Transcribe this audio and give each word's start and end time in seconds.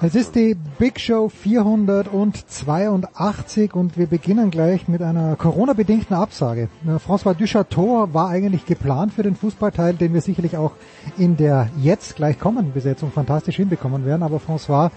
Es 0.00 0.16
ist 0.16 0.34
die 0.34 0.56
Big 0.78 0.98
Show 0.98 1.28
482 1.28 3.74
und 3.74 3.96
wir 3.96 4.08
beginnen 4.08 4.50
gleich 4.50 4.88
mit 4.88 5.02
einer 5.02 5.36
Corona-bedingten 5.36 6.16
Absage. 6.16 6.68
Äh, 6.84 6.96
François 6.96 7.32
Duchateau 7.32 8.08
war 8.12 8.28
eigentlich 8.28 8.66
geplant 8.66 9.12
für 9.12 9.22
den 9.22 9.36
Fußballteil, 9.36 9.94
den 9.94 10.12
wir 10.12 10.20
sicherlich 10.20 10.56
auch 10.56 10.72
in 11.16 11.36
der 11.36 11.68
jetzt 11.80 12.16
gleich 12.16 12.40
kommenden 12.40 12.72
Besetzung 12.72 13.12
fantastisch 13.12 13.54
hinbekommen 13.56 14.04
werden, 14.04 14.24
aber 14.24 14.38
François 14.38 14.90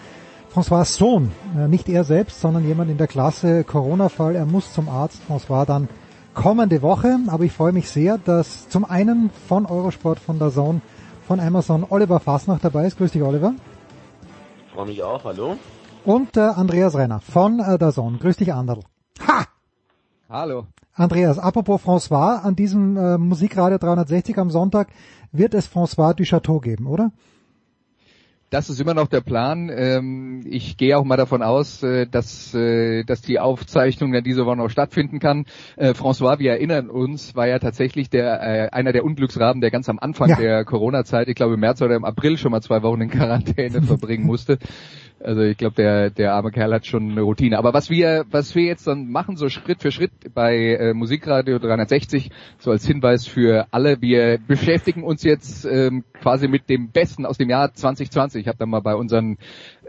François 0.51 0.83
Sohn, 0.83 1.31
äh, 1.55 1.67
nicht 1.67 1.87
er 1.89 2.03
selbst, 2.03 2.41
sondern 2.41 2.67
jemand 2.67 2.89
in 2.89 2.97
der 2.97 3.05
Klasse 3.05 3.63
Corona-Fall, 3.63 4.35
er 4.35 4.47
muss 4.47 4.73
zum 4.73 4.89
Arzt. 4.89 5.21
François 5.29 5.65
dann 5.65 5.89
kommende 6.33 6.81
Woche, 6.81 7.19
aber 7.27 7.43
ich 7.43 7.51
freue 7.51 7.71
mich 7.71 7.87
sehr, 7.89 8.17
dass 8.17 8.67
zum 8.67 8.83
einen 8.83 9.29
von 9.47 9.67
Eurosport, 9.67 10.17
von 10.19 10.39
der 10.39 10.49
Zone, 10.51 10.81
von 11.27 11.39
Amazon 11.39 11.85
Oliver 11.87 12.19
Fasnacht 12.19 12.65
dabei 12.65 12.87
ist. 12.87 12.97
Grüß 12.97 13.11
dich, 13.11 13.21
Oliver. 13.21 13.53
Freue 14.77 14.85
mich 14.85 15.01
auch, 15.01 15.23
hallo. 15.23 15.57
Und 16.05 16.37
äh, 16.37 16.41
Andreas 16.41 16.95
Renner 16.95 17.19
von 17.19 17.59
äh, 17.59 17.79
der 17.79 17.91
Zone. 17.91 18.19
Grüß 18.19 18.37
dich, 18.37 18.53
Anderl. 18.53 18.81
Ha! 19.27 19.45
Hallo. 20.29 20.67
Andreas, 20.93 21.39
apropos 21.39 21.81
François, 21.81 22.43
an 22.43 22.55
diesem 22.55 22.95
äh, 22.95 23.17
Musikradio 23.17 23.79
360 23.79 24.37
am 24.37 24.51
Sonntag 24.51 24.89
wird 25.31 25.55
es 25.55 25.67
François 25.67 26.13
du 26.13 26.23
Chateau 26.25 26.59
geben, 26.59 26.85
oder? 26.85 27.11
Das 28.49 28.69
ist 28.69 28.79
immer 28.79 28.93
noch 28.93 29.07
der 29.07 29.19
Plan. 29.19 29.69
Ähm, 29.69 30.41
ich 30.45 30.77
gehe 30.77 30.97
auch 30.97 31.03
mal 31.03 31.17
davon 31.17 31.43
aus, 31.43 31.83
äh, 31.83 32.07
dass, 32.07 32.53
äh, 32.53 33.03
dass 33.03 33.21
die 33.21 33.39
Aufzeichnung 33.39 34.13
dann 34.13 34.23
diese 34.23 34.45
Woche 34.45 34.55
noch 34.55 34.69
stattfinden 34.69 35.19
kann. 35.19 35.45
Äh, 35.75 35.89
François, 35.89 36.39
wir 36.39 36.51
erinnern 36.51 36.89
uns, 36.89 37.35
war 37.35 37.45
ja 37.45 37.59
tatsächlich 37.59 38.09
der 38.09 38.41
äh, 38.41 38.69
einer 38.71 38.93
der 38.93 39.03
Unglücksraben, 39.03 39.59
der 39.59 39.69
ganz 39.69 39.89
am 39.89 39.99
Anfang 39.99 40.29
Ja. 40.29 40.35
der 40.37 40.63
Corona-Zeit, 40.63 41.27
ich 41.27 41.35
glaube 41.35 41.55
im 41.55 41.59
März 41.59 41.81
oder 41.81 41.97
im 41.97 42.05
April 42.05 42.37
schon 42.37 42.51
mal 42.51 42.61
zwei 42.61 42.81
Wochen 42.83 43.01
in 43.01 43.09
Quarantäne 43.09 43.81
verbringen 43.83 44.25
musste. 44.25 44.59
Also 45.23 45.41
ich 45.41 45.57
glaube, 45.57 45.75
der, 45.75 46.09
der 46.11 46.33
arme 46.33 46.51
Kerl 46.51 46.73
hat 46.73 46.85
schon 46.85 47.11
eine 47.11 47.21
Routine. 47.21 47.57
Aber 47.57 47.73
was 47.73 47.89
wir, 47.89 48.25
was 48.29 48.53
wir 48.55 48.65
jetzt 48.65 48.85
dann 48.85 49.09
machen, 49.09 49.35
so 49.35 49.49
Schritt 49.49 49.81
für 49.81 49.91
Schritt 49.91 50.11
bei 50.33 50.55
äh, 50.55 50.93
Musikradio 50.93 51.57
360, 51.57 52.29
so 52.59 52.71
als 52.71 52.85
Hinweis 52.85 53.25
für 53.25 53.67
alle, 53.71 54.01
wir 54.01 54.37
beschäftigen 54.47 55.03
uns 55.03 55.23
jetzt 55.23 55.65
ähm, 55.65 56.03
quasi 56.21 56.47
mit 56.47 56.69
dem 56.69 56.91
Besten 56.91 57.25
aus 57.25 57.37
dem 57.37 57.49
Jahr 57.49 57.73
2020. 57.73 58.41
Ich 58.41 58.47
habe 58.47 58.57
dann 58.59 58.69
mal 58.69 58.81
bei 58.81 58.95
unseren 58.95 59.37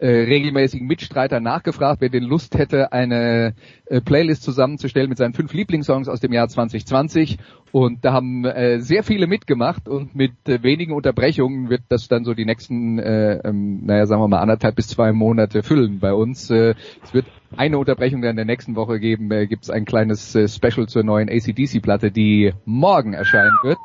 äh, 0.00 0.06
regelmäßigen 0.06 0.86
Mitstreitern 0.86 1.42
nachgefragt, 1.42 2.00
wer 2.00 2.08
den 2.08 2.24
Lust 2.24 2.56
hätte, 2.56 2.92
eine 2.92 3.54
äh, 3.86 4.00
Playlist 4.00 4.42
zusammenzustellen 4.42 5.08
mit 5.08 5.18
seinen 5.18 5.34
fünf 5.34 5.52
Lieblingssongs 5.52 6.08
aus 6.08 6.20
dem 6.20 6.32
Jahr 6.32 6.48
2020. 6.48 7.38
Und 7.72 8.04
da 8.04 8.12
haben 8.12 8.44
äh, 8.44 8.80
sehr 8.80 9.02
viele 9.02 9.26
mitgemacht 9.26 9.88
und 9.88 10.14
mit 10.14 10.32
äh, 10.48 10.62
wenigen 10.62 10.92
Unterbrechungen 10.92 11.68
wird 11.68 11.82
das 11.88 12.08
dann 12.08 12.24
so 12.24 12.34
die 12.34 12.44
nächsten, 12.44 12.98
äh, 12.98 13.40
ähm, 13.44 13.84
naja, 13.84 14.06
sagen 14.06 14.22
wir 14.22 14.28
mal 14.28 14.40
anderthalb 14.40 14.76
bis 14.76 14.88
zwei 14.88 15.12
Monate 15.12 15.62
füllen 15.62 15.98
bei 15.98 16.14
uns. 16.14 16.50
Äh, 16.50 16.74
es 17.02 17.12
wird 17.12 17.26
eine 17.56 17.78
Unterbrechung 17.78 18.22
dann 18.22 18.30
in 18.30 18.36
der 18.36 18.44
nächsten 18.44 18.76
Woche 18.76 19.00
geben. 19.00 19.30
Äh, 19.30 19.46
Gibt 19.46 19.64
es 19.64 19.70
ein 19.70 19.84
kleines 19.84 20.34
äh, 20.34 20.48
Special 20.48 20.86
zur 20.86 21.02
neuen 21.02 21.28
ACDC-Platte, 21.28 22.10
die 22.10 22.52
morgen 22.64 23.12
erscheinen 23.12 23.56
wird. 23.62 23.78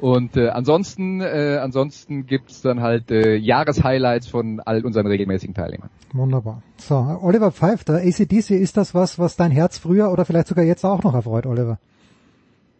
Und 0.00 0.36
äh, 0.36 0.48
ansonsten, 0.48 1.20
äh, 1.20 1.58
ansonsten 1.62 2.26
gibt's 2.26 2.60
dann 2.60 2.80
halt 2.80 3.10
äh, 3.10 3.36
Jahreshighlights 3.36 4.28
von 4.28 4.60
all 4.60 4.84
unseren 4.84 5.06
regelmäßigen 5.06 5.54
Teilnehmern. 5.54 5.88
Wunderbar. 6.12 6.62
So, 6.76 6.96
Oliver 7.22 7.50
Pfeift, 7.50 7.88
der 7.88 7.96
ACDC, 7.96 8.50
ist 8.50 8.76
das 8.76 8.94
was, 8.94 9.18
was 9.18 9.36
dein 9.36 9.50
Herz 9.50 9.78
früher 9.78 10.10
oder 10.10 10.24
vielleicht 10.24 10.48
sogar 10.48 10.64
jetzt 10.64 10.84
auch 10.84 11.02
noch 11.02 11.14
erfreut, 11.14 11.46
Oliver? 11.46 11.78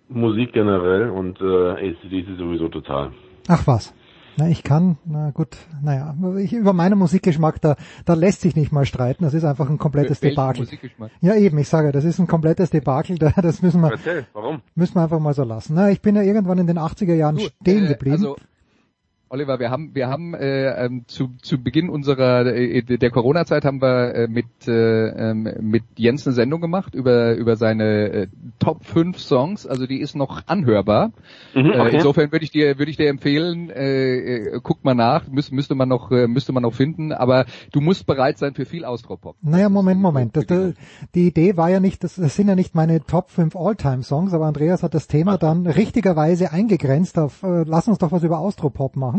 Musik 0.08 0.52
generell 0.52 1.10
und 1.10 1.40
äh, 1.40 1.90
ACDC 1.90 2.38
sowieso 2.38 2.68
total. 2.68 3.12
Ach 3.48 3.66
was. 3.66 3.94
Na, 4.38 4.48
ich 4.48 4.62
kann, 4.62 4.98
na 5.06 5.30
gut, 5.30 5.56
naja, 5.82 6.14
ich, 6.38 6.52
über 6.52 6.74
meinen 6.74 6.98
Musikgeschmack, 6.98 7.58
da, 7.62 7.76
da 8.04 8.12
lässt 8.12 8.42
sich 8.42 8.54
nicht 8.54 8.70
mal 8.70 8.84
streiten, 8.84 9.24
das 9.24 9.32
ist 9.32 9.44
einfach 9.44 9.70
ein 9.70 9.78
komplettes 9.78 10.20
Welchen 10.20 10.34
Debakel. 10.36 10.68
Ja 11.22 11.34
eben, 11.36 11.56
ich 11.58 11.68
sage, 11.68 11.90
das 11.90 12.04
ist 12.04 12.18
ein 12.18 12.26
komplettes 12.26 12.68
Debakel, 12.68 13.18
da, 13.18 13.30
das 13.30 13.62
müssen 13.62 13.80
wir, 13.80 13.92
Erzähl, 13.92 14.26
warum? 14.34 14.60
müssen 14.74 14.94
wir 14.94 15.02
einfach 15.02 15.20
mal 15.20 15.32
so 15.32 15.42
lassen. 15.42 15.74
Na, 15.74 15.90
ich 15.90 16.02
bin 16.02 16.16
ja 16.16 16.22
irgendwann 16.22 16.58
in 16.58 16.66
den 16.66 16.78
80er 16.78 17.14
Jahren 17.14 17.36
Du, 17.36 17.44
stehen 17.62 17.86
äh, 17.86 17.88
geblieben. 17.88 18.16
Also, 18.16 18.36
Oliver, 19.28 19.58
wir 19.58 19.70
haben, 19.70 19.92
wir 19.94 20.08
haben 20.08 20.34
äh, 20.34 20.84
ähm, 20.84 21.04
zu, 21.08 21.30
zu 21.42 21.60
Beginn 21.60 21.88
unserer 21.90 22.46
äh, 22.46 22.82
der 22.82 23.10
Corona-Zeit 23.10 23.64
haben 23.64 23.82
wir 23.82 24.14
äh, 24.14 24.28
mit 24.28 24.46
äh, 24.68 25.08
ähm, 25.08 25.52
mit 25.60 25.82
Jens 25.96 26.26
eine 26.26 26.34
Sendung 26.34 26.60
gemacht 26.60 26.94
über 26.94 27.34
über 27.34 27.56
seine 27.56 28.08
äh, 28.12 28.26
Top 28.60 28.84
5 28.84 29.18
Songs. 29.18 29.66
Also 29.66 29.86
die 29.86 30.00
ist 30.00 30.14
noch 30.14 30.46
anhörbar. 30.46 31.10
Mhm, 31.54 31.70
Äh, 31.72 31.80
okay. 31.80 31.96
insofern 31.96 32.30
würde 32.30 32.44
ich 32.44 32.52
dir 32.52 32.78
würde 32.78 32.90
ich 32.90 32.96
dir 32.96 33.08
empfehlen, 33.08 33.70
äh, 33.70 34.16
äh, 34.16 34.60
guck 34.62 34.84
mal 34.84 34.94
nach, 34.94 35.26
müß, 35.26 35.50
müsste 35.50 35.74
man 35.74 35.88
noch 35.88 36.12
äh, 36.12 36.28
müsste 36.28 36.52
man 36.52 36.62
noch 36.62 36.74
finden. 36.74 37.12
Aber 37.12 37.46
du 37.72 37.80
musst 37.80 38.06
bereit 38.06 38.38
sein 38.38 38.54
für 38.54 38.64
viel 38.64 38.84
Austropop. 38.84 39.36
Naja, 39.42 39.68
Moment, 39.68 40.00
Moment. 40.00 40.36
Das, 40.36 40.46
das, 40.46 40.74
die 41.16 41.26
Idee 41.26 41.56
war 41.56 41.68
ja 41.68 41.80
nicht, 41.80 42.04
das, 42.04 42.14
das 42.14 42.36
sind 42.36 42.46
ja 42.48 42.54
nicht 42.54 42.76
meine 42.76 43.00
Top 43.04 43.30
5 43.30 43.56
All-Time-Songs, 43.56 44.32
aber 44.34 44.46
Andreas 44.46 44.84
hat 44.84 44.94
das 44.94 45.08
Thema 45.08 45.36
dann 45.36 45.66
richtigerweise 45.66 46.52
eingegrenzt 46.52 47.18
auf, 47.18 47.42
äh, 47.42 47.64
lass 47.66 47.88
uns 47.88 47.98
doch 47.98 48.12
was 48.12 48.22
über 48.22 48.38
Austropop 48.38 48.94
machen. 48.94 49.15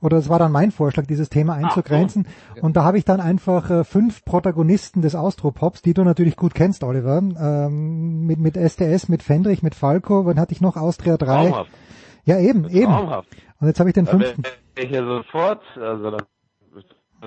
Oder 0.00 0.18
es 0.18 0.28
war 0.28 0.38
dann 0.38 0.52
mein 0.52 0.70
Vorschlag, 0.70 1.06
dieses 1.06 1.28
Thema 1.28 1.54
einzugrenzen. 1.54 2.26
Und 2.60 2.76
da 2.76 2.84
habe 2.84 2.98
ich 2.98 3.04
dann 3.04 3.20
einfach 3.20 3.70
äh, 3.70 3.84
fünf 3.84 4.24
Protagonisten 4.24 5.02
des 5.02 5.14
Austropops, 5.14 5.82
die 5.82 5.94
du 5.94 6.04
natürlich 6.04 6.36
gut 6.36 6.54
kennst, 6.54 6.84
Oliver, 6.84 7.18
ähm, 7.18 8.26
mit, 8.26 8.38
mit 8.38 8.56
SDS, 8.56 9.08
mit 9.08 9.22
Fendrich, 9.22 9.62
mit 9.62 9.74
Falco, 9.74 10.26
wann 10.26 10.38
hatte 10.38 10.52
ich 10.52 10.60
noch? 10.60 10.76
Austria 10.76 11.16
3. 11.16 11.26
Traumhaft. 11.48 11.70
Ja, 12.24 12.38
eben, 12.38 12.68
eben. 12.68 12.92
Traumhaft. 12.92 13.28
Und 13.60 13.66
jetzt 13.66 13.80
habe 13.80 13.90
ich 13.90 13.94
den 13.94 14.04
Da 14.04 14.12
fünften. 14.12 14.42
ich 14.76 14.90
ja 14.90 15.04
sofort, 15.04 15.62
also 15.76 16.10
das 16.10 16.22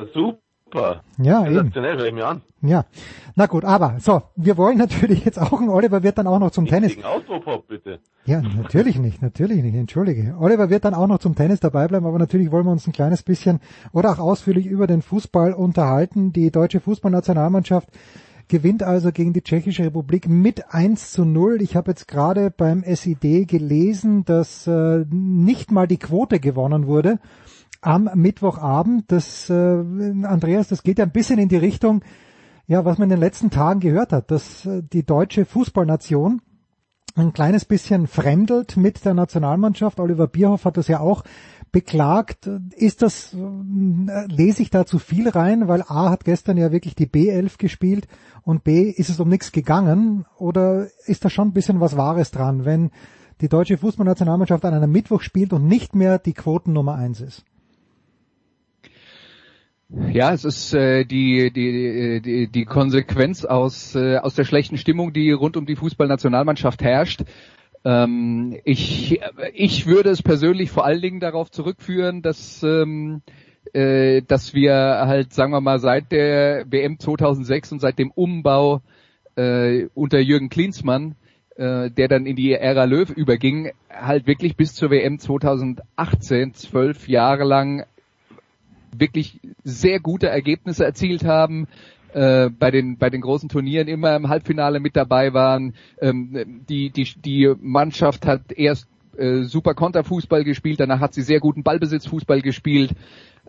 ist 0.03 0.13
super. 0.13 0.37
Ja, 0.73 1.45
eben. 1.45 1.53
Sensationell, 1.53 1.97
hör 1.97 2.05
ich 2.05 2.13
mir 2.13 2.27
an. 2.27 2.41
Ja. 2.61 2.85
Na 3.35 3.47
gut, 3.47 3.65
aber 3.65 3.95
so, 3.99 4.21
wir 4.35 4.57
wollen 4.57 4.77
natürlich 4.79 5.25
jetzt 5.25 5.39
auch, 5.39 5.51
Oliver 5.61 6.03
wird 6.03 6.17
dann 6.17 6.27
auch 6.27 6.39
noch 6.39 6.51
zum 6.51 6.65
Tennis. 6.65 6.95
Gegen 6.95 7.05
Austropop, 7.05 7.67
bitte. 7.67 7.99
Ja, 8.25 8.41
natürlich 8.41 8.99
nicht, 8.99 9.21
natürlich 9.21 9.63
nicht, 9.63 9.75
entschuldige. 9.75 10.35
Oliver 10.39 10.69
wird 10.69 10.85
dann 10.85 10.93
auch 10.93 11.07
noch 11.07 11.19
zum 11.19 11.35
Tennis 11.35 11.59
dabei 11.59 11.87
bleiben, 11.87 12.05
aber 12.05 12.19
natürlich 12.19 12.51
wollen 12.51 12.65
wir 12.65 12.71
uns 12.71 12.87
ein 12.87 12.93
kleines 12.93 13.23
bisschen 13.23 13.59
oder 13.91 14.11
auch 14.11 14.19
ausführlich 14.19 14.67
über 14.67 14.85
den 14.87 15.01
Fußball 15.01 15.53
unterhalten. 15.53 16.33
Die 16.33 16.51
deutsche 16.51 16.79
Fußballnationalmannschaft 16.79 17.89
gewinnt 18.47 18.83
also 18.83 19.11
gegen 19.11 19.33
die 19.33 19.43
Tschechische 19.43 19.85
Republik 19.85 20.27
mit 20.27 20.73
1 20.73 21.11
zu 21.13 21.25
0. 21.25 21.61
Ich 21.61 21.75
habe 21.75 21.91
jetzt 21.91 22.07
gerade 22.07 22.51
beim 22.51 22.83
SID 22.83 23.47
gelesen, 23.47 24.25
dass 24.25 24.67
äh, 24.67 25.05
nicht 25.09 25.71
mal 25.71 25.87
die 25.87 25.97
Quote 25.97 26.39
gewonnen 26.39 26.85
wurde 26.85 27.17
am 27.81 28.09
Mittwochabend. 28.13 29.11
Das, 29.11 29.49
äh, 29.49 29.53
Andreas, 29.53 30.67
das 30.67 30.83
geht 30.83 30.99
ja 30.99 31.05
ein 31.05 31.11
bisschen 31.11 31.39
in 31.39 31.49
die 31.49 31.57
Richtung, 31.57 32.03
ja, 32.67 32.85
was 32.85 32.97
man 32.97 33.07
in 33.07 33.15
den 33.15 33.19
letzten 33.19 33.49
Tagen 33.49 33.79
gehört 33.79 34.13
hat, 34.13 34.31
dass 34.31 34.65
äh, 34.65 34.81
die 34.83 35.05
deutsche 35.05 35.45
Fußballnation 35.45 36.41
ein 37.15 37.33
kleines 37.33 37.65
bisschen 37.65 38.07
fremdelt 38.07 38.77
mit 38.77 39.03
der 39.03 39.13
Nationalmannschaft. 39.13 39.99
Oliver 39.99 40.27
Bierhoff 40.27 40.63
hat 40.65 40.77
das 40.77 40.87
ja 40.87 41.01
auch 41.01 41.23
beklagt. 41.71 42.49
Ist 42.75 43.01
das, 43.01 43.33
äh, 43.33 44.27
lese 44.27 44.61
ich 44.61 44.69
da 44.69 44.85
zu 44.85 44.99
viel 44.99 45.29
rein, 45.29 45.67
weil 45.67 45.81
A 45.81 46.09
hat 46.09 46.23
gestern 46.23 46.57
ja 46.57 46.71
wirklich 46.71 46.95
die 46.95 47.07
B11 47.07 47.57
gespielt 47.57 48.07
und 48.43 48.63
B 48.63 48.89
ist 48.89 49.09
es 49.09 49.19
um 49.19 49.29
nichts 49.29 49.51
gegangen 49.51 50.25
oder 50.37 50.87
ist 51.05 51.25
da 51.25 51.29
schon 51.29 51.49
ein 51.49 51.53
bisschen 51.53 51.79
was 51.79 51.97
Wahres 51.97 52.31
dran, 52.31 52.65
wenn 52.65 52.91
die 53.41 53.49
deutsche 53.49 53.77
Fußballnationalmannschaft 53.77 54.63
an 54.65 54.73
einem 54.73 54.91
Mittwoch 54.91 55.21
spielt 55.21 55.51
und 55.51 55.65
nicht 55.65 55.95
mehr 55.95 56.19
die 56.19 56.33
Quoten 56.33 56.73
Nummer 56.73 56.95
eins 56.95 57.21
ist? 57.21 57.43
Ja, 59.93 60.31
es 60.31 60.45
ist 60.45 60.73
äh, 60.73 61.03
die, 61.03 61.51
die, 61.51 62.21
die, 62.21 62.47
die 62.47 62.65
Konsequenz 62.65 63.43
aus, 63.43 63.93
äh, 63.93 64.17
aus 64.17 64.35
der 64.35 64.45
schlechten 64.45 64.77
Stimmung, 64.77 65.11
die 65.11 65.31
rund 65.31 65.57
um 65.57 65.65
die 65.65 65.75
Fußballnationalmannschaft 65.75 66.81
herrscht. 66.81 67.23
Ähm, 67.83 68.57
ich, 68.63 69.19
ich 69.53 69.87
würde 69.87 70.09
es 70.11 70.23
persönlich 70.23 70.71
vor 70.71 70.85
allen 70.85 71.01
Dingen 71.01 71.19
darauf 71.19 71.51
zurückführen, 71.51 72.21
dass, 72.21 72.63
ähm, 72.63 73.21
äh, 73.73 74.21
dass 74.21 74.53
wir 74.53 74.73
halt, 74.73 75.33
sagen 75.33 75.51
wir 75.51 75.59
mal, 75.59 75.79
seit 75.79 76.13
der 76.13 76.71
WM 76.71 76.97
2006 76.97 77.73
und 77.73 77.79
seit 77.81 77.99
dem 77.99 78.11
Umbau 78.11 78.81
äh, 79.35 79.87
unter 79.93 80.19
Jürgen 80.19 80.47
Klinsmann, 80.47 81.15
äh, 81.57 81.91
der 81.91 82.07
dann 82.07 82.25
in 82.25 82.37
die 82.37 82.53
Ära 82.53 82.85
Löw 82.85 83.09
überging, 83.09 83.71
halt 83.89 84.25
wirklich 84.25 84.55
bis 84.55 84.73
zur 84.73 84.89
WM 84.89 85.19
2018 85.19 86.53
zwölf 86.53 87.09
Jahre 87.09 87.43
lang 87.43 87.83
wirklich 88.97 89.39
sehr 89.63 89.99
gute 89.99 90.27
Ergebnisse 90.27 90.85
erzielt 90.85 91.23
haben, 91.23 91.67
äh, 92.13 92.49
bei 92.49 92.71
den 92.71 92.97
bei 92.97 93.09
den 93.09 93.21
großen 93.21 93.49
Turnieren 93.49 93.87
immer 93.87 94.15
im 94.15 94.29
Halbfinale 94.29 94.79
mit 94.79 94.95
dabei 94.95 95.33
waren. 95.33 95.75
Ähm, 95.99 96.63
die 96.67 96.89
die 96.89 97.07
die 97.23 97.53
Mannschaft 97.59 98.25
hat 98.25 98.51
erst 98.51 98.87
äh, 99.17 99.43
super 99.43 99.73
Konterfußball 99.73 100.43
gespielt, 100.43 100.79
danach 100.79 100.99
hat 100.99 101.13
sie 101.13 101.21
sehr 101.21 101.39
guten 101.39 101.63
Ballbesitzfußball 101.63 102.41
gespielt 102.41 102.95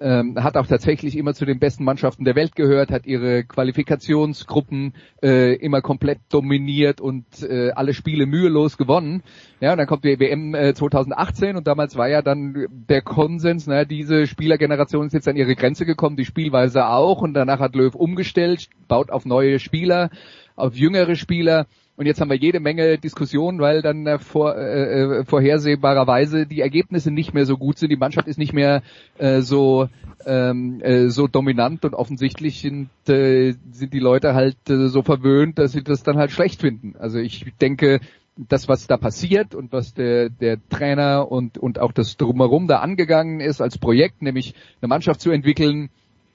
ähm, 0.03 0.43
hat 0.43 0.57
auch 0.57 0.67
tatsächlich 0.67 1.17
immer 1.17 1.35
zu 1.35 1.45
den 1.45 1.59
besten 1.59 1.85
Mannschaften 1.85 2.25
der 2.25 2.35
Welt 2.35 2.55
gehört, 2.57 2.91
hat 2.91 3.07
ihre 3.07 3.45
Qualifikationsgruppen 3.45 4.95
äh, 5.23 5.55
immer 5.57 5.81
komplett 5.81 6.19
dominiert 6.29 7.01
und 7.01 7.25
äh, 7.43 7.71
alle 7.71 7.95
Spiele 7.95 8.27
mühelos 8.27 8.77
gewonnen. 8.77 9.23
Ja, 9.61 9.73
und 9.73 9.79
dann 9.79 9.87
kommt 9.87 10.05
die 10.05 10.19
WM 10.19 10.55
äh, 10.55 10.75
2018 10.75 11.57
und 11.57 11.67
damals 11.67 11.97
war 11.97 12.09
ja 12.09 12.23
dann 12.23 12.67
der 12.71 13.03
Konsens, 13.03 13.67
naja, 13.67 13.85
diese 13.85 14.27
Spielergeneration 14.27 15.07
ist 15.07 15.13
jetzt 15.13 15.29
an 15.29 15.37
ihre 15.37 15.55
Grenze 15.55 15.87
gekommen, 15.87 16.17
die 16.17 16.25
Spielweise 16.25 16.89
auch 16.89 17.23
und 17.23 17.35
danach 17.35 17.61
hat 17.61 17.77
Löw 17.77 17.95
umgestellt, 17.95 18.69
baut 18.89 19.11
auf 19.11 19.25
neue 19.25 19.59
Spieler, 19.59 20.11
auf 20.57 20.75
jüngere 20.77 21.15
Spieler 21.15 21.67
und 21.97 22.07
jetzt 22.07 22.21
haben 22.21 22.31
wir 22.31 22.37
jede 22.37 22.59
Menge 22.59 22.99
Diskussionen, 22.99 23.61
weil 23.61 23.83
dann 23.83 24.07
äh, 24.07 24.19
vor, 24.19 24.57
äh, 24.57 25.21
äh, 25.21 25.25
vorhersehbarerweise 25.25 26.47
die 26.47 26.61
Ergebnisse 26.61 27.11
nicht 27.11 27.35
mehr 27.35 27.45
so 27.45 27.59
gut 27.59 27.79
sind. 27.79 27.91
Die 27.91 27.97
Mannschaft 27.97 28.29
ist 28.29 28.39
nicht 28.39 28.55
mehr 28.55 28.83
äh, 29.19 29.41
so 29.41 29.89
ähm, 30.27 30.81
äh, 30.83 31.09
so 31.09 31.27
dominant 31.27 31.85
und 31.85 31.95
offensichtlich 31.95 32.61
sind, 32.61 32.89
äh, 33.09 33.55
sind 33.73 33.93
die 33.93 33.99
Leute 33.99 34.35
halt 34.35 34.57
äh, 34.69 34.89
so 34.89 35.03
verwöhnt, 35.03 35.59
dass 35.59 35.73
sie 35.73 35.83
das 35.83 36.03
dann 36.03 36.17
halt 36.17 36.31
schlecht 36.31 36.61
finden. 36.61 36.95
Also 36.99 37.19
ich 37.19 37.45
denke, 37.61 38.01
das, 38.37 38.69
was 38.69 38.87
da 38.87 38.97
passiert 38.97 39.55
und 39.55 39.73
was 39.73 39.95
der, 39.95 40.31
der 40.31 40.59
Trainer 40.69 41.31
und, 41.31 41.59
und 41.59 41.79
auch 41.79 41.93
das 41.93 42.17
Drumherum 42.17 42.67
da 42.67 42.79
angegangen 42.79 43.41
ist 43.41 43.61
als 43.61 43.79
Projekt, 43.79 44.23
nämlich 44.23 44.55
eine 44.81 44.89
Mannschaft 44.89 45.21
zu 45.21 45.31
entwickeln, 45.31 45.91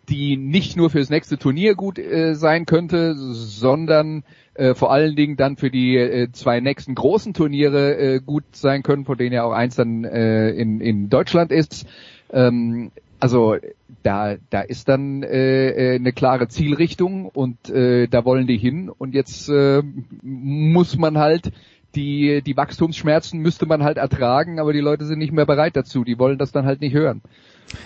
die 0.09 0.37
nicht 0.37 0.77
nur 0.77 0.89
fürs 0.89 1.09
nächste 1.09 1.37
Turnier 1.37 1.75
gut 1.75 1.99
äh, 1.99 2.33
sein 2.35 2.65
könnte, 2.65 3.15
sondern 3.15 4.23
äh, 4.53 4.73
vor 4.73 4.91
allen 4.91 5.15
Dingen 5.15 5.35
dann 5.35 5.57
für 5.57 5.69
die 5.69 5.97
äh, 5.97 6.31
zwei 6.31 6.59
nächsten 6.59 6.95
großen 6.95 7.33
Turniere 7.33 7.97
äh, 7.97 8.19
gut 8.19 8.43
sein 8.53 8.83
können, 8.83 9.05
von 9.05 9.17
denen 9.17 9.33
ja 9.33 9.43
auch 9.43 9.51
eins 9.51 9.75
dann 9.75 10.03
äh, 10.03 10.49
in, 10.51 10.81
in 10.81 11.09
Deutschland 11.09 11.51
ist. 11.51 11.85
Ähm, 12.31 12.91
also 13.19 13.57
da, 14.03 14.35
da 14.49 14.61
ist 14.61 14.87
dann 14.87 15.23
äh, 15.23 15.69
äh, 15.69 15.95
eine 15.95 16.13
klare 16.13 16.47
Zielrichtung 16.47 17.27
und 17.27 17.69
äh, 17.69 18.07
da 18.07 18.25
wollen 18.25 18.47
die 18.47 18.57
hin 18.57 18.89
und 18.89 19.13
jetzt 19.13 19.49
äh, 19.49 19.81
muss 20.21 20.97
man 20.97 21.17
halt 21.17 21.51
die, 21.95 22.41
die 22.41 22.57
Wachstumsschmerzen 22.57 23.39
müsste 23.39 23.65
man 23.65 23.83
halt 23.83 23.97
ertragen, 23.97 24.59
aber 24.59 24.73
die 24.73 24.79
Leute 24.79 25.05
sind 25.05 25.19
nicht 25.19 25.33
mehr 25.33 25.45
bereit 25.45 25.75
dazu, 25.75 26.03
die 26.03 26.19
wollen 26.19 26.37
das 26.37 26.51
dann 26.51 26.65
halt 26.65 26.81
nicht 26.81 26.93
hören. 26.93 27.21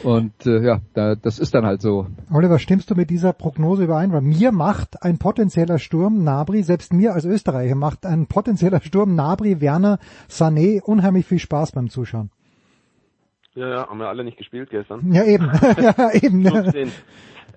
Und 0.04 0.46
äh, 0.46 0.62
ja, 0.64 0.82
da, 0.94 1.16
das 1.16 1.40
ist 1.40 1.56
dann 1.56 1.66
halt 1.66 1.82
so. 1.82 2.08
Oliver, 2.32 2.60
stimmst 2.60 2.92
du 2.92 2.96
mit 2.96 3.10
dieser 3.10 3.34
Prognose 3.34 3.86
überein? 3.86 4.12
Weil 4.12 4.22
mir 4.22 4.52
macht 4.52 5.02
ein 5.02 5.18
potenzieller 5.18 5.80
Sturm 5.80 6.24
Nabri, 6.24 6.62
selbst 6.64 6.94
mir 6.94 7.14
als 7.14 7.26
Österreicher 7.26 7.76
macht 7.76 8.06
ein 8.06 8.28
potenzieller 8.28 8.82
Sturm 8.82 9.16
Nabri, 9.16 9.60
Werner, 9.60 10.00
Sané 10.30 10.82
unheimlich 10.82 11.26
viel 11.26 11.40
Spaß 11.40 11.72
beim 11.72 11.90
Zuschauen. 11.90 12.30
Ja, 13.56 13.68
ja, 13.68 13.88
haben 13.88 13.98
wir 13.98 14.08
alle 14.08 14.24
nicht 14.24 14.38
gespielt 14.38 14.70
gestern. 14.70 15.12
Ja, 15.12 15.24
eben. 15.24 15.46
ja, 15.82 16.12
eben. 16.14 16.92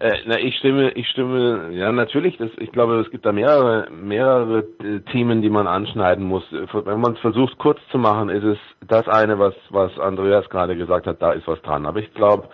Äh, 0.01 0.13
na, 0.27 0.39
ich 0.39 0.57
stimme, 0.57 0.91
ich 0.93 1.09
stimme, 1.09 1.71
ja 1.73 1.93
natürlich, 1.93 2.37
das, 2.39 2.51
ich 2.59 2.73
glaube, 2.73 3.01
es 3.01 3.11
gibt 3.11 3.25
da 3.25 3.33
mehrere, 3.33 3.89
mehrere 3.91 4.61
äh, 4.83 5.01
Themen, 5.13 5.41
die 5.41 5.51
man 5.51 5.67
anschneiden 5.67 6.25
muss. 6.25 6.45
Wenn 6.51 7.01
man 7.01 7.13
es 7.13 7.21
versucht 7.21 7.59
kurz 7.59 7.79
zu 7.91 7.99
machen, 7.99 8.29
ist 8.29 8.45
es 8.45 8.59
das 8.87 9.07
eine, 9.09 9.39
was, 9.39 9.55
was 9.71 9.97
Andreas 9.99 10.49
gerade 10.49 10.77
gesagt 10.77 11.07
hat, 11.07 11.23
da 11.23 11.33
ist 11.33 11.47
was 11.47 11.63
dran. 11.63 11.87
Aber 11.87 12.01
ich 12.01 12.13
glaube, 12.15 12.49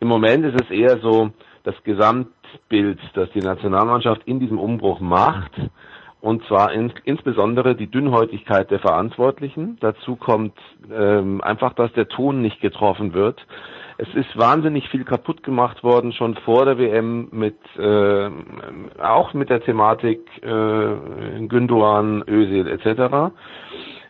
im 0.00 0.08
Moment 0.08 0.44
ist 0.44 0.60
es 0.60 0.70
eher 0.70 0.98
so, 0.98 1.30
das 1.64 1.74
Gesamtbild, 1.84 2.98
das 3.14 3.28
die 3.32 3.40
Nationalmannschaft 3.40 4.22
in 4.26 4.40
diesem 4.40 4.58
Umbruch 4.58 5.00
macht, 5.00 5.52
und 6.20 6.44
zwar 6.46 6.72
in, 6.72 6.92
insbesondere 7.04 7.76
die 7.76 7.90
Dünnhäutigkeit 7.90 8.70
der 8.70 8.80
Verantwortlichen. 8.80 9.76
Dazu 9.80 10.16
kommt 10.16 10.54
ähm, 10.90 11.40
einfach, 11.42 11.74
dass 11.74 11.92
der 11.92 12.08
Ton 12.08 12.40
nicht 12.40 12.60
getroffen 12.60 13.14
wird. 13.14 13.44
Es 14.00 14.08
ist 14.14 14.38
wahnsinnig 14.38 14.88
viel 14.90 15.04
kaputt 15.04 15.42
gemacht 15.42 15.82
worden, 15.82 16.12
schon 16.12 16.36
vor 16.36 16.64
der 16.64 16.78
WM 16.78 17.28
mit 17.32 17.58
äh, 17.76 18.30
auch 19.02 19.34
mit 19.34 19.50
der 19.50 19.60
Thematik 19.60 20.20
äh, 20.40 21.46
Gündogan, 21.48 22.22
Özil 22.28 22.68
etc. 22.68 23.34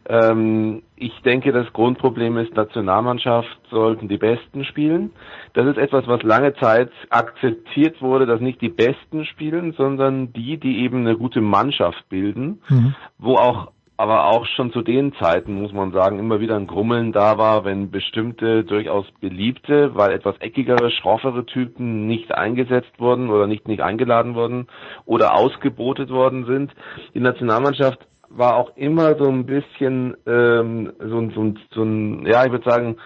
Ähm, 0.07 0.83
ich 0.97 1.13
denke, 1.23 1.53
das 1.53 1.73
Grundproblem 1.73 2.37
ist, 2.37 2.55
Nationalmannschaft 2.55 3.59
sollten 3.71 4.09
die 4.09 4.19
Besten 4.19 4.65
spielen. 4.65 5.13
Das 5.55 5.67
ist 5.67 5.79
etwas, 5.79 6.07
was 6.07 6.23
lange 6.23 6.55
Zeit 6.55 6.91
akzeptiert 7.09 8.03
wurde, 8.03 8.27
dass 8.27 8.41
nicht 8.43 8.61
die 8.61 8.69
Besten 8.69 9.25
spielen, 9.25 9.73
sondern 9.73 10.35
die, 10.35 10.59
die 10.59 10.81
eben 10.81 11.07
eine 11.07 11.17
gute 11.17 11.41
Mannschaft 11.41 12.09
bilden, 12.11 12.61
mhm. 12.69 12.95
wo 13.19 13.37
auch 13.37 13.73
aber 13.99 14.27
auch 14.27 14.47
schon 14.47 14.73
zu 14.73 14.83
den 14.83 15.13
Zeiten, 15.15 15.61
muss 15.61 15.73
man 15.73 15.91
sagen, 15.91 16.21
immer 16.21 16.39
wieder 16.39 16.55
ein 16.55 16.69
Grummeln 16.69 17.11
da 17.11 17.37
war, 17.37 17.65
wenn 17.65 17.91
bestimmte 17.91 18.63
durchaus 18.63 19.07
beliebte, 19.21 19.97
weil 19.97 20.13
etwas 20.13 20.37
eckigere, 20.39 20.93
schroffere 20.93 21.45
Typen 21.45 22.07
nicht 22.07 22.33
eingesetzt 22.33 22.93
wurden 22.99 23.29
oder 23.29 23.49
nicht, 23.49 23.67
nicht 23.67 23.83
eingeladen 23.83 24.37
wurden 24.37 24.69
oder 25.05 25.35
ausgebotet 25.35 26.11
worden 26.11 26.47
sind. 26.47 26.73
Die 27.13 27.21
Nationalmannschaft 27.21 27.99
war 28.29 28.57
auch 28.57 28.77
immer 28.77 29.17
so 29.17 29.29
ein 29.29 29.47
bisschen 29.47 30.17
ähm, 30.27 30.93
so, 31.01 31.31
so, 31.31 31.55
so 31.75 31.83
ein, 31.83 32.25
ja, 32.25 32.45
ich 32.45 32.53
würde 32.53 32.71
sagen, 32.71 32.99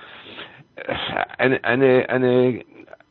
äh, 0.76 0.94
eine, 1.38 1.64
eine, 1.64 2.10
eine 2.10 2.64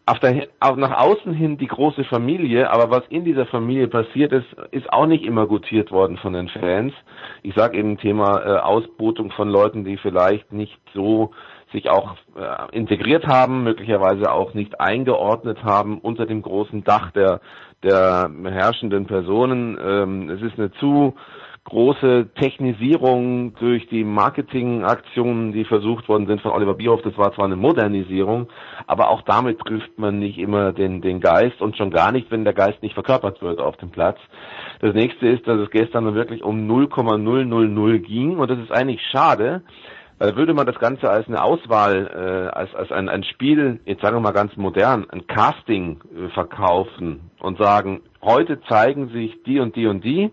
auf 0.06 0.20
der, 0.20 0.48
auf 0.60 0.78
nach 0.78 0.98
außen 0.98 1.34
hin 1.34 1.58
die 1.58 1.68
große 1.68 2.04
Familie, 2.06 2.70
aber 2.70 2.90
was 2.90 3.04
in 3.10 3.24
dieser 3.24 3.46
Familie 3.46 3.88
passiert 3.88 4.32
ist, 4.32 4.48
ist 4.72 4.92
auch 4.92 5.06
nicht 5.06 5.24
immer 5.24 5.48
gutiert 5.48 5.92
worden 5.92 6.18
von 6.18 6.34
den 6.34 6.50
Fans. 6.50 6.94
Ich 7.44 7.54
sage 7.56 7.78
eben 7.78 7.98
Thema 7.98 8.42
äh, 8.42 8.60
Ausbotung 8.60 9.32
von 9.32 9.50
Leuten, 9.50 9.86
die 9.86 9.98
vielleicht 9.98 10.52
nicht 10.52 10.80
so 10.94 11.32
sich 11.72 11.90
auch 11.90 12.16
äh, 12.36 12.76
integriert 12.76 13.28
haben, 13.28 13.64
möglicherweise 13.64 14.32
auch 14.32 14.54
nicht 14.54 14.82
eingeordnet 14.82 15.64
haben 15.64 16.00
unter 16.00 16.26
dem 16.26 16.42
großen 16.42 16.84
Dach 16.84 17.12
der 17.12 17.40
der 17.84 18.30
herrschenden 18.44 19.08
Personen. 19.08 19.78
Ähm, 19.84 20.30
es 20.30 20.42
ist 20.42 20.58
eine 20.58 20.72
zu 20.74 21.16
große 21.64 22.30
Technisierung 22.40 23.54
durch 23.56 23.88
die 23.88 24.04
Marketingaktionen, 24.04 25.54
die 25.54 25.64
versucht 25.64 26.10
worden 26.10 26.26
sind 26.26 26.42
von 26.42 26.52
Oliver 26.52 26.74
Bierhoff. 26.74 27.04
Das 27.04 27.18
war 27.18 27.34
zwar 27.34 27.46
eine 27.46 27.56
Modernisierung, 27.56 28.48
aber 28.88 29.10
auch 29.10 29.22
damit 29.22 29.60
trifft 29.60 29.98
man 29.98 30.18
nicht 30.18 30.40
immer 30.40 30.74
den, 30.74 31.02
den 31.02 31.20
Geist 31.20 31.62
und 31.62 31.78
schon 31.78 31.92
gar 31.92 32.12
nicht, 32.12 32.32
wenn 32.32 32.46
der 32.46 32.54
Geist 32.54 32.82
nicht 32.82 32.96
verkörpert 32.96 33.42
wird 33.42 33.60
auf 33.60 33.78
dem 33.78 33.92
Platz. 33.92 34.18
Das 34.80 34.96
nächste 34.96 35.28
ist, 35.28 35.48
dass 35.48 35.60
es 35.60 35.70
gestern 35.70 36.14
wirklich 36.16 36.44
um 36.44 36.68
0,000 36.68 38.04
ging 38.04 38.40
und 38.40 38.50
das 38.50 38.60
ist 38.60 38.72
eigentlich 38.72 39.02
schade, 39.12 39.62
weil 40.18 40.36
würde 40.36 40.54
man 40.54 40.66
das 40.66 40.78
Ganze 40.80 41.10
als 41.10 41.28
eine 41.28 41.44
Auswahl, 41.44 42.08
äh, 42.14 42.56
als, 42.56 42.74
als 42.76 42.92
ein, 42.92 43.08
ein 43.08 43.24
Spiel, 43.24 43.80
jetzt 43.86 44.02
sagen 44.02 44.16
wir 44.16 44.22
mal 44.22 44.34
ganz 44.34 44.56
modern, 44.56 45.08
ein 45.10 45.26
Casting 45.28 46.00
äh, 46.16 46.30
verkaufen 46.30 47.32
und 47.40 47.60
sagen, 47.60 48.02
heute 48.22 48.62
zeigen 48.70 49.10
sich 49.10 49.42
die 49.44 49.60
und 49.60 49.76
die 49.76 49.88
und 49.88 50.04
die 50.04 50.32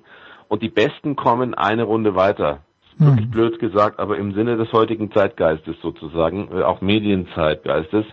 und 0.48 0.62
die 0.62 0.68
Besten 0.68 1.16
kommen 1.16 1.54
eine 1.54 1.84
Runde 1.84 2.14
weiter. 2.14 2.60
Wirklich 2.98 3.26
mhm. 3.26 3.30
blöd 3.30 3.58
gesagt, 3.60 4.00
aber 4.00 4.16
im 4.16 4.34
Sinne 4.34 4.56
des 4.56 4.72
heutigen 4.72 5.12
Zeitgeistes 5.12 5.76
sozusagen, 5.80 6.48
äh, 6.52 6.62
auch 6.62 6.80
Medienzeitgeistes, 6.80 8.04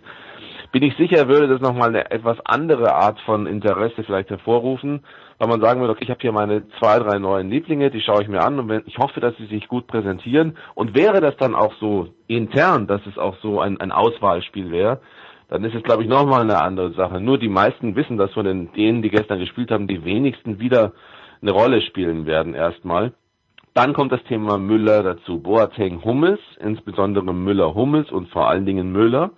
bin 0.71 0.83
ich 0.83 0.95
sicher, 0.97 1.27
würde 1.27 1.47
das 1.47 1.61
nochmal 1.61 1.89
eine 1.89 2.11
etwas 2.11 2.37
andere 2.43 2.93
Art 2.93 3.19
von 3.21 3.47
Interesse 3.47 4.03
vielleicht 4.03 4.29
hervorrufen, 4.29 5.05
weil 5.37 5.47
man 5.47 5.61
sagen 5.61 5.79
würde, 5.79 5.93
okay, 5.93 6.03
ich 6.03 6.09
habe 6.09 6.19
hier 6.21 6.33
meine 6.33 6.67
zwei, 6.79 6.99
drei 6.99 7.17
neuen 7.17 7.49
Lieblinge, 7.49 7.89
die 7.91 8.01
schaue 8.01 8.21
ich 8.21 8.27
mir 8.27 8.41
an 8.41 8.59
und 8.59 8.69
wenn, 8.69 8.83
ich 8.85 8.97
hoffe, 8.97 9.19
dass 9.19 9.35
sie 9.37 9.45
sich 9.45 9.67
gut 9.67 9.87
präsentieren. 9.87 10.57
Und 10.73 10.93
wäre 10.93 11.21
das 11.21 11.35
dann 11.37 11.55
auch 11.55 11.73
so 11.79 12.09
intern, 12.27 12.87
dass 12.87 13.01
es 13.05 13.17
auch 13.17 13.37
so 13.41 13.59
ein, 13.61 13.79
ein 13.79 13.91
Auswahlspiel 13.91 14.69
wäre, 14.69 14.99
dann 15.49 15.63
ist 15.63 15.75
es, 15.75 15.83
glaube 15.83 16.03
ich, 16.03 16.09
nochmal 16.09 16.41
eine 16.41 16.61
andere 16.61 16.91
Sache. 16.93 17.21
Nur 17.21 17.37
die 17.37 17.49
meisten 17.49 17.95
wissen, 17.95 18.17
dass 18.17 18.33
von 18.33 18.45
den, 18.45 18.73
denen, 18.73 19.01
die 19.01 19.09
gestern 19.09 19.39
gespielt 19.39 19.71
haben, 19.71 19.87
die 19.87 20.03
wenigsten 20.03 20.59
wieder 20.59 20.93
eine 21.41 21.51
Rolle 21.51 21.81
spielen 21.81 22.25
werden 22.25 22.53
erstmal. 22.53 23.13
Dann 23.73 23.93
kommt 23.93 24.13
das 24.13 24.23
Thema 24.23 24.57
Müller 24.57 25.03
dazu. 25.03 25.41
Boateng 25.41 26.03
Hummels, 26.03 26.39
insbesondere 26.59 27.33
Müller 27.33 27.75
Hummels 27.75 28.09
und 28.09 28.29
vor 28.29 28.47
allen 28.47 28.65
Dingen 28.65 28.91
Müller. 28.91 29.31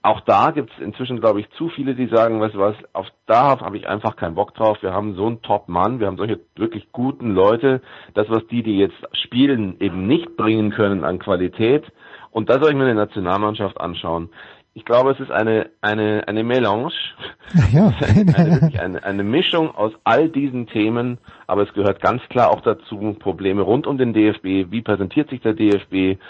auch 0.00 0.20
da 0.22 0.52
gibt 0.52 0.70
es 0.72 0.78
inzwischen, 0.78 1.20
glaube 1.20 1.40
ich, 1.40 1.50
zu 1.50 1.68
viele, 1.68 1.94
die 1.94 2.06
sagen, 2.06 2.40
weißt 2.40 2.54
du 2.54 2.60
was, 2.60 2.76
auf 2.94 3.06
da 3.26 3.60
habe 3.60 3.76
ich 3.76 3.86
einfach 3.88 4.16
keinen 4.16 4.36
Bock 4.36 4.54
drauf. 4.54 4.78
Wir 4.80 4.92
haben 4.94 5.14
so 5.14 5.26
einen 5.26 5.42
Top-Mann, 5.42 6.00
wir 6.00 6.06
haben 6.06 6.16
solche 6.16 6.40
wirklich 6.56 6.90
guten 6.92 7.34
Leute. 7.34 7.82
Das, 8.14 8.30
was 8.30 8.46
die, 8.46 8.62
die 8.62 8.78
jetzt 8.78 8.96
spielen, 9.12 9.76
eben 9.80 10.06
nicht 10.06 10.36
bringen 10.36 10.70
können 10.70 11.04
an 11.04 11.18
Qualität. 11.18 11.84
Und 12.30 12.48
da 12.48 12.60
soll 12.60 12.70
ich 12.70 12.76
mir 12.76 12.84
eine 12.84 12.94
Nationalmannschaft 12.94 13.78
anschauen. 13.80 14.30
Ich 14.78 14.84
glaube, 14.84 15.10
es 15.10 15.18
ist 15.18 15.32
eine, 15.32 15.70
eine, 15.80 16.28
eine 16.28 16.44
Melange, 16.44 16.92
Ja. 17.72 17.92
eine, 18.06 18.70
eine, 18.78 19.02
eine 19.02 19.24
Mischung 19.24 19.74
aus 19.74 19.92
all 20.04 20.28
diesen 20.28 20.68
Themen, 20.68 21.18
aber 21.48 21.64
es 21.64 21.74
gehört 21.74 22.00
ganz 22.00 22.22
klar 22.30 22.50
auch 22.50 22.60
dazu, 22.60 23.16
Probleme 23.18 23.62
rund 23.62 23.88
um 23.88 23.98
den 23.98 24.12
DFB, 24.12 24.70
wie 24.70 24.80
präsentiert 24.82 25.30
sich 25.30 25.40
der 25.40 25.54
DFB, 25.54 26.20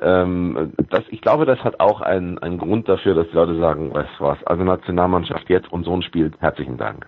ähm, 0.00 0.72
das, 0.88 1.02
ich 1.10 1.20
glaube, 1.20 1.44
das 1.44 1.58
hat 1.58 1.80
auch 1.80 2.00
einen, 2.00 2.38
einen 2.38 2.56
Grund 2.56 2.88
dafür, 2.88 3.14
dass 3.14 3.28
die 3.28 3.34
Leute 3.36 3.58
sagen, 3.60 3.92
weißt 3.92 4.08
du 4.18 4.24
was, 4.24 4.38
also 4.46 4.64
Nationalmannschaft 4.64 5.50
jetzt 5.50 5.70
und 5.70 5.84
Sohn 5.84 6.00
spielt, 6.00 6.40
herzlichen 6.40 6.78
Dank. 6.78 7.06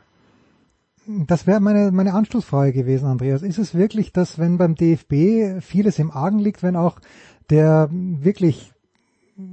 Das 1.06 1.46
wäre 1.46 1.60
meine, 1.60 1.92
meine 1.92 2.12
Anschlussfrage 2.12 2.74
gewesen, 2.74 3.06
Andreas. 3.08 3.40
Ist 3.42 3.56
es 3.56 3.74
wirklich, 3.74 4.12
dass 4.12 4.38
wenn 4.38 4.58
beim 4.58 4.74
DFB 4.74 5.62
vieles 5.62 5.98
im 5.98 6.10
Argen 6.10 6.40
liegt, 6.40 6.62
wenn 6.62 6.76
auch 6.76 7.00
der 7.48 7.88
wirklich 7.90 8.74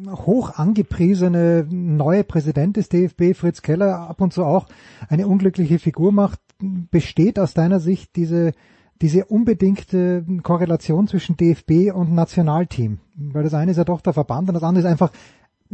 hoch 0.10 0.51
angepriesene 0.56 1.67
neue 1.70 2.24
Präsident 2.24 2.77
des 2.77 2.89
DFB, 2.89 3.34
Fritz 3.36 3.62
Keller, 3.62 4.10
ab 4.10 4.22
und 4.22 4.34
zu 4.34 4.44
auch 4.44 4.67
eine 5.10 5.27
unglückliche 5.27 5.79
Figur 5.79 6.12
macht, 6.12 6.39
besteht 6.60 7.39
aus 7.39 7.53
deiner 7.53 7.79
Sicht 7.79 8.15
diese, 8.15 8.53
diese 9.01 9.25
unbedingte 9.25 10.25
Korrelation 10.44 11.08
zwischen 11.08 11.38
DFB 11.38 11.94
und 11.94 12.13
Nationalteam? 12.13 13.00
Weil 13.15 13.44
das 13.44 13.53
eine 13.53 13.72
ist 13.72 13.77
ja 13.77 13.84
doch 13.84 14.01
der 14.01 14.13
Verband 14.13 14.48
und 14.50 14.53
das 14.53 14.63
andere 14.63 14.86
ist 14.86 14.91
einfach 14.91 15.12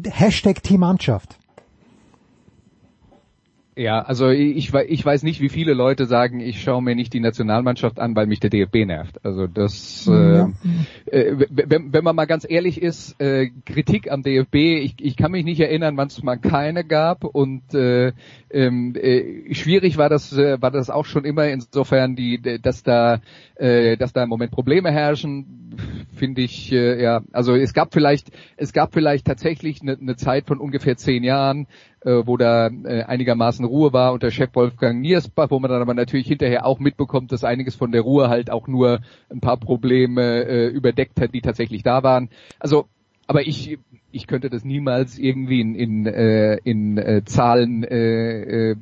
Hashtag 0.03 0.63
Teammannschaft. 0.63 1.37
Ja, 3.75 4.01
also 4.01 4.29
ich, 4.29 4.71
ich 4.73 5.05
weiß 5.05 5.23
nicht, 5.23 5.41
wie 5.41 5.49
viele 5.49 5.73
Leute 5.73 6.05
sagen, 6.05 6.39
ich 6.39 6.61
schaue 6.61 6.83
mir 6.83 6.95
nicht 6.95 7.13
die 7.13 7.19
Nationalmannschaft 7.19 7.99
an, 7.99 8.15
weil 8.15 8.27
mich 8.27 8.39
der 8.39 8.51
DFB 8.51 8.85
nervt. 8.85 9.25
Also 9.25 9.47
das, 9.47 10.05
ja. 10.05 10.51
äh, 11.07 11.19
äh, 11.19 11.47
wenn, 11.49 11.91
wenn 11.91 12.03
man 12.03 12.15
mal 12.15 12.25
ganz 12.25 12.45
ehrlich 12.47 12.81
ist, 12.81 13.19
äh, 13.19 13.49
Kritik 13.65 14.11
am 14.11 14.21
DFB, 14.21 14.55
ich, 14.55 14.95
ich 14.99 15.17
kann 15.17 15.31
mich 15.31 15.43
nicht 15.43 15.59
erinnern, 15.59 15.97
wann 15.97 16.07
es 16.07 16.21
mal 16.21 16.37
keine 16.37 16.83
gab 16.83 17.23
und 17.23 17.73
äh, 17.73 18.13
ähm, 18.53 18.95
äh, 18.95 19.53
schwierig 19.53 19.97
war 19.97 20.09
das, 20.09 20.31
äh, 20.37 20.61
war 20.61 20.71
das 20.71 20.89
auch 20.89 21.05
schon 21.05 21.25
immer 21.25 21.47
insofern, 21.47 22.15
die, 22.15 22.39
dass 22.61 22.83
da, 22.83 23.19
äh, 23.55 23.97
dass 23.97 24.13
da 24.13 24.23
im 24.23 24.29
Moment 24.29 24.51
Probleme 24.51 24.91
herrschen, 24.91 25.75
finde 26.15 26.43
ich, 26.43 26.71
äh, 26.71 27.01
ja, 27.01 27.21
also 27.31 27.55
es 27.55 27.73
gab 27.73 27.93
vielleicht, 27.93 28.29
es 28.55 28.71
gab 28.71 28.93
vielleicht 28.93 29.25
tatsächlich 29.25 29.81
eine, 29.81 29.97
eine 29.99 30.15
Zeit 30.15 30.45
von 30.45 30.59
ungefähr 30.59 30.95
zehn 30.97 31.23
Jahren, 31.23 31.67
äh, 32.01 32.21
wo 32.25 32.37
da 32.37 32.67
äh, 32.67 33.03
einigermaßen 33.03 33.65
Ruhe 33.65 33.91
war 33.91 34.13
unter 34.13 34.29
Chef 34.29 34.51
Wolfgang 34.53 35.01
Niersbach, 35.01 35.49
wo 35.49 35.59
man 35.59 35.71
dann 35.71 35.81
aber 35.81 35.95
natürlich 35.95 36.27
hinterher 36.27 36.65
auch 36.65 36.79
mitbekommt, 36.79 37.31
dass 37.31 37.43
einiges 37.43 37.75
von 37.75 37.91
der 37.91 38.01
Ruhe 38.01 38.29
halt 38.29 38.51
auch 38.51 38.67
nur 38.67 38.99
ein 39.31 39.39
paar 39.39 39.57
Probleme 39.57 40.43
äh, 40.43 40.67
überdeckt 40.67 41.19
hat, 41.19 41.33
die 41.33 41.41
tatsächlich 41.41 41.81
da 41.81 42.03
waren. 42.03 42.29
Also, 42.59 42.85
aber 43.25 43.47
ich 43.47 43.79
ich 44.13 44.27
könnte 44.27 44.49
das 44.49 44.63
niemals 44.63 45.17
irgendwie 45.17 45.59
in, 45.59 45.75
in, 45.75 46.05
äh, 46.05 46.55
in 46.63 46.97
äh, 46.97 47.23
Zahlen 47.25 47.83
äh, 47.83 48.71
äh, 48.71 48.75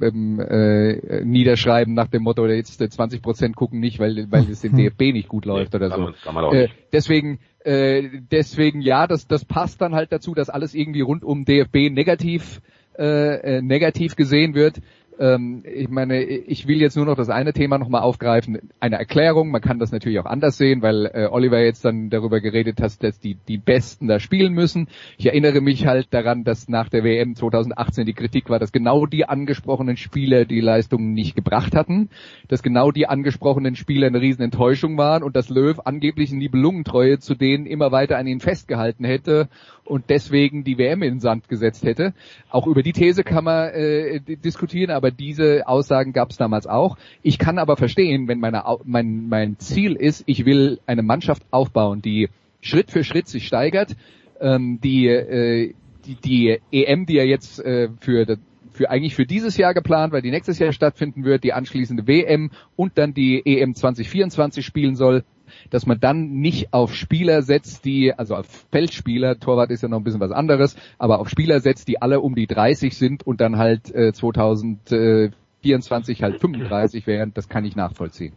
ähm, 0.00 0.40
äh, 0.40 1.24
niederschreiben 1.24 1.94
nach 1.94 2.08
dem 2.08 2.22
Motto, 2.22 2.46
jetzt 2.46 2.80
20 2.80 3.22
Prozent 3.22 3.56
gucken 3.56 3.80
nicht, 3.80 3.98
weil 3.98 4.30
weil 4.30 4.48
es 4.50 4.60
dem 4.60 4.76
DFB 4.76 5.12
nicht 5.12 5.28
gut 5.28 5.46
läuft 5.46 5.72
nee, 5.72 5.78
oder 5.78 5.90
so. 5.90 6.00
Man, 6.00 6.14
kann 6.22 6.34
man 6.34 6.44
auch 6.44 6.52
äh, 6.52 6.68
deswegen 6.92 7.38
äh, 7.64 8.02
deswegen 8.30 8.80
ja, 8.80 9.06
das 9.06 9.26
das 9.26 9.44
passt 9.44 9.80
dann 9.80 9.94
halt 9.94 10.12
dazu, 10.12 10.34
dass 10.34 10.50
alles 10.50 10.74
irgendwie 10.74 11.00
rund 11.00 11.24
um 11.24 11.44
DFB 11.44 11.90
negativ 11.90 12.60
äh, 12.98 13.56
äh, 13.56 13.62
negativ 13.62 14.14
gesehen 14.14 14.54
wird. 14.54 14.80
Ähm, 15.18 15.62
ich 15.64 15.88
meine, 15.88 16.22
ich 16.22 16.66
will 16.66 16.80
jetzt 16.80 16.96
nur 16.96 17.06
noch 17.06 17.16
das 17.16 17.28
eine 17.28 17.52
Thema 17.52 17.78
nochmal 17.78 18.02
aufgreifen. 18.02 18.70
Eine 18.80 18.98
Erklärung, 18.98 19.50
man 19.50 19.60
kann 19.60 19.78
das 19.78 19.92
natürlich 19.92 20.18
auch 20.18 20.26
anders 20.26 20.56
sehen, 20.56 20.82
weil 20.82 21.06
äh, 21.06 21.28
Oliver 21.30 21.60
jetzt 21.60 21.84
dann 21.84 22.10
darüber 22.10 22.40
geredet 22.40 22.80
hat, 22.80 23.02
dass 23.02 23.20
die, 23.20 23.36
die 23.48 23.58
Besten 23.58 24.08
da 24.08 24.18
spielen 24.18 24.52
müssen. 24.52 24.88
Ich 25.16 25.26
erinnere 25.26 25.60
mich 25.60 25.86
halt 25.86 26.12
daran, 26.12 26.44
dass 26.44 26.68
nach 26.68 26.88
der 26.88 27.04
WM 27.04 27.34
2018 27.34 28.06
die 28.06 28.12
Kritik 28.12 28.50
war, 28.50 28.58
dass 28.58 28.72
genau 28.72 29.06
die 29.06 29.28
angesprochenen 29.28 29.96
Spieler 29.96 30.44
die 30.44 30.60
Leistungen 30.60 31.12
nicht 31.12 31.36
gebracht 31.36 31.76
hatten, 31.76 32.10
dass 32.48 32.62
genau 32.62 32.90
die 32.90 33.06
angesprochenen 33.06 33.76
Spieler 33.76 34.08
eine 34.08 34.20
riesen 34.20 34.42
Enttäuschung 34.42 34.98
waren 34.98 35.22
und 35.22 35.36
dass 35.36 35.48
Löw 35.48 35.78
angeblich 35.84 36.32
in 36.32 36.40
die 36.40 36.48
Belungentreue 36.48 37.18
zu 37.18 37.34
denen 37.34 37.66
immer 37.66 37.92
weiter 37.92 38.18
an 38.18 38.26
ihnen 38.26 38.40
festgehalten 38.40 39.04
hätte 39.04 39.48
und 39.84 40.04
deswegen 40.08 40.64
die 40.64 40.78
WM 40.78 41.02
in 41.02 41.14
den 41.14 41.20
Sand 41.20 41.48
gesetzt 41.48 41.84
hätte. 41.84 42.14
Auch 42.50 42.66
über 42.66 42.82
die 42.82 42.92
These 42.92 43.24
kann 43.24 43.44
man 43.44 43.70
äh, 43.70 44.20
diskutieren, 44.20 44.90
aber 44.90 45.10
diese 45.10 45.66
Aussagen 45.66 46.12
gab 46.12 46.30
es 46.30 46.36
damals 46.36 46.66
auch. 46.66 46.96
Ich 47.22 47.38
kann 47.38 47.58
aber 47.58 47.76
verstehen, 47.76 48.28
wenn 48.28 48.40
meine, 48.40 48.64
mein, 48.84 49.28
mein 49.28 49.58
Ziel 49.58 49.94
ist, 49.94 50.24
ich 50.26 50.46
will 50.46 50.80
eine 50.86 51.02
Mannschaft 51.02 51.42
aufbauen, 51.50 52.02
die 52.02 52.28
Schritt 52.60 52.90
für 52.90 53.04
Schritt 53.04 53.28
sich 53.28 53.46
steigert, 53.46 53.94
ähm, 54.40 54.80
die, 54.82 55.06
äh, 55.06 55.74
die, 56.06 56.16
die 56.16 56.60
EM, 56.72 57.06
die 57.06 57.14
ja 57.14 57.24
jetzt 57.24 57.60
äh, 57.60 57.88
für 58.00 58.38
für 58.74 58.90
eigentlich 58.90 59.14
für 59.14 59.24
dieses 59.24 59.56
Jahr 59.56 59.72
geplant, 59.72 60.12
weil 60.12 60.20
die 60.20 60.32
nächstes 60.32 60.58
Jahr 60.58 60.72
stattfinden 60.72 61.24
wird, 61.24 61.44
die 61.44 61.52
anschließende 61.52 62.08
WM 62.08 62.50
und 62.74 62.98
dann 62.98 63.14
die 63.14 63.40
EM 63.44 63.74
2024 63.74 64.66
spielen 64.66 64.96
soll, 64.96 65.22
dass 65.70 65.86
man 65.86 66.00
dann 66.00 66.40
nicht 66.40 66.72
auf 66.72 66.94
Spieler 66.94 67.42
setzt, 67.42 67.84
die, 67.84 68.12
also 68.12 68.36
auf 68.36 68.46
Feldspieler, 68.70 69.38
Torwart 69.38 69.70
ist 69.70 69.82
ja 69.82 69.88
noch 69.88 69.98
ein 69.98 70.04
bisschen 70.04 70.20
was 70.20 70.32
anderes, 70.32 70.76
aber 70.98 71.20
auf 71.20 71.28
Spieler 71.28 71.60
setzt, 71.60 71.88
die 71.88 72.00
alle 72.00 72.20
um 72.20 72.34
die 72.34 72.46
30 72.46 72.96
sind 72.96 73.26
und 73.26 73.40
dann 73.40 73.58
halt 73.58 73.94
äh, 73.94 74.12
2024 74.12 76.22
halt 76.22 76.40
35 76.40 77.06
wären, 77.06 77.32
das 77.34 77.48
kann 77.48 77.64
ich 77.64 77.76
nachvollziehen. 77.76 78.34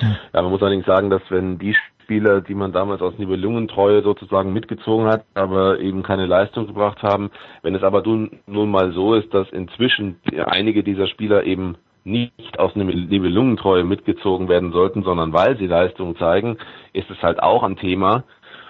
Ja, 0.00 0.42
man 0.42 0.50
muss 0.50 0.62
allerdings 0.62 0.86
sagen, 0.86 1.10
dass 1.10 1.22
wenn 1.28 1.58
die 1.58 1.74
Spieler, 2.10 2.40
die 2.40 2.54
man 2.54 2.72
damals 2.72 3.02
aus 3.02 3.16
Nibelungentreue 3.18 4.02
sozusagen 4.02 4.52
mitgezogen 4.52 5.06
hat, 5.06 5.24
aber 5.34 5.78
eben 5.78 6.02
keine 6.02 6.26
Leistung 6.26 6.66
gebracht 6.66 7.02
haben, 7.02 7.30
wenn 7.62 7.76
es 7.76 7.84
aber 7.84 8.02
nun, 8.02 8.40
nun 8.46 8.68
mal 8.68 8.92
so 8.92 9.14
ist, 9.14 9.32
dass 9.32 9.48
inzwischen 9.50 10.16
einige 10.46 10.82
dieser 10.82 11.06
Spieler 11.06 11.44
eben 11.44 11.76
nicht 12.10 12.58
aus 12.58 12.74
Nibelungentreue 12.74 13.84
mitgezogen 13.84 14.48
werden 14.48 14.72
sollten, 14.72 15.02
sondern 15.02 15.32
weil 15.32 15.56
sie 15.56 15.66
Leistung 15.66 16.16
zeigen, 16.16 16.58
ist 16.92 17.10
es 17.10 17.22
halt 17.22 17.42
auch 17.42 17.62
ein 17.62 17.76
Thema. 17.76 18.24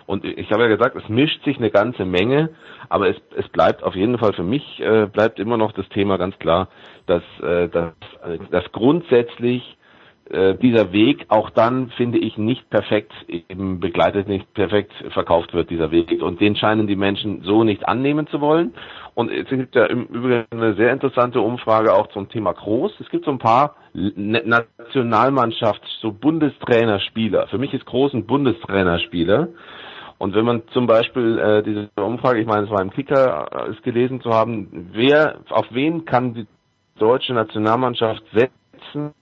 Und 0.06 0.24
ich 0.24 0.50
habe 0.50 0.62
ja 0.62 0.68
gesagt, 0.68 0.96
es 0.96 1.08
mischt 1.08 1.44
sich 1.44 1.58
eine 1.58 1.70
ganze 1.70 2.04
Menge, 2.04 2.50
aber 2.88 3.08
es, 3.08 3.16
es 3.36 3.48
bleibt 3.48 3.84
auf 3.84 3.94
jeden 3.94 4.18
Fall 4.18 4.32
für 4.32 4.42
mich, 4.42 4.80
äh, 4.80 5.06
bleibt 5.06 5.38
immer 5.38 5.56
noch 5.56 5.72
das 5.72 5.88
Thema 5.90 6.18
ganz 6.18 6.36
klar, 6.38 6.68
dass, 7.06 7.22
äh, 7.40 7.68
dass, 7.68 7.92
äh, 8.24 8.38
dass 8.50 8.64
grundsätzlich 8.72 9.76
äh, 10.30 10.54
dieser 10.56 10.92
Weg 10.92 11.26
auch 11.28 11.50
dann, 11.50 11.90
finde 11.96 12.18
ich, 12.18 12.38
nicht 12.38 12.68
perfekt 12.70 13.12
eben 13.28 13.80
begleitet, 13.80 14.28
nicht 14.28 14.52
perfekt 14.54 14.92
verkauft 15.10 15.52
wird, 15.54 15.70
dieser 15.70 15.90
Weg. 15.90 16.22
Und 16.22 16.40
den 16.40 16.56
scheinen 16.56 16.86
die 16.86 16.96
Menschen 16.96 17.42
so 17.42 17.64
nicht 17.64 17.88
annehmen 17.88 18.26
zu 18.28 18.40
wollen. 18.40 18.74
Und 19.14 19.30
es 19.30 19.48
gibt 19.48 19.74
ja 19.74 19.86
im 19.86 20.04
Übrigen 20.04 20.46
eine 20.50 20.74
sehr 20.74 20.92
interessante 20.92 21.40
Umfrage 21.40 21.92
auch 21.92 22.06
zum 22.08 22.28
Thema 22.28 22.52
Groß. 22.52 22.92
Es 23.00 23.10
gibt 23.10 23.24
so 23.24 23.30
ein 23.30 23.38
paar 23.38 23.74
Nationalmannschaft, 23.92 25.82
so 26.00 26.12
Bundestrainerspieler. 26.12 27.48
Für 27.48 27.58
mich 27.58 27.74
ist 27.74 27.86
Groß 27.86 28.14
ein 28.14 28.26
Bundestrainerspieler. 28.26 29.48
Und 30.18 30.34
wenn 30.34 30.44
man 30.44 30.62
zum 30.72 30.86
Beispiel 30.86 31.38
äh, 31.38 31.62
diese 31.62 31.88
Umfrage, 31.96 32.40
ich 32.40 32.46
meine, 32.46 32.66
es 32.66 32.70
war 32.70 32.82
im 32.82 32.90
Kicker, 32.90 33.66
äh, 33.66 33.70
ist 33.70 33.82
gelesen 33.82 34.20
zu 34.20 34.30
haben, 34.30 34.90
wer, 34.92 35.40
auf 35.48 35.66
wen 35.70 36.04
kann 36.04 36.34
die 36.34 36.46
deutsche 36.98 37.32
Nationalmannschaft 37.32 38.22
setzen, 38.32 39.14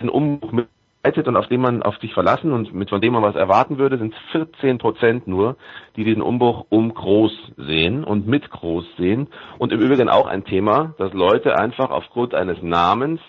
einen 0.00 0.10
Umbruch 0.10 0.52
mit 0.52 0.68
und 1.02 1.36
auf 1.36 1.46
den 1.46 1.62
man 1.62 1.82
auf 1.82 1.96
sich 1.96 2.12
verlassen 2.12 2.52
und 2.52 2.74
mit 2.74 2.90
von 2.90 3.00
dem 3.00 3.14
man 3.14 3.22
was 3.22 3.34
erwarten 3.34 3.78
würde, 3.78 3.96
sind 3.96 4.14
14 4.32 4.76
Prozent 4.76 5.26
nur, 5.26 5.56
die 5.96 6.04
diesen 6.04 6.20
Umbruch 6.20 6.66
um 6.68 6.92
groß 6.92 7.32
sehen 7.56 8.04
und 8.04 8.26
mit 8.26 8.50
groß 8.50 8.84
sehen. 8.98 9.28
Und 9.58 9.72
im 9.72 9.80
Übrigen 9.80 10.10
auch 10.10 10.26
ein 10.26 10.44
Thema, 10.44 10.94
dass 10.98 11.14
Leute 11.14 11.58
einfach 11.58 11.90
aufgrund 11.90 12.34
eines 12.34 12.60
Namens 12.60 13.20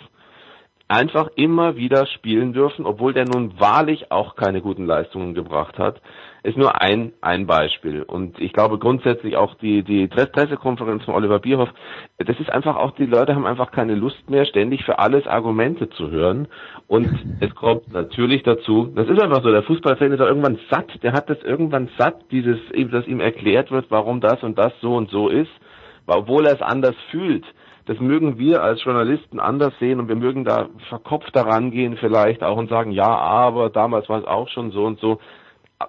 einfach 0.90 1.30
immer 1.36 1.78
wieder 1.78 2.06
spielen 2.08 2.51
dürfen, 2.51 2.86
obwohl 2.86 3.13
der 3.13 3.25
nun 3.25 3.58
wahrlich 3.58 4.12
auch 4.12 4.36
keine 4.36 4.62
guten 4.62 4.86
Leistungen 4.86 5.34
gebracht 5.34 5.80
hat, 5.80 6.01
ist 6.43 6.57
nur 6.57 6.81
ein, 6.81 7.13
ein 7.21 7.45
Beispiel. 7.45 8.01
Und 8.01 8.39
ich 8.39 8.51
glaube 8.51 8.79
grundsätzlich 8.79 9.38
auch 9.38 9.53
die, 9.55 9.83
die 9.83 10.07
Pressekonferenz 10.07 11.03
von 11.03 11.13
Oliver 11.13 11.39
Bierhoff, 11.39 11.69
das 12.17 12.39
ist 12.39 12.51
einfach 12.51 12.77
auch, 12.77 12.91
die 12.91 13.05
Leute 13.05 13.36
haben 13.36 13.45
einfach 13.45 13.71
keine 13.71 13.93
Lust 13.93 14.29
mehr, 14.29 14.45
ständig 14.45 14.83
für 14.83 14.98
alles 14.98 15.27
Argumente 15.27 15.89
zu 15.89 16.10
hören. 16.10 16.48
Und 16.88 17.07
es 17.39 17.53
kommt 17.53 17.93
natürlich 17.93 18.41
dazu, 18.41 18.91
das 18.95 19.07
ist 19.07 19.21
einfach 19.21 19.43
so, 19.43 19.51
der 19.51 19.63
Fußballfan 19.63 20.12
ist 20.12 20.21
auch 20.21 20.27
irgendwann 20.27 20.60
satt, 20.69 20.91
der 21.03 21.13
hat 21.13 21.29
das 21.29 21.41
irgendwann 21.43 21.89
satt, 21.98 22.15
dieses, 22.31 22.57
dass 22.91 23.07
ihm 23.07 23.19
erklärt 23.19 23.69
wird, 23.69 23.86
warum 23.89 24.19
das 24.19 24.41
und 24.41 24.57
das 24.57 24.74
so 24.81 24.95
und 24.95 25.12
so 25.12 25.29
ist, 25.29 25.51
obwohl 26.07 26.48
er 26.48 26.53
es 26.53 26.62
anders 26.62 26.95
fühlt. 27.12 27.45
Das 27.86 28.00
mögen 28.00 28.38
wir 28.38 28.63
als 28.63 28.83
Journalisten 28.83 29.39
anders 29.39 29.74
sehen 29.79 30.00
und 30.00 30.07
wir 30.07 30.15
mögen 30.15 30.43
da 30.45 30.69
verkopft 30.89 31.36
daran 31.36 31.71
gehen 31.71 31.98
vielleicht 31.98 32.43
auch 32.43 32.57
und 32.57 32.69
sagen, 32.69 32.91
ja, 32.91 33.07
aber 33.07 33.69
damals 33.69 34.07
war 34.07 34.19
es 34.19 34.25
auch 34.25 34.50
schon 34.50 34.71
so 34.71 34.86
und 34.86 35.00
so. 35.00 35.19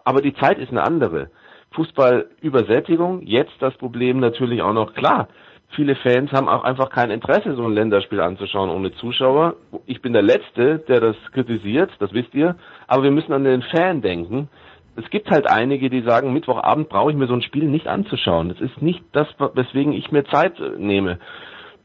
Aber 0.05 0.23
die 0.23 0.35
Zeit 0.35 0.59
ist 0.59 0.71
eine 0.71 0.83
andere. 0.83 1.31
Fußballübersättigung. 1.73 3.23
Jetzt 3.23 3.55
das 3.61 3.75
Problem 3.75 4.21
natürlich 4.21 4.63
auch 4.63 4.73
noch 4.73 4.95
klar. 4.95 5.29
Viele 5.75 5.97
Fans 5.97 6.31
haben 6.33 6.49
auch 6.49 6.65
einfach 6.65 6.91
kein 6.91 7.11
Interesse, 7.11 7.55
so 7.55 7.65
ein 7.65 7.73
Länderspiel 7.73 8.21
anzuschauen 8.21 8.69
ohne 8.69 8.93
Zuschauer. 8.93 9.55
Ich 9.87 10.03
bin 10.03 10.13
der 10.13 10.21
Letzte, 10.21 10.81
der 10.81 11.01
das 11.01 11.17
kritisiert, 11.33 11.91
das 11.99 12.13
wisst 12.13 12.35
ihr. 12.35 12.57
Aber 12.87 13.05
wir 13.05 13.11
müssen 13.11 13.33
an 13.33 13.45
den 13.45 13.63
Fan 13.63 14.03
denken. 14.03 14.49
Es 14.97 15.09
gibt 15.09 15.31
halt 15.31 15.51
einige, 15.51 15.89
die 15.89 16.03
sagen, 16.03 16.35
Mittwochabend 16.35 16.91
brauche 16.91 17.11
ich 17.11 17.17
mir 17.17 17.27
so 17.27 17.33
ein 17.33 17.41
Spiel 17.41 17.65
nicht 17.65 17.87
anzuschauen. 17.87 18.51
Das 18.51 18.61
ist 18.61 18.83
nicht 18.83 19.03
das, 19.13 19.27
weswegen 19.55 19.95
ich 19.95 20.13
mir 20.13 20.25
Zeit 20.25 20.61
nehme. 20.77 21.19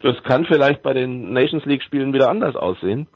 Das 0.01 0.21
kann 0.23 0.43
vielleicht 0.43 0.83
bei 0.83 0.93
den 0.93 1.31
Nations 1.31 1.63
League 1.65 1.83
Spielen 1.83 2.13
wieder 2.13 2.29
anders 2.29 2.57
aussehen. 2.57 3.07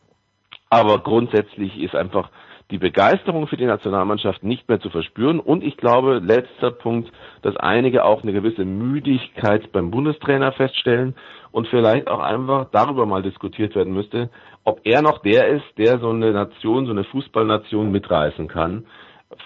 Aber 0.70 1.00
grundsätzlich 1.00 1.78
ist 1.82 1.96
einfach 1.96 2.30
die 2.72 2.78
Begeisterung 2.78 3.48
für 3.48 3.58
die 3.58 3.66
Nationalmannschaft 3.66 4.44
nicht 4.44 4.68
mehr 4.70 4.80
zu 4.80 4.90
verspüren. 4.90 5.40
Und 5.40 5.64
ich 5.64 5.78
glaube, 5.78 6.20
letzter 6.20 6.72
Punkt, 6.72 7.12
dass 7.42 7.56
einige 7.58 8.06
auch 8.06 8.24
eine 8.24 8.32
gewisse 8.32 8.66
Müdigkeit 8.66 9.72
beim 9.72 9.92
Bundestrainer 9.92 10.54
feststellen 10.54 11.16
und 11.52 11.68
vielleicht 11.68 12.08
auch 12.08 12.20
einfach 12.20 12.68
darüber 12.72 13.06
mal 13.06 13.22
diskutiert 13.22 13.76
werden 13.76 13.94
müsste, 13.94 14.30
ob 14.64 14.80
er 14.86 15.02
noch 15.02 15.20
der 15.20 15.48
ist, 15.50 15.66
der 15.78 16.00
so 16.00 16.10
eine 16.10 16.32
Nation, 16.32 16.86
so 16.86 16.92
eine 16.92 17.04
Fußballnation 17.04 17.92
mitreißen 17.92 18.48
kann. 18.48 18.86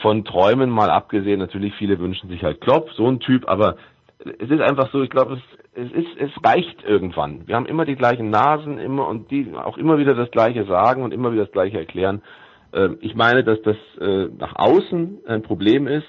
Von 0.01 0.23
Träumen 0.23 0.69
mal 0.69 0.89
abgesehen, 0.89 1.39
natürlich 1.39 1.73
viele 1.75 1.99
wünschen 1.99 2.29
sich 2.29 2.43
halt 2.43 2.61
Klopp, 2.61 2.91
so 2.91 3.07
ein 3.07 3.19
Typ, 3.19 3.47
aber 3.47 3.77
es 4.19 4.49
ist 4.49 4.61
einfach 4.61 4.91
so, 4.91 5.01
ich 5.01 5.09
glaube, 5.09 5.35
es, 5.35 5.85
es 5.85 5.91
ist, 5.91 6.17
es 6.17 6.31
reicht 6.43 6.83
irgendwann. 6.83 7.47
Wir 7.47 7.55
haben 7.55 7.65
immer 7.65 7.85
die 7.85 7.95
gleichen 7.95 8.29
Nasen, 8.29 8.77
immer 8.77 9.07
und 9.07 9.29
die 9.31 9.51
auch 9.55 9.77
immer 9.77 9.97
wieder 9.97 10.15
das 10.15 10.31
Gleiche 10.31 10.65
sagen 10.65 11.03
und 11.03 11.13
immer 11.13 11.31
wieder 11.31 11.43
das 11.43 11.51
Gleiche 11.51 11.77
erklären. 11.77 12.21
Ähm, 12.75 12.97
ich 13.01 13.15
meine, 13.15 13.43
dass 13.43 13.59
das 13.63 13.77
äh, 13.99 14.27
nach 14.37 14.55
außen 14.55 15.19
ein 15.25 15.41
Problem 15.41 15.87
ist, 15.87 16.07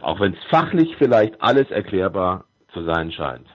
auch 0.00 0.20
wenn 0.20 0.32
es 0.32 0.44
fachlich 0.50 0.94
vielleicht 0.98 1.42
alles 1.42 1.70
erklärbar 1.70 2.44
zu 2.72 2.84
sein 2.84 3.12
scheint. 3.12 3.46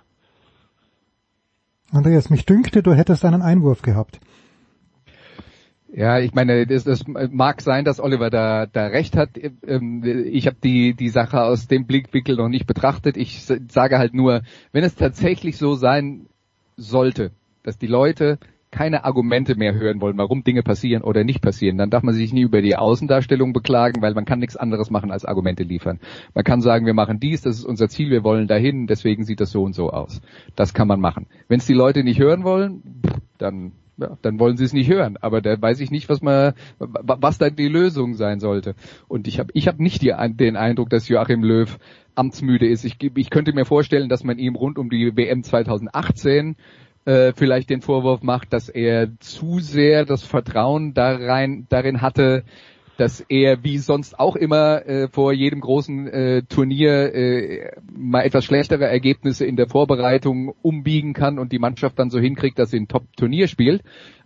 Andreas, 1.92 2.30
mich 2.30 2.46
dünkte, 2.46 2.84
du 2.84 2.94
hättest 2.94 3.24
einen 3.24 3.42
Einwurf 3.42 3.82
gehabt. 3.82 4.20
Ja, 5.90 6.20
ich 6.20 6.34
meine, 6.34 6.68
das, 6.68 6.84
das 6.84 7.06
mag 7.08 7.62
sein, 7.62 7.86
dass 7.86 8.02
Oliver 8.02 8.30
da, 8.30 8.66
da 8.66 8.88
recht 8.88 9.16
hat. 9.16 9.30
Ähm, 9.38 10.04
ich 10.04 10.46
habe 10.46 10.58
die, 10.62 10.94
die 10.94 11.10
Sache 11.10 11.42
aus 11.42 11.68
dem 11.68 11.88
Blickwinkel 11.88 12.36
noch 12.36 12.50
nicht 12.50 12.68
betrachtet. 12.68 13.16
Ich 13.16 13.46
sage 13.46 13.98
halt 13.98 14.14
nur, 14.14 14.42
wenn 14.74 14.84
es 14.84 14.96
tatsächlich 14.96 15.58
so 15.58 15.76
sein 15.76 16.28
sollte, 16.76 17.32
dass 17.64 17.78
die 17.78 17.88
Leute 17.88 18.38
keine 18.78 19.06
Argumente 19.06 19.56
mehr 19.56 19.74
hören 19.74 20.02
wollen, 20.02 20.20
warum 20.20 20.44
Dinge 20.44 20.62
passieren 20.62 21.02
oder 21.02 21.24
nicht 21.24 21.42
passieren, 21.42 21.80
dann 21.80 21.90
darf 21.90 22.04
man 22.04 22.14
sich 22.14 22.32
nie 22.32 22.44
über 22.44 22.62
die 22.62 22.76
Außendarstellung 22.76 23.52
beklagen, 23.52 24.04
weil 24.04 24.14
man 24.14 24.26
kann 24.26 24.38
nichts 24.38 24.56
anderes 24.56 24.92
machen 24.92 25.10
als 25.10 25.26
Argumente 25.26 25.64
liefern. 25.64 26.00
Man 26.36 26.44
kann 26.44 26.62
sagen, 26.62 26.86
wir 26.86 26.94
machen 26.94 27.20
dies, 27.20 27.42
das 27.42 27.58
ist 27.58 27.66
unser 27.66 27.90
Ziel, 27.90 28.12
wir 28.12 28.24
wollen 28.24 28.48
dahin, 28.48 28.86
deswegen 28.86 29.24
sieht 29.24 29.42
das 29.42 29.50
so 29.50 29.64
und 29.64 29.74
so 29.74 29.90
aus. 29.90 30.22
Das 30.56 30.76
kann 30.76 30.88
man 30.88 31.00
machen. 31.00 31.26
Wenn 31.48 31.60
es 31.60 31.66
die 31.66 31.74
Leute 31.74 32.04
nicht 32.04 32.20
hören 32.20 32.44
wollen, 32.44 32.84
dann 33.40 33.72
ja, 34.00 34.16
dann 34.22 34.40
wollen 34.40 34.58
sie 34.58 34.64
es 34.64 34.74
nicht 34.74 34.92
hören. 34.92 35.18
Aber 35.22 35.42
da 35.42 35.60
weiß 35.60 35.80
ich 35.80 35.90
nicht, 35.90 36.08
was 36.08 36.22
man, 36.22 36.54
was 36.78 37.40
da 37.40 37.50
die 37.50 37.68
Lösung 37.68 38.14
sein 38.14 38.40
sollte. 38.40 38.76
Und 39.08 39.28
ich 39.28 39.40
habe, 39.40 39.50
ich 39.56 39.68
habe 39.68 39.82
nicht 39.82 40.04
die, 40.04 40.14
den 40.36 40.56
Eindruck, 40.56 40.92
dass 40.92 41.08
Joachim 41.08 41.44
Löw 41.44 41.80
amtsmüde 42.14 42.68
ist. 42.68 42.86
Ich, 42.86 42.98
ich 43.16 43.30
könnte 43.32 43.54
mir 43.54 43.66
vorstellen, 43.66 44.08
dass 44.08 44.24
man 44.24 44.38
ihm 44.38 44.56
rund 44.56 44.78
um 44.78 44.92
die 44.92 45.18
WM 45.18 45.42
2018 45.42 46.56
äh, 47.08 47.32
vielleicht 47.34 47.70
den 47.70 47.82
Vorwurf 47.82 48.22
macht, 48.22 48.52
dass 48.52 48.68
er 48.68 49.18
zu 49.20 49.60
sehr 49.60 50.04
das 50.06 50.24
Vertrauen 50.24 50.94
da 50.94 51.16
rein, 51.16 51.66
darin 51.70 52.02
hatte, 52.02 52.44
dass 52.98 53.22
er 53.22 53.64
wie 53.64 53.78
sonst 53.78 54.20
auch 54.20 54.36
immer 54.36 54.86
äh, 54.86 55.08
vor 55.08 55.32
jedem 55.32 55.62
großen 55.62 56.08
äh, 56.08 56.44
Turnier 56.44 57.14
äh, 57.16 57.72
mal 57.96 58.24
etwas 58.24 58.44
schlechtere 58.44 58.88
Ergebnisse 58.88 59.46
in 59.46 59.56
der 59.56 59.70
Vorbereitung 59.70 60.54
umbiegen 60.62 61.14
kann 61.14 61.40
und 61.40 61.54
die 61.54 61.60
Mannschaft 61.60 61.98
dann 61.98 62.10
so 62.10 62.20
hinkriegt, 62.20 62.60
dass 62.60 62.72
sie 62.72 62.80
ein 62.80 62.90
Top-Turnier 62.90 63.48
spielt, 63.48 63.84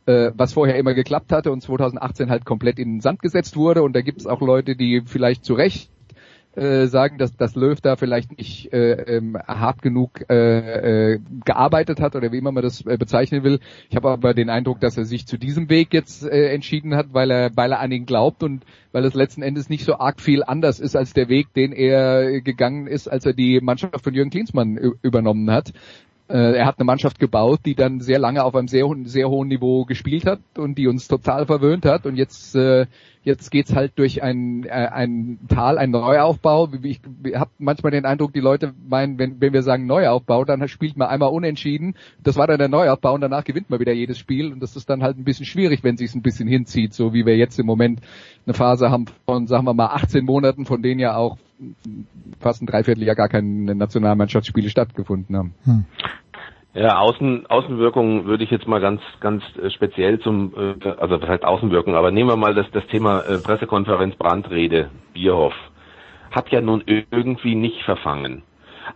äh, 0.07 0.31
was 0.35 0.53
vorher 0.53 0.77
immer 0.77 0.95
geklappt 0.95 1.31
hatte 1.31 1.51
und 1.51 1.61
2018 1.61 2.31
halt 2.31 2.45
komplett 2.45 2.79
in 2.79 2.93
den 2.93 3.01
Sand 3.01 3.21
gesetzt 3.21 3.57
wurde. 3.57 3.83
Und 3.83 3.93
da 3.93 4.01
gibt 4.01 4.21
es 4.21 4.25
auch 4.25 4.41
Leute, 4.41 4.75
die 4.75 5.03
vielleicht 5.05 5.45
zu 5.45 5.53
Recht 5.53 5.91
äh, 6.55 6.87
sagen, 6.87 7.17
dass, 7.17 7.35
dass 7.35 7.55
Löw 7.55 7.79
da 7.79 7.95
vielleicht 7.95 8.37
nicht 8.37 8.73
äh, 8.73 9.17
ähm, 9.17 9.37
hart 9.47 9.81
genug 9.81 10.29
äh, 10.29 11.13
äh, 11.13 11.19
gearbeitet 11.45 12.01
hat 12.01 12.15
oder 12.15 12.31
wie 12.31 12.37
immer 12.37 12.51
man 12.51 12.63
das 12.63 12.85
äh, 12.85 12.97
bezeichnen 12.97 13.43
will. 13.43 13.59
Ich 13.89 13.95
habe 13.95 14.09
aber 14.09 14.33
den 14.33 14.49
Eindruck, 14.49 14.79
dass 14.79 14.97
er 14.97 15.05
sich 15.05 15.25
zu 15.25 15.37
diesem 15.37 15.69
Weg 15.69 15.93
jetzt 15.93 16.23
äh, 16.23 16.53
entschieden 16.53 16.95
hat, 16.95 17.13
weil 17.13 17.31
er, 17.31 17.51
weil 17.55 17.71
er 17.71 17.79
an 17.79 17.91
ihn 17.91 18.05
glaubt 18.05 18.43
und 18.43 18.65
weil 18.91 19.05
es 19.05 19.13
letzten 19.13 19.43
Endes 19.43 19.69
nicht 19.69 19.85
so 19.85 19.97
arg 19.97 20.19
viel 20.19 20.43
anders 20.43 20.79
ist 20.79 20.95
als 20.95 21.13
der 21.13 21.29
Weg, 21.29 21.53
den 21.53 21.71
er 21.71 22.41
gegangen 22.41 22.87
ist, 22.87 23.07
als 23.07 23.25
er 23.25 23.33
die 23.33 23.61
Mannschaft 23.61 24.03
von 24.03 24.13
Jürgen 24.13 24.31
Klinsmann 24.31 24.77
übernommen 25.01 25.49
hat. 25.51 25.71
Äh, 26.31 26.55
er 26.55 26.65
hat 26.65 26.79
eine 26.79 26.85
Mannschaft 26.85 27.19
gebaut, 27.19 27.59
die 27.65 27.75
dann 27.75 27.99
sehr 27.99 28.17
lange 28.17 28.45
auf 28.45 28.55
einem 28.55 28.69
sehr, 28.69 28.85
sehr 29.03 29.29
hohen 29.29 29.49
Niveau 29.49 29.83
gespielt 29.83 30.25
hat 30.25 30.39
und 30.57 30.77
die 30.77 30.87
uns 30.87 31.09
total 31.09 31.45
verwöhnt 31.45 31.85
hat. 31.85 32.05
Und 32.05 32.15
jetzt, 32.15 32.55
äh, 32.55 32.85
jetzt 33.23 33.51
geht's 33.51 33.75
halt 33.75 33.91
durch 33.97 34.23
ein, 34.23 34.63
äh, 34.63 34.69
ein 34.69 35.39
Tal, 35.49 35.77
ein 35.77 35.91
Neuaufbau. 35.91 36.69
Ich, 36.83 37.01
ich 37.25 37.35
habe 37.35 37.51
manchmal 37.57 37.91
den 37.91 38.05
Eindruck, 38.05 38.31
die 38.31 38.39
Leute 38.39 38.73
meinen, 38.87 39.19
wenn, 39.19 39.41
wenn 39.41 39.51
wir 39.51 39.61
sagen 39.61 39.85
Neuaufbau, 39.87 40.45
dann 40.45 40.65
spielt 40.69 40.95
man 40.95 41.09
einmal 41.09 41.31
unentschieden. 41.31 41.95
Das 42.23 42.37
war 42.37 42.47
dann 42.47 42.59
der 42.59 42.69
Neuaufbau 42.69 43.13
und 43.13 43.21
danach 43.21 43.43
gewinnt 43.43 43.69
man 43.69 43.81
wieder 43.81 43.93
jedes 43.93 44.17
Spiel. 44.17 44.53
Und 44.53 44.61
das 44.61 44.77
ist 44.77 44.89
dann 44.89 45.03
halt 45.03 45.17
ein 45.17 45.25
bisschen 45.25 45.45
schwierig, 45.45 45.83
wenn 45.83 45.97
sich's 45.97 46.15
ein 46.15 46.21
bisschen 46.21 46.47
hinzieht, 46.47 46.93
so 46.93 47.13
wie 47.13 47.25
wir 47.25 47.35
jetzt 47.35 47.59
im 47.59 47.65
Moment 47.65 47.99
eine 48.45 48.53
Phase 48.53 48.89
haben 48.89 49.05
von, 49.25 49.47
sagen 49.47 49.65
wir 49.65 49.73
mal, 49.73 49.87
18 49.87 50.23
Monaten, 50.23 50.65
von 50.65 50.81
denen 50.81 51.01
ja 51.01 51.17
auch 51.17 51.37
fast 52.39 52.61
ein 52.61 52.65
Dreivierteljahr 52.65 53.15
gar 53.15 53.29
keine 53.29 53.75
Nationalmannschaftsspiele 53.75 54.69
stattgefunden 54.69 55.37
haben. 55.37 55.55
Hm. 55.65 55.85
Ja, 56.73 56.99
Außen, 56.99 57.47
Außenwirkung 57.47 58.25
würde 58.25 58.45
ich 58.45 58.49
jetzt 58.49 58.65
mal 58.65 58.79
ganz, 58.79 59.01
ganz 59.19 59.43
äh, 59.61 59.69
speziell 59.71 60.19
zum, 60.19 60.53
äh, 60.55 60.89
also 60.99 61.21
was 61.21 61.27
heißt 61.27 61.43
Außenwirkung, 61.43 61.95
aber 61.95 62.11
nehmen 62.11 62.29
wir 62.29 62.37
mal 62.37 62.55
das, 62.55 62.65
das 62.71 62.87
Thema 62.87 63.19
äh, 63.21 63.39
Pressekonferenz, 63.39 64.15
Brandrede, 64.15 64.89
Bierhoff. 65.13 65.53
Hat 66.31 66.49
ja 66.49 66.61
nun 66.61 66.81
irgendwie 66.85 67.55
nicht 67.55 67.83
verfangen. 67.83 68.43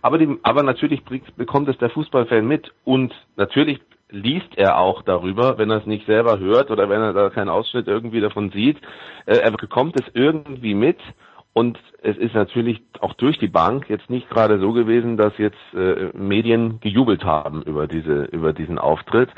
Aber, 0.00 0.16
die, 0.16 0.38
aber 0.42 0.62
natürlich 0.62 1.02
bekommt 1.36 1.68
es 1.68 1.76
der 1.76 1.90
Fußballfan 1.90 2.46
mit 2.46 2.72
und 2.84 3.12
natürlich 3.36 3.78
liest 4.08 4.56
er 4.56 4.78
auch 4.78 5.02
darüber, 5.02 5.58
wenn 5.58 5.70
er 5.70 5.78
es 5.78 5.86
nicht 5.86 6.06
selber 6.06 6.38
hört 6.38 6.70
oder 6.70 6.88
wenn 6.88 7.02
er 7.02 7.12
da 7.12 7.28
keinen 7.28 7.50
Ausschnitt 7.50 7.88
irgendwie 7.88 8.20
davon 8.20 8.50
sieht. 8.52 8.78
er 9.26 9.50
bekommt 9.50 10.00
es 10.00 10.06
irgendwie 10.14 10.74
mit 10.74 10.98
und 11.56 11.78
es 12.02 12.18
ist 12.18 12.34
natürlich 12.34 12.82
auch 13.00 13.14
durch 13.14 13.38
die 13.38 13.48
Bank 13.48 13.88
jetzt 13.88 14.10
nicht 14.10 14.28
gerade 14.28 14.60
so 14.60 14.74
gewesen, 14.74 15.16
dass 15.16 15.32
jetzt 15.38 15.56
äh, 15.72 16.10
Medien 16.12 16.80
gejubelt 16.80 17.24
haben 17.24 17.62
über 17.62 17.86
diese 17.86 18.24
über 18.24 18.52
diesen 18.52 18.78
Auftritt. 18.78 19.30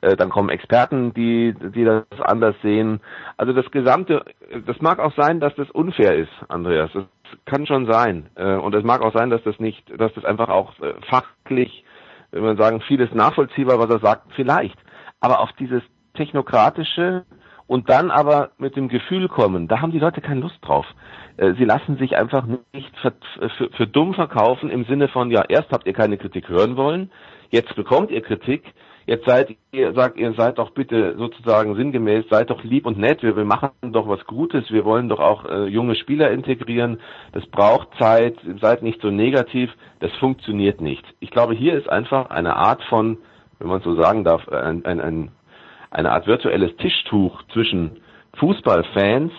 Äh, 0.00 0.16
dann 0.16 0.30
kommen 0.30 0.48
Experten, 0.48 1.12
die 1.12 1.54
die 1.74 1.84
das 1.84 2.06
anders 2.22 2.56
sehen. 2.62 3.00
Also 3.36 3.52
das 3.52 3.70
gesamte, 3.70 4.24
das 4.66 4.80
mag 4.80 5.00
auch 5.00 5.14
sein, 5.16 5.38
dass 5.38 5.54
das 5.56 5.70
unfair 5.70 6.16
ist, 6.16 6.32
Andreas. 6.48 6.90
Das 6.94 7.04
kann 7.44 7.66
schon 7.66 7.84
sein. 7.84 8.30
Äh, 8.36 8.54
und 8.54 8.74
es 8.74 8.82
mag 8.82 9.02
auch 9.02 9.12
sein, 9.12 9.28
dass 9.28 9.42
das 9.42 9.60
nicht, 9.60 9.84
dass 10.00 10.14
das 10.14 10.24
einfach 10.24 10.48
auch 10.48 10.80
äh, 10.80 10.94
fachlich, 11.10 11.84
wenn 12.30 12.42
man 12.42 12.56
sagen, 12.56 12.80
vieles 12.80 13.12
nachvollziehbar, 13.12 13.78
was 13.78 13.90
er 13.90 13.98
sagt, 13.98 14.32
vielleicht. 14.34 14.78
Aber 15.20 15.40
auf 15.40 15.52
dieses 15.58 15.82
technokratische 16.14 17.26
und 17.66 17.90
dann 17.90 18.10
aber 18.10 18.50
mit 18.58 18.76
dem 18.76 18.88
Gefühl 18.88 19.28
kommen, 19.28 19.68
da 19.68 19.80
haben 19.80 19.92
die 19.92 19.98
Leute 19.98 20.20
keine 20.20 20.40
Lust 20.40 20.58
drauf. 20.62 20.86
Äh, 21.36 21.54
sie 21.54 21.64
lassen 21.64 21.96
sich 21.98 22.16
einfach 22.16 22.46
nicht 22.72 22.96
für, 22.98 23.12
für, 23.56 23.70
für 23.70 23.86
dumm 23.86 24.14
verkaufen 24.14 24.70
im 24.70 24.84
Sinne 24.84 25.08
von, 25.08 25.30
ja, 25.30 25.44
erst 25.48 25.70
habt 25.72 25.86
ihr 25.86 25.92
keine 25.92 26.18
Kritik 26.18 26.48
hören 26.48 26.76
wollen, 26.76 27.10
jetzt 27.50 27.74
bekommt 27.74 28.10
ihr 28.10 28.22
Kritik, 28.22 28.62
jetzt 29.06 29.24
seid 29.24 29.56
ihr, 29.72 29.92
sagt 29.94 30.18
ihr, 30.18 30.32
seid 30.34 30.58
doch 30.58 30.70
bitte 30.70 31.16
sozusagen 31.16 31.74
sinngemäß, 31.76 32.24
seid 32.28 32.50
doch 32.50 32.62
lieb 32.64 32.86
und 32.86 32.98
nett, 32.98 33.22
wir, 33.22 33.36
wir 33.36 33.44
machen 33.44 33.70
doch 33.82 34.08
was 34.08 34.24
Gutes, 34.26 34.70
wir 34.70 34.84
wollen 34.84 35.08
doch 35.08 35.20
auch 35.20 35.44
äh, 35.44 35.66
junge 35.66 35.94
Spieler 35.94 36.30
integrieren, 36.30 37.00
das 37.32 37.46
braucht 37.46 37.88
Zeit, 37.98 38.36
seid 38.60 38.82
nicht 38.82 39.00
so 39.00 39.10
negativ, 39.10 39.70
das 40.00 40.12
funktioniert 40.16 40.80
nicht. 40.80 41.04
Ich 41.20 41.30
glaube, 41.30 41.54
hier 41.54 41.74
ist 41.74 41.88
einfach 41.88 42.30
eine 42.30 42.56
Art 42.56 42.82
von, 42.84 43.18
wenn 43.58 43.68
man 43.68 43.80
so 43.80 43.94
sagen 44.00 44.24
darf, 44.24 44.48
ein, 44.48 44.84
ein, 44.84 45.00
ein, 45.00 45.30
eine 45.96 46.12
Art 46.12 46.26
virtuelles 46.26 46.76
Tischtuch 46.76 47.42
zwischen 47.54 48.02
Fußballfans 48.38 49.32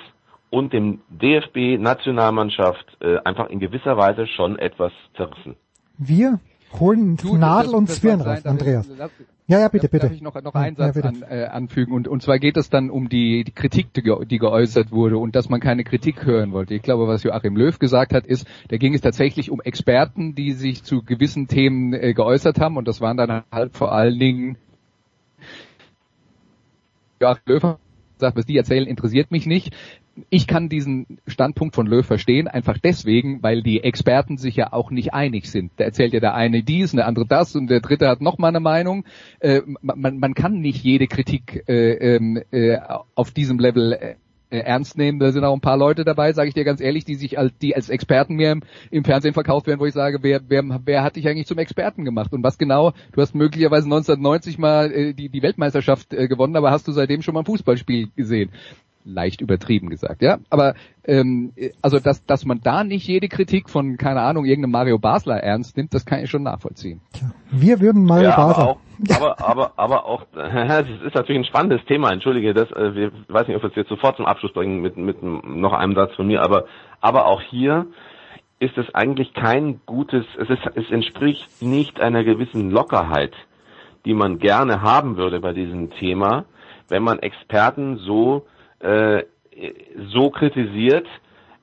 und 0.50 0.74
dem 0.74 1.02
DFB-Nationalmannschaft 1.10 2.98
äh, 3.00 3.18
einfach 3.24 3.50
in 3.50 3.60
gewisser 3.60 3.96
Weise 3.96 4.26
schon 4.26 4.58
etwas 4.58 4.92
zerrissen. 5.16 5.56
Wir 6.00 6.40
holen 6.80 7.16
du, 7.18 7.38
Nadel 7.38 7.76
und 7.76 7.90
Zwirn 7.90 8.22
raus, 8.22 8.44
Andreas. 8.44 8.90
Lass, 8.98 9.12
ja, 9.46 9.60
ja, 9.60 9.68
bitte, 9.68 9.88
bitte. 9.88 10.08
Darf 10.08 10.16
ich 10.16 10.22
noch, 10.22 10.42
noch 10.42 10.56
einen 10.56 10.76
Satz 10.76 10.96
ja, 10.96 11.04
an, 11.04 11.24
äh, 11.30 11.46
anfügen? 11.46 11.94
Und, 11.94 12.08
und 12.08 12.24
zwar 12.24 12.40
geht 12.40 12.58
es 12.58 12.70
dann 12.70 12.90
um 12.90 13.08
die, 13.08 13.44
die 13.44 13.52
Kritik, 13.52 13.94
die, 13.94 14.02
die 14.26 14.40
geäußert 14.40 14.92
wurde 14.92 15.20
und 15.20 15.36
dass 15.36 15.50
man 15.50 15.60
keine 15.60 15.84
Kritik 15.84 16.26
hören 16.26 16.54
wollte. 16.54 16.74
Ich 16.74 16.82
glaube, 16.82 17.08
was 17.08 17.24
Joachim 17.24 17.56
Löw 17.56 17.78
gesagt 17.78 18.14
hat, 18.14 18.26
ist, 18.26 18.48
da 18.70 18.78
ging 18.78 18.96
es 18.96 19.02
tatsächlich 19.02 19.52
um 19.52 19.62
Experten, 19.62 20.34
die 20.34 20.54
sich 20.54 20.84
zu 20.84 21.04
gewissen 21.04 21.48
Themen 21.48 21.94
äh, 21.94 22.14
geäußert 22.14 22.60
haben 22.60 22.78
und 22.78 22.88
das 22.88 23.00
waren 23.00 23.16
dann 23.16 23.44
halt 23.52 23.78
vor 23.78 23.92
allen 23.92 24.18
Dingen 24.18 24.58
Joachim 27.20 27.42
Löw 27.46 27.78
sagt, 28.18 28.38
was 28.38 28.46
die 28.46 28.58
erzählen, 28.58 28.88
interessiert 28.88 29.32
mich 29.32 29.46
nicht 29.46 29.74
ich 30.30 30.48
kann 30.48 30.70
diesen 30.70 31.20
Standpunkt 31.28 31.76
von 31.76 31.88
Löw 31.88 32.06
verstehen, 32.06 32.48
einfach 32.48 32.78
deswegen, 32.78 33.44
weil 33.44 33.62
die 33.62 33.84
Experten 33.84 34.38
sich 34.38 34.56
ja 34.56 34.74
auch 34.74 34.92
nicht 34.92 35.14
einig 35.14 35.50
sind. 35.50 35.72
Da 35.78 35.86
erzählt 35.86 36.14
ja 36.14 36.20
der 36.20 36.34
eine 36.34 36.64
dies 36.64 36.92
der 36.92 37.08
andere 37.08 37.26
das 37.26 37.56
und 37.56 37.68
der 37.68 37.82
dritte 37.82 38.08
hat 38.08 38.22
noch 38.22 38.38
mal 38.38 38.50
eine 38.50 38.60
Meinung. 38.60 39.06
Äh, 39.40 39.62
man, 39.82 40.20
man 40.20 40.34
kann 40.34 40.60
nicht 40.60 40.84
jede 40.84 41.08
Kritik 41.08 41.64
äh, 41.68 42.16
ähm, 42.16 42.42
äh, 42.52 42.78
auf 43.16 43.32
diesem 43.32 43.60
Level 43.60 44.16
äh, 44.50 44.60
ernst 44.60 44.98
nehmen. 44.98 45.20
Da 45.20 45.32
sind 45.32 45.44
auch 45.44 45.54
ein 45.54 45.62
paar 45.62 45.78
Leute 45.78 46.06
dabei, 46.06 46.34
sage 46.34 46.50
ich 46.50 46.54
dir 46.54 46.64
ganz 46.64 46.82
ehrlich, 46.82 47.06
die 47.06 47.16
sich 47.16 47.38
als, 47.38 47.58
die 47.58 47.76
als 47.76 47.90
Experten 47.90 48.36
mir 48.36 48.52
im, 48.52 48.64
im, 48.92 49.04
Fernsehen 49.04 49.34
verkauft 49.34 49.68
werden, 49.68 49.80
wo 49.80 49.86
ich 49.86 49.94
sage, 49.94 50.20
wer, 50.22 50.42
wer, 50.48 50.64
wer 50.86 51.04
hat 51.04 51.16
dich 51.16 51.28
eigentlich 51.28 51.48
zum 51.48 51.58
Experten 51.58 52.06
gemacht? 52.06 52.34
Und 52.34 52.44
was 52.44 52.58
genau? 52.58 52.94
Du 53.12 53.22
hast 53.22 53.36
möglicherweise 53.36 53.86
1990 53.86 54.58
mal 54.58 54.92
äh, 54.92 55.14
die, 55.14 55.30
die 55.30 55.42
Weltmeisterschaft 55.42 56.14
äh, 56.14 56.28
gewonnen, 56.28 56.56
aber 56.56 56.72
hast 56.72 56.88
du 56.88 56.92
seitdem 56.92 57.22
schon 57.22 57.34
mal 57.34 57.42
ein 57.42 57.46
Fußballspiel 57.46 58.10
gesehen? 58.16 58.52
Leicht 59.08 59.42
übertrieben 59.42 59.90
gesagt, 59.90 60.22
ja. 60.22 60.38
Aber 60.50 60.76
ähm, 61.06 61.54
also 61.82 62.00
dass 62.00 62.26
dass 62.26 62.46
man 62.46 62.62
da 62.62 62.84
nicht 62.84 63.08
jede 63.08 63.28
Kritik 63.28 63.70
von 63.70 63.98
keine 63.98 64.22
Ahnung 64.22 64.46
irgendeinem 64.46 64.72
Mario 64.72 65.00
Basler 65.00 65.38
ernst 65.38 65.78
nimmt, 65.78 65.94
das 65.94 66.06
kann 66.06 66.24
ich 66.24 66.30
schon 66.30 66.44
nachvollziehen. 66.44 67.02
Wir 67.50 67.80
würden 67.80 68.04
Mario 68.04 68.30
ja, 68.30 68.36
Basler. 68.36 68.64
Aber 68.64 68.72
auch, 68.72 68.80
aber 69.16 69.50
aber 69.50 69.72
aber 69.78 70.06
auch 70.06 70.26
das 70.34 70.86
ist 71.06 71.16
natürlich 71.16 71.42
ein 71.42 71.46
spannendes 71.46 71.86
Thema. 71.86 72.12
Entschuldige, 72.12 72.54
das 72.54 72.70
äh, 72.72 72.96
wir 72.96 73.12
weiß 73.28 73.48
nicht, 73.48 73.58
ob 73.58 73.64
wir 73.64 73.70
es 73.70 73.76
jetzt 73.76 73.90
sofort 73.90 74.18
zum 74.18 74.26
Abschluss 74.26 74.54
bringen 74.54 74.82
mit 74.82 74.98
mit 74.98 75.24
noch 75.24 75.74
einem 75.74 75.96
Satz 75.96 76.14
von 76.16 76.28
mir, 76.28 76.42
aber 76.42 76.66
aber 77.02 77.26
auch 77.26 77.42
hier 77.42 77.88
ist 78.60 78.78
es 78.78 78.94
eigentlich 78.96 79.34
kein 79.34 79.82
gutes, 79.86 80.26
es 80.40 80.50
ist 80.50 80.62
es 80.76 80.92
entspricht 80.92 81.62
nicht 81.62 82.00
einer 82.00 82.24
gewissen 82.24 82.72
Lockerheit, 82.72 83.34
die 84.06 84.14
man 84.14 84.40
gerne 84.40 84.82
haben 84.82 85.18
würde 85.18 85.40
bei 85.40 85.54
diesem 85.54 85.92
Thema, 85.92 86.46
wenn 86.90 87.04
man 87.04 87.20
Experten 87.20 87.98
so 87.98 88.46
äh, 88.80 89.24
so 90.14 90.30
kritisiert, 90.30 91.08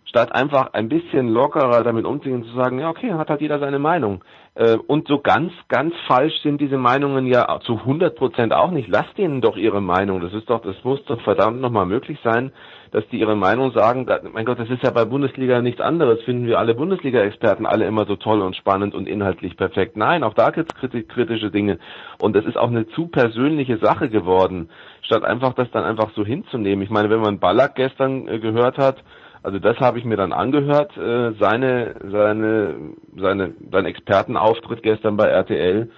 statt 0.05 0.33
einfach 0.33 0.73
ein 0.73 0.89
bisschen 0.89 1.29
lockerer 1.29 1.83
damit 1.83 2.05
umzugehen, 2.05 2.45
zu 2.45 2.55
sagen, 2.55 2.79
ja 2.79 2.91
okay, 2.91 3.13
hat 3.13 3.31
halt 3.31 3.41
jeder 3.41 3.59
seine 3.59 3.79
Meinung. 3.79 4.25
Äh, 4.57 4.77
und 4.87 5.09
so 5.09 5.19
ganz, 5.19 5.53
ganz 5.69 5.95
falsch 6.07 6.35
sind 6.43 6.61
diese 6.61 6.79
Meinungen 6.79 7.27
ja 7.27 7.59
zu 7.65 7.79
100 7.79 8.15
Prozent 8.17 8.53
auch 8.53 8.71
nicht. 8.71 8.89
Lass 8.89 9.13
denen 9.17 9.41
doch 9.41 9.57
ihre 9.57 9.81
Meinung. 9.81 10.21
Das 10.21 10.33
ist 10.33 10.49
doch, 10.49 10.63
das 10.63 10.77
muss 10.85 11.05
doch 11.07 11.21
verdammt 11.23 11.61
nochmal 11.61 11.87
möglich 11.87 12.19
sein, 12.23 12.53
dass 12.93 13.07
die 13.09 13.19
ihre 13.19 13.35
Meinung 13.35 13.73
sagen. 13.73 14.07
Mein 14.33 14.45
Gott, 14.45 14.61
das 14.61 14.71
ist 14.71 14.85
ja 14.85 14.91
bei 14.91 15.05
Bundesliga 15.05 15.61
nichts 15.61 15.81
anderes. 15.81 16.23
Finden 16.23 16.47
wir 16.47 16.61
alle 16.61 16.75
Bundesliga-Experten 16.75 17.67
alle 17.67 17.87
immer 17.87 18.07
so 18.07 18.15
toll 18.15 18.41
und 18.43 18.55
spannend 18.55 18.95
und 18.95 19.09
inhaltlich 19.09 19.57
perfekt? 19.57 19.97
Nein, 19.97 20.23
auch 20.23 20.35
da 20.35 20.51
gibt 20.51 20.73
es 20.73 21.09
kritische 21.09 21.51
Dinge. 21.51 21.81
Und 22.21 22.37
das 22.37 22.45
ist 22.45 22.57
auch 22.57 22.69
eine 22.69 22.87
zu 22.89 23.09
persönliche 23.09 23.79
Sache 23.79 24.09
geworden, 24.09 24.71
statt 25.03 25.25
einfach 25.25 25.55
das 25.55 25.69
dann 25.73 25.83
einfach 25.83 26.13
so 26.15 26.25
hinzunehmen. 26.25 26.85
Ich 26.85 26.91
meine, 26.91 27.11
wenn 27.11 27.21
man 27.21 27.41
Ballack 27.41 27.75
gestern 27.75 28.29
äh, 28.29 28.39
gehört 28.39 28.79
hat, 28.79 29.03
also 29.45 29.59
das 29.59 29.79
habe 29.79 29.99
ich 29.99 30.05
mir 30.07 30.17
dann 30.17 30.33
angehört, 30.33 30.97
äh, 30.97 31.33
seine, 31.39 31.97
seine, 32.11 32.75
seine, 33.15 33.55
sein 33.71 33.85
Expertenauftritt 33.85 34.83
gestern 34.83 35.19
bei 35.19 35.27
RTL. 35.27 35.91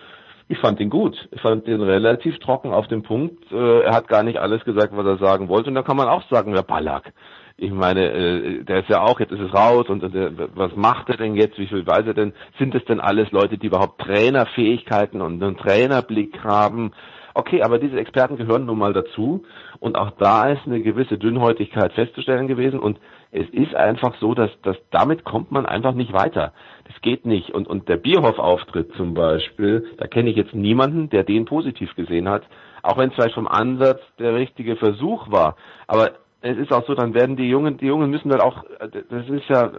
Ich 0.49 0.59
fand 0.59 0.81
ihn 0.81 0.91
gut. 0.91 1.17
Ich 1.31 1.41
fand 1.41 1.67
ihn 1.69 1.81
relativ 1.81 2.39
trocken 2.41 2.73
auf 2.73 2.89
dem 2.89 3.05
Punkt. 3.05 3.51
Äh, 3.53 3.83
er 3.83 3.95
hat 3.95 4.09
gar 4.09 4.25
nicht 4.25 4.39
alles 4.39 4.65
gesagt, 4.65 4.97
was 4.97 5.07
er 5.07 5.19
sagen 5.19 5.49
wollte. 5.49 5.69
Und 5.69 5.77
da 5.77 5.83
kann 5.83 5.97
man 5.97 6.09
auch 6.09 6.29
sagen, 6.29 6.55
wer 6.55 6.63
Ballack. 6.63 7.13
Ich 7.57 7.71
meine, 7.71 8.11
äh, 8.13 8.65
der 8.65 8.81
ist 8.81 8.89
ja 8.89 9.01
auch, 9.01 9.21
jetzt 9.21 9.33
ist 9.33 9.41
es 9.41 9.55
raus 9.55 9.89
und 9.89 10.03
äh, 10.03 10.31
was 10.55 10.75
macht 10.75 11.09
er 11.09 11.17
denn 11.17 11.37
jetzt? 11.37 11.57
Wie 11.57 11.69
viel 11.69 11.87
weiß 11.87 12.07
er 12.07 12.15
denn? 12.15 12.33
Sind 12.59 12.75
es 12.75 12.85
denn 12.85 13.01
alles 13.01 13.31
Leute, 13.31 13.59
die 13.59 13.69
überhaupt 13.69 14.01
Trainerfähigkeiten 14.01 15.23
und 15.23 15.43
einen 15.43 15.57
Trainerblick 15.57 16.43
haben? 16.43 16.93
Okay, 17.33 17.63
aber 17.63 17.79
diese 17.79 17.99
Experten 17.99 18.37
gehören 18.37 18.67
nun 18.67 18.79
mal 18.79 18.93
dazu 18.93 19.45
und 19.79 19.97
auch 19.97 20.11
da 20.13 20.51
ist 20.51 20.63
eine 20.67 20.81
gewisse 20.81 21.19
Dünnhäutigkeit 21.19 21.93
festzustellen 21.93 22.49
gewesen 22.49 22.79
und 22.81 22.99
es 23.37 23.49
ist 23.51 23.75
einfach 23.75 24.15
so, 24.19 24.35
dass, 24.35 24.51
dass 24.63 24.77
damit 24.91 25.25
kommt 25.25 25.53
man 25.53 25.67
einfach 25.67 25.93
nicht 25.93 26.13
weiter. 26.13 26.53
Das 26.85 27.01
geht 27.03 27.27
nicht. 27.27 27.51
Und, 27.51 27.69
und 27.69 27.89
der 27.89 27.99
Bierhoff-Auftritt 27.99 28.93
zum 28.97 29.15
Beispiel, 29.15 29.87
da 29.99 30.07
kenne 30.07 30.31
ich 30.31 30.37
jetzt 30.37 30.55
niemanden, 30.55 31.11
der 31.11 31.23
den 31.23 31.45
positiv 31.45 31.95
gesehen 31.95 32.29
hat, 32.29 32.45
auch 32.83 32.97
wenn 32.97 33.11
es 33.11 33.15
vielleicht 33.15 33.35
vom 33.35 33.49
Ansatz 33.49 34.01
der 34.19 34.35
richtige 34.35 34.77
Versuch 34.77 35.31
war. 35.31 35.57
Aber 35.87 36.13
es 36.41 36.57
ist 36.57 36.73
auch 36.73 36.87
so, 36.87 36.95
dann 36.95 37.15
werden 37.15 37.37
die 37.37 37.49
Jungen, 37.49 37.77
die 37.77 37.87
Jungen 37.87 38.11
müssen 38.11 38.31
dann 38.31 38.41
auch, 38.41 38.65
das 38.81 39.29
ist 39.29 39.49
ja, 39.49 39.71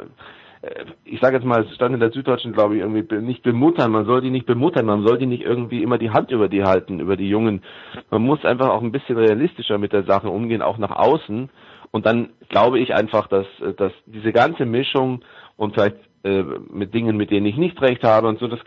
äh, 0.61 0.85
ich 1.05 1.19
sage 1.19 1.37
jetzt 1.37 1.45
mal, 1.45 1.63
es 1.63 1.73
stand 1.75 1.95
in 1.95 1.99
der 1.99 2.11
Süddeutschen, 2.11 2.53
glaube 2.53 2.75
ich, 2.75 2.81
irgendwie 2.81 3.21
nicht 3.21 3.41
bemuttern. 3.41 3.91
Man 3.91 4.05
soll 4.05 4.21
die 4.21 4.29
nicht 4.29 4.45
bemuttern, 4.45 4.85
man 4.85 5.05
soll 5.05 5.17
die 5.17 5.25
nicht 5.25 5.43
irgendwie 5.43 5.81
immer 5.81 5.97
die 5.97 6.11
Hand 6.11 6.29
über 6.31 6.47
die 6.47 6.63
halten, 6.63 6.99
über 6.99 7.17
die 7.17 7.29
Jungen. 7.29 7.63
Man 8.11 8.21
muss 8.21 8.45
einfach 8.45 8.69
auch 8.69 8.83
ein 8.83 8.91
bisschen 8.91 9.17
realistischer 9.17 9.79
mit 9.79 9.93
der 9.93 10.03
Sache 10.03 10.29
umgehen, 10.29 10.61
auch 10.61 10.77
nach 10.77 10.95
außen. 10.95 11.49
Und 11.91 12.05
dann 12.05 12.29
glaube 12.49 12.79
ich 12.79 12.93
einfach, 12.93 13.27
dass, 13.27 13.47
dass 13.77 13.91
diese 14.05 14.33
ganze 14.33 14.65
Mischung 14.65 15.23
und 15.55 15.73
vielleicht 15.73 15.97
äh, 16.23 16.43
mit 16.69 16.93
Dingen, 16.93 17.17
mit 17.17 17.31
denen 17.31 17.45
ich 17.45 17.57
nicht 17.57 17.81
recht 17.81 18.03
habe 18.03 18.27
und 18.27 18.39
so, 18.39 18.47
das, 18.47 18.59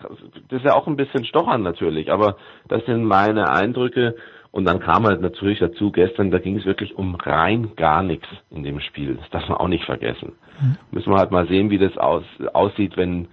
das 0.48 0.58
ist 0.58 0.64
ja 0.64 0.74
auch 0.74 0.86
ein 0.86 0.96
bisschen 0.96 1.24
stochern 1.24 1.62
natürlich, 1.62 2.10
aber 2.10 2.36
das 2.68 2.84
sind 2.86 3.04
meine 3.04 3.50
Eindrücke 3.50 4.16
und 4.52 4.64
dann 4.64 4.80
kam 4.80 5.06
halt 5.06 5.20
natürlich 5.20 5.60
dazu, 5.60 5.92
gestern, 5.92 6.30
da 6.30 6.38
ging 6.38 6.56
es 6.56 6.64
wirklich 6.64 6.96
um 6.96 7.14
rein 7.14 7.72
gar 7.76 8.02
nichts 8.02 8.26
in 8.50 8.64
dem 8.64 8.80
Spiel. 8.80 9.16
Das 9.16 9.30
darf 9.30 9.48
man 9.48 9.58
auch 9.58 9.68
nicht 9.68 9.84
vergessen. 9.84 10.32
Mhm. 10.60 10.76
Müssen 10.90 11.12
wir 11.12 11.18
halt 11.18 11.30
mal 11.30 11.46
sehen, 11.46 11.70
wie 11.70 11.78
das 11.78 11.96
aus, 11.96 12.24
aussieht, 12.52 12.96
wenn 12.96 13.28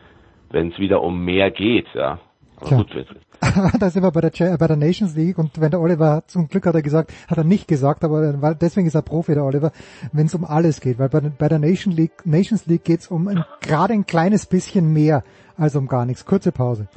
wenn 0.50 0.72
es 0.72 0.80
wieder 0.80 1.02
um 1.02 1.24
mehr 1.24 1.52
geht, 1.52 1.88
ja. 1.94 2.20
Aber 2.58 2.68
Klar. 2.68 2.84
gut, 2.84 3.08
da 3.80 3.90
sind 3.90 4.04
wir 4.04 4.12
bei 4.12 4.22
der, 4.22 4.58
bei 4.58 4.68
der 4.68 4.78
Nations 4.78 5.16
League 5.16 5.38
und 5.38 5.60
wenn 5.60 5.72
der 5.72 5.80
Oliver, 5.80 6.24
zum 6.28 6.48
Glück 6.48 6.66
hat 6.66 6.76
er 6.76 6.82
gesagt, 6.82 7.12
hat 7.28 7.38
er 7.38 7.44
nicht 7.44 7.68
gesagt, 7.68 8.04
aber 8.04 8.56
deswegen 8.56 8.88
ist 8.88 8.96
er 8.96 9.02
Profi, 9.02 9.34
der 9.34 9.44
Oliver, 9.44 9.72
wenn 10.12 10.26
es 10.26 10.36
um 10.36 10.46
alles 10.46 10.82
geht, 10.82 11.00
weil 11.00 11.10
bei, 11.10 11.22
bei 11.22 11.48
der 11.48 11.60
Nation 11.60 11.94
League, 11.94 12.26
Nations 12.26 12.66
League 12.66 12.84
geht 12.84 13.02
es 13.02 13.08
um 13.08 13.30
gerade 13.62 13.94
ein 13.94 14.06
kleines 14.06 14.46
bisschen 14.46 14.92
mehr 14.92 15.24
als 15.56 15.76
um 15.76 15.88
gar 15.88 16.06
nichts. 16.06 16.26
Kurze 16.26 16.52
Pause. 16.52 16.88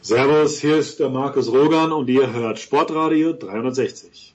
Servus, 0.00 0.58
hier 0.60 0.78
ist 0.78 1.00
der 1.00 1.10
Markus 1.10 1.52
Rogan 1.52 1.92
und 1.92 2.08
ihr 2.08 2.32
hört 2.32 2.58
Sportradio 2.58 3.34
360. 3.34 4.27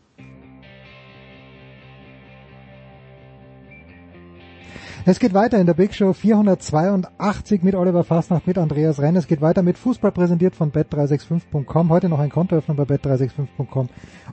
Es 5.05 5.19
geht 5.19 5.33
weiter 5.33 5.59
in 5.59 5.65
der 5.65 5.73
Big 5.73 5.93
Show 5.93 6.13
482 6.13 7.61
mit 7.61 7.75
Oliver 7.75 8.05
Fastnacht, 8.05 8.47
mit 8.47 8.57
Andreas 8.57 9.01
Renn. 9.01 9.17
Es 9.17 9.27
geht 9.27 9.41
weiter 9.41 9.61
mit 9.61 9.77
Fußball 9.77 10.13
präsentiert 10.13 10.55
von 10.55 10.71
bet365.com. 10.71 11.89
Heute 11.89 12.07
noch 12.07 12.19
ein 12.19 12.29
Kontoöffnung 12.29 12.77
bei 12.77 12.83
bet365.com 12.83 13.89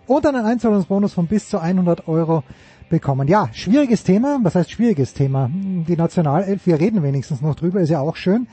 und 0.06 0.26
einen 0.26 0.44
Einzahlungsbonus 0.44 1.12
von 1.12 1.26
bis 1.26 1.48
zu 1.48 1.58
100 1.58 2.06
Euro 2.06 2.44
bekommen. 2.88 3.26
Ja, 3.26 3.48
schwieriges 3.52 4.04
Thema. 4.04 4.38
Was 4.44 4.54
heißt 4.54 4.70
schwieriges 4.70 5.12
Thema? 5.12 5.50
Die 5.52 5.96
Nationalelf, 5.96 6.64
wir 6.66 6.78
reden 6.78 7.02
wenigstens 7.02 7.42
noch 7.42 7.56
drüber, 7.56 7.80
ist 7.80 7.90
ja 7.90 7.98
auch 7.98 8.14
schön. 8.14 8.46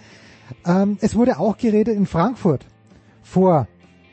Ähm, 0.65 0.97
es 1.01 1.15
wurde 1.15 1.37
auch 1.37 1.55
geredet 1.55 1.95
in 1.95 2.07
Frankfurt 2.07 2.65
vor, 3.21 3.67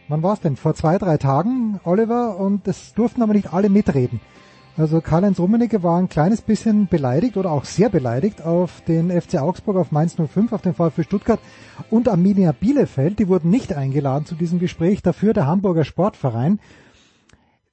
wann 0.08 0.22
war 0.22 0.34
es 0.34 0.40
denn? 0.40 0.56
Vor 0.56 0.74
zwei, 0.74 0.98
drei 0.98 1.16
Tagen, 1.16 1.80
Oliver, 1.84 2.38
und 2.38 2.68
es 2.68 2.92
durften 2.92 3.22
aber 3.22 3.32
nicht 3.32 3.54
alle 3.54 3.70
mitreden. 3.70 4.20
Also 4.76 5.00
Karl-Heinz 5.00 5.38
Rummenigge 5.38 5.84
war 5.84 5.98
ein 5.98 6.08
kleines 6.08 6.42
bisschen 6.42 6.88
beleidigt 6.88 7.36
oder 7.36 7.52
auch 7.52 7.64
sehr 7.64 7.88
beleidigt 7.88 8.42
auf 8.42 8.80
den 8.80 9.10
FC 9.10 9.36
Augsburg, 9.36 9.76
auf 9.76 9.92
Mainz 9.92 10.16
05, 10.16 10.52
auf 10.52 10.62
den 10.62 10.74
VfB 10.74 11.04
Stuttgart 11.04 11.38
und 11.90 12.08
Arminia 12.08 12.50
Bielefeld. 12.50 13.20
Die 13.20 13.28
wurden 13.28 13.50
nicht 13.50 13.72
eingeladen 13.72 14.26
zu 14.26 14.34
diesem 14.34 14.58
Gespräch, 14.58 15.00
dafür 15.00 15.32
der 15.32 15.46
Hamburger 15.46 15.84
Sportverein. 15.84 16.58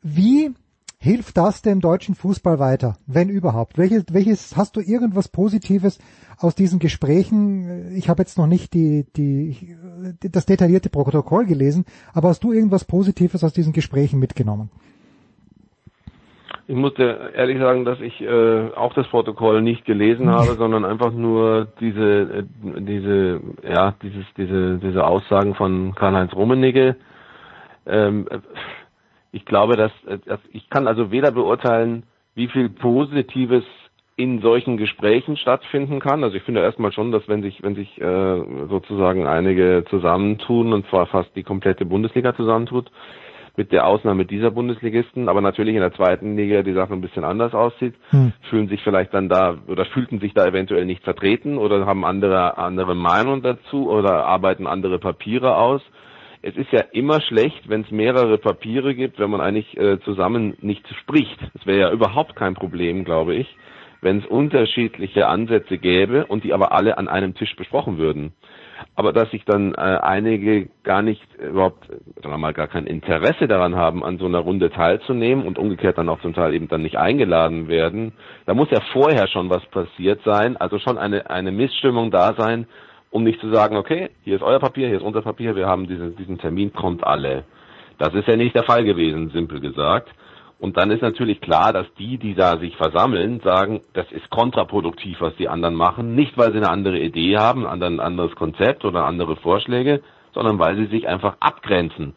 Wie 0.03 0.51
hilft 0.99 1.37
das 1.37 1.63
dem 1.63 1.81
deutschen 1.81 2.13
Fußball 2.13 2.59
weiter, 2.59 2.97
wenn 3.07 3.29
überhaupt? 3.29 3.79
Welches, 3.79 4.03
welches 4.11 4.55
hast 4.55 4.75
du 4.75 4.79
irgendwas 4.79 5.27
Positives 5.27 5.97
aus 6.37 6.53
diesen 6.53 6.77
Gesprächen? 6.77 7.95
Ich 7.95 8.09
habe 8.09 8.21
jetzt 8.21 8.37
noch 8.37 8.45
nicht 8.45 8.75
die, 8.75 9.07
die, 9.15 9.75
das 10.19 10.45
detaillierte 10.45 10.91
Protokoll 10.91 11.47
gelesen, 11.47 11.85
aber 12.13 12.29
hast 12.29 12.43
du 12.43 12.53
irgendwas 12.53 12.85
Positives 12.85 13.43
aus 13.43 13.53
diesen 13.53 13.73
Gesprächen 13.73 14.19
mitgenommen? 14.19 14.69
Ich 16.67 16.75
musste 16.75 17.31
ehrlich 17.35 17.59
sagen, 17.59 17.85
dass 17.85 17.99
ich 17.99 18.21
äh, 18.21 18.69
auch 18.75 18.93
das 18.93 19.07
Protokoll 19.07 19.61
nicht 19.61 19.85
gelesen 19.85 20.29
habe, 20.31 20.55
sondern 20.55 20.85
einfach 20.85 21.11
nur 21.11 21.67
diese, 21.79 22.21
äh, 22.21 22.43
diese, 22.79 23.41
ja, 23.67 23.93
dieses, 24.01 24.25
diese, 24.37 24.77
diese 24.77 25.05
Aussagen 25.05 25.55
von 25.55 25.93
Karl-Heinz 25.95 26.33
Rummenigge. 26.33 26.95
Ähm, 27.85 28.27
ich 29.31 29.45
glaube, 29.45 29.75
dass, 29.77 29.91
dass 30.25 30.39
ich 30.51 30.69
kann 30.69 30.87
also 30.87 31.11
weder 31.11 31.31
beurteilen, 31.31 32.03
wie 32.35 32.47
viel 32.47 32.69
Positives 32.69 33.63
in 34.17 34.41
solchen 34.41 34.77
Gesprächen 34.77 35.37
stattfinden 35.37 35.99
kann. 35.99 36.23
Also 36.23 36.35
ich 36.35 36.43
finde 36.43 36.61
erstmal 36.61 36.91
schon, 36.91 37.11
dass 37.11 37.27
wenn 37.27 37.41
sich, 37.41 37.63
wenn 37.63 37.75
sich 37.75 37.99
äh, 37.99 38.67
sozusagen 38.69 39.25
einige 39.25 39.83
zusammentun, 39.89 40.73
und 40.73 40.87
zwar 40.89 41.07
fast 41.07 41.35
die 41.35 41.43
komplette 41.43 41.85
Bundesliga 41.85 42.35
zusammentut, 42.35 42.91
mit 43.57 43.71
der 43.71 43.85
Ausnahme 43.85 44.25
dieser 44.25 44.51
Bundesligisten, 44.51 45.27
aber 45.27 45.41
natürlich 45.41 45.75
in 45.75 45.81
der 45.81 45.93
zweiten 45.93 46.37
Liga 46.37 46.63
die 46.63 46.73
Sache 46.73 46.93
ein 46.93 47.01
bisschen 47.01 47.23
anders 47.23 47.53
aussieht, 47.53 47.95
hm. 48.11 48.33
fühlen 48.49 48.69
sich 48.69 48.81
vielleicht 48.83 49.13
dann 49.13 49.29
da 49.29 49.57
oder 49.67 49.85
fühlten 49.85 50.19
sich 50.19 50.33
da 50.33 50.45
eventuell 50.45 50.85
nicht 50.85 51.03
vertreten 51.03 51.57
oder 51.57 51.85
haben 51.85 52.05
andere 52.05 52.57
andere 52.57 52.95
Meinungen 52.95 53.41
dazu 53.41 53.89
oder 53.89 54.25
arbeiten 54.25 54.67
andere 54.67 54.99
Papiere 54.99 55.57
aus. 55.57 55.81
Es 56.41 56.55
ist 56.55 56.71
ja 56.71 56.81
immer 56.91 57.21
schlecht, 57.21 57.69
wenn 57.69 57.81
es 57.81 57.91
mehrere 57.91 58.37
Papiere 58.37 58.95
gibt, 58.95 59.19
wenn 59.19 59.29
man 59.29 59.41
eigentlich 59.41 59.77
äh, 59.77 59.99
zusammen 59.99 60.57
nicht 60.61 60.87
spricht. 61.01 61.37
Das 61.53 61.65
wäre 61.65 61.79
ja 61.79 61.91
überhaupt 61.91 62.35
kein 62.35 62.55
Problem, 62.55 63.03
glaube 63.03 63.35
ich, 63.35 63.55
wenn 64.01 64.19
es 64.19 64.25
unterschiedliche 64.25 65.27
Ansätze 65.27 65.77
gäbe 65.77 66.25
und 66.25 66.43
die 66.43 66.53
aber 66.53 66.71
alle 66.71 66.97
an 66.97 67.07
einem 67.07 67.35
Tisch 67.35 67.55
besprochen 67.55 67.99
würden 67.99 68.33
aber 68.95 69.13
dass 69.13 69.29
sich 69.31 69.45
dann 69.45 69.73
äh, 69.73 69.77
einige 69.77 70.69
gar 70.83 71.01
nicht 71.01 71.21
überhaupt, 71.35 71.87
sagen 71.87 72.33
wir 72.33 72.37
mal, 72.37 72.53
gar 72.53 72.67
kein 72.67 72.85
Interesse 72.85 73.47
daran 73.47 73.75
haben, 73.75 74.03
an 74.03 74.17
so 74.17 74.25
einer 74.25 74.39
Runde 74.39 74.69
teilzunehmen 74.69 75.45
und 75.45 75.57
umgekehrt 75.57 75.97
dann 75.97 76.09
auch 76.09 76.21
zum 76.21 76.33
Teil 76.33 76.53
eben 76.53 76.67
dann 76.67 76.81
nicht 76.81 76.97
eingeladen 76.97 77.67
werden, 77.67 78.13
da 78.45 78.53
muss 78.53 78.69
ja 78.71 78.79
vorher 78.93 79.27
schon 79.27 79.49
was 79.49 79.65
passiert 79.67 80.21
sein, 80.23 80.57
also 80.57 80.79
schon 80.79 80.97
eine, 80.97 81.29
eine 81.29 81.51
Missstimmung 81.51 82.11
da 82.11 82.33
sein, 82.37 82.67
um 83.11 83.23
nicht 83.23 83.39
zu 83.41 83.49
sagen, 83.53 83.75
okay, 83.75 84.09
hier 84.23 84.35
ist 84.35 84.41
euer 84.43 84.59
Papier, 84.59 84.87
hier 84.87 84.97
ist 84.97 85.03
unser 85.03 85.21
Papier, 85.21 85.55
wir 85.55 85.67
haben 85.67 85.87
diesen, 85.87 86.15
diesen 86.15 86.37
Termin, 86.37 86.73
kommt 86.73 87.03
alle. 87.03 87.43
Das 87.97 88.13
ist 88.15 88.27
ja 88.27 88.35
nicht 88.35 88.55
der 88.55 88.63
Fall 88.63 88.83
gewesen, 88.83 89.29
simpel 89.29 89.59
gesagt. 89.59 90.09
Und 90.61 90.77
dann 90.77 90.91
ist 90.91 91.01
natürlich 91.01 91.41
klar, 91.41 91.73
dass 91.73 91.87
die, 91.97 92.19
die 92.19 92.35
da 92.35 92.59
sich 92.59 92.77
versammeln, 92.77 93.41
sagen, 93.43 93.81
das 93.93 94.05
ist 94.11 94.29
kontraproduktiv, 94.29 95.19
was 95.19 95.35
die 95.37 95.49
anderen 95.49 95.73
machen. 95.73 96.13
Nicht, 96.13 96.37
weil 96.37 96.51
sie 96.51 96.59
eine 96.59 96.69
andere 96.69 96.99
Idee 96.99 97.37
haben, 97.37 97.65
ein 97.65 97.99
anderes 97.99 98.35
Konzept 98.35 98.85
oder 98.85 99.05
andere 99.05 99.37
Vorschläge, 99.37 100.01
sondern 100.35 100.59
weil 100.59 100.75
sie 100.77 100.85
sich 100.85 101.07
einfach 101.07 101.37
abgrenzen. 101.39 102.13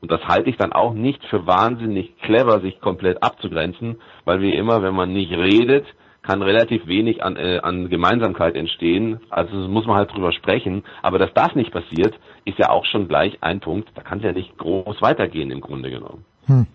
Und 0.00 0.12
das 0.12 0.24
halte 0.28 0.48
ich 0.48 0.56
dann 0.56 0.72
auch 0.72 0.94
nicht 0.94 1.24
für 1.24 1.48
wahnsinnig 1.48 2.16
clever, 2.18 2.60
sich 2.60 2.80
komplett 2.80 3.20
abzugrenzen, 3.20 3.96
weil 4.24 4.40
wie 4.42 4.54
immer, 4.54 4.80
wenn 4.80 4.94
man 4.94 5.12
nicht 5.12 5.32
redet, 5.32 5.84
kann 6.22 6.40
relativ 6.40 6.86
wenig 6.86 7.24
an, 7.24 7.34
äh, 7.34 7.58
an 7.64 7.88
Gemeinsamkeit 7.88 8.54
entstehen. 8.54 9.18
Also 9.28 9.56
muss 9.56 9.86
man 9.86 9.96
halt 9.96 10.12
drüber 10.12 10.30
sprechen. 10.30 10.84
Aber 11.02 11.18
dass 11.18 11.34
das 11.34 11.56
nicht 11.56 11.72
passiert, 11.72 12.14
ist 12.44 12.60
ja 12.60 12.70
auch 12.70 12.84
schon 12.84 13.08
gleich 13.08 13.38
ein 13.40 13.58
Punkt. 13.58 13.88
Da 13.96 14.02
kann 14.02 14.18
es 14.18 14.24
ja 14.24 14.32
nicht 14.32 14.56
groß 14.56 15.02
weitergehen 15.02 15.50
im 15.50 15.60
Grunde 15.60 15.90
genommen. 15.90 16.24
Hm. 16.46 16.66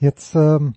Jetzt 0.00 0.34
ähm, 0.34 0.74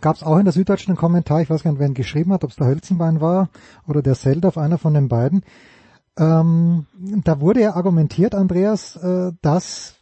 gab 0.00 0.16
es 0.16 0.22
auch 0.22 0.38
in 0.38 0.44
der 0.44 0.52
Süddeutschen 0.52 0.92
einen 0.92 0.98
Kommentar, 0.98 1.42
ich 1.42 1.50
weiß 1.50 1.62
gar 1.62 1.70
nicht, 1.70 1.80
wer 1.80 1.86
ihn 1.86 1.94
geschrieben 1.94 2.32
hat, 2.32 2.44
ob 2.44 2.50
es 2.50 2.56
der 2.56 2.66
Hölzenbein 2.66 3.20
war 3.20 3.50
oder 3.86 4.02
der 4.02 4.14
Seldorf, 4.14 4.58
einer 4.58 4.78
von 4.78 4.94
den 4.94 5.08
beiden. 5.08 5.44
Ähm, 6.18 6.86
da 7.24 7.40
wurde 7.40 7.60
ja 7.60 7.74
argumentiert, 7.74 8.34
Andreas, 8.34 8.96
äh, 8.96 9.32
dass 9.42 9.96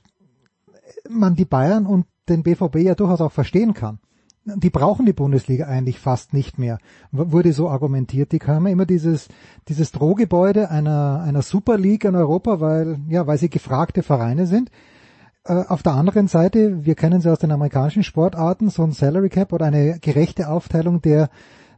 man 1.09 1.35
die 1.35 1.45
Bayern 1.45 1.87
und 1.87 2.07
den 2.29 2.43
BVB 2.43 2.77
ja 2.77 2.95
durchaus 2.95 3.21
auch 3.21 3.33
verstehen 3.33 3.75
kann. 3.75 3.99
Die 4.45 4.71
brauchen 4.71 5.07
die 5.07 5.13
Bundesliga 5.13 5.67
eigentlich 5.67 5.99
fast 5.99 6.33
nicht 6.33 6.59
mehr. 6.59 6.79
Wurde 7.13 7.53
so 7.53 7.69
argumentiert. 7.69 8.33
Die 8.33 8.39
kamen 8.39 8.73
immer 8.73 8.87
dieses, 8.87 9.29
dieses 9.69 9.93
Drohgebäude 9.93 10.71
einer, 10.71 11.21
einer 11.21 11.43
Super 11.43 11.77
League 11.77 12.05
in 12.05 12.17
Europa, 12.17 12.61
weil, 12.61 13.01
ja, 13.09 13.27
weil 13.27 13.39
sie 13.39 13.51
gefragte 13.51 14.03
Vereine 14.03 14.47
sind. 14.47 14.71
Äh, 15.45 15.65
auf 15.69 15.83
der 15.83 15.93
anderen 15.93 16.29
Seite, 16.29 16.85
wir 16.85 16.95
kennen 16.95 17.21
sie 17.21 17.33
aus 17.33 17.39
den 17.39 17.51
amerikanischen 17.51 18.03
Sportarten, 18.03 18.69
so 18.69 18.83
ein 18.83 18.93
Salary 18.93 19.31
Cap 19.31 19.53
oder 19.53 19.67
eine 19.67 19.99
gerechte 20.01 20.49
Aufteilung 20.49 21.01
der, 21.01 21.31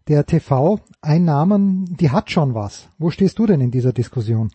der 0.09 0.27
TV-Einnahmen, 0.27 1.97
die 1.97 2.11
hat 2.11 2.31
schon 2.31 2.55
was. 2.55 2.89
Wo 2.99 3.11
stehst 3.11 3.39
du 3.39 3.47
denn 3.47 3.61
in 3.61 3.71
dieser 3.71 3.93
Diskussion? 3.93 4.51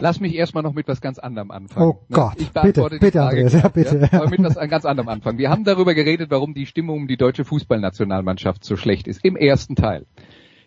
Lass 0.00 0.18
mich 0.18 0.34
erstmal 0.34 0.62
noch 0.62 0.72
mit 0.72 0.88
was 0.88 1.02
ganz 1.02 1.18
anderem 1.18 1.50
anfangen. 1.50 1.86
Oh 1.86 2.00
ne? 2.08 2.16
Gott, 2.16 2.34
ich 2.38 2.50
bitte, 2.50 2.88
bitte, 2.98 3.22
Andreas, 3.22 3.52
ja, 3.52 3.68
bitte. 3.68 4.08
Ja, 4.10 4.20
aber 4.20 4.30
mit 4.30 4.42
was 4.42 4.54
ganz 4.56 4.86
anderem 4.86 5.08
anfangen. 5.08 5.38
Wir 5.38 5.50
haben 5.50 5.64
darüber 5.64 5.94
geredet, 5.94 6.30
warum 6.30 6.54
die 6.54 6.64
Stimmung 6.64 7.02
um 7.02 7.06
die 7.06 7.18
deutsche 7.18 7.44
Fußballnationalmannschaft 7.44 8.64
so 8.64 8.76
schlecht 8.76 9.06
ist. 9.06 9.22
Im 9.24 9.36
ersten 9.36 9.76
Teil. 9.76 10.06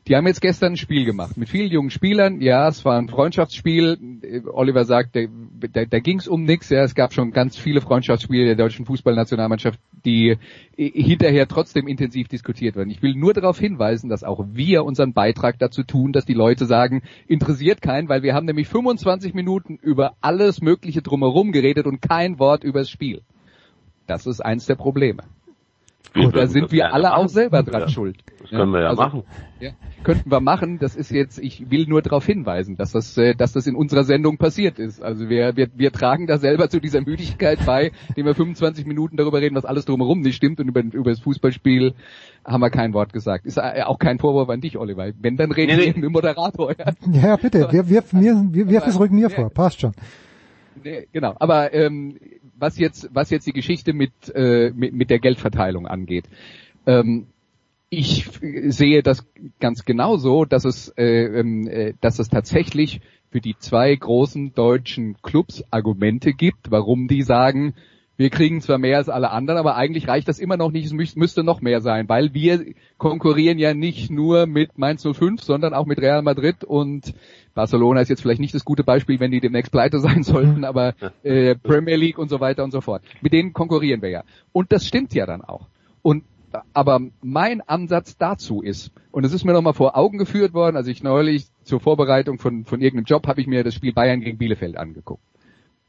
Die 0.08 0.18
haben 0.18 0.28
jetzt 0.28 0.42
gestern 0.42 0.74
ein 0.74 0.78
Spiel 0.78 1.06
gemacht 1.06 1.38
mit 1.38 1.48
vielen 1.48 1.72
jungen 1.72 1.90
Spielern. 1.90 2.42
Ja, 2.42 2.68
es 2.68 2.84
war 2.84 2.98
ein 2.98 3.08
Freundschaftsspiel. 3.08 3.98
Oliver 4.52 4.84
sagt, 4.84 5.16
da, 5.16 5.86
da, 5.86 6.00
ging 6.00 6.20
es 6.20 6.28
um 6.28 6.44
nichts. 6.44 6.70
Ja, 6.70 6.84
es 6.84 6.94
gab 6.94 7.14
schon 7.14 7.32
ganz 7.32 7.58
viele 7.58 7.80
Freundschaftsspiele 7.80 8.46
der 8.46 8.56
deutschen 8.56 8.86
Fußballnationalmannschaft, 8.86 9.80
die 10.04 10.38
hinterher 10.76 11.48
trotzdem 11.48 11.88
intensiv 11.88 12.28
diskutiert 12.28 12.76
werden. 12.76 12.90
Ich 12.90 13.02
will 13.02 13.16
nur 13.16 13.34
darauf 13.34 13.58
hinweisen, 13.58 14.10
dass 14.10 14.26
auch 14.26 14.44
wir 14.52 14.84
unseren 14.84 15.14
Beitrag 15.14 15.58
dazu 15.60 15.84
tun, 15.84 16.12
dass 16.12 16.26
die 16.26 16.34
Leute 16.34 16.66
sagen, 16.66 17.02
interessiert 17.28 17.82
keinen, 17.82 18.10
weil 18.10 18.24
wir 18.24 18.34
haben 18.34 18.46
nämlich 18.46 18.68
25 18.68 19.34
Minuten 19.34 19.80
über 19.82 20.16
alles 20.20 20.62
Mögliche 20.62 21.02
drumherum 21.02 21.54
geredet 21.54 21.86
und 21.86 22.02
kein 22.02 22.40
Wort 22.40 22.66
übers 22.66 22.90
Spiel. 22.90 23.22
Das 24.06 24.26
ist 24.26 24.42
eins 24.42 24.66
der 24.66 24.76
Probleme. 24.76 25.24
Und 26.16 26.36
da 26.36 26.46
sind 26.46 26.72
wir 26.72 26.94
alle 26.94 27.16
auch 27.16 27.28
selber 27.28 27.64
dran 27.64 27.82
ja. 27.82 27.88
schuld. 27.88 28.18
Das 28.40 28.50
können 28.50 28.72
wir 28.72 28.82
ja 28.82 28.90
also, 28.90 29.02
machen. 29.02 29.24
Ja, 29.60 29.72
könnten 30.04 30.30
wir 30.30 30.42
machen. 30.42 30.78
Das 30.78 30.96
ist 30.96 31.10
jetzt, 31.10 31.40
ich 31.40 31.72
will 31.72 31.88
nur 31.88 32.02
darauf 32.04 32.26
hinweisen, 32.26 32.78
dass 32.78 32.92
das, 32.92 33.18
äh, 33.18 33.34
dass 33.34 33.54
das 33.54 33.66
in 33.66 33.76
unserer 33.76 34.04
Sendung 34.04 34.38
passiert 34.38 34.78
ist. 34.78 35.02
Also 35.02 35.30
wir, 35.30 35.56
wir, 35.56 35.70
wir 35.74 35.92
tragen 35.92 36.28
da 36.28 36.38
selber 36.38 36.70
zu 36.70 36.80
dieser 36.80 37.02
Müdigkeit 37.02 37.66
bei, 37.66 37.92
indem 38.10 38.28
wir 38.28 38.36
25 38.36 38.86
Minuten 38.86 39.18
darüber 39.18 39.42
reden, 39.42 39.56
was 39.56 39.66
alles 39.66 39.86
drumherum 39.86 40.20
nicht 40.20 40.36
stimmt 40.36 40.60
und 40.60 40.68
über, 40.68 40.82
über 40.82 41.10
das 41.10 41.22
Fußballspiel 41.22 41.94
haben 42.46 42.62
wir 42.62 42.70
kein 42.70 42.94
Wort 42.94 43.12
gesagt. 43.12 43.46
Ist 43.46 43.58
äh, 43.58 43.82
auch 43.84 43.98
kein 43.98 44.20
Vorwurf 44.20 44.50
an 44.50 44.62
dich, 44.62 44.78
Oliver. 44.78 45.10
Wenn, 45.20 45.38
dann 45.38 45.52
reden 45.52 45.72
nee, 45.72 45.78
nee. 45.78 45.86
wir 45.88 45.96
mit 45.96 46.04
dem 46.04 46.12
Moderator. 46.12 46.74
Ja, 46.78 46.94
ja 47.12 47.36
bitte. 47.38 47.70
Wir, 47.72 47.90
wir, 47.90 48.04
wir, 48.12 48.48
wir, 48.52 48.70
wirf 48.70 48.88
es 48.88 49.00
ruhig 49.00 49.12
mir 49.12 49.30
vor. 49.32 49.50
Passt 49.50 49.80
schon. 49.80 49.94
Nee, 50.84 51.08
genau. 51.12 51.34
Aber 51.40 51.74
ähm, 51.74 52.18
was 52.58 52.78
jetzt, 52.78 53.10
was 53.14 53.30
jetzt 53.30 53.48
die 53.48 53.54
Geschichte 53.54 53.94
mit, 53.94 54.12
äh, 54.34 54.72
mit, 54.76 54.94
mit 54.94 55.10
der 55.10 55.20
Geldverteilung 55.20 55.88
angeht. 55.88 56.26
Ähm, 56.86 57.28
ich 57.90 58.28
sehe 58.42 59.04
das 59.04 59.26
ganz 59.60 59.86
genauso, 59.86 60.46
dass 60.46 60.66
es, 60.66 60.90
äh, 60.98 61.26
ähm, 61.26 61.68
äh, 61.68 61.94
dass 62.02 62.20
es 62.20 62.30
tatsächlich 62.30 63.02
für 63.30 63.40
die 63.40 63.56
zwei 63.58 63.96
großen 63.96 64.54
deutschen 64.54 65.18
Clubs 65.22 65.64
Argumente 65.70 66.34
gibt, 66.34 66.72
warum 66.72 67.08
die 67.08 67.22
sagen, 67.22 67.76
wir 68.16 68.30
kriegen 68.30 68.62
zwar 68.62 68.78
mehr 68.78 68.98
als 68.98 69.10
alle 69.10 69.32
anderen, 69.32 69.60
aber 69.60 69.76
eigentlich 69.76 70.08
reicht 70.08 70.28
das 70.28 70.40
immer 70.40 70.58
noch 70.58 70.72
nicht, 70.72 70.86
es 70.86 71.16
müsste 71.16 71.44
noch 71.44 71.62
mehr 71.62 71.82
sein, 71.82 72.08
weil 72.10 72.34
wir 72.34 72.64
konkurrieren 72.98 73.58
ja 73.58 73.74
nicht 73.74 74.12
nur 74.12 74.46
mit 74.46 74.78
Mainz 74.78 75.04
05, 75.04 75.42
sondern 75.42 75.74
auch 75.74 75.86
mit 75.86 76.00
Real 76.00 76.22
Madrid 76.22 76.64
und 76.64 77.14
Barcelona 77.56 78.02
ist 78.02 78.10
jetzt 78.10 78.22
vielleicht 78.22 78.42
nicht 78.42 78.54
das 78.54 78.66
gute 78.66 78.84
Beispiel, 78.84 79.20
wenn 79.20 79.32
die 79.32 79.40
demnächst 79.40 79.72
pleite 79.72 80.00
sein 80.00 80.24
sollten, 80.24 80.64
aber 80.64 80.94
äh, 81.24 81.56
Premier 81.56 81.96
League 81.96 82.20
und 82.20 82.30
so 82.30 82.40
weiter 82.40 82.64
und 82.64 82.72
so 82.72 82.82
fort. 82.82 83.04
Mit 83.22 83.34
denen 83.34 83.54
konkurrieren 83.54 84.02
wir 84.02 84.10
ja. 84.10 84.24
Und 84.52 84.72
das 84.72 84.86
stimmt 84.86 85.14
ja 85.14 85.26
dann 85.26 85.42
auch. 85.42 85.68
Und 86.02 86.24
aber 86.74 87.00
mein 87.24 87.62
Ansatz 87.62 88.16
dazu 88.18 88.62
ist, 88.62 88.92
und 89.12 89.26
es 89.26 89.34
ist 89.34 89.44
mir 89.44 89.54
nochmal 89.54 89.74
vor 89.74 89.98
Augen 89.98 90.20
geführt 90.20 90.54
worden, 90.54 90.76
als 90.78 90.86
ich 90.88 91.02
neulich 91.02 91.48
zur 91.64 91.80
Vorbereitung 91.80 92.38
von, 92.38 92.66
von 92.66 92.80
irgendeinem 92.80 93.06
Job 93.06 93.28
habe 93.28 93.42
ich 93.42 93.48
mir 93.48 93.64
das 93.64 93.74
Spiel 93.74 93.92
Bayern 93.92 94.22
gegen 94.22 94.38
Bielefeld 94.38 94.78
angeguckt. 94.78 95.24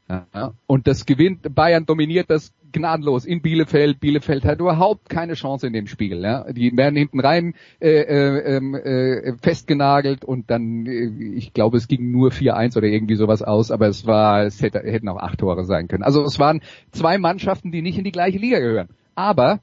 Ja, 0.07 0.53
und 0.67 0.87
das 0.87 1.07
gewinnt, 1.07 1.55
Bayern 1.55 1.87
dominiert 1.87 2.29
das 2.29 2.53
gnadenlos 2.71 3.25
in 3.25 3.41
Bielefeld. 3.41 3.99
Bielefeld 3.99 4.45
hat 4.45 4.59
überhaupt 4.59 5.09
keine 5.09 5.33
Chance 5.33 5.65
in 5.65 5.73
dem 5.73 5.87
Spiel. 5.87 6.21
Ja. 6.21 6.51
Die 6.51 6.75
werden 6.77 6.95
hinten 6.95 7.19
rein 7.19 7.55
äh, 7.79 8.01
äh, 8.01 8.57
ähm, 8.57 8.75
äh, 8.75 9.33
festgenagelt 9.41 10.23
und 10.23 10.51
dann, 10.51 10.85
äh, 10.85 11.35
ich 11.35 11.53
glaube, 11.53 11.77
es 11.77 11.87
ging 11.87 12.11
nur 12.11 12.31
4-1 12.31 12.77
oder 12.77 12.87
irgendwie 12.87 13.15
sowas 13.15 13.41
aus, 13.41 13.71
aber 13.71 13.87
es 13.87 14.05
war, 14.05 14.43
es 14.43 14.61
hätte, 14.61 14.79
hätten 14.79 15.07
auch 15.09 15.17
acht 15.17 15.39
Tore 15.39 15.63
sein 15.65 15.87
können. 15.87 16.03
Also 16.03 16.23
es 16.23 16.37
waren 16.37 16.61
zwei 16.91 17.17
Mannschaften, 17.17 17.71
die 17.71 17.81
nicht 17.81 17.97
in 17.97 18.03
die 18.03 18.11
gleiche 18.11 18.37
Liga 18.37 18.59
gehören. 18.59 18.89
Aber 19.15 19.61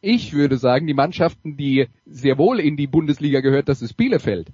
ich 0.00 0.32
würde 0.32 0.56
sagen, 0.56 0.86
die 0.86 0.94
Mannschaften, 0.94 1.56
die 1.56 1.88
sehr 2.06 2.38
wohl 2.38 2.60
in 2.60 2.76
die 2.76 2.86
Bundesliga 2.86 3.40
gehört, 3.40 3.68
das 3.68 3.82
ist 3.82 3.94
Bielefeld. 3.94 4.52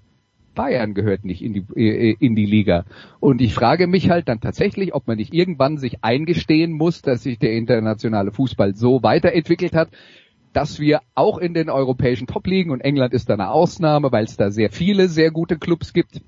Bayern 0.57 0.95
gehört 0.95 1.25
nicht 1.25 1.43
in 1.43 1.53
die, 1.53 1.65
äh, 1.77 2.17
in 2.19 2.35
die 2.35 2.47
Liga. 2.47 2.85
Und 3.21 3.41
ich 3.41 3.55
frage 3.55 3.87
mich 3.87 4.11
halt 4.11 4.29
dann 4.29 4.41
tatsächlich, 4.41 4.93
ob 4.93 5.07
man 5.07 5.19
nicht 5.19 5.33
irgendwann 5.33 5.79
sich 5.79 6.03
eingestehen 6.03 6.73
muss, 6.73 7.03
dass 7.03 7.23
sich 7.23 7.39
der 7.39 7.53
internationale 7.53 8.33
Fußball 8.33 8.75
so 8.75 9.05
weiterentwickelt 9.05 9.75
hat, 9.75 9.91
dass 10.53 10.81
wir 10.81 11.03
auch 11.15 11.39
in 11.39 11.55
den 11.55 11.71
europäischen 11.71 12.27
Top-Ligen, 12.27 12.71
und 12.71 12.81
England 12.81 13.13
ist 13.13 13.29
da 13.29 13.35
eine 13.35 13.51
Ausnahme, 13.51 14.11
weil 14.11 14.25
es 14.25 14.37
da 14.37 14.51
sehr 14.51 14.71
viele 14.71 15.07
sehr 15.09 15.31
gute 15.31 15.59
Clubs 15.59 15.93
gibt, 15.93 16.23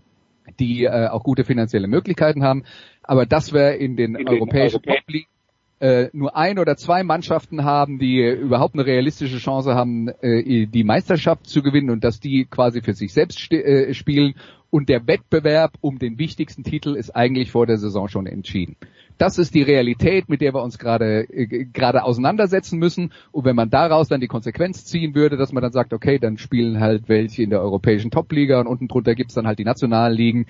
die 0.60 0.84
äh, 0.84 1.08
auch 1.08 1.24
gute 1.24 1.44
finanzielle 1.44 1.88
Möglichkeiten 1.88 2.44
haben, 2.44 2.64
aber 3.02 3.26
dass 3.26 3.52
wir 3.52 3.78
in 3.78 3.96
den 3.96 4.14
in 4.14 4.28
europäischen 4.28 4.76
Europä 4.76 4.96
Top-Ligen 4.96 5.37
äh, 5.80 6.08
nur 6.12 6.36
ein 6.36 6.58
oder 6.58 6.76
zwei 6.76 7.02
Mannschaften 7.04 7.64
haben, 7.64 7.98
die 7.98 8.20
überhaupt 8.20 8.74
eine 8.74 8.86
realistische 8.86 9.38
Chance 9.38 9.74
haben, 9.74 10.08
äh, 10.20 10.66
die 10.66 10.84
Meisterschaft 10.84 11.46
zu 11.46 11.62
gewinnen 11.62 11.90
und 11.90 12.04
dass 12.04 12.20
die 12.20 12.46
quasi 12.46 12.82
für 12.82 12.94
sich 12.94 13.12
selbst 13.12 13.52
äh, 13.52 13.94
spielen. 13.94 14.34
Und 14.70 14.90
der 14.90 15.06
Wettbewerb 15.06 15.72
um 15.80 15.98
den 15.98 16.18
wichtigsten 16.18 16.62
Titel 16.62 16.94
ist 16.94 17.16
eigentlich 17.16 17.50
vor 17.50 17.66
der 17.66 17.78
Saison 17.78 18.08
schon 18.08 18.26
entschieden. 18.26 18.76
Das 19.16 19.38
ist 19.38 19.54
die 19.54 19.62
Realität, 19.62 20.28
mit 20.28 20.40
der 20.42 20.52
wir 20.52 20.62
uns 20.62 20.78
gerade 20.78 21.22
äh, 21.22 21.64
gerade 21.64 22.04
auseinandersetzen 22.04 22.78
müssen. 22.78 23.12
Und 23.32 23.44
wenn 23.44 23.56
man 23.56 23.70
daraus 23.70 24.08
dann 24.08 24.20
die 24.20 24.28
Konsequenz 24.28 24.84
ziehen 24.84 25.14
würde, 25.14 25.36
dass 25.36 25.52
man 25.52 25.62
dann 25.62 25.72
sagt, 25.72 25.92
okay, 25.92 26.18
dann 26.18 26.38
spielen 26.38 26.80
halt 26.80 27.08
welche 27.08 27.42
in 27.42 27.50
der 27.50 27.62
europäischen 27.62 28.10
Topliga 28.10 28.60
und 28.60 28.66
unten 28.66 28.88
drunter 28.88 29.14
gibt's 29.14 29.34
dann 29.34 29.46
halt 29.46 29.58
die 29.58 29.64
nationalen 29.64 30.16
Ligen. 30.16 30.46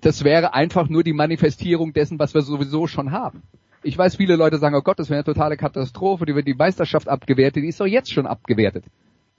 Das 0.00 0.24
wäre 0.24 0.54
einfach 0.54 0.88
nur 0.88 1.04
die 1.04 1.12
Manifestierung 1.12 1.92
dessen, 1.92 2.18
was 2.18 2.34
wir 2.34 2.42
sowieso 2.42 2.86
schon 2.86 3.12
haben. 3.12 3.42
Ich 3.82 3.98
weiß, 3.98 4.16
viele 4.16 4.36
Leute 4.36 4.58
sagen, 4.58 4.74
oh 4.76 4.82
Gott, 4.82 4.98
das 4.98 5.10
wäre 5.10 5.18
eine 5.18 5.24
totale 5.24 5.56
Katastrophe, 5.56 6.24
die 6.24 6.34
wird 6.34 6.46
die 6.46 6.54
Meisterschaft 6.54 7.08
abgewertet, 7.08 7.62
die 7.62 7.68
ist 7.68 7.80
doch 7.80 7.86
jetzt 7.86 8.12
schon 8.12 8.26
abgewertet. 8.26 8.84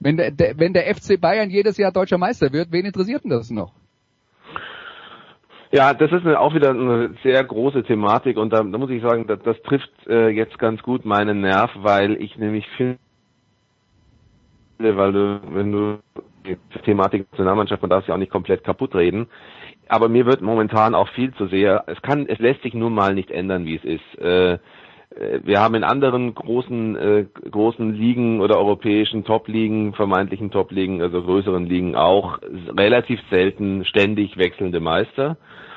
Wenn 0.00 0.16
der, 0.16 0.30
der, 0.30 0.58
wenn 0.58 0.74
der 0.74 0.94
FC 0.94 1.20
Bayern 1.20 1.50
jedes 1.50 1.78
Jahr 1.78 1.92
deutscher 1.92 2.18
Meister 2.18 2.52
wird, 2.52 2.70
wen 2.70 2.84
interessiert 2.84 3.24
denn 3.24 3.30
das 3.30 3.50
noch? 3.50 3.72
Ja, 5.72 5.92
das 5.92 6.12
ist 6.12 6.24
eine, 6.24 6.38
auch 6.38 6.54
wieder 6.54 6.70
eine 6.70 7.14
sehr 7.22 7.42
große 7.42 7.82
Thematik 7.82 8.36
und 8.36 8.52
da, 8.52 8.62
da 8.62 8.78
muss 8.78 8.90
ich 8.90 9.02
sagen, 9.02 9.26
das, 9.26 9.40
das 9.42 9.60
trifft 9.62 9.90
äh, 10.06 10.28
jetzt 10.28 10.58
ganz 10.58 10.80
gut 10.82 11.04
meinen 11.04 11.40
Nerv, 11.40 11.70
weil 11.74 12.20
ich 12.22 12.36
nämlich 12.36 12.64
finde, 12.76 12.98
weil 14.78 15.12
du, 15.12 15.40
wenn 15.52 15.72
du 15.72 15.98
die 16.46 16.56
Thematik 16.84 17.26
Nationalmannschaft, 17.32 17.82
man 17.82 17.90
darf 17.90 18.06
sie 18.06 18.12
auch 18.12 18.18
nicht 18.18 18.30
komplett 18.30 18.62
kaputt 18.62 18.94
reden, 18.94 19.26
aber 19.88 20.08
mir 20.08 20.26
wird 20.26 20.40
momentan 20.40 20.94
auch 20.94 21.08
viel 21.10 21.32
zu 21.34 21.46
sehr, 21.46 21.84
es 21.86 22.00
kann, 22.02 22.26
es 22.26 22.38
lässt 22.38 22.62
sich 22.62 22.74
nun 22.74 22.94
mal 22.94 23.14
nicht 23.14 23.30
ändern, 23.30 23.64
wie 23.66 23.76
es 23.76 23.84
ist. 23.84 24.18
Äh, 24.20 24.58
äh, 25.16 25.40
wir 25.44 25.60
haben 25.60 25.74
in 25.74 25.84
anderen 25.84 26.34
großen 26.34 26.96
äh, 26.96 27.26
großen 27.50 27.94
Ligen 27.94 28.40
oder 28.40 28.58
europäischen 28.58 29.24
Top-Ligen, 29.24 29.94
vermeintlichen 29.94 30.50
Top-Ligen, 30.50 31.02
also 31.02 31.22
größeren 31.22 31.66
Ligen 31.66 31.96
auch 31.96 32.38
relativ 32.76 33.20
selten 33.30 33.84
ständig 33.84 34.36
wechselnde 34.36 34.80
Meister. 34.80 35.36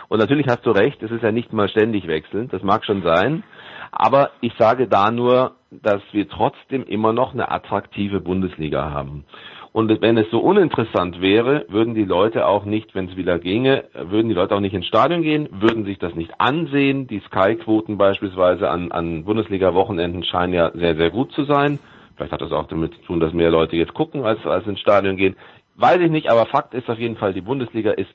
Und 0.09 0.19
natürlich 0.19 0.47
hast 0.47 0.65
du 0.65 0.71
recht, 0.71 1.03
es 1.03 1.11
ist 1.11 1.23
ja 1.23 1.31
nicht 1.31 1.51
mal 1.51 1.67
ständig 1.69 2.07
wechselnd, 2.07 2.53
das 2.53 2.63
mag 2.63 2.85
schon 2.85 3.03
sein. 3.03 3.43
Aber 3.91 4.31
ich 4.41 4.53
sage 4.57 4.87
da 4.87 5.11
nur, 5.11 5.55
dass 5.71 6.01
wir 6.11 6.29
trotzdem 6.29 6.83
immer 6.85 7.11
noch 7.13 7.33
eine 7.33 7.51
attraktive 7.51 8.21
Bundesliga 8.21 8.91
haben. 8.91 9.25
Und 9.73 10.01
wenn 10.01 10.17
es 10.17 10.30
so 10.32 10.39
uninteressant 10.39 11.21
wäre, 11.21 11.65
würden 11.69 11.93
die 11.93 12.06
Leute 12.06 12.47
auch 12.47 12.65
nicht, 12.65 12.95
wenn 12.95 13.10
es 13.10 13.15
wieder 13.15 13.38
ginge, 13.38 13.86
würden 13.93 14.30
die 14.30 14.34
Leute 14.34 14.56
auch 14.56 14.60
nicht 14.60 14.73
ins 14.73 14.88
Stadion 14.88 15.21
gehen, 15.21 15.49
würden 15.51 15.86
sich 15.86 15.99
das 15.99 16.15
nicht 16.15 16.39
ansehen. 16.39 17.08
Die 17.08 17.19
Sky-Quoten 17.19 17.97
beispielsweise 17.97 18.69
an, 18.69 18.91
an 18.91 19.25
Bundesliga-Wochenenden 19.25 20.23
scheinen 20.23 20.53
ja 20.53 20.71
sehr, 20.73 20.95
sehr 20.95 21.12
gut 21.12 21.32
zu 21.34 21.43
sein. 21.43 21.80
Vielleicht 22.15 22.32
hat 22.32 22.41
das 22.41 22.51
auch 22.51 22.67
damit 22.67 22.95
zu 22.95 23.01
tun, 23.03 23.19
dass 23.19 23.34
mehr 23.34 23.51
Leute 23.51 23.75
jetzt 23.75 23.93
gucken, 23.93 24.23
als, 24.23 24.43
als 24.45 24.65
ins 24.65 24.80
Stadion 24.80 25.17
gehen. 25.17 25.36
Weiß 25.75 25.99
ich 25.99 26.10
nicht, 26.10 26.30
aber 26.30 26.47
Fakt 26.47 26.73
ist 26.73 26.89
auf 26.89 26.97
jeden 26.97 27.17
Fall, 27.17 27.34
die 27.34 27.41
Bundesliga 27.41 27.91
ist 27.91 28.10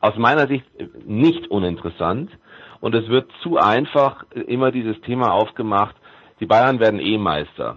aus 0.00 0.16
meiner 0.16 0.46
Sicht 0.46 0.64
nicht 1.06 1.48
uninteressant. 1.48 2.30
Und 2.80 2.94
es 2.94 3.08
wird 3.08 3.30
zu 3.42 3.58
einfach 3.58 4.24
immer 4.46 4.70
dieses 4.70 5.00
Thema 5.02 5.32
aufgemacht, 5.32 5.96
die 6.40 6.46
Bayern 6.46 6.80
werden 6.80 7.00
eh 7.00 7.18
Meister 7.18 7.76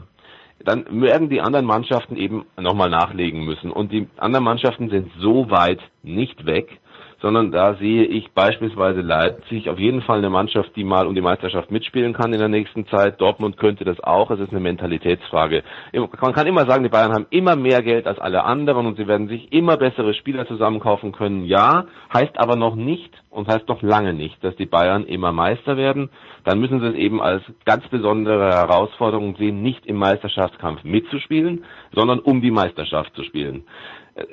dann 0.63 1.01
werden 1.01 1.29
die 1.29 1.41
anderen 1.41 1.65
Mannschaften 1.65 2.17
eben 2.17 2.45
nochmal 2.59 2.89
nachlegen 2.89 3.45
müssen. 3.45 3.71
Und 3.71 3.91
die 3.91 4.07
anderen 4.17 4.45
Mannschaften 4.45 4.89
sind 4.89 5.11
so 5.19 5.49
weit 5.49 5.79
nicht 6.03 6.45
weg, 6.45 6.79
sondern 7.21 7.51
da 7.51 7.75
sehe 7.75 8.03
ich 8.03 8.31
beispielsweise 8.31 9.01
Leipzig 9.01 9.69
auf 9.69 9.79
jeden 9.79 10.01
Fall 10.01 10.19
eine 10.19 10.29
Mannschaft, 10.29 10.75
die 10.75 10.83
mal 10.83 11.07
um 11.07 11.15
die 11.15 11.21
Meisterschaft 11.21 11.71
mitspielen 11.71 12.13
kann 12.13 12.33
in 12.33 12.39
der 12.39 12.47
nächsten 12.47 12.87
Zeit. 12.87 13.19
Dortmund 13.19 13.57
könnte 13.57 13.85
das 13.85 13.99
auch. 13.99 14.29
Es 14.29 14.39
ist 14.39 14.51
eine 14.51 14.59
Mentalitätsfrage. 14.59 15.63
Man 15.93 16.33
kann 16.33 16.47
immer 16.47 16.65
sagen, 16.67 16.83
die 16.83 16.89
Bayern 16.89 17.13
haben 17.13 17.25
immer 17.31 17.55
mehr 17.55 17.81
Geld 17.81 18.05
als 18.05 18.19
alle 18.19 18.43
anderen 18.43 18.85
und 18.85 18.97
sie 18.97 19.07
werden 19.07 19.27
sich 19.27 19.51
immer 19.51 19.77
bessere 19.77 20.13
Spieler 20.13 20.47
zusammenkaufen 20.47 21.11
können. 21.11 21.45
Ja, 21.45 21.85
heißt 22.13 22.37
aber 22.37 22.55
noch 22.55 22.75
nicht 22.75 23.11
und 23.31 23.47
heißt 23.47 23.67
noch 23.67 23.81
lange 23.81 24.13
nicht, 24.13 24.43
dass 24.43 24.55
die 24.55 24.65
Bayern 24.65 25.05
immer 25.05 25.31
Meister 25.31 25.75
werden. 25.75 26.09
Dann 26.43 26.59
müssen 26.59 26.79
sie 26.79 26.87
es 26.87 26.95
eben 26.95 27.21
als 27.21 27.41
ganz 27.65 27.87
besondere 27.87 28.49
Herausforderung 28.49 29.35
sehen, 29.37 29.61
nicht 29.63 29.85
im 29.87 29.97
Meisterschaftskampf 29.97 30.83
mitzuspielen, 30.83 31.65
sondern 31.93 32.19
um 32.19 32.41
die 32.41 32.51
Meisterschaft 32.51 33.15
zu 33.15 33.23
spielen 33.23 33.63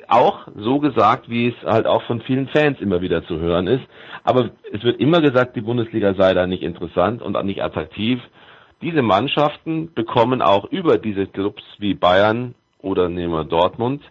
auch 0.07 0.47
so 0.55 0.79
gesagt, 0.79 1.29
wie 1.29 1.49
es 1.49 1.65
halt 1.65 1.85
auch 1.85 2.03
von 2.03 2.21
vielen 2.21 2.47
Fans 2.47 2.79
immer 2.79 3.01
wieder 3.01 3.25
zu 3.25 3.39
hören 3.39 3.67
ist. 3.67 3.83
Aber 4.23 4.51
es 4.71 4.83
wird 4.83 4.99
immer 4.99 5.21
gesagt, 5.21 5.55
die 5.55 5.61
Bundesliga 5.61 6.13
sei 6.15 6.33
da 6.33 6.47
nicht 6.47 6.63
interessant 6.63 7.21
und 7.21 7.43
nicht 7.45 7.61
attraktiv. 7.61 8.19
Diese 8.81 9.01
Mannschaften 9.01 9.93
bekommen 9.93 10.41
auch 10.41 10.65
über 10.65 10.97
diese 10.97 11.27
Clubs 11.27 11.63
wie 11.77 11.93
Bayern 11.93 12.55
oder 12.81 13.09
nehmen 13.09 13.33
wir 13.33 13.43
Dortmund, 13.43 14.01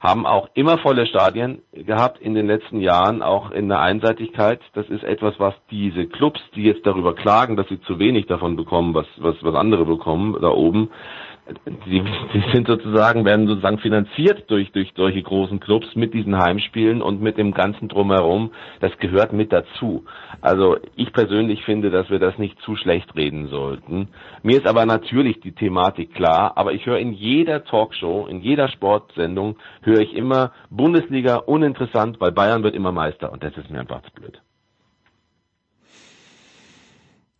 haben 0.00 0.26
auch 0.26 0.48
immer 0.54 0.78
volle 0.78 1.06
Stadien 1.06 1.62
gehabt 1.72 2.20
in 2.20 2.34
den 2.34 2.46
letzten 2.46 2.80
Jahren, 2.80 3.22
auch 3.22 3.52
in 3.52 3.68
der 3.68 3.80
Einseitigkeit. 3.80 4.60
Das 4.74 4.88
ist 4.88 5.04
etwas, 5.04 5.34
was 5.38 5.54
diese 5.70 6.06
Clubs, 6.06 6.40
die 6.56 6.64
jetzt 6.64 6.84
darüber 6.84 7.14
klagen, 7.14 7.56
dass 7.56 7.68
sie 7.68 7.80
zu 7.82 8.00
wenig 8.00 8.26
davon 8.26 8.56
bekommen, 8.56 8.94
was, 8.94 9.06
was, 9.18 9.36
was 9.42 9.54
andere 9.54 9.84
bekommen 9.84 10.36
da 10.40 10.48
oben, 10.48 10.90
die, 11.86 12.02
die 12.34 12.52
sind 12.52 12.66
sozusagen, 12.66 13.24
werden 13.24 13.46
sozusagen 13.46 13.78
finanziert 13.78 14.50
durch, 14.50 14.72
durch 14.72 14.92
solche 14.96 15.22
großen 15.22 15.60
Clubs 15.60 15.94
mit 15.94 16.14
diesen 16.14 16.36
Heimspielen 16.38 17.02
und 17.02 17.20
mit 17.20 17.38
dem 17.38 17.52
ganzen 17.52 17.88
Drumherum. 17.88 18.52
Das 18.80 18.96
gehört 18.98 19.32
mit 19.32 19.52
dazu. 19.52 20.04
Also 20.40 20.76
ich 20.96 21.12
persönlich 21.12 21.64
finde, 21.64 21.90
dass 21.90 22.10
wir 22.10 22.18
das 22.18 22.38
nicht 22.38 22.60
zu 22.62 22.76
schlecht 22.76 23.14
reden 23.16 23.48
sollten. 23.48 24.08
Mir 24.42 24.56
ist 24.56 24.66
aber 24.66 24.86
natürlich 24.86 25.40
die 25.40 25.52
Thematik 25.52 26.14
klar, 26.14 26.52
aber 26.56 26.72
ich 26.72 26.86
höre 26.86 26.98
in 26.98 27.12
jeder 27.12 27.64
Talkshow, 27.64 28.26
in 28.26 28.40
jeder 28.40 28.68
Sportsendung, 28.68 29.56
höre 29.82 30.00
ich 30.00 30.14
immer 30.14 30.52
Bundesliga 30.70 31.36
uninteressant, 31.36 32.20
weil 32.20 32.32
Bayern 32.32 32.62
wird 32.62 32.74
immer 32.74 32.92
Meister 32.92 33.32
und 33.32 33.42
das 33.42 33.56
ist 33.56 33.70
mir 33.70 33.80
einfach 33.80 34.02
zu 34.02 34.12
blöd. 34.12 34.40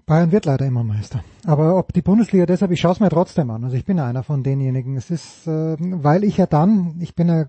Bayern 0.07 0.33
wird 0.33 0.45
leider 0.45 0.67
immer 0.67 0.85
Meister. 0.85 1.23
Aber 1.45 1.79
ob 1.79 1.93
die 1.93 2.03
Bundesliga 2.03 2.47
deshalb, 2.47 2.71
ich 2.71 2.81
schaue 2.81 2.93
es 2.93 3.01
mir 3.01 3.09
trotzdem 3.09 3.51
an. 3.51 3.65
Also 3.65 3.77
ich 3.77 3.85
bin 3.85 3.99
einer 4.01 4.23
von 4.23 4.43
denjenigen. 4.43 4.97
Es 4.97 5.11
ist, 5.11 5.47
äh, 5.47 5.77
weil 5.79 6.25
ich 6.25 6.37
ja 6.37 6.47
dann, 6.47 6.97
ich 7.01 7.15
bin 7.15 7.29
ja 7.29 7.47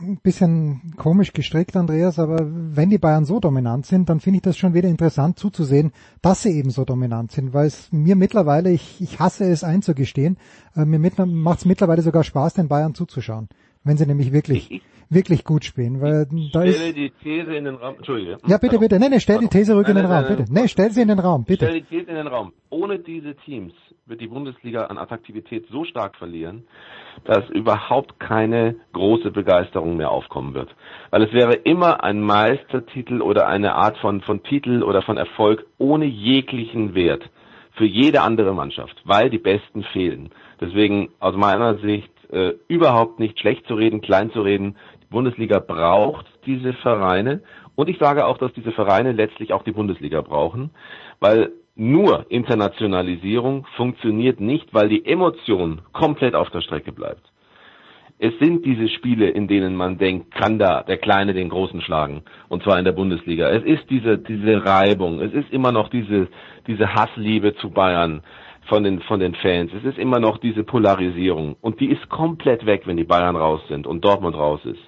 ein 0.00 0.18
bisschen 0.22 0.94
komisch 0.96 1.32
gestrickt, 1.32 1.76
Andreas, 1.76 2.18
aber 2.18 2.38
wenn 2.40 2.90
die 2.90 2.98
Bayern 2.98 3.24
so 3.24 3.40
dominant 3.40 3.86
sind, 3.86 4.08
dann 4.08 4.20
finde 4.20 4.38
ich 4.38 4.42
das 4.42 4.56
schon 4.56 4.74
wieder 4.74 4.88
interessant 4.88 5.38
zuzusehen, 5.38 5.92
dass 6.22 6.42
sie 6.42 6.50
eben 6.50 6.70
so 6.70 6.84
dominant 6.84 7.32
sind, 7.32 7.52
weil 7.52 7.66
es 7.66 7.90
mir 7.92 8.16
mittlerweile, 8.16 8.70
ich, 8.70 9.00
ich 9.00 9.18
hasse 9.18 9.48
es 9.48 9.64
einzugestehen, 9.64 10.38
äh, 10.76 10.84
mir 10.84 10.98
macht 10.98 11.60
es 11.60 11.64
mittlerweile 11.64 12.02
sogar 12.02 12.24
Spaß, 12.24 12.54
den 12.54 12.68
Bayern 12.68 12.94
zuzuschauen, 12.94 13.48
wenn 13.88 13.96
sie 13.96 14.06
nämlich 14.06 14.32
wirklich 14.32 14.82
wirklich 15.10 15.44
gut 15.44 15.64
spielen, 15.64 16.00
weil 16.00 16.26
ich 16.34 16.52
da 16.52 16.66
stelle 16.66 16.92
die 16.92 17.10
These 17.22 17.54
in 17.54 17.64
den 17.64 17.76
Raum. 17.76 17.96
Entschuldige. 17.96 18.38
Ja, 18.46 18.58
bitte, 18.58 18.78
bitte. 18.78 18.98
Nee, 18.98 19.08
nee, 19.08 19.20
stell 19.20 19.38
die 19.38 19.48
These 19.48 19.74
ruhig 19.74 19.88
in 19.88 19.96
den 19.96 20.06
Raum, 20.06 20.24
bitte. 20.28 20.44
Nee, 20.50 20.68
stell 20.68 20.90
sie 20.90 21.02
in 21.02 21.08
den 21.08 21.18
Raum, 21.18 21.44
bitte. 21.44 21.66
Stell 21.66 21.80
die 21.80 21.86
These 21.86 22.10
in 22.10 22.16
den 22.16 22.26
Raum. 22.26 22.52
Ohne 22.70 22.98
diese 22.98 23.34
Teams 23.36 23.72
wird 24.06 24.20
die 24.20 24.28
Bundesliga 24.28 24.86
an 24.86 24.98
Attraktivität 24.98 25.66
so 25.70 25.84
stark 25.84 26.16
verlieren, 26.16 26.64
dass 27.24 27.48
überhaupt 27.50 28.20
keine 28.20 28.76
große 28.92 29.30
Begeisterung 29.30 29.96
mehr 29.96 30.10
aufkommen 30.10 30.54
wird. 30.54 30.74
Weil 31.10 31.22
es 31.22 31.32
wäre 31.32 31.54
immer 31.54 32.04
ein 32.04 32.20
Meistertitel 32.20 33.20
oder 33.20 33.46
eine 33.48 33.74
Art 33.74 33.98
von, 33.98 34.20
von 34.22 34.42
Titel 34.42 34.82
oder 34.82 35.02
von 35.02 35.16
Erfolg 35.16 35.66
ohne 35.78 36.06
jeglichen 36.06 36.94
Wert 36.94 37.28
für 37.72 37.86
jede 37.86 38.22
andere 38.22 38.54
Mannschaft, 38.54 39.00
weil 39.04 39.30
die 39.30 39.38
Besten 39.38 39.84
fehlen. 39.84 40.30
Deswegen 40.60 41.10
aus 41.20 41.36
meiner 41.36 41.78
Sicht 41.78 42.10
äh, 42.30 42.52
überhaupt 42.68 43.18
nicht 43.18 43.38
schlecht 43.40 43.66
zu 43.66 43.74
reden, 43.74 44.00
klein 44.00 44.30
zu 44.30 44.42
reden. 44.42 44.76
Bundesliga 45.10 45.58
braucht 45.58 46.26
diese 46.46 46.72
Vereine 46.74 47.42
und 47.74 47.88
ich 47.88 47.98
sage 47.98 48.26
auch, 48.26 48.38
dass 48.38 48.52
diese 48.52 48.72
Vereine 48.72 49.12
letztlich 49.12 49.52
auch 49.52 49.62
die 49.62 49.72
Bundesliga 49.72 50.20
brauchen, 50.20 50.70
weil 51.20 51.52
nur 51.76 52.26
Internationalisierung 52.28 53.66
funktioniert 53.76 54.40
nicht, 54.40 54.74
weil 54.74 54.88
die 54.88 55.06
Emotion 55.06 55.80
komplett 55.92 56.34
auf 56.34 56.50
der 56.50 56.60
Strecke 56.60 56.92
bleibt. 56.92 57.22
Es 58.18 58.36
sind 58.40 58.66
diese 58.66 58.88
Spiele, 58.88 59.30
in 59.30 59.46
denen 59.46 59.76
man 59.76 59.96
denkt, 59.96 60.32
kann 60.34 60.58
da 60.58 60.82
der 60.82 60.98
Kleine 60.98 61.34
den 61.34 61.50
Großen 61.50 61.80
schlagen, 61.80 62.22
und 62.48 62.64
zwar 62.64 62.80
in 62.80 62.84
der 62.84 62.92
Bundesliga. 62.92 63.48
Es 63.50 63.62
ist 63.62 63.88
diese, 63.90 64.18
diese 64.18 64.64
Reibung, 64.64 65.20
es 65.20 65.32
ist 65.32 65.52
immer 65.52 65.70
noch 65.70 65.88
diese, 65.88 66.26
diese 66.66 66.92
Hassliebe 66.94 67.54
zu 67.54 67.70
Bayern 67.70 68.22
von 68.68 68.84
den, 68.84 69.00
von 69.00 69.20
den 69.20 69.34
Fans. 69.34 69.72
Es 69.72 69.84
ist 69.84 69.98
immer 69.98 70.20
noch 70.20 70.38
diese 70.38 70.62
Polarisierung, 70.62 71.56
und 71.60 71.80
die 71.80 71.90
ist 71.90 72.08
komplett 72.08 72.66
weg, 72.66 72.82
wenn 72.86 72.96
die 72.96 73.04
Bayern 73.04 73.36
raus 73.36 73.60
sind 73.68 73.86
und 73.86 74.04
Dortmund 74.04 74.36
raus 74.36 74.60
ist. 74.64 74.80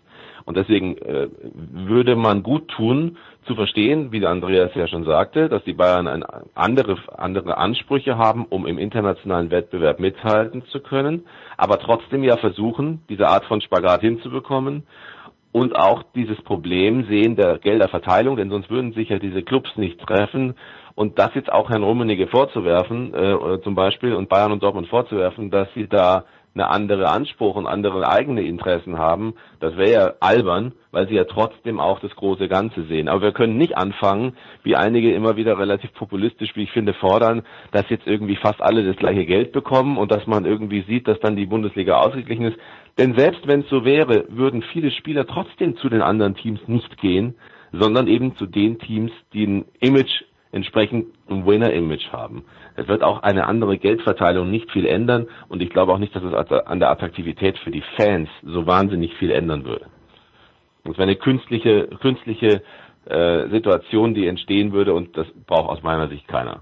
Und 0.44 0.56
deswegen 0.56 0.96
äh, 0.98 1.28
würde 1.72 2.16
man 2.16 2.42
gut 2.42 2.68
tun, 2.68 3.18
zu 3.46 3.54
verstehen, 3.54 4.12
wie 4.12 4.24
Andreas 4.24 4.70
ja 4.74 4.86
schon 4.86 5.04
sagte, 5.04 5.48
dass 5.48 5.64
die 5.64 5.72
Bayern 5.72 6.06
ein, 6.06 6.24
andere, 6.54 6.96
andere 7.16 7.56
Ansprüche 7.56 8.18
haben, 8.18 8.44
um 8.44 8.66
im 8.66 8.78
internationalen 8.78 9.50
Wettbewerb 9.50 9.98
mithalten 9.98 10.62
zu 10.66 10.80
können, 10.80 11.24
aber 11.56 11.78
trotzdem 11.78 12.22
ja 12.22 12.36
versuchen, 12.36 13.00
diese 13.08 13.28
Art 13.28 13.44
von 13.46 13.60
Spagat 13.60 14.02
hinzubekommen 14.02 14.84
und 15.52 15.74
auch 15.74 16.02
dieses 16.14 16.40
Problem 16.42 17.06
sehen 17.06 17.34
der 17.34 17.58
Gelderverteilung, 17.58 18.36
denn 18.36 18.50
sonst 18.50 18.70
würden 18.70 18.92
sich 18.92 19.08
ja 19.08 19.18
diese 19.18 19.42
Clubs 19.42 19.70
nicht 19.76 20.00
treffen. 20.00 20.54
Und 20.94 21.18
das 21.18 21.34
jetzt 21.34 21.52
auch 21.52 21.70
Herrn 21.70 21.82
Rummenigge 21.82 22.26
vorzuwerfen, 22.26 23.14
äh, 23.14 23.60
zum 23.62 23.74
Beispiel, 23.74 24.14
und 24.14 24.28
Bayern 24.28 24.52
und 24.52 24.62
Dortmund 24.62 24.88
vorzuwerfen, 24.88 25.50
dass 25.50 25.68
sie 25.74 25.88
da 25.88 26.24
eine 26.54 26.68
andere 26.68 27.08
Anspruch 27.08 27.54
und 27.54 27.66
andere 27.66 28.08
eigene 28.08 28.42
Interessen 28.42 28.98
haben, 28.98 29.34
das 29.60 29.76
wäre 29.76 29.92
ja 29.92 30.12
albern, 30.18 30.72
weil 30.90 31.08
sie 31.08 31.14
ja 31.14 31.24
trotzdem 31.24 31.78
auch 31.78 32.00
das 32.00 32.14
große 32.16 32.48
Ganze 32.48 32.84
sehen. 32.86 33.08
Aber 33.08 33.22
wir 33.22 33.32
können 33.32 33.56
nicht 33.56 33.76
anfangen, 33.76 34.36
wie 34.64 34.74
einige 34.74 35.14
immer 35.14 35.36
wieder 35.36 35.58
relativ 35.58 35.92
populistisch, 35.94 36.56
wie 36.56 36.64
ich 36.64 36.72
finde, 36.72 36.92
fordern, 36.92 37.42
dass 37.70 37.88
jetzt 37.88 38.06
irgendwie 38.06 38.36
fast 38.36 38.60
alle 38.60 38.84
das 38.84 38.96
gleiche 38.96 39.26
Geld 39.26 39.52
bekommen 39.52 39.96
und 39.96 40.10
dass 40.10 40.26
man 40.26 40.44
irgendwie 40.44 40.82
sieht, 40.82 41.06
dass 41.06 41.20
dann 41.20 41.36
die 41.36 41.46
Bundesliga 41.46 41.98
ausgeglichen 41.98 42.46
ist. 42.46 42.58
Denn 42.98 43.14
selbst 43.16 43.46
wenn 43.46 43.60
es 43.60 43.68
so 43.68 43.84
wäre, 43.84 44.24
würden 44.28 44.62
viele 44.72 44.90
Spieler 44.90 45.26
trotzdem 45.26 45.76
zu 45.76 45.88
den 45.88 46.02
anderen 46.02 46.34
Teams 46.34 46.60
nicht 46.66 46.98
gehen, 46.98 47.36
sondern 47.72 48.08
eben 48.08 48.34
zu 48.36 48.46
den 48.46 48.80
Teams, 48.80 49.12
die 49.32 49.46
ein 49.46 49.64
Image 49.78 50.24
entsprechend 50.52 51.06
ein 51.28 51.46
Winner-Image 51.46 52.12
haben. 52.12 52.44
Es 52.76 52.88
wird 52.88 53.02
auch 53.02 53.22
eine 53.22 53.46
andere 53.46 53.78
Geldverteilung 53.78 54.50
nicht 54.50 54.70
viel 54.72 54.86
ändern 54.86 55.26
und 55.48 55.62
ich 55.62 55.70
glaube 55.70 55.92
auch 55.92 55.98
nicht, 55.98 56.14
dass 56.14 56.22
es 56.22 56.34
an 56.34 56.80
der 56.80 56.90
Attraktivität 56.90 57.58
für 57.58 57.70
die 57.70 57.84
Fans 57.96 58.28
so 58.42 58.66
wahnsinnig 58.66 59.14
viel 59.14 59.30
ändern 59.30 59.64
würde. 59.64 59.86
Das 60.84 60.94
wäre 60.94 61.04
eine 61.04 61.16
künstliche, 61.16 61.88
künstliche 62.00 62.62
äh, 63.04 63.48
Situation, 63.50 64.14
die 64.14 64.26
entstehen 64.26 64.72
würde 64.72 64.94
und 64.94 65.16
das 65.16 65.26
braucht 65.46 65.68
aus 65.68 65.82
meiner 65.82 66.08
Sicht 66.08 66.26
keiner. 66.26 66.60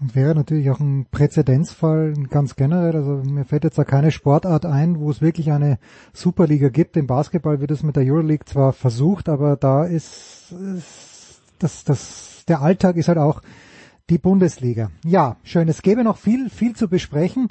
Wäre 0.00 0.34
natürlich 0.34 0.70
auch 0.70 0.78
ein 0.78 1.06
Präzedenzfall 1.10 2.14
ganz 2.30 2.54
generell. 2.54 2.94
Also 2.94 3.20
mir 3.28 3.44
fällt 3.44 3.64
jetzt 3.64 3.78
da 3.78 3.84
keine 3.84 4.12
Sportart 4.12 4.64
ein, 4.64 5.00
wo 5.00 5.10
es 5.10 5.20
wirklich 5.20 5.50
eine 5.50 5.78
Superliga 6.12 6.68
gibt. 6.68 6.96
Im 6.96 7.08
Basketball 7.08 7.60
wird 7.60 7.72
es 7.72 7.82
mit 7.82 7.96
der 7.96 8.04
Euroleague 8.04 8.44
zwar 8.44 8.72
versucht, 8.72 9.28
aber 9.28 9.56
da 9.56 9.84
ist, 9.84 10.52
ist 10.52 11.42
das, 11.58 11.82
das, 11.82 12.37
der 12.48 12.62
Alltag 12.62 12.96
ist 12.96 13.08
halt 13.08 13.18
auch 13.18 13.42
die 14.10 14.18
Bundesliga. 14.18 14.90
Ja, 15.04 15.36
schön. 15.42 15.68
Es 15.68 15.82
gäbe 15.82 16.02
noch 16.02 16.16
viel, 16.16 16.48
viel 16.50 16.74
zu 16.74 16.88
besprechen. 16.88 17.48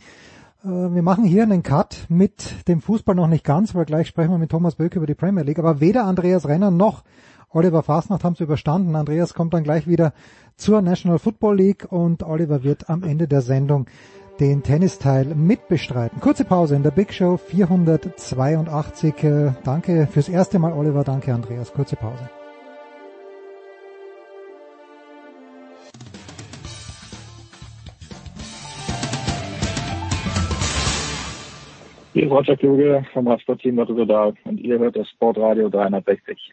Äh, 0.63 0.67
wir 0.67 1.01
machen 1.01 1.23
hier 1.23 1.43
einen 1.43 1.63
Cut 1.63 2.05
mit 2.09 2.67
dem 2.67 2.81
Fußball 2.81 3.15
noch 3.15 3.27
nicht 3.27 3.43
ganz, 3.43 3.75
weil 3.75 3.85
gleich 3.85 4.07
sprechen 4.07 4.31
wir 4.31 4.37
mit 4.37 4.51
Thomas 4.51 4.75
Böck 4.75 4.95
über 4.95 5.05
die 5.05 5.15
Premier 5.15 5.43
League. 5.43 5.59
Aber 5.59 5.79
weder 5.79 6.05
Andreas 6.05 6.47
Renner 6.47 6.71
noch 6.71 7.03
Oliver 7.49 7.83
Fasnacht 7.83 8.23
haben 8.23 8.33
es 8.33 8.39
überstanden. 8.39 8.95
Andreas 8.95 9.33
kommt 9.33 9.53
dann 9.53 9.63
gleich 9.63 9.87
wieder 9.87 10.13
zur 10.57 10.81
National 10.81 11.19
Football 11.19 11.57
League 11.57 11.87
und 11.89 12.23
Oliver 12.23 12.63
wird 12.63 12.89
am 12.89 13.03
Ende 13.03 13.27
der 13.27 13.41
Sendung 13.41 13.85
den 14.39 14.63
Tennisteil 14.63 15.33
mitbestreiten. 15.33 16.19
Kurze 16.19 16.45
Pause 16.45 16.75
in 16.75 16.83
der 16.83 16.91
Big 16.91 17.13
Show 17.13 17.37
482. 17.37 19.23
Äh, 19.23 19.53
danke 19.63 20.07
fürs 20.11 20.29
erste 20.29 20.59
Mal, 20.59 20.73
Oliver. 20.73 21.03
Danke, 21.03 21.33
Andreas. 21.33 21.73
Kurze 21.73 21.95
Pause. 21.95 22.29
Hier 32.17 32.25
ist 32.25 32.31
Roger 32.31 32.57
Kluge 32.57 33.05
vom 33.13 33.27
Radsportteam 33.27 33.77
Rotterdam 33.77 34.33
und 34.45 34.59
ihr 34.59 34.79
hört 34.79 34.95
das 34.95 35.07
Sportradio 35.07 35.69
360. 35.69 36.51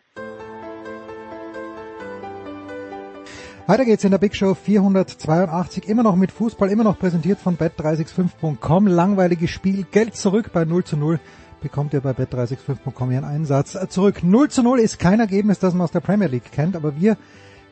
Weiter 3.67 3.87
geht's 3.87 4.05
in 4.05 4.11
der 4.11 4.19
Big 4.19 4.37
Show 4.37 4.53
482, 4.53 5.89
immer 5.89 6.03
noch 6.03 6.17
mit 6.17 6.33
Fußball, 6.33 6.69
immer 6.69 6.85
noch 6.85 6.99
präsentiert 6.99 7.39
von 7.39 7.57
bet365.com. 7.57 8.89
Langweiliges 8.89 9.49
Spiel, 9.49 9.87
Geld 9.91 10.15
zurück 10.17 10.51
bei 10.53 10.67
0 10.67 10.85
zu 10.85 10.99
0 10.99 11.19
bekommt 11.63 11.95
ihr 11.95 12.03
bei 12.03 12.11
bet365.com 12.11 13.11
ihren 13.11 13.25
Einsatz 13.25 13.89
zurück. 13.89 14.23
0 14.23 14.51
zu 14.51 14.63
0 14.63 14.81
ist 14.81 14.99
kein 14.99 15.19
Ergebnis, 15.19 15.61
das 15.61 15.73
man 15.73 15.85
aus 15.85 15.93
der 15.93 16.01
Premier 16.01 16.29
League 16.29 16.53
kennt, 16.53 16.77
aber 16.77 17.01
wir 17.01 17.17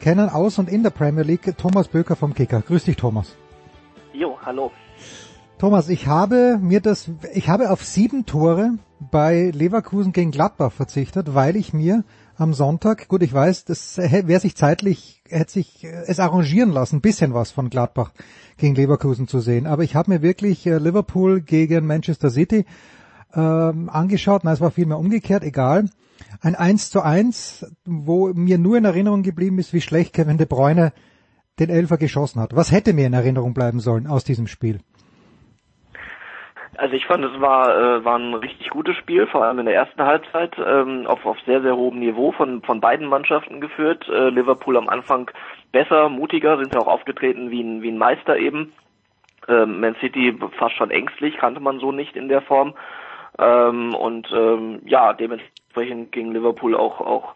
kennen 0.01 0.31
aus 0.31 0.59
und 0.59 0.71
in 0.71 0.83
der 0.83 0.89
Premier 0.89 1.25
League 1.25 1.59
Thomas 1.59 1.89
Böker 1.89 2.17
vom 2.17 2.33
Kicker. 2.33 2.63
Grüß 2.63 2.85
dich, 2.85 2.97
Thomas. 2.97 3.37
Jo, 4.15 4.39
hallo. 4.41 4.71
Thomas, 5.63 5.89
ich 5.89 6.09
habe 6.09 6.59
mir 6.61 6.81
das, 6.81 7.09
ich 7.35 7.49
habe 7.49 7.71
auf 7.71 7.85
sieben 7.85 8.27
Tore 8.27 8.79
bei 8.99 9.53
Leverkusen 9.55 10.11
gegen 10.11 10.33
Gladbach 10.33 10.73
verzichtet, 10.73 11.37
weil 11.37 11.55
ich 11.55 11.73
mir 11.73 12.03
am 12.35 12.53
Sonntag, 12.53 13.07
gut, 13.07 13.23
ich 13.23 13.33
weiß, 13.33 13.67
das 13.67 13.97
wäre 13.97 14.41
sich 14.41 14.57
zeitlich, 14.57 15.23
hätte 15.29 15.53
sich 15.53 15.85
es 15.85 16.19
arrangieren 16.19 16.71
lassen, 16.71 17.01
bisschen 17.01 17.33
was 17.33 17.53
von 17.53 17.71
Gladbach 17.71 18.11
gegen 18.57 18.75
Leverkusen 18.75 19.29
zu 19.29 19.39
sehen. 19.39 19.69
Aber 19.69 19.85
ich 19.85 19.95
habe 19.95 20.11
mir 20.11 20.21
wirklich 20.21 20.67
äh, 20.67 20.79
Liverpool 20.79 21.41
gegen 21.43 21.87
Manchester 21.87 22.31
City 22.31 22.65
ähm, 23.33 23.89
angeschaut. 23.89 24.43
Na, 24.43 24.55
es 24.55 24.61
war 24.61 24.73
vielmehr 24.73 24.99
umgekehrt, 24.99 25.45
egal. 25.45 25.89
Ein 26.41 26.57
1 26.57 26.91
zu 26.91 27.03
1, 27.03 27.67
wo 27.85 28.35
mir 28.35 28.59
nur 28.59 28.79
in 28.79 28.85
Erinnerung 28.85 29.23
geblieben 29.23 29.61
ist, 29.61 29.73
wie 29.73 29.81
schlecht 29.81 30.13
Kevin 30.13 30.39
De 30.39 30.47
Bruyne 30.49 30.93
den 31.61 31.71
Elfer 31.71 31.99
geschossen 31.99 32.41
hat. 32.41 32.57
Was 32.57 32.73
hätte 32.73 32.93
mir 32.93 33.07
in 33.07 33.13
Erinnerung 33.13 33.55
bleiben 33.55 33.79
sollen 33.79 34.09
aus 34.09 34.25
diesem 34.25 34.49
Spiel? 34.49 34.81
Also 36.77 36.95
ich 36.95 37.05
fand, 37.05 37.23
es 37.25 37.39
war, 37.41 37.77
äh, 37.77 38.05
war 38.05 38.19
ein 38.19 38.35
richtig 38.35 38.71
gutes 38.71 38.97
Spiel, 38.97 39.27
vor 39.27 39.45
allem 39.45 39.59
in 39.59 39.67
der 39.67 39.75
ersten 39.75 40.03
Halbzeit, 40.03 40.57
ähm, 40.59 41.07
auf, 41.07 41.27
auf 41.27 41.37
sehr, 41.45 41.61
sehr 41.61 41.77
hohem 41.77 41.99
Niveau 41.99 42.33
von, 42.33 42.63
von 42.63 42.81
beiden 42.81 43.09
Mannschaften 43.09 43.61
geführt. 43.61 44.09
Äh, 44.09 44.31
Liverpool 44.31 44.79
am 44.79 44.89
Anfang 44.89 45.31
besser, 45.71 46.09
mutiger, 46.09 46.57
sind 46.57 46.75
ja 46.75 46.81
auch 46.81 46.87
aufgetreten 46.87 47.51
wie 47.51 47.63
ein, 47.63 47.83
wie 47.83 47.91
ein 47.91 47.99
Meister 47.99 48.39
eben. 48.39 48.73
Ähm, 49.49 49.81
Man 49.81 49.97
City 49.97 50.35
fast 50.59 50.77
schon 50.77 50.91
ängstlich, 50.91 51.37
kannte 51.37 51.61
man 51.61 51.79
so 51.79 51.93
nicht 51.93 52.17
in 52.17 52.29
der 52.29 52.41
Form. 52.41 52.75
Ähm, 53.39 53.95
und 53.95 54.31
ähm, 54.33 54.81
ja, 54.87 55.13
dementsprechend 55.13 56.13
ging 56.13 56.33
Liverpool 56.33 56.75
auch, 56.75 57.01
auch 57.01 57.35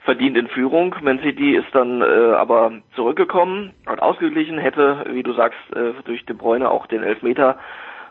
verdient 0.00 0.36
in 0.36 0.48
Führung. 0.48 0.96
Man 1.02 1.20
City 1.20 1.56
ist 1.56 1.74
dann 1.74 2.00
äh, 2.00 2.04
aber 2.04 2.72
zurückgekommen, 2.94 3.72
hat 3.86 4.00
ausgeglichen, 4.00 4.56
hätte, 4.56 5.04
wie 5.10 5.22
du 5.22 5.34
sagst, 5.34 5.60
äh, 5.74 5.92
durch 6.04 6.24
De 6.24 6.34
Bruyne 6.34 6.70
auch 6.70 6.86
den 6.86 7.02
Elfmeter 7.02 7.58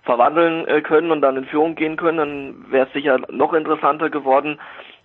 verwandeln 0.03 0.67
äh, 0.67 0.81
können 0.81 1.11
und 1.11 1.21
dann 1.21 1.37
in 1.37 1.45
Führung 1.45 1.75
gehen 1.75 1.97
können, 1.97 2.17
dann 2.17 2.71
wäre 2.71 2.87
es 2.87 2.93
sicher 2.93 3.19
noch 3.29 3.53
interessanter 3.53 4.09
geworden. 4.09 4.59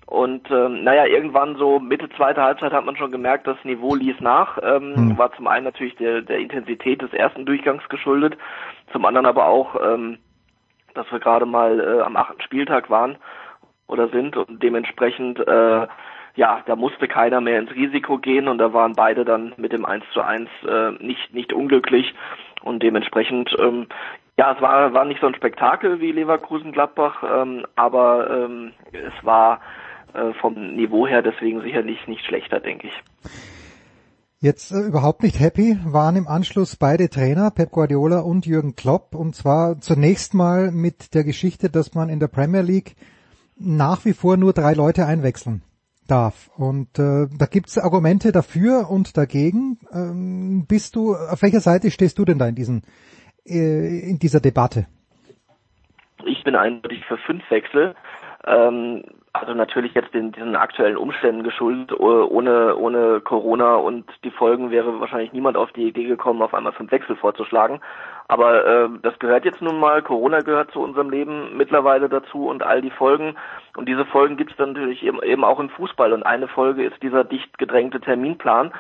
Und 0.07 0.49
ähm, 0.53 0.85
naja, 0.85 1.05
irgendwann 1.07 1.57
so 1.57 1.81
Mitte 1.81 2.09
zweiter 2.11 2.45
Halbzeit 2.45 2.73
hat 2.73 2.85
man 2.85 2.97
schon 2.97 3.11
gemerkt, 3.11 3.47
das 3.47 3.57
Niveau 3.65 3.95
ließ 3.95 4.21
nach. 4.21 4.57
Ähm, 4.63 4.95
mhm. 4.95 5.19
War 5.19 5.33
zum 5.33 5.49
einen 5.49 5.65
natürlich 5.65 5.97
der, 5.97 6.23
der 6.23 6.39
Intensität 6.39 7.03
des 7.03 7.13
ersten 7.13 7.45
Durchgangs 7.45 7.89
geschuldet, 7.89 8.39
zum 8.93 9.05
anderen 9.05 9.27
aber 9.27 9.47
auch, 9.47 9.75
ähm, 9.83 10.19
dass 10.95 11.11
wir 11.11 11.19
gerade 11.19 11.45
mal 11.45 11.81
äh, 11.81 12.03
am 12.03 12.17
achten 12.17 12.41
Spieltag 12.41 12.89
waren 12.89 13.17
oder 13.89 14.09
sind 14.09 14.37
und 14.37 14.63
dementsprechend 14.63 15.41
äh, 15.41 15.87
ja, 16.37 16.63
da 16.67 16.77
musste 16.77 17.09
keiner 17.09 17.41
mehr 17.41 17.59
ins 17.59 17.75
Risiko 17.75 18.19
gehen 18.19 18.47
und 18.47 18.59
da 18.59 18.73
waren 18.73 18.93
beide 18.93 19.25
dann 19.25 19.55
mit 19.57 19.73
dem 19.73 19.85
1 19.85 20.05
zu 20.13 20.21
1 20.21 20.49
äh, 20.69 20.91
nicht, 21.03 21.35
nicht 21.35 21.53
unglücklich 21.53 22.15
und 22.63 22.83
dementsprechend 22.83 23.57
ähm, 23.59 23.87
ja, 24.39 24.53
es 24.55 24.61
war, 24.61 24.93
war 24.93 25.05
nicht 25.05 25.21
so 25.21 25.27
ein 25.27 25.35
Spektakel 25.35 26.01
wie 26.01 26.13
Leverkusen-Gladbach, 26.13 27.23
ähm, 27.23 27.67
aber 27.75 28.31
ähm, 28.31 28.73
es 28.93 29.25
war 29.25 29.61
äh, 30.13 30.33
vom 30.41 30.55
Niveau 30.77 31.07
her 31.07 31.23
deswegen 31.23 31.63
sicherlich 31.63 32.07
nicht 32.07 32.25
schlechter, 32.25 32.61
denke 32.61 32.89
ich. 32.89 33.03
Jetzt 34.39 34.73
äh, 34.73 34.81
überhaupt 34.81 35.23
nicht 35.23 35.41
happy 35.41 35.79
waren 35.85 36.17
im 36.17 36.29
Anschluss 36.29 36.77
beide 36.77 37.09
Trainer, 37.09 37.51
Pep 37.51 37.71
Guardiola 37.71 38.21
und 38.21 38.45
Jürgen 38.45 38.77
Klopp, 38.77 39.15
und 39.15 39.35
zwar 39.35 39.81
zunächst 39.81 40.35
mal 40.35 40.71
mit 40.71 41.15
der 41.15 41.25
Geschichte, 41.25 41.71
dass 41.71 41.95
man 41.95 42.11
in 42.11 42.21
der 42.21 42.29
Premier 42.29 42.61
League 42.61 42.97
nach 43.59 44.05
wie 44.05 44.13
vor 44.13 44.37
nur 44.37 44.53
drei 44.53 44.75
Leute 44.75 45.07
einwechseln 45.07 45.63
darf. 46.07 46.51
Und 46.57 46.99
äh, 46.99 47.27
da 47.37 47.47
gibt's 47.47 47.79
Argumente 47.79 48.31
dafür 48.33 48.91
und 48.91 49.17
dagegen. 49.17 49.79
Ähm, 49.91 50.67
bist 50.69 50.95
du, 50.95 51.15
auf 51.15 51.41
welcher 51.41 51.61
Seite 51.61 51.91
stehst 51.91 52.19
du 52.19 52.27
denn 52.27 52.39
da 52.39 52.47
in 52.47 52.55
diesen 52.55 52.83
äh, 53.49 54.11
in 54.11 54.19
dieser 54.19 54.41
Debatte? 54.41 54.87
Ich 56.25 56.43
bin 56.45 56.57
eindeutig 56.57 57.05
für 57.07 57.19
fünf 57.19 57.49
Wechsel. 57.51 57.95
Ähm, 58.47 59.03
also 59.33 59.53
natürlich 59.53 59.93
jetzt 59.95 60.15
den, 60.15 60.33
diesen 60.33 60.57
aktuellen 60.57 60.97
Umständen 60.97 61.43
geschuldet. 61.43 61.93
Ohne, 61.99 62.77
ohne 62.77 63.21
Corona 63.21 63.75
und 63.75 64.07
die 64.25 64.31
Folgen 64.31 64.71
wäre 64.71 64.99
wahrscheinlich 64.99 65.33
niemand 65.33 65.57
auf 65.59 65.73
die 65.73 65.89
Idee 65.89 66.05
gekommen, 66.05 66.41
auf 66.41 66.55
einmal 66.55 66.73
fünf 66.73 66.91
Wechsel 66.91 67.17
vorzuschlagen. 67.17 67.81
Aber 68.29 68.65
äh, 68.65 68.89
das 69.03 69.19
gehört 69.19 69.45
jetzt 69.45 69.61
nun 69.61 69.79
mal. 69.79 70.03
Corona 70.03 70.41
gehört 70.41 70.71
zu 70.71 70.81
unserem 70.81 71.11
Leben 71.11 71.57
mittlerweile 71.57 72.09
dazu 72.09 72.49
und 72.49 72.63
all 72.63 72.81
die 72.81 72.91
Folgen. 72.91 73.37
Und 73.77 73.89
diese 73.89 74.07
Folgen 74.07 74.37
gibt 74.37 74.53
es 74.53 74.57
dann 74.57 74.73
natürlich 74.73 75.03
eben, 75.03 75.23
eben 75.23 75.45
auch 75.45 75.61
im 75.61 75.69
Fußball. 75.69 76.13
Und 76.13 76.23
eine 76.23 76.49
Folge 76.49 76.85
ist 76.85 77.03
dieser 77.03 77.25
dicht 77.25 77.59
gedrängte 77.59 78.01
Terminplan. 78.01 78.73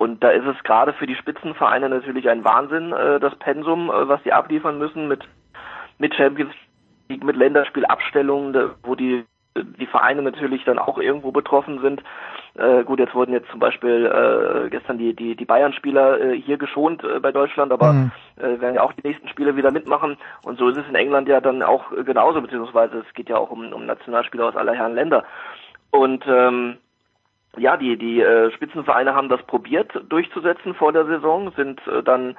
Und 0.00 0.24
da 0.24 0.30
ist 0.30 0.46
es 0.46 0.56
gerade 0.64 0.94
für 0.94 1.06
die 1.06 1.14
Spitzenvereine 1.14 1.90
natürlich 1.90 2.30
ein 2.30 2.42
Wahnsinn, 2.42 2.90
äh, 2.90 3.20
das 3.20 3.36
Pensum, 3.36 3.90
äh, 3.90 4.08
was 4.08 4.22
sie 4.24 4.32
abliefern 4.32 4.78
müssen 4.78 5.08
mit, 5.08 5.28
mit 5.98 6.14
Champions 6.14 6.54
League, 7.10 7.22
mit 7.22 7.36
Länderspielabstellungen, 7.36 8.70
wo 8.82 8.94
die, 8.94 9.26
die 9.54 9.86
Vereine 9.86 10.22
natürlich 10.22 10.64
dann 10.64 10.78
auch 10.78 10.96
irgendwo 10.96 11.32
betroffen 11.32 11.82
sind. 11.82 12.02
Äh, 12.54 12.82
gut, 12.84 12.98
jetzt 12.98 13.14
wurden 13.14 13.34
jetzt 13.34 13.50
zum 13.50 13.60
Beispiel 13.60 14.06
äh, 14.06 14.70
gestern 14.70 14.96
die, 14.96 15.14
die, 15.14 15.36
die 15.36 15.44
Bayern-Spieler 15.44 16.18
äh, 16.18 16.40
hier 16.40 16.56
geschont 16.56 17.04
äh, 17.04 17.20
bei 17.20 17.30
Deutschland, 17.30 17.70
aber 17.70 17.92
mhm. 17.92 18.10
äh, 18.38 18.58
werden 18.58 18.76
ja 18.76 18.82
auch 18.82 18.94
die 18.94 19.06
nächsten 19.06 19.28
Spiele 19.28 19.54
wieder 19.56 19.70
mitmachen. 19.70 20.16
Und 20.44 20.58
so 20.58 20.70
ist 20.70 20.78
es 20.78 20.88
in 20.88 20.94
England 20.94 21.28
ja 21.28 21.42
dann 21.42 21.62
auch 21.62 21.90
genauso, 22.06 22.40
beziehungsweise 22.40 23.04
es 23.06 23.12
geht 23.12 23.28
ja 23.28 23.36
auch 23.36 23.50
um, 23.50 23.70
um 23.70 23.84
Nationalspieler 23.84 24.46
aus 24.46 24.56
aller 24.56 24.72
Herren 24.72 24.94
Länder. 24.94 25.24
Und 25.90 26.24
ähm, 26.26 26.78
ja, 27.56 27.76
die, 27.76 27.96
die 27.96 28.20
äh, 28.20 28.50
Spitzenvereine 28.52 29.14
haben 29.14 29.28
das 29.28 29.42
probiert 29.42 29.92
durchzusetzen 30.08 30.74
vor 30.74 30.92
der 30.92 31.06
Saison, 31.06 31.52
sind 31.56 31.80
äh, 31.88 32.02
dann 32.02 32.36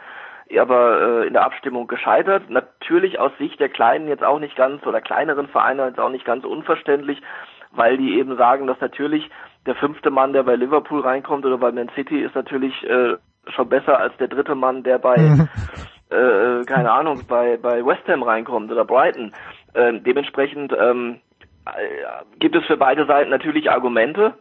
aber 0.60 1.02
äh, 1.02 1.28
in 1.28 1.34
der 1.34 1.46
Abstimmung 1.46 1.88
gescheitert. 1.88 2.50
Natürlich 2.50 3.20
aus 3.20 3.32
Sicht 3.38 3.60
der 3.60 3.70
kleinen 3.70 4.08
jetzt 4.08 4.24
auch 4.24 4.40
nicht 4.40 4.56
ganz 4.56 4.86
oder 4.86 5.02
kleineren 5.02 5.48
Vereine 5.48 5.88
jetzt 5.88 6.00
auch 6.00 6.10
nicht 6.10 6.26
ganz 6.26 6.44
unverständlich, 6.44 7.22
weil 7.72 7.98
die 7.98 8.18
eben 8.18 8.36
sagen, 8.38 8.68
dass 8.68 8.80
natürlich 8.82 9.30
der 9.66 9.76
fünfte 9.76 10.10
Mann, 10.10 10.34
der 10.34 10.44
bei 10.44 10.56
Liverpool 10.56 11.02
reinkommt 11.02 11.46
oder 11.46 11.58
bei 11.58 11.72
Man 11.72 11.90
City, 11.96 12.22
ist 12.22 12.36
natürlich 12.36 12.84
äh, 12.84 13.16
schon 13.48 13.70
besser 13.70 14.00
als 14.00 14.16
der 14.18 14.28
dritte 14.28 14.56
Mann, 14.56 14.84
der 14.84 14.98
bei 14.98 15.16
äh, 16.10 16.66
keine 16.66 16.92
Ahnung 16.92 17.22
bei 17.28 17.58
bei 17.58 17.86
West 17.86 18.08
Ham 18.08 18.24
reinkommt 18.24 18.72
oder 18.72 18.86
Brighton. 18.86 19.34
Ähm, 19.74 20.04
dementsprechend 20.04 20.74
ähm, 20.78 21.20
äh, 21.66 22.40
gibt 22.40 22.56
es 22.56 22.66
für 22.66 22.78
beide 22.78 23.06
Seiten 23.06 23.30
natürlich 23.30 23.72
Argumente 23.72 24.34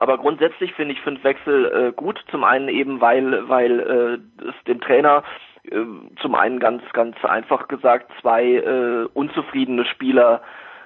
Aber 0.00 0.16
grundsätzlich 0.16 0.72
finde 0.72 0.94
ich 0.94 1.00
fünf 1.02 1.22
Wechsel 1.22 1.66
äh, 1.66 1.92
gut. 1.92 2.24
Zum 2.30 2.42
einen 2.42 2.68
eben, 2.68 3.00
weil, 3.02 3.48
weil 3.48 3.80
äh, 3.80 4.44
es 4.48 4.54
dem 4.64 4.80
Trainer 4.80 5.22
äh, 5.64 5.76
zum 6.20 6.34
einen 6.34 6.58
ganz, 6.58 6.82
ganz 6.94 7.22
einfach 7.22 7.68
gesagt 7.68 8.10
zwei 8.20 8.44
äh, 8.54 9.06
unzufriedene 9.12 9.84
Spieler 9.84 10.40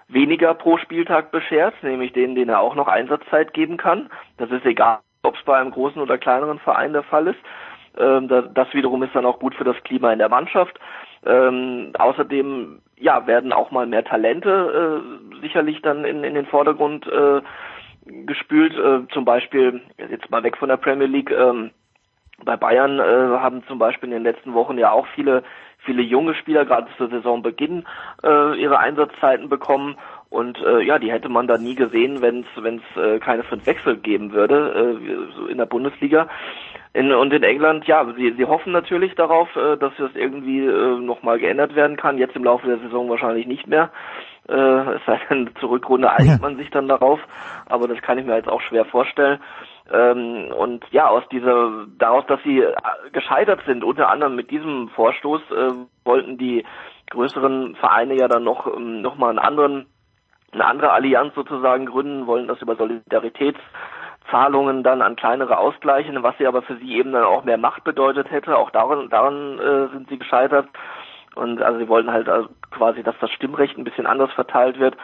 weniger 0.09 0.53
pro 0.55 0.79
Spieltag 0.79 1.31
beschert, 1.31 1.75
nämlich 1.83 2.13
denen, 2.13 2.35
denen 2.35 2.51
er 2.51 2.61
auch 2.61 2.75
noch 2.75 2.89
Einsatzzeit 2.89 3.55
geben 3.55 3.77
kann. 3.77 4.11
Das 4.37 4.51
ist 4.51 4.67
egal, 4.67 4.99
ob 5.23 5.37
es 5.37 5.43
bei 5.45 5.59
einem 5.59 5.71
großen 5.71 6.03
oder 6.03 6.19
kleineren 6.19 6.59
Verein 6.59 6.93
der 6.93 7.05
Fall 7.05 7.29
ist. 7.29 7.39
Ähm, 7.97 8.29
das 8.29 8.75
wiederum 8.75 9.05
ist 9.05 9.15
dann 9.15 9.27
auch 9.27 9.39
gut 9.39 9.55
für 9.55 9.65
das 9.65 9.81
Klima 9.85 10.13
in 10.13 10.19
der 10.19 10.29
Mannschaft. 10.29 10.79
Ähm, 11.25 11.93
außerdem 11.97 12.81
ja, 12.99 13.29
werden 13.29 13.53
auch 13.53 13.71
mal 13.71 13.87
mehr 13.87 14.05
Talente 14.05 15.03
äh, 15.03 15.41
sicherlich 15.41 15.81
dann 15.83 16.05
in, 16.05 16.25
in 16.25 16.35
den 16.35 16.47
Vordergrund 16.47 17.07
äh, 17.07 17.41
gespült. 18.07 18.75
Äh, 18.75 19.09
zum 19.13 19.25
Beispiel, 19.25 19.81
jetzt 19.99 20.31
mal 20.31 20.43
weg 20.43 20.57
von 20.57 20.69
der 20.69 20.77
Premier 20.77 21.07
League, 21.07 21.31
ähm, 21.31 21.71
bei 22.45 22.57
Bayern 22.57 22.99
äh, 22.99 23.39
haben 23.39 23.63
zum 23.67 23.79
Beispiel 23.79 24.09
in 24.09 24.15
den 24.15 24.23
letzten 24.25 24.55
Wochen 24.55 24.77
ja 24.79 24.91
auch 24.91 25.07
viele, 25.15 25.45
viele 25.79 26.03
junge 26.03 26.35
Spieler 26.35 26.65
gerade 26.65 26.89
zur 26.97 27.09
Saisonbeginn 27.09 27.85
äh, 28.23 28.61
ihre 28.61 28.79
Einsatzzeiten 28.79 29.49
bekommen. 29.49 29.97
Und 30.31 30.59
äh, 30.59 30.83
ja, 30.83 30.99
die 30.99 31.13
hätte 31.13 31.29
man 31.29 31.47
da 31.47 31.59
nie 31.59 31.77
gesehen, 31.77 32.21
wenn 32.21 32.41
es 32.41 32.63
wenn 32.63 32.79
es 32.81 33.01
äh, 33.01 33.19
keine 33.21 33.45
fünf 33.45 33.67
Wechsel 33.67 33.97
geben 33.99 34.33
würde 34.33 34.99
äh, 34.99 35.37
so 35.37 35.47
in 35.47 35.59
der 35.59 35.67
Bundesliga. 35.67 36.29
In, 36.93 37.13
und 37.13 37.33
in 37.33 37.43
England, 37.43 37.87
ja, 37.87 38.05
sie, 38.17 38.33
sie 38.37 38.45
hoffen 38.45 38.73
natürlich 38.73 39.15
darauf, 39.15 39.55
äh, 39.57 39.77
dass 39.77 39.93
das 39.97 40.11
irgendwie 40.15 40.65
äh, 40.65 40.99
nochmal 40.99 41.39
geändert 41.39 41.75
werden 41.77 41.97
kann. 41.97 42.19
Jetzt 42.19 42.37
im 42.37 42.45
Laufe 42.45 42.67
der 42.67 42.79
Saison 42.79 43.09
wahrscheinlich 43.09 43.47
nicht 43.47 43.67
mehr. 43.67 43.91
Äh, 44.49 44.95
es 44.95 45.03
sei 45.07 45.21
denn, 45.31 45.51
zur 45.61 45.71
Rückrunde 45.71 46.11
einigt 46.11 46.41
man 46.41 46.57
sich 46.57 46.71
dann 46.71 46.89
darauf. 46.89 47.21
Aber 47.67 47.89
das 47.89 48.01
kann 48.03 48.19
ich 48.19 48.27
mir 48.27 48.37
jetzt 48.37 48.49
auch 48.49 48.61
schwer 48.63 48.85
vorstellen. 48.85 49.41
Ähm, 49.93 50.53
und 50.57 50.85
ja, 50.91 51.09
aus 51.09 51.25
dieser, 51.31 51.87
daraus, 51.99 52.25
dass 52.27 52.43
sie 52.43 52.61
äh, 52.61 52.75
gescheitert 53.13 53.61
sind, 53.67 53.85
unter 53.85 54.09
anderem 54.09 54.35
mit 54.35 54.51
diesem 54.51 54.89
Vorstoß, 54.91 55.43
äh, 55.51 55.73
wollten 56.05 56.39
die 56.39 56.65
größeren 57.11 57.77
Vereine 57.77 58.15
ja 58.15 58.29
dann 58.29 58.45
noch, 58.45 58.67
ähm, 58.67 59.03
noch 59.03 59.17
mal 59.17 59.31
einen 59.31 59.39
anderen, 59.39 59.87
eine 60.53 60.65
andere 60.65 60.93
Allianz 60.93 61.35
sozusagen 61.35 61.87
gründen, 61.87 62.27
wollen 62.27 62.49
das 62.49 62.63
über 62.63 62.77
Solidaritätszahlungen 62.77 64.83
dann 64.83 65.03
an 65.03 65.17
kleinere 65.17 65.59
ausgleichen, 65.59 66.23
was 66.23 66.37
sie 66.39 66.47
aber 66.47 66.63
für 66.63 66.77
sie 66.77 66.97
eben 66.97 67.13
dann 67.13 67.25
auch 67.25 67.45
mehr 67.45 67.59
Macht 67.59 67.85
bedeutet 67.85 68.31
hätte. 68.31 68.57
Auch 68.57 68.71
daran, 68.71 69.11
daran 69.11 69.59
äh, 69.59 69.89
sind 69.89 70.09
sie 70.09 70.19
gescheitert. 70.19 70.69
Und 71.35 71.63
also 71.63 71.79
sie 71.79 71.89
wollten 71.89 72.13
halt 72.13 72.29
also 72.29 72.49
quasi, 72.71 73.03
dass 73.03 73.19
das 73.21 73.31
Stimmrecht 73.31 73.77
ein 73.77 73.85
bisschen 73.85 74.07
anders 74.07 74.33
verteilt 74.33 74.79
wird. 74.79 74.97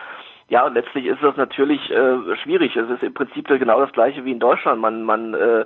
Ja, 0.49 0.67
letztlich 0.67 1.07
ist 1.07 1.23
das 1.23 1.37
natürlich 1.37 1.91
äh, 1.91 2.37
schwierig. 2.43 2.77
Es 2.77 2.91
ist 2.91 3.03
im 3.03 3.15
Prinzip 3.15 3.47
genau 3.47 3.81
das 3.81 3.93
gleiche 3.93 4.25
wie 4.25 4.33
in 4.33 4.41
Deutschland. 4.41 4.81
Man, 4.81 5.05
man 5.05 5.35
äh, 5.35 5.65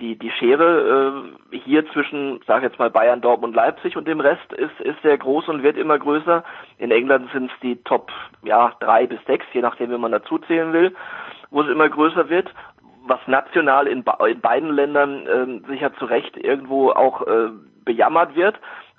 die 0.00 0.18
die 0.18 0.30
Schere 0.30 1.32
äh, 1.52 1.58
hier 1.58 1.86
zwischen, 1.92 2.40
sag 2.46 2.62
jetzt 2.62 2.78
mal 2.78 2.90
Bayern, 2.90 3.20
Dortmund, 3.20 3.54
Leipzig 3.54 3.96
und 3.96 4.06
dem 4.06 4.20
Rest 4.20 4.52
ist 4.52 4.78
ist 4.80 5.00
sehr 5.02 5.16
groß 5.16 5.48
und 5.48 5.62
wird 5.62 5.76
immer 5.76 5.98
größer. 5.98 6.44
In 6.78 6.90
England 6.90 7.30
sind 7.32 7.50
es 7.50 7.60
die 7.60 7.76
Top 7.84 8.10
ja 8.42 8.72
drei 8.80 9.06
bis 9.06 9.24
sechs, 9.26 9.46
je 9.52 9.62
nachdem, 9.62 9.90
wie 9.90 9.98
man 9.98 10.12
dazu 10.12 10.38
zählen 10.38 10.72
will, 10.72 10.94
wo 11.50 11.62
es 11.62 11.68
immer 11.68 11.88
größer 11.88 12.28
wird. 12.28 12.52
Was 13.08 13.20
national 13.28 13.86
in, 13.86 14.04
in 14.26 14.40
beiden 14.40 14.70
Ländern 14.74 15.26
äh, 15.26 15.68
sicher 15.68 15.94
zu 15.94 16.06
Recht 16.06 16.36
irgendwo 16.36 16.90
auch 16.90 17.26
äh, 17.26 17.50
bejammert 17.84 18.34
wird. 18.34 18.56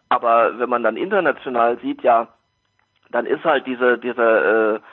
Aber 0.10 0.58
wenn 0.60 0.70
man 0.70 0.84
dann 0.84 0.98
international 0.98 1.78
sieht, 1.80 2.02
ja, 2.04 2.28
dann 3.12 3.26
ist 3.26 3.44
halt 3.44 3.66
diese 3.68 3.98
diese 3.98 4.82
äh, 4.82 4.86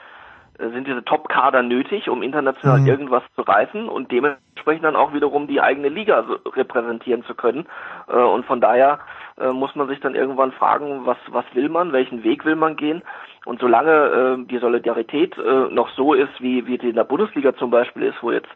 äh, 0.57 0.69
sind 0.69 0.87
diese 0.87 1.03
Top-Kader 1.03 1.63
nötig, 1.63 2.09
um 2.09 2.21
international 2.21 2.79
mhm. 2.79 2.87
irgendwas 2.87 3.23
zu 3.35 3.41
reißen 3.41 3.89
und 3.89 4.11
dementsprechend 4.11 4.85
dann 4.85 4.95
auch 4.95 5.13
wiederum 5.13 5.47
die 5.47 5.61
eigene 5.61 5.89
Liga 5.89 6.25
repräsentieren 6.55 7.23
zu 7.25 7.35
können. 7.35 7.65
Äh, 8.07 8.17
und 8.17 8.45
von 8.45 8.61
daher 8.61 8.99
äh, 9.37 9.51
muss 9.51 9.75
man 9.75 9.87
sich 9.87 9.99
dann 9.99 10.15
irgendwann 10.15 10.51
fragen, 10.51 11.05
was, 11.05 11.17
was 11.29 11.45
will 11.53 11.69
man, 11.69 11.91
welchen 11.91 12.23
Weg 12.23 12.45
will 12.45 12.55
man 12.55 12.75
gehen. 12.75 13.01
Und 13.45 13.59
solange 13.59 14.43
die 14.49 14.57
Solidarität 14.57 15.37
noch 15.69 15.89
so 15.89 16.15
ist, 16.15 16.41
wie, 16.41 16.65
wie 16.65 16.79
die 16.79 16.89
in 16.89 16.95
der 16.95 17.03
Bundesliga 17.03 17.55
zum 17.55 17.69
Beispiel 17.69 18.01
ist, 18.01 18.15
wo 18.23 18.31
jetzt 18.31 18.49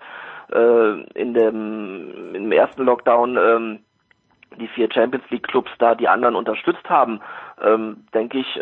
in 1.13 1.35
dem, 1.35 2.33
im 2.33 2.51
ersten 2.51 2.85
Lockdown 2.85 3.37
ähm, 3.37 3.79
die 4.57 4.67
vier 4.67 4.89
Champions 4.91 5.25
League 5.29 5.47
Clubs 5.47 5.71
da 5.79 5.95
die 5.95 6.07
anderen 6.07 6.35
unterstützt 6.35 6.89
haben, 6.89 7.21
ähm, 7.61 8.05
denke 8.13 8.39
ich, 8.39 8.59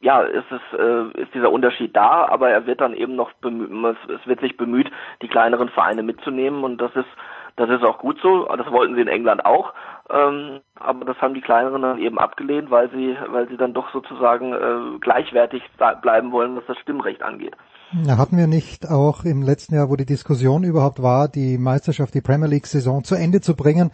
ja, 0.00 0.22
ist 0.22 0.46
es 0.50 0.78
äh, 0.78 1.20
ist 1.20 1.34
dieser 1.34 1.50
Unterschied 1.50 1.96
da, 1.96 2.26
aber 2.26 2.50
er 2.50 2.66
wird 2.66 2.80
dann 2.80 2.94
eben 2.94 3.16
noch 3.16 3.32
bemüht, 3.34 3.96
es 4.08 4.26
wird 4.26 4.40
sich 4.40 4.56
bemüht, 4.56 4.90
die 5.22 5.28
kleineren 5.28 5.68
Vereine 5.70 6.02
mitzunehmen 6.02 6.62
und 6.62 6.80
das 6.80 6.94
ist 6.94 7.08
das 7.56 7.68
ist 7.70 7.82
auch 7.82 7.98
gut 7.98 8.18
so. 8.22 8.44
Das 8.44 8.70
wollten 8.70 8.94
sie 8.94 9.00
in 9.00 9.08
England 9.08 9.44
auch, 9.44 9.74
ähm, 10.10 10.60
aber 10.76 11.04
das 11.04 11.16
haben 11.20 11.34
die 11.34 11.40
kleineren 11.40 11.82
dann 11.82 11.98
eben 11.98 12.18
abgelehnt, 12.18 12.70
weil 12.70 12.88
sie 12.90 13.16
weil 13.30 13.48
sie 13.48 13.56
dann 13.56 13.74
doch 13.74 13.92
sozusagen 13.92 14.52
äh, 14.52 14.98
gleichwertig 15.00 15.62
bleiben 16.00 16.30
wollen, 16.30 16.54
was 16.54 16.64
das 16.68 16.78
Stimmrecht 16.78 17.22
angeht. 17.22 17.56
Hatten 18.06 18.36
wir 18.36 18.46
nicht 18.46 18.88
auch 18.88 19.24
im 19.24 19.42
letzten 19.42 19.74
Jahr, 19.74 19.88
wo 19.88 19.96
die 19.96 20.06
Diskussion 20.06 20.62
überhaupt 20.62 21.02
war, 21.02 21.26
die 21.26 21.58
Meisterschaft, 21.58 22.14
die 22.14 22.20
Premier 22.20 22.46
League 22.46 22.66
Saison 22.66 23.02
zu 23.02 23.16
Ende 23.16 23.40
zu 23.40 23.56
bringen, 23.56 23.90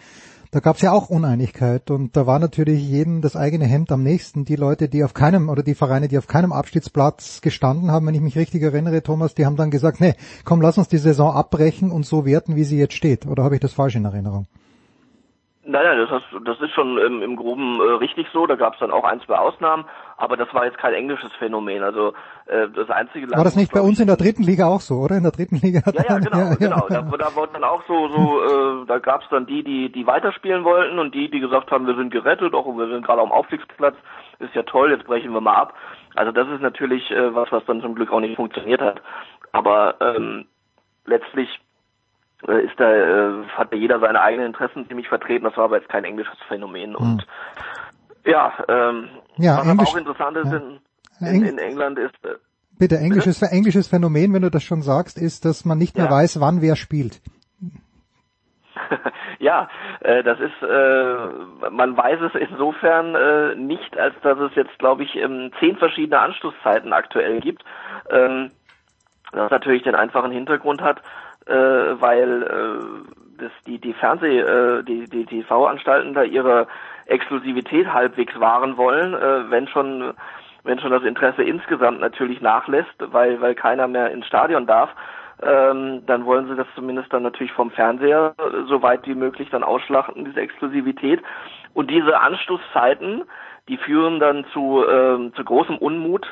da 0.54 0.60
gab 0.60 0.76
es 0.76 0.82
ja 0.82 0.92
auch 0.92 1.10
Uneinigkeit 1.10 1.90
und 1.90 2.16
da 2.16 2.28
war 2.28 2.38
natürlich 2.38 2.80
jedem 2.80 3.22
das 3.22 3.34
eigene 3.34 3.64
Hemd 3.64 3.90
am 3.90 4.04
nächsten. 4.04 4.44
Die 4.44 4.54
Leute, 4.54 4.88
die 4.88 5.02
auf 5.02 5.12
keinem 5.12 5.48
oder 5.48 5.64
die 5.64 5.74
Vereine, 5.74 6.06
die 6.06 6.16
auf 6.16 6.28
keinem 6.28 6.52
Abstiegsplatz 6.52 7.40
gestanden 7.40 7.90
haben, 7.90 8.06
wenn 8.06 8.14
ich 8.14 8.20
mich 8.20 8.38
richtig 8.38 8.62
erinnere, 8.62 9.02
Thomas, 9.02 9.34
die 9.34 9.46
haben 9.46 9.56
dann 9.56 9.72
gesagt, 9.72 10.00
nee, 10.00 10.14
komm, 10.44 10.62
lass 10.62 10.78
uns 10.78 10.86
die 10.86 10.98
Saison 10.98 11.34
abbrechen 11.34 11.90
und 11.90 12.06
so 12.06 12.24
werten, 12.24 12.54
wie 12.54 12.62
sie 12.62 12.78
jetzt 12.78 12.94
steht. 12.94 13.26
Oder 13.26 13.42
habe 13.42 13.56
ich 13.56 13.60
das 13.60 13.72
falsch 13.72 13.96
in 13.96 14.04
Erinnerung? 14.04 14.46
Nein, 15.66 15.82
nein, 15.82 15.98
das, 15.98 16.10
hast, 16.10 16.24
das 16.44 16.60
ist 16.60 16.72
schon 16.72 16.98
im, 16.98 17.22
im 17.22 17.36
Groben 17.36 17.80
äh, 17.80 17.94
richtig 17.94 18.26
so. 18.32 18.46
Da 18.46 18.54
gab 18.54 18.74
es 18.74 18.80
dann 18.80 18.90
auch 18.90 19.04
ein, 19.04 19.20
zwei 19.22 19.36
Ausnahmen, 19.36 19.86
aber 20.18 20.36
das 20.36 20.52
war 20.52 20.66
jetzt 20.66 20.76
kein 20.76 20.92
englisches 20.92 21.32
Phänomen. 21.38 21.82
Also 21.82 22.12
äh, 22.46 22.68
das 22.68 22.90
einzige 22.90 23.26
Land, 23.26 23.38
War 23.38 23.44
das 23.44 23.56
nicht 23.56 23.72
bei 23.72 23.80
uns 23.80 23.98
in 23.98 24.06
der 24.06 24.16
dritten 24.16 24.42
Liga 24.42 24.66
auch 24.66 24.80
so, 24.80 24.96
oder? 24.96 25.16
In 25.16 25.22
der 25.22 25.32
dritten 25.32 25.56
Liga 25.56 25.80
hat 25.86 25.94
Ja, 25.94 26.04
ja, 26.06 26.18
genau, 26.18 26.38
ja, 26.38 26.54
genau. 26.54 26.86
Ja. 26.90 27.02
Da, 27.02 27.16
da 27.16 27.34
wurde 27.34 27.52
dann 27.54 27.64
auch 27.64 27.82
so, 27.88 28.08
so 28.08 28.82
äh, 28.82 28.86
da 28.86 28.98
gab 28.98 29.22
es 29.22 29.28
dann 29.30 29.46
die, 29.46 29.64
die, 29.64 29.90
die 29.90 30.06
weiterspielen 30.06 30.64
wollten 30.64 30.98
und 30.98 31.14
die, 31.14 31.30
die 31.30 31.40
gesagt 31.40 31.70
haben, 31.70 31.86
wir 31.86 31.96
sind 31.96 32.10
gerettet, 32.10 32.52
auch 32.52 32.66
wir 32.66 32.88
sind 32.88 33.06
gerade 33.06 33.22
am 33.22 33.32
Aufstiegsplatz, 33.32 33.96
ist 34.40 34.54
ja 34.54 34.64
toll, 34.64 34.90
jetzt 34.90 35.06
brechen 35.06 35.32
wir 35.32 35.40
mal 35.40 35.54
ab. 35.54 35.74
Also 36.14 36.30
das 36.30 36.46
ist 36.48 36.60
natürlich 36.60 37.10
äh, 37.10 37.34
was, 37.34 37.50
was 37.50 37.64
dann 37.64 37.80
zum 37.80 37.94
Glück 37.94 38.12
auch 38.12 38.20
nicht 38.20 38.36
funktioniert 38.36 38.82
hat. 38.82 39.00
Aber 39.52 39.94
ähm, 40.00 40.44
letztlich 41.06 41.48
ist 42.48 42.78
da, 42.78 42.92
äh, 42.92 43.44
hat 43.56 43.72
da 43.72 43.76
jeder 43.76 44.00
seine 44.00 44.20
eigenen 44.20 44.46
Interessen 44.46 44.86
ziemlich 44.86 45.08
vertreten. 45.08 45.44
Das 45.44 45.56
war 45.56 45.64
aber 45.64 45.78
jetzt 45.78 45.88
kein 45.88 46.04
englisches 46.04 46.38
Phänomen. 46.48 46.96
Hm. 46.96 46.96
Und 46.96 47.26
ja, 48.24 48.52
ähm, 48.68 49.08
ja 49.36 49.58
was 49.58 49.66
Englisch, 49.68 49.88
auch 49.88 49.96
interessant 49.96 50.36
ist 50.36 50.52
ja. 50.52 50.58
in, 51.28 51.34
in, 51.34 51.44
in, 51.44 51.58
England 51.58 51.98
ist. 51.98 52.24
Äh, 52.24 52.36
Bitte, 52.78 52.96
englisches, 52.98 53.38
bitte? 53.38 53.52
englisches 53.52 53.86
Phänomen, 53.86 54.32
wenn 54.34 54.42
du 54.42 54.50
das 54.50 54.64
schon 54.64 54.82
sagst, 54.82 55.16
ist, 55.16 55.44
dass 55.44 55.64
man 55.64 55.78
nicht 55.78 55.96
mehr 55.96 56.06
ja. 56.06 56.10
weiß, 56.10 56.40
wann 56.40 56.60
wer 56.60 56.74
spielt. 56.74 57.20
ja, 59.38 59.68
äh, 60.00 60.24
das 60.24 60.40
ist, 60.40 60.62
äh, 60.62 61.70
man 61.70 61.96
weiß 61.96 62.20
es 62.22 62.34
insofern 62.34 63.14
äh, 63.14 63.54
nicht, 63.54 63.96
als 63.96 64.14
dass 64.22 64.38
es 64.38 64.54
jetzt, 64.56 64.76
glaube 64.78 65.04
ich, 65.04 65.14
ähm, 65.14 65.52
zehn 65.60 65.76
verschiedene 65.76 66.18
Anschlusszeiten 66.18 66.92
aktuell 66.92 67.40
gibt. 67.40 67.64
Ähm, 68.10 68.50
das 69.32 69.50
natürlich 69.50 69.82
den 69.82 69.94
einfachen 69.94 70.32
Hintergrund 70.32 70.80
hat, 70.80 71.00
äh, 71.46 71.52
weil 71.52 72.42
äh, 72.42 73.42
das, 73.42 73.52
die, 73.66 73.78
die 73.78 73.94
Fernseh, 73.94 74.38
äh, 74.38 74.82
die, 74.82 75.08
die 75.08 75.26
TV-Anstalten 75.26 76.14
da 76.14 76.22
ihre 76.22 76.66
Exklusivität 77.06 77.92
halbwegs 77.92 78.38
wahren 78.38 78.76
wollen, 78.76 79.14
äh, 79.14 79.50
wenn 79.50 79.68
schon 79.68 80.14
wenn 80.66 80.78
schon 80.78 80.92
das 80.92 81.02
Interesse 81.02 81.42
insgesamt 81.42 82.00
natürlich 82.00 82.40
nachlässt, 82.40 82.94
weil 82.98 83.40
weil 83.40 83.54
keiner 83.54 83.86
mehr 83.86 84.10
ins 84.10 84.26
Stadion 84.26 84.66
darf, 84.66 84.90
ähm, 85.42 86.02
dann 86.06 86.24
wollen 86.24 86.48
sie 86.48 86.56
das 86.56 86.66
zumindest 86.74 87.12
dann 87.12 87.22
natürlich 87.22 87.52
vom 87.52 87.70
Fernseher 87.70 88.34
äh, 88.38 88.66
so 88.66 88.82
weit 88.82 89.06
wie 89.06 89.14
möglich 89.14 89.50
dann 89.50 89.64
ausschlachten, 89.64 90.24
diese 90.24 90.40
Exklusivität. 90.40 91.22
Und 91.74 91.90
diese 91.90 92.18
Anstoßzeiten, 92.20 93.24
die 93.68 93.76
führen 93.76 94.20
dann 94.20 94.44
zu, 94.52 94.84
äh, 94.86 95.32
zu 95.32 95.44
großem 95.44 95.76
Unmut 95.76 96.26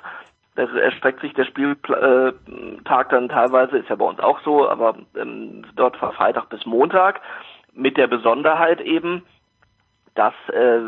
da 0.54 0.64
erstreckt 0.64 1.20
sich 1.20 1.32
der 1.32 1.44
Spieltag 1.44 3.08
dann 3.08 3.28
teilweise, 3.28 3.78
ist 3.78 3.88
ja 3.88 3.96
bei 3.96 4.04
uns 4.04 4.20
auch 4.20 4.40
so, 4.40 4.68
aber 4.68 4.96
ähm, 5.16 5.64
dort 5.76 5.96
von 5.96 6.12
Freitag 6.12 6.50
bis 6.50 6.66
Montag 6.66 7.20
mit 7.72 7.96
der 7.96 8.06
Besonderheit 8.06 8.80
eben, 8.82 9.22
dass 10.14 10.34
äh, 10.52 10.80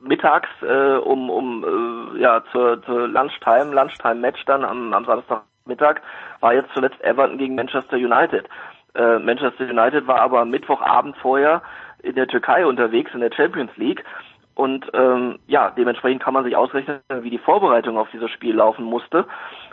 mittags 0.00 0.48
äh, 0.62 0.96
um 0.96 1.28
um 1.28 2.14
äh, 2.14 2.20
ja 2.20 2.42
zur, 2.52 2.82
zur 2.84 3.08
Lunchtime, 3.08 3.74
Lunchtime 3.74 4.14
Match 4.14 4.44
dann 4.44 4.64
am, 4.64 4.94
am 4.94 5.04
Samstagmittag 5.04 6.00
war 6.40 6.54
jetzt 6.54 6.72
zuletzt 6.72 7.00
Everton 7.02 7.38
gegen 7.38 7.56
Manchester 7.56 7.96
United. 7.96 8.48
Äh, 8.94 9.18
Manchester 9.18 9.64
United 9.64 10.06
war 10.06 10.20
aber 10.20 10.44
Mittwochabend 10.44 11.16
vorher 11.16 11.62
in 12.02 12.14
der 12.14 12.28
Türkei 12.28 12.64
unterwegs 12.64 13.12
in 13.12 13.20
der 13.20 13.32
Champions 13.32 13.76
League 13.76 14.04
und 14.60 14.90
ähm, 14.92 15.38
ja, 15.46 15.70
dementsprechend 15.70 16.22
kann 16.22 16.34
man 16.34 16.44
sich 16.44 16.54
ausrechnen, 16.54 17.00
wie 17.22 17.30
die 17.30 17.38
Vorbereitung 17.38 17.96
auf 17.96 18.10
dieses 18.12 18.30
Spiel 18.30 18.54
laufen 18.54 18.84
musste. 18.84 19.24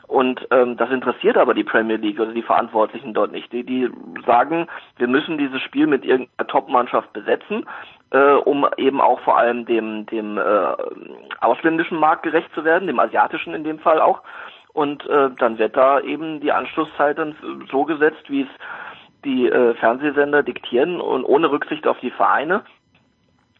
Und 0.08 0.48
ähm, 0.50 0.78
das 0.78 0.90
interessiert 0.92 1.36
aber 1.36 1.54
die 1.54 1.66
Premier 1.66 1.98
League 1.98 2.22
oder 2.22 2.32
die 2.32 2.42
Verantwortlichen 2.42 3.14
dort 3.14 3.34
nicht. 3.34 3.52
Die, 3.52 3.66
die 3.66 3.92
sagen, 4.26 4.68
wir 4.96 5.10
müssen 5.10 5.38
dieses 5.38 5.62
Spiel 5.62 5.88
mit 5.88 6.06
irgendeiner 6.06 6.48
Top-Mannschaft 6.48 7.12
besetzen, 7.12 7.66
äh, 8.12 8.36
um 8.36 8.66
eben 8.78 9.02
auch 9.02 9.20
vor 9.20 9.38
allem 9.38 9.66
dem, 9.66 10.06
dem 10.06 10.38
äh, 10.38 10.74
ausländischen 11.42 12.00
Markt 12.00 12.24
gerecht 12.24 12.54
zu 12.54 12.64
werden, 12.64 12.88
dem 12.88 13.02
asiatischen 13.02 13.54
in 13.54 13.66
dem 13.66 13.80
Fall 13.80 14.00
auch. 14.00 14.22
Und 14.72 15.06
äh, 15.08 15.32
dann 15.38 15.58
wird 15.58 15.76
da 15.76 16.00
eben 16.00 16.40
die 16.40 16.54
Anschlusszeit 16.54 17.18
dann 17.18 17.36
so 17.70 17.84
gesetzt, 17.84 18.24
wie 18.30 18.44
es 18.44 18.50
die 19.26 19.50
äh, 19.50 19.74
Fernsehsender 19.74 20.44
diktieren 20.44 21.02
und 21.02 21.26
ohne 21.26 21.52
Rücksicht 21.52 21.88
auf 21.88 22.00
die 22.00 22.12
Vereine. 22.12 22.64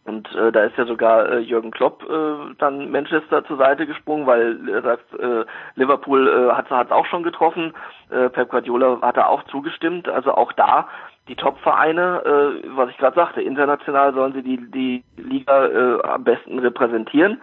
Und 0.08 0.34
äh, 0.34 0.50
da 0.50 0.64
ist 0.64 0.76
ja 0.76 0.86
sogar 0.86 1.30
äh, 1.30 1.38
Jürgen 1.38 1.70
Klopp 1.70 2.02
äh, 2.08 2.54
dann 2.58 2.90
Manchester 2.90 3.44
zur 3.44 3.58
Seite 3.58 3.86
gesprungen, 3.86 4.26
weil 4.26 4.68
er 4.68 4.82
sagt, 4.82 5.14
äh, 5.14 5.44
Liverpool 5.74 6.26
äh, 6.26 6.54
hat 6.54 6.66
es 6.70 6.90
auch 6.90 7.06
schon 7.06 7.22
getroffen, 7.22 7.74
äh, 8.10 8.28
Pep 8.30 8.48
Guardiola 8.48 9.00
hat 9.02 9.16
da 9.16 9.26
auch 9.26 9.44
zugestimmt. 9.44 10.08
Also 10.08 10.32
auch 10.34 10.52
da 10.52 10.88
die 11.28 11.36
Top-Vereine, 11.36 12.22
äh, 12.24 12.68
was 12.74 12.90
ich 12.90 12.96
gerade 12.96 13.14
sagte, 13.14 13.42
international 13.42 14.14
sollen 14.14 14.32
sie 14.32 14.42
die, 14.42 14.70
die 14.70 15.04
Liga 15.16 15.66
äh, 15.66 16.02
am 16.02 16.24
besten 16.24 16.58
repräsentieren, 16.58 17.40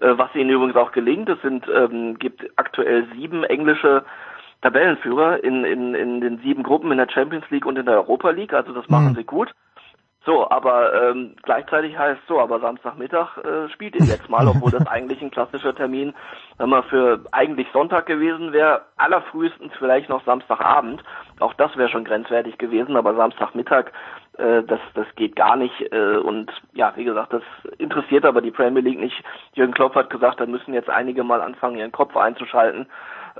äh, 0.00 0.14
was 0.16 0.34
ihnen 0.34 0.50
übrigens 0.50 0.76
auch 0.76 0.92
gelingt. 0.92 1.28
Es 1.28 1.40
sind 1.42 1.66
ähm, 1.68 2.18
gibt 2.18 2.44
aktuell 2.56 3.06
sieben 3.14 3.44
englische 3.44 4.04
Tabellenführer 4.62 5.44
in, 5.44 5.64
in, 5.64 5.94
in 5.94 6.20
den 6.20 6.38
sieben 6.38 6.62
Gruppen 6.62 6.90
in 6.90 6.98
der 6.98 7.10
Champions 7.10 7.44
League 7.50 7.66
und 7.66 7.78
in 7.78 7.86
der 7.86 7.96
Europa 7.96 8.30
League, 8.30 8.54
also 8.54 8.72
das 8.72 8.88
machen 8.88 9.10
mhm. 9.10 9.16
sie 9.16 9.24
gut. 9.24 9.52
So, 10.26 10.50
aber 10.50 10.92
ähm, 10.92 11.36
gleichzeitig 11.44 11.96
heißt 11.96 12.20
so, 12.26 12.40
aber 12.40 12.58
Samstagmittag 12.58 13.38
äh, 13.38 13.68
spielt 13.68 13.94
ihr 13.94 14.04
jetzt 14.06 14.28
mal, 14.28 14.48
obwohl 14.48 14.72
das 14.72 14.84
eigentlich 14.88 15.22
ein 15.22 15.30
klassischer 15.30 15.72
Termin, 15.72 16.14
wenn 16.58 16.68
man 16.68 16.82
für 16.84 17.20
eigentlich 17.30 17.68
Sonntag 17.72 18.06
gewesen 18.06 18.52
wäre, 18.52 18.82
allerfrühestens 18.96 19.72
vielleicht 19.78 20.08
noch 20.08 20.24
Samstagabend. 20.24 21.04
Auch 21.38 21.54
das 21.54 21.76
wäre 21.76 21.88
schon 21.88 22.04
grenzwertig 22.04 22.58
gewesen, 22.58 22.96
aber 22.96 23.14
Samstagmittag, 23.14 23.92
äh, 24.36 24.64
das, 24.64 24.80
das 24.94 25.06
geht 25.14 25.36
gar 25.36 25.54
nicht. 25.54 25.92
Äh, 25.92 26.16
und 26.16 26.50
ja, 26.72 26.92
wie 26.96 27.04
gesagt, 27.04 27.32
das 27.32 27.44
interessiert 27.78 28.24
aber 28.24 28.42
die 28.42 28.50
Premier 28.50 28.82
League 28.82 28.98
nicht. 28.98 29.22
Jürgen 29.54 29.74
Klopp 29.74 29.94
hat 29.94 30.10
gesagt, 30.10 30.40
da 30.40 30.46
müssen 30.46 30.74
jetzt 30.74 30.90
einige 30.90 31.22
mal 31.22 31.40
anfangen, 31.40 31.78
ihren 31.78 31.92
Kopf 31.92 32.16
einzuschalten. 32.16 32.86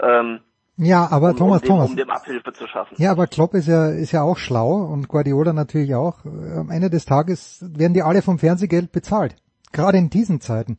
Ähm, 0.00 0.40
ja, 0.78 1.08
aber 1.10 1.30
um, 1.30 1.36
Thomas, 1.36 1.62
um 1.62 1.62
dem, 1.62 1.68
Thomas. 1.68 1.90
Um 1.90 1.96
dem 1.96 2.10
Abhilfe 2.10 2.52
zu 2.52 2.66
schaffen. 2.66 2.94
Ja, 2.98 3.10
aber 3.10 3.26
Klopp 3.26 3.54
ist 3.54 3.66
ja, 3.66 3.88
ist 3.88 4.12
ja 4.12 4.22
auch 4.22 4.36
schlau 4.36 4.74
und 4.74 5.08
Guardiola 5.08 5.52
natürlich 5.52 5.94
auch. 5.94 6.24
Am 6.24 6.70
Ende 6.70 6.90
des 6.90 7.06
Tages 7.06 7.64
werden 7.74 7.94
die 7.94 8.02
alle 8.02 8.22
vom 8.22 8.38
Fernsehgeld 8.38 8.92
bezahlt. 8.92 9.36
Gerade 9.72 9.98
in 9.98 10.10
diesen 10.10 10.40
Zeiten. 10.40 10.78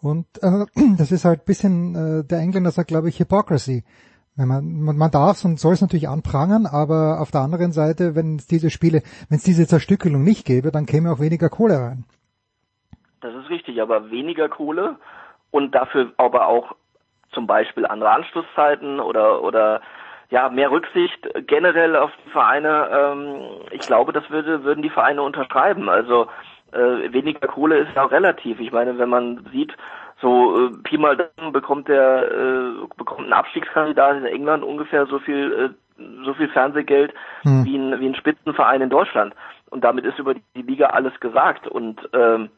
Und 0.00 0.26
äh, 0.42 0.66
das 0.98 1.12
ist 1.12 1.24
halt 1.24 1.44
bisschen, 1.44 1.94
äh, 1.94 2.24
der 2.24 2.38
Engländer 2.38 2.72
sagt, 2.72 2.88
glaube 2.88 3.08
ich, 3.08 3.20
Hypocrisy. 3.20 3.84
Wenn 4.34 4.48
man, 4.48 4.80
man, 4.80 4.96
man 4.96 5.10
darf 5.10 5.44
und 5.44 5.58
soll 5.58 5.74
es 5.74 5.80
natürlich 5.80 6.08
anprangern, 6.08 6.66
aber 6.66 7.20
auf 7.20 7.32
der 7.32 7.40
anderen 7.40 7.72
Seite, 7.72 8.14
wenn 8.14 8.36
es 8.36 8.46
diese 8.46 8.70
Spiele, 8.70 9.02
wenn 9.28 9.38
es 9.38 9.44
diese 9.44 9.66
Zerstückelung 9.66 10.22
nicht 10.22 10.46
gäbe, 10.46 10.70
dann 10.70 10.86
käme 10.86 11.10
auch 11.10 11.18
weniger 11.18 11.48
Kohle 11.48 11.78
rein. 11.78 12.04
Das 13.20 13.34
ist 13.34 13.50
richtig, 13.50 13.82
aber 13.82 14.10
weniger 14.10 14.48
Kohle 14.48 14.96
und 15.50 15.74
dafür 15.74 16.12
aber 16.18 16.46
auch 16.46 16.76
zum 17.32 17.46
Beispiel 17.46 17.86
andere 17.86 18.10
Anschlusszeiten 18.10 19.00
oder 19.00 19.42
oder 19.42 19.80
ja 20.30 20.48
mehr 20.48 20.70
Rücksicht 20.70 21.28
generell 21.46 21.96
auf 21.96 22.10
die 22.24 22.30
Vereine. 22.30 22.88
Ähm, 22.92 23.40
ich 23.70 23.80
glaube, 23.80 24.12
das 24.12 24.28
würde 24.30 24.64
würden 24.64 24.82
die 24.82 24.90
Vereine 24.90 25.22
unterschreiben. 25.22 25.88
Also 25.88 26.28
äh, 26.72 27.12
weniger 27.12 27.48
Kohle 27.48 27.78
ist 27.78 27.94
ja 27.94 28.04
auch 28.04 28.10
relativ. 28.10 28.60
Ich 28.60 28.72
meine, 28.72 28.98
wenn 28.98 29.08
man 29.08 29.46
sieht, 29.52 29.74
so 30.20 30.66
äh, 30.66 30.70
Pi 30.82 30.98
mal 30.98 31.16
Daumen 31.16 31.52
bekommt 31.52 31.88
der 31.88 32.30
äh, 32.30 32.86
bekommt 32.96 33.28
ein 33.28 33.32
Abstiegskandidat 33.32 34.16
in 34.16 34.26
England 34.26 34.64
ungefähr 34.64 35.06
so 35.06 35.18
viel 35.18 35.74
äh, 35.98 36.02
so 36.24 36.34
viel 36.34 36.48
Fernsehgeld 36.48 37.12
hm. 37.42 37.64
wie 37.64 37.76
ein 37.76 38.00
wie 38.00 38.08
ein 38.08 38.14
Spitzenverein 38.14 38.82
in 38.82 38.90
Deutschland. 38.90 39.34
Und 39.70 39.84
damit 39.84 40.04
ist 40.06 40.18
über 40.18 40.34
die 40.34 40.62
Liga 40.62 40.86
alles 40.88 41.18
gesagt. 41.20 41.66
Und 41.66 42.08
ähm, 42.12 42.50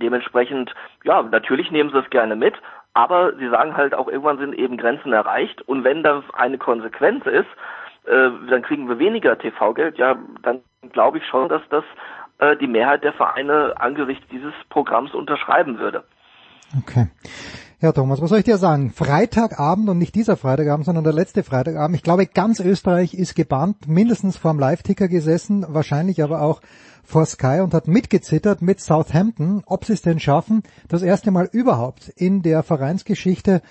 Dementsprechend, 0.00 0.74
ja, 1.04 1.22
natürlich 1.22 1.70
nehmen 1.70 1.90
sie 1.90 1.98
es 1.98 2.08
gerne 2.10 2.34
mit, 2.34 2.54
aber 2.94 3.34
sie 3.36 3.48
sagen 3.48 3.76
halt 3.76 3.94
auch, 3.94 4.08
irgendwann 4.08 4.38
sind 4.38 4.54
eben 4.54 4.76
Grenzen 4.76 5.12
erreicht 5.12 5.62
und 5.62 5.84
wenn 5.84 6.02
das 6.02 6.24
eine 6.34 6.58
Konsequenz 6.58 7.24
ist, 7.26 7.48
äh, 8.04 8.30
dann 8.50 8.62
kriegen 8.62 8.88
wir 8.88 8.98
weniger 8.98 9.38
TV-Geld, 9.38 9.98
ja, 9.98 10.16
dann 10.42 10.60
glaube 10.92 11.18
ich 11.18 11.26
schon, 11.26 11.48
dass 11.48 11.62
das 11.70 11.84
äh, 12.38 12.56
die 12.56 12.66
Mehrheit 12.66 13.04
der 13.04 13.12
Vereine 13.12 13.74
angesichts 13.78 14.26
dieses 14.30 14.52
Programms 14.68 15.14
unterschreiben 15.14 15.78
würde. 15.78 16.04
Okay. 16.78 17.06
Ja, 17.82 17.90
Thomas, 17.90 18.20
was 18.20 18.28
soll 18.30 18.38
ich 18.38 18.44
dir 18.44 18.58
sagen? 18.58 18.92
Freitagabend 18.92 19.88
und 19.88 19.98
nicht 19.98 20.14
dieser 20.14 20.36
Freitagabend, 20.36 20.86
sondern 20.86 21.02
der 21.02 21.12
letzte 21.12 21.42
Freitagabend. 21.42 21.96
Ich 21.96 22.04
glaube, 22.04 22.26
ganz 22.26 22.60
Österreich 22.60 23.12
ist 23.12 23.34
gebannt, 23.34 23.88
mindestens 23.88 24.36
vorm 24.36 24.60
Live-Ticker 24.60 25.08
gesessen, 25.08 25.66
wahrscheinlich 25.68 26.22
aber 26.22 26.42
auch 26.42 26.60
vor 27.02 27.26
Sky 27.26 27.58
und 27.60 27.74
hat 27.74 27.88
mitgezittert 27.88 28.62
mit 28.62 28.80
Southampton, 28.80 29.64
ob 29.66 29.84
sie 29.84 29.94
es 29.94 30.02
denn 30.02 30.20
schaffen, 30.20 30.62
das 30.86 31.02
erste 31.02 31.32
Mal 31.32 31.48
überhaupt 31.50 32.08
in 32.10 32.42
der 32.42 32.62
Vereinsgeschichte 32.62 33.62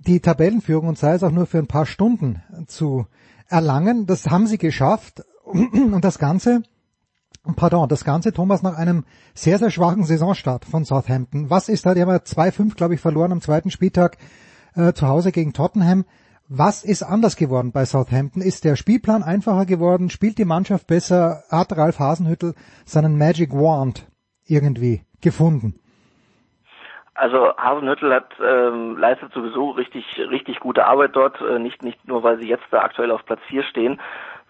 die 0.00 0.18
Tabellenführung 0.18 0.88
und 0.88 0.98
sei 0.98 1.14
es 1.14 1.22
auch 1.22 1.30
nur 1.30 1.46
für 1.46 1.58
ein 1.58 1.68
paar 1.68 1.86
Stunden 1.86 2.42
zu 2.66 3.06
erlangen. 3.48 4.06
Das 4.06 4.26
haben 4.26 4.48
sie 4.48 4.58
geschafft 4.58 5.22
und 5.44 6.00
das 6.04 6.18
Ganze, 6.18 6.64
pardon, 7.56 7.88
das 7.88 8.04
Ganze, 8.04 8.32
Thomas, 8.32 8.62
nach 8.62 8.76
einem 8.76 9.04
sehr, 9.34 9.58
sehr 9.58 9.70
schwachen 9.70 10.04
Saisonstart 10.04 10.64
von 10.64 10.84
Southampton. 10.84 11.50
Was 11.50 11.68
ist 11.68 11.84
da? 11.84 11.94
Die 11.94 12.00
haben 12.00 12.10
ja 12.10 12.16
2-5, 12.16 12.74
glaube 12.74 12.94
ich, 12.94 13.00
verloren 13.00 13.32
am 13.32 13.40
zweiten 13.42 13.70
Spieltag 13.70 14.16
äh, 14.74 14.92
zu 14.94 15.06
Hause 15.06 15.30
gegen 15.30 15.52
Tottenham. 15.52 16.04
Was 16.48 16.84
ist 16.84 17.02
anders 17.02 17.36
geworden 17.36 17.72
bei 17.72 17.84
Southampton? 17.84 18.42
Ist 18.42 18.64
der 18.64 18.76
Spielplan 18.76 19.22
einfacher 19.22 19.64
geworden? 19.64 20.10
Spielt 20.10 20.38
die 20.38 20.44
Mannschaft 20.44 20.86
besser? 20.86 21.42
Hat 21.50 21.76
Ralf 21.76 21.98
Hasenhüttel 21.98 22.54
seinen 22.84 23.16
Magic 23.16 23.52
Wand 23.52 24.06
irgendwie 24.46 25.02
gefunden? 25.22 25.80
Also 27.14 27.56
Hasenhüttel 27.56 28.12
hat 28.12 28.34
ähm, 28.44 28.98
leistet 28.98 29.32
sowieso 29.32 29.70
richtig 29.70 30.04
richtig 30.18 30.58
gute 30.58 30.84
Arbeit 30.84 31.14
dort, 31.14 31.40
äh, 31.40 31.60
nicht 31.60 31.82
nicht 31.82 32.08
nur 32.08 32.24
weil 32.24 32.40
sie 32.40 32.48
jetzt 32.48 32.66
da 32.72 32.80
aktuell 32.80 33.12
auf 33.12 33.24
Platz 33.24 33.40
4 33.46 33.62
stehen, 33.62 34.00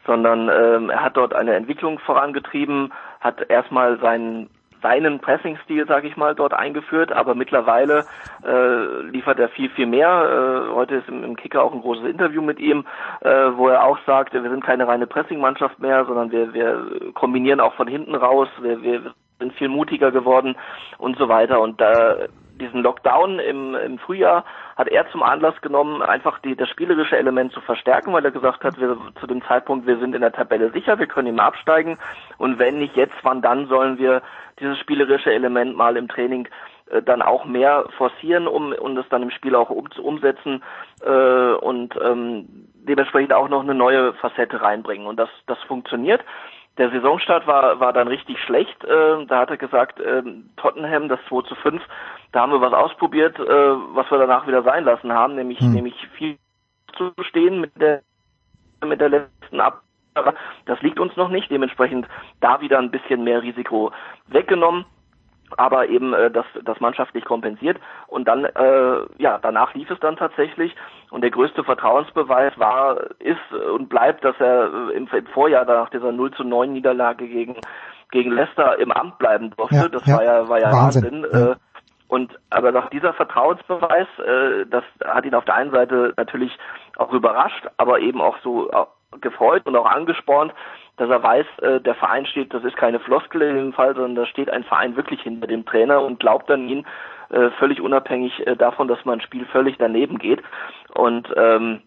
sondern 0.06 0.48
ähm, 0.48 0.90
er 0.90 1.02
hat 1.02 1.16
dort 1.16 1.34
eine 1.34 1.54
Entwicklung 1.54 1.98
vorangetrieben, 1.98 2.92
hat 3.20 3.48
erstmal 3.48 3.98
seinen 3.98 4.48
seinen 4.84 5.18
Pressing-Stil, 5.18 5.86
sage 5.86 6.08
ich 6.08 6.16
mal, 6.18 6.34
dort 6.34 6.52
eingeführt, 6.52 7.10
aber 7.10 7.34
mittlerweile 7.34 8.04
äh, 8.46 9.02
liefert 9.08 9.38
er 9.38 9.48
viel, 9.48 9.70
viel 9.70 9.86
mehr. 9.86 10.68
Äh, 10.68 10.74
heute 10.74 10.96
ist 10.96 11.08
im, 11.08 11.24
im, 11.24 11.36
Kicker 11.36 11.62
auch 11.62 11.72
ein 11.72 11.80
großes 11.80 12.04
Interview 12.04 12.42
mit 12.42 12.60
ihm, 12.60 12.84
äh, 13.20 13.30
wo 13.56 13.68
er 13.68 13.82
auch 13.82 13.98
sagt, 14.04 14.34
wir 14.34 14.42
sind 14.42 14.62
keine 14.62 14.86
reine 14.86 15.06
Pressing-Mannschaft 15.06 15.78
mehr, 15.78 16.04
sondern 16.04 16.30
wir, 16.30 16.52
wir 16.52 17.12
kombinieren 17.14 17.60
auch 17.60 17.72
von 17.74 17.88
hinten 17.88 18.14
raus, 18.14 18.48
wir, 18.60 18.82
wir 18.82 19.14
sind 19.38 19.54
viel 19.54 19.68
mutiger 19.68 20.10
geworden 20.10 20.54
und 20.98 21.16
so 21.16 21.30
weiter. 21.30 21.62
Und 21.62 21.80
äh, 21.80 22.28
diesen 22.60 22.82
Lockdown 22.82 23.38
im, 23.38 23.74
im 23.74 23.98
Frühjahr 23.98 24.44
hat 24.76 24.88
er 24.88 25.08
zum 25.10 25.22
Anlass 25.22 25.60
genommen, 25.60 26.02
einfach 26.02 26.38
die, 26.40 26.56
das 26.56 26.68
spielerische 26.68 27.16
Element 27.16 27.52
zu 27.52 27.60
verstärken, 27.60 28.12
weil 28.12 28.24
er 28.24 28.30
gesagt 28.30 28.64
hat, 28.64 28.80
wir 28.80 28.96
zu 29.20 29.26
dem 29.26 29.42
Zeitpunkt, 29.42 29.86
wir 29.86 29.98
sind 29.98 30.14
in 30.14 30.20
der 30.20 30.32
Tabelle 30.32 30.70
sicher, 30.70 30.98
wir 30.98 31.06
können 31.06 31.28
immer 31.28 31.44
absteigen 31.44 31.98
und 32.38 32.58
wenn 32.58 32.78
nicht 32.78 32.96
jetzt, 32.96 33.14
wann 33.22 33.42
dann 33.42 33.66
sollen 33.66 33.98
wir 33.98 34.22
dieses 34.60 34.78
spielerische 34.78 35.32
Element 35.32 35.76
mal 35.76 35.96
im 35.96 36.08
Training 36.08 36.48
äh, 36.90 37.02
dann 37.02 37.22
auch 37.22 37.44
mehr 37.44 37.86
forcieren, 37.96 38.46
um, 38.46 38.72
um 38.72 38.94
das 38.94 39.08
dann 39.08 39.22
im 39.22 39.30
Spiel 39.30 39.54
auch 39.54 39.70
um, 39.70 39.88
umsetzen 40.02 40.62
äh, 41.04 41.52
und 41.54 41.94
ähm, 42.02 42.46
dementsprechend 42.86 43.32
auch 43.32 43.48
noch 43.48 43.62
eine 43.62 43.74
neue 43.74 44.12
Facette 44.14 44.60
reinbringen. 44.60 45.06
Und 45.06 45.16
das, 45.16 45.30
das 45.46 45.58
funktioniert. 45.62 46.22
Der 46.76 46.90
Saisonstart 46.90 47.46
war, 47.46 47.78
war 47.78 47.92
dann 47.92 48.08
richtig 48.08 48.38
schlecht. 48.40 48.82
Äh, 48.84 49.26
da 49.26 49.40
hat 49.40 49.50
er 49.50 49.56
gesagt, 49.56 50.00
äh, 50.00 50.22
Tottenham, 50.56 51.08
das 51.08 51.20
2 51.28 51.42
zu 51.42 51.54
5, 51.54 51.82
da 52.32 52.40
haben 52.40 52.52
wir 52.52 52.60
was 52.60 52.72
ausprobiert, 52.72 53.38
äh, 53.38 53.44
was 53.44 54.10
wir 54.10 54.18
danach 54.18 54.46
wieder 54.46 54.62
sein 54.62 54.84
lassen 54.84 55.12
haben, 55.12 55.36
nämlich, 55.36 55.60
hm. 55.60 55.72
nämlich 55.72 55.94
viel 56.16 56.36
zu 56.96 57.12
stehen 57.22 57.60
mit 57.60 57.80
der, 57.80 58.02
mit 58.84 59.00
der 59.00 59.08
letzten 59.08 59.60
Ab 59.60 59.82
das 60.66 60.80
liegt 60.80 61.00
uns 61.00 61.16
noch 61.16 61.28
nicht, 61.28 61.50
dementsprechend 61.50 62.06
da 62.40 62.60
wieder 62.60 62.78
ein 62.78 62.92
bisschen 62.92 63.24
mehr 63.24 63.42
Risiko 63.42 63.90
weggenommen 64.28 64.84
aber 65.56 65.88
eben 65.88 66.12
äh, 66.14 66.30
das, 66.30 66.46
das 66.64 66.80
mannschaftlich 66.80 67.24
kompensiert. 67.24 67.78
Und 68.06 68.26
dann, 68.26 68.44
äh, 68.44 69.00
ja, 69.18 69.38
danach 69.40 69.74
lief 69.74 69.90
es 69.90 70.00
dann 70.00 70.16
tatsächlich. 70.16 70.74
Und 71.10 71.22
der 71.22 71.30
größte 71.30 71.64
Vertrauensbeweis 71.64 72.58
war, 72.58 72.98
ist 73.20 73.52
und 73.74 73.88
bleibt, 73.88 74.24
dass 74.24 74.36
er 74.38 74.70
äh, 74.90 74.96
im, 74.96 75.08
im 75.08 75.26
Vorjahr 75.26 75.64
nach 75.64 75.90
dieser 75.90 76.12
0 76.12 76.32
zu 76.32 76.44
9 76.44 76.72
Niederlage 76.72 77.26
gegen, 77.26 77.56
gegen 78.10 78.32
Leicester 78.32 78.78
im 78.78 78.92
Amt 78.92 79.18
bleiben 79.18 79.50
durfte. 79.56 79.76
Ja, 79.76 79.88
das 79.88 80.06
ja, 80.06 80.16
war 80.16 80.24
ja, 80.24 80.48
war 80.48 80.60
ja 80.60 80.72
Wahnsinn. 80.72 81.22
Wahnsinn. 81.22 81.52
Äh, 81.52 81.56
und 82.08 82.38
aber 82.50 82.70
nach 82.70 82.90
dieser 82.90 83.12
Vertrauensbeweis, 83.12 84.06
äh, 84.18 84.66
das 84.66 84.84
hat 85.04 85.24
ihn 85.24 85.34
auf 85.34 85.44
der 85.44 85.54
einen 85.54 85.72
Seite 85.72 86.12
natürlich 86.16 86.56
auch 86.96 87.12
überrascht, 87.12 87.66
aber 87.76 87.98
eben 88.00 88.20
auch 88.20 88.36
so 88.42 88.70
gefreut 89.20 89.62
und 89.64 89.76
auch 89.76 89.86
angespornt, 89.86 90.52
dass 90.96 91.10
er 91.10 91.22
weiß, 91.22 91.46
äh, 91.62 91.80
der 91.80 91.94
Verein 91.94 92.26
steht, 92.26 92.54
das 92.54 92.64
ist 92.64 92.76
keine 92.76 93.00
Floskel 93.00 93.42
in 93.42 93.56
dem 93.56 93.72
Fall, 93.72 93.94
sondern 93.94 94.14
da 94.14 94.26
steht 94.26 94.50
ein 94.50 94.64
Verein 94.64 94.96
wirklich 94.96 95.22
hinter 95.22 95.46
dem 95.46 95.64
Trainer 95.66 96.02
und 96.02 96.20
glaubt 96.20 96.50
an 96.50 96.68
ihn, 96.68 96.86
äh, 97.30 97.50
völlig 97.58 97.80
unabhängig 97.80 98.46
äh, 98.46 98.56
davon, 98.56 98.88
dass 98.88 99.04
man 99.04 99.18
ein 99.18 99.22
Spiel 99.22 99.44
völlig 99.46 99.76
daneben 99.78 100.18
geht. 100.18 100.42
Und 100.94 101.28
ähm, 101.36 101.82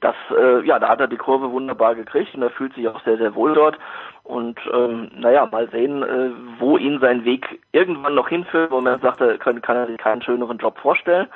das, 0.00 0.16
äh, 0.36 0.66
ja, 0.66 0.78
da 0.78 0.88
hat 0.88 1.00
er 1.00 1.08
die 1.08 1.16
Kurve 1.16 1.50
wunderbar 1.52 1.94
gekriegt 1.94 2.34
und 2.34 2.42
er 2.42 2.50
fühlt 2.50 2.74
sich 2.74 2.88
auch 2.88 3.02
sehr, 3.04 3.16
sehr 3.16 3.34
wohl 3.34 3.54
dort. 3.54 3.78
Und 4.24 4.58
ähm, 4.72 5.10
naja, 5.14 5.46
mal 5.46 5.68
sehen, 5.70 6.02
äh, 6.02 6.30
wo 6.58 6.76
ihn 6.78 6.98
sein 7.00 7.24
Weg 7.24 7.60
irgendwann 7.72 8.14
noch 8.14 8.28
hinführt, 8.28 8.70
wo 8.70 8.80
man 8.80 9.00
sagt, 9.00 9.20
er 9.20 9.38
kann, 9.38 9.62
kann 9.62 9.76
er 9.76 9.86
sich 9.86 9.98
keinen 9.98 10.22
schöneren 10.22 10.58
Job 10.58 10.78
vorstellen 10.78 11.28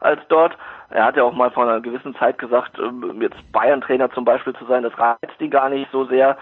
als 0.00 0.20
dort. 0.28 0.56
Er 0.90 1.04
hat 1.04 1.16
ja 1.16 1.24
auch 1.24 1.34
mal 1.34 1.50
vor 1.50 1.64
einer 1.64 1.80
gewissen 1.80 2.14
Zeit 2.16 2.38
gesagt, 2.38 2.78
ähm, 2.78 3.20
jetzt 3.20 3.36
Bayern-Trainer 3.52 4.10
zum 4.10 4.24
Beispiel 4.24 4.54
zu 4.54 4.64
sein, 4.66 4.82
das 4.82 4.98
reizt 4.98 5.40
ihn 5.40 5.50
gar 5.50 5.68
nicht 5.68 5.90
so 5.92 6.04
sehr. 6.04 6.36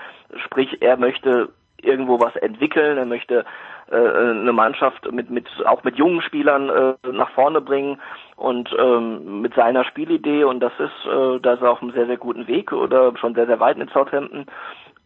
Sprich, 0.44 0.82
er 0.82 0.96
möchte 0.96 1.50
irgendwo 1.80 2.20
was 2.20 2.34
entwickeln, 2.36 2.98
er 2.98 3.06
möchte 3.06 3.44
äh, 3.90 3.96
eine 3.96 4.52
Mannschaft 4.52 5.10
mit 5.12 5.30
mit 5.30 5.46
auch 5.66 5.84
mit 5.84 5.96
jungen 5.96 6.22
Spielern 6.22 6.70
äh, 6.70 6.94
nach 7.12 7.30
vorne 7.30 7.60
bringen 7.60 8.00
und 8.36 8.74
ähm, 8.78 9.42
mit 9.42 9.54
seiner 9.54 9.84
Spielidee 9.84 10.44
und 10.44 10.60
das 10.60 10.72
ist 10.78 11.06
äh, 11.06 11.40
da 11.40 11.52
ist 11.52 11.62
er 11.62 11.70
auf 11.70 11.82
einem 11.82 11.92
sehr 11.92 12.06
sehr 12.06 12.16
guten 12.16 12.46
Weg 12.46 12.72
oder 12.72 13.14
schon 13.18 13.34
sehr 13.34 13.46
sehr 13.46 13.60
weit 13.60 13.76
in 13.76 13.88
Southampton 13.88 14.46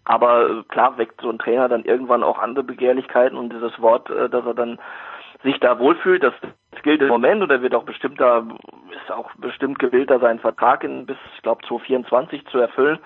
aber 0.08 0.50
äh, 0.50 0.62
klar 0.68 0.96
weckt 0.96 1.20
so 1.20 1.28
ein 1.28 1.38
Trainer 1.38 1.68
dann 1.68 1.84
irgendwann 1.84 2.22
auch 2.22 2.38
andere 2.38 2.64
Begehrlichkeiten 2.64 3.36
und 3.36 3.52
dieses 3.52 3.78
Wort, 3.80 4.08
äh, 4.10 4.28
dass 4.28 4.44
er 4.44 4.54
dann 4.54 4.78
sich 5.44 5.60
da 5.60 5.78
wohlfühlt, 5.78 6.22
das, 6.22 6.32
das 6.78 6.84
gilt 6.84 7.02
im 7.02 7.08
Moment 7.08 7.42
und 7.42 7.50
er 7.50 7.62
wird 7.62 7.74
auch 7.74 7.84
bestimmt 7.84 8.20
da, 8.20 8.38
ist 8.38 9.10
auch 9.10 9.30
bestimmt 9.36 9.78
gewillt, 9.78 10.10
da 10.10 10.18
seinen 10.18 10.38
Vertrag 10.38 10.84
in 10.84 11.06
bis, 11.06 11.16
ich 11.36 11.42
glaube, 11.42 11.62
2024 11.66 12.46
zu 12.46 12.58
erfüllen. 12.58 12.98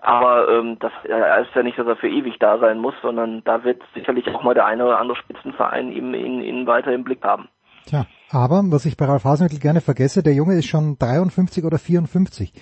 Aber 0.00 0.48
ähm, 0.48 0.78
das 0.80 0.90
äh, 1.04 1.42
ist 1.42 1.54
ja 1.54 1.62
nicht, 1.62 1.78
dass 1.78 1.86
er 1.86 1.96
für 1.96 2.08
ewig 2.08 2.38
da 2.40 2.58
sein 2.58 2.78
muss, 2.78 2.94
sondern 3.02 3.44
da 3.44 3.62
wird 3.62 3.80
sicherlich 3.94 4.28
auch 4.34 4.42
mal 4.42 4.54
der 4.54 4.66
eine 4.66 4.84
oder 4.84 4.98
andere 4.98 5.16
Spitzenverein 5.16 5.92
ihn, 5.92 6.12
ihn, 6.14 6.42
ihn 6.42 6.66
weiter 6.66 6.92
im 6.92 7.04
Blick 7.04 7.22
haben. 7.22 7.48
Tja, 7.86 8.06
aber 8.30 8.62
was 8.66 8.84
ich 8.84 8.96
bei 8.96 9.04
Ralf 9.04 9.24
Hasenhüttl 9.24 9.60
gerne 9.60 9.80
vergesse, 9.80 10.24
der 10.24 10.34
Junge 10.34 10.54
ist 10.54 10.66
schon 10.66 10.98
53 10.98 11.64
oder 11.64 11.78
54. 11.78 12.52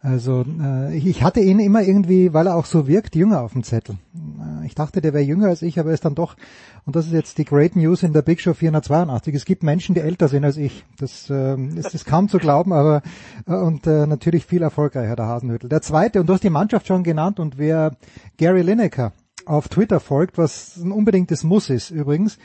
Also 0.00 0.44
äh, 0.60 0.96
ich 0.96 1.24
hatte 1.24 1.40
ihn 1.40 1.58
immer 1.58 1.82
irgendwie, 1.82 2.32
weil 2.32 2.46
er 2.46 2.56
auch 2.56 2.66
so 2.66 2.86
wirkt, 2.86 3.16
jünger 3.16 3.42
auf 3.42 3.52
dem 3.52 3.64
Zettel. 3.64 3.96
Äh, 4.14 4.66
ich 4.66 4.76
dachte, 4.76 5.00
der 5.00 5.12
wäre 5.12 5.24
jünger 5.24 5.48
als 5.48 5.62
ich, 5.62 5.80
aber 5.80 5.90
er 5.90 5.94
ist 5.94 6.04
dann 6.04 6.14
doch, 6.14 6.36
und 6.84 6.94
das 6.94 7.06
ist 7.06 7.12
jetzt 7.12 7.38
die 7.38 7.44
Great 7.44 7.74
News 7.74 8.04
in 8.04 8.12
der 8.12 8.22
Big 8.22 8.40
Show 8.40 8.54
482, 8.54 9.34
es 9.34 9.44
gibt 9.44 9.64
Menschen, 9.64 9.96
die 9.96 10.00
älter 10.00 10.28
sind 10.28 10.44
als 10.44 10.56
ich. 10.56 10.84
Das 10.98 11.28
äh, 11.30 11.56
ist, 11.74 11.94
ist 11.94 12.06
kaum 12.06 12.28
zu 12.28 12.38
glauben, 12.38 12.72
aber 12.72 13.02
äh, 13.48 13.54
und 13.54 13.88
äh, 13.88 14.06
natürlich 14.06 14.46
viel 14.46 14.62
erfolgreicher, 14.62 15.16
der 15.16 15.26
Hasenhüttel. 15.26 15.68
Der 15.68 15.82
zweite, 15.82 16.20
und 16.20 16.28
du 16.28 16.34
hast 16.34 16.44
die 16.44 16.50
Mannschaft 16.50 16.86
schon 16.86 17.02
genannt, 17.02 17.40
und 17.40 17.58
wer 17.58 17.96
Gary 18.36 18.62
Lineker 18.62 19.12
auf 19.46 19.68
Twitter 19.68 19.98
folgt, 19.98 20.38
was 20.38 20.76
ein 20.76 20.92
unbedingtes 20.92 21.42
Muss 21.42 21.70
ist 21.70 21.90
übrigens, 21.90 22.38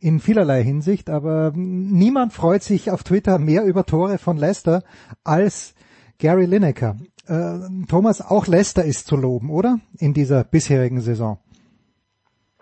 in 0.00 0.18
vielerlei 0.18 0.64
Hinsicht, 0.64 1.08
aber 1.08 1.52
niemand 1.54 2.32
freut 2.32 2.64
sich 2.64 2.90
auf 2.90 3.04
Twitter 3.04 3.38
mehr 3.38 3.64
über 3.64 3.86
Tore 3.86 4.18
von 4.18 4.36
Leicester 4.36 4.82
als 5.22 5.75
Gary 6.18 6.46
Lineker. 6.46 6.96
Äh, 7.28 7.86
Thomas, 7.88 8.20
auch 8.20 8.46
Leicester 8.46 8.84
ist 8.84 9.06
zu 9.06 9.16
loben, 9.16 9.50
oder? 9.50 9.78
In 9.98 10.14
dieser 10.14 10.44
bisherigen 10.44 11.00
Saison. 11.00 11.38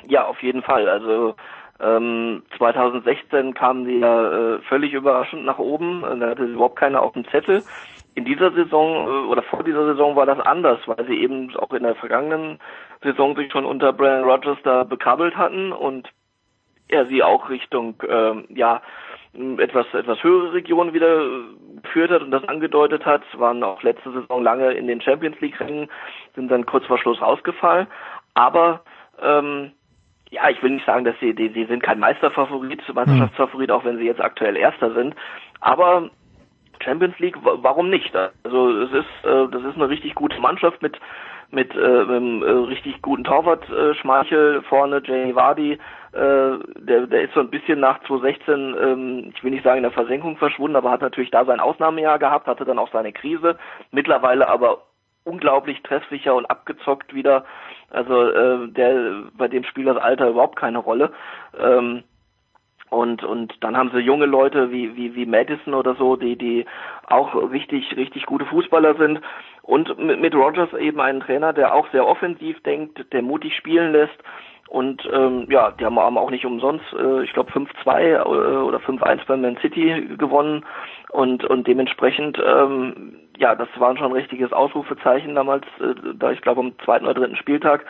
Ja, 0.07 0.27
auf 0.27 0.43
jeden 0.43 0.63
Fall. 0.63 0.89
Also 0.89 1.35
ähm, 1.81 2.43
2016 2.57 3.55
kamen 3.55 3.87
die 3.87 3.99
ja 3.99 4.57
äh, 4.57 4.59
völlig 4.69 4.93
überraschend 4.93 5.45
nach 5.45 5.59
oben. 5.59 6.03
Da 6.03 6.31
hatte 6.31 6.45
überhaupt 6.45 6.79
keiner 6.79 7.03
auf 7.03 7.13
dem 7.13 7.27
Zettel. 7.29 7.63
In 8.15 8.25
dieser 8.25 8.53
Saison 8.53 9.07
äh, 9.07 9.27
oder 9.29 9.43
vor 9.43 9.65
dieser 9.65 9.85
Saison 9.87 10.15
war 10.17 10.27
das 10.27 10.39
anders, 10.41 10.81
weil 10.87 11.05
sie 11.07 11.21
eben 11.21 11.55
auch 11.57 11.73
in 11.73 11.83
der 11.83 11.97
vergangenen 11.97 12.59
Saison 13.03 13.35
sich 13.37 13.51
schon 13.51 13.65
unter 13.65 13.93
Brian 13.93 14.25
Rogers 14.25 14.59
da 14.63 14.85
bekabbelt 14.85 15.37
hatten 15.37 15.73
und 15.73 16.09
er 16.89 17.07
sie 17.07 17.23
auch 17.23 17.49
Richtung 17.49 18.03
ähm, 18.09 18.45
ja 18.51 18.83
etwas 19.59 19.87
etwas 19.95 20.23
höhere 20.23 20.53
Regionen 20.53 20.93
wieder 20.93 21.25
geführt 21.83 22.11
hat 22.11 22.23
und 22.23 22.31
das 22.31 22.45
angedeutet 22.45 23.05
hat, 23.05 23.23
waren 23.39 23.63
auch 23.63 23.83
letzte 23.83 24.13
Saison 24.13 24.43
lange 24.43 24.73
in 24.73 24.87
den 24.87 25.01
Champions 25.01 25.41
League 25.41 25.59
Rennen, 25.61 25.89
sind 26.35 26.51
dann 26.51 26.67
kurz 26.67 26.87
vor 26.87 26.99
Schluss 26.99 27.21
rausgefallen, 27.21 27.87
aber 28.35 28.83
ähm, 29.21 29.73
ja, 30.31 30.49
ich 30.51 30.63
will 30.63 30.71
nicht 30.71 30.87
sagen, 30.87 31.05
dass 31.05 31.15
sie, 31.21 31.35
die, 31.35 31.51
die 31.51 31.67
sind 31.67 31.83
kein 31.83 31.99
Meisterfavorit, 32.01 32.83
Meisterschaftsfavorit, 32.93 33.71
auch 33.71 33.85
wenn 33.85 33.99
sie 33.99 34.07
jetzt 34.07 34.21
aktuell 34.21 34.57
Erster 34.57 34.93
sind, 34.95 35.15
aber 35.61 36.11
Champions 36.85 37.19
League, 37.19 37.37
warum 37.43 37.91
nicht? 37.91 38.15
Also 38.15 38.71
es 38.83 38.93
ist, 38.93 39.25
äh, 39.25 39.49
das 39.51 39.63
ist 39.63 39.77
eine 39.77 39.89
richtig 39.89 40.15
gute 40.15 40.39
Mannschaft 40.41 40.83
mit 40.83 40.99
mit 41.51 41.75
äh, 41.75 41.79
einem 41.79 42.43
äh, 42.43 42.51
richtig 42.51 43.01
guten 43.01 43.25
Torwart 43.25 43.69
äh, 43.71 43.95
Schmeichel 43.95 44.63
vorne, 44.63 45.01
Jamie 45.05 45.35
Vardy, 45.35 45.73
äh, 45.73 45.79
der, 46.13 47.07
der 47.07 47.23
ist 47.23 47.35
so 47.35 47.41
ein 47.41 47.51
bisschen 47.51 47.81
nach 47.81 48.01
2016, 48.05 48.77
ähm, 48.81 49.33
ich 49.35 49.45
will 49.45 49.53
nicht 49.53 49.65
sagen 49.65 49.79
in 49.79 49.85
der 49.85 49.93
Versenkung 49.93 50.37
verschwunden, 50.37 50.77
aber 50.77 50.91
hat 50.91 51.01
natürlich 51.01 51.31
da 51.31 51.45
sein 51.45 51.61
Ausnahmejahr 51.61 52.19
gehabt, 52.19 52.47
hatte 52.47 52.65
dann 52.65 52.79
auch 52.79 52.91
seine 52.93 53.13
Krise, 53.13 53.57
mittlerweile 53.93 54.49
aber 54.49 54.83
unglaublich 55.25 55.83
treffsicher 55.83 56.35
und 56.35 56.47
abgezockt 56.47 57.15
wieder. 57.15 57.45
Also 57.91 58.31
äh, 58.31 58.69
der 58.69 59.25
bei 59.37 59.49
dem 59.49 59.65
spielt 59.65 59.89
das 59.89 59.97
Alter 59.97 60.29
überhaupt 60.29 60.57
keine 60.57 60.79
Rolle. 60.79 61.13
Ähm, 61.59 62.03
und 62.95 63.25
und 63.25 63.53
dann 63.61 63.77
haben 63.77 63.91
sie 63.93 64.01
junge 64.01 64.27
Leute 64.27 64.71
wie 64.71 64.97
wie 64.97 65.15
wie 65.15 65.27
Madison 65.27 65.75
oder 65.75 65.95
so, 65.95 66.17
die 66.17 66.37
die 66.37 66.65
auch 67.07 67.35
richtig 67.51 67.97
richtig 67.97 68.27
gute 68.27 68.47
Fußballer 68.47 68.95
sind. 68.95 69.21
Und 69.63 69.99
mit, 69.99 70.21
mit 70.21 70.35
Rogers 70.35 70.73
eben 70.75 71.01
einen 71.01 71.21
Trainer, 71.21 71.53
der 71.53 71.75
auch 71.75 71.91
sehr 71.91 72.07
offensiv 72.07 72.63
denkt, 72.63 73.13
der 73.13 73.23
mutig 73.23 73.57
spielen 73.57 73.93
lässt. 73.93 74.19
Und 74.69 75.09
ähm, 75.13 75.47
ja, 75.51 75.73
die 75.73 75.85
haben 75.85 75.99
auch 75.99 76.31
nicht 76.31 76.47
umsonst, 76.47 76.85
äh, 76.99 77.23
ich 77.23 77.33
glaube 77.33 77.53
5-2 77.53 78.01
äh, 78.01 78.23
oder 78.23 78.79
5-1 78.79 79.27
bei 79.27 79.37
Man 79.37 79.57
City 79.59 80.17
gewonnen. 80.17 80.65
Und 81.11 81.45
und 81.45 81.67
dementsprechend 81.67 82.39
ähm, 82.39 83.17
ja, 83.39 83.55
das 83.55 83.69
war 83.77 83.97
schon 83.97 84.07
ein 84.07 84.13
richtiges 84.13 84.53
Ausrufezeichen 84.53 85.35
damals, 85.35 85.65
äh, 85.81 85.95
da 86.15 86.31
ich 86.31 86.41
glaube 86.41 86.61
am 86.61 86.79
zweiten 86.85 87.05
oder 87.05 87.15
dritten 87.15 87.37
Spieltag 87.37 87.85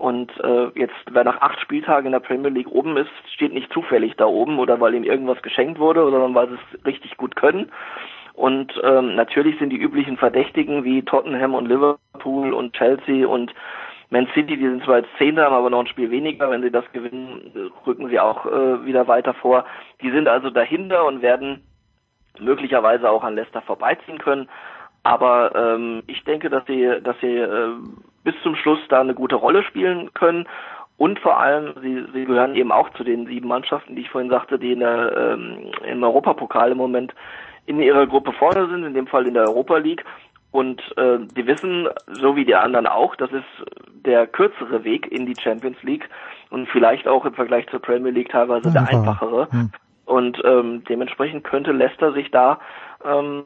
und 0.00 0.32
äh, 0.42 0.68
jetzt, 0.76 0.94
wer 1.10 1.24
nach 1.24 1.42
acht 1.42 1.60
Spieltagen 1.60 2.06
in 2.06 2.12
der 2.12 2.20
Premier 2.20 2.48
League 2.48 2.72
oben 2.72 2.96
ist, 2.96 3.10
steht 3.34 3.52
nicht 3.52 3.70
zufällig 3.70 4.16
da 4.16 4.24
oben 4.24 4.58
oder 4.58 4.80
weil 4.80 4.94
ihm 4.94 5.04
irgendwas 5.04 5.42
geschenkt 5.42 5.78
wurde, 5.78 6.00
sondern 6.10 6.34
weil 6.34 6.48
sie 6.48 6.54
es 6.54 6.86
richtig 6.86 7.18
gut 7.18 7.36
können. 7.36 7.70
Und 8.32 8.72
ähm, 8.82 9.14
natürlich 9.14 9.58
sind 9.58 9.68
die 9.68 9.76
üblichen 9.76 10.16
Verdächtigen 10.16 10.84
wie 10.84 11.02
Tottenham 11.02 11.52
und 11.52 11.68
Liverpool 11.68 12.54
und 12.54 12.72
Chelsea 12.72 13.28
und 13.28 13.52
Man 14.08 14.26
City, 14.28 14.56
die 14.56 14.66
sind 14.66 14.82
zwar 14.84 15.00
jetzt 15.00 15.10
Zehnter, 15.18 15.44
haben 15.44 15.54
aber 15.54 15.68
noch 15.68 15.80
ein 15.80 15.86
Spiel 15.86 16.10
weniger. 16.10 16.50
Wenn 16.50 16.62
sie 16.62 16.70
das 16.70 16.90
gewinnen, 16.92 17.70
rücken 17.86 18.08
sie 18.08 18.18
auch 18.18 18.46
äh, 18.46 18.86
wieder 18.86 19.06
weiter 19.06 19.34
vor. 19.34 19.66
Die 20.00 20.10
sind 20.10 20.28
also 20.28 20.48
dahinter 20.48 21.04
und 21.04 21.20
werden 21.20 21.62
möglicherweise 22.38 23.10
auch 23.10 23.22
an 23.22 23.36
Leicester 23.36 23.60
vorbeiziehen 23.60 24.16
können. 24.16 24.48
Aber 25.02 25.54
ähm, 25.54 26.02
ich 26.06 26.22
denke, 26.24 26.50
dass 26.50 26.64
sie, 26.66 27.00
dass 27.02 27.16
sie 27.20 27.36
äh, 27.36 27.72
bis 28.24 28.34
zum 28.42 28.54
Schluss 28.56 28.80
da 28.88 29.00
eine 29.00 29.14
gute 29.14 29.36
Rolle 29.36 29.62
spielen 29.62 30.12
können. 30.14 30.46
Und 30.98 31.18
vor 31.20 31.40
allem, 31.40 31.72
sie, 31.80 32.04
sie 32.12 32.26
gehören 32.26 32.54
eben 32.54 32.70
auch 32.70 32.90
zu 32.90 33.04
den 33.04 33.26
sieben 33.26 33.48
Mannschaften, 33.48 33.96
die 33.96 34.02
ich 34.02 34.10
vorhin 34.10 34.30
sagte, 34.30 34.58
die 34.58 34.72
in 34.72 34.80
der, 34.80 35.16
ähm, 35.16 35.72
im 35.88 36.02
Europapokal 36.02 36.72
im 36.72 36.76
Moment 36.76 37.14
in 37.64 37.80
ihrer 37.80 38.06
Gruppe 38.06 38.32
vorne 38.32 38.68
sind, 38.68 38.84
in 38.84 38.92
dem 38.92 39.06
Fall 39.06 39.26
in 39.26 39.34
der 39.34 39.44
Europa 39.44 39.78
League. 39.78 40.04
Und 40.50 40.82
äh, 40.98 41.18
die 41.36 41.46
wissen, 41.46 41.88
so 42.08 42.36
wie 42.36 42.44
die 42.44 42.54
anderen 42.54 42.86
auch, 42.86 43.16
das 43.16 43.30
ist 43.30 43.44
der 44.04 44.26
kürzere 44.26 44.84
Weg 44.84 45.10
in 45.10 45.24
die 45.24 45.40
Champions 45.40 45.80
League 45.82 46.08
und 46.50 46.68
vielleicht 46.68 47.06
auch 47.06 47.24
im 47.24 47.34
Vergleich 47.34 47.66
zur 47.68 47.80
Premier 47.80 48.10
League 48.10 48.30
teilweise 48.30 48.72
der 48.72 48.88
einfachere. 48.88 49.48
Hm. 49.50 49.70
Und 50.06 50.42
ähm, 50.44 50.82
dementsprechend 50.88 51.44
könnte 51.44 51.70
Leicester 51.70 52.12
sich 52.12 52.30
da 52.32 52.58
ähm, 53.04 53.44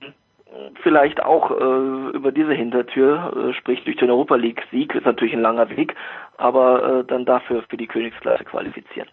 vielleicht 0.83 1.23
auch 1.23 1.51
äh, 1.51 2.17
über 2.17 2.33
diese 2.33 2.53
Hintertür, 2.53 3.51
äh, 3.51 3.55
sprich 3.55 3.83
durch 3.85 3.97
den 3.97 4.11
Europa 4.11 4.37
League 4.37 4.63
Sieg, 4.71 4.95
ist 4.95 5.07
natürlich 5.07 5.35
ein 5.35 5.41
langer 5.41 5.69
Weg, 5.71 5.95
aber 6.37 7.01
äh, 7.01 7.05
dann 7.05 7.25
dafür 7.25 7.63
für 7.69 7.77
die 7.77 7.87
Königsklasse 7.87 8.45
qualifizieren. 8.45 9.09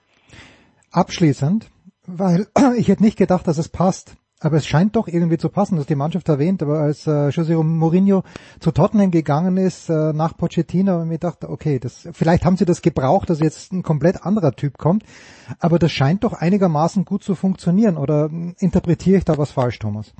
Abschließend, 0.91 1.69
weil 2.07 2.47
ich 2.77 2.87
hätte 2.87 3.03
nicht 3.03 3.17
gedacht, 3.17 3.47
dass 3.47 3.57
es 3.57 3.69
passt. 3.69 4.17
Aber 4.43 4.57
es 4.57 4.65
scheint 4.65 4.95
doch 4.95 5.07
irgendwie 5.07 5.37
zu 5.37 5.49
passen, 5.49 5.77
dass 5.77 5.85
die 5.85 5.93
Mannschaft 5.93 6.27
erwähnt, 6.27 6.63
aber 6.63 6.79
als 6.79 7.05
äh, 7.05 7.29
José 7.29 7.61
Mourinho 7.61 8.23
zu 8.59 8.71
Tottenham 8.71 9.11
gegangen 9.11 9.55
ist, 9.57 9.87
äh, 9.87 10.13
nach 10.13 10.35
Pochettino, 10.35 10.99
ich 10.99 11.05
mir 11.05 11.19
gedacht, 11.19 11.45
okay, 11.45 11.77
das, 11.77 12.09
vielleicht 12.11 12.43
haben 12.43 12.57
sie 12.57 12.65
das 12.65 12.81
gebraucht, 12.81 13.29
dass 13.29 13.39
jetzt 13.39 13.71
ein 13.71 13.83
komplett 13.83 14.25
anderer 14.25 14.53
Typ 14.53 14.79
kommt, 14.79 15.03
aber 15.59 15.77
das 15.77 15.91
scheint 15.91 16.23
doch 16.23 16.33
einigermaßen 16.33 17.05
gut 17.05 17.23
zu 17.23 17.35
funktionieren, 17.35 17.97
oder 17.97 18.29
hm, 18.29 18.55
interpretiere 18.57 19.19
ich 19.19 19.25
da 19.25 19.37
was 19.37 19.51
falsch, 19.51 19.77
Thomas? 19.77 20.11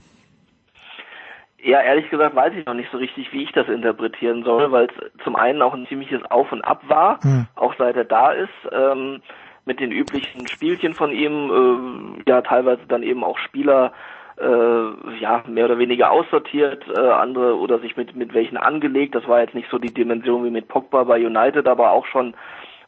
Ja, 1.64 1.82
ehrlich 1.82 2.10
gesagt 2.10 2.36
weiß 2.36 2.54
ich 2.56 2.66
noch 2.66 2.74
nicht 2.74 2.90
so 2.92 2.98
richtig, 2.98 3.32
wie 3.34 3.44
ich 3.44 3.52
das 3.52 3.68
interpretieren 3.68 4.44
soll, 4.44 4.72
weil 4.72 4.88
es 4.88 5.24
zum 5.24 5.36
einen 5.36 5.62
auch 5.62 5.74
ein 5.74 5.86
ziemliches 5.88 6.24
Auf 6.32 6.52
und 6.52 6.64
Ab 6.64 6.82
war, 6.88 7.20
hm. 7.22 7.48
auch 7.56 7.76
seit 7.78 7.96
er 7.96 8.06
da 8.06 8.32
ist, 8.32 8.50
ähm, 8.72 9.22
mit 9.66 9.80
den 9.80 9.92
üblichen 9.92 10.48
Spielchen 10.48 10.96
von 10.96 11.12
ihm, 11.12 12.18
äh, 12.26 12.30
ja 12.30 12.42
teilweise 12.42 12.82
dann 12.88 13.04
eben 13.04 13.24
auch 13.24 13.38
Spieler 13.38 13.94
äh, 14.40 15.20
ja 15.20 15.44
mehr 15.48 15.66
oder 15.66 15.78
weniger 15.78 16.12
aussortiert, 16.12 16.84
äh, 16.88 17.00
andere 17.00 17.58
oder 17.58 17.80
sich 17.80 17.96
mit 17.96 18.16
mit 18.16 18.34
welchen 18.34 18.58
angelegt. 18.58 19.14
Das 19.14 19.28
war 19.28 19.42
jetzt 19.42 19.54
nicht 19.54 19.70
so 19.70 19.78
die 19.78 19.94
Dimension 19.94 20.44
wie 20.44 20.50
mit 20.50 20.68
Pogba 20.68 21.04
bei 21.04 21.24
United, 21.24 21.68
aber 21.68 21.92
auch 21.92 22.08
schon, 22.08 22.34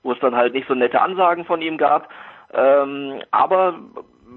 wo 0.01 0.13
es 0.13 0.19
dann 0.19 0.35
halt 0.35 0.53
nicht 0.53 0.67
so 0.67 0.73
nette 0.73 1.01
Ansagen 1.01 1.45
von 1.45 1.61
ihm 1.61 1.77
gab. 1.77 2.09
Ähm, 2.53 3.21
aber 3.31 3.75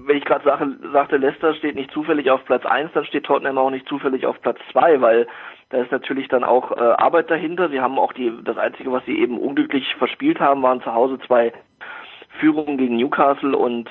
wenn 0.05 0.17
ich 0.17 0.25
gerade 0.25 0.77
sagte, 0.93 1.17
Leicester 1.17 1.53
steht 1.55 1.75
nicht 1.75 1.91
zufällig 1.91 2.29
auf 2.31 2.43
Platz 2.45 2.65
1, 2.65 2.91
dann 2.93 3.05
steht 3.05 3.25
Tottenham 3.25 3.57
auch 3.57 3.69
nicht 3.69 3.87
zufällig 3.87 4.25
auf 4.25 4.41
Platz 4.41 4.59
2, 4.71 5.01
weil 5.01 5.27
da 5.69 5.79
ist 5.79 5.91
natürlich 5.91 6.27
dann 6.29 6.43
auch 6.43 6.71
äh, 6.71 6.79
Arbeit 6.79 7.29
dahinter. 7.29 7.69
Sie 7.69 7.81
haben 7.81 7.99
auch 7.99 8.13
die, 8.13 8.31
das 8.43 8.57
Einzige, 8.57 8.91
was 8.91 9.03
sie 9.05 9.19
eben 9.19 9.37
unglücklich 9.37 9.95
verspielt 9.95 10.39
haben, 10.39 10.63
waren 10.63 10.81
zu 10.81 10.93
Hause 10.93 11.19
zwei 11.27 11.51
Führungen 12.39 12.77
gegen 12.77 12.97
Newcastle 12.97 13.57
und 13.57 13.89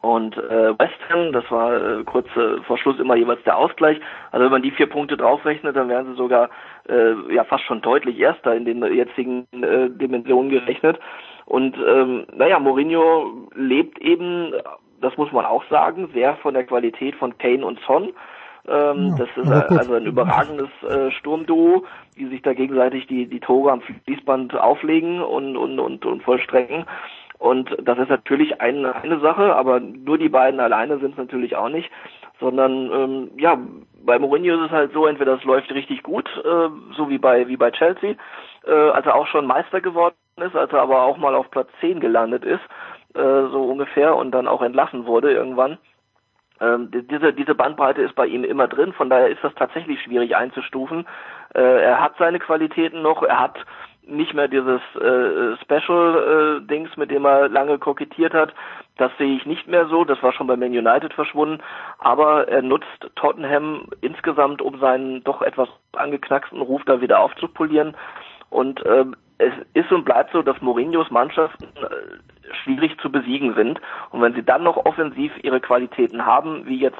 und 0.00 0.36
äh, 0.36 0.78
West 0.78 0.94
Ham, 1.10 1.32
das 1.32 1.50
war 1.50 1.74
äh, 1.74 2.04
kurz 2.04 2.28
äh, 2.36 2.62
vor 2.62 2.78
Schluss 2.78 3.00
immer 3.00 3.16
jeweils 3.16 3.42
der 3.42 3.58
Ausgleich. 3.58 4.00
Also 4.30 4.44
wenn 4.44 4.52
man 4.52 4.62
die 4.62 4.70
vier 4.70 4.86
Punkte 4.86 5.16
draufrechnet, 5.16 5.74
dann 5.74 5.88
wären 5.88 6.06
sie 6.06 6.14
sogar 6.14 6.50
äh, 6.88 7.34
ja 7.34 7.42
fast 7.42 7.64
schon 7.64 7.80
deutlich 7.80 8.16
Erster 8.16 8.54
in 8.54 8.64
den 8.64 8.82
jetzigen 8.94 9.46
äh, 9.60 9.90
Dimensionen 9.90 10.50
gerechnet. 10.50 11.00
Und 11.46 11.76
ähm, 11.78 12.26
naja, 12.32 12.60
Mourinho 12.60 13.48
lebt 13.54 13.98
eben, 13.98 14.52
das 15.00 15.16
muss 15.16 15.32
man 15.32 15.44
auch 15.44 15.64
sagen, 15.70 16.08
sehr 16.12 16.36
von 16.36 16.54
der 16.54 16.64
Qualität 16.64 17.14
von 17.16 17.36
Kane 17.38 17.64
und 17.64 17.78
Son. 17.86 18.12
Ähm, 18.68 19.14
ja, 19.16 19.24
das 19.24 19.28
ist 19.36 19.78
also 19.78 19.94
ein 19.94 20.04
überragendes 20.04 20.68
äh, 20.82 21.10
Sturmduo, 21.12 21.84
die 22.16 22.26
sich 22.26 22.42
da 22.42 22.52
gegenseitig 22.52 23.06
die, 23.06 23.26
die 23.26 23.40
Tore 23.40 23.72
am 23.72 23.80
Fließband 23.80 24.54
auflegen 24.56 25.22
und, 25.22 25.56
und, 25.56 25.78
und, 25.78 26.04
und 26.04 26.22
vollstrecken. 26.22 26.84
Und 27.38 27.74
das 27.80 27.98
ist 27.98 28.08
natürlich 28.08 28.60
eine, 28.60 28.94
eine 28.96 29.20
Sache, 29.20 29.54
aber 29.54 29.80
nur 29.80 30.18
die 30.18 30.28
beiden 30.28 30.58
alleine 30.58 30.98
sind 30.98 31.12
es 31.12 31.18
natürlich 31.18 31.54
auch 31.54 31.68
nicht, 31.68 31.88
sondern 32.40 32.90
ähm, 32.92 33.30
ja, 33.36 33.56
bei 34.04 34.18
Mourinho 34.18 34.56
ist 34.56 34.66
es 34.66 34.70
halt 34.70 34.92
so, 34.92 35.06
entweder 35.06 35.34
es 35.34 35.44
läuft 35.44 35.72
richtig 35.72 36.02
gut, 36.02 36.28
äh, 36.44 36.68
so 36.96 37.08
wie 37.08 37.18
bei 37.18 37.46
wie 37.46 37.56
bei 37.56 37.70
Chelsea, 37.70 38.14
äh, 38.66 38.72
als 38.72 39.06
er 39.06 39.14
auch 39.14 39.26
schon 39.28 39.46
Meister 39.46 39.80
geworden 39.80 40.14
ist, 40.36 40.56
als 40.56 40.72
er 40.72 40.80
aber 40.80 41.02
auch 41.02 41.16
mal 41.16 41.34
auf 41.34 41.50
Platz 41.50 41.68
10 41.80 42.00
gelandet 42.00 42.44
ist, 42.44 42.62
äh, 43.18 43.48
so 43.50 43.64
ungefähr, 43.64 44.16
und 44.16 44.30
dann 44.30 44.48
auch 44.48 44.62
entlassen 44.62 45.06
wurde 45.06 45.32
irgendwann. 45.32 45.78
Ähm, 46.60 46.90
diese, 46.92 47.32
diese 47.32 47.54
Bandbreite 47.54 48.02
ist 48.02 48.14
bei 48.14 48.26
ihm 48.26 48.44
immer 48.44 48.66
drin, 48.66 48.92
von 48.92 49.10
daher 49.10 49.28
ist 49.28 49.42
das 49.42 49.54
tatsächlich 49.54 50.02
schwierig 50.02 50.34
einzustufen. 50.36 51.06
Äh, 51.54 51.82
er 51.82 52.00
hat 52.00 52.14
seine 52.18 52.38
Qualitäten 52.38 53.02
noch, 53.02 53.22
er 53.22 53.38
hat 53.38 53.58
nicht 54.08 54.34
mehr 54.34 54.48
dieses 54.48 54.80
äh, 54.96 55.56
Special-Dings, 55.62 56.90
äh, 56.96 57.00
mit 57.00 57.10
dem 57.10 57.26
er 57.26 57.48
lange 57.48 57.78
kokettiert 57.78 58.32
hat. 58.32 58.54
Das 58.96 59.12
sehe 59.18 59.36
ich 59.36 59.46
nicht 59.46 59.68
mehr 59.68 59.86
so. 59.86 60.04
Das 60.04 60.22
war 60.22 60.32
schon 60.32 60.46
bei 60.46 60.56
Man 60.56 60.70
United 60.70 61.12
verschwunden. 61.12 61.62
Aber 61.98 62.48
er 62.48 62.62
nutzt 62.62 63.10
Tottenham 63.16 63.86
insgesamt, 64.00 64.62
um 64.62 64.78
seinen 64.80 65.22
doch 65.24 65.42
etwas 65.42 65.68
angeknacksten 65.92 66.60
Ruf 66.60 66.82
da 66.86 67.00
wieder 67.00 67.20
aufzupolieren. 67.20 67.96
Und 68.50 68.84
äh, 68.86 69.04
es 69.38 69.52
ist 69.74 69.90
und 69.92 70.04
bleibt 70.04 70.32
so, 70.32 70.42
dass 70.42 70.60
Mourinhos 70.60 71.10
Mannschaften 71.10 71.64
äh, 71.64 72.54
schwierig 72.62 72.98
zu 73.00 73.10
besiegen 73.10 73.54
sind. 73.54 73.80
Und 74.10 74.20
wenn 74.20 74.34
sie 74.34 74.42
dann 74.42 74.64
noch 74.64 74.76
offensiv 74.84 75.32
ihre 75.42 75.60
Qualitäten 75.60 76.26
haben, 76.26 76.66
wie 76.66 76.78
jetzt 76.78 76.98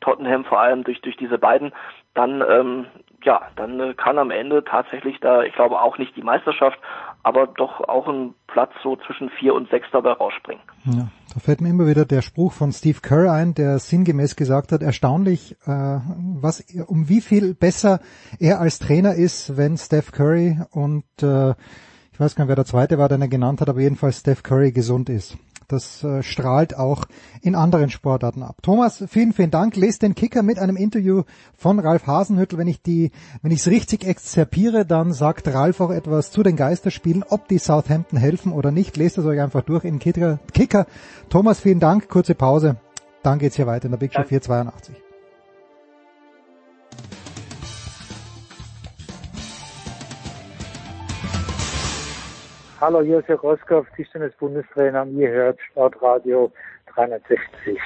Tottenham 0.00 0.44
vor 0.44 0.60
allem 0.60 0.84
durch, 0.84 1.00
durch 1.00 1.16
diese 1.16 1.38
beiden, 1.38 1.72
dann, 2.14 2.44
ähm, 2.48 2.86
ja, 3.28 3.42
dann 3.56 3.78
äh, 3.78 3.92
kann 3.92 4.16
am 4.16 4.30
Ende 4.30 4.64
tatsächlich 4.64 5.20
da, 5.20 5.42
ich 5.42 5.52
glaube 5.52 5.82
auch 5.82 5.98
nicht 5.98 6.16
die 6.16 6.22
Meisterschaft, 6.22 6.78
aber 7.22 7.46
doch 7.46 7.86
auch 7.86 8.08
ein 8.08 8.34
Platz 8.46 8.70
so 8.82 8.96
zwischen 8.96 9.28
vier 9.28 9.52
und 9.54 9.68
sechs 9.68 9.86
dabei 9.92 10.12
rausspringen. 10.12 10.62
Ja, 10.84 11.08
da 11.34 11.38
fällt 11.38 11.60
mir 11.60 11.68
immer 11.68 11.86
wieder 11.86 12.06
der 12.06 12.22
Spruch 12.22 12.54
von 12.54 12.72
Steve 12.72 13.00
Kerr 13.02 13.30
ein, 13.30 13.52
der 13.52 13.80
sinngemäß 13.80 14.34
gesagt 14.34 14.72
hat, 14.72 14.80
erstaunlich, 14.80 15.56
äh, 15.66 15.98
was, 16.40 16.64
um 16.86 17.10
wie 17.10 17.20
viel 17.20 17.54
besser 17.54 18.00
er 18.40 18.60
als 18.60 18.78
Trainer 18.78 19.14
ist, 19.14 19.58
wenn 19.58 19.76
Steph 19.76 20.10
Curry 20.10 20.56
und 20.70 21.04
äh, 21.22 21.50
ich 22.12 22.18
weiß 22.18 22.34
gar 22.34 22.44
nicht, 22.44 22.48
wer 22.48 22.56
der 22.56 22.64
zweite 22.64 22.96
war, 22.96 23.10
den 23.10 23.20
er 23.20 23.28
genannt 23.28 23.60
hat, 23.60 23.68
aber 23.68 23.80
jedenfalls 23.80 24.20
Steph 24.20 24.42
Curry 24.42 24.72
gesund 24.72 25.10
ist. 25.10 25.36
Das 25.68 26.02
äh, 26.02 26.22
strahlt 26.22 26.76
auch 26.78 27.04
in 27.42 27.54
anderen 27.54 27.90
Sportarten 27.90 28.42
ab. 28.42 28.56
Thomas, 28.62 29.04
vielen, 29.06 29.34
vielen 29.34 29.50
Dank. 29.50 29.76
Lest 29.76 30.00
den 30.00 30.14
Kicker 30.14 30.42
mit 30.42 30.58
einem 30.58 30.76
Interview 30.76 31.24
von 31.58 31.78
Ralf 31.78 32.06
Hasenhüttel. 32.06 32.58
Wenn 32.58 32.68
ich 32.68 32.80
die, 32.80 33.10
wenn 33.42 33.50
ich 33.50 33.60
es 33.60 33.66
richtig 33.66 34.04
exzerpiere, 34.04 34.86
dann 34.86 35.12
sagt 35.12 35.46
Ralf 35.46 35.82
auch 35.82 35.90
etwas 35.90 36.30
zu 36.30 36.42
den 36.42 36.56
Geisterspielen, 36.56 37.22
ob 37.28 37.48
die 37.48 37.58
Southampton 37.58 38.18
helfen 38.18 38.52
oder 38.52 38.70
nicht. 38.70 38.96
Lest 38.96 39.18
es 39.18 39.26
euch 39.26 39.40
einfach 39.40 39.62
durch 39.62 39.84
in 39.84 39.98
Kicker. 39.98 40.38
Kicker. 40.54 40.86
Thomas, 41.28 41.60
vielen 41.60 41.80
Dank. 41.80 42.08
Kurze 42.08 42.34
Pause. 42.34 42.76
Dann 43.22 43.38
geht's 43.38 43.56
hier 43.56 43.66
weiter 43.66 43.84
in 43.84 43.90
der 43.90 43.98
Big 43.98 44.14
Show 44.14 44.24
482. 44.24 45.07
Hallo, 52.80 53.02
hier 53.02 53.18
ist 53.18 53.26
Herr 53.26 53.40
Roskopf, 53.40 53.88
Tischtennis-Bundestrainer. 53.96 55.04
Ihr 55.06 55.30
hört 55.30 55.58
Sportradio 55.68 56.52
360. 56.94 57.76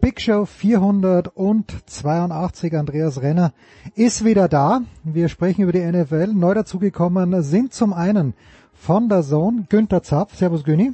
Big 0.00 0.20
Show 0.20 0.44
482, 0.44 2.76
Andreas 2.76 3.22
Renner 3.22 3.52
ist 3.96 4.24
wieder 4.24 4.46
da. 4.46 4.82
Wir 5.02 5.28
sprechen 5.28 5.62
über 5.62 5.72
die 5.72 5.80
NFL. 5.80 6.28
Neu 6.28 6.54
dazugekommen 6.54 7.42
sind 7.42 7.74
zum 7.74 7.92
einen 7.92 8.34
von 8.72 9.08
der 9.08 9.22
Zone 9.22 9.66
Günther 9.68 10.04
Zapf. 10.04 10.36
Servus 10.36 10.62
Günni. 10.62 10.92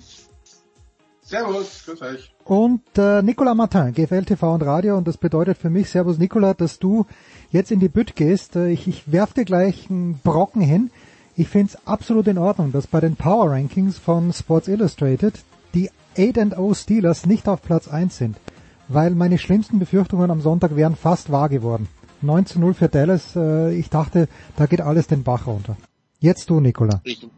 Servus, 1.21 1.85
grüß 1.85 2.01
euch. 2.01 2.35
Und 2.47 2.83
äh, 2.97 3.23
Nicolas 3.23 3.57
Martin, 3.57 3.93
GFL 3.93 4.25
TV 4.25 4.55
und 4.55 4.63
Radio. 4.63 4.97
Und 4.97 5.09
das 5.09 5.17
bedeutet 5.17 5.59
für 5.59 5.69
mich, 5.69 5.91
Servus 5.91 6.17
Nicolas, 6.17 6.57
dass 6.57 6.79
du 6.79 7.05
jetzt 7.51 7.73
in 7.73 7.81
die 7.81 7.89
Bütt 7.89 8.15
gehst. 8.15 8.55
Äh, 8.55 8.69
ich, 8.71 8.87
ich 8.87 9.11
werf 9.11 9.33
dir 9.33 9.45
gleich 9.45 9.91
einen 9.91 10.21
Brocken 10.23 10.63
hin. 10.63 10.91
Ich 11.35 11.49
finde 11.49 11.73
es 11.73 11.89
absolut 11.89 12.29
in 12.29 12.39
Ordnung, 12.39 12.71
dass 12.71 12.87
bei 12.87 13.01
den 13.01 13.17
Power 13.17 13.51
Rankings 13.51 13.99
von 13.99 14.33
Sports 14.33 14.69
Illustrated 14.69 15.35
die 15.75 15.91
8-0 16.17 16.75
Steelers 16.77 17.27
nicht 17.27 17.49
auf 17.49 17.63
Platz 17.63 17.89
1 17.89 18.17
sind, 18.17 18.37
weil 18.87 19.11
meine 19.11 19.39
schlimmsten 19.39 19.81
Befürchtungen 19.81 20.31
am 20.31 20.41
Sonntag 20.41 20.77
wären 20.77 20.95
fast 20.95 21.33
wahr 21.33 21.49
geworden. 21.49 21.89
19-0 22.23 22.75
für 22.75 22.89
Dallas, 22.89 23.35
äh, 23.35 23.75
ich 23.75 23.91
dachte, 23.91 24.29
da 24.55 24.67
geht 24.67 24.81
alles 24.81 25.09
den 25.09 25.25
Bach 25.25 25.49
runter. 25.49 25.77
Jetzt 26.21 26.49
du, 26.49 26.61
Nicola. 26.61 27.01
Ich, 27.03 27.29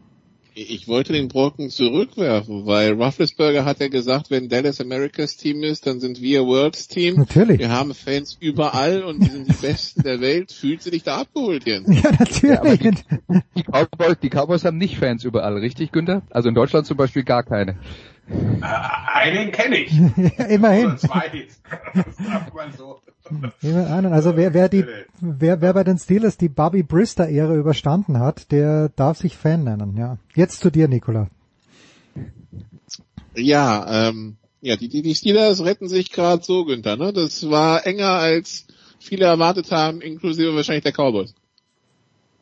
ich 0.59 0.87
wollte 0.87 1.13
den 1.13 1.27
Brocken 1.27 1.69
zurückwerfen, 1.69 2.65
weil 2.65 2.93
Rufflesberger 2.93 3.63
hat 3.63 3.79
ja 3.79 3.87
gesagt, 3.87 4.29
wenn 4.29 4.49
Dallas 4.49 4.81
Americas 4.81 5.37
Team 5.37 5.63
ist, 5.63 5.87
dann 5.87 5.99
sind 5.99 6.21
wir 6.21 6.45
Worlds 6.45 6.87
Team. 6.87 7.15
Natürlich. 7.15 7.59
Wir 7.59 7.71
haben 7.71 7.93
Fans 7.93 8.37
überall 8.39 9.03
und 9.03 9.21
wir 9.21 9.29
sind 9.29 9.47
die 9.47 9.53
Besten 9.53 10.03
der 10.03 10.19
Welt. 10.19 10.51
Fühlt 10.51 10.81
sie 10.81 10.91
dich 10.91 11.03
da 11.03 11.17
abgeholt, 11.19 11.65
Jens? 11.65 11.87
Ja, 12.03 12.11
natürlich. 12.11 12.81
Ja, 12.81 12.91
die, 12.91 13.41
die, 13.55 13.63
Cowboys, 13.63 14.17
die 14.21 14.29
Cowboys 14.29 14.65
haben 14.65 14.77
nicht 14.77 14.97
Fans 14.97 15.23
überall, 15.23 15.57
richtig, 15.57 15.91
Günther? 15.91 16.23
Also 16.29 16.49
in 16.49 16.55
Deutschland 16.55 16.85
zum 16.85 16.97
Beispiel 16.97 17.23
gar 17.23 17.43
keine. 17.43 17.77
Einen 18.61 19.51
kenne 19.51 19.77
ich. 19.77 19.91
ja, 20.37 20.45
immerhin. 20.49 20.97
Zwei. 20.97 21.47
Sagt 22.17 22.53
man 22.53 22.71
so. 22.77 22.99
Also 23.83 24.35
wer, 24.35 24.53
wer 24.53 24.69
die, 24.69 24.85
wer, 25.19 25.61
wer 25.61 25.73
bei 25.73 25.83
den 25.83 25.97
Steelers 25.97 26.37
die 26.37 26.49
Bobby 26.49 26.83
Brister-Ära 26.83 27.55
überstanden 27.55 28.19
hat, 28.19 28.51
der 28.51 28.89
darf 28.89 29.17
sich 29.17 29.37
Fan 29.37 29.63
nennen, 29.63 29.95
ja. 29.97 30.17
Jetzt 30.35 30.61
zu 30.61 30.71
dir, 30.71 30.87
Nicola. 30.87 31.29
Ja, 33.35 34.09
ähm, 34.09 34.37
ja, 34.61 34.75
die, 34.75 34.89
die, 34.89 35.01
die 35.01 35.15
Steelers 35.15 35.63
retten 35.63 35.87
sich 35.87 36.11
gerade 36.11 36.43
so, 36.43 36.65
Günther, 36.65 36.97
ne? 36.97 37.13
Das 37.13 37.49
war 37.49 37.85
enger 37.85 38.09
als 38.09 38.65
viele 38.99 39.25
erwartet 39.25 39.71
haben, 39.71 40.01
inklusive 40.01 40.55
wahrscheinlich 40.55 40.83
der 40.83 40.93
Cowboys 40.93 41.33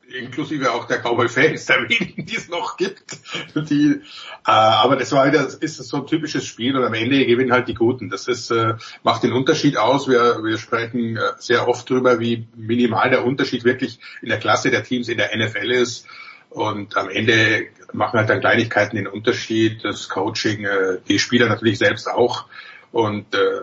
inklusive 0.07 0.71
auch 0.71 0.85
der 0.85 0.99
Cowboy-Fans, 0.99 1.65
der 1.65 1.89
wenigen, 1.89 2.25
die 2.25 2.35
es 2.35 2.49
noch 2.49 2.77
gibt. 2.77 3.17
Die, 3.55 3.91
äh, 3.91 4.01
aber 4.45 4.95
das 4.95 5.11
war 5.11 5.27
wieder, 5.27 5.47
ist 5.59 5.77
so 5.77 5.97
ein 5.97 6.07
typisches 6.07 6.45
Spiel 6.45 6.75
und 6.75 6.83
am 6.83 6.93
Ende 6.93 7.25
gewinnen 7.25 7.51
halt 7.51 7.67
die 7.67 7.73
Guten. 7.73 8.09
Das 8.09 8.27
ist, 8.27 8.51
äh, 8.51 8.75
macht 9.03 9.23
den 9.23 9.33
Unterschied 9.33 9.77
aus. 9.77 10.07
Wir, 10.07 10.43
wir 10.43 10.57
sprechen 10.57 11.17
äh, 11.17 11.21
sehr 11.39 11.67
oft 11.67 11.89
darüber, 11.89 12.19
wie 12.19 12.47
minimal 12.55 13.09
der 13.09 13.25
Unterschied 13.25 13.63
wirklich 13.63 13.99
in 14.21 14.29
der 14.29 14.39
Klasse 14.39 14.71
der 14.71 14.83
Teams 14.83 15.09
in 15.09 15.17
der 15.17 15.35
NFL 15.35 15.71
ist. 15.71 16.07
Und 16.49 16.95
am 16.95 17.09
Ende 17.09 17.67
machen 17.93 18.19
halt 18.19 18.29
dann 18.29 18.39
Kleinigkeiten 18.39 18.95
den 18.95 19.07
Unterschied, 19.07 19.83
das 19.83 20.09
Coaching, 20.09 20.63
äh, 20.63 20.97
die 21.07 21.19
Spieler 21.19 21.47
natürlich 21.49 21.77
selbst 21.77 22.09
auch. 22.09 22.45
Und 22.91 23.35
äh, 23.35 23.61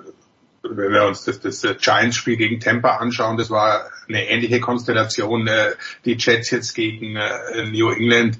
wenn 0.69 0.93
wir 0.93 1.05
uns 1.05 1.25
das, 1.25 1.41
das 1.41 1.61
Giants-Spiel 1.61 2.37
gegen 2.37 2.59
Tampa 2.59 2.97
anschauen, 2.97 3.37
das 3.37 3.51
war 3.51 3.87
eine 4.09 4.29
ähnliche 4.29 4.61
Konstellation, 4.61 5.47
äh, 5.47 5.73
die 6.05 6.17
Jets 6.19 6.51
jetzt 6.51 6.75
gegen 6.75 7.17
äh, 7.17 7.67
New 7.71 7.91
England. 7.91 8.39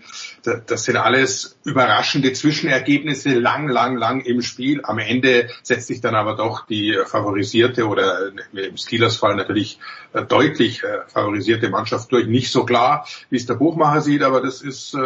Das 0.67 0.85
sind 0.85 0.97
alles 0.97 1.59
überraschende 1.65 2.33
Zwischenergebnisse, 2.33 3.31
lang, 3.31 3.69
lang, 3.69 3.97
lang 3.97 4.21
im 4.21 4.43
Spiel. 4.43 4.81
Am 4.85 4.99
Ende 4.99 5.49
setzt 5.63 5.87
sich 5.87 6.03
dann 6.03 6.15
aber 6.15 6.37
doch 6.37 6.67
die 6.67 6.99
favorisierte 7.07 7.87
oder 7.87 8.31
im 8.53 8.77
Steelers-Fall 8.77 9.37
natürlich 9.37 9.79
äh, 10.13 10.23
deutlich 10.25 10.83
favorisierte 11.09 11.71
Mannschaft 11.71 12.13
durch. 12.13 12.27
Nicht 12.27 12.51
so 12.51 12.65
klar, 12.65 13.07
wie 13.31 13.37
es 13.37 13.47
der 13.47 13.55
Buchmacher 13.55 14.01
sieht, 14.01 14.23
aber 14.23 14.41
das 14.41 14.61
ist, 14.63 14.97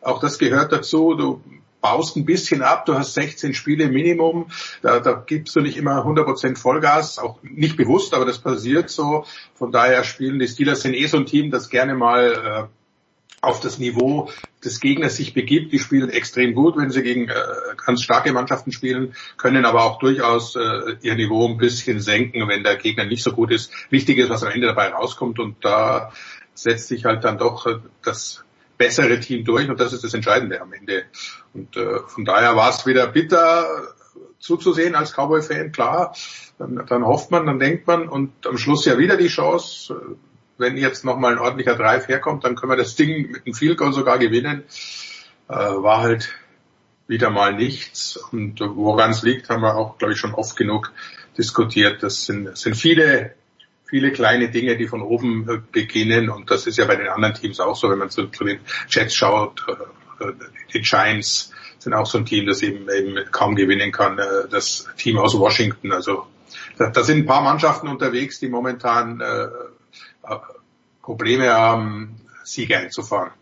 auch 0.00 0.20
das 0.20 0.38
gehört 0.38 0.72
dazu. 0.72 1.14
Du 1.14 1.42
baust 1.82 2.16
ein 2.16 2.24
bisschen 2.24 2.62
ab, 2.62 2.86
du 2.86 2.94
hast 2.94 3.12
16 3.12 3.52
Spiele 3.52 3.88
Minimum, 3.88 4.46
da, 4.80 5.00
da 5.00 5.12
gibst 5.12 5.54
du 5.54 5.60
nicht 5.60 5.76
immer 5.76 6.06
100% 6.06 6.56
Vollgas, 6.56 7.18
auch 7.18 7.38
nicht 7.42 7.76
bewusst, 7.76 8.14
aber 8.14 8.24
das 8.24 8.38
passiert 8.38 8.88
so. 8.88 9.26
Von 9.54 9.72
daher 9.72 10.04
spielen 10.04 10.38
die 10.38 10.48
Steelers 10.48 10.80
sind 10.80 10.94
eh 10.94 11.06
so 11.06 11.18
ein 11.18 11.26
Team, 11.26 11.50
das 11.50 11.68
gerne 11.68 11.94
mal 11.94 12.68
äh, 12.70 12.82
auf 13.42 13.58
das 13.58 13.78
Niveau 13.78 14.30
des 14.64 14.80
Gegners 14.80 15.16
sich 15.16 15.34
begibt. 15.34 15.72
Die 15.72 15.80
spielen 15.80 16.08
extrem 16.08 16.54
gut, 16.54 16.76
wenn 16.76 16.90
sie 16.90 17.02
gegen 17.02 17.28
äh, 17.28 17.34
ganz 17.84 18.02
starke 18.02 18.32
Mannschaften 18.32 18.70
spielen, 18.70 19.14
können 19.36 19.64
aber 19.64 19.82
auch 19.82 19.98
durchaus 19.98 20.54
äh, 20.54 20.96
ihr 21.02 21.16
Niveau 21.16 21.48
ein 21.48 21.58
bisschen 21.58 22.00
senken, 22.00 22.46
wenn 22.48 22.62
der 22.62 22.76
Gegner 22.76 23.04
nicht 23.04 23.24
so 23.24 23.32
gut 23.32 23.50
ist. 23.50 23.72
Wichtig 23.90 24.18
ist, 24.18 24.30
was 24.30 24.44
am 24.44 24.52
Ende 24.52 24.68
dabei 24.68 24.90
rauskommt 24.90 25.40
und 25.40 25.64
da 25.64 26.12
setzt 26.54 26.86
sich 26.86 27.04
halt 27.04 27.24
dann 27.24 27.36
doch 27.36 27.66
äh, 27.66 27.80
das 28.04 28.44
bessere 28.78 29.20
Team 29.20 29.44
durch 29.44 29.68
und 29.68 29.78
das 29.80 29.92
ist 29.92 30.04
das 30.04 30.14
Entscheidende 30.14 30.60
am 30.60 30.72
Ende. 30.72 31.04
Und 31.54 31.76
äh, 31.76 32.00
von 32.06 32.24
daher 32.24 32.56
war 32.56 32.70
es 32.70 32.86
wieder 32.86 33.06
bitter 33.06 33.66
zuzusehen 34.38 34.94
als 34.94 35.12
Cowboy-Fan, 35.12 35.72
klar. 35.72 36.14
Dann, 36.58 36.84
dann 36.86 37.06
hofft 37.06 37.30
man, 37.30 37.46
dann 37.46 37.58
denkt 37.58 37.86
man 37.86 38.08
und 38.08 38.46
am 38.46 38.58
Schluss 38.58 38.84
ja 38.84 38.98
wieder 38.98 39.16
die 39.16 39.28
Chance, 39.28 40.16
wenn 40.58 40.76
jetzt 40.76 41.04
nochmal 41.04 41.32
ein 41.32 41.38
ordentlicher 41.38 41.76
Drive 41.76 42.08
herkommt, 42.08 42.44
dann 42.44 42.54
können 42.56 42.72
wir 42.72 42.76
das 42.76 42.94
Ding 42.94 43.30
mit 43.30 43.46
einem 43.46 43.54
Field 43.54 43.78
Goal 43.78 43.92
sogar 43.92 44.18
gewinnen. 44.18 44.64
Äh, 45.48 45.54
war 45.54 46.00
halt 46.00 46.30
wieder 47.08 47.30
mal 47.30 47.54
nichts. 47.54 48.16
Und 48.16 48.60
woran 48.60 49.10
es 49.10 49.22
liegt, 49.22 49.50
haben 49.50 49.62
wir 49.62 49.76
auch, 49.76 49.98
glaube 49.98 50.14
ich, 50.14 50.20
schon 50.20 50.34
oft 50.34 50.56
genug 50.56 50.92
diskutiert. 51.36 52.02
Das 52.02 52.26
sind, 52.26 52.44
das 52.44 52.60
sind 52.60 52.76
viele, 52.76 53.34
viele 53.92 54.10
kleine 54.10 54.48
Dinge, 54.48 54.78
die 54.78 54.88
von 54.88 55.02
oben 55.02 55.46
äh, 55.46 55.58
beginnen. 55.70 56.30
Und 56.30 56.50
das 56.50 56.66
ist 56.66 56.78
ja 56.78 56.86
bei 56.86 56.96
den 56.96 57.08
anderen 57.08 57.34
Teams 57.34 57.60
auch 57.60 57.76
so, 57.76 57.90
wenn 57.90 57.98
man 57.98 58.08
zu, 58.08 58.26
zu 58.28 58.42
den 58.42 58.60
Jets 58.88 59.14
schaut. 59.14 59.66
Äh, 59.68 60.32
die 60.72 60.80
Giants 60.80 61.52
sind 61.78 61.92
auch 61.92 62.06
so 62.06 62.16
ein 62.16 62.24
Team, 62.24 62.46
das 62.46 62.62
eben, 62.62 62.88
eben 62.88 63.18
kaum 63.30 63.54
gewinnen 63.54 63.92
kann. 63.92 64.18
Äh, 64.18 64.48
das 64.50 64.88
Team 64.96 65.18
aus 65.18 65.38
Washington. 65.38 65.92
Also 65.92 66.26
da, 66.78 66.88
da 66.88 67.02
sind 67.02 67.18
ein 67.18 67.26
paar 67.26 67.42
Mannschaften 67.42 67.86
unterwegs, 67.86 68.40
die 68.40 68.48
momentan 68.48 69.20
äh, 69.20 69.48
Probleme 71.02 71.52
haben, 71.52 72.18
Siege 72.44 72.78
einzufahren. 72.78 73.32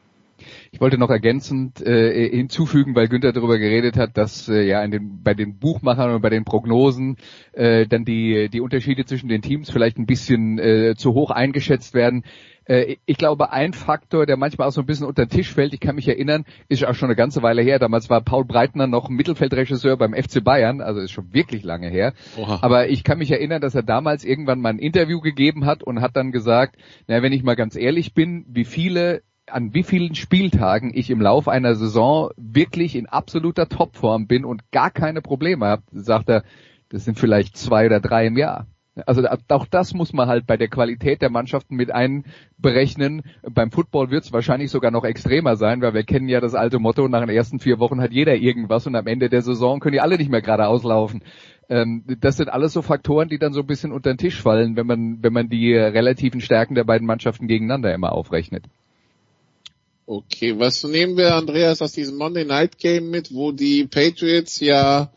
Ich 0.73 0.81
wollte 0.81 0.99
noch 0.99 1.11
ergänzend 1.11 1.81
äh, 1.85 2.31
hinzufügen, 2.31 2.95
weil 2.95 3.09
Günther 3.09 3.33
darüber 3.33 3.59
geredet 3.59 3.97
hat, 3.97 4.16
dass 4.16 4.49
äh, 4.49 4.62
ja 4.62 4.83
in 4.85 4.93
den, 4.93 5.23
bei 5.23 5.35
den 5.35 5.59
Buchmachern 5.59 6.14
und 6.14 6.23
bei 6.23 6.31
den 6.31 6.45
Prognosen 6.45 7.16
äh, 7.53 7.87
dann 7.87 8.05
die, 8.05 8.49
die 8.49 8.61
Unterschiede 8.61 9.05
zwischen 9.05 9.29
den 9.29 9.43
Teams 9.43 9.71
vielleicht 9.71 9.99
ein 9.99 10.07
bisschen 10.07 10.59
äh, 10.59 10.95
zu 10.97 11.14
hoch 11.14 11.33
eingeschätzt 11.33 11.93
werden. 11.93 12.25
Äh, 12.66 12.99
ich 13.05 13.16
glaube, 13.16 13.51
ein 13.51 13.73
Faktor, 13.73 14.27
der 14.27 14.37
manchmal 14.37 14.68
auch 14.68 14.73
so 14.73 14.83
ein 14.83 14.87
bisschen 14.87 15.07
unter 15.07 15.27
den 15.27 15.31
Tisch 15.31 15.53
fällt, 15.53 15.75
ich 15.75 15.81
kann 15.81 15.97
mich 15.97 16.07
erinnern, 16.07 16.45
ist 16.68 16.85
auch 16.85 16.95
schon 16.95 17.09
eine 17.09 17.16
ganze 17.16 17.43
Weile 17.43 17.62
her. 17.62 17.81
Damals 17.81 18.09
war 18.09 18.21
Paul 18.21 18.45
Breitner 18.45 18.87
noch 18.87 19.09
Mittelfeldregisseur 19.09 19.97
beim 19.97 20.14
FC 20.14 20.43
Bayern, 20.43 20.81
also 20.81 21.01
ist 21.01 21.11
schon 21.11 21.35
wirklich 21.35 21.64
lange 21.64 21.89
her. 21.89 22.12
Oha. 22.37 22.61
Aber 22.62 22.89
ich 22.89 23.03
kann 23.03 23.18
mich 23.18 23.33
erinnern, 23.33 23.61
dass 23.61 23.75
er 23.75 23.83
damals 23.83 24.25
irgendwann 24.25 24.61
mal 24.61 24.68
ein 24.68 24.79
Interview 24.79 25.21
gegeben 25.21 25.66
hat 25.66 25.83
und 25.83 26.01
hat 26.01 26.14
dann 26.14 26.31
gesagt, 26.31 26.77
na, 27.09 27.23
wenn 27.23 27.33
ich 27.33 27.43
mal 27.43 27.57
ganz 27.57 27.75
ehrlich 27.75 28.14
bin, 28.14 28.45
wie 28.49 28.64
viele 28.64 29.23
an 29.51 29.74
wie 29.74 29.82
vielen 29.82 30.14
Spieltagen 30.14 30.92
ich 30.94 31.11
im 31.11 31.20
Lauf 31.20 31.48
einer 31.48 31.74
Saison 31.74 32.30
wirklich 32.36 32.96
in 32.96 33.07
absoluter 33.07 33.68
Topform 33.68 34.26
bin 34.26 34.44
und 34.44 34.70
gar 34.72 34.90
keine 34.90 35.22
Probleme 35.22 35.66
habe, 35.66 35.82
sagt 35.92 36.28
er, 36.28 36.44
das 36.88 37.05
sind 37.05 37.18
vielleicht 37.18 37.57
zwei 37.57 37.86
oder 37.86 38.01
drei 38.01 38.26
im 38.26 38.36
Jahr. 38.36 38.66
Also 39.07 39.22
auch 39.26 39.66
das 39.66 39.94
muss 39.94 40.12
man 40.12 40.28
halt 40.28 40.46
bei 40.46 40.57
der 40.57 40.68
Qualität 40.68 41.22
der 41.22 41.30
Mannschaften 41.30 41.76
mit 41.76 41.92
einberechnen. 41.92 43.22
Beim 43.48 43.70
Football 43.70 44.11
wird 44.11 44.24
es 44.24 44.32
wahrscheinlich 44.32 44.70
sogar 44.70 44.90
noch 44.90 45.05
extremer 45.05 45.57
sein, 45.57 45.80
weil 45.80 45.94
wir 45.94 46.03
kennen 46.03 46.28
ja 46.28 46.40
das 46.40 46.55
alte 46.55 46.78
Motto, 46.78 47.07
nach 47.09 47.20
den 47.20 47.28
ersten 47.28 47.61
vier 47.61 47.78
Wochen 47.78 48.01
hat 48.01 48.12
jeder 48.12 48.34
irgendwas 48.34 48.86
und 48.86 48.96
am 48.96 49.07
Ende 49.07 49.28
der 49.28 49.42
Saison 49.42 49.80
können 49.80 49.92
die 49.92 50.01
alle 50.01 50.16
nicht 50.16 50.30
mehr 50.30 50.42
geradeaus 50.42 50.82
laufen. 50.82 51.22
Ähm, 51.68 52.05
das 52.20 52.36
sind 52.36 52.48
alles 52.48 52.72
so 52.72 52.82
Faktoren, 52.82 53.28
die 53.28 53.38
dann 53.38 53.53
so 53.53 53.61
ein 53.61 53.66
bisschen 53.66 53.92
unter 53.92 54.12
den 54.12 54.18
Tisch 54.18 54.42
fallen, 54.42 54.76
wenn 54.76 54.86
man, 54.86 55.22
wenn 55.22 55.32
man 55.32 55.48
die 55.48 55.72
relativen 55.74 56.40
Stärken 56.40 56.74
der 56.74 56.84
beiden 56.84 57.07
Mannschaften 57.07 57.46
gegeneinander 57.46 57.94
immer 57.94 58.12
aufrechnet. 58.12 58.64
Okay, 60.13 60.59
was 60.59 60.83
nehmen 60.83 61.17
wir, 61.17 61.37
Andreas, 61.37 61.81
aus 61.81 61.93
diesem 61.93 62.17
Monday 62.17 62.45
Night 62.45 62.79
Game 62.79 63.11
mit, 63.11 63.33
wo 63.33 63.53
die 63.53 63.87
Patriots 63.87 64.59
ja 64.59 65.13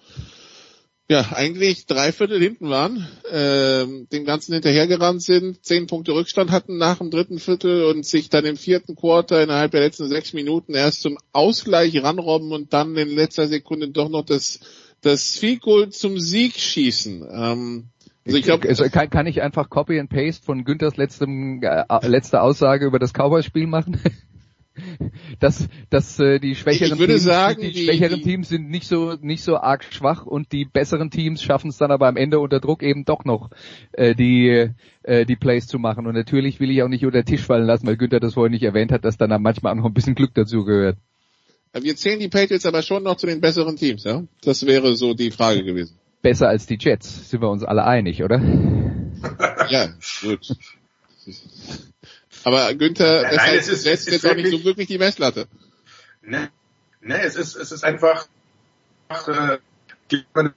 ja, 1.09 1.31
eigentlich 1.33 1.87
drei 1.87 2.11
Viertel 2.11 2.39
hinten 2.39 2.69
waren, 2.69 3.07
äh, 3.27 3.87
dem 4.11 4.23
Ganzen 4.23 4.53
hinterhergerannt 4.53 5.23
sind, 5.23 5.65
zehn 5.65 5.87
Punkte 5.87 6.13
Rückstand 6.13 6.51
hatten 6.51 6.77
nach 6.77 6.99
dem 6.99 7.09
dritten 7.09 7.39
Viertel 7.39 7.85
und 7.85 8.05
sich 8.05 8.29
dann 8.29 8.45
im 8.45 8.55
vierten 8.55 8.95
Quarter 8.95 9.41
innerhalb 9.41 9.71
der 9.71 9.81
letzten 9.81 10.09
sechs 10.09 10.31
Minuten 10.33 10.75
erst 10.75 11.01
zum 11.01 11.17
Ausgleich 11.31 12.03
ranrobben 12.03 12.51
und 12.51 12.71
dann 12.71 12.95
in 12.95 13.09
letzter 13.09 13.47
Sekunde 13.47 13.89
doch 13.89 14.09
noch 14.09 14.23
das, 14.23 14.59
das 15.01 15.41
Goal 15.59 15.89
zum 15.89 16.19
Sieg 16.19 16.59
schießen. 16.59 17.27
Ähm, 17.31 17.85
also 18.27 18.37
ich 18.37 18.43
glaube, 18.43 18.69
also 18.69 18.83
kann, 18.89 19.09
kann 19.09 19.25
ich 19.25 19.41
einfach 19.41 19.71
Copy 19.71 19.99
and 19.99 20.11
Paste 20.11 20.45
von 20.45 20.63
Günthers 20.63 20.97
letztem, 20.97 21.63
äh, 21.63 22.07
letzte 22.07 22.41
Aussage 22.41 22.85
über 22.85 22.99
das 22.99 23.11
Cowboys-Spiel 23.11 23.65
machen? 23.65 23.99
Dass, 25.39 25.67
dass 25.89 26.19
äh, 26.19 26.39
die 26.39 26.55
schwächeren, 26.55 26.97
Teams, 26.97 27.23
sagen, 27.23 27.61
die, 27.61 27.71
die, 27.71 27.85
schwächeren 27.85 28.17
die, 28.17 28.23
Teams 28.23 28.49
sind 28.49 28.69
nicht 28.69 28.87
so 28.87 29.15
nicht 29.21 29.43
so 29.43 29.57
arg 29.57 29.83
schwach 29.83 30.25
und 30.25 30.51
die 30.51 30.65
besseren 30.65 31.11
Teams 31.11 31.43
schaffen 31.43 31.69
es 31.69 31.77
dann 31.77 31.91
aber 31.91 32.07
am 32.07 32.17
Ende 32.17 32.39
unter 32.39 32.59
Druck 32.59 32.81
eben 32.81 33.05
doch 33.05 33.23
noch 33.25 33.51
äh, 33.91 34.15
die 34.15 34.71
äh, 35.03 35.25
die 35.25 35.35
Plays 35.35 35.67
zu 35.67 35.79
machen. 35.79 36.07
Und 36.07 36.15
natürlich 36.15 36.59
will 36.59 36.71
ich 36.71 36.81
auch 36.81 36.87
nicht 36.87 37.05
unter 37.05 37.21
den 37.21 37.25
Tisch 37.25 37.41
fallen 37.41 37.65
lassen, 37.65 37.85
weil 37.85 37.97
Günther 37.97 38.19
das 38.19 38.33
vorhin 38.33 38.51
nicht 38.51 38.63
erwähnt 38.63 38.91
hat, 38.91 39.05
dass 39.05 39.17
dann 39.17 39.41
manchmal 39.41 39.73
auch 39.73 39.77
noch 39.77 39.85
ein 39.85 39.93
bisschen 39.93 40.15
Glück 40.15 40.33
dazu 40.33 40.63
gehört. 40.63 40.97
Wir 41.73 41.95
zählen 41.95 42.19
die 42.19 42.29
Patriots 42.29 42.65
aber 42.65 42.83
schon 42.83 43.03
noch 43.03 43.17
zu 43.17 43.25
den 43.25 43.41
besseren 43.41 43.75
Teams, 43.75 44.03
ja? 44.03 44.23
Das 44.43 44.65
wäre 44.65 44.95
so 44.95 45.13
die 45.13 45.31
Frage 45.31 45.63
gewesen. 45.63 45.97
Besser 46.21 46.47
als 46.47 46.67
die 46.67 46.77
Jets, 46.79 47.29
sind 47.29 47.41
wir 47.41 47.49
uns 47.49 47.63
alle 47.63 47.83
einig, 47.83 48.23
oder? 48.23 48.39
ja, 49.69 49.89
gut. 50.21 50.55
Aber 52.43 52.73
Günther, 52.73 53.23
nein, 53.23 53.39
heißt, 53.39 53.67
es 53.67 53.69
ist, 53.69 53.83
setzt 53.83 54.09
jetzt 54.09 54.25
auch 54.25 54.35
nicht 54.35 54.51
so 54.51 54.63
wirklich 54.63 54.87
die 54.87 54.97
Messlatte. 54.97 55.47
Ne, 56.21 56.49
ne 57.01 57.21
es 57.21 57.35
ist, 57.35 57.55
es 57.55 57.71
ist 57.71 57.83
einfach, 57.83 58.27
äh, 59.09 59.57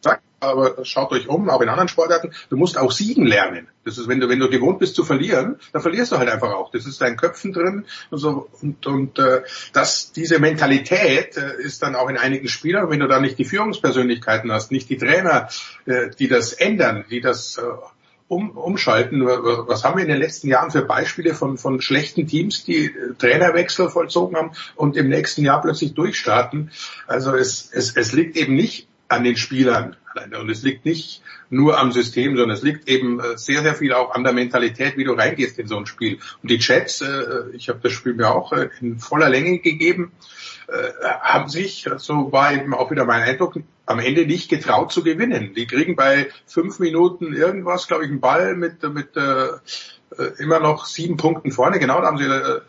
sagt, 0.00 0.22
aber 0.40 0.84
schaut 0.84 1.12
euch 1.12 1.28
um, 1.28 1.48
auch 1.48 1.60
in 1.60 1.68
anderen 1.68 1.88
Sportarten, 1.88 2.32
du 2.50 2.56
musst 2.56 2.76
auch 2.76 2.92
siegen 2.92 3.26
lernen. 3.26 3.68
Das 3.84 3.98
ist, 3.98 4.08
wenn 4.08 4.20
du, 4.20 4.28
wenn 4.28 4.38
du 4.38 4.50
gewohnt 4.50 4.78
bist 4.78 4.94
zu 4.94 5.04
verlieren, 5.04 5.56
dann 5.72 5.82
verlierst 5.82 6.12
du 6.12 6.18
halt 6.18 6.28
einfach 6.28 6.52
auch. 6.52 6.70
Das 6.70 6.86
ist 6.86 7.00
dein 7.00 7.16
Köpfen 7.16 7.52
drin 7.52 7.86
und 8.10 8.18
so, 8.18 8.48
und, 8.60 8.86
und 8.86 9.18
äh, 9.18 9.42
das, 9.72 10.12
diese 10.12 10.38
Mentalität 10.38 11.36
äh, 11.36 11.62
ist 11.62 11.82
dann 11.82 11.94
auch 11.94 12.08
in 12.08 12.18
einigen 12.18 12.48
Spielern, 12.48 12.90
wenn 12.90 13.00
du 13.00 13.08
da 13.08 13.20
nicht 13.20 13.38
die 13.38 13.44
Führungspersönlichkeiten 13.44 14.52
hast, 14.52 14.72
nicht 14.72 14.90
die 14.90 14.98
Trainer, 14.98 15.48
äh, 15.86 16.10
die 16.18 16.28
das 16.28 16.52
ändern, 16.52 17.04
die 17.10 17.20
das 17.20 17.58
äh, 17.58 17.62
um, 18.28 18.50
umschalten. 18.50 19.24
Was 19.24 19.84
haben 19.84 19.96
wir 19.96 20.02
in 20.02 20.10
den 20.10 20.20
letzten 20.20 20.48
Jahren 20.48 20.70
für 20.70 20.82
Beispiele 20.82 21.34
von, 21.34 21.58
von 21.58 21.80
schlechten 21.80 22.26
Teams, 22.26 22.64
die 22.64 22.92
Trainerwechsel 23.18 23.88
vollzogen 23.88 24.36
haben 24.36 24.52
und 24.74 24.96
im 24.96 25.08
nächsten 25.08 25.44
Jahr 25.44 25.60
plötzlich 25.62 25.94
durchstarten? 25.94 26.70
Also 27.06 27.34
es, 27.34 27.70
es, 27.72 27.96
es 27.96 28.12
liegt 28.12 28.36
eben 28.36 28.54
nicht 28.54 28.88
an 29.08 29.24
den 29.24 29.36
Spielern 29.36 29.96
und 30.40 30.50
es 30.50 30.62
liegt 30.62 30.84
nicht 30.84 31.22
nur 31.50 31.78
am 31.78 31.92
System, 31.92 32.36
sondern 32.36 32.56
es 32.56 32.62
liegt 32.62 32.88
eben 32.88 33.20
äh, 33.20 33.36
sehr, 33.36 33.62
sehr 33.62 33.74
viel 33.74 33.92
auch 33.92 34.14
an 34.14 34.24
der 34.24 34.32
Mentalität, 34.32 34.96
wie 34.96 35.04
du 35.04 35.12
reingehst 35.12 35.58
in 35.58 35.66
so 35.66 35.76
ein 35.76 35.86
Spiel. 35.86 36.18
Und 36.42 36.50
die 36.50 36.58
Chats, 36.58 37.02
äh, 37.02 37.50
ich 37.52 37.68
habe 37.68 37.80
das 37.82 37.92
Spiel 37.92 38.14
mir 38.14 38.34
auch 38.34 38.52
äh, 38.52 38.70
in 38.80 38.98
voller 38.98 39.28
Länge 39.28 39.58
gegeben, 39.58 40.12
haben 41.20 41.48
sich, 41.48 41.88
so 41.98 42.32
war 42.32 42.52
eben 42.52 42.74
auch 42.74 42.90
wieder 42.90 43.04
mein 43.04 43.22
Eindruck, 43.22 43.54
am 43.86 44.00
Ende 44.00 44.26
nicht 44.26 44.50
getraut 44.50 44.90
zu 44.90 45.04
gewinnen. 45.04 45.54
Die 45.54 45.68
kriegen 45.68 45.94
bei 45.94 46.26
fünf 46.44 46.80
Minuten 46.80 47.32
irgendwas, 47.32 47.86
glaube 47.86 48.02
ich, 48.02 48.10
einen 48.10 48.18
Ball 48.18 48.56
mit, 48.56 48.82
mit 48.82 49.16
äh, 49.16 49.46
immer 50.38 50.60
noch 50.60 50.86
sieben 50.86 51.16
Punkten 51.16 51.50
vorne. 51.52 51.78
Genau, 51.78 52.00
da 52.00 52.06
haben 52.06 52.18
sie 52.18 52.24
äh, 52.24 52.60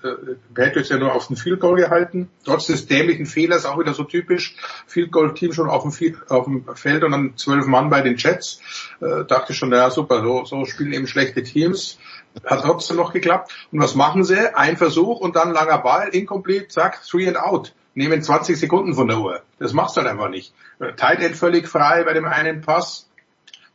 Patriots 0.53 0.89
ja 0.89 0.97
nur 0.97 1.13
auf 1.13 1.27
den 1.27 1.37
Field 1.37 1.59
Goal 1.59 1.77
gehalten. 1.77 2.29
Trotz 2.43 2.67
des 2.67 2.87
dämlichen 2.87 3.25
Fehlers 3.25 3.65
auch 3.65 3.79
wieder 3.79 3.93
so 3.93 4.03
typisch. 4.03 4.55
Field 4.87 5.11
Goal 5.11 5.33
Team 5.33 5.53
schon 5.53 5.69
auf 5.69 5.83
dem, 5.83 6.17
auf 6.29 6.45
dem 6.45 6.65
Feld 6.75 7.03
und 7.03 7.11
dann 7.11 7.33
zwölf 7.37 7.65
Mann 7.67 7.89
bei 7.89 8.01
den 8.01 8.17
Jets. 8.17 8.59
Äh, 9.01 9.25
dachte 9.25 9.53
schon, 9.53 9.69
naja, 9.69 9.89
super, 9.89 10.21
so, 10.21 10.45
so 10.45 10.65
spielen 10.65 10.93
eben 10.93 11.07
schlechte 11.07 11.43
Teams. 11.43 11.99
Hat 12.45 12.61
trotzdem 12.63 12.97
noch 12.97 13.13
geklappt. 13.13 13.51
Und 13.71 13.81
was 13.81 13.95
machen 13.95 14.23
sie? 14.23 14.55
Ein 14.55 14.77
Versuch 14.77 15.19
und 15.19 15.35
dann 15.35 15.51
langer 15.51 15.77
Ball, 15.77 16.09
incomplete, 16.09 16.67
zack, 16.67 17.01
three 17.03 17.27
and 17.27 17.37
out 17.37 17.73
nehmen 17.97 18.21
20 18.21 18.59
Sekunden 18.59 18.93
von 18.93 19.07
der 19.07 19.19
Uhr. 19.19 19.41
Das 19.57 19.73
machst 19.73 19.97
du 19.97 20.01
halt 20.01 20.11
einfach 20.11 20.29
nicht. 20.29 20.53
Tight 20.97 21.19
End 21.19 21.35
völlig 21.35 21.67
frei 21.67 22.03
bei 22.03 22.13
dem 22.13 22.25
einen 22.25 22.61
Pass, 22.61 23.09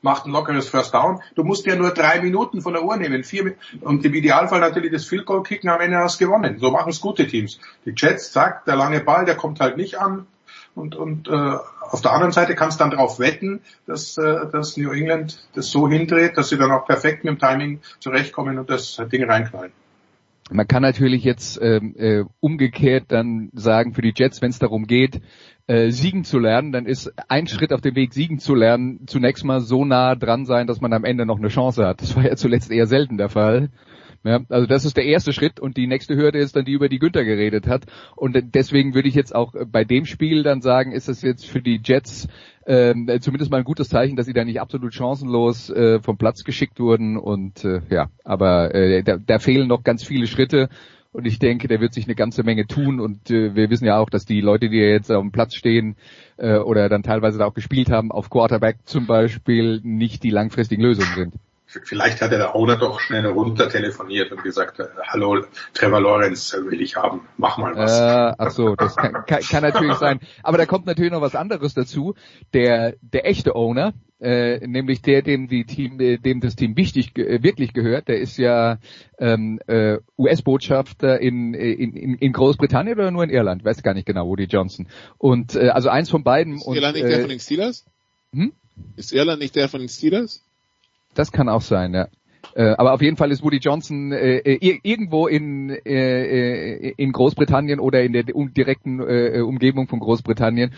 macht 0.03 0.26
ein 0.26 0.32
lockeres 0.32 0.68
First 0.68 0.92
Down. 0.92 1.20
Du 1.34 1.44
musst 1.44 1.64
ja 1.66 1.76
nur 1.76 1.90
drei 1.90 2.20
Minuten 2.20 2.61
von 2.61 2.74
der 2.74 2.84
Uhr 2.84 2.96
nehmen, 2.96 3.24
vier 3.24 3.55
und 3.80 4.05
im 4.05 4.14
Idealfall 4.14 4.61
natürlich 4.61 4.92
das 4.92 5.07
Field 5.07 5.24
Goal 5.24 5.42
kicken, 5.42 5.70
am 5.70 5.80
Ende 5.80 5.98
hast 5.98 6.20
du 6.20 6.26
gewonnen. 6.26 6.59
So 6.59 6.70
machen 6.70 6.90
es 6.90 7.00
gute 7.00 7.26
Teams. 7.26 7.59
Die 7.86 7.94
Jets, 7.96 8.32
zack, 8.32 8.64
der 8.66 8.76
lange 8.76 9.00
Ball, 9.00 9.24
der 9.24 9.36
kommt 9.36 9.61
halt 9.61 9.76
nicht 9.76 9.98
an. 9.98 10.26
Und, 10.74 10.96
und 10.96 11.28
äh, 11.28 11.57
auf 11.80 12.00
der 12.00 12.12
anderen 12.12 12.32
Seite 12.32 12.55
kannst 12.55 12.80
du 12.80 12.84
dann 12.84 12.90
darauf 12.90 13.18
wetten, 13.18 13.61
dass, 13.86 14.16
äh, 14.16 14.46
dass 14.50 14.76
New 14.76 14.90
England 14.90 15.46
das 15.55 15.70
so 15.70 15.86
hindreht, 15.88 16.38
dass 16.38 16.48
sie 16.48 16.57
dann 16.57 16.70
auch 16.70 16.86
perfekt 16.86 17.24
mit 17.24 17.34
dem 17.34 17.38
Timing 17.38 17.80
zurechtkommen 17.98 18.59
und 18.59 18.70
das 18.70 19.00
Ding 19.12 19.24
reinknallen. 19.24 19.72
Man 20.50 20.66
kann 20.66 20.82
natürlich 20.82 21.24
jetzt 21.24 21.59
ähm, 21.62 21.94
äh, 21.96 22.24
umgekehrt 22.40 23.05
dann 23.09 23.50
sagen, 23.55 23.94
für 23.94 24.03
die 24.03 24.12
Jets, 24.14 24.42
wenn 24.42 24.50
es 24.50 24.59
darum 24.59 24.86
geht, 24.86 25.22
äh, 25.66 25.90
siegen 25.90 26.24
zu 26.24 26.38
lernen, 26.38 26.72
dann 26.72 26.86
ist 26.86 27.12
ein 27.28 27.46
Schritt 27.46 27.72
auf 27.72 27.80
dem 27.80 27.94
Weg, 27.94 28.14
siegen 28.14 28.38
zu 28.38 28.54
lernen, 28.54 29.06
zunächst 29.06 29.44
mal 29.44 29.60
so 29.60 29.84
nah 29.84 30.14
dran 30.14 30.44
sein, 30.44 30.66
dass 30.66 30.80
man 30.80 30.92
am 30.92 31.04
Ende 31.04 31.26
noch 31.26 31.38
eine 31.38 31.48
Chance 31.48 31.86
hat. 31.86 32.02
Das 32.02 32.16
war 32.16 32.24
ja 32.24 32.36
zuletzt 32.36 32.70
eher 32.70 32.86
selten 32.86 33.16
der 33.16 33.28
Fall 33.28 33.70
Ja, 34.24 34.40
also 34.48 34.66
das 34.66 34.84
ist 34.84 34.96
der 34.96 35.04
erste 35.04 35.32
Schritt 35.32 35.58
und 35.58 35.76
die 35.76 35.88
nächste 35.88 36.14
Hürde 36.14 36.38
ist 36.38 36.54
dann 36.54 36.64
die, 36.64 36.72
über 36.72 36.88
die 36.88 36.98
Günther 36.98 37.24
geredet 37.24 37.66
hat. 37.66 37.86
Und 38.14 38.36
deswegen 38.54 38.94
würde 38.94 39.08
ich 39.08 39.14
jetzt 39.14 39.34
auch 39.34 39.52
bei 39.66 39.84
dem 39.84 40.04
Spiel 40.04 40.42
dann 40.44 40.60
sagen, 40.60 40.92
ist 40.92 41.08
es 41.08 41.22
jetzt 41.22 41.46
für 41.46 41.60
die 41.60 41.80
Jets 41.82 42.28
ähm, 42.64 43.10
zumindest 43.20 43.50
mal 43.50 43.58
ein 43.58 43.64
gutes 43.64 43.88
Zeichen, 43.88 44.14
dass 44.14 44.26
sie 44.26 44.32
da 44.32 44.44
nicht 44.44 44.60
absolut 44.60 44.94
chancenlos 44.94 45.70
äh, 45.70 46.00
vom 46.00 46.18
Platz 46.18 46.44
geschickt 46.44 46.78
wurden. 46.78 47.16
Und 47.16 47.64
äh, 47.64 47.80
ja, 47.90 48.10
aber 48.24 48.74
äh, 48.74 49.02
da, 49.02 49.16
da 49.16 49.38
fehlen 49.40 49.66
noch 49.66 49.82
ganz 49.82 50.04
viele 50.04 50.28
Schritte. 50.28 50.68
Und 51.12 51.26
ich 51.26 51.38
denke, 51.38 51.68
der 51.68 51.80
wird 51.80 51.92
sich 51.92 52.06
eine 52.06 52.14
ganze 52.14 52.42
Menge 52.42 52.66
tun. 52.66 52.98
Und 52.98 53.30
äh, 53.30 53.54
wir 53.54 53.68
wissen 53.68 53.84
ja 53.84 53.98
auch, 53.98 54.08
dass 54.08 54.24
die 54.24 54.40
Leute, 54.40 54.70
die 54.70 54.78
jetzt 54.78 55.12
auf 55.12 55.20
dem 55.20 55.30
Platz 55.30 55.54
stehen 55.54 55.96
äh, 56.38 56.56
oder 56.56 56.88
dann 56.88 57.02
teilweise 57.02 57.38
da 57.38 57.46
auch 57.46 57.54
gespielt 57.54 57.90
haben, 57.90 58.10
auf 58.10 58.30
Quarterback 58.30 58.78
zum 58.86 59.06
Beispiel, 59.06 59.80
nicht 59.82 60.22
die 60.22 60.30
langfristigen 60.30 60.82
Lösungen 60.82 61.14
sind. 61.14 61.34
Vielleicht 61.84 62.20
hat 62.20 62.32
der 62.32 62.54
Owner 62.54 62.76
doch 62.76 63.00
schnell 63.00 63.24
runter 63.26 63.68
telefoniert 63.68 64.30
und 64.30 64.42
gesagt, 64.42 64.80
äh, 64.80 64.88
hallo, 65.06 65.44
Trevor 65.72 66.00
Lawrence 66.00 66.54
will 66.66 66.80
ich 66.80 66.96
haben, 66.96 67.22
mach 67.38 67.56
mal 67.56 67.74
was. 67.74 67.98
Äh, 67.98 68.34
ach 68.36 68.50
so, 68.50 68.74
das 68.74 68.96
kann, 68.96 69.12
kann, 69.26 69.40
kann 69.40 69.62
natürlich 69.62 69.94
sein. 69.96 70.20
Aber 70.42 70.58
da 70.58 70.66
kommt 70.66 70.86
natürlich 70.86 71.12
noch 71.12 71.22
was 71.22 71.34
anderes 71.34 71.72
dazu. 71.72 72.14
Der, 72.52 72.94
der 73.00 73.26
echte 73.26 73.54
Owner, 73.54 73.94
äh, 74.22 74.64
nämlich 74.66 75.02
der, 75.02 75.22
dem 75.22 75.48
die 75.48 75.64
Team, 75.64 76.00
äh, 76.00 76.16
dem 76.16 76.40
das 76.40 76.54
Team 76.54 76.76
wichtig 76.76 77.18
äh, 77.18 77.42
wirklich 77.42 77.72
gehört, 77.72 78.06
der 78.06 78.20
ist 78.20 78.38
ja 78.38 78.78
ähm, 79.18 79.58
äh, 79.66 79.98
US-Botschafter 80.16 81.20
in, 81.20 81.54
in, 81.54 82.14
in 82.14 82.32
Großbritannien 82.32 82.98
oder 82.98 83.10
nur 83.10 83.24
in 83.24 83.30
Irland, 83.30 83.64
weiß 83.64 83.82
gar 83.82 83.94
nicht 83.94 84.06
genau, 84.06 84.28
Woody 84.28 84.44
Johnson. 84.44 84.86
Und 85.18 85.56
äh, 85.56 85.68
also 85.70 85.88
eins 85.88 86.08
von 86.08 86.22
beiden. 86.22 86.54
Ist 86.54 86.66
Irland 86.68 86.94
nicht 86.94 87.08
der 87.08 87.20
von 87.20 87.30
den 87.30 87.40
Steelers? 87.40 87.84
Hm? 88.32 88.52
Ist 88.96 89.12
Irland 89.12 89.40
nicht 89.40 89.56
der 89.56 89.68
von 89.68 89.80
den 89.80 89.88
Steelers? 89.88 90.42
Das 91.14 91.32
kann 91.32 91.48
auch 91.48 91.62
sein, 91.62 91.92
ja. 91.92 92.06
Äh, 92.54 92.74
aber 92.76 92.92
auf 92.92 93.02
jeden 93.02 93.16
Fall 93.16 93.30
ist 93.30 93.42
Woody 93.42 93.58
Johnson 93.58 94.12
äh, 94.12 94.38
äh 94.38 94.78
irgendwo 94.82 95.26
in, 95.26 95.70
äh, 95.70 96.90
in 96.90 97.12
Großbritannien 97.12 97.80
oder 97.80 98.02
in 98.02 98.12
der 98.12 98.34
um, 98.34 98.52
direkten 98.52 99.00
äh, 99.00 99.40
Umgebung 99.40 99.88
von 99.88 100.00
Großbritannien. 100.00 100.72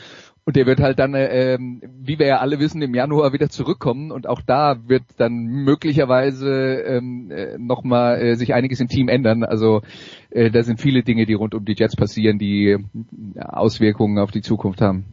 Und 0.47 0.57
der 0.57 0.66
wird 0.66 0.80
halt 0.80 0.99
dann, 0.99 1.14
äh, 1.14 1.55
ähm, 1.55 1.80
wie 2.03 2.18
wir 2.18 2.26
ja 2.26 2.38
alle 2.38 2.59
wissen, 2.59 2.82
im 2.82 2.95
Januar 2.95 3.32
wieder 3.32 3.49
zurückkommen. 3.49 4.11
Und 4.11 4.26
auch 4.26 4.42
da 4.42 4.76
wird 4.86 5.05
dann 5.16 5.45
möglicherweise 5.47 6.51
ähm, 6.86 7.32
nochmal 7.59 8.20
äh, 8.20 8.34
sich 8.36 8.53
einiges 8.53 8.80
im 8.80 8.88
Team 8.88 9.09
ändern. 9.09 9.42
Also 9.42 9.80
äh, 10.30 10.51
da 10.51 10.62
sind 10.62 10.82
viele 10.82 11.03
Dinge, 11.03 11.24
die 11.24 11.32
rund 11.32 11.55
um 11.55 11.64
die 11.64 11.74
Jets 11.76 11.97
passieren, 11.97 12.38
die 12.38 12.76
Auswirkungen 13.38 14.18
auf 14.18 14.32
die 14.32 14.42
Zukunft 14.42 14.82
haben. 14.82 15.07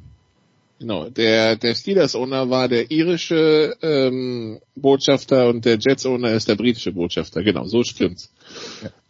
Genau, 0.81 1.09
der, 1.09 1.57
der 1.57 1.75
Steelers-Owner 1.75 2.49
war 2.49 2.67
der 2.67 2.89
irische 2.89 3.77
ähm, 3.83 4.59
Botschafter 4.75 5.47
und 5.47 5.63
der 5.63 5.77
Jets-Owner 5.77 6.31
ist 6.31 6.49
der 6.49 6.55
britische 6.55 6.91
Botschafter. 6.91 7.43
Genau, 7.43 7.65
so 7.65 7.83
stimmt's. 7.83 8.33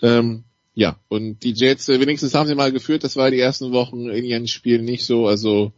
Ja. 0.01 0.19
Ähm, 0.19 0.43
ja, 0.73 0.97
und 1.07 1.43
die 1.43 1.53
Jets, 1.53 1.87
äh, 1.87 1.99
wenigstens 2.01 2.33
haben 2.33 2.47
sie 2.47 2.55
mal 2.55 2.73
geführt, 2.73 3.05
das 3.05 3.15
war 3.15 3.31
die 3.31 3.39
ersten 3.39 3.71
Wochen 3.71 4.09
in 4.09 4.25
ihren 4.25 4.47
Spielen 4.47 4.83
nicht 4.83 5.05
so, 5.05 5.27
also 5.27 5.71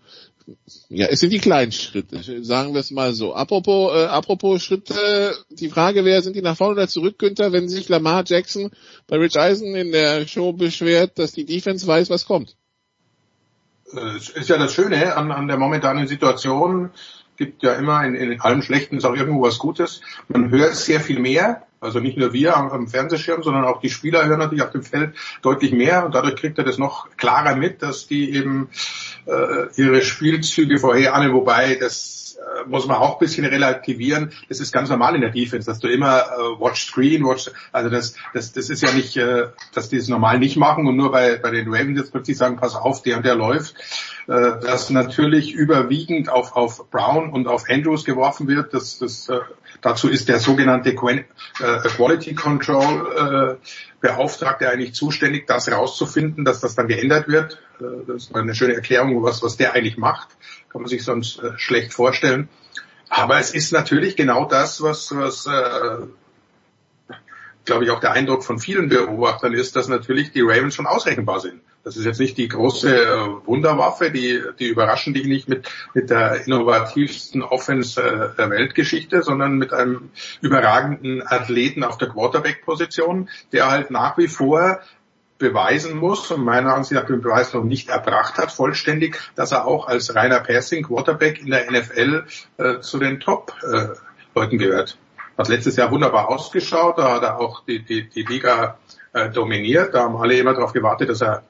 ja, 0.90 1.08
es 1.08 1.20
sind 1.20 1.32
die 1.32 1.40
kleinen 1.40 1.72
Schritte, 1.72 2.22
sagen 2.44 2.74
wir 2.74 2.80
es 2.80 2.92
mal 2.92 3.14
so. 3.14 3.34
Apropos, 3.34 3.96
äh, 3.96 4.06
apropos 4.06 4.64
Schritte, 4.64 5.36
die 5.50 5.70
Frage 5.70 6.06
wäre, 6.06 6.22
sind 6.22 6.36
die 6.36 6.42
nach 6.42 6.58
vorne 6.58 6.74
oder 6.74 6.88
zurück, 6.88 7.20
Günther, 7.20 7.52
wenn 7.52 7.70
sich 7.70 7.90
Lamar 7.90 8.24
Jackson 8.26 8.72
bei 9.08 9.18
Rich 9.18 9.38
Eisen 9.38 9.76
in 9.76 9.92
der 9.92 10.28
Show 10.28 10.54
beschwert, 10.54 11.20
dass 11.20 11.32
die 11.32 11.46
Defense 11.46 11.88
weiß, 11.88 12.10
was 12.10 12.26
kommt? 12.26 12.56
äh, 13.96 14.18
ist 14.18 14.50
ja 14.50 14.58
das 14.58 14.74
Schöne 14.74 15.16
an, 15.16 15.32
an 15.32 15.48
der 15.48 15.58
momentanen 15.58 16.08
Situation. 16.08 16.92
Gibt 17.44 17.62
ja 17.62 17.74
immer 17.74 18.06
in, 18.06 18.16
in 18.16 18.40
allem 18.40 18.62
Schlechten 18.62 18.96
ist 18.96 19.04
auch 19.04 19.16
irgendwo 19.16 19.42
was 19.42 19.60
Gutes. 19.60 20.00
Man 20.30 20.50
hört 20.50 20.76
sehr 20.76 21.02
viel 21.02 21.20
mehr. 21.20 21.64
Also 21.82 22.00
nicht 22.00 22.18
nur 22.18 22.32
wir 22.32 22.56
am, 22.56 22.88
Fernsehschirm, 22.88 23.44
sondern 23.44 23.66
auch 23.66 23.82
die 23.82 23.90
Spieler 23.90 24.26
hören 24.26 24.40
natürlich 24.40 24.64
auf 24.64 24.72
dem 24.72 24.84
Feld 24.84 25.16
deutlich 25.42 25.74
mehr 25.74 26.06
und 26.06 26.16
dadurch 26.16 26.38
kriegt 26.38 26.58
er 26.58 26.64
das 26.64 26.78
noch 26.78 27.10
klarer 27.18 27.58
mit, 27.58 27.82
dass 27.82 28.08
die 28.08 28.34
eben 28.34 28.70
äh, 29.26 29.66
ihre 29.76 30.02
Spielzüge 30.02 30.78
vorherahnen, 30.78 31.34
wobei 31.34 31.76
das 31.76 32.38
äh, 32.40 32.70
muss 32.70 32.88
man 32.88 32.96
auch 32.96 33.16
ein 33.16 33.20
bisschen 33.20 33.44
relativieren. 33.44 34.32
Das 34.48 34.62
ist 34.62 34.72
ganz 34.72 34.90
normal 34.90 35.16
in 35.16 35.22
der 35.22 35.32
Defense, 35.32 35.70
dass 35.70 35.80
du 35.80 35.90
immer 35.90 36.22
äh, 36.22 36.62
Watch 36.62 36.86
Screen, 36.86 37.26
Watch, 37.26 37.52
also 37.74 37.90
das, 37.90 38.16
das, 38.34 38.54
das 38.54 38.70
ist 38.70 38.82
ja 38.82 38.94
nicht, 38.94 39.18
äh, 39.18 39.48
dass 39.74 39.90
die 39.90 39.98
es 39.98 40.08
normal 40.08 40.40
nicht 40.40 40.56
machen 40.56 40.88
und 40.88 40.96
nur 40.96 41.12
bei, 41.12 41.36
bei 41.36 41.52
den 41.52 41.68
Ravens 41.68 42.00
jetzt 42.00 42.12
plötzlich 42.12 42.38
sagen, 42.38 42.56
pass 42.56 42.76
auf, 42.76 43.02
der 43.02 43.18
und 43.18 43.26
der 43.26 43.36
läuft. 43.36 43.76
Äh, 44.26 44.60
dass 44.62 44.90
natürlich 44.90 45.54
überwiegend 45.54 46.30
auf, 46.30 46.56
auf 46.56 46.90
Brown 46.90 47.30
und 47.30 47.48
auf 47.48 47.66
Andrews 47.70 48.06
geworfen 48.06 48.48
wird. 48.48 48.74
Das, 48.74 48.98
das, 48.98 49.28
äh, 49.28 49.40
dazu 49.82 50.08
ist 50.08 50.30
der 50.30 50.40
sogenannte 50.40 50.92
äh, 50.92 51.24
Quality 51.90 52.34
Control 52.34 53.60
äh, 53.60 53.68
Beauftragte 54.00 54.70
eigentlich 54.70 54.94
zuständig, 54.94 55.46
das 55.46 55.70
rauszufinden, 55.70 56.46
dass 56.46 56.62
das 56.62 56.76
dann 56.76 56.88
geändert 56.88 57.28
wird. 57.28 57.62
Äh, 57.82 58.06
das 58.08 58.24
ist 58.24 58.36
eine 58.36 58.56
schöne 58.56 58.76
Erklärung, 58.76 59.22
was, 59.24 59.44
was 59.44 59.58
der 59.58 59.74
eigentlich 59.74 59.98
macht. 59.98 60.30
Kann 60.70 60.82
man 60.82 60.90
sich 60.90 61.04
sonst 61.04 61.40
äh, 61.44 61.58
schlecht 61.58 61.94
vorstellen. 61.94 62.48
Aber 63.10 63.40
es 63.40 63.54
ist 63.54 63.74
natürlich 63.74 64.16
genau 64.16 64.46
das, 64.46 64.82
was, 64.82 65.14
was 65.14 65.48
äh, 65.48 66.08
glaube 67.66 67.84
ich, 67.84 67.92
auch 67.92 68.00
der 68.00 68.14
Eindruck 68.14 68.46
von 68.46 68.58
vielen 68.58 68.88
Beobachtern 68.88 69.54
ist, 69.54 69.76
dass 69.76 69.90
natürlich 69.90 70.32
die 70.32 70.42
Ravens 70.42 70.76
schon 70.76 70.88
ausrechenbar 70.88 71.42
sind. 71.42 71.62
Das 71.84 71.98
ist 71.98 72.06
jetzt 72.06 72.20
nicht 72.20 72.38
die 72.38 72.48
große 72.48 72.96
äh, 72.96 73.46
Wunderwaffe, 73.46 74.10
die, 74.10 74.42
die 74.58 74.68
überraschen 74.68 75.14
dich 75.14 75.26
nicht 75.26 75.50
mit, 75.50 75.70
mit 75.94 76.10
der 76.10 76.46
innovativsten 76.46 77.42
Offense 77.42 78.02
äh, 78.02 78.36
der 78.38 78.50
Weltgeschichte, 78.50 79.22
sondern 79.22 79.58
mit 79.58 79.74
einem 79.74 80.10
überragenden 80.42 81.22
Athleten 81.26 81.84
auf 81.84 81.98
der 81.98 82.08
Quarterback-Position, 82.08 83.30
der 83.52 83.70
halt 83.70 83.92
nach 83.92 84.18
wie 84.18 84.30
vor 84.30 84.80
beweisen 85.44 85.98
muss 85.98 86.32
und 86.32 86.46
meiner 86.46 86.74
Ansicht 86.74 87.00
nach 87.00 87.08
den 87.08 87.22
Beweis 87.22 87.54
noch 87.54 87.66
nicht 87.66 87.90
erbracht 87.90 88.38
hat, 88.38 88.52
vollständig, 88.52 89.20
dass 89.36 89.52
er 89.52 89.68
auch 89.68 89.88
als 89.88 90.16
reiner 90.16 90.40
Passing 90.40 90.84
Quarterback 90.84 91.42
in 91.42 91.50
der 91.50 91.70
NFL 91.70 92.26
äh, 92.58 92.80
zu 92.80 92.98
den 92.98 93.20
Top-Leuten 93.20 94.56
äh, 94.56 94.58
gehört. 94.58 94.98
Hat 95.38 95.50
letztes 95.50 95.76
Jahr 95.76 95.92
wunderbar 95.92 96.30
ausgeschaut, 96.30 96.98
da 96.98 97.16
hat 97.16 97.24
er 97.24 97.40
auch 97.40 97.66
die, 97.66 97.84
die, 97.84 98.08
die 98.08 98.24
Liga 98.24 98.78
äh, 99.12 99.30
dominiert, 99.30 99.94
da 99.94 100.04
haben 100.04 100.16
alle 100.16 100.38
immer 100.38 100.54
darauf 100.54 100.72
gewartet, 100.72 101.10
dass 101.10 101.22
er, 101.22 101.44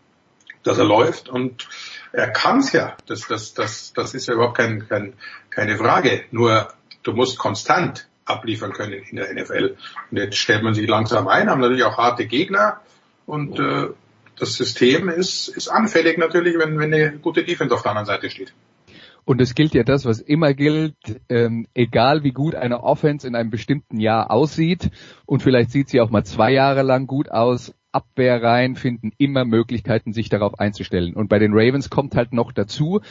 dass 0.64 0.78
er 0.78 0.86
läuft 0.86 1.30
und 1.30 1.68
er 2.12 2.30
kann's 2.30 2.72
ja. 2.72 2.96
Das, 3.08 3.28
das, 3.28 3.54
das, 3.54 3.94
das 3.94 4.14
ist 4.14 4.28
ja 4.28 4.34
überhaupt 4.34 4.58
kein, 4.58 4.88
kein, 4.88 5.14
keine 5.50 5.78
Frage. 5.78 6.24
Nur 6.32 6.70
du 7.04 7.14
musst 7.14 7.38
konstant 7.38 8.08
abliefern 8.26 8.72
können 8.72 8.94
in 8.94 9.18
der 9.18 9.34
NFL. 9.34 9.76
Und 10.12 10.18
jetzt 10.18 10.38
stellt 10.38 10.64
man 10.64 10.74
sich 10.74 10.88
langsam 10.88 11.28
ein, 11.28 11.50
haben 11.50 11.62
natürlich 11.62 11.84
auch 11.84 11.98
harte 11.98 12.26
Gegner. 12.26 12.80
Und 13.26 13.60
äh, 13.60 13.90
das 14.38 14.56
System 14.56 15.10
ist, 15.10 15.48
ist 15.50 15.68
anfällig 15.68 16.18
natürlich, 16.18 16.58
wenn, 16.58 16.78
wenn 16.80 16.94
eine 16.94 17.18
gute 17.18 17.44
Defense 17.44 17.74
auf 17.74 17.84
der 17.84 17.92
anderen 17.92 18.08
Seite 18.08 18.30
steht. 18.30 18.54
Und 19.26 19.40
es 19.40 19.56
gilt 19.56 19.74
ja 19.74 19.84
das, 19.84 20.06
was 20.06 20.20
immer 20.20 20.54
gilt, 20.54 20.96
ähm, 21.30 21.66
egal 21.74 22.24
wie 22.24 22.32
gut 22.32 22.56
eine 22.56 22.84
Offense 22.84 23.26
in 23.26 23.36
einem 23.36 23.52
bestimmten 23.52 24.00
Jahr 24.00 24.32
aussieht, 24.32 24.90
und 25.26 25.42
vielleicht 25.42 25.72
sieht 25.72 25.88
sie 25.90 26.02
auch 26.02 26.10
mal 26.10 26.26
zwei 26.26 26.52
Jahre 26.52 26.82
lang 26.82 27.08
gut 27.08 27.32
aus, 27.32 27.74
Abwehrreihen 27.94 28.76
finden 28.76 29.12
immer 29.18 29.46
Möglichkeiten, 29.46 30.14
sich 30.14 30.30
darauf 30.30 30.60
einzustellen. 30.60 31.14
Und 31.14 31.30
bei 31.30 31.40
den 31.40 31.54
Ravens 31.54 31.90
kommt 31.90 32.16
halt 32.16 32.34
noch 32.34 32.52
dazu, 32.52 33.02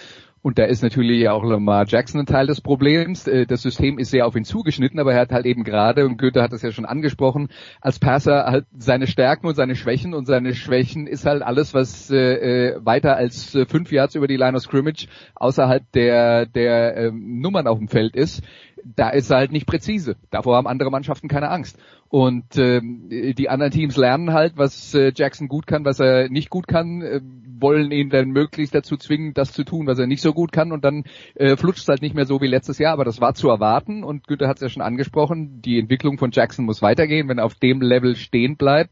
und 0.43 0.59
da 0.59 0.65
ist 0.65 0.83
natürlich 0.83 1.29
auch 1.29 1.45
Lamar 1.45 1.87
Jackson 1.87 2.21
ein 2.21 2.27
Teil 2.27 2.49
des 2.49 2.61
Problems. 2.61 3.29
Äh, 3.29 3.47
das 3.47 3.63
System 3.63 3.99
ist 3.99 4.11
sehr 4.11 4.27
auf 4.27 4.35
ihn 4.35 4.45
zugeschnitten, 4.45 4.99
aber 4.99 5.15
er 5.15 5.21
hat 5.21 5.31
halt 5.31 5.47
eben 5.47 5.63
gerade, 5.63 6.05
und 6.05 6.19
Goethe 6.19 6.43
hat 6.43 6.53
das 6.53 6.63
ja 6.63 6.73
schon 6.73 6.85
angesprochen, 6.85 7.49
als 7.81 8.01
Passer 8.01 8.45
halt 8.47 8.67
seine 8.77 9.07
Stärken 9.07 9.47
und 9.47 9.55
seine 9.55 9.77
Schwächen 9.77 10.15
und 10.15 10.27
seine 10.27 10.55
Schwächen 10.55 11.07
ist 11.07 11.27
halt 11.27 11.43
alles, 11.43 11.75
was 11.75 12.11
äh, 12.11 12.73
äh 12.73 12.85
weiter 12.85 13.17
als 13.17 13.55
äh, 13.55 13.67
fünf 13.67 13.93
Yards 13.93 14.17
über 14.17 14.27
die 14.27 14.37
Line 14.37 14.57
of 14.57 14.65
Scrimmage 14.65 15.07
außerhalb 15.37 15.85
der, 15.93 16.47
der 16.47 16.97
äh, 16.97 17.11
Nummern 17.13 17.69
auf 17.69 17.79
dem 17.79 17.89
Feld 17.89 18.17
ist 18.17 18.43
da 18.85 19.11
ist 19.11 19.31
er 19.31 19.39
halt 19.39 19.53
nicht 19.53 19.67
präzise. 19.67 20.17
Davor 20.31 20.57
haben 20.57 20.67
andere 20.67 20.91
Mannschaften 20.91 21.29
keine 21.29 21.51
Angst. 21.51 21.79
Und 22.13 22.59
ähm, 22.59 23.09
die 23.09 23.49
anderen 23.49 23.73
Teams 23.73 23.97
lernen 23.97 24.35
halt, 24.35 24.59
was 24.59 24.93
äh, 24.93 25.13
Jackson 25.17 25.49
gut 25.49 25.67
kann, 25.67 25.87
was 25.87 25.99
er 25.99 26.29
nicht 26.29 26.51
gut 26.51 26.69
kann, 26.69 27.01
äh, 27.01 27.23
wollen 27.59 27.91
ihn 27.91 28.11
dann 28.11 28.33
möglichst 28.33 28.75
dazu 28.75 28.99
zwingen, 28.99 29.33
das 29.33 29.55
zu 29.55 29.65
tun, 29.65 29.87
was 29.87 29.99
er 29.99 30.07
nicht 30.07 30.21
so 30.21 30.35
gut 30.35 30.53
kann. 30.53 30.73
Und 30.73 30.85
dann 30.85 31.05
äh, 31.37 31.57
flutscht 31.57 31.85
es 31.85 31.89
halt 31.89 32.03
nicht 32.03 32.15
mehr 32.15 32.27
so 32.27 32.43
wie 32.43 32.49
letztes 32.49 32.77
Jahr. 32.77 32.93
Aber 32.93 33.07
das 33.07 33.23
war 33.23 33.33
zu 33.33 33.49
erwarten. 33.49 34.05
Und 34.05 34.27
Günther 34.27 34.47
hat 34.47 34.57
es 34.57 34.61
ja 34.61 34.69
schon 34.69 34.83
angesprochen, 34.83 35.63
die 35.63 35.79
Entwicklung 35.79 36.19
von 36.19 36.33
Jackson 36.33 36.67
muss 36.67 36.83
weitergehen. 36.83 37.31
Wenn 37.31 37.39
er 37.39 37.47
auf 37.47 37.55
dem 37.55 37.81
Level 37.81 38.15
stehen 38.15 38.59
bleibt, 38.59 38.91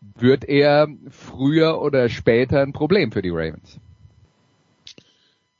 wird 0.00 0.46
er 0.48 0.88
früher 1.10 1.82
oder 1.82 2.08
später 2.08 2.62
ein 2.62 2.72
Problem 2.72 3.12
für 3.12 3.20
die 3.20 3.28
Ravens. 3.28 3.78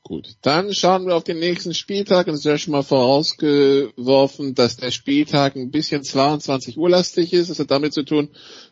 Gut, 0.03 0.35
dann 0.41 0.73
schauen 0.73 1.05
wir 1.05 1.15
auf 1.15 1.23
den 1.23 1.37
nächsten 1.37 1.75
Spieltag 1.75 2.27
es 2.27 2.39
ist 2.39 2.45
ja 2.45 2.57
schon 2.57 2.71
mal 2.71 2.81
vorausgeworfen, 2.81 4.55
dass 4.55 4.75
der 4.75 4.89
Spieltag 4.89 5.55
ein 5.55 5.69
bisschen 5.69 6.03
22 6.03 6.77
Uhr 6.77 6.89
lastig 6.89 7.33
ist. 7.33 7.51
Das 7.51 7.59
hat 7.59 7.69
damit 7.69 7.93
zu 7.93 8.03
tun, 8.03 8.29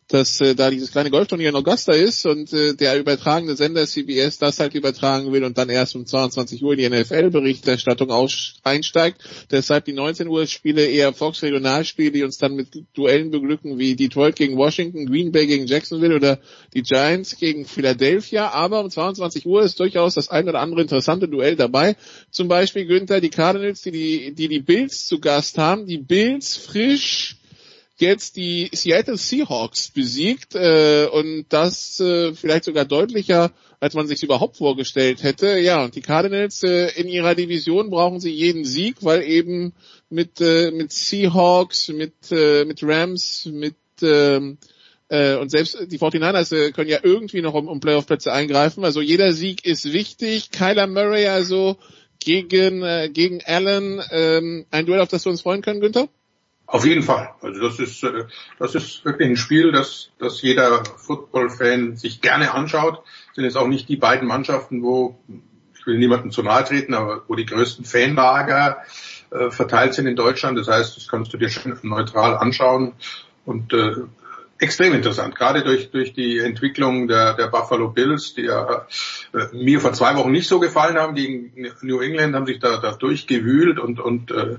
dass 0.10 0.42
äh, 0.42 0.56
da 0.56 0.70
dieses 0.72 0.92
kleine 0.92 1.12
Golfturnier 1.12 1.50
in 1.50 1.56
Augusta 1.56 1.94
ist 1.94 2.26
und 2.26 2.52
äh, 2.52 2.74
der 2.74 3.00
übertragende 3.00 3.56
Sender 3.56 3.86
CBS 3.86 4.40
das 4.40 4.60
halt 4.60 4.74
übertragen 4.74 5.32
will 5.32 5.44
und 5.44 5.58
dann 5.58 5.70
erst 5.70 5.96
um 5.96 6.06
22 6.06 6.64
Uhr 6.64 6.76
die 6.76 6.90
NFL-Berichterstattung 6.90 8.10
einsteigt. 8.64 9.22
Deshalb 9.52 9.86
die 9.86 9.94
19 9.94 10.28
Uhr 10.28 10.48
Spiele 10.48 10.86
eher 10.86 11.14
Fox 11.14 11.44
Regionalspiele, 11.44 12.12
die 12.12 12.24
uns 12.24 12.40
dann 12.40 12.56
mit 12.56 12.70
Duellen 12.94 13.30
beglücken 13.30 13.78
wie 13.78 13.96
Detroit 13.96 14.36
gegen 14.36 14.58
Washington, 14.58 15.06
Green 15.06 15.32
Bay 15.32 15.46
gegen 15.46 15.68
Jacksonville 15.68 16.16
oder 16.16 16.40
die 16.74 16.82
Giants 16.82 17.38
gegen 17.38 17.66
Philadelphia. 17.66 18.50
Aber 18.50 18.80
um 18.82 18.90
22 18.90 19.46
Uhr 19.46 19.62
ist 19.62 19.80
durchaus 19.80 20.16
das 20.16 20.30
ein 20.30 20.50
oder 20.50 20.60
andere 20.60 20.82
interessante 20.82 21.28
Duell 21.28 21.56
dabei. 21.56 21.96
Zum 22.32 22.48
Beispiel 22.48 22.88
Günther, 22.88 23.22
die 23.22 23.30
Cardinals, 23.30 23.84
die 23.84 23.92
die, 23.92 24.34
die, 24.34 24.48
die 24.48 24.60
Bills 24.60 25.06
zu 25.06 25.20
Gast 25.20 25.60
haben. 25.60 25.86
Die 25.86 26.00
Bills 26.00 26.58
frisch 26.58 27.39
jetzt 28.02 28.36
die 28.36 28.70
Seattle 28.74 29.18
Seahawks 29.18 29.90
besiegt 29.90 30.56
äh, 30.56 31.08
und 31.12 31.46
das 31.50 32.00
äh, 32.00 32.34
vielleicht 32.34 32.64
sogar 32.66 32.86
deutlicher, 32.86 33.52
als 33.80 33.94
man 33.94 34.08
sich 34.08 34.24
überhaupt 34.24 34.58
vorgestellt 34.58 35.24
hätte. 35.24 35.58
Ja, 35.60 35.84
und 35.84 35.96
die 35.96 36.02
Cardinals 36.02 36.64
äh, 36.64 36.90
in 37.00 37.08
ihrer 37.08 37.36
Division 37.36 37.90
brauchen 37.90 38.20
sie 38.20 38.32
jeden 38.32 38.66
Sieg, 38.66 38.98
weil 39.02 39.24
eben 39.24 39.74
mit 40.10 40.42
äh, 40.42 40.72
mit 40.72 40.92
Seahawks, 40.92 41.90
mit 41.90 42.14
äh, 42.32 42.66
mit 42.66 42.84
Rams, 42.84 43.46
mit 43.46 43.76
ähm, 44.02 44.58
äh, 45.10 45.36
und 45.36 45.50
selbst 45.50 45.78
die 45.88 46.00
49ers 46.00 46.56
äh, 46.56 46.72
können 46.72 46.90
ja 46.90 47.00
irgendwie 47.04 47.42
noch 47.42 47.54
um, 47.54 47.68
um 47.68 47.80
Playoff-Plätze 47.80 48.32
eingreifen. 48.32 48.86
Also 48.86 49.02
jeder 49.02 49.34
Sieg 49.34 49.66
ist 49.66 49.92
wichtig. 49.92 50.52
Kyler 50.52 50.88
Murray 50.88 51.28
also 51.28 51.78
gegen 52.20 52.84
äh, 52.84 53.10
gegen 53.12 53.42
Allen 53.44 54.02
ähm, 54.12 54.66
ein 54.72 54.86
Duell, 54.86 55.02
auf 55.02 55.10
das 55.10 55.26
wir 55.26 55.32
uns 55.32 55.42
freuen 55.42 55.62
können, 55.62 55.82
Günther? 55.82 56.10
Auf 56.72 56.86
jeden 56.86 57.02
Fall. 57.02 57.34
Also 57.42 57.62
das 57.62 57.80
ist, 57.80 58.04
äh, 58.04 58.26
das 58.60 58.76
ist 58.76 59.04
wirklich 59.04 59.28
ein 59.28 59.38
Spiel, 59.38 59.72
das, 59.72 60.12
das 60.20 60.40
jeder 60.44 60.84
Football-Fan 60.98 61.98
sich 61.98 62.22
gerne 62.22 62.54
anschaut. 62.54 63.00
Das 63.00 63.36
sind 63.36 63.46
jetzt 63.46 63.58
auch 63.58 63.68
nicht 63.68 63.90
die 63.90 63.98
beiden 63.98 64.28
Mannschaften, 64.28 64.84
wo, 64.84 65.18
ich 65.78 65.88
will 65.88 65.98
niemandem 65.98 66.30
zu 66.30 66.44
nahe 66.44 66.64
treten, 66.64 66.94
aber 66.94 67.24
wo 67.28 67.34
die 67.34 67.48
größten 67.48 67.86
Fanlager 67.86 68.78
äh, 69.32 69.50
verteilt 69.50 69.96
sind 69.96 70.06
in 70.06 70.16
Deutschland. 70.16 70.60
Das 70.60 70.68
heißt, 70.68 70.96
das 70.96 71.08
kannst 71.08 71.34
du 71.34 71.38
dir 71.38 71.50
schon 71.50 71.76
neutral 71.82 72.38
anschauen 72.38 72.94
und 73.46 73.74
äh, 73.74 73.96
extrem 74.60 74.94
interessant, 74.94 75.36
gerade 75.36 75.64
durch, 75.64 75.90
durch 75.90 76.14
die 76.14 76.38
Entwicklung 76.38 77.08
der, 77.08 77.34
der 77.34 77.48
Buffalo 77.48 77.90
Bills, 77.90 78.36
die 78.36 78.44
ja 78.44 78.86
äh, 79.34 79.56
mir 79.56 79.80
vor 79.80 79.94
zwei 79.94 80.16
Wochen 80.18 80.32
nicht 80.32 80.48
so 80.48 80.60
gefallen 80.60 80.98
haben. 80.98 81.16
Die 81.16 81.52
New 81.82 82.00
England 82.00 82.36
haben 82.36 82.46
sich 82.46 82.60
da, 82.60 82.78
da 82.78 82.92
durchgewühlt 82.92 83.80
und, 83.80 84.00
und 84.00 84.30
äh, 84.32 84.58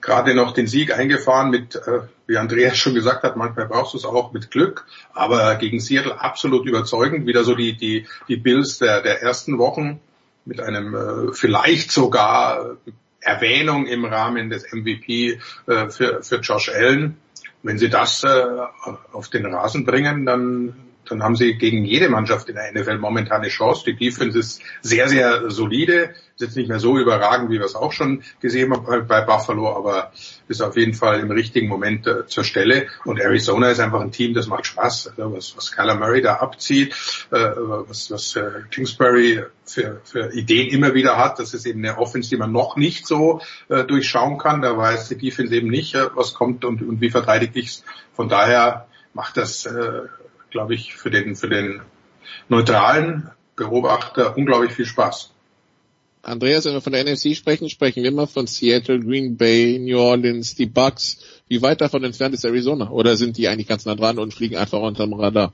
gerade 0.00 0.34
noch 0.34 0.52
den 0.52 0.66
Sieg 0.66 0.96
eingefahren 0.96 1.50
mit, 1.50 1.76
äh, 1.76 2.00
wie 2.26 2.36
Andreas 2.36 2.76
schon 2.76 2.94
gesagt 2.94 3.22
hat, 3.22 3.36
manchmal 3.36 3.66
brauchst 3.66 3.94
du 3.94 3.98
es 3.98 4.04
auch 4.04 4.32
mit 4.32 4.50
Glück, 4.50 4.86
aber 5.12 5.56
gegen 5.56 5.80
Seattle 5.80 6.20
absolut 6.20 6.66
überzeugend. 6.66 7.26
Wieder 7.26 7.44
so 7.44 7.54
die, 7.54 7.76
die, 7.76 8.06
die 8.28 8.36
Bills 8.36 8.78
der, 8.78 9.02
der 9.02 9.22
ersten 9.22 9.58
Wochen 9.58 10.00
mit 10.44 10.60
einem 10.60 10.94
äh, 10.94 11.32
vielleicht 11.32 11.90
sogar 11.90 12.76
Erwähnung 13.20 13.86
im 13.86 14.04
Rahmen 14.04 14.50
des 14.50 14.72
MVP 14.72 15.40
äh, 15.66 15.88
für, 15.88 16.22
für 16.22 16.36
Josh 16.36 16.70
Allen. 16.70 17.18
Wenn 17.62 17.78
sie 17.78 17.90
das 17.90 18.22
äh, 18.24 18.44
auf 19.12 19.28
den 19.28 19.46
Rasen 19.46 19.84
bringen, 19.84 20.24
dann 20.24 20.74
dann 21.08 21.22
haben 21.22 21.36
sie 21.36 21.56
gegen 21.56 21.84
jede 21.84 22.08
Mannschaft 22.08 22.48
in 22.48 22.56
der 22.56 22.72
NFL 22.72 22.98
momentan 22.98 23.40
eine 23.40 23.48
Chance. 23.48 23.84
Die 23.86 23.96
Defense 23.96 24.38
ist 24.38 24.62
sehr, 24.82 25.08
sehr 25.08 25.50
solide. 25.50 26.14
Ist 26.34 26.40
jetzt 26.40 26.56
nicht 26.56 26.68
mehr 26.68 26.78
so 26.78 26.98
überragend, 26.98 27.50
wie 27.50 27.58
wir 27.58 27.66
es 27.66 27.74
auch 27.74 27.92
schon 27.92 28.22
gesehen 28.40 28.72
haben 28.72 29.06
bei 29.08 29.20
Buffalo, 29.22 29.74
aber 29.74 30.12
ist 30.46 30.62
auf 30.62 30.76
jeden 30.76 30.94
Fall 30.94 31.20
im 31.20 31.30
richtigen 31.30 31.68
Moment 31.68 32.06
äh, 32.06 32.26
zur 32.26 32.44
Stelle. 32.44 32.86
Und 33.04 33.18
Arizona 33.18 33.70
ist 33.70 33.80
einfach 33.80 34.00
ein 34.00 34.12
Team, 34.12 34.34
das 34.34 34.46
macht 34.46 34.66
Spaß. 34.66 35.14
Also 35.16 35.34
was, 35.34 35.56
was 35.56 35.72
Kyler 35.72 35.96
Murray 35.96 36.22
da 36.22 36.34
abzieht, 36.36 36.94
äh, 37.30 37.36
was, 37.38 38.10
was 38.10 38.36
äh, 38.36 38.62
Kingsbury 38.70 39.42
für, 39.64 40.00
für 40.04 40.32
Ideen 40.32 40.68
immer 40.68 40.94
wieder 40.94 41.16
hat, 41.16 41.38
das 41.38 41.54
ist 41.54 41.66
eben 41.66 41.84
eine 41.84 41.98
Offense, 41.98 42.30
die 42.30 42.36
man 42.36 42.52
noch 42.52 42.76
nicht 42.76 43.06
so 43.06 43.40
äh, 43.68 43.84
durchschauen 43.84 44.38
kann. 44.38 44.62
Da 44.62 44.76
weiß 44.76 45.08
die 45.08 45.18
Defense 45.18 45.54
eben 45.54 45.68
nicht, 45.68 45.94
äh, 45.94 46.08
was 46.14 46.34
kommt 46.34 46.64
und, 46.64 46.82
und 46.82 47.00
wie 47.00 47.10
verteidigt 47.10 47.56
ich's. 47.56 47.84
Von 48.14 48.28
daher 48.28 48.86
macht 49.12 49.36
das 49.36 49.66
äh, 49.66 50.02
glaube 50.50 50.74
ich, 50.74 50.94
für 50.94 51.10
den, 51.10 51.36
für 51.36 51.48
den 51.48 51.80
neutralen 52.48 53.30
Beobachter 53.56 54.36
unglaublich 54.36 54.72
viel 54.72 54.86
Spaß. 54.86 55.32
Andreas, 56.22 56.64
wenn 56.64 56.74
wir 56.74 56.80
von 56.80 56.92
der 56.92 57.04
NFC 57.04 57.34
sprechen, 57.34 57.70
sprechen 57.70 58.02
wir 58.02 58.10
immer 58.10 58.26
von 58.26 58.46
Seattle, 58.46 59.00
Green 59.00 59.36
Bay, 59.36 59.78
New 59.78 59.98
Orleans, 59.98 60.54
die 60.54 60.66
Bucks. 60.66 61.42
Wie 61.48 61.62
weit 61.62 61.80
davon 61.80 62.04
entfernt 62.04 62.34
ist 62.34 62.44
Arizona? 62.44 62.90
Oder 62.90 63.16
sind 63.16 63.36
die 63.36 63.48
eigentlich 63.48 63.68
ganz 63.68 63.86
nah 63.86 63.94
dran 63.94 64.18
und 64.18 64.34
fliegen 64.34 64.56
einfach 64.56 64.80
unterm 64.80 65.14
Radar? 65.14 65.52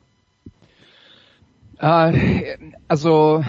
Äh, 1.79 2.57
also 2.89 3.45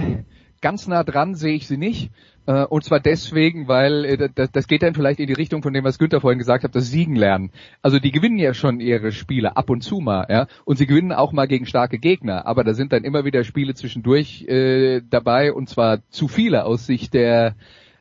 ganz 0.62 0.88
nah 0.88 1.04
dran 1.04 1.36
sehe 1.36 1.56
ich 1.56 1.68
sie 1.68 1.78
nicht. 1.78 2.12
Äh, 2.48 2.66
und 2.66 2.84
zwar 2.84 3.00
deswegen, 3.00 3.68
weil 3.68 4.06
äh, 4.06 4.30
das, 4.52 4.68
geht 4.68 4.84
dann 4.84 4.94
vielleicht 4.94 5.20
in 5.20 5.28
die 5.28 5.34
Richtung 5.34 5.64
von 5.64 5.74
dem, 5.74 5.84
was 5.84 5.98
Günther 5.98 6.22
vorhin 6.22 6.40
gesagt 6.40 6.64
hat, 6.64 6.76
das 6.76 6.90
Siegen 6.90 7.16
lernen. 7.16 7.52
Also 7.82 8.00
die 8.00 8.12
gewinnen 8.12 8.38
ja 8.38 8.54
schon 8.54 8.80
ihre 8.80 9.12
Spiele 9.12 9.58
ab 9.58 9.70
und 9.70 9.82
zu 9.82 10.00
mal, 10.00 10.28
ja. 10.30 10.48
Und 10.64 10.78
sie 10.78 10.88
gewinnen 10.88 11.12
auch 11.12 11.32
mal 11.32 11.48
gegen 11.48 11.66
starke 11.66 11.98
Gegner, 11.98 12.46
aber 12.46 12.64
da 12.64 12.74
sind 12.74 12.94
dann 12.94 13.04
immer 13.04 13.26
wieder 13.26 13.44
Spiele 13.44 13.74
zwischendurch 13.74 14.44
äh, 14.44 15.02
dabei 15.10 15.54
und 15.54 15.70
zwar 15.70 16.00
zu 16.10 16.28
viele 16.28 16.66
aus 16.66 16.86
Sicht 16.86 17.14
der 17.14 17.56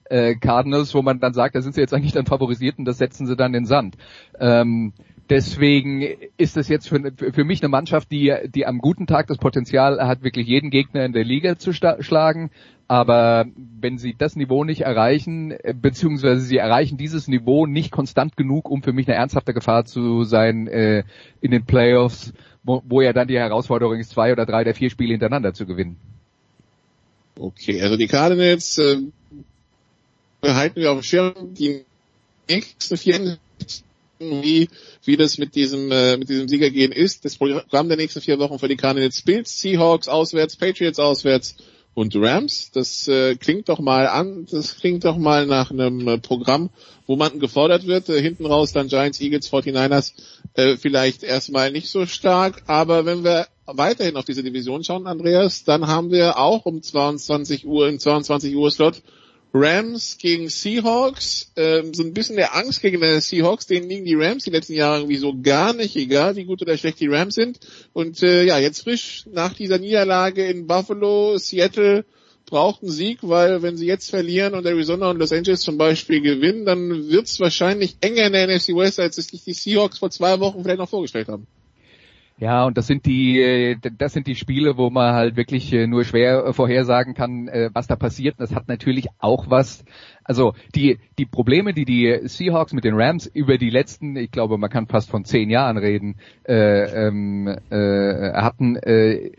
äh, 0.04 0.34
Cardinals, 0.34 0.94
wo 0.94 1.02
man 1.02 1.20
dann 1.20 1.32
sagt, 1.32 1.54
da 1.54 1.62
sind 1.62 1.74
sie 1.74 1.80
jetzt 1.80 1.94
eigentlich 1.94 2.12
dann 2.12 2.26
favorisiert 2.26 2.78
und 2.78 2.84
das 2.84 2.98
setzen 2.98 3.26
sie 3.26 3.36
dann 3.36 3.54
in 3.54 3.66
Sand. 3.66 3.96
Ähm, 4.38 4.92
Deswegen 5.30 6.02
ist 6.36 6.56
es 6.56 6.68
jetzt 6.68 6.88
für, 6.88 7.12
für 7.16 7.44
mich 7.44 7.62
eine 7.62 7.70
Mannschaft, 7.70 8.10
die, 8.12 8.34
die 8.54 8.66
am 8.66 8.78
guten 8.78 9.06
Tag 9.06 9.26
das 9.26 9.38
Potenzial 9.38 9.98
hat, 10.06 10.22
wirklich 10.22 10.46
jeden 10.46 10.70
Gegner 10.70 11.04
in 11.04 11.12
der 11.12 11.24
Liga 11.24 11.58
zu 11.58 11.72
schlagen. 11.72 12.50
Aber 12.88 13.46
wenn 13.80 13.96
sie 13.96 14.14
das 14.16 14.36
Niveau 14.36 14.64
nicht 14.64 14.82
erreichen, 14.82 15.54
beziehungsweise 15.80 16.42
sie 16.42 16.58
erreichen 16.58 16.98
dieses 16.98 17.28
Niveau 17.28 17.64
nicht 17.64 17.90
konstant 17.90 18.36
genug, 18.36 18.70
um 18.70 18.82
für 18.82 18.92
mich 18.92 19.08
eine 19.08 19.16
ernsthafte 19.16 19.54
Gefahr 19.54 19.86
zu 19.86 20.24
sein 20.24 20.66
äh, 20.66 21.04
in 21.40 21.50
den 21.50 21.64
Playoffs, 21.64 22.34
wo, 22.62 22.82
wo 22.86 23.00
ja 23.00 23.14
dann 23.14 23.28
die 23.28 23.38
Herausforderung 23.38 23.98
ist, 23.98 24.10
zwei 24.10 24.32
oder 24.32 24.44
drei 24.44 24.64
der 24.64 24.74
vier 24.74 24.90
Spiele 24.90 25.12
hintereinander 25.12 25.54
zu 25.54 25.64
gewinnen. 25.64 25.96
Okay, 27.38 27.80
also 27.80 27.96
die 27.96 28.06
Cardinals 28.06 28.76
äh, 28.76 28.98
behalten 30.42 30.76
wir 30.76 30.92
auf 30.92 30.98
dem 30.98 31.02
Schirm. 31.02 31.54
Die 31.54 31.84
nächsten 32.48 32.96
vier 32.98 33.38
wie, 34.18 34.68
wie 35.04 35.16
das 35.16 35.38
mit 35.38 35.54
diesem, 35.54 35.90
äh, 35.90 36.16
mit 36.16 36.28
diesem 36.28 36.48
Siegergehen 36.48 36.92
ist. 36.92 37.24
Das 37.24 37.36
Programm 37.36 37.88
der 37.88 37.96
nächsten 37.96 38.20
vier 38.20 38.38
Wochen 38.38 38.58
für 38.58 38.68
die 38.68 38.76
Cardinals 38.76 39.22
Bills, 39.22 39.60
Seahawks 39.60 40.08
auswärts, 40.08 40.56
Patriots 40.56 40.98
auswärts 40.98 41.56
und 41.94 42.14
Rams. 42.16 42.70
Das 42.72 43.06
äh, 43.08 43.36
klingt 43.36 43.68
doch 43.68 43.78
mal 43.78 44.08
an, 44.08 44.46
das 44.50 44.76
klingt 44.76 45.04
doch 45.04 45.16
mal 45.16 45.46
nach 45.46 45.70
einem 45.70 46.06
äh, 46.08 46.18
Programm, 46.18 46.70
wo 47.06 47.16
man 47.16 47.38
gefordert 47.38 47.86
wird. 47.86 48.08
Äh, 48.08 48.20
hinten 48.20 48.46
raus 48.46 48.72
dann 48.72 48.88
Giants, 48.88 49.20
Eagles, 49.20 49.50
49ers 49.50 50.12
äh, 50.54 50.76
vielleicht 50.76 51.22
erstmal 51.22 51.70
nicht 51.70 51.88
so 51.88 52.06
stark. 52.06 52.62
Aber 52.66 53.06
wenn 53.06 53.24
wir 53.24 53.46
weiterhin 53.66 54.16
auf 54.16 54.24
diese 54.24 54.42
Division 54.42 54.84
schauen, 54.84 55.06
Andreas, 55.06 55.64
dann 55.64 55.86
haben 55.86 56.10
wir 56.10 56.38
auch 56.38 56.66
um 56.66 56.82
22 56.82 57.66
Uhr 57.66 57.88
im 57.88 57.98
22 57.98 58.56
Uhr 58.56 58.70
Slot 58.70 59.02
Rams 59.56 60.18
gegen 60.18 60.48
Seahawks, 60.48 61.52
ähm, 61.54 61.94
so 61.94 62.02
ein 62.02 62.12
bisschen 62.12 62.34
der 62.34 62.56
Angst 62.56 62.82
gegen 62.82 63.00
die 63.00 63.20
Seahawks, 63.20 63.68
denen 63.68 63.88
liegen 63.88 64.04
die 64.04 64.16
Rams 64.16 64.42
die 64.42 64.50
letzten 64.50 64.74
Jahre 64.74 64.98
irgendwie 64.98 65.16
so 65.16 65.32
gar 65.40 65.72
nicht, 65.72 65.94
egal 65.94 66.34
wie 66.34 66.44
gut 66.44 66.60
oder 66.60 66.76
schlecht 66.76 66.98
die 66.98 67.06
Rams 67.06 67.36
sind. 67.36 67.60
Und 67.92 68.20
äh, 68.24 68.42
ja, 68.42 68.58
jetzt 68.58 68.82
frisch 68.82 69.26
nach 69.30 69.54
dieser 69.54 69.78
Niederlage 69.78 70.44
in 70.44 70.66
Buffalo, 70.66 71.38
Seattle 71.38 72.04
braucht 72.46 72.82
einen 72.82 72.90
Sieg, 72.90 73.20
weil 73.22 73.62
wenn 73.62 73.76
sie 73.76 73.86
jetzt 73.86 74.10
verlieren 74.10 74.54
und 74.54 74.66
Arizona 74.66 75.10
und 75.10 75.18
Los 75.18 75.32
Angeles 75.32 75.60
zum 75.60 75.78
Beispiel 75.78 76.20
gewinnen, 76.20 76.66
dann 76.66 77.08
wird 77.08 77.26
es 77.26 77.38
wahrscheinlich 77.38 77.96
enger 78.00 78.26
in 78.26 78.32
der 78.32 78.48
NFC 78.48 78.70
West, 78.70 78.98
als 78.98 79.18
es 79.18 79.28
sich 79.28 79.44
die 79.44 79.54
Seahawks 79.54 79.98
vor 79.98 80.10
zwei 80.10 80.40
Wochen 80.40 80.64
vielleicht 80.64 80.80
noch 80.80 80.90
vorgestellt 80.90 81.28
haben. 81.28 81.46
Ja, 82.36 82.64
und 82.64 82.76
das 82.76 82.88
sind 82.88 83.06
die, 83.06 83.40
äh, 83.40 83.76
das 83.96 84.12
sind 84.12 84.26
die 84.26 84.34
Spiele, 84.34 84.76
wo 84.76 84.90
man 84.90 85.14
halt 85.14 85.36
wirklich 85.36 85.72
äh, 85.72 85.86
nur 85.86 86.04
schwer 86.04 86.44
äh, 86.44 86.52
vorhersagen 86.52 87.14
kann, 87.14 87.46
was 87.72 87.86
da 87.86 87.94
passiert. 87.94 88.36
Das 88.38 88.54
hat 88.54 88.66
natürlich 88.66 89.06
auch 89.18 89.50
was, 89.50 89.84
also 90.24 90.54
die, 90.74 90.98
die 91.18 91.26
Probleme, 91.26 91.72
die 91.74 91.84
die 91.84 92.20
Seahawks 92.24 92.72
mit 92.72 92.84
den 92.84 92.94
Rams 92.94 93.26
über 93.26 93.56
die 93.56 93.70
letzten, 93.70 94.16
ich 94.16 94.32
glaube, 94.32 94.58
man 94.58 94.68
kann 94.68 94.88
fast 94.88 95.10
von 95.10 95.24
zehn 95.24 95.48
Jahren 95.48 95.76
reden, 95.76 96.16
äh, 96.48 97.06
ähm, 97.06 97.46
äh, 97.70 98.32
hatten, 98.32 98.76
äh, 98.76 99.30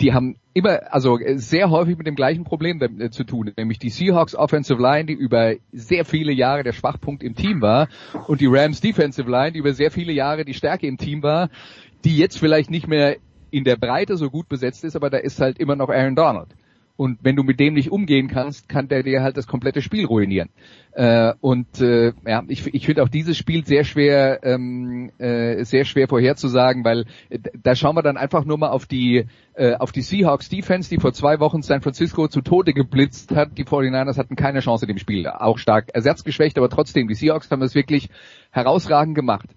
die 0.00 0.12
haben 0.12 0.36
immer, 0.52 0.92
also 0.92 1.18
sehr 1.36 1.70
häufig 1.70 1.96
mit 1.96 2.06
dem 2.06 2.16
gleichen 2.16 2.44
Problem 2.44 2.80
zu 3.10 3.24
tun, 3.24 3.52
nämlich 3.56 3.78
die 3.78 3.88
Seahawks 3.88 4.34
Offensive 4.34 4.80
Line, 4.80 5.06
die 5.06 5.14
über 5.14 5.54
sehr 5.72 6.04
viele 6.04 6.32
Jahre 6.32 6.62
der 6.64 6.72
Schwachpunkt 6.72 7.22
im 7.22 7.34
Team 7.34 7.62
war 7.62 7.88
und 8.28 8.40
die 8.40 8.46
Rams 8.46 8.80
Defensive 8.80 9.30
Line, 9.30 9.52
die 9.52 9.58
über 9.58 9.72
sehr 9.72 9.90
viele 9.90 10.12
Jahre 10.12 10.44
die 10.44 10.54
Stärke 10.54 10.86
im 10.86 10.98
Team 10.98 11.22
war 11.22 11.48
die 12.04 12.16
jetzt 12.16 12.38
vielleicht 12.38 12.70
nicht 12.70 12.88
mehr 12.88 13.16
in 13.50 13.64
der 13.64 13.76
Breite 13.76 14.16
so 14.16 14.30
gut 14.30 14.48
besetzt 14.48 14.84
ist, 14.84 14.96
aber 14.96 15.10
da 15.10 15.18
ist 15.18 15.40
halt 15.40 15.58
immer 15.58 15.76
noch 15.76 15.88
Aaron 15.88 16.16
Donald. 16.16 16.54
Und 16.96 17.18
wenn 17.22 17.36
du 17.36 17.42
mit 17.42 17.58
dem 17.58 17.74
nicht 17.74 17.90
umgehen 17.90 18.28
kannst, 18.28 18.68
kann 18.68 18.86
der 18.86 19.02
dir 19.02 19.22
halt 19.22 19.36
das 19.36 19.46
komplette 19.46 19.80
Spiel 19.80 20.04
ruinieren. 20.04 20.50
Äh, 20.92 21.32
und 21.40 21.80
äh, 21.80 22.12
ja, 22.26 22.42
ich, 22.48 22.66
ich 22.74 22.84
finde 22.86 23.02
auch 23.02 23.08
dieses 23.08 23.36
Spiel 23.36 23.64
sehr 23.64 23.84
schwer, 23.84 24.40
ähm, 24.44 25.10
äh, 25.18 25.64
sehr 25.64 25.84
schwer 25.84 26.06
vorherzusagen, 26.06 26.84
weil 26.84 27.06
äh, 27.30 27.38
da 27.62 27.74
schauen 27.74 27.96
wir 27.96 28.02
dann 28.02 28.18
einfach 28.18 28.44
nur 28.44 28.58
mal 28.58 28.68
auf 28.68 28.86
die 28.86 29.24
äh, 29.54 29.74
auf 29.74 29.90
die 29.90 30.02
Seahawks 30.02 30.50
Defense, 30.50 30.90
die 30.90 31.00
vor 31.00 31.12
zwei 31.12 31.40
Wochen 31.40 31.62
San 31.62 31.80
Francisco 31.80 32.28
zu 32.28 32.42
Tode 32.42 32.74
geblitzt 32.74 33.34
hat. 33.34 33.56
Die 33.56 33.64
49ers 33.64 34.18
hatten 34.18 34.36
keine 34.36 34.60
Chance 34.60 34.84
in 34.84 34.88
dem 34.88 34.98
Spiel. 34.98 35.26
Auch 35.26 35.58
stark 35.58 35.88
ersatzgeschwächt, 35.94 36.58
aber 36.58 36.68
trotzdem, 36.68 37.08
die 37.08 37.14
Seahawks 37.14 37.50
haben 37.50 37.62
es 37.62 37.74
wirklich 37.74 38.10
herausragend 38.50 39.14
gemacht. 39.14 39.48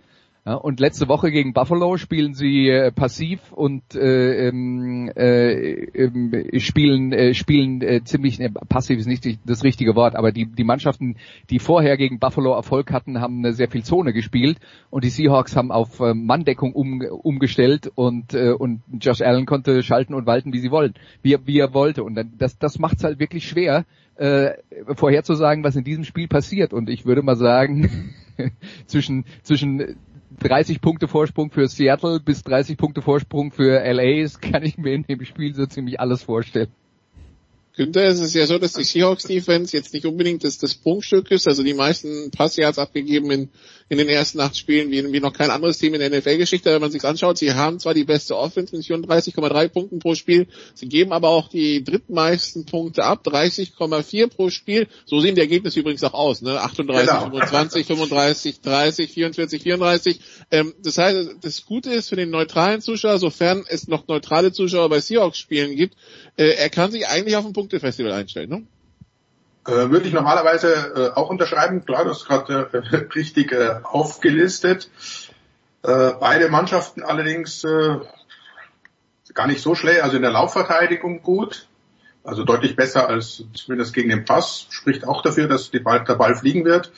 Ja, 0.48 0.54
und 0.54 0.80
letzte 0.80 1.08
Woche 1.08 1.32
gegen 1.32 1.54
Buffalo 1.54 1.98
spielen 1.98 2.36
sie 2.36 2.70
äh, 2.70 2.92
passiv 2.92 3.52
und 3.52 3.96
äh, 3.96 4.48
ähm, 4.48 5.12
äh, 5.16 5.86
äh, 5.86 6.60
spielen 6.60 7.12
äh, 7.14 7.34
spielen 7.34 7.82
äh, 7.82 8.04
ziemlich 8.04 8.38
ne, 8.38 8.52
passiv 8.52 9.00
ist 9.00 9.08
nicht 9.08 9.28
das 9.44 9.64
richtige 9.64 9.96
Wort, 9.96 10.16
aber 10.16 10.32
die 10.32 10.46
die 10.46 10.64
Mannschaften, 10.64 11.16
die 11.50 11.58
vorher 11.58 11.98
gegen 11.98 12.20
Buffalo 12.20 12.54
Erfolg 12.54 12.92
hatten, 12.92 13.22
haben 13.22 13.52
sehr 13.54 13.72
viel 13.72 13.84
Zone 13.84 14.14
gespielt 14.14 14.60
und 14.92 15.04
die 15.04 15.10
Seahawks 15.10 15.56
haben 15.56 15.72
auf 15.72 16.00
äh, 16.00 16.14
Manndeckung 16.14 16.74
um, 16.74 17.02
umgestellt 17.02 17.92
und 17.96 18.36
äh, 18.36 18.52
und 18.52 18.84
Josh 19.00 19.22
Allen 19.22 19.48
konnte 19.48 19.82
schalten 19.82 20.14
und 20.14 20.28
walten, 20.28 20.54
wie 20.54 20.60
sie 20.60 20.70
wollen, 20.70 20.94
wie, 21.24 21.36
wie 21.44 21.58
er 21.58 21.74
wollte. 21.74 22.04
Und 22.04 22.14
dann, 22.14 22.34
das 22.38 22.60
das 22.60 22.78
macht's 22.78 23.04
halt 23.04 23.18
wirklich 23.18 23.48
schwer 23.48 23.84
äh, 24.14 24.52
vorherzusagen, 24.96 25.64
was 25.64 25.76
in 25.76 25.84
diesem 25.84 26.04
Spiel 26.04 26.28
passiert. 26.28 26.72
Und 26.72 26.88
ich 26.88 27.08
würde 27.08 27.24
mal 27.24 27.36
sagen 27.36 28.14
zwischen 28.86 29.26
zwischen 29.42 29.98
30 30.40 30.82
Punkte 30.82 31.08
Vorsprung 31.08 31.52
für 31.52 31.68
Seattle 31.68 32.20
bis 32.20 32.44
30 32.44 32.78
Punkte 32.78 33.02
Vorsprung 33.02 33.52
für 33.52 33.80
LA 33.84 34.28
kann 34.42 34.64
ich 34.64 34.78
mir 34.78 34.94
in 34.94 35.04
dem 35.04 35.24
Spiel 35.26 35.54
so 35.54 35.66
ziemlich 35.66 36.00
alles 36.00 36.24
vorstellen. 36.24 36.72
Günther, 37.76 38.04
es 38.04 38.22
ist 38.22 38.34
ja 38.34 38.46
so, 38.46 38.58
dass 38.58 38.74
die 38.74 38.84
Seahawks 38.86 39.24
Defense 39.24 39.76
jetzt 39.76 39.94
nicht 39.94 40.06
unbedingt 40.06 40.46
das, 40.46 40.58
das 40.58 40.76
Prunkstück 40.76 41.30
ist. 41.32 41.48
Also 41.48 41.62
die 41.62 41.74
meisten 41.74 42.32
Passyards 42.32 42.80
abgegeben 42.80 43.30
in, 43.32 43.50
in 43.88 44.00
den 44.00 44.10
ersten 44.10 44.40
acht 44.40 44.58
Spielen, 44.58 44.90
wie, 44.90 45.14
wie 45.14 45.20
noch 45.20 45.34
kein 45.34 45.52
anderes 45.52 45.78
Team 45.78 45.94
in 45.94 46.00
der 46.00 46.10
NFL-Geschichte. 46.10 46.74
Wenn 46.74 46.82
man 46.82 46.92
sich 46.92 47.04
anschaut, 47.04 47.38
sie 47.38 47.54
haben 47.54 47.80
zwar 47.80 47.94
die 47.94 48.04
beste 48.04 48.36
Offense 48.36 48.76
mit 48.76 48.84
34,3 48.84 49.68
Punkten 49.68 50.00
pro 50.00 50.16
Spiel, 50.16 50.48
sie 50.74 50.88
geben 50.88 51.12
aber 51.12 51.30
auch 51.30 51.50
die 51.50 51.84
drittmeisten 51.84 52.66
Punkte 52.66 53.04
ab, 53.04 53.26
30,4 53.28 54.28
pro 54.28 54.50
Spiel. 54.50 54.88
So 55.06 55.20
sehen 55.20 55.36
die 55.36 55.42
Ergebnisse 55.42 55.80
übrigens 55.80 56.04
auch 56.04 56.16
aus, 56.16 56.42
ne? 56.42 56.60
38, 56.60 57.08
genau. 57.08 57.22
25, 57.26 57.86
35, 57.86 58.62
30, 58.62 59.12
44, 59.12 59.62
34. 59.62 60.20
Ähm, 60.50 60.74
das 60.82 60.98
heißt, 60.98 61.36
das 61.42 61.66
Gute 61.66 61.92
ist 61.92 62.10
für 62.10 62.16
den 62.16 62.32
neutralen 62.32 62.82
Zuschauer, 62.82 63.20
sofern 63.20 63.66
es 63.68 63.88
noch 63.88 64.08
neutrale 64.08 64.52
Zuschauer 64.52 64.90
bei 64.90 65.00
Seahawks-Spielen 65.00 65.76
gibt, 65.76 65.96
äh, 66.38 66.56
er 66.56 66.70
kann 66.70 66.92
sich 66.92 67.08
eigentlich 67.08 67.36
auf 67.36 67.46
ein 67.46 67.54
Punktefestival 67.54 68.12
einstellen, 68.12 68.50
ne? 68.50 68.68
Äh, 69.68 69.90
würde 69.90 70.08
ich 70.08 70.14
normalerweise 70.14 70.74
äh, 70.96 71.18
auch 71.18 71.30
unterschreiben. 71.30 71.86
Klar, 71.86 72.06
das 72.06 72.20
ist 72.20 72.26
gerade 72.26 72.70
äh, 72.72 72.96
richtig 73.16 73.52
äh, 73.52 73.80
aufgelistet. 73.84 74.92
Äh, 75.84 76.12
beide 76.20 76.50
Mannschaften 76.50 77.04
allerdings 77.04 77.64
äh, 77.64 77.98
gar 79.34 79.48
nicht 79.48 79.62
so 79.62 79.76
schlecht, 79.76 80.02
also 80.02 80.16
in 80.16 80.22
der 80.22 80.32
Laufverteidigung 80.32 81.22
gut, 81.22 81.68
also 82.26 82.44
deutlich 82.44 82.76
besser 82.76 83.08
als 83.08 83.44
zumindest 83.54 83.94
gegen 83.94 84.10
den 84.10 84.26
Pass, 84.26 84.68
spricht 84.70 85.08
auch 85.08 85.22
dafür, 85.22 85.48
dass 85.48 85.70
Ball, 85.70 86.04
der 86.04 86.16
Ball 86.16 86.36
fliegen 86.36 86.66
wird 86.66 86.92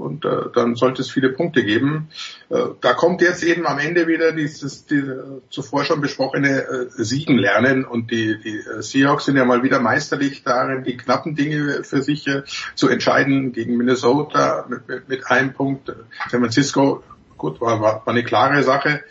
und 0.00 0.24
äh, 0.24 0.50
dann 0.54 0.74
sollte 0.74 1.02
es 1.02 1.10
viele 1.10 1.28
Punkte 1.28 1.62
geben. 1.62 2.08
Äh, 2.48 2.60
da 2.80 2.94
kommt 2.94 3.20
jetzt 3.20 3.42
eben 3.42 3.66
am 3.66 3.78
Ende 3.78 4.06
wieder 4.06 4.32
dieses 4.32 4.86
die, 4.86 5.04
zuvor 5.50 5.84
schon 5.84 6.00
besprochene 6.00 6.62
äh, 6.62 6.86
Siegen 6.88 7.36
lernen 7.36 7.84
und 7.84 8.10
die, 8.10 8.40
die 8.40 8.58
äh, 8.58 8.82
Seahawks 8.82 9.26
sind 9.26 9.36
ja 9.36 9.44
mal 9.44 9.62
wieder 9.62 9.78
meisterlich 9.80 10.42
darin, 10.42 10.84
die 10.84 10.96
knappen 10.96 11.34
Dinge 11.34 11.84
für 11.84 12.02
sich 12.02 12.26
äh, 12.26 12.42
zu 12.74 12.88
entscheiden 12.88 13.52
gegen 13.52 13.76
Minnesota 13.76 14.64
mit, 14.68 14.88
mit, 14.88 15.08
mit 15.08 15.26
einem 15.26 15.52
Punkt. 15.52 15.92
San 16.30 16.40
Francisco, 16.40 17.02
gut, 17.36 17.60
war, 17.60 17.80
war, 17.80 18.06
war 18.06 18.08
eine 18.08 18.24
klare 18.24 18.62
Sache. 18.62 19.02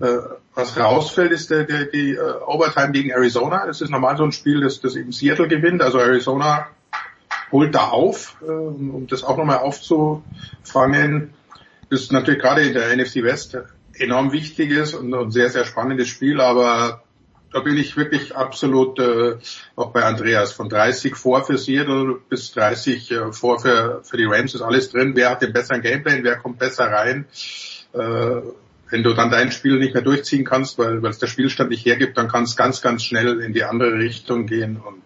Äh, 0.00 0.18
was 0.54 0.78
rausfällt, 0.78 1.32
ist 1.32 1.50
der, 1.50 1.64
der, 1.64 1.86
die 1.86 2.16
uh, 2.18 2.44
Overtime 2.46 2.92
gegen 2.92 3.10
Arizona. 3.10 3.66
Das 3.66 3.80
ist 3.80 3.90
normal 3.90 4.16
so 4.16 4.24
ein 4.24 4.32
Spiel, 4.32 4.60
das, 4.60 4.80
das 4.80 4.96
eben 4.96 5.12
Seattle 5.12 5.48
gewinnt. 5.48 5.80
Also 5.80 5.98
Arizona 5.98 6.68
holt 7.50 7.74
da 7.74 7.88
auf, 7.88 8.36
äh, 8.42 8.50
um 8.50 9.06
das 9.06 9.24
auch 9.24 9.36
nochmal 9.36 9.58
aufzufangen. 9.58 11.34
Das 11.90 12.00
ist 12.00 12.12
natürlich 12.12 12.40
gerade 12.40 12.62
in 12.62 12.74
der 12.74 12.96
NFC 12.96 13.22
West 13.22 13.56
enorm 13.94 14.32
wichtiges 14.32 14.94
und 14.94 15.12
ein 15.14 15.30
sehr, 15.30 15.50
sehr 15.50 15.64
spannendes 15.64 16.08
Spiel, 16.08 16.40
aber 16.40 17.02
da 17.52 17.60
bin 17.60 17.76
ich 17.76 17.96
wirklich 17.96 18.34
absolut 18.34 18.98
äh, 18.98 19.36
auch 19.76 19.92
bei 19.92 20.02
Andreas. 20.04 20.52
Von 20.52 20.70
30 20.70 21.14
vor 21.14 21.44
für 21.44 21.58
Seattle 21.58 22.18
bis 22.28 22.52
30 22.52 23.10
äh, 23.10 23.32
vor 23.32 23.60
für, 23.60 24.00
für 24.02 24.16
die 24.16 24.24
Rams 24.24 24.54
ist 24.54 24.62
alles 24.62 24.90
drin. 24.90 25.12
Wer 25.14 25.30
hat 25.30 25.42
den 25.42 25.52
besseren 25.52 25.82
Gameplan? 25.82 26.24
Wer 26.24 26.36
kommt 26.36 26.58
besser 26.58 26.90
rein? 26.90 27.26
Äh, 27.92 28.40
wenn 28.92 29.02
du 29.02 29.14
dann 29.14 29.30
dein 29.30 29.50
Spiel 29.50 29.78
nicht 29.78 29.94
mehr 29.94 30.02
durchziehen 30.02 30.44
kannst, 30.44 30.78
weil, 30.78 31.02
weil 31.02 31.10
es 31.10 31.18
der 31.18 31.26
Spielstand 31.26 31.70
nicht 31.70 31.86
hergibt, 31.86 32.18
dann 32.18 32.28
kann 32.28 32.44
es 32.44 32.56
ganz, 32.56 32.82
ganz 32.82 33.02
schnell 33.02 33.40
in 33.40 33.54
die 33.54 33.64
andere 33.64 33.94
Richtung 33.94 34.46
gehen. 34.46 34.76
Und 34.76 35.02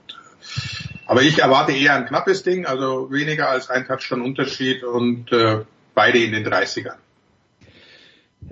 aber 1.07 1.23
ich 1.23 1.39
erwarte 1.39 1.73
eher 1.73 1.95
ein 1.95 2.07
knappes 2.07 2.43
Ding, 2.43 2.67
also 2.67 3.13
weniger 3.13 3.49
als 3.49 3.71
ein 3.71 3.87
Touchdown 3.87 4.23
Unterschied 4.23 4.83
und 4.83 5.33
äh, 5.33 5.61
beide 5.95 6.19
in 6.19 6.33
den 6.33 6.45
30ern. 6.45 6.97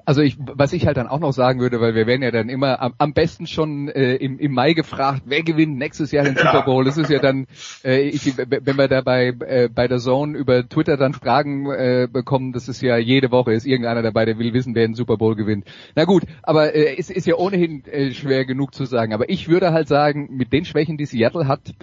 Also 0.05 0.21
ich, 0.21 0.37
was 0.39 0.73
ich 0.73 0.87
halt 0.87 0.97
dann 0.97 1.07
auch 1.07 1.21
noch 1.21 1.33
sagen 1.33 1.61
würde, 1.61 1.81
weil 1.81 1.95
wir 1.95 2.07
werden 2.07 2.23
ja 2.23 2.31
dann 2.31 2.49
immer 2.49 2.81
am, 2.81 2.95
am 2.99 3.13
besten 3.13 3.47
schon 3.47 3.89
äh, 3.89 4.17
im, 4.17 4.39
im 4.39 4.53
Mai 4.53 4.73
gefragt, 4.75 5.23
wer 5.27 5.43
gewinnt 5.43 5.79
nächstes 5.79 6.13
Jahr 6.13 6.25
den 6.25 6.37
Super 6.37 6.63
Bowl. 6.63 6.85
Das 6.85 6.97
ist 6.97 7.11
ja 7.11 7.19
dann, 7.19 7.47
äh, 7.85 8.09
ich, 8.09 8.37
wenn 8.37 8.77
wir 8.77 8.89
dabei 8.89 9.35
äh, 9.47 9.69
bei 9.69 9.89
der 9.89 9.99
Zone 9.99 10.37
über 10.37 10.69
Twitter 10.69 10.97
dann 10.97 11.15
Fragen 11.15 11.71
äh, 11.71 12.09
bekommen, 12.11 12.53
das 12.53 12.69
ist 12.69 12.83
ja 12.83 12.97
jede 12.97 13.31
Woche 13.31 13.53
ist 13.53 13.67
irgendeiner 13.67 14.03
dabei, 14.03 14.25
der 14.25 14.39
will 14.39 14.53
wissen, 14.53 14.75
wer 14.75 14.87
den 14.87 14.95
Super 14.95 15.17
Bowl 15.17 15.37
gewinnt. 15.37 15.67
Na 15.95 16.05
gut, 16.05 16.25
aber 16.43 16.75
äh, 16.75 16.97
es 16.99 17.11
ist 17.11 17.27
ja 17.27 17.37
ohnehin 17.37 17.85
äh, 17.87 18.13
schwer 18.13 18.45
genug 18.45 18.75
zu 18.75 18.85
sagen. 18.85 19.13
Aber 19.13 19.29
ich 19.29 19.49
würde 19.49 19.73
halt 19.73 19.89
sagen, 19.89 20.29
mit 20.33 20.53
den 20.53 20.65
Schwächen, 20.65 20.97
die 20.97 21.07
Seattle 21.07 21.49
hat, 21.49 21.75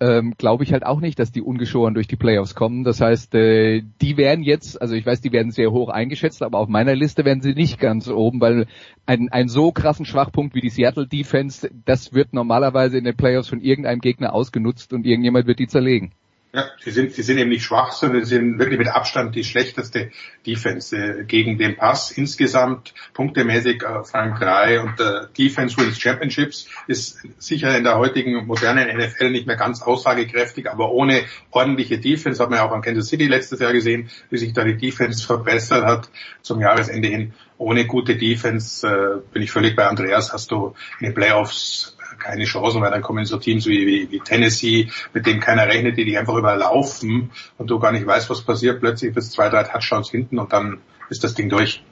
ähm, 0.00 0.34
glaube 0.36 0.64
ich 0.64 0.72
halt 0.72 0.84
auch 0.84 1.00
nicht, 1.00 1.18
dass 1.18 1.32
die 1.32 1.42
ungeschoren 1.42 1.94
durch 1.94 2.06
die 2.06 2.16
Playoffs 2.16 2.54
kommen. 2.54 2.84
Das 2.84 3.00
heißt, 3.00 3.34
äh, 3.34 3.82
die 4.02 4.16
werden 4.16 4.44
jetzt, 4.44 4.80
also 4.80 4.94
ich 4.94 5.06
weiß, 5.06 5.20
die 5.20 5.32
werden 5.32 5.52
sehr 5.52 5.72
hoch 5.72 5.88
eingeschätzt, 5.88 6.42
aber 6.42 6.58
auf 6.58 6.68
meiner 6.68 6.94
Liste 6.94 7.24
werden 7.24 7.40
sie 7.40 7.54
nicht 7.54 7.80
ganz 7.80 8.08
oben, 8.08 8.40
weil 8.40 8.66
ein, 9.06 9.28
ein 9.30 9.48
so 9.48 9.72
krassen 9.72 10.04
Schwachpunkt 10.04 10.54
wie 10.54 10.60
die 10.60 10.70
Seattle 10.70 11.06
Defense, 11.06 11.70
das 11.84 12.12
wird 12.12 12.34
normalerweise 12.34 12.98
in 12.98 13.04
den 13.04 13.16
Playoffs 13.16 13.48
von 13.48 13.60
irgendeinem 13.60 14.00
Gegner 14.00 14.34
ausgenutzt 14.34 14.92
und 14.92 15.06
irgendjemand 15.06 15.46
wird 15.46 15.58
die 15.58 15.68
zerlegen. 15.68 16.12
Ja, 16.52 16.70
sie 16.82 16.90
sind, 16.90 17.12
sie 17.12 17.22
sind 17.22 17.36
eben 17.36 17.50
nicht 17.50 17.64
schwach, 17.64 17.92
sondern 17.92 18.24
sie 18.24 18.36
sind 18.36 18.58
wirklich 18.58 18.78
mit 18.78 18.88
Abstand 18.88 19.34
die 19.34 19.44
schlechteste 19.44 20.10
Defense 20.46 20.96
äh, 20.96 21.24
gegen 21.24 21.58
den 21.58 21.76
Pass. 21.76 22.10
Insgesamt 22.10 22.94
punktemäßig 23.12 23.82
Rang 23.84 24.38
3 24.38 24.80
und 24.80 24.98
äh, 24.98 25.26
Defense 25.36 25.76
Wins 25.76 26.00
Championships 26.00 26.68
ist 26.86 27.18
sicher 27.38 27.76
in 27.76 27.84
der 27.84 27.98
heutigen 27.98 28.46
modernen 28.46 28.96
NFL 28.96 29.30
nicht 29.30 29.46
mehr 29.46 29.56
ganz 29.56 29.82
aussagekräftig, 29.82 30.70
aber 30.70 30.92
ohne 30.92 31.24
ordentliche 31.50 31.98
Defense 31.98 32.42
hat 32.42 32.48
man 32.48 32.60
ja 32.60 32.64
auch 32.66 32.72
an 32.72 32.80
Kansas 32.80 33.08
City 33.08 33.26
letztes 33.26 33.60
Jahr 33.60 33.72
gesehen, 33.72 34.08
wie 34.30 34.38
sich 34.38 34.54
da 34.54 34.64
die 34.64 34.78
Defense 34.78 35.26
verbessert 35.26 35.84
hat 35.84 36.08
zum 36.40 36.60
Jahresende 36.60 37.08
hin. 37.08 37.34
Ohne 37.58 37.86
gute 37.86 38.16
Defense 38.16 38.86
äh, 38.86 39.20
bin 39.32 39.42
ich 39.42 39.50
völlig 39.50 39.76
bei 39.76 39.86
Andreas, 39.86 40.32
hast 40.32 40.50
du 40.50 40.74
in 41.00 41.06
den 41.06 41.14
Playoffs 41.14 41.95
keine 42.18 42.44
Chancen, 42.44 42.80
weil 42.80 42.90
dann 42.90 43.02
kommen 43.02 43.24
so 43.24 43.38
Teams 43.38 43.66
wie, 43.66 43.86
wie, 43.86 44.10
wie 44.10 44.20
Tennessee, 44.20 44.90
mit 45.12 45.26
denen 45.26 45.40
keiner 45.40 45.66
rechnet, 45.66 45.96
die 45.96 46.04
dich 46.04 46.18
einfach 46.18 46.36
überlaufen 46.36 47.30
und 47.58 47.70
du 47.70 47.78
gar 47.78 47.92
nicht 47.92 48.06
weißt, 48.06 48.30
was 48.30 48.42
passiert. 48.42 48.80
Plötzlich 48.80 49.14
bist 49.14 49.32
zwei, 49.32 49.48
drei 49.48 49.64
Touchdowns 49.64 50.10
hinten 50.10 50.38
und 50.38 50.52
dann 50.52 50.78
ist 51.08 51.24
das 51.24 51.34
Ding 51.34 51.48
durch. 51.48 51.82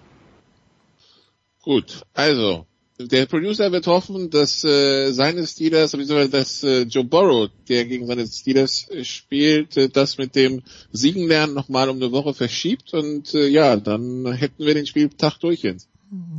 Gut, 1.62 2.02
also 2.12 2.66
der 2.98 3.26
Producer 3.26 3.72
wird 3.72 3.88
hoffen, 3.88 4.30
dass 4.30 4.62
äh, 4.62 5.10
seine 5.10 5.46
Steelers, 5.46 5.92
beziehungsweise 5.92 6.30
dass 6.30 6.62
äh, 6.62 6.82
Joe 6.82 7.04
Burrow, 7.04 7.50
der 7.68 7.86
gegen 7.86 8.06
seine 8.06 8.26
Steelers 8.26 8.86
spielt, 9.02 9.76
äh, 9.76 9.88
das 9.88 10.16
mit 10.16 10.36
dem 10.36 10.62
Siegen 10.92 11.26
lernen 11.26 11.54
nochmal 11.54 11.88
um 11.88 11.96
eine 11.96 12.12
Woche 12.12 12.34
verschiebt 12.34 12.94
und 12.94 13.34
äh, 13.34 13.48
ja, 13.48 13.76
dann 13.76 14.32
hätten 14.32 14.64
wir 14.64 14.74
den 14.74 14.86
Spieltag 14.86 15.38
durch 15.38 15.62
jetzt. 15.62 15.88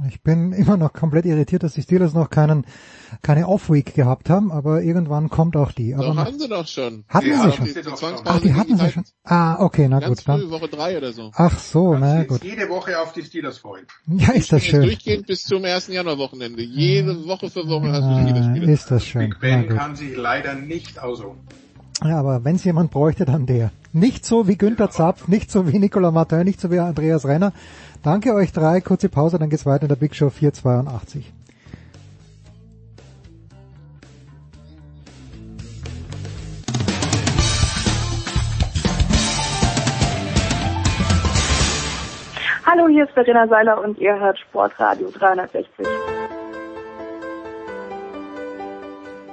Ich 0.08 0.22
bin 0.22 0.52
immer 0.54 0.78
noch 0.78 0.94
komplett 0.94 1.26
irritiert, 1.26 1.64
dass 1.64 1.74
die 1.74 1.82
Steelers 1.82 2.14
noch 2.14 2.30
keinen, 2.30 2.66
keine 3.22 3.48
Off-Week 3.48 3.94
gehabt 3.94 4.30
haben, 4.30 4.52
aber 4.52 4.82
irgendwann 4.82 5.30
kommt 5.30 5.56
auch 5.58 5.72
die. 5.72 5.94
Aber 5.96 6.06
doch, 6.06 6.16
hatten 6.18 6.40
sie 6.40 6.48
doch 6.48 6.68
schon. 6.68 7.04
Hatten 7.10 7.26
die 7.26 7.34
sie 7.34 7.52
schon? 7.52 7.66
Die 7.66 8.22
Ach, 8.26 8.40
die 8.42 8.54
hatten 8.54 8.78
sie 8.78 8.90
schon. 8.92 9.04
Ah, 9.24 9.64
okay, 9.64 9.88
na 9.90 10.00
Ganz 10.00 10.20
gut. 10.20 10.28
Dann. 10.28 10.42
früh, 10.42 10.50
Woche 10.50 10.68
drei 10.70 10.98
oder 10.98 11.12
so. 11.14 11.32
Ach 11.36 11.58
so, 11.60 11.98
na 11.98 12.24
gut. 12.24 12.44
Jede 12.44 12.70
Woche 12.70 13.00
auf 13.00 13.14
die 13.14 13.24
Steelers 13.24 13.58
freuen. 13.58 13.86
Ja, 14.08 14.32
ist 14.34 14.52
das 14.52 14.64
schön. 14.64 14.84
Durchgehend 14.84 15.28
bis 15.28 15.44
zum 15.44 15.64
ersten 15.66 15.94
Januarwochenende. 15.94 16.62
Jede 16.64 17.26
Woche 17.26 17.50
für 17.50 17.68
Woche 17.68 17.92
hast 17.92 18.04
du 18.04 18.22
Steelers 18.22 18.46
Ah, 18.48 18.56
Spieler. 18.56 18.72
ist 18.74 18.92
das 18.92 19.06
schön. 19.06 19.22
Big 19.30 19.38
Na 19.42 19.48
Ben 19.50 19.68
gut. 19.68 19.78
kann 19.78 19.96
sich 19.96 20.16
leider 20.16 20.54
nicht 20.56 21.00
ausruhen. 21.02 21.38
Ja, 22.04 22.20
aber 22.20 22.44
wenn 22.44 22.56
es 22.56 22.64
jemand 22.64 22.92
bräuchte, 22.92 23.26
dann 23.26 23.46
der. 23.46 23.72
Nicht 23.94 24.26
so 24.26 24.48
wie 24.48 24.58
Günther 24.58 24.90
Zapf, 24.90 25.28
nicht 25.28 25.50
so 25.50 25.72
wie 25.72 25.80
Nicola 25.80 26.12
Martin, 26.12 26.44
nicht 26.44 26.60
so 26.60 26.70
wie 26.70 26.80
Andreas 26.80 27.26
Renner. 27.26 27.54
Danke 28.04 28.34
euch 28.34 28.52
drei. 28.52 28.82
Kurze 28.82 29.10
Pause, 29.10 29.40
dann 29.40 29.50
geht's 29.50 29.66
weiter 29.66 29.84
in 29.84 29.90
der 29.90 29.96
Big 29.96 30.14
Show 30.14 30.30
482. 30.30 31.32
Hallo, 42.66 42.90
hier 42.90 43.06
ist 43.06 43.14
Verena 43.14 43.48
Seiler 43.48 43.82
und 43.82 43.98
ihr 44.00 44.20
hört 44.20 44.38
Sportradio 44.40 45.10
360. 45.12 45.86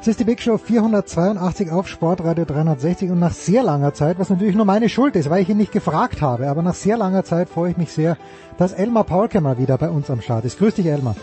Es 0.02 0.08
ist 0.08 0.18
die 0.18 0.24
Big 0.24 0.42
Show 0.42 0.58
482 0.58 1.70
auf 1.70 1.86
Sportradio 1.86 2.44
360 2.44 3.12
und 3.12 3.20
nach 3.20 3.30
sehr 3.30 3.62
langer 3.62 3.94
Zeit, 3.94 4.18
was 4.18 4.30
natürlich 4.30 4.56
nur 4.56 4.64
meine 4.64 4.88
Schuld 4.88 5.14
ist, 5.14 5.30
weil 5.30 5.42
ich 5.42 5.48
ihn 5.48 5.58
nicht 5.58 5.70
gefragt 5.70 6.20
habe, 6.20 6.48
aber 6.48 6.60
nach 6.60 6.74
sehr 6.74 6.96
langer 6.96 7.22
Zeit 7.22 7.48
freue 7.48 7.70
ich 7.70 7.76
mich 7.76 7.92
sehr, 7.92 8.16
dass 8.58 8.72
Elmar 8.72 9.04
Paulke 9.04 9.40
mal 9.40 9.58
wieder 9.58 9.78
bei 9.78 9.88
uns 9.88 10.10
am 10.10 10.20
Start 10.20 10.44
ist. 10.44 10.58
Grüß 10.58 10.74
dich, 10.74 10.86
Elmar. 10.86 11.14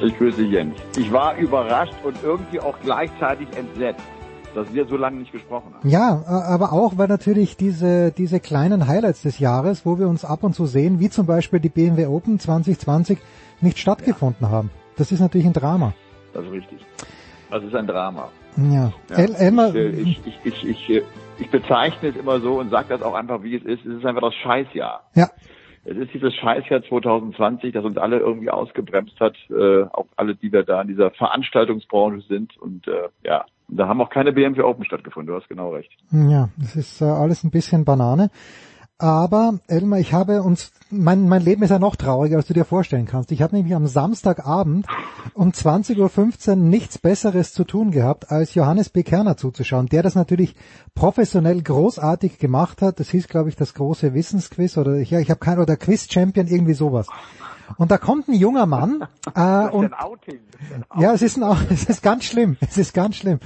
Ich 0.00 0.16
grüße 0.16 0.44
Jens. 0.44 0.76
Ich 0.96 1.10
war 1.10 1.36
überrascht 1.36 1.96
und 2.04 2.16
irgendwie 2.22 2.60
auch 2.60 2.76
gleichzeitig 2.84 3.48
entsetzt, 3.56 4.04
dass 4.54 4.72
wir 4.72 4.86
so 4.86 4.96
lange 4.96 5.16
nicht 5.16 5.32
gesprochen 5.32 5.74
haben. 5.74 5.88
Ja, 5.88 6.22
aber 6.28 6.72
auch, 6.72 6.98
weil 6.98 7.08
natürlich 7.08 7.56
diese, 7.56 8.12
diese 8.12 8.38
kleinen 8.38 8.86
Highlights 8.86 9.22
des 9.22 9.40
Jahres, 9.40 9.84
wo 9.84 9.98
wir 9.98 10.06
uns 10.06 10.24
ab 10.24 10.44
und 10.44 10.54
zu 10.54 10.66
sehen, 10.66 11.00
wie 11.00 11.10
zum 11.10 11.26
Beispiel 11.26 11.58
die 11.58 11.68
BMW 11.68 12.06
Open 12.06 12.38
2020, 12.38 13.18
nicht 13.60 13.78
stattgefunden 13.78 14.46
ja. 14.46 14.50
haben. 14.52 14.70
Das 14.96 15.10
ist 15.10 15.18
natürlich 15.18 15.48
ein 15.48 15.52
Drama. 15.52 15.94
Das 16.32 16.44
ist 16.44 16.52
richtig. 16.52 16.78
Das 17.54 17.62
ist 17.62 17.74
ein 17.76 17.86
Drama. 17.86 18.30
Ja. 18.56 18.92
ja. 19.10 19.16
El 19.16 19.32
Elmar, 19.36 19.72
ich, 19.76 20.20
ich, 20.26 20.44
ich, 20.44 20.64
ich, 20.64 21.02
ich 21.38 21.50
bezeichne 21.52 22.08
es 22.08 22.16
immer 22.16 22.40
so 22.40 22.58
und 22.58 22.70
sage 22.70 22.88
das 22.88 23.00
auch 23.00 23.14
einfach, 23.14 23.44
wie 23.44 23.54
es 23.54 23.62
ist. 23.62 23.86
Es 23.86 23.98
ist 23.98 24.04
einfach 24.04 24.22
das 24.22 24.34
Scheißjahr. 24.34 25.04
Ja. 25.14 25.28
Es 25.84 25.96
ist 25.96 26.12
dieses 26.12 26.34
Scheißjahr 26.34 26.82
2020, 26.82 27.72
das 27.72 27.84
uns 27.84 27.96
alle 27.96 28.18
irgendwie 28.18 28.50
ausgebremst 28.50 29.20
hat, 29.20 29.36
äh, 29.50 29.84
auch 29.84 30.06
alle, 30.16 30.34
die 30.34 30.50
wir 30.50 30.64
da 30.64 30.82
in 30.82 30.88
dieser 30.88 31.12
Veranstaltungsbranche 31.12 32.26
sind. 32.26 32.56
Und 32.56 32.88
äh, 32.88 33.08
ja, 33.22 33.44
da 33.68 33.86
haben 33.86 34.00
auch 34.00 34.10
keine 34.10 34.32
BMW 34.32 34.62
Open 34.62 34.84
stattgefunden. 34.84 35.32
Du 35.32 35.40
hast 35.40 35.48
genau 35.48 35.74
recht. 35.74 35.92
Ja, 36.10 36.48
das 36.56 36.74
ist 36.74 37.02
äh, 37.02 37.04
alles 37.04 37.44
ein 37.44 37.52
bisschen 37.52 37.84
Banane. 37.84 38.30
Aber 38.98 39.58
Elmar, 39.66 39.98
ich 39.98 40.12
habe 40.12 40.42
uns, 40.42 40.70
mein, 40.88 41.28
mein 41.28 41.42
Leben 41.42 41.64
ist 41.64 41.70
ja 41.70 41.80
noch 41.80 41.96
trauriger, 41.96 42.36
als 42.36 42.46
du 42.46 42.54
dir 42.54 42.64
vorstellen 42.64 43.06
kannst. 43.06 43.32
Ich 43.32 43.42
habe 43.42 43.56
nämlich 43.56 43.74
am 43.74 43.88
Samstagabend 43.88 44.86
um 45.34 45.50
20.15 45.50 46.50
Uhr 46.50 46.56
nichts 46.56 46.98
Besseres 46.98 47.52
zu 47.52 47.64
tun 47.64 47.90
gehabt, 47.90 48.30
als 48.30 48.54
Johannes 48.54 48.90
B. 48.90 49.02
Kerner 49.02 49.36
zuzuschauen, 49.36 49.86
der 49.86 50.04
das 50.04 50.14
natürlich 50.14 50.54
professionell 50.94 51.60
großartig 51.60 52.38
gemacht 52.38 52.82
hat. 52.82 53.00
Das 53.00 53.10
hieß, 53.10 53.26
glaube 53.26 53.48
ich, 53.48 53.56
das 53.56 53.74
große 53.74 54.14
Wissensquiz 54.14 54.76
oder 54.76 54.96
ja, 54.98 55.18
ich 55.18 55.30
habe 55.30 55.40
kein 55.40 55.58
oder 55.58 55.76
Quiz 55.76 56.06
Champion, 56.08 56.46
irgendwie 56.46 56.74
sowas. 56.74 57.08
Und 57.76 57.90
da 57.90 57.98
kommt 57.98 58.28
ein 58.28 58.34
junger 58.34 58.66
Mann 58.66 59.06
äh, 59.34 59.68
und 59.68 59.92
ja, 60.98 61.12
es 61.12 61.22
ist 61.22 61.36
ein, 61.36 61.56
es 61.70 61.84
ist 61.84 62.02
ganz 62.02 62.24
schlimm, 62.24 62.56
es 62.60 62.78
ist 62.78 62.94
ganz 62.94 63.16
schlimm. 63.16 63.40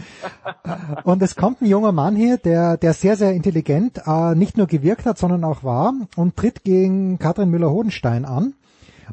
und 1.04 1.22
es 1.22 1.36
kommt 1.36 1.62
ein 1.62 1.66
junger 1.66 1.92
Mann 1.92 2.16
hier, 2.16 2.36
der 2.36 2.76
der 2.76 2.94
sehr 2.94 3.16
sehr 3.16 3.32
intelligent 3.32 4.02
äh, 4.06 4.34
nicht 4.34 4.56
nur 4.56 4.66
gewirkt 4.66 5.06
hat, 5.06 5.18
sondern 5.18 5.44
auch 5.44 5.64
war 5.64 5.94
und 6.16 6.36
tritt 6.36 6.64
gegen 6.64 7.18
Katrin 7.18 7.50
Müller-Hodenstein 7.50 8.24
an 8.24 8.54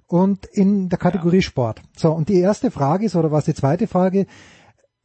und 0.08 0.46
in 0.46 0.90
der 0.90 1.00
Kategorie 1.00 1.38
ja. 1.38 1.42
Sport. 1.42 1.82
So 1.96 2.12
und 2.12 2.30
die 2.30 2.40
erste 2.40 2.72
Frage 2.72 3.06
ist 3.06 3.16
oder 3.16 3.32
was 3.32 3.46
die 3.46 3.54
zweite 3.54 3.88
Frage? 3.88 4.28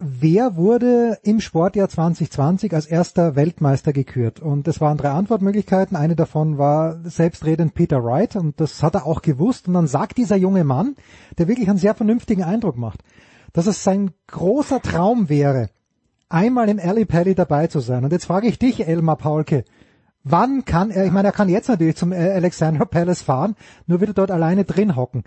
Wer 0.02 0.56
wurde 0.56 1.18
im 1.24 1.40
Sportjahr 1.40 1.90
2020 1.90 2.72
als 2.72 2.86
erster 2.86 3.36
Weltmeister 3.36 3.92
gekürt? 3.92 4.40
Und 4.40 4.66
es 4.66 4.80
waren 4.80 4.96
drei 4.96 5.10
Antwortmöglichkeiten. 5.10 5.94
Eine 5.94 6.16
davon 6.16 6.56
war 6.56 6.96
selbstredend 7.04 7.74
Peter 7.74 8.02
Wright 8.02 8.34
und 8.34 8.58
das 8.62 8.82
hat 8.82 8.94
er 8.94 9.04
auch 9.04 9.20
gewusst. 9.20 9.68
Und 9.68 9.74
dann 9.74 9.86
sagt 9.86 10.16
dieser 10.16 10.36
junge 10.36 10.64
Mann, 10.64 10.96
der 11.36 11.48
wirklich 11.48 11.68
einen 11.68 11.76
sehr 11.76 11.94
vernünftigen 11.94 12.42
Eindruck 12.42 12.78
macht, 12.78 13.02
dass 13.52 13.66
es 13.66 13.84
sein 13.84 14.12
großer 14.28 14.80
Traum 14.80 15.28
wäre, 15.28 15.68
einmal 16.30 16.70
im 16.70 16.78
Alley 16.78 17.04
Pally 17.04 17.34
dabei 17.34 17.66
zu 17.66 17.80
sein. 17.80 18.02
Und 18.02 18.10
jetzt 18.10 18.24
frage 18.24 18.46
ich 18.46 18.58
dich, 18.58 18.88
Elmar 18.88 19.16
Paulke, 19.16 19.64
wann 20.24 20.64
kann 20.64 20.90
er, 20.90 21.04
ich 21.04 21.12
meine, 21.12 21.28
er 21.28 21.32
kann 21.32 21.50
jetzt 21.50 21.68
natürlich 21.68 21.96
zum 21.96 22.12
Alexandra 22.12 22.86
Palace 22.86 23.20
fahren, 23.20 23.54
nur 23.86 24.00
wird 24.00 24.12
er 24.12 24.14
dort 24.14 24.30
alleine 24.30 24.64
drin 24.64 24.96
hocken. 24.96 25.24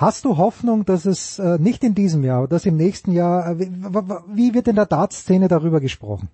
Hast 0.00 0.24
du 0.24 0.38
Hoffnung, 0.38 0.86
dass 0.86 1.04
es 1.04 1.38
äh, 1.38 1.58
nicht 1.58 1.84
in 1.84 1.94
diesem 1.94 2.24
Jahr, 2.24 2.48
dass 2.48 2.64
im 2.64 2.78
nächsten 2.78 3.12
Jahr, 3.12 3.50
äh, 3.50 3.58
wie, 3.58 4.54
wird 4.54 4.66
in 4.66 4.76
der 4.76 4.86
Dartszene 4.86 5.46
darüber 5.46 5.78
gesprochen? 5.78 6.30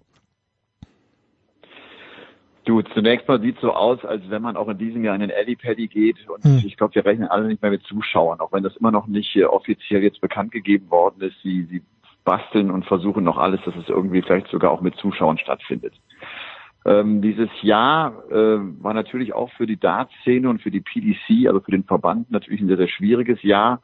Du, 2.64 2.80
zunächst 2.82 3.26
mal 3.26 3.40
sieht 3.40 3.58
so 3.60 3.72
aus, 3.72 4.04
als 4.04 4.22
wenn 4.30 4.42
man 4.42 4.56
auch 4.56 4.68
in 4.68 4.78
diesem 4.78 5.02
Jahr 5.02 5.16
in 5.16 5.20
den 5.20 5.30
Eddie 5.30 5.56
Paddy 5.56 5.88
geht 5.88 6.28
und 6.28 6.44
hm. 6.44 6.62
ich 6.64 6.76
glaube, 6.76 6.94
wir 6.94 7.04
rechnen 7.04 7.26
alle 7.26 7.48
nicht 7.48 7.60
mehr 7.60 7.72
mit 7.72 7.82
Zuschauern, 7.82 8.38
auch 8.38 8.52
wenn 8.52 8.62
das 8.62 8.76
immer 8.76 8.92
noch 8.92 9.08
nicht 9.08 9.34
äh, 9.34 9.44
offiziell 9.44 10.04
jetzt 10.04 10.20
bekannt 10.20 10.52
gegeben 10.52 10.88
worden 10.88 11.22
ist. 11.22 11.34
Sie, 11.42 11.64
sie 11.64 11.82
basteln 12.22 12.70
und 12.70 12.84
versuchen 12.84 13.24
noch 13.24 13.36
alles, 13.36 13.60
dass 13.64 13.74
es 13.74 13.88
irgendwie 13.88 14.22
vielleicht 14.22 14.48
sogar 14.48 14.70
auch 14.70 14.80
mit 14.80 14.94
Zuschauern 14.96 15.38
stattfindet. 15.38 15.94
Ähm, 16.86 17.20
dieses 17.20 17.48
Jahr 17.62 18.12
äh, 18.30 18.58
war 18.80 18.94
natürlich 18.94 19.34
auch 19.34 19.50
für 19.54 19.66
die 19.66 19.78
Dart-Szene 19.78 20.48
und 20.48 20.62
für 20.62 20.70
die 20.70 20.80
PDC, 20.80 21.48
also 21.48 21.58
für 21.58 21.72
den 21.72 21.82
Verband, 21.82 22.30
natürlich 22.30 22.60
ein 22.60 22.68
sehr, 22.68 22.76
sehr 22.76 22.88
schwieriges 22.88 23.42
Jahr. 23.42 23.82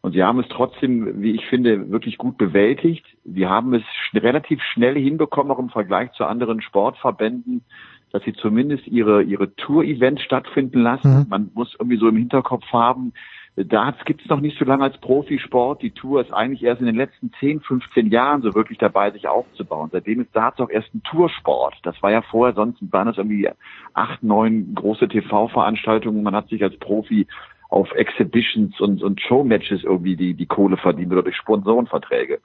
Und 0.00 0.12
sie 0.12 0.24
haben 0.24 0.40
es 0.40 0.48
trotzdem, 0.48 1.22
wie 1.22 1.30
ich 1.32 1.46
finde, 1.46 1.92
wirklich 1.92 2.18
gut 2.18 2.38
bewältigt. 2.38 3.06
Sie 3.24 3.46
haben 3.46 3.72
es 3.74 3.82
sch 3.82 4.14
relativ 4.16 4.60
schnell 4.72 4.96
hinbekommen, 4.96 5.52
auch 5.52 5.60
im 5.60 5.68
Vergleich 5.68 6.10
zu 6.12 6.24
anderen 6.24 6.60
Sportverbänden, 6.60 7.62
dass 8.10 8.24
sie 8.24 8.32
zumindest 8.32 8.88
ihre, 8.88 9.22
ihre 9.22 9.54
Tour-Events 9.54 10.22
stattfinden 10.22 10.82
lassen. 10.82 11.20
Mhm. 11.20 11.26
Man 11.28 11.50
muss 11.54 11.76
irgendwie 11.78 11.98
so 11.98 12.08
im 12.08 12.16
Hinterkopf 12.16 12.64
haben, 12.72 13.12
Darts 13.56 14.04
gibt 14.04 14.22
es 14.22 14.28
noch 14.28 14.40
nicht 14.40 14.58
so 14.58 14.64
lange 14.64 14.84
als 14.84 14.96
Profisport. 14.98 15.82
Die 15.82 15.90
Tour 15.90 16.20
ist 16.20 16.32
eigentlich 16.32 16.62
erst 16.62 16.80
in 16.80 16.86
den 16.86 16.96
letzten 16.96 17.32
10, 17.40 17.60
15 17.60 18.08
Jahren 18.08 18.42
so 18.42 18.54
wirklich 18.54 18.78
dabei, 18.78 19.10
sich 19.10 19.28
aufzubauen. 19.28 19.90
Seitdem 19.92 20.20
ist 20.20 20.34
Darts 20.34 20.60
auch 20.60 20.70
erst 20.70 20.94
ein 20.94 21.02
Toursport. 21.02 21.74
Das 21.82 22.00
war 22.02 22.10
ja 22.10 22.22
vorher, 22.22 22.54
sonst 22.54 22.78
waren 22.92 23.08
es 23.08 23.18
irgendwie 23.18 23.50
acht, 23.92 24.22
neun 24.22 24.74
große 24.74 25.08
TV-Veranstaltungen. 25.08 26.22
Man 26.22 26.34
hat 26.34 26.48
sich 26.48 26.62
als 26.62 26.76
Profi 26.78 27.26
auf 27.70 27.92
Exhibitions 27.92 28.80
und, 28.80 29.02
und 29.02 29.20
Showmatches 29.20 29.84
irgendwie 29.84 30.16
die, 30.16 30.34
die 30.34 30.46
Kohle 30.46 30.76
verdient 30.76 31.12
oder 31.12 31.22
durch 31.22 31.36
Sponsorenverträge. 31.36 32.40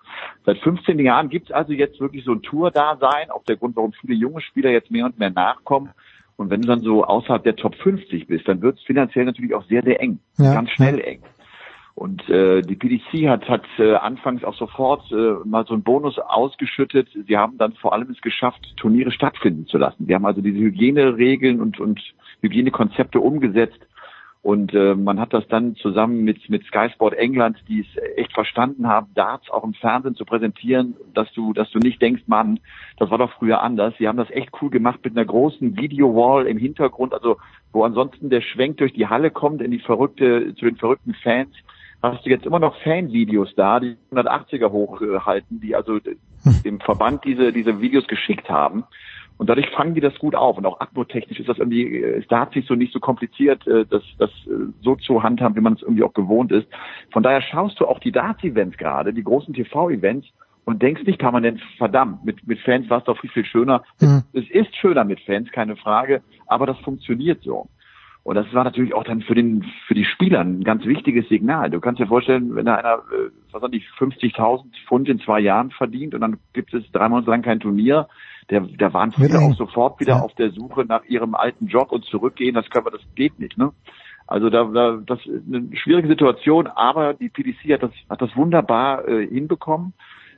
Seit 0.46 0.60
15 0.60 1.00
Jahren 1.00 1.30
gibt 1.30 1.50
es 1.50 1.56
also 1.56 1.74
jetzt 1.74 2.00
wirklich 2.00 2.24
so 2.24 2.34
ein 2.34 2.44
Tour-Dasein, 2.44 3.32
auch 3.32 3.44
der 3.44 3.58
Grund, 3.58 3.76
warum 3.76 3.94
viele 3.94 4.14
junge 4.14 4.42
Spieler 4.42 4.70
jetzt 4.70 4.92
mehr 4.92 5.06
und 5.06 5.18
mehr 5.18 5.32
nachkommen. 5.32 5.90
Und 6.38 6.50
wenn 6.50 6.62
du 6.62 6.68
dann 6.68 6.82
so 6.82 7.04
außerhalb 7.06 7.44
der 7.44 7.56
Top 7.56 7.76
50 7.76 8.28
bist, 8.28 8.48
dann 8.48 8.62
wird 8.62 8.78
es 8.78 8.84
finanziell 8.84 9.26
natürlich 9.26 9.54
auch 9.54 9.66
sehr, 9.66 9.84
sehr 9.84 10.02
eng. 10.02 10.20
Ja. 10.38 10.54
Ganz 10.54 10.70
schnell 10.72 11.00
eng. 11.00 11.22
Und 11.96 12.28
äh, 12.28 12.62
die 12.62 12.76
PDC 12.76 13.30
hat, 13.30 13.48
hat 13.48 13.64
äh, 13.80 13.94
anfangs 13.94 14.44
auch 14.44 14.56
sofort 14.56 15.10
äh, 15.14 15.36
mal 15.46 15.66
so 15.66 15.74
einen 15.74 15.84
Bonus 15.84 16.20
ausgeschüttet. 16.20 17.08
Sie 17.26 17.38
haben 17.38 17.58
dann 17.58 17.72
vor 17.74 17.94
allem 17.94 18.10
es 18.10 18.20
geschafft, 18.22 18.74
Turniere 18.76 19.12
stattfinden 19.12 19.66
zu 19.66 19.78
lassen. 19.78 20.06
Sie 20.06 20.14
haben 20.14 20.26
also 20.26 20.42
diese 20.42 20.58
Hygieneregeln 20.58 21.62
und, 21.62 21.80
und 21.80 22.02
Hygienekonzepte 22.42 23.22
umgesetzt, 23.22 23.80
und 24.46 24.76
äh, 24.76 24.94
man 24.94 25.20
hat 25.20 25.34
das 25.34 25.48
dann 25.48 25.76
zusammen 25.76 26.24
mit, 26.24 26.52
mit 26.52 26.64
Sky 26.66 26.88
Sport 26.94 27.16
England, 27.16 27.58
die 27.68 27.80
es 27.80 28.04
echt 28.16 28.32
verstanden 28.32 28.88
haben, 28.88 29.08
Darts 29.16 29.50
auch 29.50 29.64
im 29.64 29.74
Fernsehen 29.74 30.14
zu 30.14 30.24
präsentieren, 30.24 30.94
dass 31.16 31.34
du, 31.34 31.52
dass 31.52 31.72
du 31.72 31.80
nicht 31.80 32.00
denkst, 32.00 32.22
Mann, 32.28 32.60
das 32.98 33.10
war 33.10 33.18
doch 33.18 33.32
früher 33.40 33.64
anders. 33.64 33.96
Sie 33.98 34.08
haben 34.08 34.20
das 34.20 34.30
echt 34.30 34.52
cool 34.62 34.70
gemacht 34.70 35.00
mit 35.04 35.18
einer 35.18 35.26
großen 35.26 35.76
Video-Wall 35.76 36.46
im 36.46 36.60
Hintergrund, 36.60 37.16
also 37.16 37.38
wo 37.72 37.86
ansonsten 37.86 38.30
der 38.30 38.42
Schwenk 38.42 38.78
durch 38.78 38.94
die 38.94 39.08
Halle 39.08 39.32
kommt 39.32 39.64
in 39.64 39.72
die 39.72 39.80
verrückte, 39.80 40.54
zu 40.54 40.66
den 40.66 40.76
verrückten 40.76 41.16
Fans. 41.16 41.56
Hast 42.04 42.24
du 42.24 42.30
jetzt 42.30 42.46
immer 42.46 42.60
noch 42.60 42.80
Fanvideos 42.84 43.56
da, 43.56 43.80
die 43.80 43.98
180er 44.12 44.72
hochhalten, 44.72 45.60
die 45.60 45.76
also 45.76 45.98
dem 46.64 46.80
Verband 46.82 47.26
diese, 47.26 47.52
diese 47.52 47.82
Videos 47.82 48.06
geschickt 48.06 48.48
haben. 48.48 48.84
Und 49.38 49.50
dadurch 49.50 49.70
fangen 49.72 49.96
die 49.96 50.02
das 50.02 50.18
gut 50.18 50.36
auf. 50.36 50.58
Und 50.58 50.66
auch 50.66 50.80
atmotechnisch 50.80 51.40
ist 51.40 51.50
das 51.50 51.58
irgendwie, 51.58 52.02
es 52.02 52.28
da 52.28 52.42
hat 52.42 52.54
sich 52.54 52.66
so 52.66 52.76
nicht 52.76 52.94
so 52.94 53.00
kompliziert, 53.00 53.68
äh, 53.68 53.86
das, 53.86 54.04
das 54.18 54.30
äh, 54.48 54.72
so 54.82 54.96
zu 54.96 55.24
handhaben, 55.24 55.56
wie 55.56 55.62
man 55.62 55.74
es 55.74 55.82
irgendwie 55.82 56.04
auch 56.04 56.14
gewohnt 56.14 56.52
ist. 56.52 56.68
Von 57.12 57.24
daher 57.24 57.42
schaust 57.42 57.80
du 57.80 57.86
auch 57.86 58.00
die 58.00 58.12
Darts-Events 58.12 58.78
gerade, 58.78 59.14
die 59.14 59.24
großen 59.24 59.54
TV-Events, 59.54 60.28
und 60.66 60.82
denkst 60.82 61.04
nicht 61.04 61.20
permanent, 61.20 61.62
verdammt, 61.78 62.26
mit, 62.26 62.46
mit 62.48 62.60
Fans 62.60 62.90
war 62.90 62.98
es 62.98 63.04
doch 63.04 63.20
viel, 63.20 63.30
viel 63.30 63.46
schöner. 63.46 63.84
Mhm. 64.02 64.24
Es 64.34 64.50
ist 64.50 64.76
schöner 64.76 65.04
mit 65.04 65.20
Fans, 65.22 65.52
keine 65.52 65.76
Frage, 65.76 66.24
aber 66.48 66.66
das 66.66 66.78
funktioniert 66.80 67.44
so. 67.44 67.68
Und 68.26 68.34
das 68.34 68.52
war 68.54 68.64
natürlich 68.64 68.96
auch 68.96 69.04
dann 69.04 69.22
für 69.22 69.36
den 69.36 69.64
für 69.86 69.94
die 69.94 70.04
Spieler 70.04 70.40
ein 70.40 70.64
ganz 70.64 70.84
wichtiges 70.84 71.30
Signal. 71.30 71.70
Du 71.70 71.80
kannst 71.80 72.02
dir 72.02 72.08
vorstellen, 72.08 72.56
wenn 72.56 72.66
da 72.66 72.74
einer, 72.74 72.96
äh, 73.14 73.30
was 73.52 73.62
weiß 73.62 73.70
ich, 73.72 73.86
50.000 74.00 74.64
Pfund 74.88 75.08
in 75.08 75.20
zwei 75.20 75.40
Jahren 75.40 75.70
verdient 75.70 76.16
und 76.16 76.22
dann 76.22 76.40
gibt 76.54 76.74
es 76.74 76.84
drei 76.92 77.08
Monate 77.08 77.30
lang 77.30 77.44
kein 77.44 77.60
Turnier, 77.60 78.08
der, 78.50 78.62
der 78.62 78.92
waren 78.96 79.12
viele 79.12 79.38
auch 79.38 79.54
sofort 79.54 80.00
wieder 80.00 80.16
ja. 80.16 80.22
auf 80.22 80.34
der 80.34 80.50
Suche 80.50 80.86
nach 80.86 81.06
ihrem 81.06 81.36
alten 81.36 81.68
Job 81.68 81.92
und 81.92 82.04
zurückgehen. 82.06 82.56
Das 82.56 82.68
können 82.72 82.88
wir, 82.88 82.92
das 82.92 83.06
geht 83.14 83.40
nicht, 83.40 83.60
ne? 83.60 83.74
Also 84.26 84.50
da, 84.50 84.64
da 84.64 85.00
das 85.06 85.20
ist 85.28 85.44
eine 85.48 85.78
schwierige 85.78 86.08
Situation, 86.08 86.66
aber 86.66 87.14
die 87.14 87.30
PDC 87.30 87.74
hat 87.74 87.84
das, 87.84 87.92
hat 88.10 88.24
das 88.24 88.36
wunderbar 88.36 89.08
äh, 89.08 89.28
hinbekommen. 89.28 89.94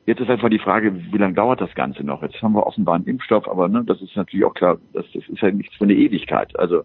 Jetzt 0.05 0.19
ist 0.19 0.29
einfach 0.29 0.49
die 0.49 0.59
Frage, 0.59 0.93
wie 0.93 1.17
lange 1.17 1.35
dauert 1.35 1.61
das 1.61 1.73
Ganze 1.73 2.03
noch? 2.03 2.21
Jetzt 2.21 2.41
haben 2.41 2.51
wir 2.51 2.67
offenbar 2.67 2.95
einen 2.95 3.05
Impfstoff, 3.05 3.47
aber 3.47 3.69
ne, 3.69 3.85
das 3.85 4.01
ist 4.01 4.17
natürlich 4.17 4.45
auch 4.45 4.53
klar, 4.53 4.77
das, 4.91 5.05
das 5.13 5.23
ist 5.29 5.41
ja 5.41 5.51
nichts 5.51 5.73
für 5.77 5.85
eine 5.85 5.95
Ewigkeit. 5.95 6.59
Also 6.59 6.83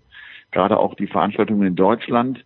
gerade 0.52 0.78
auch 0.78 0.94
die 0.94 1.06
Veranstaltungen 1.06 1.66
in 1.66 1.74
Deutschland, 1.74 2.44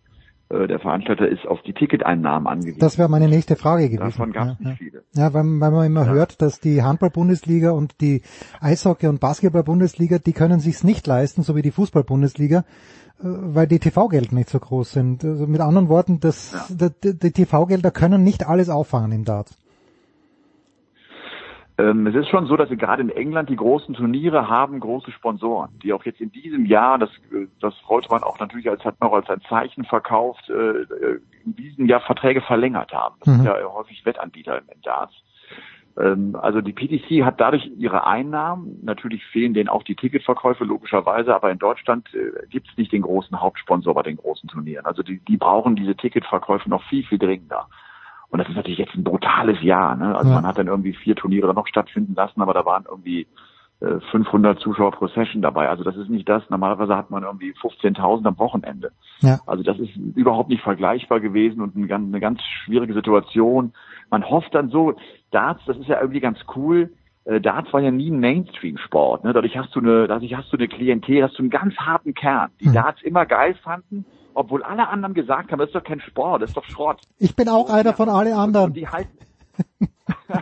äh, 0.49 0.67
der 0.67 0.79
Veranstalter 0.79 1.27
ist 1.27 1.45
auf 1.45 1.61
die 1.63 1.73
Ticketeinnahmen 1.73 2.47
angewiesen. 2.47 2.79
Das 2.79 2.97
wäre 2.97 3.09
meine 3.09 3.27
nächste 3.27 3.55
Frage 3.55 3.89
gewesen. 3.89 3.99
Davon 3.99 4.31
gab 4.31 4.47
es 4.47 4.55
ja, 4.59 4.69
nicht 4.69 4.77
viele. 4.77 5.03
Ja, 5.13 5.33
weil, 5.33 5.43
weil 5.43 5.71
man 5.71 5.85
immer 5.85 6.05
ja. 6.05 6.11
hört, 6.11 6.41
dass 6.41 6.59
die 6.59 6.81
Handball-Bundesliga 6.81 7.71
und 7.71 7.99
die 7.99 8.21
Eishockey- 8.61 9.07
und 9.07 9.19
Basketball-Bundesliga, 9.19 10.19
die 10.19 10.33
können 10.33 10.59
sich's 10.59 10.83
nicht 10.83 11.05
leisten, 11.05 11.43
so 11.43 11.55
wie 11.55 11.61
die 11.61 11.71
Fußball-Bundesliga, 11.71 12.63
weil 13.19 13.67
die 13.67 13.79
TV-Gelder 13.79 14.33
nicht 14.33 14.49
so 14.49 14.59
groß 14.59 14.91
sind. 14.93 15.25
Also 15.25 15.47
mit 15.47 15.59
anderen 15.59 15.89
Worten, 15.89 16.19
das, 16.19 16.53
ja. 16.69 16.89
die, 16.89 17.17
die 17.17 17.31
TV-Gelder 17.31 17.91
können 17.91 18.23
nicht 18.23 18.47
alles 18.47 18.69
auffangen 18.69 19.11
im 19.11 19.25
Darts. 19.25 19.57
Ähm, 21.79 22.07
es 22.07 22.15
ist 22.15 22.29
schon 22.29 22.47
so, 22.47 22.57
dass 22.57 22.69
wir 22.69 22.77
gerade 22.77 23.03
in 23.03 23.09
England 23.09 23.49
die 23.49 23.55
großen 23.55 23.93
Turniere 23.93 24.49
haben 24.49 24.79
große 24.79 25.11
Sponsoren, 25.11 25.77
die 25.83 25.93
auch 25.93 26.03
jetzt 26.05 26.19
in 26.19 26.31
diesem 26.31 26.65
Jahr, 26.65 26.97
das, 26.97 27.11
das 27.61 27.75
wollte 27.87 28.09
man 28.09 28.23
auch 28.23 28.39
natürlich 28.39 28.69
als 28.69 28.83
hat 28.83 28.99
noch 28.99 29.13
als 29.13 29.29
ein 29.29 29.41
Zeichen 29.47 29.83
verkauft, 29.85 30.49
äh, 30.49 30.85
in 31.45 31.55
diesem 31.55 31.85
Jahr 31.85 32.01
Verträge 32.01 32.41
verlängert 32.41 32.91
haben. 32.93 33.15
Das 33.19 33.27
mhm. 33.27 33.35
sind 33.37 33.45
ja 33.45 33.73
häufig 33.73 34.05
Wettanbieter 34.05 34.57
im 34.57 34.81
Darts. 34.81 35.13
Ähm, 35.99 36.35
also 36.41 36.61
die 36.61 36.73
PTC 36.73 37.23
hat 37.23 37.39
dadurch 37.39 37.69
ihre 37.77 38.05
Einnahmen. 38.05 38.79
Natürlich 38.83 39.23
fehlen 39.25 39.53
denen 39.53 39.69
auch 39.69 39.83
die 39.83 39.95
Ticketverkäufe 39.95 40.63
logischerweise, 40.63 41.35
aber 41.35 41.51
in 41.51 41.59
Deutschland 41.59 42.07
äh, 42.13 42.47
gibt 42.47 42.69
es 42.69 42.77
nicht 42.77 42.91
den 42.91 43.01
großen 43.03 43.39
Hauptsponsor 43.39 43.93
bei 43.93 44.03
den 44.03 44.17
großen 44.17 44.49
Turnieren. 44.49 44.85
Also 44.85 45.03
die, 45.03 45.19
die 45.19 45.37
brauchen 45.37 45.75
diese 45.75 45.95
Ticketverkäufe 45.95 46.69
noch 46.69 46.83
viel, 46.83 47.03
viel 47.03 47.19
dringender. 47.19 47.67
Und 48.29 48.39
das 48.39 48.49
ist 48.49 48.55
natürlich 48.55 48.79
jetzt 48.79 48.95
ein 48.95 49.03
brutales 49.03 49.61
Jahr. 49.61 49.95
Ne? 49.95 50.15
Also 50.15 50.29
ja. 50.29 50.35
man 50.35 50.45
hat 50.45 50.57
dann 50.57 50.67
irgendwie 50.67 50.93
vier 50.93 51.15
Turniere 51.15 51.53
noch 51.53 51.67
stattfinden 51.67 52.13
lassen, 52.15 52.41
aber 52.41 52.53
da 52.53 52.65
waren 52.65 52.85
irgendwie 52.89 53.27
äh, 53.79 53.99
500 54.11 54.59
Zuschauer 54.59 54.91
pro 54.91 55.07
Session 55.07 55.41
dabei. 55.41 55.69
Also 55.69 55.83
das 55.83 55.95
ist 55.95 56.09
nicht 56.09 56.27
das. 56.27 56.43
Normalerweise 56.49 56.95
hat 56.95 57.09
man 57.09 57.23
irgendwie 57.23 57.53
15.000 57.53 58.25
am 58.25 58.39
Wochenende. 58.39 58.91
Ja. 59.21 59.39
Also 59.45 59.63
das 59.63 59.79
ist 59.79 59.95
überhaupt 60.15 60.49
nicht 60.49 60.63
vergleichbar 60.63 61.19
gewesen 61.19 61.61
und 61.61 61.75
eine 61.75 61.87
ganz, 61.87 62.07
eine 62.07 62.19
ganz 62.19 62.41
schwierige 62.65 62.93
Situation. 62.93 63.73
Man 64.09 64.29
hofft 64.29 64.53
dann 64.53 64.69
so, 64.69 64.95
Darts, 65.31 65.61
das 65.65 65.77
ist 65.77 65.87
ja 65.87 66.01
irgendwie 66.01 66.19
ganz 66.19 66.39
cool. 66.55 66.91
Äh, 67.23 67.39
Darts 67.39 67.71
war 67.71 67.79
ja 67.79 67.91
nie 67.91 68.09
ein 68.09 68.19
Mainstream-Sport. 68.19 69.23
Ne? 69.23 69.33
Dadurch 69.33 69.57
hast 69.57 69.73
du 69.75 69.79
eine, 69.79 70.07
dadurch 70.07 70.35
hast 70.35 70.51
du 70.51 70.57
eine 70.57 70.67
Klientel, 70.67 71.23
hast 71.23 71.37
du 71.37 71.43
einen 71.43 71.49
ganz 71.49 71.75
harten 71.77 72.13
Kern, 72.13 72.49
die 72.59 72.69
mhm. 72.69 72.73
Darts 72.73 73.01
immer 73.03 73.25
geil 73.25 73.55
fanden 73.63 74.05
obwohl 74.37 74.63
alle 74.63 74.87
anderen 74.87 75.13
gesagt 75.15 75.51
haben, 75.51 75.59
das 75.59 75.69
ist 75.69 75.75
doch 75.75 75.83
kein 75.83 75.99
Sport, 75.99 76.43
das 76.43 76.51
ist 76.51 76.57
doch 76.57 76.63
Schrott. 76.65 77.01
Ich 77.17 77.35
bin 77.35 77.49
auch 77.49 77.69
einer 77.69 77.93
von 77.93 78.07
allen 78.07 78.33
anderen. 78.33 78.67
Und 78.67 78.77
die 78.77 78.87
halten 78.87 79.17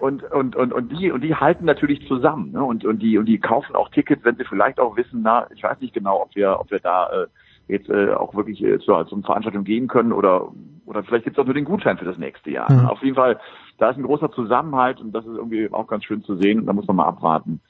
und, 0.00 0.24
und, 0.32 0.56
und, 0.56 0.72
und 0.72 0.88
die, 0.90 1.12
und 1.12 1.20
die 1.20 1.36
halten 1.36 1.64
natürlich 1.64 2.08
zusammen, 2.08 2.50
ne? 2.50 2.64
Und, 2.64 2.84
und 2.84 2.98
die, 2.98 3.16
und 3.18 3.26
die 3.26 3.38
kaufen 3.38 3.76
auch 3.76 3.88
Tickets, 3.90 4.24
wenn 4.24 4.34
sie 4.34 4.44
vielleicht 4.44 4.80
auch 4.80 4.96
wissen, 4.96 5.20
na, 5.22 5.46
ich 5.54 5.62
weiß 5.62 5.78
nicht 5.80 5.94
genau, 5.94 6.22
ob 6.22 6.34
wir, 6.34 6.58
ob 6.58 6.72
wir 6.72 6.80
da 6.80 7.08
äh, 7.10 7.26
jetzt 7.68 7.88
äh, 7.88 8.12
auch 8.14 8.34
wirklich 8.34 8.60
äh, 8.64 8.80
zur, 8.80 9.06
zur 9.06 9.22
Veranstaltung 9.22 9.62
gehen 9.62 9.86
können 9.86 10.12
oder 10.12 10.48
oder 10.86 11.04
vielleicht 11.04 11.24
gibt 11.24 11.36
es 11.36 11.40
auch 11.40 11.46
nur 11.46 11.54
den 11.54 11.64
Gutschein 11.64 11.98
für 11.98 12.04
das 12.04 12.18
nächste 12.18 12.50
Jahr. 12.50 12.70
Mhm. 12.70 12.86
Auf 12.86 13.02
jeden 13.02 13.14
Fall, 13.14 13.38
da 13.78 13.90
ist 13.90 13.96
ein 13.96 14.02
großer 14.02 14.32
Zusammenhalt 14.32 15.00
und 15.00 15.12
das 15.12 15.24
ist 15.24 15.36
irgendwie 15.36 15.72
auch 15.72 15.86
ganz 15.86 16.04
schön 16.04 16.24
zu 16.24 16.36
sehen. 16.36 16.66
Da 16.66 16.72
muss 16.72 16.86
man 16.88 16.96
mal 16.96 17.06
abwarten 17.06 17.60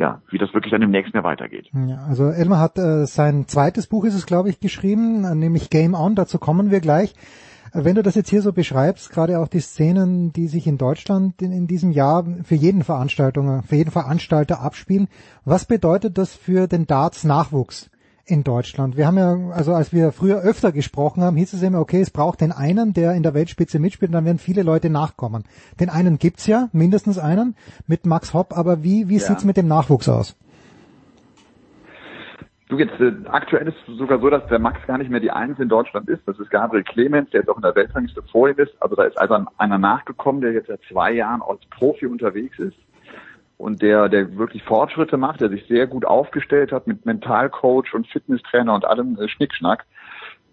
ja, 0.00 0.22
wie 0.30 0.38
das 0.38 0.54
wirklich 0.54 0.70
dann 0.72 0.80
im 0.80 0.90
nächsten 0.90 1.14
Jahr 1.14 1.24
weitergeht. 1.24 1.68
Ja, 1.74 2.06
also 2.08 2.30
Elmar 2.30 2.58
hat 2.58 2.78
äh, 2.78 3.04
sein 3.04 3.46
zweites 3.48 3.86
Buch 3.86 4.04
ist 4.06 4.14
es, 4.14 4.24
glaube 4.24 4.48
ich, 4.48 4.58
geschrieben, 4.58 5.24
äh, 5.24 5.34
nämlich 5.34 5.68
Game 5.68 5.92
On, 5.92 6.14
dazu 6.14 6.38
kommen 6.38 6.70
wir 6.70 6.80
gleich. 6.80 7.14
Äh, 7.74 7.84
wenn 7.84 7.96
du 7.96 8.02
das 8.02 8.14
jetzt 8.14 8.30
hier 8.30 8.40
so 8.40 8.54
beschreibst, 8.54 9.10
gerade 9.10 9.38
auch 9.38 9.46
die 9.46 9.60
Szenen, 9.60 10.32
die 10.32 10.48
sich 10.48 10.66
in 10.66 10.78
Deutschland 10.78 11.42
in, 11.42 11.52
in 11.52 11.66
diesem 11.66 11.90
Jahr 11.90 12.24
für 12.44 12.54
jeden 12.54 12.82
Veranstaltung, 12.82 13.62
für 13.62 13.76
jeden 13.76 13.90
Veranstalter 13.90 14.62
abspielen, 14.62 15.06
was 15.44 15.66
bedeutet 15.66 16.16
das 16.16 16.34
für 16.34 16.66
den 16.66 16.86
Darts 16.86 17.24
Nachwuchs? 17.24 17.90
In 18.30 18.44
Deutschland. 18.44 18.96
Wir 18.96 19.06
haben 19.06 19.18
ja, 19.18 19.36
also 19.52 19.74
als 19.74 19.92
wir 19.92 20.12
früher 20.12 20.40
öfter 20.40 20.72
gesprochen 20.72 21.22
haben, 21.22 21.36
hieß 21.36 21.52
es 21.52 21.62
immer, 21.62 21.80
okay, 21.80 22.00
es 22.00 22.10
braucht 22.10 22.40
den 22.40 22.52
einen, 22.52 22.92
der 22.92 23.14
in 23.14 23.22
der 23.22 23.34
Weltspitze 23.34 23.78
mitspielt, 23.78 24.10
und 24.10 24.14
dann 24.14 24.24
werden 24.24 24.38
viele 24.38 24.62
Leute 24.62 24.90
nachkommen. 24.90 25.44
Den 25.80 25.90
einen 25.90 26.18
gibt's 26.18 26.46
ja, 26.46 26.68
mindestens 26.72 27.18
einen, 27.18 27.56
mit 27.86 28.06
Max 28.06 28.32
Hopp, 28.32 28.56
aber 28.56 28.82
wie, 28.82 29.08
wie 29.08 29.14
ja. 29.14 29.20
sieht's 29.20 29.44
mit 29.44 29.56
dem 29.56 29.68
Nachwuchs 29.68 30.08
aus? 30.08 30.36
Du 32.68 32.78
jetzt 32.78 33.00
äh, 33.00 33.12
aktuell 33.28 33.66
ist 33.66 33.76
es 33.88 33.98
sogar 33.98 34.20
so, 34.20 34.30
dass 34.30 34.46
der 34.46 34.60
Max 34.60 34.78
gar 34.86 34.96
nicht 34.96 35.10
mehr 35.10 35.18
die 35.18 35.32
Eins 35.32 35.58
in 35.58 35.68
Deutschland 35.68 36.08
ist. 36.08 36.22
Das 36.26 36.38
ist 36.38 36.50
Gabriel 36.50 36.84
Clemens, 36.84 37.28
der 37.30 37.40
jetzt 37.40 37.48
auch 37.48 37.56
in 37.56 37.62
der 37.62 37.74
Weltrangliste 37.74 38.22
vor 38.30 38.48
ihm 38.48 38.56
ist. 38.58 38.72
Also 38.80 38.94
da 38.94 39.02
ist 39.02 39.18
also 39.18 39.44
einer 39.58 39.78
nachgekommen, 39.78 40.40
der 40.40 40.52
jetzt 40.52 40.68
seit 40.68 40.80
zwei 40.88 41.10
Jahren 41.10 41.42
als 41.42 41.60
Profi 41.70 42.06
unterwegs 42.06 42.60
ist 42.60 42.76
und 43.60 43.82
der, 43.82 44.08
der 44.08 44.36
wirklich 44.36 44.62
Fortschritte 44.64 45.18
macht, 45.18 45.40
der 45.40 45.50
sich 45.50 45.66
sehr 45.68 45.86
gut 45.86 46.04
aufgestellt 46.04 46.72
hat 46.72 46.86
mit 46.86 47.04
Mentalcoach 47.04 47.94
und 47.94 48.06
Fitnesstrainer 48.06 48.74
und 48.74 48.86
allem 48.86 49.18
äh, 49.20 49.28
Schnickschnack. 49.28 49.84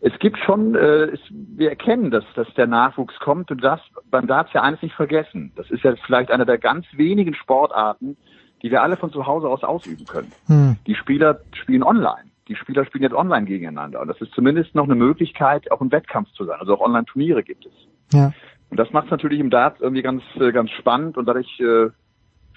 Es 0.02 0.18
gibt 0.20 0.38
schon, 0.40 0.76
äh, 0.76 1.06
es, 1.06 1.20
wir 1.30 1.70
erkennen, 1.70 2.12
dass, 2.12 2.26
dass 2.36 2.54
der 2.56 2.68
Nachwuchs 2.68 3.18
kommt 3.20 3.50
und 3.50 3.64
das, 3.64 3.80
man 4.12 4.28
darf 4.28 4.54
ja 4.54 4.62
eines 4.62 4.82
nicht 4.82 4.94
vergessen. 4.94 5.54
Das 5.56 5.72
ist 5.72 5.84
ja 5.84 5.96
vielleicht 6.06 6.32
eine 6.32 6.46
der 6.46 6.58
ganz 6.58 6.86
wenigen 6.92 7.34
Sportarten, 7.34 8.18
die 8.62 8.72
wir 8.72 8.84
alle 8.84 8.98
von 8.98 9.12
zu 9.12 9.26
Hause 9.26 9.48
aus 9.48 9.64
ausüben 9.64 10.06
können. 10.06 10.32
Hm. 10.48 10.76
Die 10.86 10.96
Spieler 10.96 11.40
spielen 11.54 11.84
online. 11.84 12.30
Die 12.50 12.56
Spieler 12.56 12.86
spielen 12.86 13.04
jetzt 13.04 13.16
online 13.16 13.46
gegeneinander. 13.46 14.02
Und 14.02 14.10
das 14.10 14.20
ist 14.22 14.34
zumindest 14.34 14.76
noch 14.76 14.86
eine 14.86 14.96
Möglichkeit, 14.96 15.72
auch 15.72 15.82
im 15.82 15.92
Wettkampf 15.92 16.32
zu 16.32 16.46
sein. 16.46 16.60
Also 16.60 16.76
auch 16.76 16.82
Online-Turniere 16.82 17.44
gibt 17.44 17.66
es. 17.66 17.74
Ja. 18.14 18.32
Und 18.70 18.78
das 18.78 18.92
macht 18.92 19.06
es 19.06 19.12
natürlich 19.12 19.40
im 19.40 19.50
Darts 19.50 19.80
irgendwie 19.80 20.02
ganz, 20.02 20.24
äh, 20.40 20.52
ganz 20.52 20.72
spannend 20.72 21.18
und 21.18 21.26
dadurch 21.26 21.60
äh, 21.60 21.90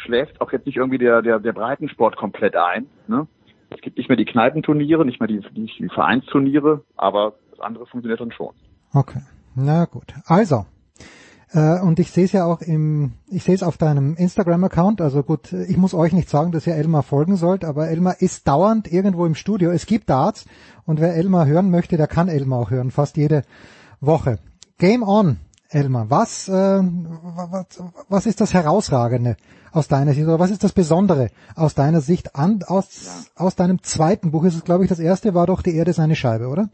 schläft 0.00 0.40
auch 0.40 0.52
jetzt 0.52 0.66
nicht 0.66 0.76
irgendwie 0.76 0.98
der, 0.98 1.22
der, 1.22 1.38
der 1.38 1.52
Breitensport 1.52 2.16
komplett 2.16 2.56
ein. 2.56 2.86
Ne? 3.06 3.26
Es 3.70 3.80
gibt 3.80 3.98
nicht 3.98 4.08
mehr 4.08 4.16
die 4.16 4.24
Kneipenturniere, 4.24 5.04
nicht 5.04 5.20
mehr 5.20 5.28
die, 5.28 5.40
die, 5.54 5.70
die 5.78 5.88
Vereinsturniere, 5.88 6.82
aber 6.96 7.34
das 7.50 7.60
andere 7.60 7.86
funktioniert 7.86 8.20
dann 8.20 8.32
schon. 8.32 8.54
Okay, 8.92 9.20
na 9.54 9.84
gut. 9.84 10.12
Also, 10.26 10.66
äh, 11.52 11.80
und 11.80 11.98
ich 11.98 12.10
sehe 12.10 12.24
es 12.24 12.32
ja 12.32 12.44
auch 12.44 12.60
im, 12.60 13.12
ich 13.28 13.44
sehe 13.44 13.54
es 13.54 13.62
auf 13.62 13.76
deinem 13.76 14.14
Instagram-Account, 14.16 15.00
also 15.00 15.22
gut, 15.22 15.52
ich 15.52 15.76
muss 15.76 15.94
euch 15.94 16.12
nicht 16.12 16.28
sagen, 16.28 16.52
dass 16.52 16.66
ihr 16.66 16.74
Elmar 16.74 17.02
folgen 17.02 17.36
sollt, 17.36 17.64
aber 17.64 17.88
Elmar 17.88 18.20
ist 18.20 18.46
dauernd 18.48 18.90
irgendwo 18.92 19.26
im 19.26 19.34
Studio. 19.34 19.70
Es 19.70 19.86
gibt 19.86 20.10
Darts 20.10 20.46
und 20.84 21.00
wer 21.00 21.14
Elmar 21.14 21.46
hören 21.46 21.70
möchte, 21.70 21.96
der 21.96 22.08
kann 22.08 22.28
Elmar 22.28 22.60
auch 22.60 22.70
hören, 22.70 22.90
fast 22.90 23.16
jede 23.16 23.42
Woche. 24.00 24.38
Game 24.78 25.02
on, 25.02 25.38
Elmar. 25.70 26.10
Was, 26.10 26.48
äh, 26.48 26.52
was, 26.52 27.82
was 28.08 28.26
ist 28.26 28.40
das 28.40 28.54
Herausragende 28.54 29.36
aus 29.72 29.88
deiner 29.88 30.12
Sicht 30.12 30.26
oder 30.26 30.38
was 30.38 30.50
ist 30.50 30.64
das 30.64 30.72
Besondere 30.72 31.28
aus 31.54 31.74
deiner 31.74 32.00
Sicht 32.00 32.34
an, 32.34 32.60
aus, 32.66 33.30
ja. 33.36 33.44
aus 33.44 33.56
deinem 33.56 33.82
zweiten 33.82 34.32
Buch 34.32 34.44
ist 34.44 34.56
es, 34.56 34.64
glaube 34.64 34.84
ich, 34.84 34.88
das 34.88 34.98
erste 34.98 35.34
war 35.34 35.46
doch 35.46 35.62
die 35.62 35.76
Erde 35.76 35.92
seine 35.92 36.16
Scheibe, 36.16 36.48
oder? 36.48 36.68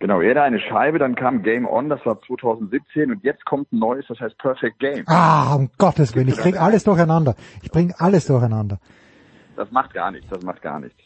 Genau, 0.00 0.20
Erde 0.20 0.42
eine 0.42 0.60
Scheibe, 0.60 0.98
dann 0.98 1.14
kam 1.14 1.42
Game 1.42 1.66
On, 1.66 1.88
das 1.88 2.04
war 2.04 2.20
2017 2.20 3.10
und 3.10 3.24
jetzt 3.24 3.46
kommt 3.46 3.72
ein 3.72 3.78
neues, 3.78 4.04
das 4.08 4.20
heißt 4.20 4.36
Perfect 4.36 4.78
Game. 4.78 5.04
Ah, 5.06 5.54
um 5.54 5.70
Gottes 5.78 6.14
Willen, 6.14 6.28
ich 6.28 6.36
bringe 6.36 6.60
alles 6.60 6.84
durcheinander. 6.84 7.36
Ich 7.62 7.70
bringe 7.70 7.94
alles 7.98 8.26
durcheinander. 8.26 8.78
Das 9.56 9.70
macht 9.70 9.94
gar 9.94 10.10
nichts, 10.10 10.28
das 10.28 10.42
macht 10.42 10.60
gar 10.60 10.80
nichts. 10.80 10.98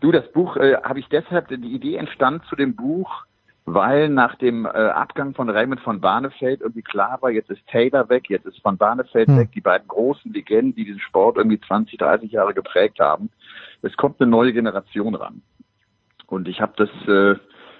Du, 0.00 0.10
das 0.10 0.30
Buch 0.32 0.56
äh, 0.56 0.76
habe 0.82 0.98
ich 0.98 1.06
deshalb, 1.08 1.48
die 1.48 1.54
Idee 1.54 1.96
entstand 1.96 2.42
zu 2.46 2.56
dem 2.56 2.74
Buch, 2.74 3.25
weil 3.66 4.08
nach 4.08 4.36
dem 4.36 4.64
äh, 4.64 4.68
Abgang 4.68 5.34
von 5.34 5.50
Raymond 5.50 5.80
von 5.80 6.00
Barnefeld 6.00 6.60
irgendwie 6.60 6.82
klar 6.82 7.20
war, 7.20 7.30
jetzt 7.30 7.50
ist 7.50 7.66
Taylor 7.66 8.08
weg, 8.08 8.30
jetzt 8.30 8.46
ist 8.46 8.62
von 8.62 8.78
Barnefeld 8.78 9.26
hm. 9.26 9.38
weg, 9.38 9.50
die 9.52 9.60
beiden 9.60 9.88
großen 9.88 10.32
Legenden, 10.32 10.76
die 10.76 10.84
diesen 10.84 11.00
Sport 11.00 11.36
irgendwie 11.36 11.60
20, 11.60 11.98
30 11.98 12.30
Jahre 12.30 12.54
geprägt 12.54 13.00
haben. 13.00 13.28
Es 13.82 13.96
kommt 13.96 14.20
eine 14.20 14.30
neue 14.30 14.52
Generation 14.52 15.16
ran. 15.16 15.42
Und 16.28 16.46
ich 16.46 16.60
habe 16.60 16.74
das, 16.76 16.90
äh, 17.08 17.38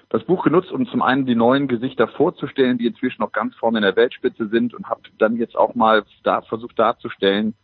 das 0.09 0.23
Buch 0.25 0.43
genutzt, 0.43 0.71
um 0.71 0.85
zum 0.87 1.01
einen 1.01 1.25
die 1.25 1.35
neuen 1.35 1.69
Gesichter 1.69 2.09
vorzustellen, 2.09 2.77
die 2.77 2.87
inzwischen 2.87 3.21
noch 3.21 3.31
ganz 3.31 3.55
vorne 3.55 3.77
in 3.77 3.83
der 3.83 3.95
Weltspitze 3.95 4.49
sind 4.49 4.73
und 4.73 4.89
habe 4.89 5.01
dann 5.17 5.37
jetzt 5.37 5.55
auch 5.55 5.73
mal 5.73 6.03
da 6.23 6.41
versucht 6.41 6.77
darzustellen, 6.77 7.55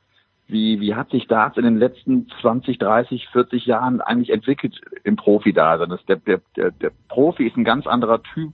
wie, 0.48 0.80
wie 0.82 0.96
hat 0.96 1.10
sich 1.10 1.28
Darts 1.28 1.58
in 1.58 1.64
den 1.64 1.78
letzten 1.78 2.28
20, 2.42 2.78
30, 2.78 3.30
40 3.30 3.66
Jahren 3.66 4.02
eigentlich 4.02 4.32
entwickelt 4.32 4.80
im 5.04 5.16
Profi-Dasein? 5.16 5.98
Der, 6.08 6.18
der, 6.18 6.42
der, 6.56 6.72
der 6.72 6.92
Profi 7.08 7.48
ist 7.48 7.58
ein 7.58 7.64
ganz 7.64 7.88
anderer 7.88 8.22
Typ, 8.22 8.54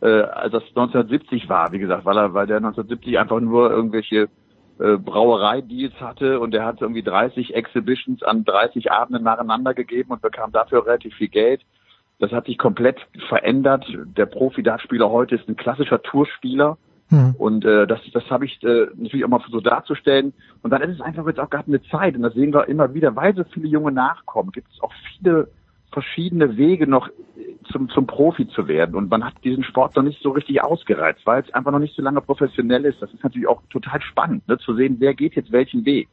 äh, 0.00 0.06
als 0.06 0.52
das 0.52 0.62
1970 0.68 1.48
war, 1.48 1.72
wie 1.72 1.78
gesagt, 1.78 2.04
weil 2.04 2.16
er, 2.16 2.34
weil 2.34 2.46
der 2.46 2.58
1970 2.58 3.18
einfach 3.18 3.40
nur 3.40 3.70
irgendwelche 3.70 4.28
äh, 4.78 4.96
Brauerei-Deals 4.96 6.00
hatte 6.00 6.40
und 6.40 6.54
er 6.54 6.64
hat 6.64 6.80
irgendwie 6.80 7.02
30 7.02 7.54
Exhibitions 7.54 8.22
an 8.22 8.44
30 8.44 8.90
Abenden 8.90 9.24
nacheinander 9.24 9.74
gegeben 9.74 10.12
und 10.12 10.22
bekam 10.22 10.52
dafür 10.52 10.86
relativ 10.86 11.14
viel 11.14 11.28
Geld. 11.28 11.62
Das 12.20 12.32
hat 12.32 12.46
sich 12.46 12.58
komplett 12.58 12.98
verändert. 13.28 13.86
Der 14.16 14.26
Profi-Dartspieler 14.26 15.10
heute 15.10 15.36
ist 15.36 15.48
ein 15.48 15.56
klassischer 15.56 16.02
Tourspieler 16.02 16.78
Mhm. 17.10 17.34
Und 17.38 17.64
äh, 17.64 17.86
das, 17.86 18.00
das 18.12 18.30
habe 18.30 18.44
ich 18.44 18.62
äh, 18.62 18.86
natürlich 18.96 19.24
auch 19.24 19.28
mal 19.28 19.42
so 19.50 19.60
darzustellen. 19.60 20.32
Und 20.62 20.70
dann 20.70 20.82
ist 20.82 20.96
es 20.96 21.00
einfach 21.00 21.26
jetzt 21.26 21.40
auch 21.40 21.50
gerade 21.50 21.68
eine 21.68 21.82
Zeit, 21.82 22.16
und 22.16 22.22
das 22.22 22.34
sehen 22.34 22.52
wir 22.52 22.68
immer 22.68 22.94
wieder, 22.94 23.16
weil 23.16 23.34
so 23.34 23.44
viele 23.44 23.68
junge 23.68 23.92
nachkommen, 23.92 24.52
gibt 24.52 24.68
es 24.72 24.82
auch 24.82 24.92
viele 25.16 25.48
verschiedene 25.90 26.56
Wege 26.56 26.86
noch 26.86 27.08
zum, 27.72 27.88
zum 27.88 28.06
Profi 28.06 28.46
zu 28.48 28.68
werden. 28.68 28.94
Und 28.94 29.10
man 29.10 29.24
hat 29.24 29.34
diesen 29.42 29.64
Sport 29.64 29.96
noch 29.96 30.02
nicht 30.02 30.22
so 30.22 30.30
richtig 30.30 30.62
ausgereizt, 30.62 31.20
weil 31.24 31.42
es 31.42 31.52
einfach 31.54 31.72
noch 31.72 31.78
nicht 31.78 31.96
so 31.96 32.02
lange 32.02 32.20
professionell 32.20 32.84
ist. 32.84 33.00
Das 33.00 33.12
ist 33.12 33.24
natürlich 33.24 33.48
auch 33.48 33.62
total 33.70 34.00
spannend, 34.02 34.46
ne, 34.48 34.58
zu 34.58 34.74
sehen, 34.74 34.96
wer 34.98 35.14
geht 35.14 35.34
jetzt 35.34 35.52
welchen 35.52 35.84
Weg. 35.84 36.08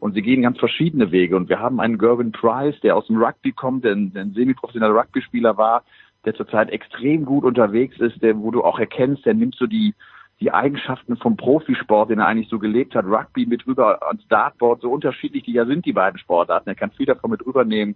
Und 0.00 0.14
sie 0.14 0.22
gehen 0.22 0.42
ganz 0.42 0.58
verschiedene 0.58 1.12
Wege. 1.12 1.36
Und 1.36 1.48
wir 1.48 1.60
haben 1.60 1.78
einen 1.78 1.98
Gervin 1.98 2.32
Price, 2.32 2.78
der 2.80 2.96
aus 2.96 3.06
dem 3.06 3.22
Rugby 3.22 3.52
kommt, 3.52 3.84
der 3.84 3.92
ein, 3.92 4.12
ein 4.16 4.32
semi-professioneller 4.32 4.94
Rugby-Spieler 4.94 5.56
war, 5.56 5.84
der 6.24 6.34
zurzeit 6.34 6.70
extrem 6.70 7.24
gut 7.24 7.44
unterwegs 7.44 7.98
ist, 7.98 8.20
der, 8.22 8.36
wo 8.38 8.50
du 8.50 8.64
auch 8.64 8.78
erkennst, 8.80 9.24
der 9.24 9.34
nimmt 9.34 9.54
so 9.54 9.66
die, 9.66 9.94
die 10.42 10.52
Eigenschaften 10.52 11.16
vom 11.16 11.36
Profisport, 11.36 12.10
den 12.10 12.18
er 12.18 12.26
eigentlich 12.26 12.48
so 12.48 12.58
gelebt 12.58 12.96
hat, 12.96 13.04
Rugby 13.04 13.46
mit 13.46 13.64
rüber 13.64 14.04
ans 14.08 14.26
Dartboard, 14.28 14.80
so 14.80 14.90
unterschiedlich 14.90 15.44
die 15.44 15.52
ja 15.52 15.64
sind, 15.66 15.86
die 15.86 15.92
beiden 15.92 16.18
Sportarten. 16.18 16.68
Er 16.68 16.74
kann 16.74 16.90
viel 16.90 17.06
davon 17.06 17.30
mit 17.30 17.46
rübernehmen. 17.46 17.94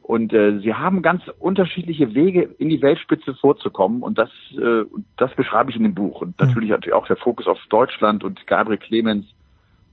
Und 0.00 0.32
äh, 0.32 0.60
sie 0.60 0.74
haben 0.74 1.02
ganz 1.02 1.22
unterschiedliche 1.40 2.14
Wege, 2.14 2.42
in 2.58 2.68
die 2.68 2.82
Weltspitze 2.82 3.34
vorzukommen. 3.34 4.02
Und 4.02 4.16
das, 4.16 4.30
äh, 4.52 4.84
das 5.16 5.34
beschreibe 5.34 5.70
ich 5.70 5.76
in 5.76 5.82
dem 5.82 5.94
Buch. 5.94 6.20
Und 6.20 6.38
natürlich 6.38 6.70
natürlich 6.70 6.94
auch 6.94 7.06
der 7.06 7.16
Fokus 7.16 7.48
auf 7.48 7.58
Deutschland 7.68 8.22
und 8.22 8.46
Gabriel 8.46 8.78
Clemens, 8.78 9.26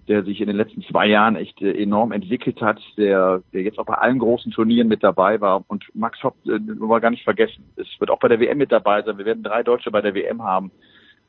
der 0.07 0.23
sich 0.23 0.41
in 0.41 0.47
den 0.47 0.57
letzten 0.57 0.83
zwei 0.83 1.07
Jahren 1.07 1.35
echt 1.35 1.59
äh, 1.61 1.71
enorm 1.71 2.11
entwickelt 2.11 2.61
hat, 2.61 2.79
der, 2.97 3.41
der 3.51 3.63
jetzt 3.63 3.79
auch 3.79 3.85
bei 3.85 3.95
allen 3.95 4.19
großen 4.19 4.51
Turnieren 4.51 4.87
mit 4.87 5.03
dabei 5.03 5.41
war. 5.41 5.63
Und 5.67 5.85
Max 5.95 6.21
Hopp, 6.23 6.35
äh, 6.45 6.49
wollen 6.49 6.89
wir 6.89 6.99
gar 6.99 7.11
nicht 7.11 7.23
vergessen. 7.23 7.63
Es 7.77 7.87
wird 7.99 8.11
auch 8.11 8.19
bei 8.19 8.27
der 8.27 8.39
WM 8.39 8.59
mit 8.59 8.71
dabei 8.71 9.01
sein. 9.01 9.17
Wir 9.17 9.25
werden 9.25 9.43
drei 9.43 9.63
Deutsche 9.63 9.89
bei 9.89 10.01
der 10.01 10.13
WM 10.13 10.43
haben. 10.43 10.71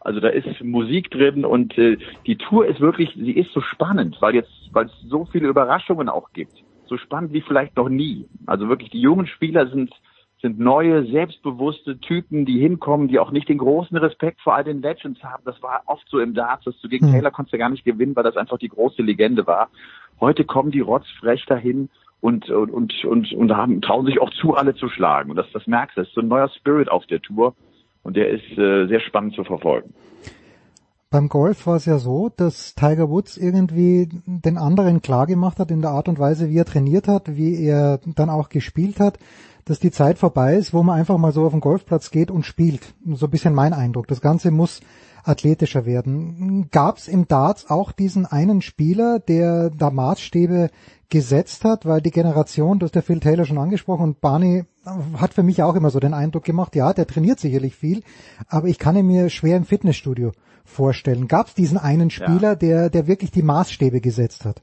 Also 0.00 0.20
da 0.20 0.28
ist 0.28 0.62
Musik 0.62 1.10
drin 1.10 1.44
und 1.44 1.76
äh, 1.76 1.98
die 2.26 2.36
Tour 2.36 2.66
ist 2.66 2.80
wirklich, 2.80 3.12
sie 3.14 3.32
ist 3.32 3.52
so 3.52 3.60
spannend, 3.60 4.16
weil 4.20 4.34
jetzt, 4.34 4.50
weil 4.72 4.86
es 4.86 4.92
so 5.08 5.26
viele 5.26 5.48
Überraschungen 5.48 6.08
auch 6.08 6.32
gibt. 6.32 6.52
So 6.86 6.96
spannend 6.96 7.32
wie 7.32 7.42
vielleicht 7.42 7.76
noch 7.76 7.88
nie. 7.88 8.26
Also 8.46 8.68
wirklich 8.68 8.90
die 8.90 9.00
jungen 9.00 9.26
Spieler 9.26 9.68
sind 9.68 9.92
sind 10.40 10.58
neue, 10.58 11.04
selbstbewusste 11.06 11.98
Typen, 11.98 12.46
die 12.46 12.58
hinkommen, 12.58 13.08
die 13.08 13.18
auch 13.18 13.30
nicht 13.30 13.48
den 13.48 13.58
großen 13.58 13.96
Respekt 13.96 14.40
vor 14.40 14.54
all 14.54 14.64
den 14.64 14.80
Legends 14.80 15.22
haben. 15.22 15.42
Das 15.44 15.62
war 15.62 15.82
oft 15.86 16.08
so 16.08 16.18
im 16.18 16.34
Darts, 16.34 16.64
dass 16.64 16.80
du 16.80 16.88
gegen 16.88 17.06
Hm. 17.06 17.12
Taylor 17.12 17.30
konntest 17.30 17.52
ja 17.52 17.58
gar 17.58 17.68
nicht 17.68 17.84
gewinnen, 17.84 18.16
weil 18.16 18.24
das 18.24 18.36
einfach 18.36 18.58
die 18.58 18.68
große 18.68 19.02
Legende 19.02 19.46
war. 19.46 19.68
Heute 20.18 20.44
kommen 20.44 20.70
die 20.70 20.80
rotzfrech 20.80 21.44
dahin 21.46 21.90
und, 22.20 22.48
und, 22.50 22.70
und, 22.70 23.04
und, 23.04 23.32
und 23.32 23.52
haben, 23.56 23.82
trauen 23.82 24.06
sich 24.06 24.20
auch 24.20 24.30
zu, 24.30 24.54
alle 24.54 24.74
zu 24.74 24.88
schlagen. 24.88 25.30
Und 25.30 25.36
das, 25.36 25.46
das 25.52 25.66
merkst 25.66 25.96
du. 25.96 26.00
Das 26.00 26.08
ist 26.08 26.14
so 26.14 26.22
ein 26.22 26.28
neuer 26.28 26.48
Spirit 26.48 26.90
auf 26.90 27.06
der 27.06 27.20
Tour. 27.20 27.54
Und 28.02 28.16
der 28.16 28.30
ist 28.30 28.58
äh, 28.58 28.86
sehr 28.86 29.00
spannend 29.00 29.34
zu 29.34 29.44
verfolgen. 29.44 29.94
Beim 31.10 31.28
Golf 31.28 31.66
war 31.66 31.74
es 31.74 31.86
ja 31.86 31.98
so, 31.98 32.30
dass 32.34 32.76
Tiger 32.76 33.10
Woods 33.10 33.36
irgendwie 33.36 34.08
den 34.26 34.56
anderen 34.56 35.02
klar 35.02 35.26
gemacht 35.26 35.58
hat 35.58 35.72
in 35.72 35.82
der 35.82 35.90
Art 35.90 36.08
und 36.08 36.20
Weise, 36.20 36.48
wie 36.48 36.58
er 36.58 36.64
trainiert 36.64 37.08
hat, 37.08 37.36
wie 37.36 37.64
er 37.64 37.98
dann 38.14 38.30
auch 38.30 38.48
gespielt 38.48 39.00
hat, 39.00 39.18
dass 39.64 39.80
die 39.80 39.90
Zeit 39.90 40.18
vorbei 40.18 40.54
ist, 40.54 40.72
wo 40.72 40.84
man 40.84 40.96
einfach 40.96 41.18
mal 41.18 41.32
so 41.32 41.44
auf 41.44 41.50
den 41.50 41.60
Golfplatz 41.60 42.12
geht 42.12 42.30
und 42.30 42.44
spielt. 42.44 42.94
So 43.04 43.26
ein 43.26 43.30
bisschen 43.30 43.54
mein 43.54 43.72
Eindruck. 43.72 44.06
Das 44.06 44.20
Ganze 44.20 44.52
muss 44.52 44.82
athletischer 45.24 45.84
werden. 45.84 46.68
Gab 46.70 46.98
es 46.98 47.08
im 47.08 47.26
Darts 47.26 47.68
auch 47.68 47.90
diesen 47.90 48.24
einen 48.24 48.62
Spieler, 48.62 49.18
der 49.18 49.70
da 49.70 49.90
Maßstäbe 49.90 50.70
gesetzt 51.08 51.64
hat, 51.64 51.86
weil 51.86 52.00
die 52.00 52.12
Generation, 52.12 52.78
du 52.78 52.84
hast 52.84 52.94
der 52.94 53.02
Phil 53.02 53.20
Taylor 53.20 53.44
schon 53.44 53.58
angesprochen 53.58 54.04
und 54.04 54.20
Barney 54.20 54.64
hat 55.18 55.34
für 55.34 55.42
mich 55.42 55.62
auch 55.62 55.74
immer 55.74 55.90
so 55.90 56.00
den 56.00 56.14
Eindruck 56.14 56.44
gemacht, 56.44 56.74
ja, 56.74 56.92
der 56.92 57.06
trainiert 57.06 57.38
sicherlich 57.38 57.76
viel, 57.76 58.02
aber 58.48 58.68
ich 58.68 58.78
kann 58.78 58.96
ihn 58.96 59.06
mir 59.06 59.28
schwer 59.28 59.56
im 59.56 59.64
Fitnessstudio 59.64 60.32
vorstellen. 60.64 61.28
Gab 61.28 61.46
es 61.46 61.54
diesen 61.54 61.78
einen 61.78 62.10
Spieler, 62.10 62.56
der, 62.56 62.90
der 62.90 63.06
wirklich 63.06 63.30
die 63.30 63.42
Maßstäbe 63.42 64.00
gesetzt 64.00 64.44
hat? 64.44 64.62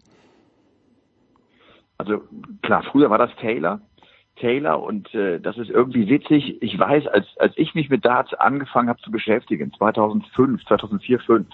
Also 1.98 2.22
klar, 2.62 2.84
früher 2.92 3.10
war 3.10 3.18
das 3.18 3.32
Taylor. 3.42 3.82
Taylor 4.40 4.84
und 4.84 5.14
äh, 5.16 5.40
das 5.40 5.58
ist 5.58 5.70
irgendwie 5.72 6.08
witzig. 6.08 6.62
Ich 6.62 6.78
weiß, 6.78 7.08
als 7.08 7.26
als 7.40 7.54
ich 7.56 7.74
mich 7.74 7.90
mit 7.90 8.06
Darts 8.06 8.36
angefangen 8.36 8.88
habe 8.88 9.02
zu 9.02 9.10
beschäftigen, 9.10 9.74
2005, 9.74 10.64
2004, 10.66 11.20
2005, 11.26 11.48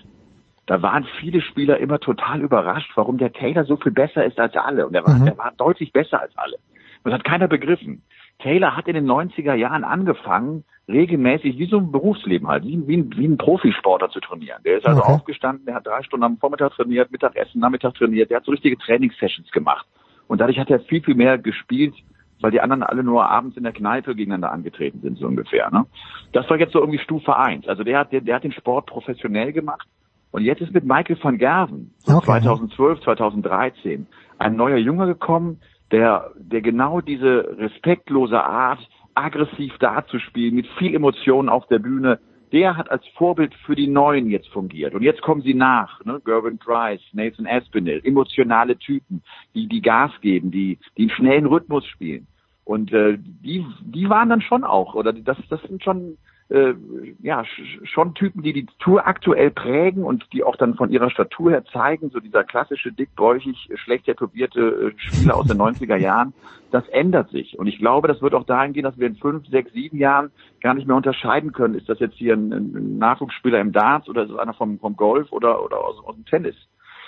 da 0.66 0.82
waren 0.82 1.06
viele 1.20 1.42
Spieler 1.42 1.78
immer 1.78 2.00
total 2.00 2.42
überrascht, 2.42 2.92
warum 2.96 3.18
der 3.18 3.32
Taylor 3.32 3.64
so 3.64 3.78
viel 3.78 3.94
besser 3.94 4.26
ist 4.26 4.38
als 4.38 4.56
alle. 4.56 4.86
Und 4.86 4.96
er 4.96 5.06
war, 5.06 5.16
Mhm. 5.18 5.28
er 5.28 5.38
war 5.38 5.54
deutlich 5.58 5.94
besser 5.94 6.20
als 6.22 6.38
alle. 6.38 6.58
Das 7.06 7.14
hat 7.14 7.24
keiner 7.24 7.48
begriffen. 7.48 8.02
Taylor 8.40 8.76
hat 8.76 8.88
in 8.88 8.96
den 8.96 9.06
90er 9.10 9.54
Jahren 9.54 9.84
angefangen, 9.84 10.66
regelmäßig 10.90 11.58
wie 11.58 11.66
so 11.68 11.78
ein 11.78 11.92
Berufsleben 11.92 12.48
halt, 12.50 12.66
wie, 12.66 12.86
wie, 12.88 12.98
ein, 12.98 13.14
wie 13.16 13.26
ein 13.28 13.38
Profisportler 13.38 14.10
zu 14.10 14.20
trainieren. 14.20 14.62
Der 14.66 14.78
ist 14.78 14.86
also 14.86 15.02
Okay. 15.02 15.12
aufgestanden, 15.14 15.66
der 15.66 15.76
hat 15.76 15.88
drei 15.88 16.04
Stunden 16.04 16.26
am 16.26 16.38
Vormittag 16.38 16.74
trainiert, 16.74 17.12
Mittagessen, 17.12 17.62
Nachmittag 17.62 17.94
trainiert, 17.96 18.30
der 18.30 18.38
hat 18.38 18.46
so 18.46 18.52
richtige 18.52 18.78
Trainingssessions 18.78 19.50
gemacht. 19.52 19.86
Und 20.28 20.42
dadurch 20.42 20.60
hat 20.60 20.70
er 20.70 20.80
viel, 20.82 21.02
viel 21.02 21.16
mehr 21.16 21.38
gespielt, 21.38 21.94
weil 22.42 22.52
die 22.52 22.60
anderen 22.60 22.84
alle 22.84 23.04
nur 23.04 23.26
abends 23.30 23.56
in 23.56 23.64
der 23.64 23.72
Kneipe 23.72 24.14
gegeneinander 24.16 24.52
angetreten 24.52 25.00
sind, 25.02 25.18
so 25.18 25.28
ungefähr. 25.28 25.72
Ne? 25.72 25.86
Das 26.34 26.50
war 26.50 26.60
jetzt 26.60 26.74
so 26.74 26.80
irgendwie 26.80 27.00
Stufe 27.00 27.38
eins. 27.38 27.68
Also 27.68 27.84
der 27.86 28.00
hat, 28.00 28.12
der, 28.12 28.20
der 28.22 28.36
hat 28.36 28.44
den 28.44 28.52
Sport 28.52 28.88
professionell 28.88 29.54
gemacht. 29.54 29.88
Und 30.32 30.42
jetzt 30.44 30.62
ist 30.62 30.74
mit 30.74 30.84
Michael 30.84 31.18
van 31.22 31.38
Gerven, 31.38 31.94
Okay. 32.08 32.26
2012, 32.26 33.02
2013, 33.02 34.08
ein 34.40 34.56
neuer 34.56 34.78
Junge 34.78 35.06
gekommen, 35.06 35.62
der, 35.94 36.32
der 36.36 36.62
genau 36.62 37.02
diese 37.02 37.56
respektlose 37.58 38.44
Art, 38.44 38.80
aggressiv 39.14 39.78
darzuspielen, 39.78 40.56
mit 40.56 40.68
viel 40.80 40.96
Emotionen 40.96 41.48
auf 41.48 41.68
der 41.68 41.78
Bühne, 41.78 42.20
der 42.52 42.76
hat 42.78 42.90
als 42.90 43.08
Vorbild 43.16 43.54
für 43.66 43.76
die 43.76 43.88
Neuen 43.88 44.30
jetzt 44.30 44.48
fungiert. 44.50 44.96
Und 44.96 45.04
jetzt 45.04 45.22
kommen 45.22 45.42
sie 45.42 45.54
nach, 45.54 46.04
ne? 46.04 46.20
Gervin 46.26 46.58
Price, 46.58 47.02
Nathan 47.14 47.46
Aspinall, 47.46 48.02
emotionale 48.04 48.78
Typen, 48.78 49.22
die, 49.54 49.68
die 49.68 49.82
Gas 49.82 50.12
geben, 50.22 50.50
die, 50.50 50.80
die 50.98 51.04
einen 51.04 51.12
schnellen 51.12 51.46
Rhythmus 51.46 51.86
spielen. 51.86 52.28
Und 52.64 52.92
äh, 52.92 53.18
die, 53.20 53.66
die 53.82 54.10
waren 54.10 54.30
dann 54.30 54.42
schon 54.42 54.64
auch, 54.64 54.96
oder 54.96 55.14
das, 55.14 55.38
das 55.50 55.62
sind 55.64 55.84
schon 55.84 56.18
äh, 56.50 56.74
ja 57.22 57.42
sch- 57.42 57.86
schon 57.86 58.14
Typen, 58.14 58.42
die 58.42 58.54
die 58.54 58.68
Tour 58.80 59.08
aktuell 59.08 59.52
prägen 59.52 60.04
und 60.04 60.26
die 60.34 60.44
auch 60.44 60.56
dann 60.56 60.76
von 60.76 60.90
ihrer 60.92 61.10
Statur 61.10 61.52
her 61.52 61.64
zeigen, 61.66 62.10
so 62.10 62.20
dieser 62.20 62.44
klassische 62.44 62.92
dickbräuchig, 62.92 63.70
schlecht 63.76 64.06
tätowierte 64.06 64.94
äh, 64.96 65.00
Spieler 65.00 65.36
aus 65.36 65.48
den 65.48 65.58
90er 65.58 65.96
Jahren, 65.96 66.34
das 66.72 66.88
ändert 66.90 67.30
sich. 67.30 67.58
Und 67.58 67.68
ich 67.68 67.78
glaube, 67.78 68.08
das 68.08 68.22
wird 68.22 68.34
auch 68.34 68.46
dahin 68.46 68.74
gehen, 68.74 68.84
dass 68.84 68.98
wir 68.98 69.08
in 69.08 69.16
fünf, 69.16 69.48
sechs, 69.48 69.72
sieben 69.74 69.98
Jahren 69.98 70.32
gar 70.62 70.74
nicht 70.74 70.88
mehr 70.88 70.96
unterscheiden 70.96 71.52
können, 71.52 71.76
ist 71.76 71.90
das 71.90 72.00
jetzt 72.00 72.16
hier 72.16 72.34
ein, 72.34 72.52
ein 72.52 72.98
Nachwuchsspieler 72.98 73.60
im 73.60 73.72
Darts 73.72 74.10
oder 74.10 74.24
ist 74.24 74.32
es 74.32 74.38
einer 74.38 74.54
vom, 74.54 74.80
vom 74.80 74.96
Golf 74.96 75.32
oder, 75.32 75.64
oder 75.64 75.78
aus, 75.84 76.04
aus 76.06 76.16
dem 76.16 76.26
Tennis. 76.26 76.56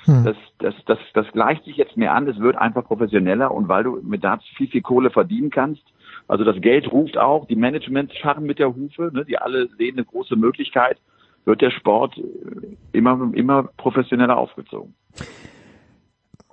Hm. 0.06 0.24
Das, 0.24 0.38
das, 0.60 0.76
das, 0.86 1.00
das 1.14 1.32
gleicht 1.32 1.66
sich 1.66 1.78
jetzt 1.78 1.98
mehr 1.98 2.14
an, 2.14 2.28
es 2.28 2.40
wird 2.40 2.58
einfach 2.58 2.86
professioneller 2.86 3.52
und 3.52 3.68
weil 3.68 3.84
du 3.84 4.00
mit 4.04 4.24
Darts 4.24 4.46
viel, 4.56 4.68
viel 4.68 4.82
Kohle 4.82 5.10
verdienen 5.10 5.50
kannst, 5.50 5.84
also 6.28 6.44
das 6.44 6.60
Geld 6.62 6.92
ruft 6.92 7.18
auch, 7.18 7.46
die 7.48 7.56
Management 7.56 8.14
scharren 8.14 8.46
mit 8.46 8.60
der 8.60 8.76
Hufe, 8.76 9.12
ne, 9.14 9.26
die 9.26 9.38
alle 9.38 9.68
sehen 9.78 9.98
eine 9.98 10.06
große 10.06 10.36
Möglichkeit, 10.36 10.98
wird 11.46 11.62
der 11.62 11.72
Sport 11.72 12.18
äh, 12.18 12.78
immer, 12.92 13.32
immer 13.34 13.64
professioneller 13.78 14.38
aufgezogen. 14.38 14.96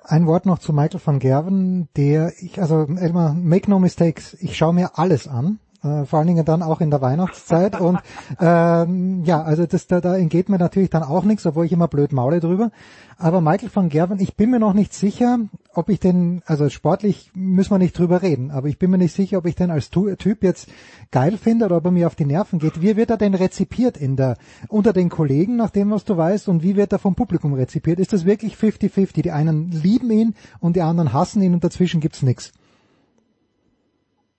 Ein 0.05 0.27
Wort 0.27 0.47
noch 0.47 0.59
zu 0.59 0.73
Michael 0.73 1.01
van 1.05 1.20
Gerven, 1.20 1.89
der 1.97 2.32
ich, 2.40 2.61
also 2.61 2.86
Elmar, 2.99 3.35
make 3.35 3.70
no 3.70 3.78
mistakes, 3.78 4.35
ich 4.43 4.57
schaue 4.57 4.74
mir 4.74 4.99
alles 4.99 5.28
an, 5.28 5.59
äh, 5.83 6.05
vor 6.05 6.19
allen 6.19 6.29
Dingen 6.29 6.45
dann 6.45 6.63
auch 6.63 6.81
in 6.81 6.91
der 6.91 7.01
Weihnachtszeit 7.01 7.81
und 7.81 7.99
ähm, 8.41 9.25
ja, 9.25 9.43
also 9.43 9.67
das 9.67 9.87
da, 9.87 10.01
da 10.01 10.17
entgeht 10.17 10.49
mir 10.49 10.59
natürlich 10.59 10.91
dann 10.91 11.03
auch 11.03 11.25
nichts, 11.25 11.47
obwohl 11.47 11.65
ich 11.65 11.73
immer 11.73 11.89
blöd 11.89 12.13
maule 12.13 12.41
drüber. 12.41 12.71
Aber 13.19 13.41
Michael 13.41 13.71
van 13.73 13.89
Gerven, 13.89 14.19
ich 14.21 14.37
bin 14.37 14.51
mir 14.51 14.59
noch 14.59 14.75
nicht 14.75 14.95
sicher, 14.95 15.39
ob 15.75 15.89
ich 15.89 16.01
den, 16.01 16.43
also 16.47 16.69
sportlich 16.69 17.31
müssen 17.35 17.71
wir 17.71 17.79
nicht 17.79 17.97
drüber 17.99 18.23
reden, 18.23 18.51
aber 18.51 18.69
ich 18.69 18.79
bin 18.79 18.91
mir 18.91 18.99
nicht 18.99 19.15
sicher, 19.15 19.39
ob 19.39 19.47
ich 19.47 19.55
den 19.55 19.71
als 19.71 19.91
Typ 19.91 20.43
jetzt 20.43 20.69
geil 21.11 21.37
finde 21.37 21.67
oder 21.67 21.77
ob 21.77 21.85
er 21.85 21.91
mir 21.91 22.07
auf 22.07 22.15
die 22.15 22.25
Nerven 22.25 22.59
geht. 22.59 22.83
Wie 22.83 22.97
wird 22.97 23.11
er 23.11 23.17
denn 23.17 23.35
rezipiert 23.35 23.97
in 23.97 24.17
der, 24.17 24.37
unter 24.69 24.93
den 24.93 25.09
Kollegen, 25.09 25.57
nach 25.57 25.71
dem, 25.71 25.91
was 25.91 26.05
du 26.05 26.17
weißt, 26.17 26.49
und 26.49 26.63
wie 26.63 26.77
wird 26.77 26.93
er 26.93 26.99
vom 26.99 27.15
Publikum 27.15 27.55
rezipiert? 27.55 28.01
Ist 28.01 28.13
das 28.13 28.25
wirklich 28.25 28.55
50-50? 28.55 29.23
Die 29.23 29.31
einen 29.31 29.71
lieben 29.71 30.11
ihn 30.11 30.35
und 30.61 30.77
die 30.77 30.83
anderen 30.83 31.13
hassen 31.13 31.43
ihn 31.43 31.55
und 31.55 31.65
dazwischen 31.65 32.01
gibt's 32.01 32.23
nichts. 32.23 32.53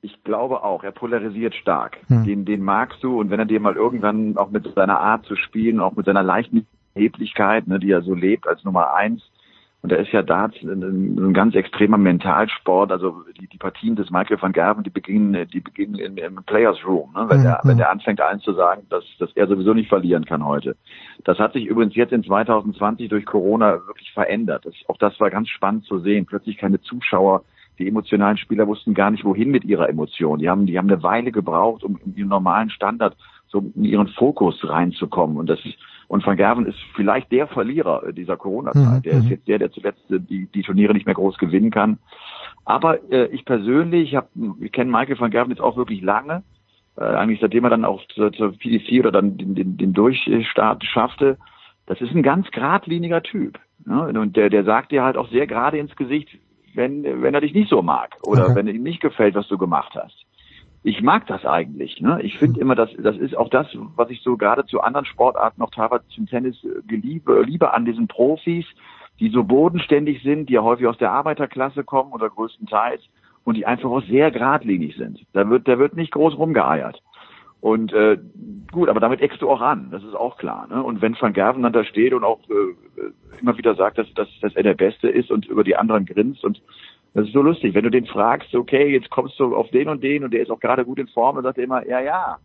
Ich 0.04 0.24
glaube 0.24 0.64
auch, 0.64 0.84
er 0.84 0.92
polarisiert 0.92 1.56
stark. 1.56 1.98
Hm. 2.08 2.26
Den, 2.26 2.46
den 2.46 2.62
magst 2.62 3.02
du 3.04 3.20
und 3.20 3.30
wenn 3.30 3.40
er 3.40 3.46
dir 3.46 3.60
mal 3.60 3.76
irgendwann 3.76 4.38
auch 4.38 4.52
mit 4.52 4.72
seiner 4.76 5.00
Art 5.00 5.26
zu 5.26 5.36
spielen, 5.36 5.80
auch 5.80 5.96
mit 5.96 6.06
seiner 6.06 6.24
leichten 6.24 6.68
Erheblichkeit, 6.94 7.68
ne, 7.68 7.80
die 7.80 7.92
er 7.92 8.02
so 8.02 8.14
lebt 8.14 8.48
als 8.48 8.64
Nummer 8.64 8.94
eins, 8.94 9.24
und 9.84 9.92
da 9.92 9.98
ist 9.98 10.14
ja 10.14 10.22
Darts 10.22 10.56
ein, 10.62 10.82
ein 10.82 11.34
ganz 11.34 11.56
extremer 11.56 11.98
Mentalsport. 11.98 12.90
Also 12.90 13.26
die, 13.38 13.48
die 13.48 13.58
Partien 13.58 13.98
des 13.98 14.10
Michael 14.12 14.42
van 14.42 14.54
Gerven, 14.54 14.82
die 14.82 14.90
beginnen, 14.90 15.46
die 15.50 15.60
beginnen 15.60 15.96
im, 15.96 16.16
im 16.16 16.36
Players 16.46 16.78
Room, 16.88 17.12
ne? 17.14 17.26
wenn, 17.28 17.40
Mhm. 17.40 17.44
der, 17.44 17.60
wenn 17.64 17.78
der 17.78 17.92
anfängt, 17.92 18.22
allen 18.22 18.40
zu 18.40 18.54
sagen, 18.54 18.84
dass, 18.90 19.04
dass 19.20 19.34
er 19.36 19.46
sowieso 19.46 19.74
nicht 19.74 19.90
verlieren 19.90 20.24
kann 20.24 20.46
heute. 20.46 20.78
Das 21.26 21.38
hat 21.38 21.52
sich 21.52 21.66
übrigens 21.66 21.96
jetzt 21.96 22.14
in 22.14 22.24
2020 22.24 23.10
durch 23.10 23.26
Corona 23.26 23.74
wirklich 23.86 24.10
verändert. 24.14 24.66
Das, 24.66 24.74
auch 24.88 24.98
das 24.98 25.20
war 25.20 25.30
ganz 25.30 25.50
spannend 25.50 25.84
zu 25.84 26.00
sehen. 26.00 26.26
Plötzlich 26.26 26.58
keine 26.58 26.80
Zuschauer. 26.80 27.44
Die 27.80 27.88
emotionalen 27.88 28.38
Spieler 28.38 28.68
wussten 28.68 28.94
gar 28.94 29.12
nicht, 29.12 29.26
wohin 29.26 29.50
mit 29.50 29.66
ihrer 29.66 29.90
Emotion. 29.90 30.40
Die 30.40 30.50
haben, 30.50 30.66
die 30.66 30.78
haben 30.78 30.90
eine 30.90 31.02
Weile 31.04 31.32
gebraucht, 31.32 31.84
um 31.84 32.00
in 32.06 32.16
ihren 32.16 32.30
normalen 32.30 32.70
Standard 32.70 33.16
so 33.48 33.60
in 33.76 33.84
ihren 33.84 34.08
Fokus 34.08 34.68
reinzukommen. 34.68 35.38
Und 35.38 35.50
das 35.50 35.60
und 36.08 36.26
Van 36.26 36.38
Gerven 36.38 36.66
ist 36.66 36.78
vielleicht 36.96 37.32
der 37.32 37.48
Verlierer 37.48 38.08
äh, 38.08 38.14
dieser 38.14 38.38
Corona-Zeit. 38.38 38.98
Mhm, 38.98 39.02
Der 39.02 39.14
ist 39.14 39.26
mhm. 39.26 39.32
jetzt 39.32 39.48
der, 39.48 39.60
der 39.60 39.72
zuletzt 39.72 40.12
äh, 40.12 40.20
die, 40.20 40.48
die 40.48 40.62
Turniere 40.62 40.94
nicht 40.94 41.06
mehr 41.06 41.16
groß 41.16 41.38
gewinnen 41.38 41.72
kann. 41.72 41.98
Aber 42.66 43.00
äh, 43.12 43.28
ich 43.28 43.46
persönlich, 43.46 44.10
ich, 44.10 44.16
hab, 44.16 44.30
ich 44.60 44.72
kenne 44.72 44.92
Michael 44.92 45.20
van 45.20 45.32
Gerven 45.32 45.52
jetzt 45.52 45.62
auch 45.62 45.76
wirklich 45.76 46.02
lange, 46.02 46.44
äh, 46.98 47.04
eigentlich 47.04 47.40
seitdem 47.42 47.64
er 47.64 47.72
dann 47.72 47.86
auch 47.86 48.06
zur, 48.14 48.32
zur 48.32 48.52
PDC 48.56 49.00
oder 49.00 49.12
dann 49.12 49.38
den, 49.38 49.56
den, 49.56 49.78
den 49.78 49.94
Durchstart 49.94 50.84
schaffte. 50.86 51.38
Das 51.86 52.00
ist 52.00 52.14
ein 52.14 52.24
ganz 52.24 52.50
geradliniger 52.52 53.24
Typ. 53.24 53.60
Ne? 53.86 54.08
Und 54.08 54.38
der, 54.38 54.50
der 54.50 54.64
sagt 54.64 54.92
dir 54.92 55.04
halt 55.04 55.18
auch 55.18 55.30
sehr 55.30 55.48
gerade 55.48 55.78
ins 55.78 55.96
Gesicht, 55.96 56.30
wenn, 56.76 57.22
wenn 57.22 57.34
er 57.34 57.42
dich 57.42 57.54
nicht 57.54 57.70
so 57.70 57.82
mag 57.82 58.18
oder 58.24 58.46
Okay. 58.46 58.56
wenn 58.56 58.68
ihm 58.68 58.84
nicht 58.84 59.02
gefällt, 59.02 59.36
was 59.36 59.48
du 59.48 59.58
gemacht 59.58 59.94
hast. 59.96 60.26
ich 60.86 61.02
mag 61.02 61.26
das 61.28 61.46
eigentlich. 61.46 62.02
Ne? 62.02 62.20
Ich 62.24 62.38
finde 62.38 62.60
immer, 62.60 62.76
dass 62.76 62.90
das 62.98 63.16
ist 63.18 63.38
auch 63.38 63.50
das, 63.50 63.68
was 63.96 64.10
ich 64.10 64.22
so 64.22 64.36
gerade 64.36 64.66
zu 64.66 64.82
anderen 64.82 65.06
Sportarten 65.06 65.62
noch 65.62 65.72
teilweise 65.72 66.04
zum 66.10 66.26
Tennis 66.28 66.58
liebe, 66.90 67.42
liebe 67.44 67.74
an 67.74 67.86
diesen 67.86 68.08
Profis, 68.08 68.66
die 69.20 69.30
so 69.30 69.44
bodenständig 69.44 70.22
sind, 70.24 70.50
die 70.50 70.54
ja 70.54 70.62
häufig 70.64 70.88
aus 70.88 70.98
der 70.98 71.12
Arbeiterklasse 71.12 71.84
kommen 71.86 72.12
oder 72.12 72.30
größtenteils 72.30 73.02
und 73.46 73.56
die 73.56 73.66
einfach 73.66 73.90
auch 73.90 74.04
sehr 74.04 74.32
geradlinig 74.32 74.96
sind. 74.98 75.22
Da 75.34 75.50
wird, 75.50 75.68
da 75.68 75.78
wird 75.80 75.96
nicht 75.96 76.12
groß 76.12 76.38
rumgeeiert. 76.38 77.02
Und 77.64 77.94
äh, 77.94 78.18
gut, 78.74 78.90
aber 78.90 79.00
damit 79.00 79.22
eckst 79.22 79.42
du 79.42 79.50
auch 79.50 79.62
an, 79.62 79.88
das 79.90 80.04
ist 80.04 80.16
auch 80.16 80.36
klar. 80.36 80.68
Ne? 80.68 80.84
Und 80.84 81.02
wenn 81.02 81.16
Van 81.18 81.32
Gerven 81.32 81.64
dann 81.64 81.72
da 81.72 81.86
steht 81.86 82.14
und 82.14 82.26
auch 82.26 82.40
äh, 82.50 83.40
immer 83.40 83.58
wieder 83.58 83.74
sagt, 83.76 83.98
dass, 83.98 84.14
dass, 84.16 84.28
dass 84.42 84.54
er 84.58 84.64
der 84.64 84.74
Beste 84.74 85.08
ist 85.08 85.32
und 85.32 85.46
über 85.46 85.64
die 85.64 85.78
anderen 85.78 86.06
grinst 86.06 86.44
und 86.44 86.62
das 87.14 87.26
ist 87.26 87.32
so 87.32 87.42
lustig. 87.42 87.74
Wenn 87.74 87.86
du 87.86 87.90
den 87.90 88.06
fragst, 88.06 88.54
okay, 88.54 88.92
jetzt 88.92 89.10
kommst 89.10 89.40
du 89.40 89.56
auf 89.56 89.70
den 89.70 89.88
und 89.88 90.04
den 90.04 90.26
und 90.26 90.34
der 90.34 90.42
ist 90.42 90.52
auch 90.52 90.60
gerade 90.60 90.84
gut 90.84 91.00
in 91.00 91.08
Form, 91.08 91.38
dann 91.38 91.46
sagt 91.46 91.58
er 91.58 91.64
immer, 91.64 91.88
ja, 91.88 92.02
ja, 92.02 92.38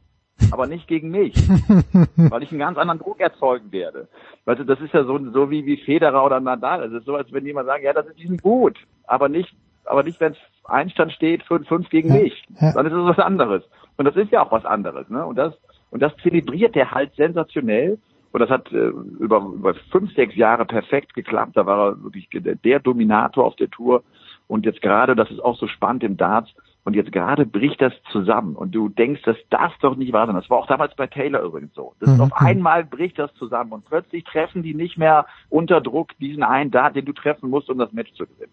aber 0.53 0.69
nicht 0.69 0.87
gegen 0.87 1.11
mich, 1.11 1.35
weil 2.17 2.45
ich 2.45 2.53
einen 2.53 2.61
ganz 2.61 2.79
anderen 2.79 3.01
Druck 3.01 3.19
erzeugen 3.19 3.73
werde. 3.73 4.07
Weißt 4.45 4.61
du, 4.61 4.65
das 4.65 4.81
ist 4.81 4.95
ja 4.95 5.03
so, 5.03 5.19
so 5.33 5.51
wie, 5.51 5.67
wie 5.67 5.79
Federer 5.79 6.25
oder 6.25 6.39
Nadal. 6.39 6.85
Es 6.85 6.93
ist 6.93 7.07
so, 7.07 7.17
als 7.17 7.33
wenn 7.33 7.45
jemand 7.45 7.67
sagt, 7.67 7.83
ja, 7.83 7.93
das 7.93 8.07
ist 8.07 8.21
diesen 8.21 8.37
gut, 8.37 8.79
aber 9.05 9.29
nicht, 9.29 9.53
aber 9.85 10.05
nicht, 10.05 10.21
wenn 10.21 10.35
es 10.35 10.39
Einstand 10.65 11.11
steht, 11.11 11.43
5-5 11.43 11.89
gegen 11.89 12.13
mich. 12.13 12.45
Dann 12.61 12.87
ist 12.87 12.93
es 12.93 13.05
was 13.05 13.19
anderes. 13.19 13.65
Und 13.99 14.07
das 14.07 14.17
ist 14.17 14.33
ja 14.33 14.43
auch 14.43 14.53
was 14.53 14.65
anderes, 14.65 15.09
ne? 15.11 15.27
Und 15.27 15.37
das, 15.37 15.53
und 15.91 16.01
das 16.01 16.17
zelebriert 16.23 16.75
der 16.75 16.93
halt 16.93 17.15
sensationell. 17.17 17.99
Und 18.31 18.41
das 18.41 18.49
hat 18.49 18.71
äh, 18.73 18.93
über, 19.19 19.39
über 19.41 19.75
fünf, 19.91 20.15
sechs 20.15 20.37
Jahre 20.37 20.65
perfekt 20.65 21.15
geklappt. 21.15 21.57
Da 21.57 21.67
war 21.67 21.91
er 21.91 22.03
wirklich 22.03 22.29
der, 22.33 22.81
Dominator 22.81 23.45
auf 23.45 23.57
der 23.57 23.71
Tour. 23.71 24.03
Und 24.47 24.65
jetzt 24.65 24.81
gerade, 24.81 25.15
das 25.17 25.31
ist 25.31 25.41
auch 25.41 25.57
so 25.57 25.67
spannend 25.67 26.05
im 26.05 26.17
Darts, 26.17 26.55
und 26.89 26.95
jetzt 26.95 27.13
gerade 27.13 27.45
bricht 27.45 27.83
das 27.83 27.93
zusammen 28.13 28.57
und 28.57 28.75
du 28.75 28.89
denkst, 28.89 29.21
dass 29.25 29.37
das 29.51 29.73
doch 29.83 29.95
nicht 29.95 30.15
wahr 30.15 30.25
sein. 30.25 30.37
Das 30.37 30.49
war 30.49 30.57
auch 30.57 30.67
damals 30.67 30.95
bei 30.95 31.07
Taylor 31.07 31.43
übrigens 31.43 31.75
so. 31.75 31.93
Das 32.01 32.09
mhm. 32.09 32.23
auf 32.23 32.33
einmal 32.33 32.83
bricht 32.83 33.19
das 33.19 33.31
zusammen 33.35 33.73
und 33.73 33.85
plötzlich 33.85 34.25
treffen 34.25 34.63
die 34.63 34.73
nicht 34.73 34.97
mehr 34.97 35.27
unter 35.51 35.83
Druck 35.83 36.17
diesen 36.19 36.43
einen 36.43 36.71
Dart, 36.71 36.97
den 36.97 37.05
du 37.05 37.13
treffen 37.13 37.51
musst, 37.51 37.69
um 37.69 37.77
das 37.77 37.93
Match 37.93 38.15
zu 38.15 38.27
gewinnen. 38.27 38.53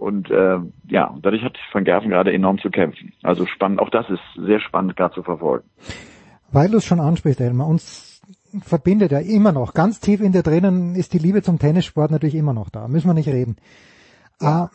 Und 0.00 0.30
äh, 0.30 0.58
ja, 0.88 1.14
dadurch 1.20 1.42
hat 1.42 1.58
Van 1.72 1.84
Gerven 1.84 2.08
gerade 2.08 2.32
enorm 2.32 2.58
zu 2.58 2.70
kämpfen. 2.70 3.12
Also 3.22 3.44
spannend, 3.44 3.80
auch 3.80 3.90
das 3.90 4.08
ist 4.08 4.46
sehr 4.46 4.58
spannend 4.58 4.96
gerade 4.96 5.14
zu 5.14 5.22
verfolgen. 5.22 5.68
Weil 6.50 6.70
du 6.70 6.78
es 6.78 6.86
schon 6.86 7.00
ansprichst, 7.00 7.38
Elmar, 7.38 7.68
uns 7.68 8.22
verbindet 8.62 9.12
ja 9.12 9.18
immer 9.18 9.52
noch, 9.52 9.74
ganz 9.74 10.00
tief 10.00 10.22
in 10.22 10.32
dir 10.32 10.42
drinnen 10.42 10.94
ist 10.94 11.12
die 11.12 11.18
Liebe 11.18 11.42
zum 11.42 11.58
Tennissport 11.58 12.10
natürlich 12.10 12.34
immer 12.34 12.54
noch 12.54 12.70
da, 12.70 12.88
müssen 12.88 13.08
wir 13.08 13.14
nicht 13.14 13.28
reden. 13.28 13.56
Ja. 14.40 14.48
Ah, 14.48 14.70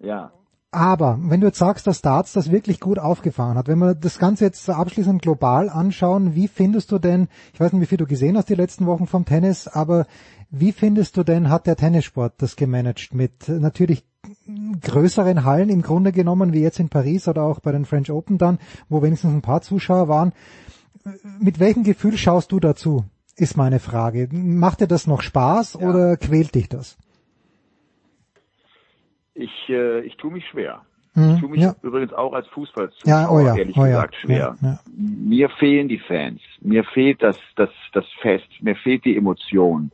ja. 0.00 0.32
Aber 0.72 1.20
wenn 1.20 1.40
du 1.40 1.46
jetzt 1.46 1.60
sagst, 1.60 1.86
dass 1.86 2.02
Darts 2.02 2.32
das 2.32 2.50
wirklich 2.50 2.80
gut 2.80 2.98
aufgefahren 2.98 3.56
hat, 3.56 3.68
wenn 3.68 3.78
wir 3.78 3.94
das 3.94 4.18
Ganze 4.18 4.44
jetzt 4.44 4.68
abschließend 4.68 5.22
global 5.22 5.70
anschauen, 5.70 6.34
wie 6.34 6.48
findest 6.48 6.90
du 6.90 6.98
denn, 6.98 7.28
ich 7.52 7.60
weiß 7.60 7.72
nicht, 7.72 7.82
wie 7.82 7.86
viel 7.86 7.98
du 7.98 8.06
gesehen 8.06 8.36
hast 8.36 8.48
die 8.48 8.56
letzten 8.56 8.86
Wochen 8.86 9.06
vom 9.06 9.24
Tennis, 9.24 9.68
aber 9.68 10.06
wie 10.50 10.72
findest 10.72 11.16
du 11.16 11.22
denn, 11.22 11.48
hat 11.48 11.68
der 11.68 11.76
Tennissport 11.76 12.34
das 12.38 12.56
gemanagt 12.56 13.14
mit 13.14 13.48
natürlich 13.48 14.04
größeren 14.80 15.44
Hallen 15.44 15.68
im 15.68 15.82
Grunde 15.82 16.12
genommen, 16.12 16.52
wie 16.52 16.60
jetzt 16.60 16.80
in 16.80 16.88
Paris 16.88 17.28
oder 17.28 17.42
auch 17.42 17.60
bei 17.60 17.72
den 17.72 17.84
French 17.84 18.10
Open 18.10 18.38
dann, 18.38 18.58
wo 18.88 19.02
wenigstens 19.02 19.32
ein 19.32 19.42
paar 19.42 19.62
Zuschauer 19.62 20.08
waren. 20.08 20.32
Mit 21.40 21.60
welchem 21.60 21.82
Gefühl 21.82 22.16
schaust 22.16 22.52
du 22.52 22.60
dazu, 22.60 23.04
ist 23.36 23.56
meine 23.56 23.80
Frage. 23.80 24.28
Macht 24.32 24.80
dir 24.80 24.86
das 24.86 25.06
noch 25.06 25.22
Spaß 25.22 25.78
ja. 25.80 25.88
oder 25.88 26.16
quält 26.16 26.54
dich 26.54 26.68
das? 26.68 26.98
Ich, 29.34 29.68
äh, 29.68 30.00
ich 30.00 30.16
tue 30.16 30.30
mich 30.30 30.46
schwer. 30.48 30.82
Hm, 31.14 31.34
ich 31.34 31.40
tue 31.40 31.50
mich 31.50 31.60
ja. 31.60 31.74
übrigens 31.82 32.12
auch 32.12 32.32
als 32.32 32.46
Fußballzuschauer, 32.48 33.08
ja, 33.08 33.30
oh 33.30 33.40
ja, 33.40 33.56
ehrlich 33.56 33.76
oh 33.76 33.82
gesagt, 33.82 34.16
schwer. 34.16 34.56
Mir 34.96 35.48
fehlen 35.48 35.88
die 35.88 35.98
Fans. 35.98 36.40
Mir 36.60 36.84
fehlt 36.84 37.22
das, 37.22 37.38
das, 37.56 37.70
das 37.92 38.04
Fest. 38.20 38.48
Mir 38.60 38.76
fehlt 38.76 39.04
die 39.04 39.16
Emotion. 39.16 39.90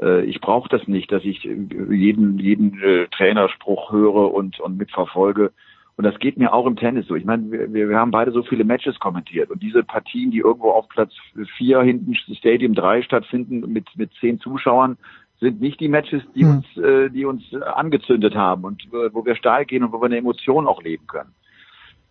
Äh, 0.00 0.24
ich 0.24 0.40
brauche 0.40 0.68
das 0.68 0.86
nicht, 0.88 1.10
dass 1.12 1.24
ich 1.24 1.42
jeden, 1.44 2.38
jeden 2.38 2.82
äh, 2.82 3.06
Trainerspruch 3.08 3.92
höre 3.92 4.32
und, 4.32 4.60
und 4.60 4.78
mitverfolge. 4.78 5.52
Und 5.96 6.04
das 6.04 6.18
geht 6.20 6.36
mir 6.36 6.54
auch 6.54 6.66
im 6.66 6.76
Tennis 6.76 7.08
so. 7.08 7.16
Ich 7.16 7.24
meine, 7.24 7.50
wir, 7.50 7.88
wir 7.88 7.98
haben 7.98 8.12
beide 8.12 8.30
so 8.30 8.44
viele 8.44 8.64
Matches 8.64 9.00
kommentiert 9.00 9.50
und 9.50 9.62
diese 9.62 9.82
Partien, 9.82 10.30
die 10.30 10.38
irgendwo 10.38 10.70
auf 10.70 10.88
Platz 10.88 11.12
vier 11.56 11.82
hinten 11.82 12.14
Stadium 12.14 12.74
3 12.74 13.02
stattfinden 13.02 13.72
mit, 13.72 13.88
mit 13.96 14.12
zehn 14.20 14.38
Zuschauern, 14.38 14.96
sind 15.40 15.60
nicht 15.60 15.80
die 15.80 15.88
Matches, 15.88 16.22
die 16.34 16.42
hm. 16.42 16.50
uns, 16.50 16.76
äh, 16.76 17.10
die 17.10 17.24
uns 17.24 17.42
angezündet 17.54 18.34
haben 18.34 18.64
und 18.64 18.84
äh, 18.92 19.12
wo 19.12 19.24
wir 19.24 19.34
steil 19.34 19.64
gehen 19.64 19.84
und 19.84 19.92
wo 19.92 20.00
wir 20.00 20.06
eine 20.06 20.18
Emotion 20.18 20.66
auch 20.66 20.82
leben 20.82 21.06
können. 21.06 21.32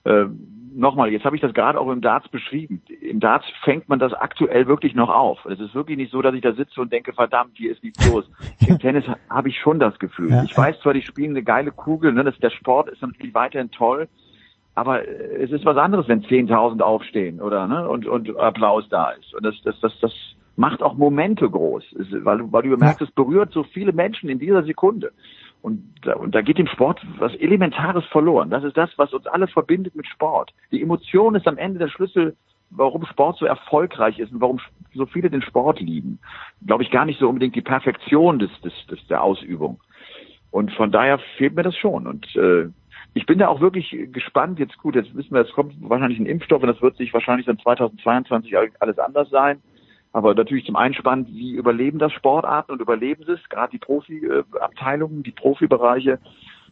Äh, 0.04 0.26
Nochmal, 0.78 1.12
jetzt 1.12 1.26
habe 1.26 1.36
ich 1.36 1.42
das 1.42 1.56
gerade 1.56 1.80
auch 1.80 1.90
im 1.90 2.02
Darts 2.02 2.30
beschrieben. 2.30 2.84
Im 3.02 3.20
Darts 3.20 3.48
fängt 3.64 3.90
man 3.90 3.98
das 3.98 4.14
aktuell 4.14 4.68
wirklich 4.68 4.94
noch 4.94 5.10
auf. 5.10 5.44
Es 5.46 5.60
ist 5.60 5.74
wirklich 5.74 5.98
nicht 5.98 6.12
so, 6.12 6.22
dass 6.22 6.36
ich 6.36 6.42
da 6.42 6.54
sitze 6.54 6.80
und 6.80 6.94
denke, 6.94 7.14
verdammt, 7.14 7.54
hier 7.56 7.72
ist 7.72 7.84
nichts 7.84 8.00
los. 8.04 8.30
Im 8.68 8.78
Tennis 8.78 9.04
habe 9.28 9.50
ich 9.50 9.58
schon 9.60 9.80
das 9.80 9.98
Gefühl. 9.98 10.30
Ja, 10.30 10.44
ich 10.44 10.56
weiß 10.56 10.80
zwar, 10.82 10.94
die 10.94 11.02
spielen 11.02 11.32
eine 11.32 11.42
geile 11.42 11.72
Kugel, 11.72 12.14
ne, 12.14 12.24
das, 12.24 12.38
der 12.38 12.52
Sport 12.52 12.90
ist 12.90 13.02
natürlich 13.02 13.34
weiterhin 13.34 13.72
toll, 13.72 14.08
aber 14.76 15.04
äh, 15.08 15.44
es 15.44 15.52
ist 15.52 15.66
was 15.66 15.78
anderes, 15.78 16.08
wenn 16.08 16.22
10.000 16.22 16.80
aufstehen 16.82 17.42
oder 17.42 17.66
ne, 17.66 17.90
und, 17.90 18.06
und 18.06 18.38
Applaus 18.38 18.88
da 18.90 19.10
ist. 19.10 19.34
Und 19.34 19.44
das, 19.44 19.56
das, 19.64 19.80
das, 19.80 20.00
das 20.00 20.14
macht 20.58 20.84
auch 20.84 20.94
Momente 20.94 21.50
groß, 21.50 21.84
weil, 22.24 22.52
weil 22.52 22.62
du 22.62 22.70
bemerkst, 22.70 23.02
es 23.02 23.12
berührt 23.12 23.52
so 23.52 23.64
viele 23.64 23.94
Menschen 23.94 24.30
in 24.30 24.38
dieser 24.38 24.62
Sekunde. 24.62 25.12
Und 25.62 25.84
da, 26.04 26.14
und 26.16 26.36
da 26.36 26.42
geht 26.42 26.58
dem 26.58 26.68
Sport 26.68 27.02
was 27.18 27.34
Elementares 27.36 28.06
verloren. 28.06 28.50
Das 28.50 28.64
ist 28.64 28.78
das, 28.78 28.90
was 28.98 29.14
uns 29.14 29.28
alle 29.28 29.48
verbindet 29.48 29.96
mit 29.96 30.08
Sport. 30.08 30.54
Die 30.72 30.82
Emotion 30.82 31.36
ist 31.36 31.48
am 31.48 31.58
Ende 31.58 31.80
der 31.80 31.90
Schlüssel, 31.90 32.36
warum 32.70 33.06
Sport 33.06 33.38
so 33.38 33.46
erfolgreich 33.46 34.20
ist 34.20 34.32
und 34.32 34.42
warum 34.42 34.60
so 34.94 35.06
viele 35.06 35.30
den 35.30 35.42
Sport 35.42 35.80
lieben. 35.80 36.20
Glaube 36.66 36.84
ich 36.84 36.92
gar 36.92 37.06
nicht 37.06 37.20
so 37.20 37.28
unbedingt 37.28 37.56
die 37.56 37.62
Perfektion 37.62 38.40
des, 38.40 38.52
des, 38.62 38.74
des 38.88 39.06
der 39.08 39.24
Ausübung. 39.24 39.80
Und 40.52 40.72
von 40.74 40.92
daher 40.92 41.20
fehlt 41.38 41.56
mir 41.56 41.64
das 41.64 41.76
schon. 41.76 42.08
Und 42.08 42.36
äh, 42.36 42.70
ich 43.14 43.26
bin 43.26 43.40
da 43.40 43.48
auch 43.48 43.62
wirklich 43.62 43.96
gespannt. 44.12 44.60
Jetzt 44.60 44.78
gut, 44.78 44.96
jetzt 44.96 45.16
wissen 45.16 45.34
wir, 45.34 45.42
es 45.42 45.52
kommt 45.52 45.74
wahrscheinlich 45.82 46.20
ein 46.20 46.26
Impfstoff 46.26 46.62
und 46.62 46.68
das 46.68 46.82
wird 46.82 46.98
sich 46.98 47.14
wahrscheinlich 47.14 47.46
dann 47.46 47.60
2022 47.60 48.56
alles 48.80 49.00
anders 49.00 49.30
sein. 49.30 49.62
Aber 50.18 50.34
natürlich 50.34 50.66
zum 50.66 50.76
Einspann, 50.76 51.28
wie 51.28 51.52
überleben 51.52 52.00
das 52.00 52.12
Sportarten 52.12 52.72
und 52.72 52.82
überleben 52.82 53.24
sie 53.24 53.34
es, 53.34 53.50
gerade 53.50 53.70
die 53.70 53.78
Profi-Abteilungen, 53.78 55.22
die 55.22 55.32
Profibereiche 55.32 56.18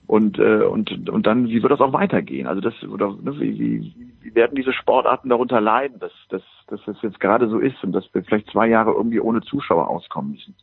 und, 0.08 0.40
äh, 0.40 0.64
und, 0.64 1.08
und 1.08 1.28
dann, 1.28 1.48
wie 1.48 1.62
wird 1.62 1.72
das 1.72 1.80
auch 1.80 1.94
weitergehen? 1.94 2.48
Also 2.48 2.60
das, 2.60 2.74
oder 2.84 3.10
ne, 3.10 3.40
wie, 3.40 3.60
wie, 3.60 3.96
wie 4.24 4.34
werden 4.34 4.56
diese 4.56 4.74
Sportarten 4.74 5.30
darunter 5.30 5.62
leiden, 5.62 6.00
dass, 6.00 6.12
dass, 6.30 6.42
dass 6.70 6.80
das 6.88 7.00
jetzt 7.04 7.20
gerade 7.20 7.48
so 7.48 7.60
ist 7.60 7.84
und 7.84 7.92
dass 7.92 8.12
wir 8.16 8.24
vielleicht 8.24 8.50
zwei 8.50 8.68
Jahre 8.68 8.94
irgendwie 8.94 9.20
ohne 9.20 9.42
Zuschauer 9.42 9.92
auskommen 9.92 10.32
müssen? 10.32 10.56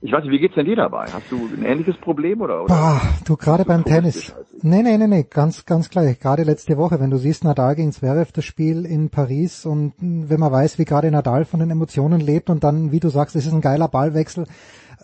Ich 0.00 0.12
weiß 0.12 0.22
nicht, 0.22 0.32
wie 0.32 0.38
geht's 0.38 0.54
denn 0.54 0.66
dir 0.66 0.76
dabei? 0.76 1.06
Hast 1.12 1.30
du 1.30 1.36
ein 1.36 1.64
ähnliches 1.64 1.96
Problem 1.96 2.40
oder? 2.40 2.62
oder? 2.62 2.74
Boah, 2.74 3.00
du 3.24 3.36
gerade 3.36 3.64
beim 3.64 3.84
Tennis. 3.84 4.32
Nee, 4.62 4.82
nee, 4.82 4.96
nee, 4.96 5.08
nee, 5.08 5.26
ganz, 5.28 5.66
ganz 5.66 5.90
gleich. 5.90 6.20
Gerade 6.20 6.44
letzte 6.44 6.76
Woche, 6.76 7.00
wenn 7.00 7.10
du 7.10 7.16
siehst 7.16 7.42
Nadal 7.42 7.74
gegen 7.74 7.90
Zverev, 7.90 8.30
das 8.32 8.44
Spiel 8.44 8.84
in 8.84 9.10
Paris 9.10 9.66
und 9.66 9.94
wenn 9.98 10.38
man 10.38 10.52
weiß, 10.52 10.78
wie 10.78 10.84
gerade 10.84 11.10
Nadal 11.10 11.44
von 11.44 11.58
den 11.58 11.70
Emotionen 11.70 12.20
lebt 12.20 12.48
und 12.48 12.62
dann, 12.62 12.92
wie 12.92 13.00
du 13.00 13.08
sagst, 13.08 13.34
es 13.34 13.46
ist 13.46 13.52
ein 13.52 13.60
geiler 13.60 13.88
Ballwechsel. 13.88 14.46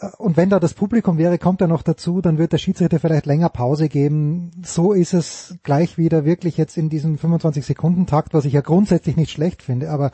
Äh, 0.01 0.07
und 0.19 0.37
wenn 0.37 0.51
da 0.51 0.61
das 0.61 0.75
Publikum 0.75 1.19
wäre, 1.19 1.39
kommt 1.39 1.61
er 1.61 1.69
noch 1.69 1.83
dazu, 1.83 2.21
dann 2.21 2.39
wird 2.39 2.53
der 2.53 2.59
Schiedsrichter 2.59 3.01
vielleicht 3.01 3.27
länger 3.27 3.49
Pause 3.49 3.89
geben. 3.89 4.53
So 4.65 4.93
ist 4.93 5.13
es 5.13 5.59
gleich 5.65 5.99
wieder 5.99 6.25
wirklich 6.25 6.57
jetzt 6.57 6.77
in 6.77 6.89
diesem 6.89 7.19
25 7.19 7.67
Sekunden 7.67 8.07
Takt, 8.07 8.33
was 8.33 8.45
ich 8.45 8.53
ja 8.53 8.61
grundsätzlich 8.61 9.17
nicht 9.17 9.33
schlecht 9.33 9.63
finde, 9.63 9.91
aber 9.91 10.13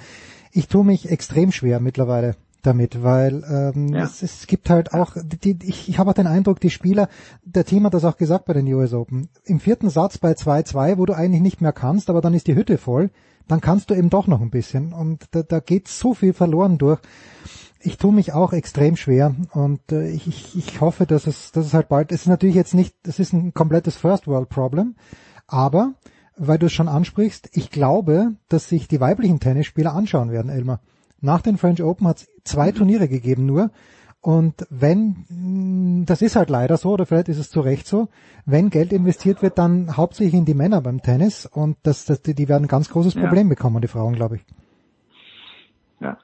ich 0.52 0.68
tue 0.68 0.84
mich 0.84 1.10
extrem 1.10 1.52
schwer 1.52 1.80
mittlerweile 1.80 2.34
damit, 2.62 3.02
weil 3.02 3.44
ähm, 3.48 3.88
ja. 3.88 4.04
es, 4.04 4.22
es 4.22 4.46
gibt 4.46 4.70
halt 4.70 4.92
auch, 4.94 5.16
die, 5.22 5.58
ich, 5.62 5.88
ich 5.88 5.98
habe 5.98 6.10
auch 6.10 6.14
den 6.14 6.26
Eindruck, 6.26 6.60
die 6.60 6.70
Spieler, 6.70 7.08
der 7.44 7.64
Team 7.64 7.84
hat 7.84 7.94
das 7.94 8.04
auch 8.04 8.16
gesagt 8.16 8.44
bei 8.44 8.52
den 8.52 8.72
US 8.72 8.92
Open, 8.92 9.28
im 9.44 9.60
vierten 9.60 9.90
Satz 9.90 10.18
bei 10.18 10.32
2-2, 10.32 10.98
wo 10.98 11.06
du 11.06 11.14
eigentlich 11.14 11.42
nicht 11.42 11.60
mehr 11.60 11.72
kannst, 11.72 12.10
aber 12.10 12.20
dann 12.20 12.34
ist 12.34 12.46
die 12.46 12.54
Hütte 12.54 12.78
voll, 12.78 13.10
dann 13.48 13.60
kannst 13.60 13.90
du 13.90 13.94
eben 13.94 14.10
doch 14.10 14.26
noch 14.26 14.40
ein 14.40 14.50
bisschen 14.50 14.92
und 14.92 15.24
da, 15.32 15.42
da 15.42 15.60
geht 15.60 15.88
so 15.88 16.14
viel 16.14 16.32
verloren 16.32 16.78
durch. 16.78 17.00
Ich 17.82 17.96
tue 17.96 18.12
mich 18.12 18.32
auch 18.32 18.52
extrem 18.52 18.96
schwer 18.96 19.34
und 19.52 19.80
äh, 19.90 20.10
ich, 20.10 20.56
ich 20.56 20.80
hoffe, 20.80 21.06
dass 21.06 21.26
es, 21.26 21.50
dass 21.52 21.66
es 21.66 21.74
halt 21.74 21.88
bald, 21.88 22.12
es 22.12 22.22
ist 22.22 22.26
natürlich 22.26 22.56
jetzt 22.56 22.74
nicht, 22.74 22.94
es 23.06 23.18
ist 23.18 23.32
ein 23.32 23.54
komplettes 23.54 23.96
First 23.96 24.26
World 24.26 24.50
Problem, 24.50 24.96
aber 25.46 25.94
weil 26.42 26.58
du 26.58 26.66
es 26.66 26.72
schon 26.72 26.88
ansprichst, 26.88 27.50
ich 27.52 27.70
glaube, 27.70 28.32
dass 28.48 28.68
sich 28.68 28.88
die 28.88 29.00
weiblichen 29.00 29.40
Tennisspieler 29.40 29.94
anschauen 29.94 30.30
werden, 30.30 30.50
Elmar. 30.50 30.80
Nach 31.20 31.42
den 31.42 31.58
French 31.58 31.82
Open 31.82 32.06
hat 32.06 32.18
es 32.18 32.28
zwei 32.44 32.72
Turniere 32.72 33.08
gegeben 33.08 33.46
nur. 33.46 33.70
Und 34.22 34.66
wenn, 34.68 36.04
das 36.06 36.20
ist 36.20 36.36
halt 36.36 36.50
leider 36.50 36.76
so, 36.76 36.90
oder 36.90 37.06
vielleicht 37.06 37.28
ist 37.28 37.38
es 37.38 37.50
zu 37.50 37.60
Recht 37.60 37.86
so, 37.86 38.08
wenn 38.44 38.68
Geld 38.68 38.92
investiert 38.92 39.42
wird, 39.42 39.56
dann 39.56 39.96
hauptsächlich 39.96 40.34
in 40.34 40.44
die 40.44 40.54
Männer 40.54 40.82
beim 40.82 41.00
Tennis 41.00 41.46
und 41.46 41.78
das, 41.84 42.04
das, 42.04 42.20
die 42.20 42.48
werden 42.48 42.64
ein 42.64 42.68
ganz 42.68 42.90
großes 42.90 43.14
Problem 43.14 43.48
ja. 43.48 43.54
bekommen, 43.54 43.80
die 43.80 43.88
Frauen, 43.88 44.14
glaube 44.14 44.36
ich. 44.36 44.44
Ja. 46.00 46.18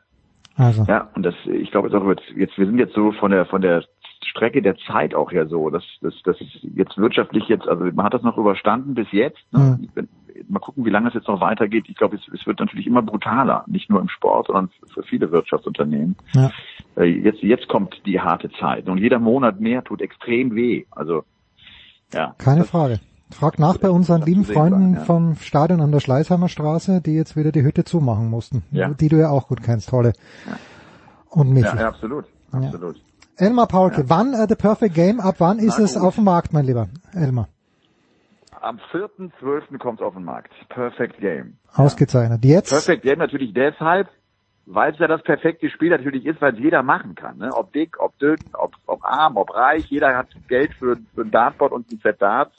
Also. 0.57 0.85
Ja, 0.87 1.09
und 1.15 1.23
das, 1.23 1.35
ich 1.47 1.71
glaube 1.71 1.89
jetzt 2.37 2.59
wir 2.59 2.67
sind 2.67 2.79
jetzt 2.79 2.95
so 2.95 3.13
von 3.13 3.31
der, 3.31 3.47
von 3.47 3.63
der 3.63 3.83
Strecke 4.25 4.61
der 4.61 4.77
Zeit 4.77 5.15
auch 5.15 5.33
ja 5.33 5.47
so, 5.47 5.71
dass, 5.71 5.85
dass, 6.03 6.15
dass 6.25 6.37
jetzt 6.75 6.99
wirtschaftlich 6.99 7.49
jetzt, 7.49 7.67
also 7.67 7.85
man 7.85 8.05
hat 8.05 8.15
das 8.15 8.23
noch 8.23 8.37
überstanden 8.37 8.95
bis 8.95 9.11
jetzt. 9.13 9.41
Ne? 9.53 9.79
Mhm. 9.95 10.09
Mal 10.49 10.59
gucken, 10.61 10.85
wie 10.85 10.91
lange 10.91 11.09
es 11.09 11.15
jetzt 11.15 11.29
noch 11.29 11.41
weitergeht. 11.41 11.87
Ich 11.89 11.97
glaube, 11.97 12.17
es, 12.17 12.23
es 12.33 12.47
wird 12.47 12.61
natürlich 12.61 12.87
immer 12.87 13.03
brutaler, 13.03 13.65
nicht 13.67 13.91
nur 13.91 14.01
im 14.01 14.09
Sport, 14.09 14.47
sondern 14.47 14.71
für 14.93 15.03
viele 15.03 15.31
Wirtschaftsunternehmen. 15.31 16.17
Ja. 16.35 16.51
Äh, 16.97 17.05
Jetzt, 17.05 17.43
jetzt 17.43 17.69
kommt 17.69 18.01
die 18.07 18.21
harte 18.21 18.51
Zeit 18.61 18.89
und 18.89 18.99
jeder 18.99 19.19
Monat 19.19 19.61
mehr 19.61 19.83
tut 19.83 20.01
extrem 20.01 20.55
weh. 20.55 20.85
Also 20.91 21.25
ja. 22.13 22.35
Keine 22.39 22.65
Frage. 22.65 23.01
Frag 23.31 23.59
nach 23.59 23.79
bei 23.79 23.91
unseren 23.91 24.23
lieben 24.23 24.45
Freunden 24.45 24.95
ja. 24.95 25.01
vom 25.01 25.35
Stadion 25.37 25.81
an 25.81 25.91
der 25.91 26.01
Schleißheimer 26.01 26.49
Straße, 26.49 27.01
die 27.01 27.15
jetzt 27.15 27.37
wieder 27.37 27.51
die 27.51 27.63
Hütte 27.63 27.85
zumachen 27.85 28.31
mussten. 28.31 28.63
Ja. 28.71 28.89
Die 28.89 29.09
du 29.09 29.17
ja 29.17 29.31
auch 29.31 29.49
gut 29.49 29.63
kennst, 29.63 29.91
Holle. 29.93 30.13
Und 31.29 31.51
Michi. 31.51 31.67
Ja, 31.67 31.77
ja, 31.81 31.89
absolut, 31.89 32.25
absolut. 32.53 32.97
Elmar 33.37 33.67
Paulke, 33.67 34.09
wann 34.09 34.33
äh, 34.33 34.47
The 34.49 34.55
Perfect 34.55 34.95
Game, 34.95 35.21
ab 35.21 35.37
wann 35.39 35.59
ist 35.59 35.79
Na 35.79 35.85
es 35.85 35.95
gut. 35.95 36.03
auf 36.05 36.15
dem 36.15 36.25
Markt, 36.25 36.53
mein 36.53 36.65
Lieber? 36.65 36.89
Elmar. 37.13 37.49
Am 38.67 38.81
4.12. 38.93 39.79
kommt 39.79 40.01
es 40.01 40.05
auf 40.05 40.15
den 40.15 40.25
Markt. 40.25 40.53
Perfect 40.71 41.21
Game. 41.21 41.57
Ausgezeichnet. 41.77 42.45
Jetzt? 42.45 42.71
Perfect 42.71 43.05
Game 43.05 43.21
natürlich 43.21 43.55
deshalb, 43.55 44.09
weil 44.67 44.93
es 44.93 44.99
ja 44.99 45.07
das 45.07 45.23
perfekte 45.23 45.71
Spiel 45.71 45.91
natürlich 45.91 46.27
ist, 46.27 46.41
weil 46.41 46.55
es 46.55 46.59
jeder 46.59 46.83
machen 46.83 47.15
kann. 47.15 47.39
Ne? 47.39 47.53
Ob 47.53 47.73
dick, 47.73 48.01
ob 48.01 48.19
dünn, 48.19 48.39
ob, 48.55 48.75
ob 48.87 49.05
arm, 49.05 49.37
ob 49.37 49.55
reich, 49.55 49.87
jeder 49.87 50.17
hat 50.17 50.31
Geld 50.49 50.75
für, 50.75 50.97
für 51.15 51.21
ein 51.21 51.31
Dartboard 51.31 51.71
und 51.71 51.93
ein 51.93 52.01
Set 52.03 52.21
Darts. 52.21 52.57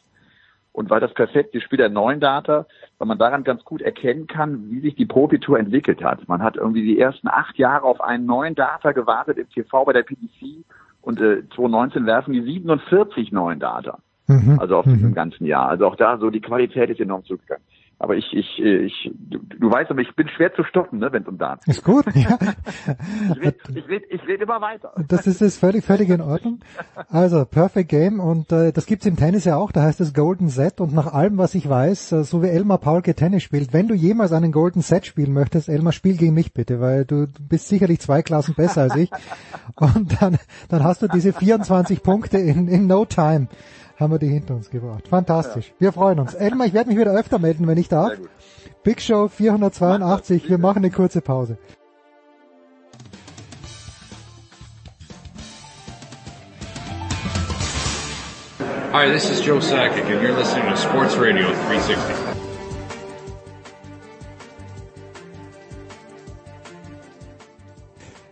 Und 0.71 0.89
weil 0.89 1.01
das 1.01 1.13
perfekte 1.13 1.59
Spiel 1.59 1.77
der 1.77 1.89
neuen 1.89 2.21
Data, 2.21 2.67
weil 2.99 3.07
man 3.09 3.17
daran 3.17 3.43
ganz 3.43 3.65
gut 3.65 3.81
erkennen 3.81 4.27
kann, 4.27 4.69
wie 4.69 4.79
sich 4.79 4.95
die 4.95 5.07
Profi-Tour 5.07 5.59
entwickelt 5.59 6.01
hat. 6.01 6.25
Man 6.29 6.41
hat 6.41 6.55
irgendwie 6.55 6.83
die 6.83 6.97
ersten 6.97 7.27
acht 7.27 7.57
Jahre 7.57 7.83
auf 7.83 7.99
einen 7.99 8.25
neuen 8.25 8.55
Data 8.55 8.93
gewartet 8.93 9.37
im 9.37 9.49
TV 9.49 9.83
bei 9.83 9.91
der 9.91 10.03
PDC 10.03 10.63
und 11.01 11.19
äh, 11.19 11.43
2019 11.53 12.05
werfen 12.05 12.31
die 12.31 12.43
47 12.43 13.33
neuen 13.33 13.59
Data. 13.59 13.99
Mhm. 14.27 14.59
Also 14.59 14.77
auf 14.77 14.85
diesem 14.85 15.13
ganzen 15.13 15.45
Jahr. 15.45 15.69
Also 15.69 15.87
auch 15.87 15.95
da 15.95 16.17
so 16.17 16.29
die 16.29 16.41
Qualität 16.41 16.89
ist 16.89 16.99
enorm 16.99 17.23
zurückgegangen. 17.23 17.63
Aber 17.99 18.15
ich, 18.15 18.31
ich, 18.31 18.59
äh, 18.59 18.85
ich, 18.85 19.11
du, 19.15 19.39
du 19.39 19.71
weißt 19.71 19.89
aber, 19.89 20.01
ich 20.01 20.15
bin 20.15 20.29
schwer 20.29 20.53
zu 20.53 20.63
stoppen, 20.63 20.99
ne, 20.99 21.11
wenn 21.11 21.23
es 21.23 21.27
um 21.27 21.39
Darts 21.39 21.65
geht. 21.65 21.75
Ist 21.75 21.83
gut, 21.83 22.05
ja. 22.13 22.37
Ich 23.31 23.41
red, 23.41 23.55
ich 23.73 23.87
red, 23.89 24.03
ich 24.09 24.27
red 24.27 24.41
immer 24.41 24.61
weiter. 24.61 24.93
Das 25.07 25.25
ist 25.25 25.41
es 25.41 25.57
völlig, 25.57 25.83
völlig 25.83 26.09
in 26.09 26.21
Ordnung. 26.21 26.59
Also, 27.09 27.45
Perfect 27.45 27.89
Game 27.89 28.19
und 28.19 28.51
äh, 28.51 28.71
das 28.71 28.85
gibt's 28.85 29.07
im 29.07 29.15
Tennis 29.15 29.45
ja 29.45 29.55
auch, 29.55 29.71
da 29.71 29.81
heißt 29.81 29.99
es 29.99 30.13
Golden 30.13 30.47
Set 30.47 30.79
und 30.79 30.93
nach 30.93 31.11
allem, 31.11 31.39
was 31.39 31.55
ich 31.55 31.67
weiß, 31.67 32.11
äh, 32.11 32.23
so 32.23 32.43
wie 32.43 32.47
Elmar 32.47 32.77
Paulke 32.77 33.15
Tennis 33.15 33.41
spielt, 33.41 33.73
wenn 33.73 33.87
du 33.87 33.95
jemals 33.95 34.31
einen 34.31 34.51
Golden 34.51 34.81
Set 34.81 35.07
spielen 35.07 35.33
möchtest, 35.33 35.67
Elmar, 35.67 35.91
spiel 35.91 36.17
gegen 36.17 36.35
mich 36.35 36.53
bitte, 36.53 36.79
weil 36.79 37.03
du, 37.05 37.25
du 37.25 37.47
bist 37.49 37.67
sicherlich 37.67 37.99
zwei 37.99 38.21
Klassen 38.21 38.53
besser 38.53 38.83
als 38.83 38.95
ich 38.95 39.09
und 39.75 40.21
dann, 40.21 40.37
dann 40.69 40.83
hast 40.83 41.01
du 41.01 41.07
diese 41.07 41.33
24 41.33 42.03
Punkte 42.03 42.37
in, 42.37 42.67
in 42.67 42.85
no 42.85 43.05
time 43.05 43.47
haben 43.97 44.11
wir 44.11 44.19
die 44.19 44.27
hinter 44.27 44.55
uns 44.55 44.69
gebracht. 44.69 45.07
Fantastisch. 45.07 45.73
Wir 45.79 45.91
freuen 45.91 46.19
uns. 46.19 46.33
Elmar, 46.33 46.67
ich 46.67 46.73
werde 46.73 46.89
mich 46.89 46.99
wieder 46.99 47.13
öfter 47.13 47.39
melden, 47.39 47.67
wenn 47.67 47.77
ich 47.77 47.89
darf. 47.89 48.13
Big 48.83 49.01
Show 49.01 49.27
482, 49.27 50.49
wir 50.49 50.57
machen 50.57 50.77
eine 50.77 50.91
kurze 50.91 51.21
Pause. 51.21 51.57
Hi, 58.93 59.11
this 59.11 59.29
is 59.29 59.45
Joe 59.45 59.59
Sakic, 59.59 60.05
and 60.05 60.21
you're 60.21 60.35
listening 60.35 60.65
to 60.69 60.75
Sports 60.75 61.17
Radio 61.17 61.47
360. 61.67 62.37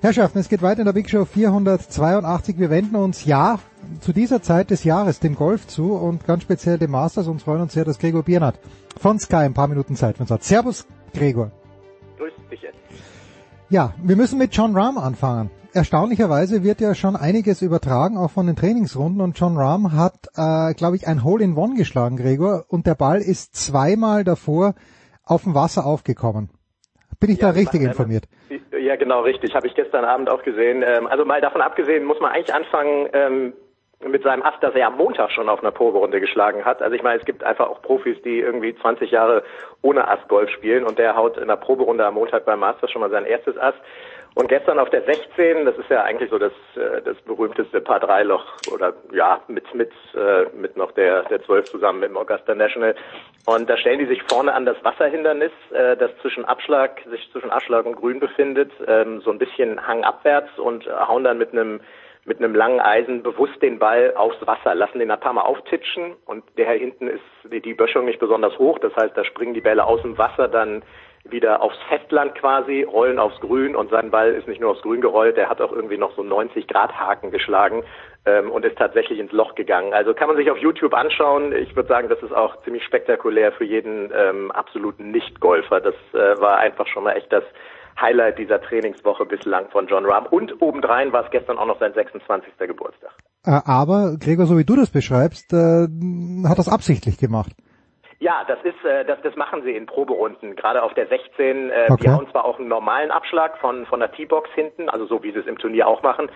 Herrschaften, 0.02 0.40
es 0.40 0.50
geht 0.50 0.62
weiter 0.62 0.80
in 0.80 0.86
der 0.86 0.94
Big 0.94 1.10
Show 1.10 1.26
482. 1.26 2.58
Wir 2.58 2.70
wenden 2.70 2.96
uns 2.96 3.26
ja 3.26 3.60
zu 4.02 4.14
dieser 4.14 4.42
Zeit 4.42 4.70
des 4.72 4.84
Jahres 4.84 5.20
dem 5.20 5.36
Golf 5.36 5.68
zu 5.68 5.94
und 5.94 6.26
ganz 6.26 6.44
speziell 6.44 6.78
dem 6.78 6.92
Masters 6.92 7.28
und 7.28 7.42
freuen 7.42 7.62
uns 7.62 7.74
sehr, 7.74 7.86
dass 7.86 8.00
Gregor 8.00 8.24
Biernat 8.24 8.60
von 9.00 9.20
Sky 9.20 9.38
ein 9.38 9.54
paar 9.54 9.68
Minuten 9.68 9.96
Zeit 9.96 10.18
für 10.18 10.24
uns 10.24 10.32
hat. 10.32 10.44
Servus, 10.44 10.88
Gregor. 11.14 11.52
Grüß 12.18 12.34
dich 12.52 12.62
jetzt. 12.62 12.78
Ja, 13.70 13.94
wir 14.04 14.16
müssen 14.16 14.38
mit 14.38 14.56
John 14.56 14.76
Rahm 14.78 14.98
anfangen. 14.98 15.50
Erstaunlicherweise 15.74 16.64
wird 16.64 16.80
ja 16.80 16.96
schon 16.96 17.16
einiges 17.18 17.62
übertragen, 17.62 18.18
auch 18.18 18.32
von 18.32 18.48
den 18.48 18.56
Trainingsrunden 18.56 19.20
und 19.22 19.38
John 19.38 19.58
Rahm 19.58 19.92
hat, 19.92 20.28
äh, 20.38 20.74
glaube 20.74 20.96
ich, 20.96 21.08
ein 21.08 21.24
Hole 21.24 21.44
in 21.44 21.58
One 21.58 21.76
geschlagen, 21.76 22.16
Gregor, 22.16 22.64
und 22.70 22.88
der 22.88 22.96
Ball 22.96 23.20
ist 23.20 23.56
zweimal 23.56 24.24
davor 24.24 24.76
auf 25.26 25.44
dem 25.44 25.54
Wasser 25.54 25.86
aufgekommen. 25.86 26.50
Bin 27.20 27.30
ich 27.30 27.40
Ja, 27.40 27.48
da 27.48 27.54
richtig 27.54 27.82
wir 27.82 27.90
informiert? 27.90 28.26
Ja, 28.80 28.96
genau, 28.96 29.22
richtig. 29.22 29.56
Habe 29.56 29.68
ich 29.68 29.76
gestern 29.76 30.06
Abend 30.06 30.30
auch 30.30 30.44
gesehen. 30.44 30.84
Ähm, 30.86 31.08
Also 31.08 31.26
mal 31.26 31.42
davon 31.42 31.62
abgesehen, 31.62 32.06
muss 32.06 32.20
man 32.22 32.32
eigentlich 32.32 32.54
anfangen 32.54 33.08
ähm, 33.14 33.54
mit 34.10 34.24
seinem 34.24 34.44
Ast, 34.44 34.62
das 34.62 34.76
er 34.76 34.88
am 34.88 34.98
Montag 34.98 35.32
schon 35.32 35.50
auf 35.50 35.62
einer 35.62 35.72
Proberunde 35.72 36.20
geschlagen 36.20 36.64
hat. 36.64 36.82
Also 36.82 36.96
ich 36.96 37.04
meine, 37.04 37.20
es 37.20 37.26
gibt 37.26 37.44
einfach 37.44 37.68
auch 37.68 37.82
Profis, 37.82 38.22
die 38.24 38.40
irgendwie 38.40 38.76
20 38.76 39.12
Jahre 39.12 39.44
ohne 39.82 40.08
Ast 40.08 40.28
Golf 40.28 40.50
spielen 40.52 40.86
und 40.86 41.00
der 41.00 41.16
haut 41.16 41.38
in 41.38 41.48
der 41.48 41.56
Proberunde 41.56 42.06
am 42.06 42.16
Montag 42.16 42.46
beim 42.46 42.60
Masters 42.60 42.92
schon 42.92 43.02
mal 43.02 43.10
sein 43.10 43.26
erstes 43.26 43.58
Ast. 43.58 43.80
Und 44.36 44.50
gestern 44.50 44.80
auf 44.80 44.90
der 44.90 45.02
16, 45.04 45.64
das 45.64 45.78
ist 45.78 45.90
ja 45.90 46.04
eigentlich 46.04 46.30
so 46.30 46.38
das, 46.38 46.52
äh, 46.76 47.02
das 47.02 47.16
berühmteste 47.22 47.80
Paar 47.80 48.02
3 48.02 48.24
Loch 48.24 48.46
oder 48.74 48.94
ja, 49.14 49.40
mit, 49.48 49.74
mit, 49.74 49.92
äh, 50.14 50.46
mit 50.54 50.76
noch 50.76 50.92
der, 50.92 51.24
der 51.24 51.42
12 51.42 51.72
zusammen 51.72 52.02
mit 52.02 52.10
dem 52.10 52.18
Augusta 52.18 52.54
National. 52.54 52.96
Und 53.46 53.70
da 53.70 53.78
stellen 53.78 54.00
die 54.00 54.08
sich 54.08 54.22
vorne 54.24 54.54
an 54.54 54.66
das 54.66 54.76
Wasserhindernis, 54.84 55.54
äh, 55.72 55.96
das 55.96 56.12
zwischen 56.22 56.44
Abschlag, 56.44 57.02
sich 57.10 57.32
zwischen 57.32 57.50
Abschlag 57.50 57.86
und 57.86 57.96
Grün 57.96 58.20
befindet, 58.20 58.74
ähm, 58.86 59.22
so 59.22 59.32
ein 59.32 59.40
bisschen 59.40 59.88
hangabwärts 59.88 60.60
und 60.60 60.86
hauen 60.86 61.24
dann 61.24 61.38
mit 61.38 61.54
einem 61.54 61.80
mit 62.26 62.40
einem 62.40 62.56
langen 62.56 62.80
Eisen 62.80 63.22
bewusst 63.24 63.62
den 63.62 63.80
Ball 63.80 64.14
aufs 64.16 64.46
Wasser, 64.46 64.74
lassen 64.76 65.00
den 65.00 65.12
ein 65.12 65.20
paar 65.20 65.34
Mal 65.34 65.44
auftitschen 65.44 66.16
und 66.26 66.44
der 66.58 66.72
hinten 66.72 67.08
ist 67.08 67.22
die, 67.52 67.62
die 67.62 67.76
Böschung 67.76 68.06
nicht 68.06 68.20
besonders 68.20 68.58
hoch, 68.58 68.80
das 68.80 68.96
heißt, 68.96 69.16
da 69.16 69.24
springen 69.24 69.54
die 69.54 69.62
Bälle 69.62 69.86
aus 69.86 70.02
dem 70.02 70.18
Wasser 70.18 70.48
dann 70.48 70.84
wieder 71.28 71.62
aufs 71.62 71.78
Festland 71.90 72.36
quasi, 72.36 72.84
rollen 72.84 73.20
aufs 73.20 73.40
Grün 73.40 73.76
und 73.76 73.90
sein 73.90 74.12
Ball 74.12 74.34
ist 74.34 74.48
nicht 74.48 74.62
nur 74.62 74.72
aufs 74.72 74.82
Grün 74.82 75.02
gerollt, 75.02 75.38
der 75.38 75.50
hat 75.50 75.62
auch 75.62 75.72
irgendwie 75.72 75.98
noch 75.98 76.16
so 76.16 76.24
90 76.24 76.68
Grad 76.68 76.94
Haken 77.00 77.32
geschlagen 77.32 77.84
ähm, 78.26 78.52
und 78.52 78.64
ist 78.64 78.78
tatsächlich 78.78 79.20
ins 79.20 79.32
Loch 79.32 79.56
gegangen. 79.56 79.94
Also 79.94 80.14
kann 80.14 80.28
man 80.28 80.38
sich 80.38 80.52
auf 80.52 80.58
YouTube 80.58 80.94
anschauen. 80.94 81.52
Ich 81.56 81.76
würde 81.76 81.90
sagen, 81.90 82.10
das 82.10 82.22
ist 82.22 82.34
auch 82.34 82.62
ziemlich 82.64 82.84
spektakulär 82.84 83.52
für 83.54 83.66
jeden 83.66 84.12
ähm, 84.16 84.52
absoluten 84.52 85.12
Nicht-Golfer. 85.12 85.82
Das 85.82 85.96
äh, 86.14 86.40
war 86.40 86.58
einfach 86.58 86.88
schon 86.88 87.04
mal 87.04 87.14
echt 87.14 87.34
das 87.34 87.44
Highlight 88.00 88.38
dieser 88.38 88.62
Trainingswoche 88.62 89.26
bislang 89.26 89.70
von 89.70 89.88
John 89.88 90.06
Rahm. 90.06 90.26
Und 90.28 90.62
obendrein 90.62 91.12
war 91.14 91.26
es 91.26 91.32
gestern 91.32 91.58
auch 91.58 91.66
noch 91.66 91.80
sein 91.80 91.94
26. 91.94 92.54
Geburtstag. 92.60 93.12
Äh, 93.46 93.62
aber 93.66 94.18
Gregor, 94.20 94.46
so 94.46 94.58
wie 94.58 94.66
du 94.66 94.76
das 94.76 94.90
beschreibst, 94.92 95.54
äh, 95.54 95.88
hat 96.48 96.58
das 96.58 96.68
absichtlich 96.70 97.18
gemacht. 97.18 97.52
Ja, 98.20 98.44
das 98.48 98.60
ist, 98.64 98.84
äh, 98.86 99.06
das, 99.06 99.20
das 99.24 99.36
machen 99.36 99.62
sie 99.64 99.72
in 99.76 99.86
Proberunden. 99.86 100.56
Gerade 100.56 100.84
auf 100.84 100.94
der 100.94 101.08
16, 101.08 101.70
äh, 101.70 101.88
Okay. 101.90 102.04
die 102.04 102.10
hauen 102.10 102.28
zwar 102.32 102.46
auch 102.46 102.60
einen 102.60 102.70
normalen 102.70 103.12
Abschlag 103.12 103.58
von 103.60 103.86
von 103.86 104.00
der 104.00 104.12
T-Box 104.12 104.50
hinten, 104.56 104.90
also 104.90 105.06
so 105.06 105.22
wie 105.24 105.32
sie 105.32 105.40
es 105.40 105.48
im 105.48 105.58
Turnier 105.58 105.88
auch 105.88 106.02
machen. 106.02 106.30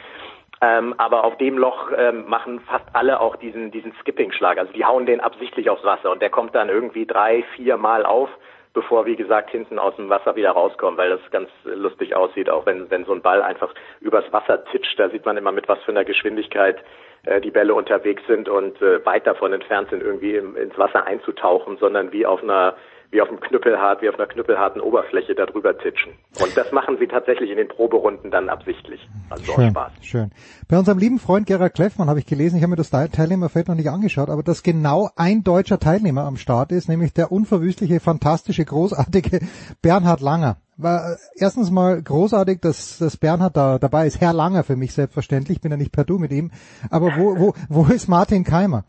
Ähm, 0.62 0.94
aber 0.98 1.24
auf 1.24 1.38
dem 1.38 1.58
Loch 1.58 1.90
ähm, 1.98 2.26
machen 2.28 2.60
fast 2.60 2.84
alle 2.92 3.22
auch 3.22 3.38
diesen 3.38 3.72
diesen 3.72 3.94
Skipping-Schlag. 4.02 4.58
Also 4.58 4.74
die 4.74 4.84
hauen 4.84 5.06
den 5.06 5.22
absichtlich 5.22 5.70
aufs 5.70 5.86
Wasser 5.86 6.12
und 6.12 6.22
der 6.22 6.30
kommt 6.30 6.54
dann 6.54 6.68
irgendwie 6.68 7.06
drei, 7.06 7.44
vier 7.56 7.78
Mal 7.78 8.06
auf, 8.06 8.30
bevor 8.74 9.06
wie 9.06 9.16
gesagt 9.16 9.50
hinten 9.50 9.80
aus 9.80 9.96
dem 9.96 10.10
Wasser 10.10 10.36
wieder 10.36 10.52
rauskommt, 10.52 10.98
weil 10.98 11.10
das 11.10 11.22
ganz 11.32 11.50
lustig 11.64 12.16
aussieht, 12.16 12.50
auch 12.50 12.66
wenn 12.66 12.90
wenn 12.90 13.06
so 13.06 13.14
ein 13.14 13.22
Ball 13.22 13.42
einfach 13.42 13.74
übers 14.00 14.32
Wasser 14.32 14.64
titscht. 14.66 15.00
Da 15.00 15.10
sieht 15.10 15.26
man 15.26 15.38
immer 15.38 15.52
mit 15.52 15.68
was 15.68 15.82
für 15.84 15.92
einer 15.92 16.06
Geschwindigkeit 16.06 16.84
äh, 17.24 17.42
die 17.42 17.52
Bälle 17.52 17.74
unterwegs 17.74 18.24
sind 18.28 18.48
und 18.48 18.82
äh, 18.82 19.06
weit 19.06 19.28
davon 19.28 19.54
entfernt 19.54 19.90
sind, 19.90 20.04
irgendwie 20.04 20.36
im, 20.36 20.56
ins 20.56 20.78
Wasser 20.78 21.06
einzutauchen, 21.06 21.78
sondern 21.78 22.12
wie 22.12 22.26
auf 22.26 22.44
einer 22.44 22.76
wie 23.12 23.22
auf 23.22 23.30
einem 23.30 23.40
Knüppelhart, 23.40 24.02
wie 24.02 24.10
auf 24.10 24.16
einer 24.16 24.28
knüppelharten 24.28 24.82
Oberfläche 24.82 25.34
darüber 25.34 25.76
titschen. 25.78 26.14
Und 26.40 26.56
das 26.56 26.72
machen 26.72 26.98
sie 27.00 27.08
tatsächlich 27.08 27.50
in 27.50 27.58
den 27.58 27.68
Proberunden 27.68 28.30
dann 28.30 28.50
absichtlich. 28.50 29.08
Also 29.30 29.52
auch 29.52 29.56
Schön, 29.56 29.70
Spaß. 29.72 29.92
schön. 30.02 30.32
Bei 30.68 30.78
unserem 30.78 31.00
lieben 31.00 31.18
Freund 31.20 31.48
Gerhard 31.48 31.74
Kleffmann 31.74 32.10
habe 32.10 32.20
ich 32.20 32.28
gelesen, 32.28 32.58
ich 32.58 32.64
habe 32.64 32.72
mir 32.72 32.76
das 32.76 32.92
Teilnehmerfeld 32.92 33.68
noch 33.68 33.76
nicht 33.76 33.90
angeschaut, 33.90 34.30
aber 34.30 34.44
dass 34.44 34.62
genau 34.62 35.10
ein 35.16 35.44
deutscher 35.44 35.80
Teilnehmer 35.80 36.24
am 36.26 36.38
Start 36.38 36.72
ist, 36.72 36.88
nämlich 36.88 37.14
der 37.14 37.32
unverwüstliche, 37.32 38.00
fantastische, 38.00 38.64
großartige 38.64 39.40
Bernhard 39.82 40.22
Langer. 40.22 40.58
War 40.78 41.14
äh, 41.14 41.16
erstens 41.36 41.72
mal 41.72 42.02
großartig, 42.02 42.62
dass, 42.62 43.00
dass 43.00 43.18
Bernhard 43.18 43.58
da 43.58 43.80
dabei 43.80 44.06
ist. 44.06 44.22
Herr 44.22 44.34
Langer 44.34 44.64
für 44.64 44.76
mich 44.76 44.94
selbstverständlich, 44.94 45.62
bin 45.62 45.72
ja 45.72 45.78
nicht 45.78 45.92
per 45.92 46.06
Du 46.06 46.20
mit 46.20 46.32
ihm. 46.32 46.52
Aber 46.90 47.18
wo, 47.18 47.38
wo, 47.38 47.54
wo 47.70 47.92
ist 47.92 48.08
Martin 48.08 48.44
Keimer? 48.44 48.86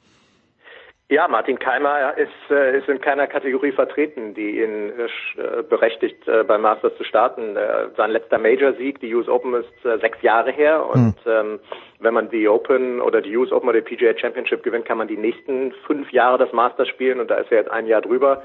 Ja, 1.10 1.26
Martin 1.26 1.58
Keimer 1.58 2.16
ist, 2.16 2.30
äh, 2.50 2.78
ist 2.78 2.88
in 2.88 3.00
keiner 3.00 3.26
Kategorie 3.26 3.72
vertreten, 3.72 4.32
die 4.32 4.62
ihn 4.62 4.92
äh, 4.96 5.40
äh, 5.42 5.62
berechtigt, 5.64 6.24
beim 6.46 6.62
Masters 6.62 6.96
zu 6.96 7.02
starten. 7.02 7.56
Sein 7.96 8.12
letzter 8.12 8.38
Major-Sieg, 8.38 9.00
die 9.00 9.12
US 9.16 9.28
Open, 9.28 9.54
ist 9.54 10.00
sechs 10.00 10.22
Jahre 10.22 10.52
her. 10.52 10.86
Und 10.86 11.16
ähm, 11.26 11.58
wenn 11.98 12.14
man 12.14 12.30
die 12.30 12.48
Open 12.48 13.00
oder 13.00 13.20
die 13.20 13.36
US 13.36 13.50
Open 13.50 13.68
oder 13.68 13.80
die 13.80 13.96
PGA 13.96 14.16
Championship 14.16 14.62
gewinnt, 14.62 14.84
kann 14.84 14.98
man 14.98 15.08
die 15.08 15.16
nächsten 15.16 15.72
fünf 15.84 16.12
Jahre 16.12 16.38
das 16.38 16.52
Masters 16.52 16.86
spielen. 16.86 17.18
Und 17.18 17.28
da 17.28 17.38
ist 17.38 17.50
er 17.50 17.58
jetzt 17.58 17.72
ein 17.72 17.88
Jahr 17.88 18.02
drüber. 18.02 18.44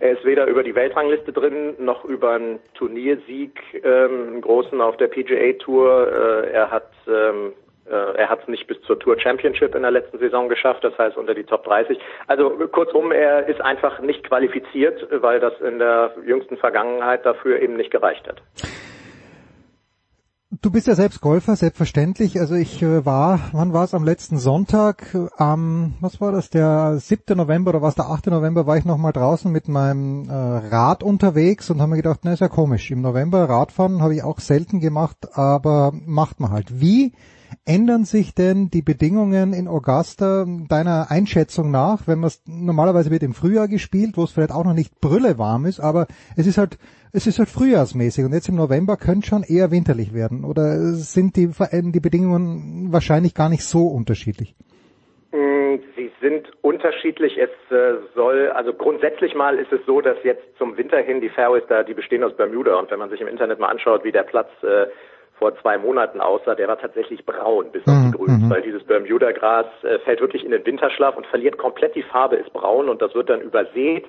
Er 0.00 0.12
ist 0.12 0.24
weder 0.24 0.46
über 0.46 0.62
die 0.62 0.74
Weltrangliste 0.74 1.34
drin, 1.34 1.74
noch 1.78 2.06
über 2.06 2.32
einen 2.32 2.60
Turniersieg, 2.74 3.60
ähm, 3.84 4.28
einen 4.28 4.40
großen 4.40 4.80
auf 4.80 4.96
der 4.96 5.08
PGA 5.08 5.52
Tour. 5.58 6.44
Äh, 6.46 6.52
er 6.52 6.70
hat 6.70 6.90
ähm, 7.06 7.52
Äh, 7.52 7.65
er 7.90 8.28
hat 8.28 8.42
es 8.42 8.48
nicht 8.48 8.66
bis 8.66 8.80
zur 8.82 8.98
Tour 8.98 9.18
Championship 9.18 9.74
in 9.74 9.82
der 9.82 9.90
letzten 9.90 10.18
Saison 10.18 10.48
geschafft, 10.48 10.84
das 10.84 10.96
heißt 10.98 11.16
unter 11.16 11.34
die 11.34 11.44
Top 11.44 11.64
30. 11.64 11.98
Also 12.26 12.50
kurzum, 12.72 13.12
er 13.12 13.48
ist 13.48 13.60
einfach 13.60 14.00
nicht 14.00 14.24
qualifiziert, 14.24 15.06
weil 15.22 15.40
das 15.40 15.54
in 15.60 15.78
der 15.78 16.14
jüngsten 16.24 16.56
Vergangenheit 16.56 17.24
dafür 17.24 17.60
eben 17.60 17.76
nicht 17.76 17.90
gereicht 17.90 18.26
hat. 18.26 18.42
Du 20.62 20.70
bist 20.70 20.86
ja 20.86 20.94
selbst 20.94 21.20
Golfer, 21.20 21.56
selbstverständlich. 21.56 22.38
Also 22.38 22.54
ich 22.54 22.80
äh, 22.80 23.04
war, 23.04 23.50
wann 23.52 23.72
war 23.72 23.84
es 23.84 23.94
am 23.94 24.04
letzten 24.04 24.38
Sonntag? 24.38 25.14
Am, 25.36 25.94
was 26.00 26.20
war 26.20 26.30
das, 26.30 26.50
der 26.50 26.98
7. 26.98 27.36
November 27.36 27.70
oder 27.70 27.82
was 27.82 27.96
der 27.96 28.06
8. 28.06 28.28
November 28.28 28.66
war 28.66 28.76
ich 28.76 28.84
nochmal 28.84 29.12
draußen 29.12 29.50
mit 29.50 29.68
meinem 29.68 30.28
äh, 30.28 30.32
Rad 30.32 31.02
unterwegs 31.02 31.68
und 31.68 31.80
habe 31.80 31.90
mir 31.90 31.96
gedacht, 31.96 32.20
na 32.22 32.32
ist 32.32 32.40
ja 32.40 32.48
komisch. 32.48 32.90
Im 32.90 33.02
November 33.02 33.48
Radfahren 33.48 34.02
habe 34.02 34.14
ich 34.14 34.22
auch 34.22 34.38
selten 34.38 34.80
gemacht, 34.80 35.16
aber 35.32 35.92
macht 36.06 36.38
man 36.38 36.52
halt. 36.52 36.80
Wie 36.80 37.12
ändern 37.64 38.04
sich 38.04 38.34
denn 38.34 38.70
die 38.70 38.82
Bedingungen 38.82 39.52
in 39.52 39.68
Augusta 39.68 40.44
deiner 40.68 41.10
Einschätzung 41.10 41.70
nach, 41.70 42.06
wenn 42.06 42.20
man 42.20 42.28
es 42.28 42.42
normalerweise 42.46 43.10
wird 43.10 43.22
im 43.22 43.34
Frühjahr 43.34 43.68
gespielt, 43.68 44.16
wo 44.16 44.24
es 44.24 44.32
vielleicht 44.32 44.52
auch 44.52 44.64
noch 44.64 44.74
nicht 44.74 45.00
brülle 45.00 45.38
warm 45.38 45.64
ist, 45.66 45.80
aber 45.80 46.06
es 46.36 46.46
ist 46.46 46.58
halt 46.58 46.78
es 47.12 47.26
ist 47.26 47.38
halt 47.38 47.48
frühjahrsmäßig 47.48 48.24
und 48.24 48.32
jetzt 48.32 48.48
im 48.48 48.56
November 48.56 48.96
könnte 48.96 49.26
schon 49.26 49.42
eher 49.42 49.70
winterlich 49.70 50.12
werden 50.12 50.44
oder 50.44 50.76
sind 50.92 51.36
die 51.36 51.48
die 51.48 52.00
Bedingungen 52.00 52.92
wahrscheinlich 52.92 53.34
gar 53.34 53.48
nicht 53.48 53.64
so 53.64 53.86
unterschiedlich? 53.86 54.54
Mm, 55.32 55.76
sie 55.96 56.10
sind 56.20 56.50
unterschiedlich. 56.62 57.38
Es 57.38 57.50
äh, 57.70 57.94
soll, 58.14 58.50
also 58.50 58.74
grundsätzlich 58.74 59.34
mal 59.34 59.58
ist 59.58 59.72
es 59.72 59.80
so, 59.86 60.00
dass 60.00 60.16
jetzt 60.24 60.44
zum 60.58 60.76
Winter 60.76 60.98
hin 60.98 61.20
die 61.20 61.30
Fairways 61.30 61.64
da, 61.68 61.82
die 61.82 61.94
bestehen 61.94 62.22
aus 62.22 62.36
Bermuda 62.36 62.76
und 62.76 62.90
wenn 62.90 62.98
man 62.98 63.10
sich 63.10 63.20
im 63.20 63.28
Internet 63.28 63.58
mal 63.58 63.68
anschaut, 63.68 64.04
wie 64.04 64.12
der 64.12 64.24
Platz 64.24 64.50
äh, 64.62 64.86
vor 65.38 65.56
zwei 65.60 65.78
Monaten 65.78 66.20
aussah, 66.20 66.54
der 66.54 66.68
war 66.68 66.78
tatsächlich 66.78 67.24
braun 67.24 67.70
bis 67.72 67.82
auf 67.86 67.94
die 67.94 68.06
mhm, 68.06 68.12
Grüns, 68.12 68.42
mhm. 68.42 68.50
weil 68.50 68.62
dieses 68.62 68.84
Bermuda-Gras 68.84 69.66
äh, 69.82 69.98
fällt 70.00 70.20
wirklich 70.20 70.44
in 70.44 70.50
den 70.50 70.64
Winterschlaf 70.64 71.16
und 71.16 71.26
verliert 71.26 71.58
komplett 71.58 71.94
die 71.94 72.02
Farbe, 72.02 72.36
ist 72.36 72.52
braun 72.52 72.88
und 72.88 73.02
das 73.02 73.14
wird 73.14 73.28
dann 73.28 73.40
übersät 73.40 74.06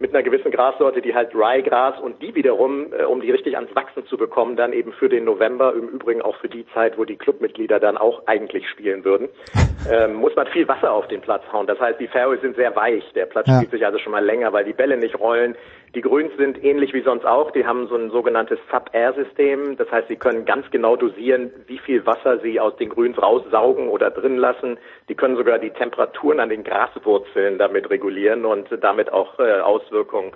mit 0.00 0.14
einer 0.14 0.22
gewissen 0.22 0.50
Grassorte, 0.50 1.02
die 1.02 1.14
halt 1.14 1.34
Rye-Gras 1.34 2.00
und 2.00 2.22
die 2.22 2.34
wiederum, 2.34 2.92
äh, 2.92 3.04
um 3.04 3.20
die 3.20 3.30
richtig 3.30 3.56
ans 3.56 3.74
Wachsen 3.76 4.06
zu 4.06 4.16
bekommen, 4.16 4.56
dann 4.56 4.72
eben 4.72 4.92
für 4.92 5.10
den 5.10 5.24
November, 5.24 5.74
im 5.74 5.88
Übrigen 5.88 6.22
auch 6.22 6.36
für 6.36 6.48
die 6.48 6.66
Zeit, 6.72 6.96
wo 6.96 7.04
die 7.04 7.16
Clubmitglieder 7.16 7.78
dann 7.78 7.98
auch 7.98 8.22
eigentlich 8.26 8.68
spielen 8.68 9.04
würden, 9.04 9.28
ähm, 9.90 10.14
muss 10.14 10.34
man 10.34 10.46
viel 10.48 10.66
Wasser 10.66 10.90
auf 10.90 11.06
den 11.08 11.20
Platz 11.20 11.42
hauen. 11.52 11.66
Das 11.66 11.78
heißt, 11.78 12.00
die 12.00 12.08
Fairways 12.08 12.40
sind 12.40 12.56
sehr 12.56 12.74
weich. 12.74 13.04
Der 13.14 13.26
Platz 13.26 13.46
ja. 13.46 13.56
spielt 13.56 13.72
sich 13.72 13.84
also 13.84 13.98
schon 13.98 14.12
mal 14.12 14.24
länger, 14.24 14.52
weil 14.54 14.64
die 14.64 14.72
Bälle 14.72 14.96
nicht 14.96 15.20
rollen. 15.20 15.54
Die 15.94 16.02
Grüns 16.02 16.30
sind 16.36 16.62
ähnlich 16.62 16.94
wie 16.94 17.02
sonst 17.02 17.24
auch. 17.26 17.50
Die 17.50 17.66
haben 17.66 17.88
so 17.88 17.96
ein 17.96 18.10
sogenanntes 18.10 18.60
Sub-Air-System. 18.70 19.76
Das 19.76 19.90
heißt, 19.90 20.06
sie 20.06 20.16
können 20.16 20.44
ganz 20.44 20.70
genau 20.70 20.94
dosieren, 20.94 21.50
wie 21.66 21.78
viel 21.78 22.06
Wasser 22.06 22.38
sie 22.38 22.60
aus 22.60 22.76
den 22.76 22.90
Grüns 22.90 23.20
raussaugen 23.20 23.88
oder 23.88 24.10
drin 24.10 24.36
lassen. 24.36 24.78
Die 25.08 25.16
können 25.16 25.36
sogar 25.36 25.58
die 25.58 25.70
Temperaturen 25.70 26.38
an 26.38 26.48
den 26.48 26.62
Graswurzeln 26.62 27.58
damit 27.58 27.90
regulieren 27.90 28.44
und 28.44 28.68
damit 28.80 29.12
auch 29.12 29.40
äh, 29.40 29.60
Auswirkungen 29.60 30.30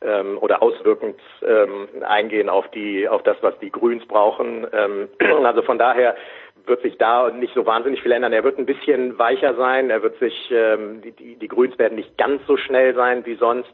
ähm, 0.00 0.38
oder 0.40 0.62
auswirkend 0.62 1.20
ähm, 1.42 1.88
eingehen 2.02 2.48
auf 2.48 2.66
die 2.70 3.06
auf 3.06 3.22
das, 3.22 3.36
was 3.42 3.58
die 3.58 3.70
Grüns 3.70 4.06
brauchen. 4.06 4.66
Ähm, 4.72 5.08
also 5.44 5.60
von 5.60 5.78
daher 5.78 6.16
wird 6.64 6.80
sich 6.80 6.96
da 6.96 7.30
nicht 7.30 7.52
so 7.54 7.66
wahnsinnig 7.66 8.02
viel 8.02 8.12
ändern. 8.12 8.32
Er 8.32 8.44
wird 8.44 8.58
ein 8.58 8.66
bisschen 8.66 9.18
weicher 9.18 9.54
sein. 9.56 9.90
Er 9.90 10.02
wird 10.02 10.18
sich 10.20 10.50
ähm, 10.50 11.02
die, 11.02 11.12
die, 11.12 11.36
die 11.36 11.48
Grüns 11.48 11.78
werden 11.78 11.96
nicht 11.96 12.16
ganz 12.16 12.40
so 12.46 12.56
schnell 12.56 12.94
sein 12.94 13.26
wie 13.26 13.34
sonst. 13.34 13.72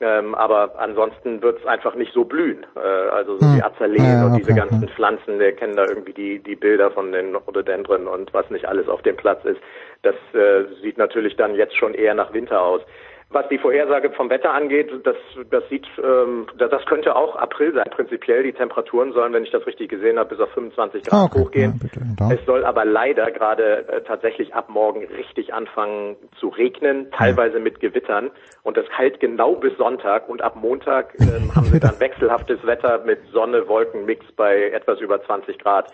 Ähm, 0.00 0.34
aber 0.34 0.78
ansonsten 0.78 1.40
wird 1.40 1.60
es 1.60 1.66
einfach 1.66 1.94
nicht 1.94 2.12
so 2.12 2.24
blühen. 2.24 2.66
Äh, 2.74 2.80
also 2.80 3.38
so 3.38 3.46
hm. 3.46 3.54
die 3.54 3.62
Azaleen 3.62 4.04
ja, 4.04 4.26
und 4.26 4.36
diese 4.36 4.50
okay, 4.50 4.60
ganzen 4.60 4.84
okay. 4.84 4.92
Pflanzen, 4.94 5.38
wir 5.38 5.52
kennen 5.52 5.76
da 5.76 5.86
irgendwie 5.86 6.12
die, 6.12 6.38
die 6.40 6.56
Bilder 6.56 6.90
von 6.90 7.12
den 7.12 7.34
Rhododendren 7.36 8.08
und 8.08 8.34
was 8.34 8.50
nicht 8.50 8.66
alles 8.66 8.88
auf 8.88 9.02
dem 9.02 9.16
Platz 9.16 9.44
ist. 9.44 9.60
Das 10.02 10.16
äh, 10.34 10.64
sieht 10.82 10.98
natürlich 10.98 11.36
dann 11.36 11.54
jetzt 11.54 11.76
schon 11.76 11.94
eher 11.94 12.14
nach 12.14 12.32
Winter 12.32 12.60
aus. 12.60 12.82
Was 13.34 13.48
die 13.48 13.58
Vorhersage 13.58 14.12
vom 14.12 14.30
Wetter 14.30 14.52
angeht, 14.52 14.92
das, 15.02 15.16
das 15.50 15.68
sieht, 15.68 15.84
ähm, 15.98 16.46
das 16.56 16.86
könnte 16.86 17.16
auch 17.16 17.34
April 17.34 17.74
sein. 17.74 17.82
Prinzipiell 17.90 18.44
die 18.44 18.52
Temperaturen 18.52 19.12
sollen, 19.12 19.32
wenn 19.32 19.42
ich 19.42 19.50
das 19.50 19.66
richtig 19.66 19.90
gesehen 19.90 20.20
habe, 20.20 20.36
bis 20.36 20.38
auf 20.38 20.50
25 20.52 21.02
Grad 21.02 21.20
ah, 21.20 21.24
okay. 21.24 21.40
hochgehen. 21.40 21.80
Ja, 22.20 22.30
es 22.30 22.46
soll 22.46 22.64
aber 22.64 22.84
leider 22.84 23.32
gerade 23.32 23.88
äh, 23.88 24.02
tatsächlich 24.02 24.54
ab 24.54 24.68
morgen 24.68 25.04
richtig 25.16 25.52
anfangen 25.52 26.14
zu 26.38 26.46
regnen, 26.46 27.10
teilweise 27.10 27.58
mit 27.58 27.80
Gewittern. 27.80 28.30
Und 28.62 28.76
das 28.76 28.86
hält 28.96 29.18
genau 29.18 29.56
bis 29.56 29.76
Sonntag. 29.78 30.28
Und 30.28 30.40
ab 30.40 30.54
Montag 30.54 31.14
ähm, 31.18 31.52
haben 31.56 31.72
wir 31.72 31.80
dann 31.80 31.98
wechselhaftes 31.98 32.64
Wetter 32.64 33.02
mit 33.04 33.18
Sonne, 33.32 33.66
Wolken, 33.66 34.04
Mix 34.04 34.24
bei 34.36 34.70
etwas 34.70 35.00
über 35.00 35.20
20 35.20 35.58
Grad. 35.58 35.92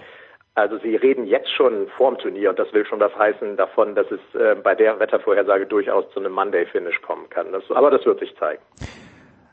Also 0.55 0.79
Sie 0.79 0.97
reden 0.97 1.27
jetzt 1.27 1.51
schon 1.57 1.87
vorm 1.97 2.19
Turnier 2.19 2.51
und 2.51 2.59
das 2.59 2.73
will 2.73 2.85
schon 2.85 3.01
was 3.01 3.15
heißen 3.17 3.57
davon, 3.57 3.95
dass 3.95 4.07
es 4.11 4.21
äh, 4.35 4.57
bei 4.57 4.75
der 4.75 4.99
Wettervorhersage 4.99 5.67
durchaus 5.67 6.05
zu 6.13 6.21
einem 6.21 6.33
Monday-Finish 6.33 7.01
kommen 7.03 7.29
kann. 7.31 7.53
Das, 7.53 7.63
aber 7.71 7.91
das 7.91 8.05
wird 8.05 8.19
sich 8.19 8.35
zeigen. 8.37 8.63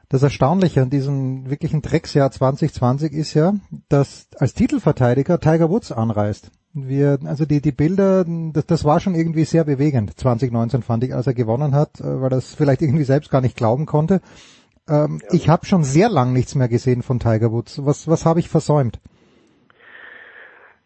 Das 0.10 0.24
Erstaunliche 0.24 0.82
an 0.82 0.90
diesem 0.90 1.49
wirklichen 1.49 1.82
Drecksjahr 1.82 2.32
2020 2.32 3.11
ist 3.11 3.34
ja, 3.34 3.53
dass 3.90 4.30
als 4.40 4.53
Titelverteidiger 4.53 5.40
Tiger 5.40 5.69
Woods 5.69 5.91
anreist. 5.91 6.49
Wir, 6.74 7.19
also 7.26 7.45
die, 7.45 7.61
die 7.61 7.72
Bilder, 7.72 8.26
das, 8.53 8.65
das 8.65 8.86
war 8.86 8.99
schon 8.99 9.15
irgendwie 9.15 9.44
sehr 9.44 9.65
bewegend, 9.65 10.18
2019 10.18 10.82
fand 10.82 11.03
ich, 11.03 11.14
als 11.14 11.28
er 11.28 11.34
gewonnen 11.34 11.76
hat, 11.76 11.99
äh, 11.99 12.22
weil 12.22 12.30
das 12.30 12.56
vielleicht 12.56 12.82
irgendwie 12.82 13.03
selbst 13.03 13.30
gar 13.30 13.41
nicht 13.41 13.57
glauben 13.57 13.86
konnte. 13.86 14.22
Ähm, 14.90 15.19
ja. 15.22 15.34
Ich 15.34 15.49
habe 15.49 15.65
schon 15.65 15.84
sehr 15.84 16.10
lang 16.10 16.34
nichts 16.34 16.56
mehr 16.56 16.69
gesehen 16.69 17.03
von 17.03 17.19
Tiger 17.19 17.52
Woods. 17.52 17.86
Was, 17.86 18.07
was 18.07 18.26
habe 18.26 18.40
ich 18.40 18.49
versäumt? 18.49 18.99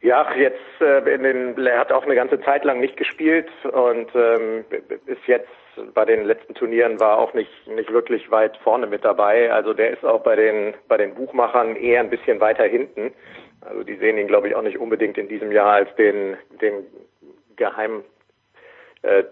Ja, 0.01 0.33
jetzt 0.35 0.57
äh, 0.79 1.13
in 1.13 1.23
den, 1.23 1.65
er 1.65 1.77
hat 1.77 1.91
auch 1.91 2.03
eine 2.03 2.15
ganze 2.15 2.41
Zeit 2.41 2.63
lang 2.63 2.79
nicht 2.79 2.97
gespielt 2.97 3.49
und 3.71 4.09
ähm, 4.15 4.65
ist 5.05 5.27
jetzt 5.27 5.47
bei 5.93 6.05
den 6.05 6.25
letzten 6.25 6.55
Turnieren 6.55 6.99
war 6.99 7.19
auch 7.19 7.33
nicht 7.33 7.67
nicht 7.67 7.91
wirklich 7.93 8.29
weit 8.31 8.57
vorne 8.57 8.87
mit 8.87 9.05
dabei. 9.05 9.53
Also 9.53 9.73
der 9.73 9.91
ist 9.91 10.03
auch 10.03 10.21
bei 10.21 10.35
den 10.35 10.73
bei 10.87 10.97
den 10.97 11.13
Buchmachern 11.13 11.75
eher 11.75 11.99
ein 11.99 12.09
bisschen 12.09 12.39
weiter 12.39 12.63
hinten. 12.63 13.13
Also 13.61 13.83
die 13.83 13.95
sehen 13.97 14.17
ihn, 14.17 14.27
glaube 14.27 14.47
ich, 14.47 14.55
auch 14.55 14.63
nicht 14.63 14.79
unbedingt 14.79 15.19
in 15.19 15.27
diesem 15.27 15.51
Jahr 15.51 15.73
als 15.73 15.95
den 15.95 16.35
den 16.61 16.87
Geheim 17.55 18.03
äh, 19.03 19.23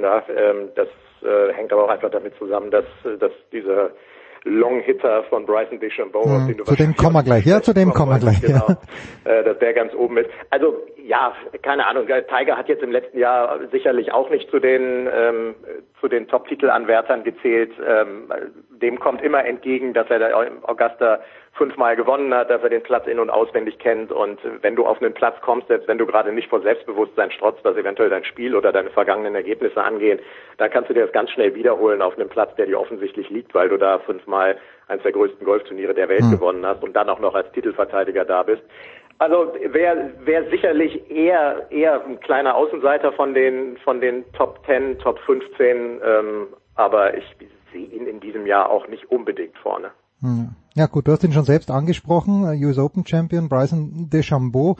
da. 0.00 0.24
Ähm, 0.34 0.70
das 0.74 0.88
äh, 1.22 1.52
hängt 1.52 1.72
aber 1.72 1.84
auch 1.84 1.90
einfach 1.90 2.10
damit 2.10 2.34
zusammen, 2.38 2.70
dass 2.70 2.86
dass 3.18 3.32
diese 3.52 3.92
Long-Hitter 4.46 5.24
von 5.24 5.44
Bryson 5.44 5.80
DeChambeau. 5.80 6.24
Ja, 6.24 6.46
den 6.46 6.64
zu 6.64 6.76
dem 6.76 6.96
kommen 6.96 7.14
wir 7.14 7.22
gleich. 7.22 7.44
Ja, 7.44 7.60
zu 7.60 7.74
dem 7.74 7.92
kommen 7.92 8.12
wir 8.12 8.18
gleich. 8.18 8.40
Genau, 8.40 8.68
ja. 8.68 9.30
Äh, 9.30 9.44
dass 9.44 9.58
der 9.58 9.74
ganz 9.74 9.92
oben 9.94 10.18
ist. 10.18 10.30
Also 10.50 10.76
ja, 11.04 11.32
keine 11.62 11.86
Ahnung. 11.86 12.06
Tiger 12.06 12.56
hat 12.56 12.68
jetzt 12.68 12.82
im 12.82 12.92
letzten 12.92 13.18
Jahr 13.18 13.58
sicherlich 13.72 14.12
auch 14.12 14.30
nicht 14.30 14.48
zu 14.50 14.58
den 14.60 15.08
ähm, 15.12 15.54
zu 16.00 16.08
den 16.08 16.28
Top-Titelanwärtern 16.28 17.24
gezählt. 17.24 17.72
Ähm, 17.86 18.32
dem 18.82 18.98
kommt 18.98 19.22
immer 19.22 19.44
entgegen, 19.44 19.92
dass 19.92 20.08
er 20.10 20.18
der 20.18 20.36
Augusta 20.36 21.20
fünfmal 21.52 21.96
gewonnen 21.96 22.34
hat, 22.34 22.50
dass 22.50 22.62
er 22.62 22.68
den 22.68 22.82
Platz 22.82 23.06
in- 23.06 23.18
und 23.18 23.30
auswendig 23.30 23.78
kennt. 23.78 24.12
Und 24.12 24.38
wenn 24.60 24.76
du 24.76 24.84
auf 24.84 25.00
einen 25.00 25.14
Platz 25.14 25.36
kommst, 25.40 25.68
selbst 25.68 25.88
wenn 25.88 25.98
du 25.98 26.06
gerade 26.06 26.32
nicht 26.32 26.48
vor 26.48 26.60
Selbstbewusstsein 26.60 27.30
strotzt, 27.30 27.64
was 27.64 27.76
eventuell 27.76 28.10
dein 28.10 28.24
Spiel 28.24 28.54
oder 28.54 28.72
deine 28.72 28.90
vergangenen 28.90 29.34
Ergebnisse 29.34 29.82
angehen, 29.82 30.18
dann 30.58 30.70
kannst 30.70 30.90
du 30.90 30.94
dir 30.94 31.04
das 31.04 31.12
ganz 31.12 31.30
schnell 31.30 31.54
wiederholen 31.54 32.02
auf 32.02 32.16
einem 32.16 32.28
Platz, 32.28 32.54
der 32.56 32.66
dir 32.66 32.78
offensichtlich 32.78 33.30
liegt, 33.30 33.54
weil 33.54 33.68
du 33.68 33.78
da 33.78 33.98
fünfmal 34.00 34.58
eines 34.88 35.02
der 35.02 35.12
größten 35.12 35.44
Golfturniere 35.44 35.94
der 35.94 36.08
Welt 36.08 36.24
mhm. 36.24 36.32
gewonnen 36.32 36.66
hast 36.66 36.82
und 36.82 36.94
dann 36.94 37.08
auch 37.08 37.20
noch 37.20 37.34
als 37.34 37.50
Titelverteidiger 37.52 38.24
da 38.24 38.42
bist. 38.42 38.62
Also 39.18 39.54
wäre 39.64 40.12
wär 40.24 40.44
sicherlich 40.50 41.10
eher 41.10 41.66
eher 41.70 42.04
ein 42.04 42.20
kleiner 42.20 42.54
Außenseiter 42.54 43.12
von 43.12 43.32
den 43.32 43.78
von 43.78 44.00
den 44.02 44.30
Top 44.34 44.60
10, 44.66 44.98
Top 44.98 45.18
15, 45.20 46.00
ähm, 46.04 46.48
aber 46.74 47.16
ich 47.16 47.24
sehe 47.76 47.86
ihn 47.86 48.06
in 48.06 48.20
diesem 48.20 48.46
Jahr 48.46 48.70
auch 48.70 48.88
nicht 48.88 49.10
unbedingt 49.10 49.56
vorne. 49.58 49.90
Ja 50.74 50.86
gut, 50.86 51.06
du 51.06 51.12
hast 51.12 51.24
ihn 51.24 51.32
schon 51.32 51.44
selbst 51.44 51.70
angesprochen, 51.70 52.44
äh, 52.44 52.64
US 52.64 52.78
Open 52.78 53.06
Champion 53.06 53.48
Bryson 53.48 54.08
DeChambeau, 54.10 54.76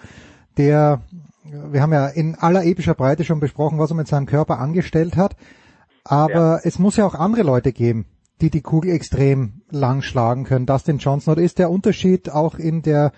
der, 0.57 1.03
wir 1.45 1.83
haben 1.83 1.93
ja 1.93 2.09
in 2.09 2.37
aller 2.37 2.65
epischer 2.65 2.95
Breite 2.95 3.25
schon 3.25 3.41
besprochen, 3.41 3.79
was 3.79 3.91
er 3.91 3.97
mit 3.97 4.09
seinem 4.09 4.27
Körper 4.27 4.59
angestellt 4.59 5.17
hat, 5.17 5.37
aber 6.05 6.33
ja. 6.33 6.61
es 6.65 6.79
muss 6.79 6.97
ja 6.97 7.07
auch 7.07 7.15
andere 7.15 7.43
Leute 7.43 7.73
geben, 7.73 8.07
die 8.41 8.51
die 8.51 8.63
Kugel 8.63 8.93
extrem 8.93 9.63
lang 9.71 10.03
schlagen 10.03 10.45
können. 10.45 10.67
Dustin 10.67 10.99
Johnson, 10.99 11.33
oder 11.33 11.43
ist 11.43 11.59
der 11.59 11.71
Unterschied 11.71 12.31
auch 12.31 12.59
in 12.59 12.83
der 12.83 13.13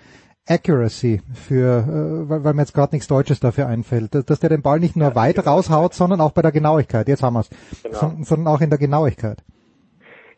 Accuracy 0.45 1.21
für, 1.33 1.79
äh, 1.79 2.29
weil, 2.29 2.43
weil 2.43 2.53
mir 2.53 2.63
jetzt 2.63 2.73
gerade 2.73 2.93
nichts 2.93 3.07
Deutsches 3.07 3.39
dafür 3.39 3.67
einfällt, 3.67 4.13
dass 4.13 4.39
der 4.39 4.49
den 4.49 4.61
Ball 4.61 4.79
nicht 4.79 4.97
nur 4.97 5.09
ja, 5.09 5.15
weit 5.15 5.45
raushaut, 5.45 5.93
sondern 5.93 6.19
auch 6.19 6.31
bei 6.31 6.41
der 6.41 6.51
Genauigkeit. 6.51 7.07
Jetzt 7.07 7.23
haben 7.23 7.35
wir 7.35 7.41
es, 7.41 7.49
genau. 7.81 8.23
sondern 8.23 8.47
auch 8.47 8.61
in 8.61 8.69
der 8.69 8.79
Genauigkeit. 8.79 9.43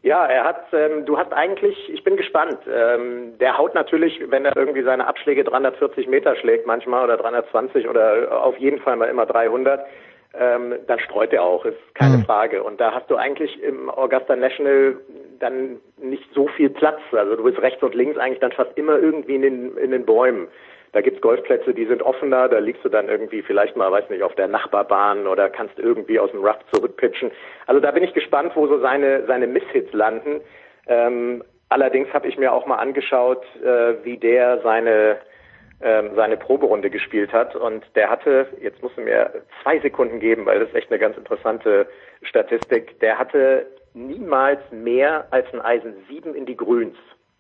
Ja, 0.03 0.26
er 0.26 0.44
hat, 0.44 0.65
ähm, 0.73 1.06
du 1.06 1.18
hast 1.18 1.32
eigentlich, 1.32 1.78
ich 1.94 2.03
bin 2.03 2.18
gespannt. 2.18 2.57
Ähm, 2.68 3.38
der 3.40 3.57
haut 3.57 3.76
natürlich, 3.76 4.19
wenn 4.30 4.45
er 4.45 4.57
irgendwie 4.57 4.82
seine 4.82 5.06
Abschläge 5.06 5.44
340 5.44 6.07
Meter 6.07 6.36
schlägt 6.36 6.65
manchmal 6.65 7.03
oder 7.03 7.18
320 7.18 7.88
oder 7.88 8.44
auf 8.44 8.57
jeden 8.57 8.80
Fall 8.80 8.95
mal 8.95 9.10
immer 9.10 9.28
300, 9.28 9.86
ähm, 10.34 10.76
dann 10.88 10.99
streut 10.99 11.34
er 11.34 11.44
auch, 11.44 11.65
ist 11.65 11.78
keine 11.94 12.18
mhm. 12.18 12.26
Frage. 12.26 12.64
Und 12.64 12.82
da 12.82 12.94
hast 12.94 13.11
du 13.11 13.15
eigentlich 13.15 13.61
im 13.61 13.90
Augusta 13.91 14.36
National 14.36 14.95
dann 15.40 15.80
nicht 16.02 16.28
so 16.34 16.48
viel 16.48 16.69
Platz. 16.69 16.99
Also 17.11 17.36
du 17.36 17.44
bist 17.44 17.61
rechts 17.61 17.84
und 17.84 17.94
links 17.94 18.18
eigentlich 18.18 18.40
dann 18.40 18.53
fast 18.53 18.76
immer 18.78 18.98
irgendwie 18.98 19.36
in 19.36 19.41
den, 19.44 19.78
in 19.78 19.91
den 19.91 20.06
Bäumen. 20.06 20.48
Da 20.93 21.01
gibt's 21.01 21.22
Golfplätze, 21.22 21.73
die 21.73 21.85
sind 21.85 22.01
offener, 22.01 22.49
da 22.49 22.59
liegst 22.59 22.84
du 22.84 22.89
dann 22.89 23.07
irgendwie 23.07 23.41
vielleicht 23.41 23.77
mal, 23.77 23.91
weiß 23.91 24.09
nicht, 24.09 24.23
auf 24.23 24.35
der 24.35 24.47
Nachbarbahn 24.47 25.26
oder 25.26 25.49
kannst 25.49 25.80
irgendwie 25.80 26.19
aus 26.19 26.31
dem 26.31 26.43
Rough 26.43 26.59
zurückpitchen. 26.73 27.31
Also 27.65 27.80
da 27.80 27.91
bin 27.91 28.03
ich 28.03 28.13
gespannt, 28.13 28.51
wo 28.55 28.68
so 28.68 28.80
seine, 28.80 29.26
seine 29.26 29.47
Misshits 29.47 29.93
landen. 29.93 30.41
Ähm, 30.88 31.43
allerdings 31.69 32.13
habe 32.13 32.27
ich 32.27 32.38
mir 32.38 32.51
auch 32.51 32.65
mal 32.65 32.76
angeschaut, 32.76 33.43
äh, 33.63 34.03
wie 34.03 34.18
der 34.18 34.59
seine 34.61 35.19
ähm, 35.84 36.11
seine 36.15 36.38
Proberunde 36.38 36.91
gespielt 36.91 37.34
hat 37.34 37.55
und 37.55 37.84
der 37.95 38.09
hatte, 38.09 38.45
jetzt 38.61 38.84
musst 38.84 38.97
du 38.97 39.01
mir 39.01 39.41
zwei 39.63 39.80
Sekunden 39.80 40.19
geben, 40.19 40.45
weil 40.45 40.59
das 40.59 40.69
ist 40.69 40.76
echt 40.76 40.91
eine 40.91 40.99
ganz 40.99 41.18
interessante 41.18 41.88
Statistik, 42.22 42.99
der 42.99 43.18
hatte 43.18 43.65
niemals 43.95 44.59
mehr 44.72 45.26
als 45.31 45.51
ein 45.53 45.61
Eisen 45.61 45.95
7 46.07 46.35
in 46.35 46.45
die 46.45 46.55
Grüns. 46.55 46.95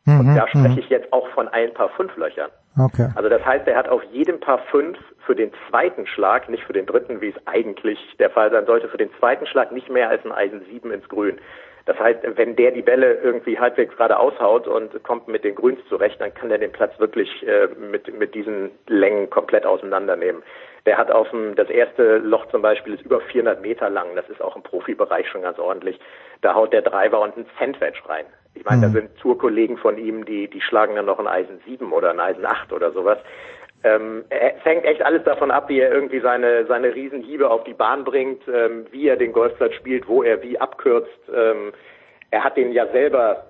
Mhm, 0.05 0.19
und 0.19 0.35
da 0.35 0.47
spreche 0.47 0.69
mhm. 0.69 0.79
ich 0.79 0.89
jetzt 0.89 1.11
auch 1.13 1.27
von 1.29 1.47
ein 1.49 1.73
paar 1.73 1.89
Fünflöchern. 1.89 2.49
Okay. 2.77 3.09
Also 3.15 3.29
das 3.29 3.45
heißt, 3.45 3.67
er 3.67 3.77
hat 3.77 3.89
auf 3.89 4.01
jedem 4.11 4.39
Paar 4.39 4.59
fünf 4.71 4.97
für 5.25 5.35
den 5.35 5.51
zweiten 5.69 6.07
Schlag, 6.07 6.49
nicht 6.49 6.63
für 6.63 6.73
den 6.73 6.85
dritten, 6.85 7.21
wie 7.21 7.29
es 7.29 7.47
eigentlich 7.47 7.99
der 8.17 8.29
Fall 8.29 8.49
sein 8.51 8.65
sollte, 8.65 8.87
für 8.87 8.97
den 8.97 9.09
zweiten 9.19 9.45
Schlag 9.45 9.71
nicht 9.71 9.89
mehr 9.89 10.09
als 10.09 10.25
ein 10.25 10.31
Eisen 10.31 10.61
7 10.71 10.91
ins 10.91 11.07
Grün. 11.09 11.37
Das 11.85 11.97
heißt, 11.99 12.19
wenn 12.35 12.55
der 12.55 12.71
die 12.71 12.81
Bälle 12.81 13.15
irgendwie 13.23 13.57
halbwegs 13.57 13.95
gerade 13.95 14.17
aushaut 14.17 14.67
und 14.67 15.03
kommt 15.03 15.27
mit 15.27 15.43
den 15.43 15.55
Grüns 15.55 15.79
zurecht, 15.89 16.21
dann 16.21 16.33
kann 16.33 16.51
er 16.51 16.57
den 16.57 16.71
Platz 16.71 16.97
wirklich 16.99 17.29
äh, 17.47 17.67
mit, 17.79 18.17
mit 18.17 18.35
diesen 18.35 18.71
Längen 18.87 19.29
komplett 19.29 19.65
auseinandernehmen. 19.65 20.43
Der 20.85 20.97
hat 20.97 21.11
auf 21.11 21.29
dem, 21.29 21.55
das 21.55 21.69
erste 21.69 22.17
Loch 22.17 22.47
zum 22.47 22.61
Beispiel 22.61 22.93
ist 22.93 23.03
über 23.03 23.21
400 23.21 23.61
Meter 23.61 23.89
lang. 23.89 24.15
Das 24.15 24.27
ist 24.29 24.41
auch 24.41 24.55
im 24.55 24.63
Profibereich 24.63 25.27
schon 25.29 25.43
ganz 25.43 25.59
ordentlich. 25.59 25.99
Da 26.41 26.55
haut 26.55 26.73
der 26.73 26.81
Driver 26.81 27.21
und 27.21 27.37
ein 27.37 27.45
Sandwich 27.59 28.01
rein. 28.07 28.25
Ich 28.53 28.65
meine, 28.65 28.81
da 28.81 28.89
sind 28.89 29.15
Tourkollegen 29.17 29.77
von 29.77 29.97
ihm, 29.97 30.25
die, 30.25 30.49
die 30.49 30.61
schlagen 30.61 30.95
dann 30.95 31.05
noch 31.05 31.19
ein 31.19 31.27
Eisen 31.27 31.61
7 31.65 31.93
oder 31.93 32.09
ein 32.09 32.19
Eisen 32.19 32.45
8 32.45 32.73
oder 32.73 32.91
sowas. 32.91 33.17
Ähm, 33.83 34.25
es 34.29 34.63
hängt 34.63 34.85
echt 34.85 35.01
alles 35.01 35.23
davon 35.23 35.49
ab, 35.49 35.67
wie 35.69 35.79
er 35.79 35.91
irgendwie 35.91 36.19
seine, 36.19 36.65
seine 36.65 36.93
Riesenhiebe 36.93 37.49
auf 37.49 37.63
die 37.63 37.73
Bahn 37.73 38.03
bringt, 38.03 38.43
ähm, 38.47 38.85
wie 38.91 39.07
er 39.07 39.17
den 39.17 39.33
Golfplatz 39.33 39.73
spielt, 39.73 40.07
wo 40.07 40.21
er 40.21 40.41
wie 40.43 40.59
abkürzt. 40.59 41.09
Ähm, 41.33 41.73
er 42.29 42.43
hat 42.43 42.57
den 42.57 42.71
ja 42.71 42.87
selber 42.87 43.47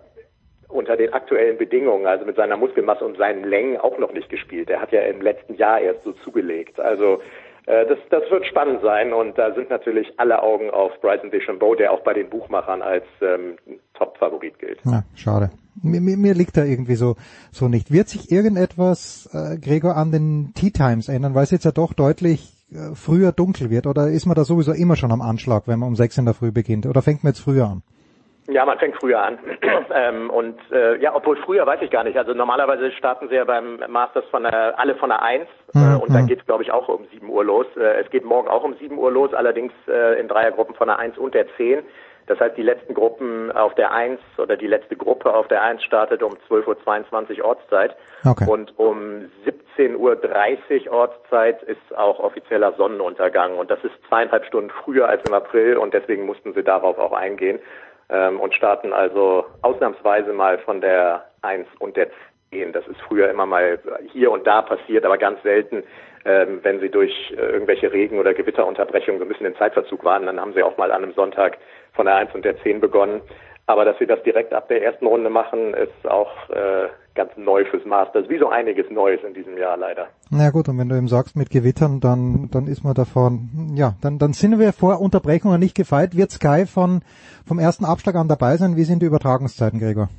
unter 0.69 0.95
den 0.95 1.13
aktuellen 1.13 1.57
Bedingungen, 1.57 2.07
also 2.07 2.25
mit 2.25 2.37
seiner 2.37 2.55
Muskelmasse 2.55 3.03
und 3.03 3.17
seinen 3.17 3.43
Längen 3.43 3.77
auch 3.77 3.97
noch 3.97 4.13
nicht 4.13 4.29
gespielt. 4.29 4.69
Er 4.69 4.81
hat 4.81 4.93
ja 4.93 5.01
im 5.01 5.21
letzten 5.21 5.55
Jahr 5.55 5.81
erst 5.81 6.03
so 6.03 6.13
zugelegt. 6.13 6.79
Also 6.79 7.21
das, 7.65 7.99
das 8.09 8.23
wird 8.29 8.45
spannend 8.47 8.81
sein 8.81 9.13
und 9.13 9.38
da 9.38 9.53
sind 9.53 9.69
natürlich 9.69 10.07
alle 10.17 10.41
Augen 10.41 10.69
auf 10.71 10.91
Bryson 11.01 11.31
DeChambeau, 11.31 11.75
der 11.75 11.91
auch 11.91 12.01
bei 12.01 12.13
den 12.13 12.29
Buchmachern 12.29 12.81
als 12.81 13.05
ähm, 13.21 13.57
Top-Favorit 13.93 14.57
gilt. 14.59 14.79
Ja, 14.83 15.03
schade. 15.15 15.51
Mir, 15.81 16.01
mir, 16.01 16.17
mir 16.17 16.33
liegt 16.33 16.57
da 16.57 16.63
irgendwie 16.63 16.95
so, 16.95 17.15
so 17.51 17.67
nicht. 17.67 17.91
Wird 17.91 18.09
sich 18.09 18.31
irgendetwas, 18.31 19.29
äh, 19.33 19.57
Gregor, 19.57 19.95
an 19.95 20.11
den 20.11 20.53
Tea 20.53 20.71
Times 20.71 21.07
ändern, 21.07 21.35
weil 21.35 21.43
es 21.43 21.51
jetzt 21.51 21.65
ja 21.65 21.71
doch 21.71 21.93
deutlich 21.93 22.53
äh, 22.71 22.95
früher 22.95 23.31
dunkel 23.31 23.69
wird? 23.69 23.88
Oder 23.88 24.09
ist 24.09 24.25
man 24.25 24.35
da 24.35 24.43
sowieso 24.43 24.73
immer 24.73 24.95
schon 24.95 25.11
am 25.11 25.21
Anschlag, 25.21 25.67
wenn 25.67 25.79
man 25.79 25.89
um 25.89 25.95
sechs 25.95 26.17
in 26.17 26.25
der 26.25 26.33
Früh 26.33 26.51
beginnt? 26.51 26.85
Oder 26.85 27.01
fängt 27.01 27.23
man 27.23 27.31
jetzt 27.31 27.41
früher 27.41 27.67
an? 27.67 27.83
Ja, 28.51 28.65
man 28.65 28.77
fängt 28.79 28.95
früher 28.99 29.21
an. 29.21 29.39
ähm, 29.93 30.29
und 30.29 30.59
äh, 30.71 30.97
ja, 30.97 31.15
obwohl 31.15 31.37
früher 31.37 31.65
weiß 31.65 31.81
ich 31.81 31.89
gar 31.89 32.03
nicht. 32.03 32.17
Also 32.17 32.33
normalerweise 32.33 32.91
starten 32.91 33.29
sie 33.29 33.35
ja 33.35 33.45
beim 33.45 33.81
Masters 33.87 34.25
von 34.29 34.43
der, 34.43 34.77
alle 34.77 34.95
von 34.95 35.09
der 35.09 35.21
1 35.21 35.43
äh, 35.43 35.47
Mhm. 35.73 35.99
und 36.01 36.13
dann 36.13 36.27
geht's 36.27 36.45
glaube 36.45 36.63
ich 36.63 36.71
auch 36.71 36.87
um 36.89 37.05
7 37.11 37.29
Uhr 37.29 37.45
los. 37.45 37.65
Äh, 37.77 38.01
es 38.01 38.09
geht 38.09 38.25
morgen 38.25 38.49
auch 38.49 38.63
um 38.63 38.75
7 38.75 38.97
Uhr 38.97 39.11
los, 39.11 39.33
allerdings 39.33 39.71
äh, 39.87 40.19
in 40.19 40.27
Dreiergruppen 40.27 40.75
von 40.75 40.87
der 40.87 40.99
1 40.99 41.17
und 41.17 41.33
der 41.33 41.45
10. 41.55 41.83
Das 42.27 42.39
heißt, 42.39 42.55
die 42.55 42.63
letzten 42.63 42.93
Gruppen 42.93 43.51
auf 43.51 43.73
der 43.75 43.91
1 43.91 44.19
oder 44.37 44.55
die 44.55 44.67
letzte 44.67 44.95
Gruppe 44.95 45.33
auf 45.33 45.47
der 45.47 45.63
1 45.63 45.83
startet 45.83 46.21
um 46.21 46.33
12.22 46.49 47.39
Uhr 47.39 47.45
Ortszeit. 47.45 47.95
Okay. 48.25 48.45
Und 48.47 48.77
um 48.77 49.29
17.30 49.77 49.97
Uhr 50.87 50.93
Ortszeit 50.93 51.63
ist 51.63 51.97
auch 51.97 52.19
offizieller 52.19 52.73
Sonnenuntergang. 52.73 53.57
Und 53.57 53.71
das 53.71 53.83
ist 53.83 53.93
zweieinhalb 54.07 54.45
Stunden 54.45 54.69
früher 54.83 55.09
als 55.09 55.21
im 55.27 55.33
April 55.33 55.77
und 55.77 55.93
deswegen 55.93 56.25
mussten 56.25 56.53
sie 56.53 56.63
darauf 56.63 56.97
auch 56.99 57.13
eingehen 57.13 57.59
ähm, 58.11 58.39
und 58.39 58.53
starten 58.53 58.93
also 58.93 59.45
ausnahmsweise 59.61 60.33
mal 60.33 60.59
von 60.59 60.81
der 60.81 61.25
1 61.41 61.67
und 61.79 61.95
der 61.97 62.09
10. 62.51 62.73
Das 62.73 62.88
ist 62.88 62.99
früher 63.07 63.29
immer 63.29 63.45
mal 63.45 63.79
hier 64.11 64.31
und 64.31 64.45
da 64.45 64.61
passiert, 64.61 65.05
aber 65.05 65.17
ganz 65.17 65.41
selten, 65.43 65.83
ähm, 66.25 66.59
wenn 66.61 66.79
sie 66.79 66.89
durch 66.89 67.13
äh, 67.31 67.41
irgendwelche 67.41 67.91
Regen- 67.91 68.19
oder 68.19 68.33
Gewitterunterbrechungen 68.33 69.19
so 69.19 69.25
ein 69.25 69.29
bisschen 69.29 69.47
in 69.47 69.55
Zeitverzug 69.55 70.03
waren, 70.03 70.25
dann 70.25 70.39
haben 70.39 70.53
sie 70.53 70.61
auch 70.61 70.77
mal 70.77 70.91
an 70.91 71.03
einem 71.03 71.13
Sonntag 71.13 71.57
von 71.93 72.05
der 72.05 72.15
1 72.15 72.35
und 72.35 72.45
der 72.45 72.61
10 72.61 72.79
begonnen. 72.79 73.21
Aber 73.65 73.85
dass 73.85 73.97
sie 73.99 74.05
das 74.05 74.21
direkt 74.23 74.53
ab 74.53 74.67
der 74.67 74.83
ersten 74.83 75.07
Runde 75.07 75.29
machen, 75.29 75.73
ist 75.73 76.07
auch 76.07 76.49
äh, 76.49 76.89
ganz 77.15 77.31
neu 77.35 77.65
fürs 77.65 77.85
Masters. 77.85 78.29
Wie 78.29 78.38
so 78.38 78.49
einiges 78.49 78.89
Neues 78.89 79.19
in 79.23 79.33
diesem 79.33 79.57
Jahr 79.57 79.77
leider. 79.77 80.07
Na 80.29 80.49
gut, 80.49 80.69
und 80.69 80.77
wenn 80.77 80.89
du 80.89 80.95
eben 80.95 81.07
sagst 81.07 81.35
mit 81.35 81.49
Gewittern, 81.49 81.99
dann, 81.99 82.49
dann 82.51 82.67
ist 82.67 82.83
man 82.83 82.93
davon, 82.93 83.73
ja, 83.75 83.93
dann, 84.01 84.19
dann 84.19 84.33
sind 84.33 84.59
wir 84.59 84.73
vor 84.73 85.01
Unterbrechungen 85.01 85.59
nicht 85.59 85.75
gefeit. 85.75 86.15
Wird 86.15 86.31
Sky 86.31 86.65
von, 86.65 87.01
vom 87.47 87.59
ersten 87.59 87.85
Abschlag 87.85 88.15
an 88.15 88.27
dabei 88.27 88.55
sein? 88.57 88.75
Wie 88.75 88.83
sind 88.83 89.01
die 89.01 89.07
Übertragungszeiten, 89.07 89.79
Gregor? 89.79 90.09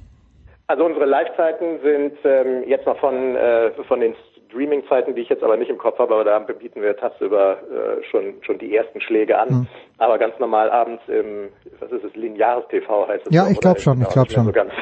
Also 0.68 0.84
unsere 0.84 1.04
Live-Zeiten 1.04 1.80
sind 1.82 2.14
ähm, 2.24 2.64
jetzt 2.66 2.86
noch 2.86 2.98
von, 2.98 3.36
äh, 3.36 3.72
von 3.86 4.00
den 4.00 4.14
Streaming-Zeiten, 4.52 5.14
die 5.14 5.22
ich 5.22 5.28
jetzt 5.28 5.42
aber 5.42 5.56
nicht 5.56 5.70
im 5.70 5.78
Kopf 5.78 5.98
habe, 5.98 6.14
aber 6.14 6.24
da 6.24 6.38
bieten 6.38 6.82
wir 6.82 6.96
tagsüber 6.96 7.58
äh, 7.62 8.04
schon, 8.10 8.34
schon 8.42 8.58
die 8.58 8.76
ersten 8.76 9.00
Schläge 9.00 9.38
an. 9.38 9.48
Hm. 9.48 9.66
Aber 9.98 10.18
ganz 10.18 10.38
normal 10.38 10.70
abends 10.70 11.02
im, 11.08 11.48
was 11.80 11.90
ist 11.90 12.04
es, 12.04 12.14
lineares 12.14 12.66
TV 12.68 13.08
heißt 13.08 13.26
es. 13.26 13.34
Ja, 13.34 13.44
so, 13.44 13.50
ich 13.50 13.60
glaube 13.60 13.80
schon, 13.80 14.00
ich 14.02 14.08
glaube 14.08 14.30
schon. 14.30 14.44
So 14.44 14.52
ganz 14.52 14.72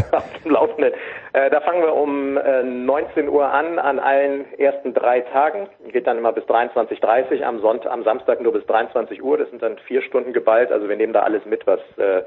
Laufenden. 0.44 0.92
Äh, 1.32 1.50
da 1.50 1.60
fangen 1.60 1.82
wir 1.82 1.94
um 1.94 2.36
äh, 2.36 2.62
19 2.62 3.28
Uhr 3.28 3.46
an, 3.46 3.78
an 3.78 3.98
allen 3.98 4.52
ersten 4.58 4.92
drei 4.94 5.20
Tagen. 5.20 5.68
Geht 5.92 6.06
dann 6.06 6.18
immer 6.18 6.32
bis 6.32 6.44
23.30 6.44 7.42
am 7.42 7.60
Sonntag, 7.60 7.92
am 7.92 8.02
Samstag 8.02 8.40
nur 8.40 8.52
bis 8.52 8.66
23 8.66 9.22
Uhr. 9.22 9.38
Das 9.38 9.48
sind 9.50 9.62
dann 9.62 9.78
vier 9.86 10.02
Stunden 10.02 10.32
geballt. 10.32 10.72
Also 10.72 10.88
wir 10.88 10.96
nehmen 10.96 11.12
da 11.12 11.20
alles 11.20 11.44
mit, 11.44 11.66
was 11.66 11.80
äh, 11.98 12.22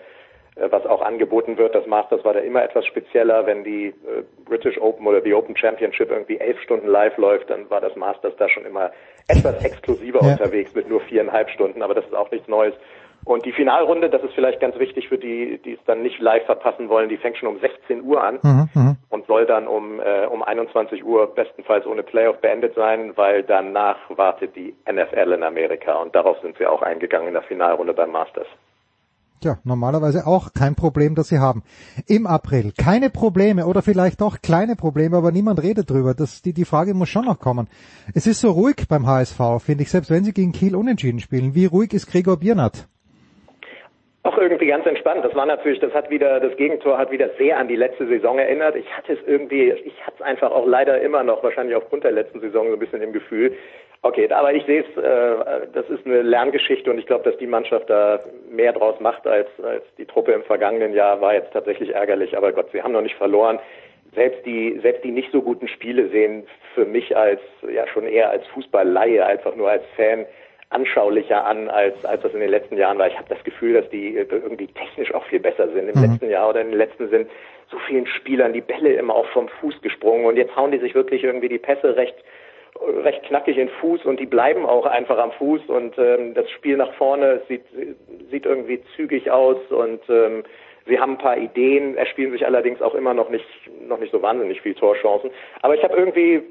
was 0.56 0.86
auch 0.86 1.02
angeboten 1.02 1.58
wird. 1.58 1.74
Das 1.76 1.86
Masters 1.88 2.24
war 2.24 2.34
da 2.34 2.40
immer 2.40 2.64
etwas 2.64 2.86
spezieller. 2.86 3.46
Wenn 3.46 3.64
die 3.64 3.88
äh, 3.88 4.24
British 4.46 4.78
Open 4.80 5.08
oder 5.08 5.22
die 5.22 5.34
Open 5.34 5.58
Championship 5.58 6.12
irgendwie 6.12 6.38
elf 6.40 6.60
Stunden 6.62 6.88
live 6.88 7.18
läuft, 7.18 7.50
dann 7.50 7.70
war 7.70 7.82
das 7.82 7.96
Masters 7.96 8.34
da 8.38 8.48
schon 8.50 8.66
immer 8.66 8.92
etwas 9.28 9.64
exklusiver 9.64 10.20
Ja. 10.24 10.34
unterwegs 10.34 10.74
mit 10.76 10.90
nur 10.90 11.02
viereinhalb 11.02 11.50
Stunden. 11.50 11.82
Aber 11.82 11.94
das 11.94 12.06
ist 12.06 12.14
auch 12.16 12.30
nichts 12.32 12.48
Neues. 12.48 12.74
Und 13.26 13.46
die 13.46 13.54
Finalrunde, 13.54 14.10
das 14.10 14.22
ist 14.22 14.34
vielleicht 14.34 14.60
ganz 14.60 14.78
wichtig 14.78 15.08
für 15.08 15.18
die, 15.18 15.58
die 15.64 15.74
es 15.74 15.80
dann 15.86 16.02
nicht 16.04 16.20
live 16.20 16.46
verpassen 16.46 16.90
wollen, 16.90 17.08
die 17.08 17.16
fängt 17.16 17.38
schon 17.38 17.48
um 17.48 17.58
16 17.60 18.04
Uhr 18.04 18.22
an 18.22 18.40
Mhm, 18.44 18.70
mhm. 18.74 18.98
und 19.10 19.26
soll 19.28 19.46
dann 19.46 19.66
um, 19.66 20.02
äh, 20.02 20.26
um 20.26 20.44
21 20.44 21.06
Uhr 21.06 21.34
bestenfalls 21.34 21.86
ohne 21.88 22.04
Playoff 22.04 22.40
beendet 22.42 22.76
sein, 22.76 23.14
weil 23.16 23.44
danach 23.44 23.98
wartet 24.10 24.58
die 24.58 24.76
NFL 24.92 25.32
in 25.32 25.44
Amerika 25.44 25.94
und 26.02 26.14
darauf 26.14 26.38
sind 26.42 26.60
wir 26.60 26.70
auch 26.70 26.82
eingegangen 26.82 27.30
in 27.30 27.34
der 27.34 27.44
Finalrunde 27.44 27.94
beim 27.94 28.12
Masters. 28.12 28.48
Ja, 29.44 29.58
normalerweise 29.64 30.26
auch 30.26 30.54
kein 30.54 30.76
Problem, 30.76 31.16
das 31.16 31.28
sie 31.28 31.40
haben. 31.40 31.64
Im 32.08 32.26
April 32.26 32.72
keine 32.78 33.10
Probleme 33.10 33.66
oder 33.66 33.82
vielleicht 33.82 34.22
doch 34.22 34.42
kleine 34.42 34.76
Probleme, 34.76 35.18
aber 35.18 35.32
niemand 35.32 35.62
redet 35.62 35.90
drüber. 35.90 36.14
Das, 36.14 36.42
die, 36.42 36.54
die 36.54 36.66
Frage 36.66 36.94
muss 36.94 37.10
schon 37.10 37.26
noch 37.26 37.40
kommen. 37.40 37.68
Es 38.16 38.26
ist 38.26 38.40
so 38.42 38.52
ruhig 38.52 38.88
beim 38.88 39.06
HSV, 39.06 39.40
finde 39.60 39.84
ich, 39.84 39.92
selbst 39.92 40.12
wenn 40.12 40.24
sie 40.24 40.34
gegen 40.34 40.54
Kiel 40.54 40.76
unentschieden 40.76 41.20
spielen. 41.20 41.56
Wie 41.56 41.66
ruhig 41.66 41.94
ist 41.94 42.08
Gregor 42.08 42.38
Biernat? 42.38 42.88
Auch 44.26 44.38
irgendwie 44.38 44.68
ganz 44.68 44.86
entspannt. 44.86 45.26
Das 45.26 45.36
war 45.36 45.46
natürlich, 45.46 45.82
das 45.82 45.94
hat 45.94 46.10
wieder, 46.10 46.40
das 46.40 46.56
Gegentor 46.56 46.98
hat 46.98 47.12
wieder 47.12 47.30
sehr 47.38 47.58
an 47.58 47.68
die 47.68 47.76
letzte 47.76 48.08
Saison 48.08 48.40
erinnert. 48.40 48.78
Ich 48.78 48.90
hatte 48.96 49.14
es 49.14 49.20
irgendwie, 49.28 49.72
ich 49.72 50.02
hatte 50.06 50.16
es 50.20 50.22
einfach 50.22 50.52
auch 50.52 50.66
leider 50.66 51.02
immer 51.02 51.24
noch, 51.24 51.44
wahrscheinlich 51.44 51.76
aufgrund 51.76 52.06
der 52.06 52.14
letzten 52.14 52.40
Saison 52.40 52.68
so 52.68 52.74
ein 52.74 52.80
bisschen 52.80 53.02
im 53.02 53.12
Gefühl. 53.12 53.58
Okay, 54.06 54.30
aber 54.30 54.54
ich 54.54 54.66
sehe 54.66 54.82
es, 54.82 54.98
äh, 54.98 55.68
das 55.74 55.90
ist 55.90 56.06
eine 56.06 56.22
Lerngeschichte 56.22 56.92
und 56.92 57.00
ich 57.00 57.06
glaube, 57.06 57.24
dass 57.24 57.38
die 57.38 57.48
Mannschaft 57.48 57.90
da 57.90 58.20
mehr 58.50 58.74
draus 58.74 59.00
macht 59.00 59.26
als, 59.26 59.48
als 59.64 59.84
die 59.98 60.06
Truppe 60.06 60.34
im 60.34 60.44
vergangenen 60.44 60.94
Jahr, 60.94 61.22
war 61.22 61.34
jetzt 61.34 61.54
tatsächlich 61.54 61.96
ärgerlich. 61.96 62.36
Aber 62.36 62.52
Gott, 62.52 62.68
sie 62.74 62.84
haben 62.84 62.92
noch 62.92 63.02
nicht 63.02 63.16
verloren. 63.16 63.60
Selbst 64.14 64.46
die, 64.46 64.78
selbst 64.82 65.06
die 65.06 65.12
nicht 65.12 65.32
so 65.32 65.42
guten 65.42 65.70
Spiele 65.70 66.10
sehen 66.10 66.46
für 66.76 66.86
mich 66.86 67.16
als, 67.16 67.40
ja 67.74 67.88
schon 67.88 68.06
eher 68.06 68.30
als 68.30 68.46
Fußballleihe, 68.48 69.26
einfach 69.26 69.56
nur 69.56 69.70
als 69.70 69.84
Fan, 69.96 70.26
anschaulicher 70.70 71.46
an, 71.46 71.70
als, 71.70 72.04
als 72.04 72.24
das 72.24 72.34
in 72.34 72.42
den 72.42 72.50
letzten 72.50 72.78
Jahren 72.78 72.98
war. 72.98 73.08
Ich 73.08 73.18
habe 73.18 73.30
das 73.30 73.44
Gefühl, 73.44 73.74
dass 73.74 73.90
die 73.90 74.18
irgendwie 74.18 74.68
technisch 74.68 75.14
auch 75.14 75.24
viel 75.28 75.40
besser 75.40 75.70
sind. 75.70 75.88
Im 75.88 75.96
Mhm. 75.96 76.02
letzten 76.02 76.30
Jahr 76.30 76.50
oder 76.50 76.62
in 76.62 76.72
den 76.72 76.78
letzten 76.78 77.10
sind 77.10 77.30
so 77.72 77.78
vielen 77.88 78.08
Spielern 78.08 78.52
die 78.54 78.62
Bälle 78.62 78.94
immer 78.94 79.16
auch 79.16 79.28
vom 79.28 79.48
Fuß 79.48 79.82
gesprungen 79.82 80.26
und 80.26 80.36
jetzt 80.36 80.56
hauen 80.56 80.72
die 80.72 80.80
sich 80.80 80.94
wirklich 80.94 81.24
irgendwie 81.24 81.50
die 81.50 81.60
Pässe 81.60 81.96
recht 81.96 82.16
recht 82.82 83.24
knackig 83.24 83.58
in 83.58 83.70
Fuß 83.70 84.06
und 84.06 84.20
die 84.20 84.26
bleiben 84.26 84.66
auch 84.66 84.86
einfach 84.86 85.18
am 85.18 85.32
Fuß 85.34 85.62
und 85.68 85.98
ähm, 85.98 86.34
das 86.34 86.50
Spiel 86.52 86.78
nach 86.78 86.94
vorne 86.94 87.42
sieht 87.48 87.64
sieht 88.32 88.46
irgendwie 88.46 88.82
zügig 88.96 89.30
aus 89.30 89.58
und 89.70 90.02
ähm, 90.10 90.44
sie 90.86 91.00
haben 91.00 91.14
ein 91.14 91.18
paar 91.18 91.38
Ideen, 91.38 91.96
erspielen 91.96 92.32
sich 92.32 92.46
allerdings 92.46 92.82
auch 92.82 92.96
immer 92.96 93.14
noch 93.14 93.30
nicht 93.30 93.46
noch 93.88 94.00
nicht 94.00 94.12
so 94.12 94.22
wahnsinnig 94.22 94.62
viel 94.62 94.74
Torchancen. 94.74 95.30
Aber 95.62 95.76
ich 95.76 95.84
habe 95.84 95.96
irgendwie, 95.96 96.42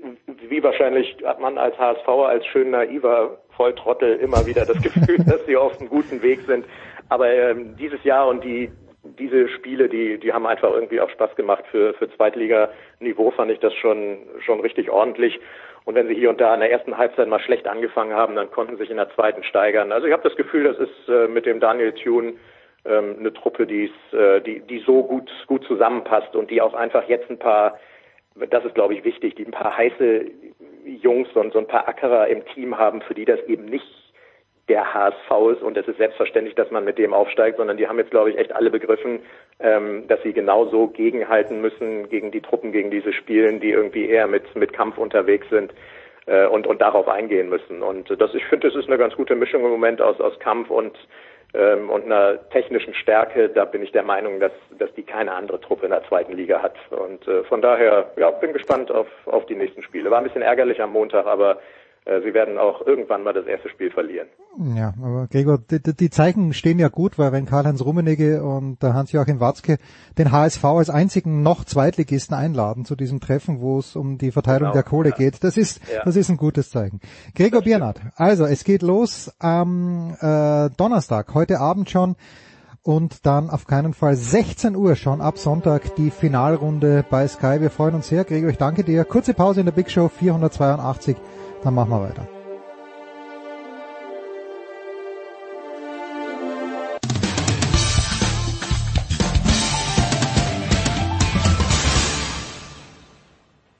wie 0.48 0.62
wahrscheinlich 0.62 1.16
hat 1.24 1.40
man 1.40 1.58
als 1.58 1.76
HSVer, 1.78 2.28
als 2.28 2.46
schön 2.46 2.70
naiver 2.70 3.38
Volltrottel 3.56 4.16
immer 4.16 4.46
wieder 4.46 4.64
das 4.64 4.80
Gefühl, 4.80 5.18
dass 5.26 5.44
sie 5.46 5.56
auf 5.56 5.78
einem 5.78 5.88
guten 5.88 6.22
Weg 6.22 6.40
sind. 6.46 6.64
Aber 7.08 7.30
ähm, 7.30 7.76
dieses 7.76 8.02
Jahr 8.04 8.28
und 8.28 8.44
die 8.44 8.70
diese 9.18 9.48
Spiele, 9.48 9.88
die, 9.88 10.18
die 10.18 10.32
haben 10.32 10.46
einfach 10.46 10.72
irgendwie 10.72 11.00
auch 11.00 11.10
Spaß 11.10 11.34
gemacht. 11.34 11.64
Für, 11.70 11.92
für 11.94 12.08
Zweitliganiveau 12.14 13.32
fand 13.32 13.50
ich 13.50 13.58
das 13.58 13.74
schon, 13.74 14.18
schon 14.40 14.60
richtig 14.60 14.90
ordentlich. 14.90 15.40
Und 15.84 15.94
wenn 15.94 16.06
sie 16.06 16.14
hier 16.14 16.30
und 16.30 16.40
da 16.40 16.54
in 16.54 16.60
der 16.60 16.70
ersten 16.70 16.96
Halbzeit 16.96 17.28
mal 17.28 17.40
schlecht 17.40 17.66
angefangen 17.66 18.14
haben, 18.14 18.36
dann 18.36 18.50
konnten 18.50 18.76
sie 18.76 18.82
sich 18.82 18.90
in 18.90 18.98
der 18.98 19.10
zweiten 19.14 19.42
steigern. 19.42 19.90
Also 19.92 20.06
ich 20.06 20.12
habe 20.12 20.28
das 20.28 20.36
Gefühl, 20.36 20.64
das 20.64 20.78
ist 20.78 21.08
äh, 21.08 21.26
mit 21.26 21.44
dem 21.46 21.58
Daniel 21.58 21.92
Thune 21.92 22.34
ähm, 22.84 23.16
eine 23.18 23.32
Truppe, 23.32 23.66
die, 23.66 23.90
äh, 24.12 24.40
die, 24.40 24.60
die 24.60 24.78
so 24.80 25.02
gut, 25.02 25.30
gut 25.46 25.64
zusammenpasst 25.64 26.34
und 26.36 26.50
die 26.50 26.60
auch 26.60 26.74
einfach 26.74 27.08
jetzt 27.08 27.28
ein 27.30 27.38
paar, 27.38 27.78
das 28.34 28.64
ist 28.64 28.74
glaube 28.74 28.94
ich 28.94 29.04
wichtig, 29.04 29.34
die 29.34 29.44
ein 29.44 29.50
paar 29.50 29.76
heiße 29.76 30.26
Jungs 30.84 31.28
und 31.34 31.52
so 31.52 31.58
ein 31.58 31.66
paar 31.66 31.88
Ackerer 31.88 32.28
im 32.28 32.44
Team 32.46 32.78
haben, 32.78 33.02
für 33.02 33.14
die 33.14 33.24
das 33.24 33.40
eben 33.46 33.64
nicht 33.64 33.86
der 34.68 34.94
HSV 34.94 35.56
ist 35.56 35.62
und 35.62 35.76
es 35.76 35.88
ist 35.88 35.98
selbstverständlich, 35.98 36.54
dass 36.54 36.70
man 36.70 36.84
mit 36.84 36.98
dem 36.98 37.12
aufsteigt, 37.12 37.56
sondern 37.56 37.76
die 37.76 37.88
haben 37.88 37.98
jetzt, 37.98 38.10
glaube 38.12 38.30
ich, 38.30 38.38
echt 38.38 38.52
alle 38.52 38.70
begriffen, 38.70 39.20
ähm, 39.58 40.06
dass 40.06 40.22
sie 40.22 40.32
genauso 40.32 40.88
gegenhalten 40.88 41.60
müssen 41.60 42.08
gegen 42.08 42.30
die 42.30 42.40
Truppen, 42.40 42.72
gegen 42.72 42.90
diese 42.90 43.12
Spielen, 43.12 43.60
die 43.60 43.70
irgendwie 43.70 44.08
eher 44.08 44.28
mit, 44.28 44.54
mit 44.54 44.72
Kampf 44.72 44.98
unterwegs 44.98 45.48
sind 45.50 45.72
äh, 46.26 46.46
und, 46.46 46.66
und 46.66 46.80
darauf 46.80 47.08
eingehen 47.08 47.48
müssen. 47.48 47.82
Und 47.82 48.08
das, 48.20 48.34
ich 48.34 48.44
finde, 48.46 48.68
es 48.68 48.76
ist 48.76 48.86
eine 48.86 48.98
ganz 48.98 49.14
gute 49.16 49.34
Mischung 49.34 49.64
im 49.64 49.70
Moment 49.70 50.00
aus, 50.00 50.20
aus 50.20 50.38
Kampf 50.38 50.70
und 50.70 50.96
ähm, 51.54 51.90
und 51.90 52.04
einer 52.04 52.48
technischen 52.48 52.94
Stärke, 52.94 53.50
da 53.50 53.66
bin 53.66 53.82
ich 53.82 53.92
der 53.92 54.02
Meinung, 54.02 54.40
dass, 54.40 54.52
dass 54.78 54.92
die 54.94 55.02
keine 55.02 55.32
andere 55.34 55.60
Truppe 55.60 55.84
in 55.84 55.90
der 55.90 56.02
zweiten 56.04 56.32
Liga 56.32 56.62
hat. 56.62 56.76
Und 56.90 57.28
äh, 57.28 57.44
von 57.44 57.60
daher, 57.60 58.10
ja, 58.16 58.30
bin 58.30 58.54
gespannt 58.54 58.90
auf, 58.90 59.06
auf 59.26 59.44
die 59.46 59.54
nächsten 59.54 59.82
Spiele. 59.82 60.10
War 60.10 60.18
ein 60.18 60.24
bisschen 60.24 60.40
ärgerlich 60.40 60.80
am 60.80 60.92
Montag, 60.92 61.26
aber 61.26 61.58
sie 62.04 62.34
werden 62.34 62.58
auch 62.58 62.84
irgendwann 62.84 63.22
mal 63.22 63.32
das 63.32 63.46
erste 63.46 63.68
Spiel 63.68 63.90
verlieren. 63.90 64.26
Ja, 64.76 64.92
aber 65.00 65.28
Gregor, 65.30 65.58
die, 65.58 65.80
die 65.80 66.10
Zeichen 66.10 66.52
stehen 66.52 66.78
ja 66.78 66.88
gut, 66.88 67.18
weil 67.18 67.32
wenn 67.32 67.46
Karl-Heinz 67.46 67.80
Rummenigge 67.80 68.42
und 68.42 68.82
Hans-Joachim 68.82 69.40
Watzke 69.40 69.78
den 70.18 70.32
HSV 70.32 70.64
als 70.64 70.90
einzigen 70.90 71.42
noch 71.42 71.64
Zweitligisten 71.64 72.36
einladen 72.36 72.84
zu 72.84 72.96
diesem 72.96 73.20
Treffen, 73.20 73.60
wo 73.60 73.78
es 73.78 73.94
um 73.94 74.18
die 74.18 74.32
Verteilung 74.32 74.60
genau, 74.70 74.72
der 74.72 74.82
Kohle 74.82 75.10
ja. 75.10 75.16
geht, 75.16 75.44
das 75.44 75.56
ist, 75.56 75.80
ja. 75.92 76.02
das 76.04 76.16
ist 76.16 76.28
ein 76.28 76.36
gutes 76.36 76.70
Zeichen. 76.70 77.00
Gregor 77.34 77.62
Biernat, 77.62 78.00
also 78.16 78.44
es 78.44 78.64
geht 78.64 78.82
los 78.82 79.32
am 79.38 80.16
äh, 80.20 80.70
Donnerstag, 80.76 81.32
heute 81.34 81.60
Abend 81.60 81.88
schon 81.88 82.16
und 82.82 83.24
dann 83.24 83.48
auf 83.48 83.66
keinen 83.66 83.94
Fall 83.94 84.16
16 84.16 84.74
Uhr 84.74 84.96
schon 84.96 85.20
ab 85.20 85.38
Sonntag 85.38 85.94
die 85.94 86.10
Finalrunde 86.10 87.04
bei 87.08 87.28
Sky. 87.28 87.60
Wir 87.60 87.70
freuen 87.70 87.94
uns 87.94 88.08
sehr. 88.08 88.24
Gregor, 88.24 88.50
ich 88.50 88.58
danke 88.58 88.82
dir. 88.82 89.04
Kurze 89.04 89.34
Pause 89.34 89.60
in 89.60 89.66
der 89.66 89.72
Big 89.72 89.88
Show 89.88 90.08
482 90.08 91.16
dann 91.62 91.74
machen 91.74 91.90
wir 91.90 92.02
weiter. 92.02 92.26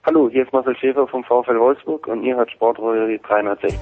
Hallo, 0.05 0.29
hier 0.29 0.43
ist 0.43 0.53
Marcel 0.53 0.77
Schäfer 0.77 1.07
vom 1.07 1.25
VfL 1.25 1.59
Wolfsburg 1.59 2.07
und 2.09 2.23
ihr 2.23 2.37
hört 2.37 2.51
Sportrolle 2.51 3.19
360. 3.19 3.79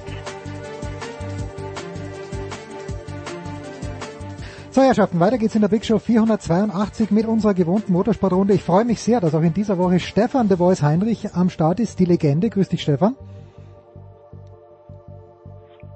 So, 4.69 4.81
Herrschaften, 4.81 5.19
weiter 5.19 5.37
geht's 5.37 5.55
in 5.55 5.61
der 5.61 5.67
Big 5.67 5.83
Show 5.83 5.99
482 5.99 7.11
mit 7.11 7.25
unserer 7.25 7.53
gewohnten 7.53 7.91
Motorsportrunde. 7.91 8.53
Ich 8.53 8.63
freue 8.63 8.85
mich 8.85 9.01
sehr, 9.01 9.19
dass 9.19 9.35
auch 9.35 9.41
in 9.41 9.53
dieser 9.53 9.77
Woche 9.77 9.99
Stefan 9.99 10.47
de 10.47 10.57
Voice 10.57 10.81
Heinrich 10.81 11.35
am 11.35 11.49
Start 11.49 11.81
ist, 11.81 11.99
die 11.99 12.05
Legende. 12.05 12.49
Grüß 12.49 12.69
dich, 12.69 12.81
Stefan. 12.81 13.15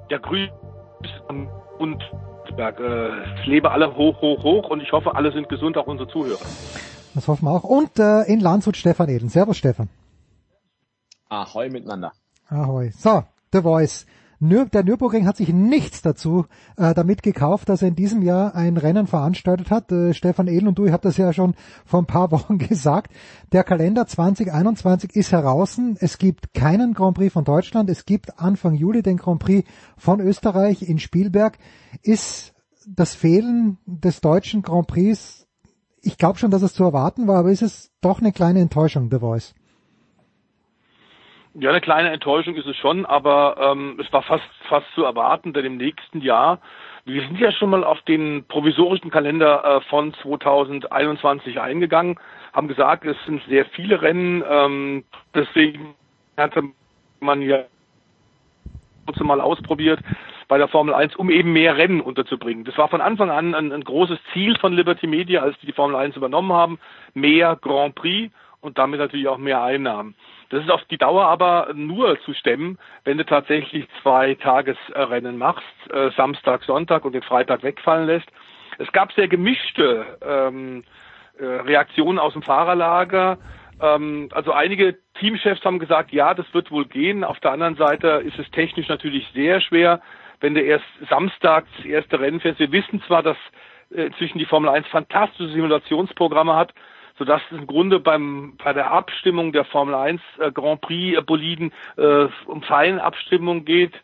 Ja, 0.08 0.18
grüß 0.18 0.50
und 1.78 2.02
Berg. 2.56 2.80
Äh, 2.80 3.44
lebe 3.48 3.70
alle 3.70 3.94
hoch, 3.96 4.20
hoch, 4.20 4.42
hoch 4.42 4.70
und 4.70 4.80
ich 4.80 4.90
hoffe, 4.92 5.14
alle 5.14 5.32
sind 5.32 5.48
gesund, 5.48 5.76
auch 5.76 5.86
unsere 5.86 6.08
Zuhörer. 6.08 6.44
Das 7.14 7.28
hoffen 7.28 7.44
wir 7.46 7.52
auch. 7.52 7.64
Und 7.64 7.98
äh, 7.98 8.22
in 8.22 8.40
Landshut 8.40 8.76
Stefan 8.76 9.08
Eden. 9.08 9.28
Servus 9.28 9.56
Stefan. 9.56 9.88
Ahoi 11.28 11.68
miteinander. 11.70 12.12
Ahoi. 12.48 12.90
So, 12.90 13.24
The 13.52 13.62
Voice. 13.62 14.06
Der 14.38 14.84
Nürburgring 14.84 15.26
hat 15.26 15.38
sich 15.38 15.48
nichts 15.48 16.02
dazu 16.02 16.44
äh, 16.76 16.92
damit 16.92 17.22
gekauft, 17.22 17.70
dass 17.70 17.80
er 17.80 17.88
in 17.88 17.96
diesem 17.96 18.20
Jahr 18.20 18.54
ein 18.54 18.76
Rennen 18.76 19.06
veranstaltet 19.06 19.70
hat. 19.70 19.90
Äh, 19.90 20.12
Stefan 20.12 20.46
Edel 20.46 20.68
und 20.68 20.78
du, 20.78 20.84
ihr 20.84 20.92
habt 20.92 21.06
das 21.06 21.16
ja 21.16 21.32
schon 21.32 21.54
vor 21.86 22.02
ein 22.02 22.06
paar 22.06 22.30
Wochen 22.32 22.58
gesagt. 22.58 23.12
Der 23.52 23.64
Kalender 23.64 24.06
2021 24.06 25.16
ist 25.16 25.32
heraus. 25.32 25.80
Es 26.00 26.18
gibt 26.18 26.52
keinen 26.52 26.92
Grand 26.92 27.16
Prix 27.16 27.32
von 27.32 27.44
Deutschland. 27.44 27.88
Es 27.88 28.04
gibt 28.04 28.38
Anfang 28.38 28.74
Juli 28.74 29.02
den 29.02 29.16
Grand 29.16 29.40
Prix 29.40 29.68
von 29.96 30.20
Österreich 30.20 30.82
in 30.82 30.98
Spielberg. 30.98 31.58
Ist 32.02 32.52
das 32.86 33.14
Fehlen 33.14 33.78
des 33.86 34.20
deutschen 34.20 34.62
Grand 34.62 34.86
Prix, 34.86 35.46
ich 36.02 36.18
glaube 36.18 36.38
schon, 36.38 36.50
dass 36.50 36.62
es 36.62 36.74
zu 36.74 36.84
erwarten 36.84 37.26
war, 37.26 37.38
aber 37.38 37.50
ist 37.50 37.62
es 37.62 37.90
doch 38.00 38.20
eine 38.20 38.32
kleine 38.32 38.60
Enttäuschung, 38.60 39.08
The 39.10 39.18
Voice? 39.18 39.54
Ja, 41.58 41.70
eine 41.70 41.80
kleine 41.80 42.10
Enttäuschung 42.10 42.54
ist 42.56 42.66
es 42.66 42.76
schon, 42.76 43.06
aber 43.06 43.56
ähm, 43.58 43.98
es 43.98 44.12
war 44.12 44.20
fast 44.22 44.44
fast 44.68 44.86
zu 44.94 45.04
erwarten, 45.04 45.54
denn 45.54 45.64
im 45.64 45.78
nächsten 45.78 46.20
Jahr, 46.20 46.60
wir 47.06 47.22
sind 47.22 47.40
ja 47.40 47.50
schon 47.50 47.70
mal 47.70 47.82
auf 47.82 48.02
den 48.02 48.44
provisorischen 48.46 49.10
Kalender 49.10 49.64
äh, 49.64 49.80
von 49.88 50.12
2021 50.12 51.58
eingegangen, 51.58 52.20
haben 52.52 52.68
gesagt, 52.68 53.06
es 53.06 53.16
sind 53.24 53.42
sehr 53.48 53.64
viele 53.64 54.02
Rennen, 54.02 54.44
ähm, 54.46 55.04
deswegen 55.34 55.94
hatte 56.36 56.62
man 57.20 57.40
ja 57.40 57.64
mal 59.20 59.40
ausprobiert 59.40 60.00
bei 60.48 60.58
der 60.58 60.68
Formel 60.68 60.92
1, 60.92 61.16
um 61.16 61.30
eben 61.30 61.54
mehr 61.54 61.78
Rennen 61.78 62.02
unterzubringen. 62.02 62.64
Das 62.64 62.76
war 62.76 62.88
von 62.88 63.00
Anfang 63.00 63.30
an 63.30 63.54
ein, 63.54 63.72
ein 63.72 63.84
großes 63.84 64.18
Ziel 64.34 64.58
von 64.58 64.74
Liberty 64.74 65.06
Media, 65.06 65.40
als 65.40 65.58
die 65.60 65.66
die 65.66 65.72
Formel 65.72 65.96
1 65.96 66.16
übernommen 66.16 66.52
haben, 66.52 66.78
mehr 67.14 67.56
Grand 67.56 67.94
Prix 67.94 68.30
und 68.60 68.76
damit 68.76 69.00
natürlich 69.00 69.28
auch 69.28 69.38
mehr 69.38 69.62
Einnahmen. 69.62 70.14
Das 70.50 70.62
ist 70.62 70.70
auf 70.70 70.84
die 70.84 70.98
Dauer 70.98 71.26
aber 71.26 71.72
nur 71.74 72.20
zu 72.20 72.32
stemmen, 72.32 72.78
wenn 73.04 73.18
du 73.18 73.24
tatsächlich 73.24 73.86
zwei 74.02 74.34
Tagesrennen 74.34 75.38
machst, 75.38 75.64
äh, 75.90 76.10
Samstag, 76.16 76.62
Sonntag 76.64 77.04
und 77.04 77.12
den 77.12 77.22
Freitag 77.22 77.62
wegfallen 77.62 78.06
lässt. 78.06 78.28
Es 78.78 78.90
gab 78.92 79.12
sehr 79.12 79.28
gemischte 79.28 80.18
ähm, 80.22 80.84
äh, 81.38 81.44
Reaktionen 81.44 82.18
aus 82.18 82.34
dem 82.34 82.42
Fahrerlager. 82.42 83.38
Ähm, 83.80 84.28
also 84.32 84.52
einige 84.52 84.98
Teamchefs 85.18 85.64
haben 85.64 85.78
gesagt, 85.78 86.12
ja, 86.12 86.34
das 86.34 86.46
wird 86.54 86.70
wohl 86.70 86.86
gehen. 86.86 87.24
Auf 87.24 87.40
der 87.40 87.52
anderen 87.52 87.76
Seite 87.76 88.22
ist 88.24 88.38
es 88.38 88.50
technisch 88.50 88.88
natürlich 88.88 89.26
sehr 89.34 89.60
schwer, 89.60 90.00
wenn 90.40 90.54
du 90.54 90.60
erst 90.60 90.84
Samstag 91.08 91.66
das 91.76 91.86
erste 91.86 92.20
Rennen 92.20 92.40
fährst. 92.40 92.60
Wir 92.60 92.72
wissen 92.72 93.02
zwar, 93.02 93.22
dass 93.22 93.36
äh, 93.94 94.10
zwischen 94.18 94.38
die 94.38 94.46
Formel 94.46 94.70
1 94.70 94.86
fantastische 94.88 95.52
Simulationsprogramme 95.52 96.54
hat, 96.54 96.72
sodass 97.18 97.42
es 97.50 97.58
im 97.58 97.66
Grunde 97.66 98.00
beim 98.00 98.56
bei 98.62 98.72
der 98.72 98.90
Abstimmung 98.90 99.52
der 99.52 99.64
Formel 99.64 99.94
1 99.94 100.20
äh, 100.38 100.52
Grand 100.52 100.80
Prix 100.80 101.24
Boliden 101.24 101.72
äh, 101.96 102.26
um 102.46 102.62
Feinabstimmung 102.62 103.64
geht. 103.64 103.94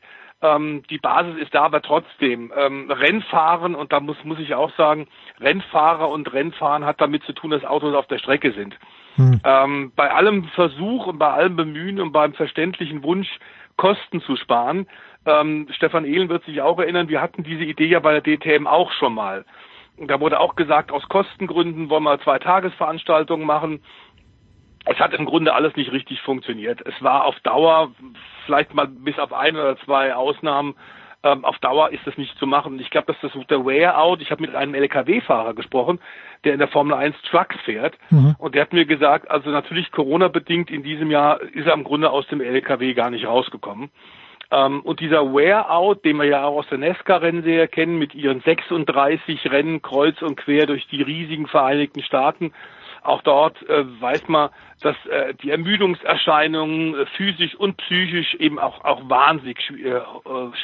Ähm, 0.40 0.82
die 0.90 0.98
Basis 0.98 1.36
ist 1.40 1.55
da, 1.55 1.62
aber 1.62 1.82
trotzdem 1.82 2.52
ähm, 2.56 2.90
Rennfahren 2.90 3.74
und 3.74 3.93
da 3.93 4.01
muss 4.01 4.16
muss 4.24 4.40
ich 4.40 4.55
auch 4.55 4.74
sagen, 4.76 5.06
Rennfahrer 5.40 6.09
und 6.09 6.32
Rennfahren 6.32 6.84
hat 6.84 7.01
damit 7.01 7.22
zu 7.24 7.32
tun, 7.32 7.51
dass 7.51 7.64
Autos 7.64 7.94
auf 7.94 8.09
der 8.09 8.18
Strecke 8.18 8.52
sind. 8.52 8.76
Hm. 9.16 9.40
Ähm, 9.44 9.93
bei 9.94 10.10
allem 10.10 10.44
Versuch 10.55 11.06
und 11.06 11.18
bei 11.18 11.30
allem 11.30 11.55
Bemühen 11.56 12.01
und 12.01 12.12
beim 12.12 12.32
verständlichen 12.32 13.02
Wunsch, 13.02 13.28
Kosten 13.76 14.20
zu 14.20 14.36
sparen, 14.36 14.86
ähm, 15.26 15.68
Stefan 15.70 16.05
Ehlen 16.05 16.28
wird 16.28 16.44
sich 16.44 16.60
auch 16.60 16.78
erinnern, 16.78 17.09
wir 17.09 17.20
hatten 17.20 17.43
diese 17.43 17.64
Idee 17.64 17.86
ja 17.86 18.01
bei 18.01 18.18
der 18.18 18.22
DTM 18.22 18.66
auch 18.66 18.93
schon 18.93 19.14
mal. 19.14 19.44
Da 19.98 20.20
wurde 20.20 20.40
auch 20.40 20.56
gesagt, 20.56 20.90
aus 20.90 21.09
Kostengründen 21.09 21.90
wollen 21.90 22.02
wir 22.02 22.20
zwei 22.20 22.39
Tagesveranstaltungen 22.39 23.47
machen. 23.47 23.82
Es 24.85 24.98
hat 24.98 25.14
im 25.14 25.27
Grunde 25.27 25.55
alles 25.55 25.77
nicht 25.77 25.93
richtig 25.93 26.20
funktioniert. 26.23 26.81
Es 26.85 27.01
war 27.02 27.24
auf 27.24 27.39
Dauer, 27.40 27.93
vielleicht 28.47 28.74
mal 28.74 28.89
bis 28.89 29.19
auf 29.19 29.32
ein 29.32 29.55
oder 29.55 29.77
zwei 29.78 30.14
Ausnahmen, 30.14 30.74
ähm, 31.24 31.44
auf 31.44 31.59
Dauer 31.59 31.90
ist 31.90 32.05
das 32.06 32.16
nicht 32.16 32.36
zu 32.39 32.47
machen. 32.47 32.81
Ich 32.81 32.90
glaube, 32.90 33.12
dass 33.12 33.32
das 33.32 33.47
der 33.47 33.64
Wear-out, 33.64 34.20
ich 34.20 34.31
habe 34.31 34.43
mit 34.43 34.55
einem 34.55 34.74
LKW-Fahrer 34.74 35.55
gesprochen, 35.55 36.01
der 36.44 36.52
in 36.52 36.59
der 36.59 36.69
Formel 36.69 36.94
1 36.94 37.14
Trucks 37.23 37.56
fährt 37.64 37.97
mhm. 38.10 38.35
und 38.39 38.55
der 38.55 38.62
hat 38.62 38.73
mir 38.73 38.86
gesagt, 38.86 39.31
also 39.31 39.51
natürlich 39.51 39.93
Corona-bedingt 39.93 40.70
in 40.70 40.82
diesem 40.82 41.10
Jahr 41.10 41.40
ist 41.40 41.66
er 41.66 41.74
im 41.74 41.85
Grunde 41.85 42.10
aus 42.10 42.27
dem 42.27 42.40
LKW 42.40 42.94
gar 42.94 43.10
nicht 43.10 43.27
rausgekommen. 43.27 43.90
Ähm, 44.52 44.82
und 44.82 45.00
dieser 45.00 45.32
Wear-out, 45.32 46.04
den 46.04 46.18
wir 46.18 46.26
ja 46.26 46.44
auch 46.44 46.58
aus 46.58 46.68
der 46.68 46.76
Nesca-Rennserie 46.76 47.68
kennen, 47.68 47.98
mit 47.98 48.14
ihren 48.14 48.42
36 48.42 49.50
Rennen 49.50 49.80
kreuz 49.80 50.20
und 50.20 50.36
quer 50.36 50.66
durch 50.66 50.86
die 50.88 51.00
riesigen 51.00 51.46
Vereinigten 51.46 52.02
Staaten, 52.02 52.52
auch 53.02 53.22
dort 53.22 53.60
äh, 53.68 53.84
weiß 54.00 54.28
man, 54.28 54.50
dass 54.82 54.94
äh, 55.06 55.34
die 55.42 55.50
Ermüdungserscheinungen 55.50 56.94
äh, 56.94 57.06
physisch 57.16 57.54
und 57.54 57.78
psychisch 57.78 58.34
eben 58.34 58.58
auch, 58.58 58.84
auch 58.84 59.08
wahnsinnig 59.08 59.58
äh, 59.70 59.88
äh, 59.88 60.02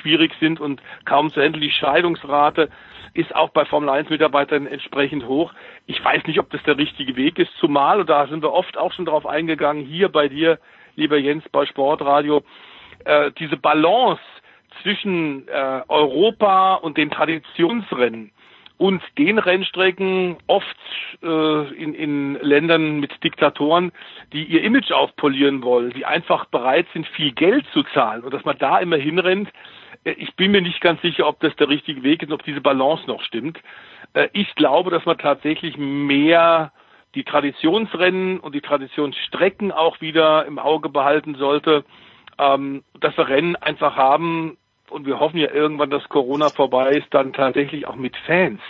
schwierig 0.01 0.33
sind 0.39 0.61
und 0.61 0.83
kaum 1.07 1.33
zu 1.33 1.41
handeln. 1.41 1.63
Die 1.63 1.71
Scheidungsrate 1.71 2.69
ist 3.15 3.35
auch 3.35 3.49
bei 3.49 3.65
Formel 3.65 3.89
1 3.89 4.11
Mitarbeitern 4.11 4.67
entsprechend 4.67 5.27
hoch. 5.27 5.53
Ich 5.87 6.05
weiß 6.05 6.27
nicht, 6.27 6.39
ob 6.39 6.51
das 6.51 6.63
der 6.65 6.77
richtige 6.77 7.17
Weg 7.17 7.39
ist, 7.39 7.51
zumal, 7.59 8.01
und 8.01 8.11
da 8.11 8.27
sind 8.27 8.43
wir 8.43 8.53
oft 8.53 8.77
auch 8.77 8.93
schon 8.93 9.07
drauf 9.07 9.27
eingegangen, 9.27 9.85
hier 9.85 10.11
bei 10.11 10.29
dir, 10.29 10.59
lieber 10.95 11.17
Jens, 11.17 11.49
bei 11.49 11.65
Sportradio, 11.65 12.45
äh, 13.05 13.31
diese 13.39 13.57
Balance 13.57 14.23
zwischen 14.83 15.49
äh, 15.49 15.83
Europa 15.89 16.75
und 16.75 16.97
den 16.97 17.11
Traditionsrennen 17.11 18.33
und 18.79 19.03
den 19.19 19.39
Rennstrecken 19.39 20.37
oft 20.47 20.67
äh, 21.23 21.75
in, 21.75 21.95
in 21.95 22.39
Ländern 22.41 23.01
mit 23.01 23.13
Diktatoren, 23.25 23.93
die 24.33 24.45
ihr 24.45 24.63
Image 24.63 24.93
aufpolieren 24.93 25.63
wollen, 25.63 25.91
die 25.91 26.07
einfach 26.07 26.47
bereit 26.47 26.87
sind, 26.93 27.07
viel 27.09 27.33
Geld 27.33 27.67
zu 27.73 27.83
zahlen 27.95 28.23
und 28.23 28.33
dass 28.33 28.45
man 28.45 28.57
da 28.59 28.79
immer 28.79 28.97
hinrennt. 28.97 29.51
Äh, 30.05 30.13
ich 30.13 30.35
bin 30.37 30.53
mir 30.53 30.63
nicht 30.63 30.81
ganz 30.81 31.03
sicher, 31.03 31.27
ob 31.27 31.41
das 31.41 31.55
der 31.57 31.69
richtige 31.69 32.05
Weg 32.05 32.23
ist, 32.23 32.33
ob 32.33 32.45
diese 32.45 32.61
Balance 32.61 33.05
noch 33.09 33.23
stimmt. 33.23 33.59
Äh, 34.15 34.29
ich 34.33 34.55
glaube, 34.55 34.91
dass 34.91 35.05
man 35.05 35.19
tatsächlich 35.19 35.77
mehr 35.77 36.73
die 37.17 37.25
Traditionsrennen 37.25 38.39
und 38.39 38.55
die 38.55 38.61
Traditionsstrecken 38.61 39.73
auch 39.73 40.01
wieder 40.01 40.47
im 40.47 40.61
Auge 40.61 40.89
behalten 40.89 41.35
sollte, 41.35 41.85
ähm, 42.39 42.85
dass 43.01 43.17
wir 43.17 43.29
Rennen 43.29 43.57
einfach 43.57 43.97
haben, 43.97 44.57
und 44.91 45.07
wir 45.07 45.21
hoffen 45.21 45.39
ja 45.39 45.51
irgendwann, 45.53 45.91
dass 45.91 46.09
Corona 46.09 46.51
vorbei 46.51 46.93
ist, 46.93 47.13
dann 47.13 47.33
tatsächlich 47.33 47.87
auch 47.87 47.97
mit 47.97 48.17
Fans. 48.27 48.61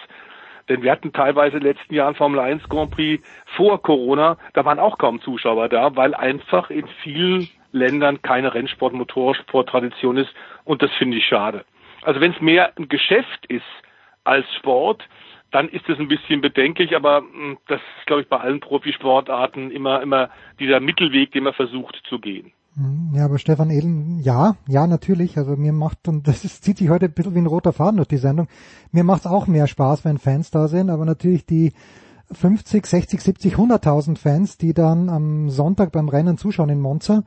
Denn 0.68 0.82
wir 0.82 0.92
hatten 0.92 1.12
teilweise 1.12 1.56
in 1.56 1.62
den 1.62 1.72
letzten 1.74 1.94
Jahren 1.94 2.14
Formel 2.14 2.40
1 2.40 2.68
Grand 2.68 2.90
Prix 2.90 3.24
vor 3.56 3.80
Corona, 3.82 4.36
da 4.52 4.64
waren 4.64 4.78
auch 4.78 4.98
kaum 4.98 5.20
Zuschauer 5.22 5.68
da, 5.68 5.96
weil 5.96 6.14
einfach 6.14 6.70
in 6.70 6.86
vielen 7.02 7.48
Ländern 7.72 8.20
keine 8.22 8.54
Rennsport, 8.54 8.92
Motorsport-Tradition 8.92 10.16
ist 10.18 10.30
und 10.64 10.82
das 10.82 10.90
finde 10.98 11.16
ich 11.16 11.26
schade. 11.26 11.64
Also 12.02 12.20
wenn 12.20 12.32
es 12.32 12.40
mehr 12.40 12.72
ein 12.76 12.88
Geschäft 12.88 13.46
ist 13.48 13.64
als 14.24 14.46
Sport, 14.56 15.08
dann 15.50 15.68
ist 15.68 15.88
es 15.88 15.98
ein 15.98 16.08
bisschen 16.08 16.42
bedenklich, 16.42 16.94
aber 16.94 17.18
hm, 17.18 17.58
das 17.66 17.80
ist, 17.98 18.06
glaube 18.06 18.22
ich, 18.22 18.28
bei 18.28 18.38
allen 18.38 18.60
Profisportarten 18.60 19.70
immer, 19.70 20.02
immer 20.02 20.30
dieser 20.58 20.80
Mittelweg, 20.80 21.32
den 21.32 21.44
man 21.44 21.54
versucht 21.54 21.98
zu 22.08 22.18
gehen. 22.18 22.52
Hm, 22.78 23.10
ja, 23.12 23.24
aber 23.24 23.38
Stefan 23.38 23.70
Ehlen, 23.70 24.20
ja, 24.20 24.56
ja, 24.68 24.86
natürlich. 24.86 25.36
Also 25.36 25.56
mir 25.56 25.72
macht, 25.72 26.06
und 26.06 26.28
das 26.28 26.44
ist, 26.44 26.62
zieht 26.62 26.78
sich 26.78 26.88
heute 26.88 27.06
ein 27.06 27.12
bisschen 27.12 27.34
wie 27.34 27.40
ein 27.40 27.46
roter 27.46 27.72
Faden 27.72 27.96
durch 27.96 28.08
die 28.08 28.18
Sendung, 28.18 28.46
mir 28.92 29.04
macht's 29.04 29.26
auch 29.26 29.46
mehr 29.46 29.66
Spaß, 29.66 30.04
wenn 30.04 30.18
Fans 30.18 30.50
da 30.50 30.68
sind, 30.68 30.88
aber 30.88 31.04
natürlich 31.04 31.44
die 31.44 31.72
50, 32.30 32.86
60, 32.86 33.20
70, 33.20 33.54
100.000 33.56 34.16
Fans, 34.16 34.58
die 34.58 34.74
dann 34.74 35.08
am 35.08 35.50
Sonntag 35.50 35.92
beim 35.92 36.08
Rennen 36.08 36.38
zuschauen 36.38 36.68
in 36.68 36.80
Monza, 36.80 37.24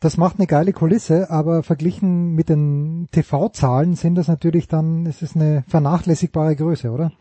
das 0.00 0.16
macht 0.16 0.38
eine 0.38 0.46
geile 0.46 0.72
Kulisse, 0.72 1.30
aber 1.30 1.62
verglichen 1.62 2.34
mit 2.34 2.48
den 2.48 3.08
TV-Zahlen 3.12 3.94
sind 3.94 4.14
das 4.14 4.28
natürlich 4.28 4.68
dann, 4.68 5.06
es 5.06 5.22
ist 5.22 5.36
eine 5.36 5.64
vernachlässigbare 5.68 6.56
Größe, 6.56 6.90
oder? 6.90 7.12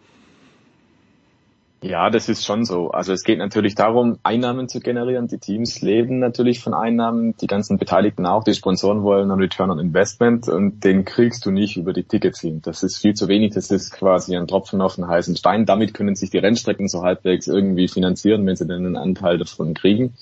Ja, 1.82 2.10
das 2.10 2.28
ist 2.28 2.44
schon 2.44 2.66
so. 2.66 2.90
Also 2.90 3.14
es 3.14 3.24
geht 3.24 3.38
natürlich 3.38 3.76
darum, 3.76 4.18
Einnahmen 4.24 4.68
zu 4.68 4.80
generieren. 4.80 5.28
Die 5.28 5.38
Teams 5.38 5.82
leben 5.82 6.18
natürlich 6.18 6.60
von 6.60 6.74
Einnahmen, 6.74 7.38
die 7.38 7.46
ganzen 7.46 7.78
Beteiligten 7.78 8.26
auch, 8.26 8.44
die 8.44 8.56
Sponsoren 8.56 9.04
wollen 9.04 9.30
einen 9.30 9.40
Return 9.40 9.70
on 9.70 9.78
Investment 9.78 10.50
und 10.50 10.84
den 10.84 11.06
kriegst 11.06 11.46
du 11.46 11.52
nicht 11.52 11.78
über 11.78 11.94
die 11.94 12.04
Tickets 12.04 12.42
hin. 12.42 12.64
Das 12.64 12.82
ist 12.82 12.98
viel 12.98 13.14
zu 13.14 13.28
wenig, 13.28 13.54
das 13.54 13.70
ist 13.70 13.92
quasi 13.92 14.36
ein 14.36 14.48
Tropfen 14.48 14.82
auf 14.82 14.96
den 14.96 15.08
heißen 15.08 15.36
Stein. 15.36 15.68
Damit 15.68 15.94
können 15.94 16.16
sich 16.16 16.32
die 16.32 16.40
Rennstrecken 16.40 16.88
so 16.88 17.04
halbwegs 17.04 17.48
irgendwie 17.48 17.88
finanzieren, 17.88 18.44
wenn 18.48 18.56
sie 18.56 18.66
denn 18.66 18.84
einen 18.84 18.98
Anteil 18.98 19.38
davon 19.38 19.76
kriegen. 19.76 20.16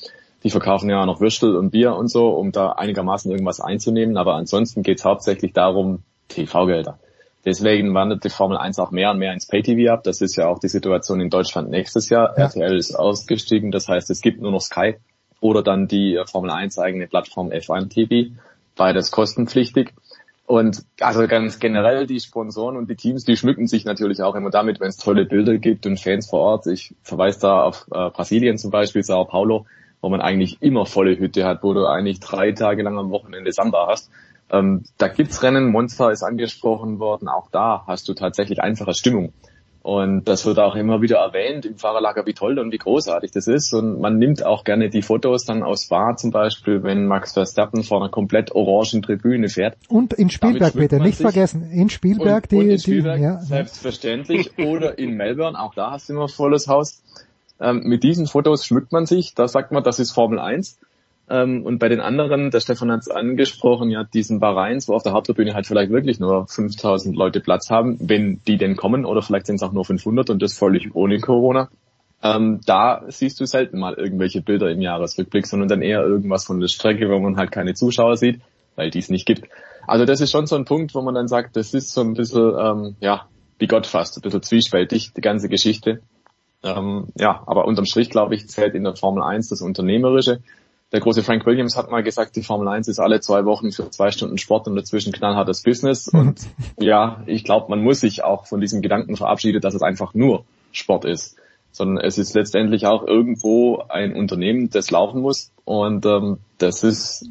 Die 0.44 0.50
verkaufen 0.50 0.90
ja 0.90 1.02
auch 1.02 1.06
noch 1.06 1.22
Würstel 1.22 1.56
und 1.56 1.72
Bier 1.72 1.96
und 1.96 2.10
so, 2.10 2.32
um 2.32 2.52
da 2.52 2.74
einigermaßen 2.74 3.32
irgendwas 3.32 3.62
einzunehmen. 3.62 4.18
Aber 4.18 4.36
ansonsten 4.36 4.84
geht 4.84 5.00
es 5.00 5.06
hauptsächlich 5.06 5.54
darum, 5.54 6.04
TV-Gelder. 6.28 7.00
Deswegen 7.46 7.94
wandert 7.94 8.24
die 8.24 8.30
Formel 8.30 8.58
1 8.58 8.80
auch 8.80 8.90
mehr 8.90 9.12
und 9.12 9.20
mehr 9.20 9.32
ins 9.32 9.48
Pay-TV 9.48 9.94
ab. 9.94 10.04
Das 10.04 10.22
ist 10.22 10.36
ja 10.36 10.48
auch 10.48 10.58
die 10.58 10.68
Situation 10.68 11.22
in 11.22 11.30
Deutschland 11.30 11.70
nächstes 11.70 12.10
Jahr. 12.10 12.34
Ja. 12.38 12.46
RTL 12.46 12.76
ist 12.76 12.96
ausgestiegen, 12.96 13.72
das 13.72 13.88
heißt, 13.88 14.10
es 14.10 14.22
gibt 14.22 14.42
nur 14.42 14.52
noch 14.52 14.62
Sky 14.62 14.96
oder 15.40 15.62
dann 15.62 15.88
die 15.88 16.20
Formel 16.26 16.50
1 16.50 16.80
eigene 16.80 17.08
Plattform 17.08 17.50
F1 17.50 17.90
TV. 17.90 18.36
Beides 18.76 19.12
kostenpflichtig. 19.12 19.94
Und 20.48 20.84
also 21.00 21.28
ganz 21.28 21.60
generell 21.60 22.06
die 22.06 22.20
Sponsoren 22.20 22.78
und 22.78 22.90
die 22.90 22.96
Teams, 22.96 23.26
die 23.26 23.36
schmücken 23.36 23.68
sich 23.68 23.86
natürlich 23.86 24.22
auch 24.22 24.36
immer 24.36 24.52
damit, 24.52 24.80
wenn 24.80 24.90
es 24.90 24.98
tolle 24.98 25.26
Bilder 25.26 25.58
gibt 25.58 25.88
und 25.88 26.00
Fans 26.00 26.30
vor 26.30 26.40
Ort. 26.40 26.68
Ich 26.68 26.94
verweise 27.02 27.40
da 27.42 27.64
auf 27.64 27.88
äh, 27.92 28.10
Brasilien 28.12 28.58
zum 28.58 28.70
Beispiel, 28.70 29.04
Sao 29.04 29.26
Paulo, 29.26 29.66
wo 30.02 30.10
man 30.10 30.22
eigentlich 30.22 30.62
immer 30.62 30.86
volle 30.86 31.18
Hütte 31.18 31.46
hat, 31.46 31.64
wo 31.64 31.74
du 31.74 31.88
eigentlich 31.88 32.20
drei 32.20 32.52
Tage 32.52 32.84
lang 32.84 32.98
am 32.98 33.10
Wochenende 33.10 33.52
Samba 33.52 33.88
hast. 33.88 34.12
Ähm, 34.52 34.84
da 34.98 35.08
gibt's 35.08 35.42
Rennen, 35.42 35.72
Monster 35.72 36.12
ist 36.12 36.24
angesprochen 36.24 37.00
worden, 37.00 37.28
auch 37.28 37.50
da 37.52 37.84
hast 37.88 38.08
du 38.08 38.14
tatsächlich 38.14 38.62
einfache 38.62 38.94
Stimmung. 38.94 39.34
Und 39.86 40.24
das 40.28 40.48
wird 40.48 40.58
auch 40.58 40.74
immer 40.76 41.04
wieder 41.04 41.18
erwähnt 41.18 41.64
im 41.64 41.78
Fahrerlager, 41.78 42.26
wie 42.26 42.34
toll 42.34 42.58
und 42.58 42.72
wie 42.72 42.80
großartig 42.80 43.30
das 43.30 43.46
ist. 43.46 43.72
Und 43.72 44.02
man 44.02 44.18
nimmt 44.18 44.44
auch 44.44 44.64
gerne 44.64 44.90
die 44.90 45.04
Fotos 45.04 45.46
dann 45.46 45.62
aus 45.62 45.84
Spa 45.84 46.16
zum 46.18 46.32
Beispiel, 46.32 46.82
wenn 46.82 47.06
Max 47.06 47.34
Verstappen 47.34 47.84
vor 47.84 48.02
einer 48.02 48.10
komplett 48.10 48.52
orangen 48.56 49.04
Tribüne 49.04 49.48
fährt. 49.48 49.78
Und 49.88 50.14
in 50.14 50.32
Spielberg 50.32 50.74
bitte, 50.74 51.00
nicht 51.00 51.20
vergessen. 51.20 51.70
In 51.70 51.92
Spielberg 51.92 52.46
und, 52.46 52.52
die, 52.52 52.56
und 52.56 52.70
in 52.72 52.80
Spielberg, 52.80 53.18
die 53.18 53.24
ja, 53.26 53.40
selbstverständlich. 53.42 54.58
Oder 54.58 54.98
in 54.98 55.18
Melbourne, 55.18 55.60
auch 55.60 55.76
da 55.76 55.92
hast 55.92 56.10
du 56.10 56.14
immer 56.14 56.30
volles 56.30 56.68
Haus. 56.68 57.04
Ähm, 57.60 57.84
mit 57.86 58.02
diesen 58.02 58.26
Fotos 58.26 58.66
schmückt 58.66 58.92
man 58.92 59.06
sich, 59.06 59.36
da 59.36 59.48
sagt 59.48 59.72
man, 59.72 59.84
das 59.84 60.00
ist 60.00 60.14
Formel 60.14 60.40
1. 60.40 60.80
Ähm, 61.28 61.66
und 61.66 61.80
bei 61.80 61.90
den 61.90 62.02
anderen, 62.02 62.52
der 62.52 62.60
Stefan 62.60 62.92
hat 62.92 63.02
es 63.02 63.10
angesprochen, 63.10 63.90
ja, 63.90 64.04
diesen 64.04 64.40
Bahrains, 64.40 64.88
wo 64.88 64.94
auf 64.94 65.04
der 65.04 65.14
Haupttribüne 65.14 65.54
halt 65.54 65.66
vielleicht 65.66 65.92
wirklich 65.92 66.20
nur 66.20 66.48
5000 66.48 67.16
Leute 67.16 67.40
Platz 67.40 67.70
haben, 67.72 67.98
wenn 68.00 68.42
die 68.48 68.58
denn 68.58 68.76
kommen, 68.76 69.06
oder 69.06 69.22
vielleicht 69.22 69.48
sind 69.48 69.56
es 69.56 69.64
auch 69.64 69.72
nur 69.72 69.86
500 69.86 70.30
und 70.30 70.42
das 70.42 70.58
völlig 70.58 70.94
ohne 70.94 71.20
Corona. 71.20 71.70
Ähm, 72.22 72.62
da 72.66 73.04
siehst 73.08 73.40
du 73.40 73.46
selten 73.46 73.80
mal 73.80 73.96
irgendwelche 73.96 74.42
Bilder 74.42 74.70
im 74.70 74.82
Jahresrückblick, 74.82 75.48
sondern 75.48 75.68
dann 75.68 75.82
eher 75.82 76.02
irgendwas 76.02 76.46
von 76.46 76.60
der 76.60 76.68
Strecke, 76.68 77.10
wo 77.10 77.20
man 77.20 77.38
halt 77.38 77.52
keine 77.52 77.74
Zuschauer 77.74 78.18
sieht, 78.18 78.42
weil 78.76 78.92
die 78.92 79.00
es 79.00 79.10
nicht 79.10 79.26
gibt. 79.26 79.50
Also 79.88 80.06
das 80.06 80.22
ist 80.22 80.32
schon 80.32 80.46
so 80.48 80.56
ein 80.56 80.66
Punkt, 80.66 80.94
wo 80.96 81.02
man 81.02 81.16
dann 81.16 81.28
sagt, 81.28 81.56
das 81.56 81.74
ist 81.74 81.92
so 81.92 82.02
ein 82.02 82.14
bisschen, 82.14 82.54
ähm, 82.58 82.96
ja, 83.00 83.28
wie 83.58 83.68
Gott 83.68 83.88
fast, 83.88 84.18
ein 84.18 84.22
bisschen 84.22 84.44
zwiespältig, 84.44 85.14
die 85.14 85.22
ganze 85.22 85.50
Geschichte. 85.50 86.02
Ähm, 86.64 87.08
ja, 87.16 87.44
aber 87.46 87.66
unterm 87.66 87.86
Strich, 87.86 88.10
glaube 88.10 88.36
ich, 88.36 88.48
zählt 88.48 88.76
in 88.76 88.84
der 88.84 88.96
Formel 88.96 89.24
1 89.24 89.50
das 89.50 89.62
Unternehmerische 89.62 90.42
der 90.92 91.00
große 91.00 91.24
Frank 91.24 91.46
Williams 91.46 91.76
hat 91.76 91.90
mal 91.90 92.04
gesagt, 92.04 92.36
die 92.36 92.44
Formel 92.44 92.68
1 92.68 92.88
ist 92.88 93.00
alle 93.00 93.20
zwei 93.20 93.46
Wochen 93.46 93.72
für 93.72 93.90
zwei 93.90 94.12
Stunden 94.12 94.38
Sport 94.38 94.68
und 94.68 94.76
dazwischen 94.76 95.12
knallhartes 95.12 95.64
Business. 95.64 96.08
Und 96.08 96.42
ja, 96.80 97.24
ich 97.26 97.44
glaube, 97.44 97.70
man 97.70 97.84
muss 97.84 98.02
sich 98.02 98.24
auch 98.24 98.46
von 98.46 98.62
diesem 98.62 98.82
Gedanken 98.82 99.16
verabschieden, 99.16 99.62
dass 99.62 99.74
es 99.74 99.82
einfach 99.82 100.14
nur 100.14 100.46
Sport 100.72 101.06
ist. 101.06 101.38
Sondern 101.72 102.04
es 102.04 102.18
ist 102.18 102.34
letztendlich 102.36 102.86
auch 102.86 103.06
irgendwo 103.06 103.84
ein 103.90 104.16
Unternehmen, 104.16 104.70
das 104.70 104.92
laufen 104.92 105.22
muss. 105.22 105.52
Und 105.66 106.06
ähm, 106.06 106.38
das 106.60 106.84
ist 106.84 107.30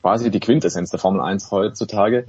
quasi 0.00 0.30
die 0.30 0.40
Quintessenz 0.40 0.90
der 0.90 0.98
Formel 0.98 1.20
1 1.20 1.50
heutzutage. 1.50 2.26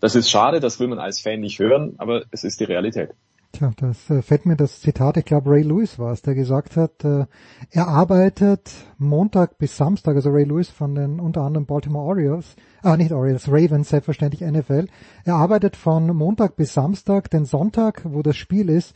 Das 0.00 0.14
ist 0.14 0.30
schade, 0.30 0.60
das 0.60 0.80
will 0.80 0.88
man 0.88 0.98
als 0.98 1.20
Fan 1.20 1.40
nicht 1.40 1.58
hören, 1.58 1.94
aber 1.98 2.24
es 2.30 2.42
ist 2.42 2.60
die 2.60 2.64
Realität. 2.64 3.10
Tja, 3.52 3.70
das 3.76 4.10
äh, 4.10 4.22
fällt 4.22 4.44
mir 4.44 4.56
das 4.56 4.80
Zitat, 4.80 5.16
ich 5.16 5.24
glaube 5.24 5.50
Ray 5.50 5.62
Lewis 5.62 5.98
war 5.98 6.12
es, 6.12 6.22
der 6.22 6.34
gesagt 6.34 6.76
hat, 6.76 7.04
äh, 7.04 7.26
er 7.70 7.88
arbeitet 7.88 8.70
Montag 8.98 9.58
bis 9.58 9.76
Samstag, 9.76 10.16
also 10.16 10.30
Ray 10.30 10.44
Lewis 10.44 10.68
von 10.68 10.94
den 10.94 11.20
unter 11.20 11.42
anderem 11.42 11.66
Baltimore 11.66 12.04
Orioles, 12.04 12.56
ah 12.82 12.96
nicht 12.96 13.12
Orioles, 13.12 13.48
Ravens, 13.48 13.88
selbstverständlich 13.88 14.42
NFL, 14.42 14.86
er 15.24 15.34
arbeitet 15.34 15.76
von 15.76 16.14
Montag 16.14 16.56
bis 16.56 16.74
Samstag, 16.74 17.30
den 17.30 17.44
Sonntag, 17.44 18.02
wo 18.04 18.22
das 18.22 18.36
Spiel 18.36 18.68
ist, 18.68 18.94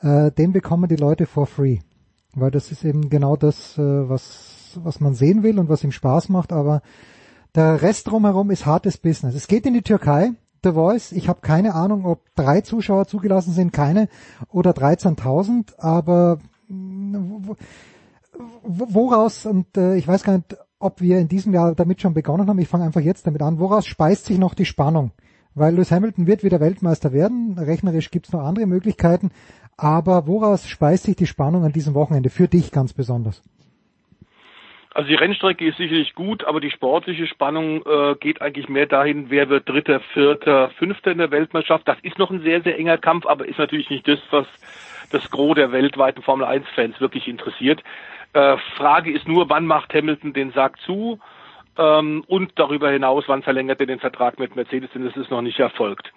äh, 0.00 0.30
den 0.30 0.52
bekommen 0.52 0.88
die 0.88 0.96
Leute 0.96 1.26
for 1.26 1.46
free. 1.46 1.78
Weil 2.34 2.50
das 2.50 2.70
ist 2.70 2.84
eben 2.84 3.08
genau 3.08 3.34
das, 3.36 3.78
was, 3.78 4.78
was 4.82 5.00
man 5.00 5.14
sehen 5.14 5.42
will 5.42 5.58
und 5.58 5.70
was 5.70 5.82
ihm 5.82 5.90
Spaß 5.90 6.28
macht, 6.28 6.52
aber 6.52 6.82
der 7.54 7.80
Rest 7.80 8.10
drumherum 8.10 8.50
ist 8.50 8.66
hartes 8.66 8.98
Business. 8.98 9.34
Es 9.34 9.48
geht 9.48 9.64
in 9.64 9.72
die 9.72 9.80
Türkei, 9.80 10.32
The 10.66 10.72
Voice. 10.72 11.12
Ich 11.12 11.28
habe 11.28 11.40
keine 11.40 11.74
Ahnung, 11.74 12.04
ob 12.04 12.34
drei 12.34 12.60
Zuschauer 12.60 13.06
zugelassen 13.06 13.52
sind, 13.52 13.72
keine 13.72 14.08
oder 14.50 14.72
13.000, 14.72 15.78
aber 15.78 16.38
mm, 16.68 17.52
woraus, 18.64 19.46
und 19.46 19.76
äh, 19.76 19.96
ich 19.96 20.08
weiß 20.08 20.24
gar 20.24 20.34
nicht, 20.34 20.56
ob 20.80 21.00
wir 21.00 21.18
in 21.18 21.28
diesem 21.28 21.54
Jahr 21.54 21.74
damit 21.74 22.00
schon 22.00 22.14
begonnen 22.14 22.48
haben, 22.48 22.58
ich 22.58 22.68
fange 22.68 22.84
einfach 22.84 23.00
jetzt 23.00 23.26
damit 23.26 23.42
an, 23.42 23.60
woraus 23.60 23.86
speist 23.86 24.26
sich 24.26 24.38
noch 24.38 24.54
die 24.54 24.64
Spannung? 24.64 25.12
Weil 25.54 25.74
Lewis 25.74 25.92
Hamilton 25.92 26.26
wird 26.26 26.42
wieder 26.42 26.60
Weltmeister 26.60 27.12
werden, 27.12 27.56
rechnerisch 27.58 28.10
gibt 28.10 28.26
es 28.26 28.32
noch 28.32 28.42
andere 28.42 28.66
Möglichkeiten, 28.66 29.30
aber 29.76 30.26
woraus 30.26 30.66
speist 30.66 31.04
sich 31.04 31.16
die 31.16 31.26
Spannung 31.26 31.64
an 31.64 31.72
diesem 31.72 31.94
Wochenende 31.94 32.28
für 32.28 32.48
dich 32.48 32.72
ganz 32.72 32.92
besonders? 32.92 33.40
Also 34.96 35.10
die 35.10 35.14
Rennstrecke 35.14 35.66
ist 35.66 35.76
sicherlich 35.76 36.14
gut, 36.14 36.44
aber 36.44 36.58
die 36.58 36.70
sportliche 36.70 37.26
Spannung 37.26 37.84
äh, 37.84 38.14
geht 38.18 38.40
eigentlich 38.40 38.70
mehr 38.70 38.86
dahin, 38.86 39.28
wer 39.28 39.50
wird 39.50 39.68
Dritter, 39.68 40.00
Vierter, 40.14 40.70
Fünfter 40.70 41.10
in 41.10 41.18
der 41.18 41.30
Weltmeisterschaft. 41.30 41.86
Das 41.86 41.98
ist 42.00 42.18
noch 42.18 42.30
ein 42.30 42.40
sehr, 42.40 42.62
sehr 42.62 42.78
enger 42.78 42.96
Kampf, 42.96 43.26
aber 43.26 43.46
ist 43.46 43.58
natürlich 43.58 43.90
nicht 43.90 44.08
das, 44.08 44.20
was 44.30 44.46
das 45.10 45.30
Gros 45.30 45.54
der 45.54 45.70
weltweiten 45.70 46.22
Formel 46.22 46.46
1-Fans 46.46 46.98
wirklich 46.98 47.28
interessiert. 47.28 47.84
Äh, 48.32 48.56
Frage 48.78 49.12
ist 49.12 49.28
nur, 49.28 49.50
wann 49.50 49.66
macht 49.66 49.92
Hamilton 49.92 50.32
den 50.32 50.52
Sack 50.52 50.80
zu? 50.80 51.20
Ähm, 51.76 52.24
und 52.26 52.52
darüber 52.54 52.88
hinaus, 52.88 53.24
wann 53.26 53.42
verlängert 53.42 53.80
er 53.80 53.86
den 53.86 54.00
Vertrag 54.00 54.38
mit 54.38 54.56
Mercedes, 54.56 54.88
denn 54.94 55.04
das 55.04 55.14
ist 55.14 55.30
noch 55.30 55.42
nicht 55.42 55.60
erfolgt. 55.60 56.10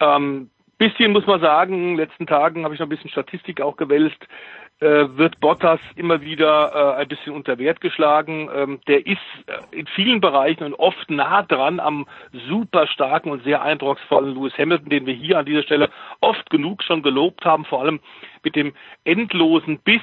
Ähm, 0.00 0.48
bisschen 0.78 1.12
muss 1.12 1.26
man 1.26 1.40
sagen, 1.40 1.74
in 1.74 1.86
den 1.88 1.96
letzten 1.96 2.26
Tagen 2.26 2.64
habe 2.64 2.74
ich 2.74 2.80
noch 2.80 2.86
ein 2.86 2.90
bisschen 2.90 3.10
Statistik 3.10 3.60
auch 3.60 3.76
gewälzt, 3.76 4.26
äh, 4.80 5.16
wird 5.16 5.38
Bottas 5.40 5.80
immer 5.94 6.20
wieder 6.20 6.96
äh, 6.96 7.00
ein 7.00 7.08
bisschen 7.08 7.32
unter 7.32 7.58
Wert 7.58 7.80
geschlagen. 7.80 8.50
Ähm, 8.54 8.80
der 8.88 9.06
ist 9.06 9.18
äh, 9.46 9.78
in 9.78 9.86
vielen 9.86 10.20
Bereichen 10.20 10.64
und 10.64 10.74
oft 10.74 11.10
nah 11.10 11.42
dran 11.42 11.78
am 11.78 12.06
super 12.48 12.86
starken 12.88 13.30
und 13.30 13.44
sehr 13.44 13.62
eindrucksvollen 13.62 14.34
Lewis 14.34 14.56
Hamilton, 14.58 14.90
den 14.90 15.06
wir 15.06 15.14
hier 15.14 15.38
an 15.38 15.46
dieser 15.46 15.62
Stelle 15.62 15.90
oft 16.20 16.50
genug 16.50 16.82
schon 16.82 17.02
gelobt 17.02 17.44
haben, 17.44 17.64
vor 17.64 17.82
allem 17.82 18.00
mit 18.42 18.56
dem 18.56 18.74
endlosen 19.04 19.78
Biss. 19.78 20.02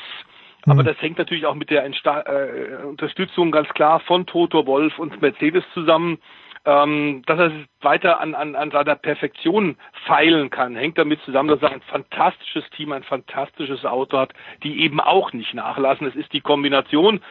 Aber 0.67 0.83
das 0.83 1.01
hängt 1.01 1.17
natürlich 1.17 1.47
auch 1.47 1.55
mit 1.55 1.69
der 1.69 1.83
Entsta 1.83 2.21
äh, 2.21 2.85
Unterstützung 2.85 3.51
ganz 3.51 3.67
klar 3.69 3.99
von 3.99 4.25
Toto 4.25 4.65
Wolf 4.67 4.99
und 4.99 5.21
Mercedes 5.21 5.63
zusammen 5.73 6.19
ähm, 6.65 7.23
dass 7.25 7.39
er 7.39 7.51
weiter 7.81 8.19
an, 8.19 8.35
an, 8.35 8.55
an 8.55 8.71
seiner 8.71 8.95
Perfektion 8.95 9.77
feilen 10.05 10.49
kann, 10.51 10.75
hängt 10.75 10.97
damit 10.97 11.19
zusammen, 11.21 11.49
dass 11.49 11.61
er 11.61 11.71
ein 11.71 11.81
fantastisches 11.81 12.69
Team, 12.71 12.91
ein 12.91 13.03
fantastisches 13.03 13.83
Auto 13.85 14.17
hat, 14.17 14.33
die 14.63 14.81
eben 14.81 14.99
auch 14.99 15.33
nicht 15.33 15.53
nachlassen. 15.53 16.07
Es 16.07 16.15
ist 16.15 16.31
die 16.33 16.41
Kombination 16.41 17.21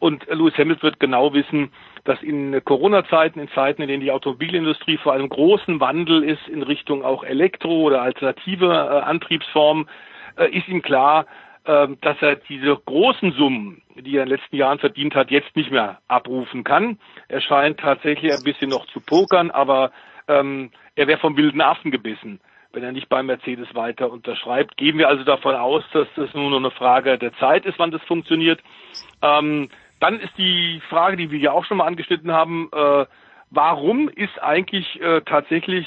und 0.00 0.26
Lewis 0.26 0.54
Hamilton 0.58 0.82
wird 0.82 1.00
genau 1.00 1.32
wissen, 1.34 1.70
dass 2.04 2.20
in 2.22 2.64
Corona-Zeiten, 2.64 3.38
in 3.38 3.48
Zeiten, 3.50 3.82
in 3.82 3.88
denen 3.88 4.02
die 4.02 4.10
Automobilindustrie 4.10 4.96
vor 4.96 5.12
einem 5.12 5.28
großen 5.28 5.78
Wandel 5.78 6.24
ist 6.24 6.48
in 6.48 6.62
Richtung 6.62 7.04
auch 7.04 7.22
Elektro 7.22 7.82
oder 7.82 8.02
alternative 8.02 8.66
äh, 8.66 9.04
Antriebsformen, 9.04 9.88
äh, 10.36 10.48
ist 10.50 10.66
ihm 10.68 10.82
klar, 10.82 11.26
dass 12.00 12.20
er 12.20 12.36
diese 12.36 12.76
großen 12.76 13.32
Summen, 13.32 13.82
die 13.94 14.16
er 14.16 14.24
in 14.24 14.28
den 14.28 14.38
letzten 14.38 14.56
Jahren 14.56 14.78
verdient 14.78 15.14
hat, 15.14 15.30
jetzt 15.30 15.54
nicht 15.54 15.70
mehr 15.70 15.98
abrufen 16.08 16.64
kann. 16.64 16.98
Er 17.28 17.40
scheint 17.40 17.80
tatsächlich 17.80 18.32
ein 18.32 18.42
bisschen 18.42 18.70
noch 18.70 18.86
zu 18.86 19.00
pokern, 19.00 19.50
aber 19.50 19.92
ähm, 20.28 20.70
er 20.96 21.06
wäre 21.06 21.18
vom 21.18 21.36
wilden 21.36 21.60
Affen 21.60 21.90
gebissen, 21.90 22.40
wenn 22.72 22.82
er 22.82 22.92
nicht 22.92 23.08
bei 23.08 23.22
Mercedes 23.22 23.74
weiter 23.74 24.10
unterschreibt. 24.10 24.76
Gehen 24.76 24.98
wir 24.98 25.08
also 25.08 25.24
davon 25.24 25.54
aus, 25.54 25.84
dass 25.92 26.08
das 26.16 26.32
nur 26.34 26.50
noch 26.50 26.58
eine 26.58 26.70
Frage 26.70 27.18
der 27.18 27.34
Zeit 27.34 27.66
ist, 27.66 27.78
wann 27.78 27.90
das 27.90 28.02
funktioniert. 28.02 28.60
Ähm, 29.22 29.68
dann 30.00 30.18
ist 30.18 30.36
die 30.38 30.80
Frage, 30.88 31.16
die 31.16 31.30
wir 31.30 31.38
ja 31.38 31.52
auch 31.52 31.64
schon 31.66 31.76
mal 31.76 31.86
angeschnitten 31.86 32.32
haben, 32.32 32.70
äh, 32.72 33.06
warum 33.50 34.08
ist 34.08 34.42
eigentlich 34.42 35.00
äh, 35.00 35.20
tatsächlich 35.22 35.86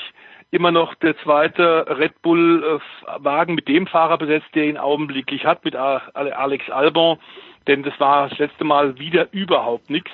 immer 0.54 0.72
noch 0.72 0.94
der 0.96 1.18
zweite 1.18 1.86
Red 1.98 2.22
Bull-Wagen 2.22 3.56
mit 3.56 3.68
dem 3.68 3.88
Fahrer 3.88 4.20
besetzt, 4.20 4.54
der 4.54 4.66
ihn 4.66 4.78
augenblicklich 4.78 5.46
hat, 5.46 5.66
mit 5.66 5.76
Alex 5.76 6.70
Albon. 6.70 7.18
Denn 7.68 7.82
das 7.82 8.00
war 8.00 8.30
das 8.30 8.38
letzte 8.38 8.64
Mal 8.64 9.00
wieder 9.00 9.28
überhaupt 9.32 9.90
nichts. 9.90 10.12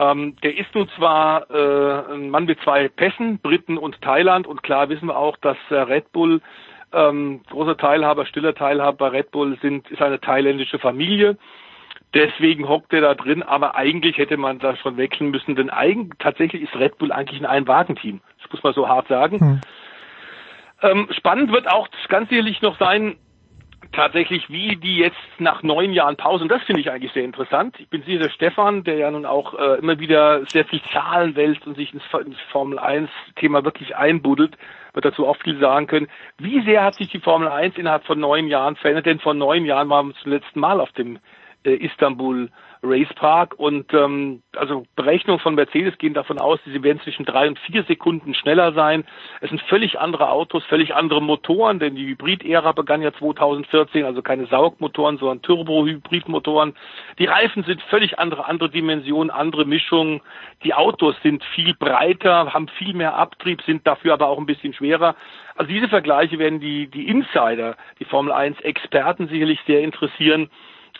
Ähm, 0.00 0.34
der 0.42 0.56
ist 0.58 0.74
nun 0.74 0.88
zwar 0.96 1.48
äh, 1.50 2.14
ein 2.14 2.30
Mann 2.30 2.46
mit 2.46 2.60
zwei 2.62 2.88
Pässen, 2.88 3.38
Briten 3.38 3.78
und 3.78 4.00
Thailand. 4.02 4.46
Und 4.46 4.62
klar 4.64 4.88
wissen 4.88 5.06
wir 5.06 5.16
auch, 5.16 5.36
dass 5.36 5.58
äh, 5.68 5.74
Red 5.76 6.10
Bull 6.10 6.40
ähm, 6.92 7.42
großer 7.50 7.76
Teilhaber, 7.76 8.26
stiller 8.26 8.54
Teilhaber 8.54 9.12
Red 9.12 9.30
Bull 9.30 9.56
sind, 9.62 9.88
ist 9.90 10.02
eine 10.02 10.20
thailändische 10.20 10.80
Familie. 10.80 11.36
Deswegen 12.12 12.68
hockt 12.68 12.92
er 12.92 13.02
da 13.02 13.14
drin, 13.14 13.42
aber 13.42 13.76
eigentlich 13.76 14.18
hätte 14.18 14.36
man 14.36 14.58
da 14.58 14.76
schon 14.76 14.96
wechseln 14.96 15.30
müssen, 15.30 15.54
denn 15.54 15.70
eigentlich, 15.70 16.18
tatsächlich 16.18 16.62
ist 16.62 16.74
Red 16.74 16.98
Bull 16.98 17.12
eigentlich 17.12 17.40
ein 17.40 17.46
Ein-Wagen-Team. 17.46 18.20
Das 18.42 18.50
muss 18.50 18.62
man 18.62 18.74
so 18.74 18.88
hart 18.88 19.06
sagen. 19.06 19.40
Hm. 19.40 19.60
Ähm, 20.82 21.08
spannend 21.12 21.52
wird 21.52 21.70
auch 21.70 21.88
ganz 22.08 22.28
sicherlich 22.30 22.62
noch 22.62 22.78
sein, 22.78 23.16
tatsächlich, 23.92 24.48
wie 24.50 24.76
die 24.76 24.96
jetzt 24.96 25.18
nach 25.38 25.62
neun 25.62 25.92
Jahren 25.92 26.16
Pause, 26.16 26.42
und 26.42 26.48
das 26.48 26.62
finde 26.62 26.80
ich 26.80 26.90
eigentlich 26.90 27.12
sehr 27.12 27.24
interessant. 27.24 27.76
Ich 27.78 27.88
bin 27.88 28.02
sicher, 28.02 28.20
der 28.20 28.30
Stefan, 28.30 28.84
der 28.84 28.96
ja 28.96 29.10
nun 29.10 29.26
auch 29.26 29.54
äh, 29.54 29.78
immer 29.78 29.98
wieder 29.98 30.44
sehr 30.46 30.64
viel 30.64 30.80
Zahlen 30.92 31.34
wälzt 31.36 31.66
und 31.66 31.76
sich 31.76 31.92
ins, 31.92 32.02
ins 32.24 32.40
Formel 32.50 32.78
1 32.78 33.10
Thema 33.36 33.64
wirklich 33.64 33.96
einbuddelt, 33.96 34.56
wird 34.92 35.04
dazu 35.04 35.26
auch 35.26 35.36
viel 35.36 35.58
sagen 35.58 35.86
können. 35.86 36.08
Wie 36.38 36.60
sehr 36.62 36.84
hat 36.84 36.94
sich 36.94 37.08
die 37.08 37.20
Formel 37.20 37.48
1 37.48 37.76
innerhalb 37.76 38.04
von 38.04 38.18
neun 38.18 38.48
Jahren 38.48 38.76
verändert? 38.76 39.06
Denn 39.06 39.20
vor 39.20 39.34
neun 39.34 39.64
Jahren 39.64 39.88
waren 39.88 40.08
wir 40.08 40.14
zum 40.16 40.32
letzten 40.32 40.60
Mal 40.60 40.80
auf 40.80 40.92
dem 40.92 41.18
äh, 41.64 41.74
Istanbul 41.74 42.50
Race 42.82 43.12
Park 43.14 43.54
und 43.58 43.92
ähm, 43.92 44.42
also 44.56 44.84
Berechnungen 44.96 45.40
von 45.40 45.54
Mercedes 45.54 45.98
gehen 45.98 46.14
davon 46.14 46.38
aus, 46.38 46.58
sie 46.64 46.82
werden 46.82 47.00
zwischen 47.04 47.26
drei 47.26 47.46
und 47.46 47.58
vier 47.58 47.82
Sekunden 47.84 48.32
schneller 48.32 48.72
sein. 48.72 49.04
Es 49.42 49.50
sind 49.50 49.60
völlig 49.62 49.98
andere 49.98 50.30
Autos, 50.30 50.64
völlig 50.64 50.94
andere 50.94 51.20
Motoren, 51.20 51.78
denn 51.78 51.94
die 51.94 52.06
Hybrid-Ära 52.06 52.72
begann 52.72 53.02
ja 53.02 53.12
2014, 53.12 54.04
also 54.04 54.22
keine 54.22 54.46
Saugmotoren, 54.46 55.18
sondern 55.18 55.42
Turbo-Hybrid-Motoren. 55.42 56.74
Die 57.18 57.26
Reifen 57.26 57.64
sind 57.64 57.82
völlig 57.82 58.18
andere, 58.18 58.46
andere 58.46 58.70
Dimensionen, 58.70 59.30
andere 59.30 59.66
Mischungen. 59.66 60.22
Die 60.64 60.72
Autos 60.72 61.14
sind 61.22 61.44
viel 61.54 61.74
breiter, 61.74 62.54
haben 62.54 62.68
viel 62.68 62.94
mehr 62.94 63.16
Abtrieb, 63.16 63.60
sind 63.62 63.86
dafür 63.86 64.14
aber 64.14 64.28
auch 64.28 64.38
ein 64.38 64.46
bisschen 64.46 64.72
schwerer. 64.72 65.16
Also 65.54 65.70
diese 65.70 65.88
Vergleiche 65.88 66.38
werden 66.38 66.60
die, 66.60 66.86
die 66.86 67.08
Insider, 67.08 67.76
die 67.98 68.06
Formel 68.06 68.32
1 68.32 68.60
Experten 68.60 69.28
sicherlich 69.28 69.60
sehr 69.66 69.82
interessieren. 69.82 70.48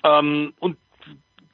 Ähm, 0.04 0.54
und 0.60 0.76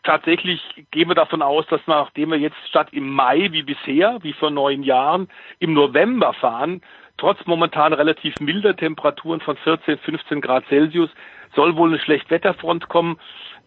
tatsächlich 0.02 0.60
gehen 0.90 1.08
wir 1.08 1.14
davon 1.14 1.42
aus, 1.42 1.66
dass 1.66 1.80
nachdem 1.86 2.30
wir 2.30 2.38
jetzt 2.38 2.56
statt 2.68 2.88
im 2.92 3.10
Mai 3.10 3.48
wie 3.50 3.62
bisher, 3.62 4.18
wie 4.22 4.32
vor 4.32 4.50
neun 4.50 4.82
Jahren, 4.82 5.28
im 5.58 5.74
November 5.74 6.32
fahren, 6.32 6.82
trotz 7.18 7.44
momentan 7.46 7.92
relativ 7.92 8.34
milder 8.40 8.76
Temperaturen 8.76 9.40
von 9.40 9.56
14, 9.56 9.98
15 9.98 10.40
Grad 10.40 10.64
Celsius, 10.68 11.10
soll 11.56 11.76
wohl 11.76 11.88
eine 11.88 11.98
Schlechtwetterfront 11.98 12.88
kommen 12.88 13.18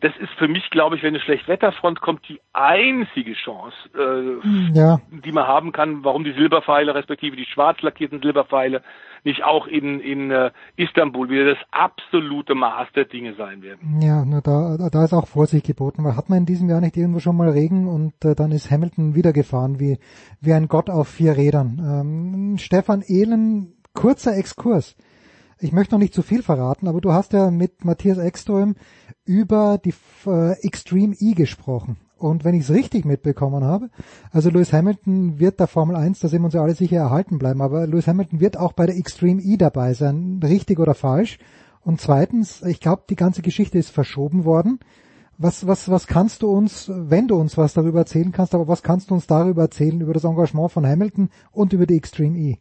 das 0.02 0.14
ist 0.20 0.32
für 0.38 0.48
mich, 0.48 0.70
glaube 0.70 0.95
ich, 0.95 1.03
wenn 1.03 1.10
eine 1.10 1.20
Schlechtwetterfront 1.20 1.99
kommt, 1.99 2.28
die 2.30 2.40
einzige 2.53 3.34
Chance, 3.34 3.76
äh, 3.95 4.78
ja. 4.78 4.99
die 5.11 5.32
man 5.32 5.45
haben 5.45 5.72
kann, 5.72 6.03
warum 6.03 6.24
die 6.24 6.32
Silberpfeile, 6.32 6.95
respektive 6.95 7.36
die 7.36 7.45
schwarz 7.45 7.82
lackierten 7.82 8.22
Silberpfeile, 8.22 8.82
nicht 9.26 9.44
auch 9.44 9.68
in, 9.68 9.99
in 9.99 10.32
äh, 10.32 10.52
Istanbul 10.78 11.30
wieder 11.30 11.53
das 11.53 11.57
absolute 11.72 12.56
Maß 12.56 12.88
der 12.95 13.06
Dinge 13.06 13.36
sein 13.36 13.61
werden. 13.61 13.99
Ja, 14.02 14.24
nur 14.24 14.41
da, 14.41 14.78
da 14.90 15.03
ist 15.03 15.14
auch 15.14 15.28
Vorsicht 15.28 15.66
geboten, 15.66 16.06
weil 16.06 16.16
hat 16.16 16.30
man 16.30 16.40
in 16.40 16.45
diesem 16.45 16.70
Jahr 16.70 16.80
nicht 16.80 16.95
irgendwo 16.95 17.20
schon 17.20 17.36
mal 17.36 17.49
Regen 17.49 17.90
und 17.90 18.14
äh, 18.24 18.36
dann 18.36 18.52
ist 18.52 18.72
Hamilton 18.72 19.16
wieder 19.16 19.34
gefahren 19.34 19.82
wie, 19.82 19.98
wie 20.40 20.53
ein 20.53 20.70
Gott 20.70 20.90
auf 20.90 21.10
vier 21.10 21.36
Rädern. 21.36 21.82
Ähm, 21.84 22.57
Stefan 22.57 23.02
Ehlen, 23.02 23.74
kurzer 23.94 24.38
Exkurs. 24.38 24.95
Ich 25.61 25.73
möchte 25.73 25.94
noch 25.94 25.99
nicht 25.99 26.14
zu 26.14 26.22
viel 26.22 26.41
verraten, 26.41 26.88
aber 26.88 27.02
du 27.02 27.11
hast 27.11 27.34
ja 27.34 27.52
mit 27.52 27.84
Matthias 27.84 28.18
Ekström 28.18 28.76
über 29.26 29.77
die 29.77 29.94
äh, 30.26 30.53
Extreme 30.61 31.15
E 31.19 31.34
gesprochen. 31.34 31.98
Und 32.18 32.45
wenn 32.45 32.56
ich 32.56 32.64
es 32.64 32.69
richtig 32.69 33.03
mitbekommen 33.03 33.64
habe, 33.64 33.90
also 34.31 34.49
Lewis 34.49 34.72
Hamilton 34.72 35.40
wird 35.40 35.60
der 35.60 35.68
Formel 35.68 35.98
1, 35.98 36.19
da 36.19 36.30
sind 36.30 36.41
wir 36.41 36.45
uns 36.45 36.53
ja 36.53 36.61
alle 36.61 36.76
sicher 36.76 36.98
erhalten 36.98 37.40
bleiben, 37.40 37.61
aber 37.61 37.88
Lewis 37.88 38.07
Hamilton 38.07 38.40
wird 38.40 38.57
auch 38.57 38.72
bei 38.72 38.86
der 38.86 38.98
Extreme 38.98 39.41
E 39.41 39.57
dabei 39.57 39.94
sein, 39.94 40.40
richtig 40.41 40.80
oder 40.80 40.94
falsch. 40.94 41.40
Und 41.81 41.99
zweitens, 41.99 42.61
ich 42.61 42.80
glaube, 42.80 43.03
die 43.10 43.15
ganze 43.15 43.41
Geschichte 43.41 43.77
ist 43.77 43.90
verschoben 43.90 44.45
worden. 44.45 44.80
Was, 45.38 45.68
was, 45.68 45.90
was 45.90 46.07
kannst 46.07 46.41
du 46.41 46.49
uns, 46.49 46.90
wenn 46.94 47.27
du 47.27 47.36
uns 47.36 47.57
was 47.57 47.73
darüber 47.73 47.99
erzählen 47.99 48.31
kannst, 48.31 48.53
aber 48.56 48.68
was 48.68 48.84
kannst 48.84 49.10
du 49.10 49.14
uns 49.14 49.27
darüber 49.27 49.64
erzählen, 49.64 49.99
über 49.99 50.14
das 50.14 50.26
Engagement 50.26 50.72
von 50.72 50.86
Hamilton 50.86 51.30
und 51.52 51.73
über 51.73 51.86
die 51.86 51.98
Extreme 51.98 52.38
E? 52.38 52.57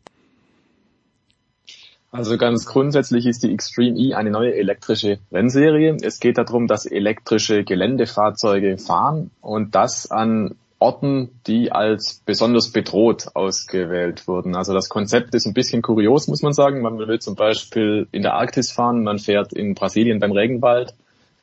Also 2.10 2.38
ganz 2.38 2.64
grundsätzlich 2.64 3.26
ist 3.26 3.42
die 3.42 3.52
Extreme 3.52 3.98
E 3.98 4.14
eine 4.14 4.30
neue 4.30 4.54
elektrische 4.54 5.18
Rennserie. 5.30 5.96
Es 6.00 6.20
geht 6.20 6.38
darum, 6.38 6.66
dass 6.66 6.86
elektrische 6.86 7.64
Geländefahrzeuge 7.64 8.78
fahren 8.78 9.30
und 9.42 9.74
das 9.74 10.10
an 10.10 10.54
Orten, 10.78 11.30
die 11.46 11.72
als 11.72 12.22
besonders 12.24 12.70
bedroht 12.70 13.26
ausgewählt 13.34 14.28
wurden. 14.28 14.56
Also 14.56 14.72
das 14.72 14.88
Konzept 14.88 15.34
ist 15.34 15.46
ein 15.46 15.52
bisschen 15.52 15.82
kurios, 15.82 16.28
muss 16.28 16.40
man 16.40 16.52
sagen. 16.52 16.82
Man 16.82 16.98
will 16.98 17.18
zum 17.18 17.34
Beispiel 17.34 18.06
in 18.12 18.22
der 18.22 18.34
Arktis 18.34 18.70
fahren, 18.70 19.02
man 19.02 19.18
fährt 19.18 19.52
in 19.52 19.74
Brasilien 19.74 20.20
beim 20.20 20.32
Regenwald, 20.32 20.94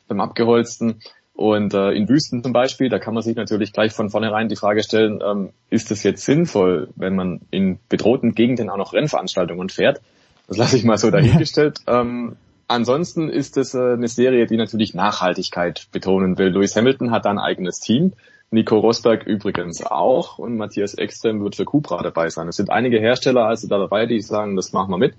beim 0.08 0.22
Abgeholzten 0.22 1.02
und 1.34 1.74
äh, 1.74 1.92
in 1.92 2.08
Wüsten 2.08 2.44
zum 2.44 2.54
Beispiel, 2.54 2.88
da 2.88 2.98
kann 2.98 3.14
man 3.14 3.24
sich 3.24 3.36
natürlich 3.36 3.74
gleich 3.74 3.92
von 3.92 4.10
vornherein 4.10 4.48
die 4.48 4.56
Frage 4.56 4.82
stellen, 4.84 5.20
ähm, 5.24 5.50
ist 5.70 5.92
es 5.92 6.02
jetzt 6.04 6.24
sinnvoll, 6.24 6.88
wenn 6.96 7.16
man 7.16 7.42
in 7.52 7.78
bedrohten 7.90 8.36
Gegenden 8.36 8.70
auch 8.70 8.78
noch 8.78 8.94
Rennveranstaltungen 8.94 9.68
fährt? 9.68 10.00
Das 10.48 10.58
lasse 10.58 10.78
ich 10.78 10.84
mal 10.84 10.98
so 10.98 11.12
dahingestellt. 11.12 11.80
ähm, 11.88 12.36
ansonsten 12.68 13.30
ist 13.30 13.58
es 13.58 13.74
äh, 13.74 13.94
eine 13.94 14.08
Serie, 14.08 14.46
die 14.46 14.58
natürlich 14.58 14.94
Nachhaltigkeit 14.94 15.88
betonen 15.92 16.38
will. 16.38 16.50
Lewis 16.50 16.76
Hamilton 16.76 17.12
hat 17.12 17.26
da 17.26 17.32
ein 17.32 17.40
eigenes 17.40 17.80
Team. 17.80 18.14
Nico 18.52 18.78
Rosberg 18.78 19.26
übrigens 19.26 19.84
auch 19.84 20.38
und 20.38 20.56
Matthias 20.56 20.96
Ekström 20.98 21.44
wird 21.44 21.56
für 21.56 21.66
Cupra 21.66 22.02
dabei 22.04 22.30
sein. 22.30 22.48
Es 22.48 22.58
sind 22.58 22.70
einige 22.70 23.00
Hersteller 23.00 23.46
also 23.46 23.68
da 23.68 23.80
dabei, 23.80 24.06
die 24.06 24.22
sagen, 24.22 24.56
das 24.56 24.72
machen 24.72 24.92
wir 24.92 24.98
mit. 24.98 25.16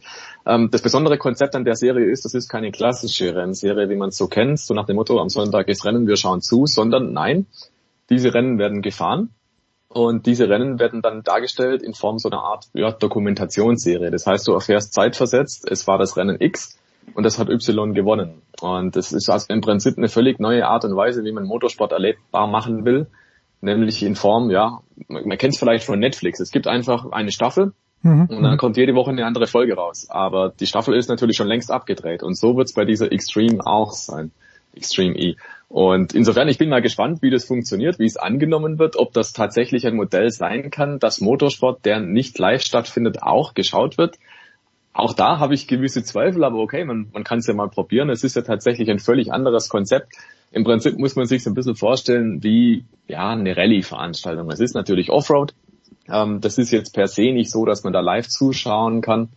Ähm, 0.46 0.70
das 0.70 0.80
besondere 0.80 1.18
Konzept 1.18 1.56
an 1.56 1.64
der 1.64 1.74
Serie 1.74 2.06
ist, 2.06 2.24
das 2.24 2.34
ist 2.34 2.48
keine 2.48 2.70
klassische 2.70 3.34
Rennserie, 3.34 3.90
wie 3.90 3.96
man 3.96 4.10
es 4.10 4.16
so 4.16 4.28
kennt, 4.28 4.60
so 4.60 4.74
nach 4.74 4.86
dem 4.86 4.96
Motto, 4.96 5.20
am 5.20 5.28
Sonntag 5.28 5.68
ist 5.68 5.84
Rennen, 5.84 6.06
wir 6.06 6.16
schauen 6.16 6.40
zu, 6.40 6.66
sondern 6.66 7.12
nein, 7.12 7.46
diese 8.08 8.32
Rennen 8.32 8.58
werden 8.58 8.80
gefahren 8.80 9.30
und 9.96 10.26
diese 10.26 10.48
Rennen 10.48 10.78
werden 10.78 11.00
dann 11.00 11.22
dargestellt 11.22 11.82
in 11.82 11.94
Form 11.94 12.18
so 12.18 12.28
einer 12.28 12.42
Art 12.42 12.66
ja, 12.74 12.92
Dokumentationsserie. 12.92 14.10
Das 14.10 14.26
heißt, 14.26 14.46
du 14.46 14.52
erfährst 14.52 14.92
zeitversetzt, 14.92 15.66
es 15.70 15.86
war 15.86 15.96
das 15.96 16.16
Rennen 16.16 16.36
X 16.38 16.78
und 17.14 17.24
das 17.24 17.38
hat 17.38 17.48
Y 17.48 17.94
gewonnen. 17.94 18.42
Und 18.60 18.94
das 18.94 19.12
ist 19.12 19.30
also 19.30 19.46
im 19.48 19.62
Prinzip 19.62 19.96
eine 19.96 20.08
völlig 20.08 20.38
neue 20.38 20.66
Art 20.66 20.84
und 20.84 20.94
Weise, 20.94 21.24
wie 21.24 21.32
man 21.32 21.44
Motorsport 21.44 21.92
erlebbar 21.92 22.46
machen 22.46 22.84
will. 22.84 23.06
Nämlich 23.62 24.02
in 24.02 24.16
Form, 24.16 24.50
ja, 24.50 24.80
man, 25.08 25.38
kennt 25.38 25.54
es 25.54 25.58
vielleicht 25.58 25.84
von 25.84 25.98
Netflix. 25.98 26.40
Es 26.40 26.50
gibt 26.50 26.66
einfach 26.66 27.10
eine 27.10 27.32
Staffel 27.32 27.72
Mhm. 28.02 28.26
Und 28.26 28.42
dann 28.42 28.56
kommt 28.56 28.76
jede 28.76 28.94
Woche 28.94 29.10
eine 29.10 29.26
andere 29.26 29.46
Folge 29.46 29.74
raus. 29.74 30.06
Aber 30.08 30.50
die 30.50 30.66
Staffel 30.66 30.94
ist 30.94 31.08
natürlich 31.08 31.36
schon 31.36 31.48
längst 31.48 31.70
abgedreht. 31.70 32.22
Und 32.22 32.36
so 32.36 32.56
wird 32.56 32.68
es 32.68 32.74
bei 32.74 32.84
dieser 32.84 33.10
Extreme 33.10 33.66
auch 33.66 33.92
sein. 33.92 34.30
Extreme 34.76 35.16
E. 35.16 35.36
Und 35.68 36.14
insofern, 36.14 36.48
ich 36.48 36.58
bin 36.58 36.68
mal 36.68 36.82
gespannt, 36.82 37.22
wie 37.22 37.30
das 37.30 37.44
funktioniert, 37.44 37.98
wie 37.98 38.06
es 38.06 38.16
angenommen 38.16 38.78
wird, 38.78 38.96
ob 38.96 39.12
das 39.12 39.32
tatsächlich 39.32 39.86
ein 39.86 39.96
Modell 39.96 40.30
sein 40.30 40.70
kann, 40.70 41.00
dass 41.00 41.20
Motorsport, 41.20 41.84
der 41.84 42.00
nicht 42.00 42.38
live 42.38 42.62
stattfindet, 42.62 43.22
auch 43.22 43.54
geschaut 43.54 43.98
wird. 43.98 44.16
Auch 44.92 45.12
da 45.12 45.40
habe 45.40 45.54
ich 45.54 45.66
gewisse 45.66 46.04
Zweifel, 46.04 46.44
aber 46.44 46.58
okay, 46.58 46.84
man, 46.84 47.08
man 47.12 47.24
kann 47.24 47.40
es 47.40 47.46
ja 47.46 47.54
mal 47.54 47.68
probieren. 47.68 48.08
Es 48.10 48.24
ist 48.24 48.36
ja 48.36 48.42
tatsächlich 48.42 48.88
ein 48.90 49.00
völlig 49.00 49.32
anderes 49.32 49.68
Konzept. 49.68 50.14
Im 50.52 50.64
Prinzip 50.64 50.98
muss 50.98 51.16
man 51.16 51.26
sich 51.26 51.42
so 51.42 51.50
ein 51.50 51.54
bisschen 51.54 51.76
vorstellen 51.76 52.42
wie 52.42 52.84
ja 53.08 53.30
eine 53.30 53.56
Rallye-Veranstaltung. 53.56 54.48
Es 54.50 54.60
ist 54.60 54.74
natürlich 54.74 55.10
Offroad. 55.10 55.52
Ähm, 56.08 56.40
das 56.40 56.56
ist 56.56 56.70
jetzt 56.70 56.94
per 56.94 57.08
se 57.08 57.32
nicht 57.32 57.50
so, 57.50 57.66
dass 57.66 57.82
man 57.82 57.92
da 57.92 58.00
live 58.00 58.28
zuschauen 58.28 59.02
kann 59.02 59.28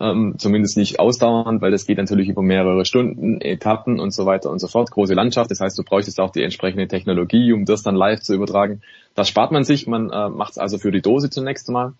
ähm, 0.00 0.34
zumindest 0.38 0.76
nicht 0.76 1.00
ausdauernd, 1.00 1.60
weil 1.60 1.70
das 1.70 1.86
geht 1.86 1.98
natürlich 1.98 2.28
über 2.28 2.42
mehrere 2.42 2.84
Stunden, 2.84 3.40
Etappen 3.40 3.98
und 3.98 4.12
so 4.12 4.26
weiter 4.26 4.50
und 4.50 4.60
so 4.60 4.68
fort, 4.68 4.90
große 4.90 5.14
Landschaft, 5.14 5.50
das 5.50 5.60
heißt, 5.60 5.78
du 5.78 5.82
bräuchtest 5.82 6.20
auch 6.20 6.30
die 6.30 6.42
entsprechende 6.42 6.86
Technologie, 6.86 7.52
um 7.52 7.64
das 7.64 7.82
dann 7.82 7.96
live 7.96 8.20
zu 8.20 8.34
übertragen. 8.34 8.82
Das 9.14 9.28
spart 9.28 9.50
man 9.50 9.64
sich, 9.64 9.86
man 9.86 10.10
äh, 10.10 10.28
macht 10.28 10.52
es 10.52 10.58
also 10.58 10.78
für 10.78 10.92
die 10.92 11.02
Dose 11.02 11.30
zunächst 11.30 11.68
einmal. 11.68 11.94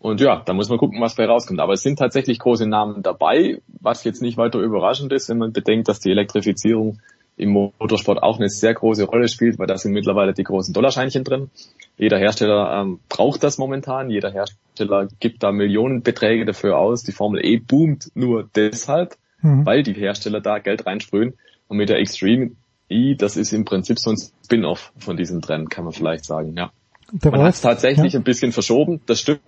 Und 0.00 0.20
ja, 0.20 0.42
da 0.44 0.52
muss 0.52 0.68
man 0.68 0.78
gucken, 0.78 1.00
was 1.00 1.14
bei 1.14 1.24
rauskommt. 1.24 1.58
Aber 1.58 1.72
es 1.72 1.82
sind 1.82 1.98
tatsächlich 1.98 2.38
große 2.38 2.68
Namen 2.68 3.02
dabei, 3.02 3.60
was 3.80 4.04
jetzt 4.04 4.22
nicht 4.22 4.36
weiter 4.36 4.58
überraschend 4.58 5.12
ist, 5.12 5.28
wenn 5.28 5.38
man 5.38 5.52
bedenkt, 5.52 5.88
dass 5.88 6.00
die 6.00 6.10
Elektrifizierung 6.10 7.00
im 7.36 7.50
Motorsport 7.50 8.22
auch 8.22 8.38
eine 8.38 8.48
sehr 8.48 8.72
große 8.72 9.04
Rolle 9.04 9.28
spielt, 9.28 9.58
weil 9.58 9.66
da 9.66 9.76
sind 9.76 9.92
mittlerweile 9.92 10.32
die 10.32 10.42
großen 10.42 10.72
Dollarscheinchen 10.72 11.22
drin. 11.22 11.50
Jeder 11.98 12.18
Hersteller 12.18 12.80
ähm, 12.80 13.00
braucht 13.08 13.42
das 13.42 13.58
momentan, 13.58 14.10
jeder 14.10 14.32
Hersteller 14.32 15.08
gibt 15.20 15.42
da 15.42 15.52
Millionenbeträge 15.52 16.46
dafür 16.46 16.78
aus. 16.78 17.02
Die 17.02 17.12
Formel 17.12 17.44
E 17.44 17.58
boomt 17.58 18.10
nur 18.14 18.48
deshalb, 18.54 19.16
mhm. 19.42 19.66
weil 19.66 19.82
die 19.82 19.92
Hersteller 19.92 20.40
da 20.40 20.58
Geld 20.58 20.86
reinsprühen. 20.86 21.34
Und 21.68 21.76
mit 21.76 21.88
der 21.88 21.98
Extreme 21.98 22.52
E, 22.88 23.14
das 23.16 23.36
ist 23.36 23.52
im 23.52 23.64
Prinzip 23.64 23.98
so 23.98 24.10
ein 24.10 24.16
Spin-off 24.44 24.92
von 24.98 25.16
diesem 25.16 25.42
Trend, 25.42 25.70
kann 25.70 25.84
man 25.84 25.92
vielleicht 25.92 26.24
sagen, 26.24 26.54
ja. 26.56 26.70
Der 27.12 27.30
man 27.30 27.42
hat 27.42 27.54
es 27.54 27.60
tatsächlich 27.60 28.14
ja. 28.14 28.20
ein 28.20 28.24
bisschen 28.24 28.52
verschoben, 28.52 29.00
das 29.06 29.20
stimmt. 29.20 29.40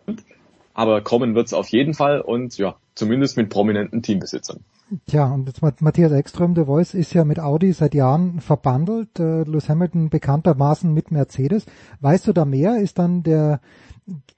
Aber 0.75 1.01
kommen 1.01 1.35
wird 1.35 1.47
es 1.47 1.55
auf 1.55 1.69
jeden 1.69 1.95
Fall 1.95 2.21
und 2.21 2.57
ja, 2.59 2.77
zumindest 2.95 3.37
mit 3.37 3.49
prominenten 3.49 4.03
Teambesitzern. 4.03 4.61
Tja, 5.07 5.27
und 5.27 5.47
jetzt 5.47 5.63
Matthias 5.83 6.13
Ekström, 6.13 6.55
der 6.55 6.65
Voice, 6.65 6.95
ist 6.95 7.13
ja 7.13 7.25
mit 7.25 7.39
Audi 7.39 7.73
seit 7.73 7.95
Jahren 7.95 8.41
verbandelt, 8.41 9.19
äh, 9.19 9.43
Lewis 9.43 9.69
Hamilton 9.69 10.09
bekanntermaßen 10.09 10.93
mit 10.93 11.11
Mercedes. 11.11 11.67
Weißt 12.01 12.27
du 12.27 12.33
da 12.33 12.47
mehr? 12.47 12.79
Ist 12.79 12.99
dann 12.99 13.23
der, 13.23 13.61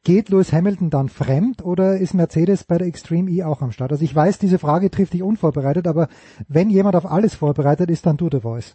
geht 0.05 0.29
Lewis 0.29 0.53
Hamilton 0.53 0.91
dann 0.91 1.09
fremd 1.09 1.63
oder 1.65 1.99
ist 1.99 2.15
Mercedes 2.15 2.65
bei 2.65 2.79
der 2.79 2.89
Extreme 2.89 3.31
E 3.31 3.45
auch 3.45 3.63
am 3.63 3.71
Start? 3.71 3.93
Also 3.93 4.05
ich 4.05 4.15
weiß, 4.15 4.41
diese 4.41 4.59
Frage 4.59 4.91
trifft 4.91 5.13
dich 5.13 5.23
unvorbereitet, 5.23 5.87
aber 5.87 6.09
wenn 6.49 6.69
jemand 6.69 6.97
auf 6.97 7.07
alles 7.07 7.37
vorbereitet 7.37 7.89
ist, 7.89 8.05
dann 8.07 8.17
du 8.17 8.29
The 8.31 8.41
Voice. 8.41 8.75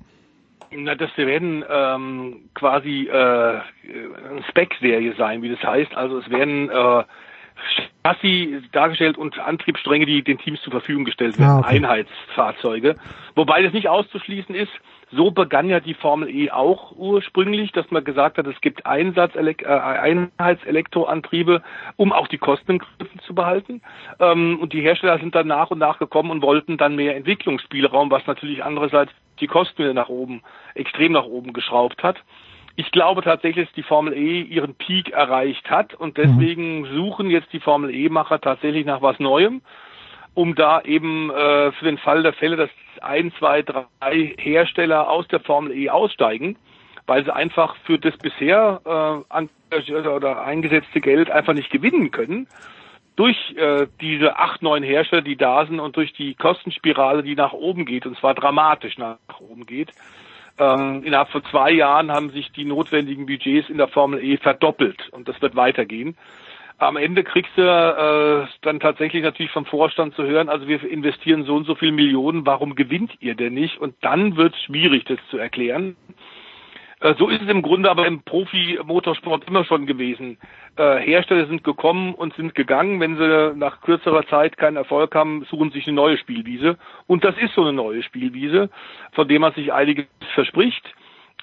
Na, 0.71 0.95
das 0.95 1.15
werden 1.17 1.63
ähm, 1.69 2.49
quasi 2.53 3.07
äh, 3.07 3.11
eine 3.11 4.43
Spec-Serie 4.49 5.13
sein, 5.17 5.41
wie 5.41 5.49
das 5.49 5.61
heißt. 5.61 5.93
Also 5.95 6.19
es 6.19 6.29
werden 6.29 6.69
äh, 6.69 7.03
Chassis 8.03 8.63
dargestellt 8.71 9.17
und 9.17 9.39
Antriebsstränge, 9.39 10.05
die 10.05 10.23
den 10.23 10.37
Teams 10.37 10.61
zur 10.61 10.71
Verfügung 10.71 11.05
gestellt 11.05 11.39
werden, 11.39 11.49
ah, 11.49 11.59
okay. 11.59 11.77
Einheitsfahrzeuge. 11.77 12.95
Wobei 13.35 13.61
das 13.61 13.73
nicht 13.73 13.89
auszuschließen 13.89 14.53
ist, 14.55 14.71
so 15.11 15.31
begann 15.31 15.69
ja 15.69 15.79
die 15.79 15.93
Formel 15.93 16.29
E 16.29 16.51
auch 16.51 16.91
ursprünglich, 16.91 17.71
dass 17.71 17.89
man 17.91 18.03
gesagt 18.03 18.37
hat, 18.37 18.47
es 18.47 18.59
gibt 18.61 18.85
Einsatz 18.85 19.35
äh, 19.35 19.65
Einheitselektroantriebe, 19.65 21.61
um 21.95 22.11
auch 22.11 22.27
die 22.27 22.37
Kosten 22.37 22.71
im 22.71 22.79
Griff 22.79 23.09
zu 23.25 23.35
behalten. 23.35 23.81
Ähm, 24.19 24.59
und 24.59 24.73
die 24.73 24.81
Hersteller 24.81 25.19
sind 25.19 25.35
dann 25.35 25.47
nach 25.47 25.71
und 25.71 25.79
nach 25.79 25.99
gekommen 25.99 26.31
und 26.31 26.41
wollten 26.41 26.77
dann 26.77 26.95
mehr 26.95 27.15
Entwicklungsspielraum, 27.15 28.11
was 28.11 28.25
natürlich 28.27 28.63
andererseits 28.63 29.11
die 29.39 29.47
Kosten 29.47 29.79
wieder 29.79 29.93
nach 29.93 30.09
oben, 30.09 30.41
extrem 30.75 31.11
nach 31.11 31.25
oben 31.25 31.53
geschraubt 31.53 32.03
hat. 32.03 32.17
Ich 32.77 32.91
glaube 32.91 33.21
tatsächlich, 33.21 33.67
dass 33.67 33.75
die 33.75 33.83
Formel 33.83 34.13
E 34.13 34.41
ihren 34.41 34.75
Peak 34.75 35.11
erreicht 35.11 35.69
hat 35.69 35.93
und 35.93 36.17
deswegen 36.17 36.81
mhm. 36.81 36.95
suchen 36.95 37.29
jetzt 37.29 37.53
die 37.53 37.61
Formel 37.61 37.93
E-Macher 37.93 38.41
tatsächlich 38.41 38.85
nach 38.85 39.01
was 39.01 39.19
Neuem, 39.19 39.61
um 40.33 40.55
da 40.55 40.81
eben 40.81 41.29
äh, 41.29 41.71
für 41.71 41.85
den 41.85 41.97
Fall 41.97 42.23
der 42.23 42.33
Fälle, 42.33 42.57
dass 42.57 42.69
ein, 43.01 43.31
zwei, 43.39 43.61
drei 43.61 44.35
Hersteller 44.37 45.09
aus 45.09 45.27
der 45.29 45.39
Formel 45.39 45.71
E 45.71 45.89
aussteigen, 45.89 46.57
weil 47.07 47.23
sie 47.23 47.33
einfach 47.33 47.75
für 47.85 47.97
das 47.97 48.17
bisher 48.17 48.81
äh, 49.31 50.07
oder 50.07 50.43
eingesetzte 50.43 51.01
Geld 51.01 51.29
einfach 51.29 51.53
nicht 51.53 51.69
gewinnen 51.69 52.11
können 52.11 52.47
durch 53.15 53.37
äh, 53.55 53.87
diese 54.01 54.37
acht, 54.37 54.61
neun 54.61 54.83
Hersteller, 54.83 55.21
die 55.21 55.37
da 55.37 55.65
sind 55.65 55.79
und 55.79 55.95
durch 55.95 56.11
die 56.13 56.35
Kostenspirale, 56.35 57.23
die 57.23 57.35
nach 57.35 57.53
oben 57.53 57.85
geht, 57.85 58.05
und 58.05 58.17
zwar 58.17 58.33
dramatisch 58.33 58.97
nach 58.97 59.17
oben 59.39 59.65
geht, 59.65 59.91
ähm, 60.57 61.03
innerhalb 61.03 61.29
von 61.29 61.43
zwei 61.45 61.71
Jahren 61.71 62.11
haben 62.11 62.29
sich 62.31 62.51
die 62.51 62.65
notwendigen 62.65 63.25
Budgets 63.25 63.69
in 63.69 63.77
der 63.77 63.87
Formel 63.87 64.23
E 64.23 64.37
verdoppelt 64.37 65.09
und 65.09 65.27
das 65.27 65.41
wird 65.41 65.55
weitergehen. 65.55 66.15
Am 66.77 66.97
Ende 66.97 67.23
kriegst 67.23 67.51
du 67.55 67.61
äh, 67.61 68.47
dann 68.61 68.79
tatsächlich 68.81 69.23
natürlich 69.23 69.51
vom 69.51 69.65
Vorstand 69.65 70.13
zu 70.15 70.23
hören, 70.23 70.49
also 70.49 70.67
wir 70.67 70.83
investieren 70.83 71.45
so 71.45 71.55
und 71.55 71.65
so 71.65 71.75
viele 71.75 71.93
Millionen, 71.93 72.45
warum 72.45 72.75
gewinnt 72.75 73.13
ihr 73.21 73.35
denn 73.35 73.53
nicht? 73.53 73.77
Und 73.77 73.95
dann 74.01 74.35
wird 74.35 74.55
es 74.55 74.63
schwierig, 74.63 75.05
das 75.05 75.19
zu 75.29 75.37
erklären. 75.37 75.95
Äh, 77.05 77.13
so 77.19 77.27
ist 77.29 77.41
es 77.41 77.49
im 77.49 77.61
Grunde 77.61 77.89
aber 77.91 78.07
im 78.07 78.23
Profi-Motorsport 78.23 79.47
immer 79.47 79.63
schon 79.63 79.85
gewesen. 79.85 80.37
Äh, 80.75 80.97
Hersteller 80.97 81.45
sind 81.45 81.63
gekommen 81.63 82.15
und 82.15 82.33
sind 82.33 82.55
gegangen. 82.55 82.99
Wenn 82.99 83.15
sie 83.17 83.53
nach 83.55 83.81
kürzerer 83.81 84.25
Zeit 84.25 84.57
keinen 84.57 84.77
Erfolg 84.77 85.13
haben, 85.13 85.45
suchen 85.49 85.69
sich 85.69 85.85
eine 85.85 85.95
neue 85.95 86.17
Spielwiese. 86.17 86.77
Und 87.05 87.23
das 87.23 87.37
ist 87.37 87.53
so 87.53 87.61
eine 87.61 87.73
neue 87.73 88.01
Spielwiese, 88.01 88.69
von 89.11 89.27
der 89.27 89.39
man 89.39 89.53
sich 89.53 89.71
einiges 89.71 90.07
verspricht. 90.33 90.83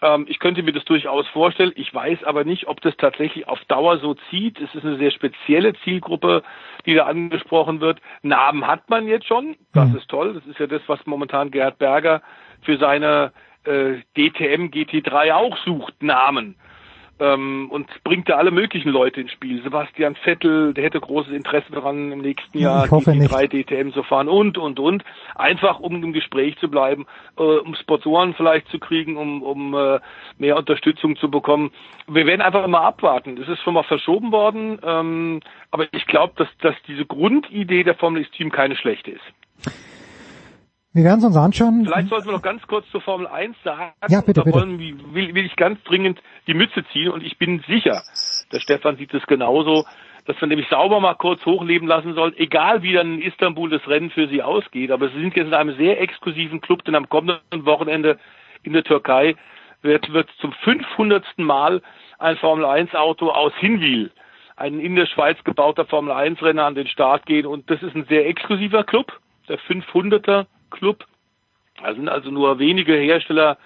Ähm, 0.02 0.26
ich 0.28 0.40
könnte 0.40 0.64
mir 0.64 0.72
das 0.72 0.84
durchaus 0.84 1.28
vorstellen. 1.28 1.72
Ich 1.76 1.94
weiß 1.94 2.24
aber 2.24 2.42
nicht, 2.42 2.66
ob 2.66 2.80
das 2.80 2.96
tatsächlich 2.96 3.46
auf 3.46 3.64
Dauer 3.66 3.98
so 3.98 4.14
zieht. 4.30 4.60
Es 4.60 4.74
ist 4.74 4.84
eine 4.84 4.96
sehr 4.96 5.12
spezielle 5.12 5.74
Zielgruppe, 5.84 6.42
die 6.86 6.94
da 6.94 7.06
angesprochen 7.06 7.80
wird. 7.80 8.00
Namen 8.22 8.66
hat 8.66 8.90
man 8.90 9.06
jetzt 9.06 9.28
schon. 9.28 9.54
Das 9.74 9.88
mhm. 9.88 9.96
ist 9.96 10.08
toll. 10.08 10.34
Das 10.34 10.44
ist 10.46 10.58
ja 10.58 10.66
das, 10.66 10.82
was 10.88 11.06
momentan 11.06 11.52
Gerhard 11.52 11.78
Berger 11.78 12.20
für 12.62 12.78
seine 12.78 13.32
äh, 13.64 14.00
DTM 14.16 14.66
GT3 14.66 15.32
auch 15.32 15.56
sucht 15.64 16.02
Namen 16.02 16.56
ähm, 17.22 17.68
und 17.70 17.88
bringt 18.04 18.28
da 18.28 18.36
alle 18.36 18.50
möglichen 18.50 18.90
Leute 18.90 19.20
ins 19.20 19.32
Spiel. 19.32 19.62
Sebastian 19.62 20.16
Vettel, 20.16 20.74
der 20.74 20.84
hätte 20.84 21.00
großes 21.00 21.32
Interesse 21.32 21.70
daran, 21.70 22.10
im 22.10 22.20
nächsten 22.20 22.58
Jahr 22.58 22.86
GT3 22.86 23.48
DTM 23.48 23.92
zu 23.92 24.02
fahren 24.02 24.28
und, 24.28 24.58
und, 24.58 24.80
und. 24.80 25.04
Einfach, 25.34 25.78
um 25.78 26.02
im 26.02 26.12
Gespräch 26.12 26.58
zu 26.58 26.68
bleiben, 26.68 27.06
äh, 27.38 27.42
um 27.42 27.74
Sponsoren 27.76 28.34
vielleicht 28.34 28.68
zu 28.68 28.78
kriegen, 28.78 29.16
um, 29.16 29.42
um 29.42 29.74
äh, 29.74 30.00
mehr 30.38 30.56
Unterstützung 30.56 31.16
zu 31.16 31.30
bekommen. 31.30 31.70
Wir 32.08 32.26
werden 32.26 32.40
einfach 32.40 32.66
mal 32.66 32.80
abwarten. 32.80 33.36
Das 33.36 33.48
ist 33.48 33.60
schon 33.62 33.74
mal 33.74 33.84
verschoben 33.84 34.32
worden, 34.32 34.78
ähm, 34.82 35.40
aber 35.70 35.86
ich 35.92 36.06
glaube, 36.06 36.34
dass, 36.36 36.48
dass 36.60 36.74
diese 36.88 37.06
Grundidee 37.06 37.84
der 37.84 37.94
Formel 37.94 38.22
E-Team 38.22 38.50
keine 38.50 38.76
schlechte 38.76 39.12
ist. 39.12 39.72
Wir 40.94 41.04
werden 41.04 41.20
es 41.20 41.24
uns 41.24 41.36
anschauen. 41.36 41.86
Vielleicht 41.86 42.08
sollten 42.08 42.26
wir 42.26 42.32
noch 42.32 42.42
ganz 42.42 42.66
kurz 42.66 42.86
zur 42.90 43.00
Formel 43.00 43.26
1 43.26 43.56
sagen. 43.64 43.94
Ja, 44.08 44.20
bitte, 44.20 44.40
da 44.40 44.42
bitte. 44.42 44.58
Wollen, 44.58 44.78
will, 44.78 45.34
will 45.34 45.46
ich 45.46 45.56
ganz 45.56 45.82
dringend 45.84 46.20
die 46.46 46.52
Mütze 46.52 46.84
ziehen 46.92 47.10
und 47.10 47.22
ich 47.22 47.38
bin 47.38 47.64
sicher, 47.66 48.02
der 48.52 48.60
Stefan 48.60 48.98
sieht 48.98 49.14
es 49.14 49.26
genauso, 49.26 49.86
dass 50.26 50.38
man 50.42 50.50
nämlich 50.50 50.68
sauber 50.68 51.00
mal 51.00 51.14
kurz 51.14 51.44
hochleben 51.46 51.88
lassen 51.88 52.14
soll, 52.14 52.34
egal 52.36 52.82
wie 52.82 52.92
dann 52.92 53.14
in 53.14 53.22
Istanbul 53.22 53.70
das 53.70 53.86
Rennen 53.88 54.10
für 54.10 54.28
sie 54.28 54.42
ausgeht. 54.42 54.90
Aber 54.90 55.08
sie 55.08 55.18
sind 55.18 55.34
jetzt 55.34 55.46
in 55.46 55.54
einem 55.54 55.76
sehr 55.76 55.98
exklusiven 56.00 56.60
Club, 56.60 56.84
denn 56.84 56.94
am 56.94 57.08
kommenden 57.08 57.64
Wochenende 57.64 58.18
in 58.62 58.74
der 58.74 58.84
Türkei 58.84 59.34
wird, 59.80 60.12
wird 60.12 60.28
zum 60.40 60.52
500. 60.52 61.24
Mal 61.38 61.80
ein 62.18 62.36
Formel 62.36 62.66
1 62.66 62.94
Auto 62.94 63.30
aus 63.30 63.52
Hinwil, 63.58 64.12
ein 64.56 64.78
in 64.78 64.94
der 64.94 65.06
Schweiz 65.06 65.42
gebauter 65.42 65.86
Formel 65.86 66.12
1 66.12 66.42
Renner 66.42 66.66
an 66.66 66.74
den 66.74 66.86
Start 66.86 67.24
gehen 67.24 67.46
und 67.46 67.70
das 67.70 67.82
ist 67.82 67.96
ein 67.96 68.04
sehr 68.04 68.28
exklusiver 68.28 68.84
Club, 68.84 69.18
der 69.48 69.58
500er 69.58 70.46
Club. 70.72 71.04
Da 71.80 71.94
sind 71.94 72.08
also 72.08 72.30
nur 72.30 72.58
wenige 72.58 72.94
Hersteller, 72.94 73.58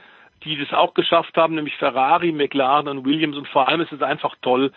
die 0.45 0.57
das 0.57 0.73
auch 0.73 0.95
geschafft 0.95 1.37
haben, 1.37 1.55
nämlich 1.55 1.77
Ferrari, 1.77 2.33
McLaren 2.33 2.89
und 2.89 3.05
Williams. 3.05 3.37
Und 3.37 3.49
vor 3.49 3.69
allem 3.69 3.81
ist 3.81 3.93
es 3.93 4.03
einfach 4.03 4.35
toll, 4.43 4.73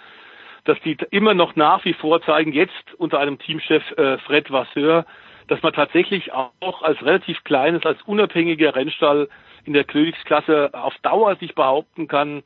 dass 0.66 0.80
die 0.82 0.98
immer 1.12 1.34
noch 1.34 1.56
nach 1.56 1.84
wie 1.86 1.94
vor 1.94 2.22
zeigen, 2.22 2.54
jetzt 2.54 2.94
unter 2.98 3.20
einem 3.20 3.40
Teamchef 3.40 3.84
äh, 3.98 4.18
Fred 4.20 4.52
Vasseur, 4.52 5.06
dass 5.48 5.62
man 5.64 5.74
tatsächlich 5.74 6.32
auch 6.32 6.82
als 6.84 7.02
relativ 7.04 7.44
kleines, 7.44 7.86
als 7.86 8.02
unabhängiger 8.04 8.76
Rennstall 8.76 9.30
in 9.66 9.74
der 9.74 9.84
Königsklasse 9.84 10.70
auf 10.74 10.94
Dauer 11.02 11.36
sich 11.38 11.56
behaupten 11.56 12.08
kann. 12.08 12.44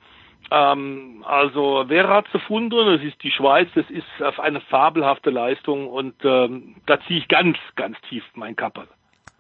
Ähm, 0.52 1.24
also 1.28 1.86
wer 1.88 2.08
hat 2.08 2.28
zu 2.28 2.40
gefunden? 2.40 2.86
Das 2.86 3.02
ist 3.02 3.22
die 3.24 3.32
Schweiz, 3.32 3.70
das 3.76 3.90
ist 3.90 4.40
eine 4.40 4.62
fabelhafte 4.62 5.30
Leistung 5.30 5.88
und 5.88 6.16
ähm, 6.24 6.76
da 6.86 7.00
ziehe 7.02 7.20
ich 7.20 7.28
ganz, 7.28 7.58
ganz 7.76 8.00
tief 8.10 8.24
mein 8.36 8.56
Kappel. 8.56 8.88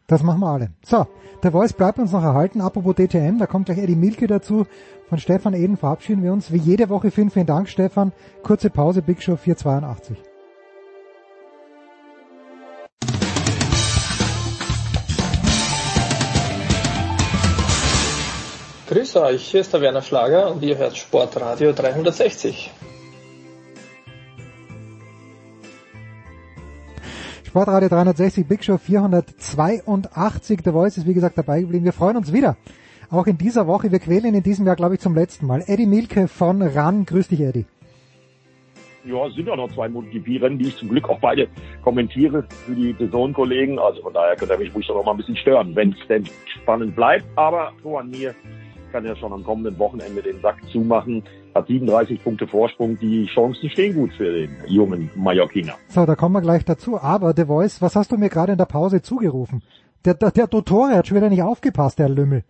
Das 0.08 0.22
machen 0.22 0.42
wir 0.42 0.48
alle. 0.48 0.70
So, 0.86 1.08
der 1.44 1.52
Voice 1.52 1.74
bleibt 1.74 1.98
uns 1.98 2.12
noch 2.12 2.24
erhalten. 2.24 2.62
Apropos 2.62 2.96
DTM, 2.96 3.40
da 3.40 3.48
kommt 3.48 3.68
gleich 3.68 3.78
Eddie 3.78 3.96
Milke 3.96 4.28
dazu. 4.28 4.66
Von 5.08 5.18
Stefan 5.18 5.54
Eden 5.54 5.78
verabschieden 5.78 6.24
wir 6.24 6.34
uns. 6.34 6.52
Wie 6.52 6.58
jede 6.58 6.90
Woche 6.90 7.12
vielen, 7.12 7.30
vielen 7.30 7.46
Dank, 7.46 7.70
Stefan. 7.70 8.12
Kurze 8.42 8.70
Pause, 8.70 9.02
Big 9.02 9.22
Show 9.22 9.38
482. 9.38 10.18
Grüß 18.90 19.16
euch, 19.16 19.48
hier 19.48 19.62
ist 19.62 19.74
der 19.74 19.82
Werner 19.82 20.02
Schlager 20.02 20.52
und 20.52 20.62
ihr 20.62 20.78
hört 20.78 20.98
Sportradio 20.98 21.72
360. 21.72 22.70
Sportradio 27.54 27.88
360, 27.88 28.48
Big 28.48 28.64
Show 28.64 28.80
482. 28.80 30.62
The 30.66 30.72
Voice 30.72 30.98
ist 30.98 31.08
wie 31.08 31.14
gesagt 31.14 31.38
dabei 31.38 31.62
geblieben. 31.62 31.86
Wir 31.86 31.94
freuen 31.94 32.18
uns 32.18 32.34
wieder. 32.34 32.58
Auch 33.12 33.28
in 33.28 33.38
dieser 33.38 33.68
Woche. 33.68 33.92
Wir 33.92 34.00
quälen 34.00 34.34
in 34.34 34.42
diesem 34.42 34.66
Jahr, 34.66 34.76
glaube 34.76 34.96
ich, 34.96 35.02
zum 35.02 35.14
letzten 35.14 35.46
Mal. 35.46 35.64
Eddie 35.68 35.86
Milke 35.86 36.28
von 36.28 36.64
RAN. 36.64 37.06
Grüß 37.06 37.28
dich, 37.28 37.42
Eddie. 37.42 37.68
Ja, 39.06 39.28
es 39.28 39.36
sind 39.36 39.48
ja 39.48 39.56
noch 39.56 39.72
zwei 39.72 39.88
MotoGP-Rennen, 39.88 40.58
die 40.58 40.70
ich 40.70 40.78
zum 40.78 40.90
Glück 40.90 41.08
auch 41.08 41.20
beide 41.20 41.48
kommentiere 41.84 42.44
für 42.66 42.74
die 42.74 42.96
Saisonkollegen. 42.98 43.78
Also 43.78 44.02
von 44.02 44.16
daher 44.16 44.36
könnte 44.36 44.56
er 44.56 44.60
mich 44.60 44.74
ruhig 44.74 44.88
noch 44.88 45.06
mal 45.06 45.12
ein 45.12 45.18
bisschen 45.18 45.38
stören, 45.38 45.76
wenn 45.76 45.92
es 45.92 46.08
denn 46.08 46.28
spannend 46.48 46.96
bleibt. 46.96 47.26
Aber 47.36 47.72
so 47.84 48.00
an 48.00 48.10
mir 48.10 48.34
kann 48.92 49.06
er 49.06 49.16
schon 49.16 49.32
am 49.32 49.44
kommenden 49.44 49.78
Wochenende 49.78 50.24
den 50.24 50.42
Sack 50.42 50.58
zumachen. 50.72 51.22
Hat 51.56 51.68
37 51.68 52.24
Punkte 52.24 52.48
Vorsprung. 52.48 52.98
Die 53.00 53.26
Chancen 53.26 53.70
stehen 53.70 53.94
gut 53.96 54.14
für 54.14 54.32
den 54.32 54.58
jungen 54.68 55.12
Mallorquiner. 55.16 55.76
So, 55.88 56.06
da 56.06 56.16
kommen 56.16 56.34
wir 56.34 56.42
gleich 56.42 56.66
dazu. 56.66 57.00
Aber 57.00 57.34
The 57.36 57.46
Voice, 57.46 57.82
was 57.82 57.96
hast 57.96 58.12
du 58.12 58.18
mir 58.18 58.30
gerade 58.30 58.54
in 58.54 58.58
der 58.58 58.66
Pause 58.66 59.02
zugerufen? 59.02 59.62
Der, 60.06 60.16
der, 60.16 60.32
der 60.32 60.48
Dottore 60.48 60.96
hat 60.96 61.08
schon 61.08 61.18
wieder 61.18 61.30
nicht 61.30 61.44
aufgepasst, 61.44 62.00
der 62.00 62.10
Lümmel. 62.10 62.44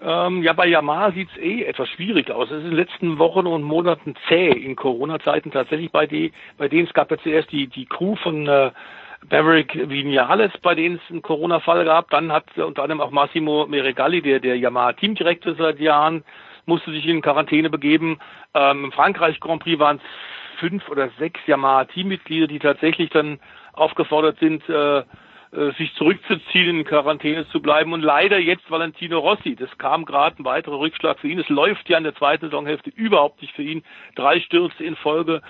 Ähm, 0.00 0.42
ja, 0.44 0.52
bei 0.52 0.66
Yamaha 0.66 1.10
sieht's 1.10 1.36
eh 1.38 1.64
etwas 1.64 1.88
schwierig 1.88 2.30
aus. 2.30 2.50
Es 2.50 2.58
ist 2.58 2.64
in 2.64 2.70
den 2.70 2.76
letzten 2.76 3.18
Wochen 3.18 3.46
und 3.46 3.62
Monaten 3.62 4.14
zäh 4.28 4.50
in 4.50 4.76
Corona-Zeiten 4.76 5.50
tatsächlich 5.50 5.90
bei, 5.90 6.06
die, 6.06 6.32
bei 6.56 6.68
denen 6.68 6.86
es 6.86 6.94
gab 6.94 7.10
ja 7.10 7.18
zuerst 7.18 7.50
die, 7.50 7.66
die 7.66 7.86
Crew 7.86 8.14
von 8.14 8.46
äh, 8.46 8.70
Maverick 9.28 9.74
Vinales, 9.88 10.52
bei 10.62 10.76
denen 10.76 11.00
es 11.02 11.10
einen 11.10 11.22
Corona-Fall 11.22 11.84
gab. 11.84 12.10
Dann 12.10 12.30
hat 12.30 12.44
unter 12.56 12.82
anderem 12.84 13.00
auch 13.00 13.10
Massimo 13.10 13.66
Meregalli, 13.66 14.22
der, 14.22 14.38
der 14.38 14.56
Yamaha-Teamdirektor 14.56 15.56
seit 15.56 15.80
Jahren, 15.80 16.22
musste 16.68 16.92
sich 16.92 17.06
in 17.06 17.22
Quarantäne 17.22 17.70
begeben. 17.70 18.20
Ähm, 18.54 18.84
Im 18.84 18.92
Frankreich 18.92 19.40
Grand 19.40 19.62
Prix 19.62 19.78
waren 19.80 19.96
es 19.96 20.60
fünf 20.60 20.88
oder 20.88 21.10
sechs 21.18 21.40
Yamaha-Teammitglieder, 21.46 22.46
die 22.46 22.58
tatsächlich 22.58 23.10
dann 23.10 23.40
aufgefordert 23.72 24.38
sind, 24.38 24.68
äh, 24.68 24.98
äh, 24.98 25.04
sich 25.78 25.94
zurückzuziehen, 25.94 26.78
in 26.78 26.84
Quarantäne 26.84 27.48
zu 27.48 27.62
bleiben. 27.62 27.92
Und 27.92 28.02
leider 28.02 28.38
jetzt 28.38 28.70
Valentino 28.70 29.18
Rossi. 29.18 29.56
Das 29.56 29.70
kam 29.78 30.04
gerade 30.04 30.40
ein 30.40 30.44
weiterer 30.44 30.78
Rückschlag 30.78 31.18
für 31.18 31.28
ihn. 31.28 31.38
Es 31.38 31.48
läuft 31.48 31.88
ja 31.88 31.96
in 31.96 32.04
der 32.04 32.14
zweiten 32.14 32.46
Saisonhälfte 32.46 32.90
überhaupt 32.90 33.40
nicht 33.40 33.54
für 33.54 33.62
ihn. 33.62 33.82
Drei 34.14 34.40
Stürze 34.40 34.84
in 34.84 34.96
Folge. 34.96 35.42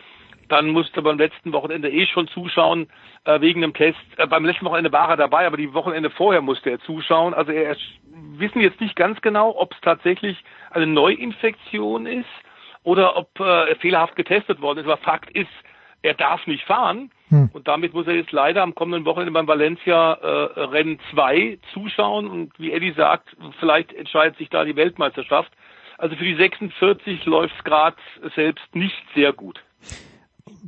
Dann 0.49 0.69
musste 0.69 1.03
beim 1.03 1.19
letzten 1.19 1.53
Wochenende 1.53 1.91
eh 1.91 2.07
schon 2.07 2.29
zuschauen 2.29 2.89
äh, 3.25 3.41
wegen 3.41 3.61
dem 3.61 3.75
Test. 3.75 3.99
Äh, 4.17 4.27
beim 4.27 4.45
letzten 4.45 4.65
Wochenende 4.65 4.93
war 4.93 5.11
er 5.11 5.17
dabei, 5.17 5.47
aber 5.47 5.57
die 5.57 5.75
Wochenende 5.75 6.11
vorher 6.11 6.41
musste 6.41 6.71
er 6.71 6.81
zuschauen. 6.81 7.35
Also 7.35 7.53
er 7.53 7.77
wissen 8.39 8.61
jetzt 8.61 8.81
nicht 8.81 8.97
ganz 8.97 9.21
genau, 9.21 9.55
ob 9.57 9.73
es 9.73 9.81
tatsächlich 9.81 10.43
eine 10.71 10.87
Neuinfektion 10.87 12.07
ist 12.07 12.27
oder 12.83 13.17
ob 13.17 13.39
äh, 13.41 13.71
er 13.71 13.77
fehlerhaft 13.77 14.17
getestet 14.17 14.61
worden 14.61 14.79
ist. 14.79 14.87
Aber 14.87 14.97
Fakt 14.97 15.31
ist, 15.31 15.49
er 16.03 16.15
darf 16.15 16.47
nicht 16.47 16.65
fahren. 16.65 17.11
Hm. 17.29 17.51
Und 17.53 17.69
damit 17.69 17.93
muss 17.93 18.07
er 18.07 18.15
jetzt 18.15 18.33
leider 18.33 18.63
am 18.63 18.75
kommenden 18.75 19.05
Wochenende 19.05 19.33
beim 19.33 19.47
Valencia 19.47 20.15
äh, 20.15 20.61
Rennen 20.61 20.99
2 21.11 21.59
zuschauen. 21.73 22.29
Und 22.29 22.53
wie 22.59 22.73
Eddie 22.73 22.93
sagt, 22.93 23.37
vielleicht 23.61 23.93
entscheidet 23.93 24.39
sich 24.39 24.49
da 24.49 24.65
die 24.65 24.77
Weltmeisterschaft. 24.77 25.53
Also 25.99 26.15
für 26.15 26.25
die 26.25 26.37
46 26.37 27.27
läuft 27.27 27.55
es 27.59 27.65
gerade 27.65 27.97
selbst 28.37 28.75
nicht 28.75 29.03
sehr 29.15 29.33
gut. 29.33 29.61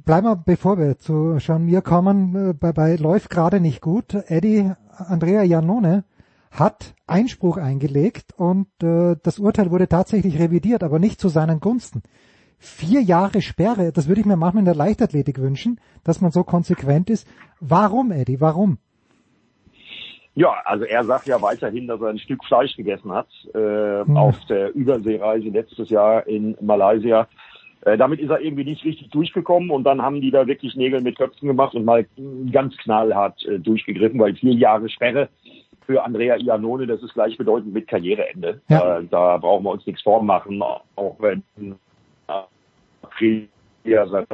Bleiben 0.05 0.27
wir, 0.27 0.37
bevor 0.37 0.79
wir 0.79 0.99
zu 0.99 1.37
Jean 1.39 1.65
Mir 1.65 1.83
kommen, 1.83 2.51
äh, 2.51 2.53
bei, 2.55 2.73
bei 2.73 2.97
läuft 2.97 3.31
gerade 3.31 3.61
nicht 3.61 3.81
gut. 3.81 4.15
Eddie 4.15 4.73
Andrea 4.97 5.43
Janone 5.43 6.05
hat 6.51 6.95
Einspruch 7.07 7.57
eingelegt 7.57 8.33
und 8.37 8.69
äh, 8.83 9.17
das 9.23 9.39
Urteil 9.39 9.71
wurde 9.71 9.89
tatsächlich 9.89 10.39
revidiert, 10.39 10.83
aber 10.83 10.99
nicht 10.99 11.21
zu 11.21 11.29
seinen 11.29 11.61
Gunsten 11.61 12.03
vier 12.61 13.01
Jahre 13.01 13.41
Sperre, 13.41 13.91
das 13.91 14.07
würde 14.07 14.21
ich 14.21 14.27
mir 14.27 14.37
manchmal 14.37 14.61
in 14.61 14.67
der 14.67 14.75
Leichtathletik 14.75 15.39
wünschen, 15.41 15.81
dass 16.05 16.21
man 16.21 16.31
so 16.31 16.45
konsequent 16.45 17.11
ist. 17.11 17.27
Warum, 17.59 18.13
Eddie, 18.13 18.41
warum? 18.41 18.79
Ja, 20.35 20.55
also 20.65 20.85
er 20.85 21.05
sagt 21.05 21.27
ja 21.27 21.43
weiterhin, 21.43 21.89
dass 21.89 22.01
er 22.01 22.09
ein 22.09 22.19
Stück 22.19 22.45
Fleisch 22.45 22.77
gegessen 22.77 23.11
hat 23.11 23.29
äh, 23.55 24.05
hm. 24.05 24.17
auf 24.17 24.37
der 24.49 24.75
Überseereise 24.75 25.49
letztes 25.49 25.89
Jahr 25.89 26.27
in 26.27 26.57
Malaysia. 26.61 27.27
Äh, 27.83 27.97
damit 27.97 28.21
ist 28.21 28.31
er 28.31 28.41
irgendwie 28.41 28.65
nicht 28.65 28.85
richtig 28.85 29.11
durchgekommen 29.11 29.71
und 29.71 29.85
dann 29.85 30.03
haben 30.03 30.21
die 30.21 30.31
da 30.31 30.47
wirklich 30.47 30.77
Nägel 30.77 31.01
mit 31.01 31.17
Köpfen 31.17 31.49
gemacht 31.49 31.75
und 31.75 31.85
mal 31.85 32.07
ganz 32.53 32.77
knallhart 32.79 33.45
äh, 33.47 33.59
durchgegriffen, 33.59 34.21
weil 34.21 34.35
vier 34.35 34.53
Jahre 34.53 34.89
Sperre 34.89 35.29
für 35.87 36.05
Andrea 36.05 36.37
Iannone, 36.37 36.87
das 36.87 37.03
ist 37.03 37.15
gleichbedeutend 37.15 37.73
mit 37.73 37.89
Karriereende. 37.89 38.61
Ja. 38.69 38.99
Äh, 38.99 39.05
da 39.11 39.39
brauchen 39.39 39.65
wir 39.65 39.71
uns 39.71 39.87
nichts 39.87 40.03
vormachen, 40.03 40.63
auch 40.63 41.17
wenn 41.19 41.43
er 42.29 42.49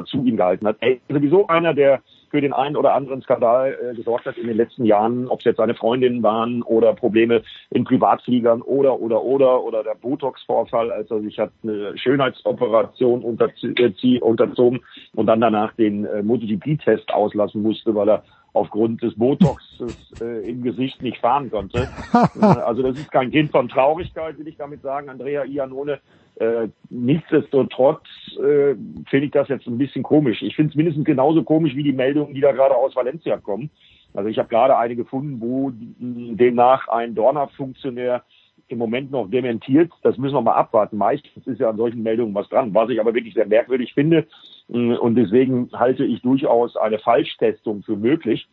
zu 0.05 0.23
ihm 0.23 0.37
gehalten 0.37 0.67
hat. 0.67 0.77
Er 0.81 0.93
ist 0.93 1.01
sowieso 1.09 1.47
einer, 1.47 1.73
der 1.73 2.01
für 2.29 2.41
den 2.41 2.53
einen 2.53 2.75
oder 2.75 2.93
anderen 2.93 3.21
Skandal 3.21 3.77
äh, 3.81 3.95
gesorgt 3.95 4.25
hat 4.25 4.37
in 4.37 4.47
den 4.47 4.57
letzten 4.57 4.85
Jahren, 4.85 5.27
ob 5.27 5.39
es 5.39 5.45
jetzt 5.45 5.57
seine 5.57 5.75
Freundinnen 5.75 6.23
waren 6.23 6.61
oder 6.63 6.93
Probleme 6.93 7.43
in 7.69 7.83
Privatfliegern 7.83 8.61
oder 8.61 8.99
oder 8.99 9.23
oder 9.23 9.63
oder 9.63 9.83
der 9.83 9.95
Botox-Vorfall, 9.95 10.91
als 10.91 11.09
er 11.11 11.21
sich 11.21 11.39
hat 11.39 11.51
eine 11.63 11.97
Schönheitsoperation 11.97 13.21
äh, 13.21 14.19
unterzogen 14.19 14.81
und 15.15 15.25
dann 15.25 15.41
danach 15.41 15.73
den 15.73 16.05
äh, 16.05 16.21
MotoGP-Test 16.21 17.13
auslassen 17.13 17.61
musste, 17.61 17.95
weil 17.95 18.09
er 18.09 18.23
aufgrund 18.57 19.01
des 19.01 19.15
Botox 19.15 19.63
äh, 20.21 20.49
im 20.49 20.63
Gesicht 20.63 21.01
nicht 21.01 21.19
fahren 21.19 21.49
konnte. 21.49 21.87
Äh, 22.41 22.45
also 22.45 22.81
das 22.83 22.97
ist 22.97 23.11
kein 23.11 23.31
Kind 23.31 23.51
von 23.51 23.69
Traurigkeit, 23.69 24.37
will 24.37 24.47
ich 24.47 24.57
damit 24.57 24.81
sagen. 24.81 25.09
Andrea 25.09 25.43
Iannone 25.43 25.99
äh, 26.39 26.67
nichtsdestotrotz 26.89 28.03
äh, 28.37 28.75
finde 29.09 29.25
ich 29.25 29.31
das 29.31 29.47
jetzt 29.47 29.65
ein 29.67 29.77
bisschen 29.77 30.03
komisch. 30.03 30.41
Ich 30.41 30.55
finde 30.55 30.71
es 30.71 30.75
mindestens 30.75 31.05
genauso 31.05 31.43
komisch 31.43 31.75
wie 31.75 31.83
die 31.83 31.93
Meldungen, 31.93 32.33
die 32.33 32.41
da 32.41 32.51
gerade 32.51 32.75
aus 32.75 32.95
Valencia 32.95 33.37
kommen. 33.37 33.71
Also 34.13 34.29
ich 34.29 34.37
habe 34.37 34.49
gerade 34.49 34.77
eine 34.77 34.95
gefunden, 34.95 35.41
wo 35.41 35.71
demnach 35.73 36.87
ein 36.87 37.15
Dorner-Funktionär 37.15 38.23
im 38.67 38.77
Moment 38.77 39.11
noch 39.11 39.29
dementiert. 39.29 39.91
Das 40.03 40.17
müssen 40.17 40.35
wir 40.35 40.41
mal 40.41 40.53
abwarten. 40.53 40.97
Meistens 40.97 41.47
ist 41.47 41.59
ja 41.59 41.69
an 41.69 41.77
solchen 41.77 42.03
Meldungen 42.03 42.35
was 42.35 42.49
dran, 42.49 42.73
was 42.73 42.89
ich 42.89 42.99
aber 42.99 43.13
wirklich 43.13 43.33
sehr 43.33 43.47
merkwürdig 43.47 43.93
finde. 43.93 44.27
Und 44.67 45.15
deswegen 45.15 45.69
halte 45.73 46.03
ich 46.03 46.21
durchaus 46.21 46.75
eine 46.75 46.99
Falschtestung 46.99 47.83
für 47.83 47.95
möglich, 47.95 48.47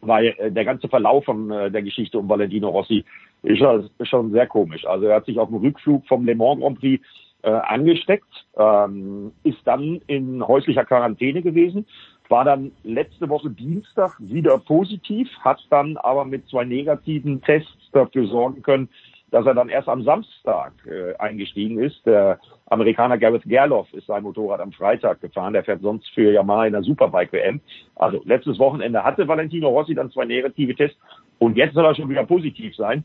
weil 0.00 0.34
äh, 0.38 0.50
der 0.50 0.64
ganze 0.64 0.88
Verlauf 0.88 1.24
von 1.24 1.50
äh, 1.50 1.70
der 1.70 1.82
Geschichte 1.82 2.18
um 2.18 2.28
Valentino 2.28 2.68
Rossi 2.68 3.04
ist 3.42 3.62
schon 4.02 4.32
sehr 4.32 4.46
komisch. 4.46 4.84
Also 4.86 5.06
er 5.06 5.16
hat 5.16 5.26
sich 5.26 5.38
auf 5.38 5.48
dem 5.48 5.58
Rückflug 5.58 6.06
vom 6.06 6.24
Le 6.26 6.34
Mans 6.34 6.60
Grand 6.60 6.78
Prix 6.78 7.04
äh, 7.42 7.50
angesteckt, 7.50 8.46
ähm, 8.56 9.32
ist 9.42 9.58
dann 9.64 10.00
in 10.06 10.46
häuslicher 10.46 10.84
Quarantäne 10.84 11.42
gewesen, 11.42 11.86
war 12.28 12.44
dann 12.44 12.72
letzte 12.84 13.28
Woche 13.28 13.50
Dienstag 13.50 14.16
wieder 14.18 14.58
positiv, 14.58 15.28
hat 15.40 15.60
dann 15.68 15.98
aber 15.98 16.24
mit 16.24 16.48
zwei 16.48 16.64
negativen 16.64 17.42
Tests 17.42 17.90
dafür 17.92 18.26
sorgen 18.26 18.62
können, 18.62 18.88
dass 19.34 19.46
er 19.46 19.54
dann 19.54 19.68
erst 19.68 19.88
am 19.88 20.04
Samstag 20.04 20.74
äh, 20.86 21.16
eingestiegen 21.16 21.80
ist. 21.80 22.06
Der 22.06 22.38
Amerikaner 22.66 23.18
Gareth 23.18 23.42
Gerloff 23.42 23.92
ist 23.92 24.06
sein 24.06 24.22
Motorrad 24.22 24.60
am 24.60 24.70
Freitag 24.70 25.20
gefahren. 25.20 25.54
Der 25.54 25.64
fährt 25.64 25.82
sonst 25.82 26.08
für 26.14 26.30
Yamaha 26.30 26.66
in 26.66 26.72
der 26.72 26.84
Superbike 26.84 27.32
WM. 27.32 27.60
Also 27.96 28.22
letztes 28.24 28.60
Wochenende 28.60 29.02
hatte 29.02 29.26
Valentino 29.26 29.70
Rossi 29.70 29.92
dann 29.92 30.12
zwei 30.12 30.24
negative 30.24 30.76
Tests 30.76 30.96
und 31.40 31.56
jetzt 31.56 31.74
soll 31.74 31.84
er 31.84 31.96
schon 31.96 32.08
wieder 32.08 32.24
positiv 32.24 32.76
sein. 32.76 33.02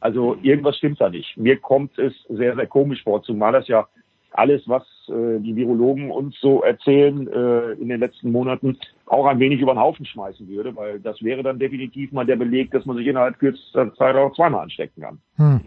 Also 0.00 0.38
irgendwas 0.40 0.78
stimmt 0.78 0.98
da 0.98 1.10
nicht. 1.10 1.36
Mir 1.36 1.58
kommt 1.58 1.98
es 1.98 2.14
sehr, 2.30 2.56
sehr 2.56 2.66
komisch 2.66 3.02
vor, 3.02 3.22
zumal 3.22 3.52
das 3.52 3.68
ja 3.68 3.86
alles, 4.38 4.62
was 4.66 4.82
äh, 5.08 5.40
die 5.40 5.56
Virologen 5.56 6.10
uns 6.10 6.36
so 6.40 6.62
erzählen 6.62 7.26
äh, 7.28 7.72
in 7.72 7.88
den 7.88 8.00
letzten 8.00 8.32
Monaten, 8.32 8.78
auch 9.06 9.26
ein 9.26 9.38
wenig 9.38 9.60
über 9.60 9.74
den 9.74 9.80
Haufen 9.80 10.06
schmeißen 10.06 10.48
würde, 10.48 10.74
weil 10.76 11.00
das 11.00 11.22
wäre 11.22 11.42
dann 11.42 11.58
definitiv 11.58 12.12
mal 12.12 12.26
der 12.26 12.36
Beleg, 12.36 12.70
dass 12.70 12.84
man 12.86 12.96
sich 12.96 13.06
innerhalb 13.06 13.38
kürzester 13.38 13.94
Zeit 13.94 14.16
auch 14.16 14.34
zweimal 14.34 14.62
anstecken 14.62 15.02
kann. 15.02 15.18
Hm. 15.36 15.60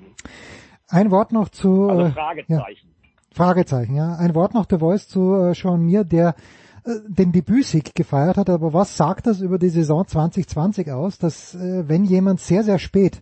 Ein 0.90 1.12
Wort 1.12 1.32
noch 1.32 1.50
zu 1.50 1.88
also 1.90 2.04
äh, 2.04 2.12
Fragezeichen. 2.12 2.88
Ja, 2.88 3.10
Fragezeichen, 3.32 3.96
ja. 3.96 4.16
Ein 4.16 4.36
Wort 4.36 4.54
noch 4.54 4.66
der 4.66 4.80
Voice 4.80 5.08
zu 5.08 5.36
äh, 5.36 5.54
Sean 5.54 5.86
Mir, 5.86 6.04
der 6.04 6.36
äh, 6.84 6.92
den 7.08 7.32
Debütsieg 7.32 7.94
gefeiert 7.96 8.38
hat. 8.38 8.50
Aber 8.50 8.74
was 8.74 8.98
sagt 8.98 9.28
das 9.28 9.42
über 9.42 9.60
die 9.60 9.70
Saison 9.70 10.06
2020 10.06 10.92
aus, 10.92 11.20
dass 11.20 11.56
äh, 11.56 11.88
wenn 11.88 12.04
jemand 12.04 12.40
sehr, 12.40 12.64
sehr 12.64 12.80
spät 12.80 13.22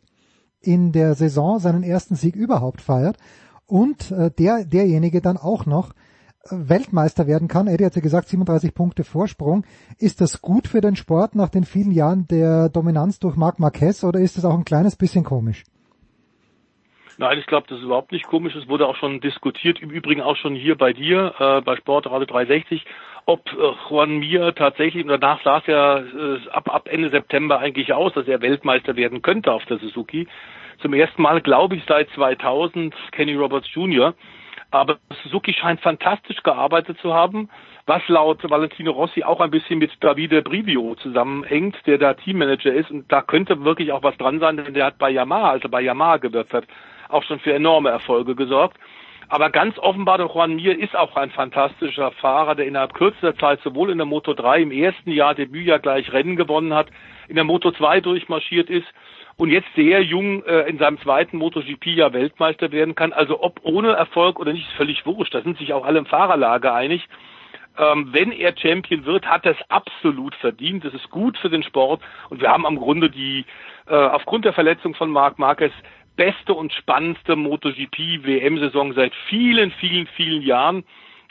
in 0.61 0.92
der 0.92 1.14
Saison 1.14 1.59
seinen 1.59 1.84
ersten 1.84 2.16
Sieg 2.16 2.35
überhaupt 2.35 2.82
feiert 2.82 3.17
und 3.68 4.12
äh, 4.12 4.32
der 4.32 4.66
derjenige 4.66 5.22
dann 5.22 5.38
auch 5.38 5.66
noch 5.66 5.92
äh, 5.92 5.94
Weltmeister 6.52 7.28
werden 7.28 7.48
kann. 7.48 7.68
Eddie 7.68 7.86
hat 7.86 7.96
ja 7.96 8.02
gesagt, 8.02 8.30
37 8.30 8.74
Punkte 8.74 9.04
Vorsprung. 9.04 9.66
Ist 10.00 10.22
das 10.22 10.42
gut 10.42 10.68
für 10.68 10.82
den 10.82 10.96
Sport 10.96 11.36
nach 11.36 11.50
den 11.50 11.66
vielen 11.66 11.92
Jahren 11.92 12.28
der 12.28 12.70
Dominanz 12.70 13.20
durch 13.20 13.36
Marc 13.36 13.60
Marquez 13.60 14.04
oder 14.04 14.20
ist 14.20 14.38
das 14.38 14.46
auch 14.46 14.58
ein 14.58 14.66
kleines 14.66 14.96
bisschen 14.96 15.24
komisch? 15.24 15.64
Nein, 17.20 17.40
ich 17.40 17.48
glaube, 17.48 17.66
das 17.68 17.80
ist 17.80 17.84
überhaupt 17.84 18.12
nicht 18.12 18.28
komisch. 18.28 18.56
Es 18.56 18.68
wurde 18.68 18.88
auch 18.88 18.96
schon 18.96 19.20
diskutiert, 19.22 19.82
im 19.82 19.90
Übrigen 19.90 20.22
auch 20.22 20.38
schon 20.38 20.54
hier 20.54 20.78
bei 20.78 20.94
dir, 20.94 21.34
äh, 21.40 21.62
bei 21.62 21.76
Sportradio 21.76 22.28
360, 22.28 22.86
ob 23.26 23.42
äh, 23.54 23.90
Juan 23.90 24.20
Mir 24.20 24.54
tatsächlich, 24.54 25.04
und 25.04 25.10
danach 25.10 25.44
sah 25.44 25.58
es 25.58 25.66
ja 25.66 25.98
äh, 25.98 26.50
ab, 26.52 26.70
ab 26.72 26.88
Ende 26.88 27.10
September 27.10 27.58
eigentlich 27.58 27.92
aus, 27.92 28.14
dass 28.14 28.28
er 28.28 28.42
Weltmeister 28.42 28.96
werden 28.96 29.24
könnte 29.24 29.52
auf 29.52 29.66
der 29.66 29.80
Suzuki. 29.80 30.28
Zum 30.80 30.94
ersten 30.94 31.22
Mal, 31.22 31.42
glaube 31.42 31.76
ich, 31.76 31.84
seit 31.88 32.10
2000 32.12 32.94
Kenny 33.12 33.36
Roberts 33.36 33.68
Jr. 33.74 34.14
Aber 34.70 34.98
Suzuki 35.24 35.54
scheint 35.54 35.80
fantastisch 35.82 36.44
gearbeitet 36.44 37.00
zu 37.02 37.14
haben, 37.14 37.50
was 37.86 38.02
laut 38.08 38.48
Valentino 38.50 38.92
Rossi 38.92 39.24
auch 39.24 39.40
ein 39.40 39.50
bisschen 39.50 39.80
mit 39.80 39.92
Davide 40.02 40.42
Brivio 40.42 40.96
zusammenhängt, 40.96 41.78
der 41.86 41.98
da 41.98 42.14
Teammanager 42.14 42.74
ist. 42.74 42.92
Und 42.92 43.12
da 43.12 43.22
könnte 43.22 43.64
wirklich 43.64 43.92
auch 43.92 44.04
was 44.04 44.18
dran 44.18 44.40
sein, 44.40 44.58
denn 44.58 44.74
der 44.74 44.86
hat 44.86 44.98
bei 44.98 45.10
Yamaha, 45.10 45.52
also 45.52 45.70
bei 45.70 45.82
Yamaha 45.82 46.18
gewirkt 46.18 46.54
hat, 46.54 46.66
auch 47.10 47.24
schon 47.24 47.40
für 47.40 47.54
enorme 47.54 47.90
Erfolge 47.90 48.36
gesorgt. 48.36 48.78
Aber 49.30 49.50
ganz 49.50 49.78
offenbar, 49.80 50.18
der 50.18 50.28
Juan 50.28 50.56
Mir 50.56 50.78
ist 50.78 50.96
auch 50.96 51.16
ein 51.16 51.32
fantastischer 51.32 52.12
Fahrer, 52.12 52.56
der 52.56 52.68
innerhalb 52.68 52.94
kürzester 52.94 53.36
Zeit 53.38 53.62
sowohl 53.62 53.90
in 53.90 53.98
der 53.98 54.06
Moto 54.06 54.34
3 54.34 54.62
im 54.62 54.72
ersten 54.72 55.12
Jahr 55.12 55.34
Debütjahr 55.34 55.80
gleich 55.80 56.12
Rennen 56.14 56.36
gewonnen 56.36 56.74
hat, 56.74 56.88
in 57.28 57.36
der 57.36 57.44
Moto 57.44 57.72
2 57.72 58.02
durchmarschiert 58.02 58.70
ist 58.70 58.88
und 59.38 59.52
jetzt 59.52 59.68
sehr 59.76 60.02
jung 60.04 60.44
äh, 60.44 60.68
in 60.68 60.80
seinem 60.80 61.00
zweiten 61.00 61.38
MotoGP-Jahr 61.38 62.12
Weltmeister 62.14 62.72
werden 62.72 62.96
kann. 62.96 63.14
Also 63.14 63.42
ob 63.42 63.60
ohne 63.64 63.92
Erfolg 63.92 64.40
oder 64.40 64.52
nicht, 64.52 64.68
ist 64.68 64.76
völlig 64.76 65.06
wurscht. 65.06 65.34
Da 65.34 65.42
sind 65.42 65.58
sich 65.60 65.74
auch 65.74 65.86
alle 65.86 66.00
im 66.00 66.08
Fahrerlager 66.08 66.74
einig. 66.74 67.08
Ähm, 67.78 68.10
wenn 68.12 68.32
er 68.32 68.58
Champion 68.58 69.06
wird, 69.06 69.28
hat 69.28 69.46
er 69.46 69.52
es 69.52 69.70
absolut 69.70 70.34
verdient. 70.36 70.84
Das 70.84 70.94
ist 70.96 71.12
gut 71.12 71.38
für 71.38 71.50
den 71.50 71.62
Sport. 71.62 72.02
Und 72.30 72.42
wir 72.42 72.50
haben 72.50 72.66
am 72.66 72.78
Grunde 72.78 73.12
die, 73.12 73.46
äh, 73.88 73.94
aufgrund 73.94 74.46
der 74.46 74.54
Verletzung 74.54 74.96
von 74.96 75.12
Marc 75.12 75.38
Marquez, 75.38 75.74
beste 76.16 76.56
und 76.56 76.74
spannendste 76.74 77.36
MotoGP-WM-Saison 77.36 78.94
seit 78.94 79.14
vielen, 79.30 79.70
vielen, 79.72 80.08
vielen 80.08 80.42
Jahren. 80.42 80.84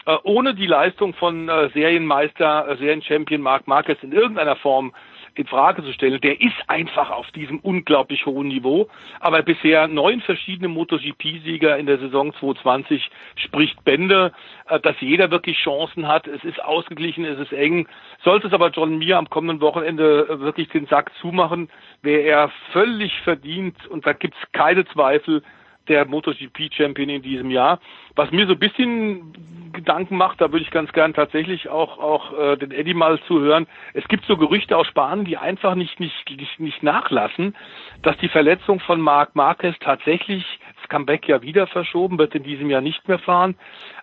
Äh, 0.06 0.16
ohne 0.22 0.54
die 0.54 0.66
Leistung 0.66 1.12
von 1.14 1.48
äh, 1.48 1.70
Serienmeister, 1.70 2.68
äh, 2.68 2.76
Serienchampion 2.76 3.42
Marc 3.42 3.66
Marquez 3.66 3.98
in 4.02 4.12
irgendeiner 4.12 4.54
Form 4.54 4.94
in 5.38 5.46
Frage 5.46 5.82
zu 5.82 5.92
stellen. 5.92 6.20
Der 6.20 6.40
ist 6.40 6.56
einfach 6.66 7.10
auf 7.10 7.30
diesem 7.32 7.58
unglaublich 7.60 8.26
hohen 8.26 8.48
Niveau. 8.48 8.88
Aber 9.20 9.42
bisher 9.42 9.88
neun 9.88 10.20
verschiedene 10.20 10.68
MotoGP-Sieger 10.68 11.76
in 11.78 11.86
der 11.86 11.98
Saison 11.98 12.32
2020 12.34 13.08
spricht 13.36 13.84
Bände, 13.84 14.32
äh, 14.68 14.80
dass 14.80 15.00
jeder 15.00 15.30
wirklich 15.30 15.58
Chancen 15.58 16.08
hat. 16.08 16.26
Es 16.26 16.42
ist 16.44 16.62
ausgeglichen, 16.62 17.24
es 17.24 17.38
ist 17.38 17.52
eng. 17.52 17.86
Sollte 18.24 18.48
es 18.48 18.52
aber 18.52 18.70
John 18.70 18.98
Mir 18.98 19.18
am 19.18 19.30
kommenden 19.30 19.60
Wochenende 19.60 20.26
äh, 20.28 20.40
wirklich 20.40 20.68
den 20.68 20.86
Sack 20.86 21.10
zumachen, 21.20 21.68
wäre 22.02 22.22
er 22.22 22.50
völlig 22.72 23.12
verdient 23.22 23.86
und 23.86 24.06
da 24.06 24.12
gibt's 24.12 24.38
keine 24.52 24.84
Zweifel, 24.86 25.42
der 25.88 26.06
MotoGP-Champion 26.06 27.08
in 27.08 27.22
diesem 27.22 27.50
Jahr. 27.50 27.80
Was 28.14 28.30
mir 28.30 28.46
so 28.46 28.52
ein 28.52 28.58
bisschen 28.58 29.72
Gedanken 29.72 30.16
macht, 30.16 30.40
da 30.40 30.50
würde 30.50 30.64
ich 30.64 30.70
ganz 30.70 30.92
gern 30.92 31.14
tatsächlich 31.14 31.68
auch 31.68 31.98
auch 31.98 32.38
äh, 32.38 32.56
den 32.56 32.70
Eddie 32.70 32.94
mal 32.94 33.20
zuhören. 33.26 33.66
Es 33.92 34.06
gibt 34.08 34.24
so 34.24 34.36
Gerüchte 34.36 34.76
aus 34.76 34.86
Spanien, 34.86 35.24
die 35.24 35.36
einfach 35.36 35.74
nicht 35.74 36.00
nicht 36.00 36.30
nicht, 36.30 36.60
nicht 36.60 36.82
nachlassen, 36.82 37.54
dass 38.02 38.16
die 38.18 38.28
Verletzung 38.28 38.80
von 38.80 39.00
Marc 39.00 39.36
Marquez 39.36 39.76
tatsächlich 39.80 40.44
das 40.80 40.88
Comeback 40.88 41.28
ja 41.28 41.42
wieder 41.42 41.66
verschoben 41.66 42.18
wird 42.18 42.34
in 42.34 42.42
diesem 42.42 42.70
Jahr 42.70 42.80
nicht 42.80 43.06
mehr 43.06 43.18
fahren, 43.18 43.56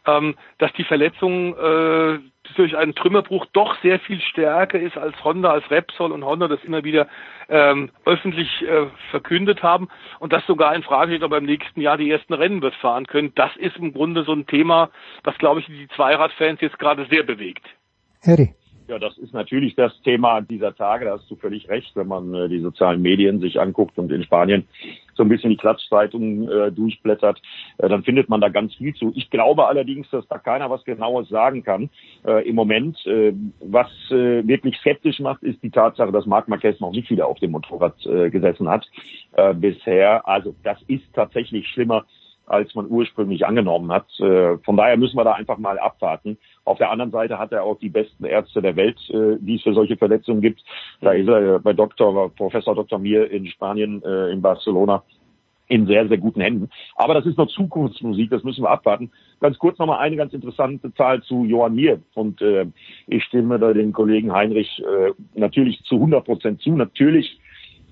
ähm, 0.06 0.36
dass 0.60 0.72
die 0.74 0.84
Verletzung 0.84 1.56
äh, 1.58 2.20
durch 2.56 2.76
einen 2.76 2.96
Trümmerbruch 2.96 3.46
doch 3.54 3.76
sehr 3.82 4.00
viel 4.00 4.20
stärker 4.22 4.80
ist 4.80 4.98
als 4.98 5.22
Honda, 5.24 5.52
als 5.52 5.70
Repsol 5.72 6.12
und 6.12 6.26
Honda 6.26 6.48
das 6.48 6.64
immer 6.64 6.84
wieder 6.84 7.08
ähm, 7.50 7.90
öffentlich 8.06 8.50
äh, 8.62 8.88
verkündet 9.12 9.64
haben 9.64 9.88
und 10.20 10.34
das 10.34 10.46
sogar 10.46 10.76
in 10.76 10.84
Frage 10.84 11.12
steht, 11.12 11.24
ob 11.24 11.34
im 11.34 11.46
nächsten 11.46 11.82
Jahr 11.82 11.98
die 11.98 12.12
ersten 12.12 12.34
Rennen 12.34 12.62
wird 12.62 12.76
fahren 12.76 13.08
können. 13.08 13.34
Das 13.36 13.56
ist 13.58 13.78
im 13.78 13.94
Grunde 13.94 14.24
so 14.24 14.34
ein 14.34 14.46
Thema, 14.48 14.90
was 15.24 15.38
glaube 15.38 15.62
ich 15.62 15.66
die 15.68 15.88
Zweiradfans 15.96 16.62
jetzt 16.62 16.80
gerade 16.80 17.06
sehr 17.10 17.24
bewegt. 17.24 17.66
Harry. 18.26 18.54
Ja, 18.88 19.00
das 19.00 19.18
ist 19.18 19.34
natürlich 19.34 19.76
das 19.76 19.94
Thema 20.02 20.42
dieser 20.42 20.76
Tage. 20.76 21.06
Da 21.06 21.14
hast 21.14 21.30
du 21.32 21.36
völlig 21.38 21.70
recht, 21.70 21.96
wenn 21.96 22.08
man 22.08 22.34
äh, 22.34 22.50
die 22.50 22.60
sozialen 22.60 23.02
Medien 23.02 23.40
sich 23.40 23.60
anguckt 23.60 23.98
und 23.98 24.12
in 24.12 24.24
Spanien 24.24 24.68
so 25.16 25.24
ein 25.24 25.30
bisschen 25.30 25.52
die 25.52 25.58
Klatschzeitungen 25.58 26.50
äh, 26.50 26.72
durchblättert, 26.72 27.42
äh, 27.78 27.88
dann 27.88 28.04
findet 28.04 28.28
man 28.28 28.42
da 28.42 28.50
ganz 28.50 28.76
viel 28.76 28.94
zu. 28.94 29.14
Ich 29.16 29.30
glaube 29.30 29.68
allerdings, 29.68 30.10
dass 30.10 30.28
da 30.28 30.38
keiner 30.38 30.70
was 30.70 30.84
Genaues 30.84 31.30
sagen 31.30 31.64
kann 31.64 31.90
äh, 32.26 32.48
im 32.48 32.56
Moment. 32.56 32.98
Äh, 33.06 33.34
was 33.62 33.88
äh, 34.12 34.46
wirklich 34.46 34.76
skeptisch 34.78 35.20
macht, 35.20 35.44
ist 35.44 35.64
die 35.64 35.72
Tatsache, 35.72 36.12
dass 36.12 36.26
Marc 36.26 36.50
Marquez 36.50 36.80
noch 36.82 36.92
nicht 36.92 37.10
wieder 37.10 37.28
auf 37.28 37.40
dem 37.40 37.52
Motorrad 37.52 38.06
äh, 38.06 38.30
gesessen 38.30 38.68
hat 38.68 38.86
äh, 39.34 39.54
bisher. 39.54 40.28
Also 40.28 40.56
das 40.64 40.82
ist 40.88 41.06
tatsächlich 41.14 41.68
schlimmer 41.70 42.06
als 42.46 42.76
man 42.76 42.88
ursprünglich 42.90 43.46
angenommen 43.46 43.92
hat. 43.92 44.08
Äh, 44.20 44.58
von 44.60 44.76
daher 44.76 44.98
müssen 44.98 45.18
wir 45.18 45.24
da 45.24 45.34
einfach 45.34 45.58
mal 45.58 45.80
abwarten. 45.80 46.38
Auf 46.66 46.78
der 46.78 46.92
anderen 46.92 47.12
Seite 47.12 47.40
hat 47.40 47.52
er 47.52 47.64
auch 47.64 47.78
die 47.80 47.90
besten 47.90 48.26
Ärzte 48.26 48.62
der 48.62 48.76
Welt, 48.76 48.98
äh, 49.10 49.38
die 49.40 49.56
es 49.56 49.64
für 49.64 49.74
solche 49.74 49.98
Verletzungen 49.98 50.42
gibt. 50.42 50.64
Da 51.02 51.12
ist 51.12 51.28
er 51.28 51.60
bei 51.60 51.74
Dr. 51.74 52.30
Professor 52.36 52.76
Dr. 52.76 53.00
Mir 53.00 53.30
in 53.30 53.48
Spanien, 53.48 54.02
äh, 54.04 54.32
in 54.32 54.42
Barcelona 54.42 55.04
in 55.68 55.88
sehr, 55.88 56.08
sehr 56.08 56.18
guten 56.18 56.42
Händen. 56.42 56.70
Aber 56.96 57.14
das 57.14 57.26
ist 57.26 57.38
noch 57.38 57.48
Zukunftsmusik, 57.48 58.30
das 58.30 58.44
müssen 58.44 58.64
wir 58.64 58.70
abwarten. 58.70 59.12
Ganz 59.40 59.58
kurz 59.58 59.80
nochmal 59.80 60.00
eine 60.00 60.16
ganz 60.16 60.34
interessante 60.34 60.94
Zahl 60.94 61.22
zu 61.24 61.46
Johann 61.46 61.76
Mir. 61.76 62.02
Und 62.14 62.42
äh, 62.42 62.66
ich 63.08 63.24
stimme 63.24 63.60
da 63.60 63.74
den 63.74 63.94
Kollegen 63.94 64.34
Heinrich 64.34 64.82
äh, 64.82 65.12
natürlich 65.34 65.82
zu 65.84 65.96
100 65.96 66.26
Prozent 66.26 66.62
zu. 66.62 66.72
Natürlich 66.72 67.40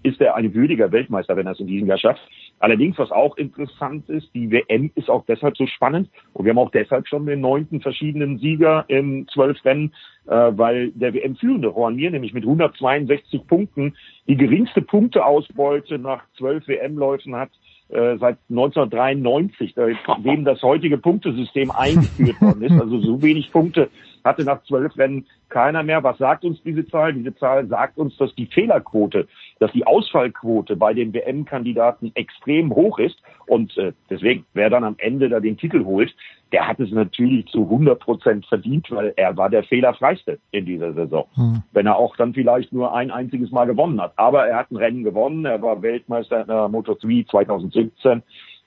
ist 0.04 0.22
er 0.22 0.36
ein 0.36 0.54
würdiger 0.54 0.92
Weltmeister, 0.92 1.36
wenn 1.36 1.46
er 1.46 1.54
es 1.54 1.60
in 1.60 1.68
diesem 1.68 1.88
Jahr 1.88 1.98
schafft. 1.98 2.22
Allerdings, 2.60 2.98
was 2.98 3.12
auch 3.12 3.38
interessant 3.38 4.08
ist, 4.10 4.34
die 4.34 4.52
WM 4.52 4.92
ist 4.96 5.10
auch 5.10 5.26
deshalb 5.26 5.58
so 5.58 5.66
spannend 5.68 6.10
und 6.34 6.46
wir 6.46 6.52
haben 6.52 6.60
auch 6.60 6.72
deshalb 6.72 7.08
schon 7.08 7.26
den 7.26 7.42
neunten 7.42 7.82
verschiedenen 7.82 8.38
Sieger 8.38 8.86
in 8.88 9.28
zwölf 9.34 9.64
Rennen, 9.66 9.94
äh, 10.28 10.32
weil 10.32 10.92
der 10.92 11.14
WM-führende 11.14 11.70
Juan 11.70 11.96
Mir 11.96 12.12
nämlich 12.12 12.34
mit 12.34 12.44
162 12.44 13.48
Punkten 13.48 13.96
die 14.28 14.38
geringste 14.38 14.82
Punkteausbeute 14.82 15.98
nach 15.98 16.24
zwölf 16.38 16.68
WM-Läufen 16.68 17.36
hat 17.36 17.50
äh, 17.90 18.18
seit 18.20 18.38
1993, 18.50 19.76
dem 20.24 20.46
das 20.46 20.62
heutige 20.62 20.98
Punktesystem 20.98 21.72
eingeführt 21.76 22.40
worden 22.42 22.62
ist. 22.62 22.80
Also 22.80 23.00
so 23.00 23.22
wenig 23.22 23.52
Punkte 23.52 23.90
hatte 24.24 24.44
nach 24.44 24.64
zwölf 24.64 24.98
Rennen 24.98 25.26
keiner 25.50 25.84
mehr. 25.84 26.04
Was 26.04 26.18
sagt 26.18 26.44
uns 26.46 26.62
diese 26.64 26.86
Zahl? 26.88 27.14
Diese 27.14 27.36
Zahl 27.36 27.68
sagt 27.68 27.98
uns, 27.98 28.16
dass 28.18 28.34
die 28.36 28.48
Fehlerquote, 28.48 29.28
dass 29.60 29.72
die 29.72 29.86
Ausfallquote 29.86 30.76
bei 30.76 30.94
den 30.94 31.14
WM-Kandidaten 31.14 32.12
extrem 32.16 32.74
hoch 32.74 33.00
ist. 33.00 33.22
Und 33.48 33.78
äh, 33.78 33.94
deswegen, 34.10 34.46
wer 34.54 34.70
dann 34.70 34.84
am 34.84 34.96
Ende 34.98 35.30
da 35.30 35.40
den 35.40 35.58
Titel 35.58 35.86
holt, 35.86 36.16
der 36.52 36.68
hat 36.68 36.80
es 36.80 36.92
natürlich 36.92 37.46
zu 37.48 37.64
100 37.64 38.00
Prozent 38.00 38.46
verdient, 38.46 38.92
weil 38.92 39.14
er 39.16 39.38
war 39.38 39.50
der 39.50 39.64
fehlerfreiste 39.64 40.40
in 40.52 40.66
dieser 40.66 40.94
Saison. 40.94 41.26
Hm. 41.36 41.64
Wenn 41.72 41.88
er 41.88 41.96
auch 41.96 42.16
dann 42.18 42.34
vielleicht 42.34 42.74
nur 42.74 42.94
ein 42.94 43.12
einziges 43.12 43.52
Mal 43.52 43.66
gewonnen 43.66 44.02
hat. 44.02 44.14
Aber 44.18 44.48
er 44.48 44.58
hat 44.58 44.72
ein 44.72 44.78
Rennen 44.78 45.04
gewonnen. 45.04 45.46
Er 45.46 45.62
war 45.62 45.82
Weltmeister 45.82 46.42
in 46.42 46.48
der 46.48 46.68
Moto3 46.68 47.28
2017. 47.30 48.22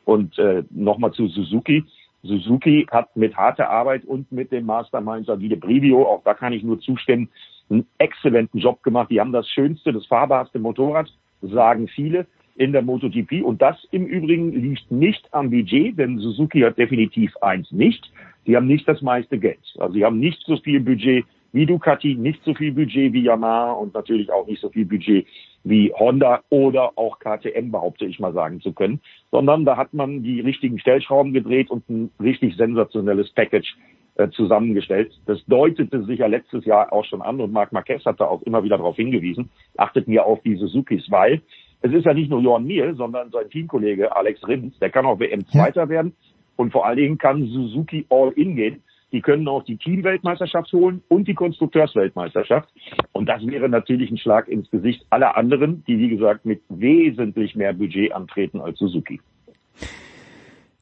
Und 0.05 0.39
äh, 0.39 0.65
nochmal 0.70 1.12
zu 1.12 1.28
Suzuki. 1.28 1.84
Suzuki 2.25 2.86
hat 2.91 3.15
mit 3.17 3.36
harter 3.36 3.69
Arbeit 3.69 4.05
und 4.05 4.33
mit 4.33 4.51
dem 4.51 4.67
Mastermind 4.67 5.27
Savide 5.27 5.57
Brivio, 5.57 6.07
auch 6.07 6.23
da 6.25 6.35
kann 6.35 6.53
ich 6.53 6.62
nur 6.62 6.81
zustimmen, 6.81 7.28
einen 7.70 7.86
exzellenten 7.99 8.61
Job 8.61 8.83
gemacht. 8.83 9.11
Die 9.11 9.20
haben 9.20 9.33
das 9.33 9.49
schönste, 9.49 9.93
das 9.93 10.07
fahrbarste 10.07 10.59
Motorrad, 10.59 11.09
sagen 11.43 11.89
viele 11.89 12.27
in 12.57 12.73
der 12.73 12.83
MotoGP. 12.83 13.43
Und 13.43 13.61
das 13.61 13.77
im 13.91 14.07
Übrigen 14.07 14.53
liegt 14.53 14.91
nicht 14.91 15.33
am 15.33 15.51
Budget, 15.51 15.99
denn 15.99 16.19
Suzuki 16.19 16.61
hat 16.61 16.78
definitiv 16.78 17.36
eins 17.39 17.70
nicht. 17.70 18.11
Die 18.47 18.57
haben 18.57 18.67
nicht 18.67 18.89
das 18.89 19.03
meiste 19.03 19.39
Geld. 19.39 19.61
Also 19.78 19.94
sie 19.94 20.05
haben 20.05 20.19
nicht 20.19 20.43
so 20.47 20.57
viel 20.57 20.81
Budget 20.81 21.25
wie 21.55 21.66
Ducati, 21.66 22.16
nicht 22.16 22.42
so 22.44 22.52
viel 22.52 22.73
Budget 22.73 23.12
wie 23.12 23.23
Yamaha 23.23 23.73
und 23.73 23.94
natürlich 23.94 24.31
auch 24.33 24.47
nicht 24.47 24.60
so 24.60 24.70
viel 24.70 24.84
Budget 24.84 25.24
wie 25.62 25.92
Honda 25.94 26.42
oder 26.50 26.99
auch 26.99 27.20
KTM, 27.20 27.70
behaupte 27.70 28.07
ich 28.07 28.18
mal 28.18 28.33
sagen 28.33 28.60
zu 28.60 28.73
können, 28.73 29.00
sondern 29.31 29.65
da 29.65 29.76
hat 29.76 29.94
man 29.94 30.24
die 30.24 30.41
richtigen 30.41 30.81
Stellschrauben 30.81 31.33
gedreht 31.33 31.70
und 31.70 31.89
ein 31.89 32.10
richtig 32.20 32.57
sensationelles 32.57 33.31
Package 33.31 33.76
äh, 34.16 34.31
zusammengestellt. 34.31 35.12
Das 35.26 35.44
deutete 35.47 36.05
sich 36.05 36.18
ja 36.18 36.26
letztes 36.26 36.65
Jahr 36.65 36.92
auch 36.92 37.05
schon 37.05 37.23
an 37.23 37.41
und 37.41 37.52
Marc 37.52 37.73
Marquez 37.73 38.05
hat 38.05 38.20
da 38.20 38.26
auch 38.26 38.42
immer 38.42 38.65
wieder 38.65 38.76
darauf 38.76 38.97
hingewiesen, 38.97 39.49
achtet 39.76 40.08
mir 40.08 40.26
auf 40.26 40.42
die 40.42 40.57
Suzukis, 40.57 41.08
weil 41.08 41.41
es 41.83 41.92
ist 41.92 42.05
ja 42.05 42.15
nicht 42.15 42.31
nur 42.31 42.41
Johann 42.41 42.65
Miel, 42.65 42.97
sondern 42.97 43.31
sein 43.31 43.49
Teamkollege 43.49 44.16
Alex 44.16 44.47
Rins, 44.49 44.76
der 44.81 44.91
kann 44.91 45.07
auch 45.07 45.20
WM-Zweiter 45.20 45.83
ja. 45.83 45.89
werden 45.89 46.16
und 46.57 46.73
vor 46.73 46.84
allen 46.84 46.97
Dingen 46.97 47.18
kann 47.18 47.47
Suzuki 47.47 48.07
All-In 48.08 48.57
gehen. 48.57 48.83
Die 49.15 49.20
können 49.20 49.47
auch 49.47 49.62
die 49.62 49.76
Teamweltmeisterschaft 49.76 50.73
holen 50.73 51.01
und 51.07 51.28
die 51.28 51.34
Konstrukteursweltmeisterschaft. 51.34 52.68
Und 53.12 53.28
das 53.28 53.47
wäre 53.47 53.68
natürlich 53.68 54.10
ein 54.10 54.18
Schlag 54.18 54.49
ins 54.49 54.68
Gesicht 54.73 55.07
aller 55.10 55.36
anderen, 55.36 55.84
die 55.86 56.01
wie 56.01 56.09
gesagt 56.09 56.44
mit 56.44 56.62
wesentlich 56.68 57.55
mehr 57.55 57.73
Budget 57.75 58.12
antreten 58.12 58.60
als 58.60 58.76
Suzuki. 58.81 59.20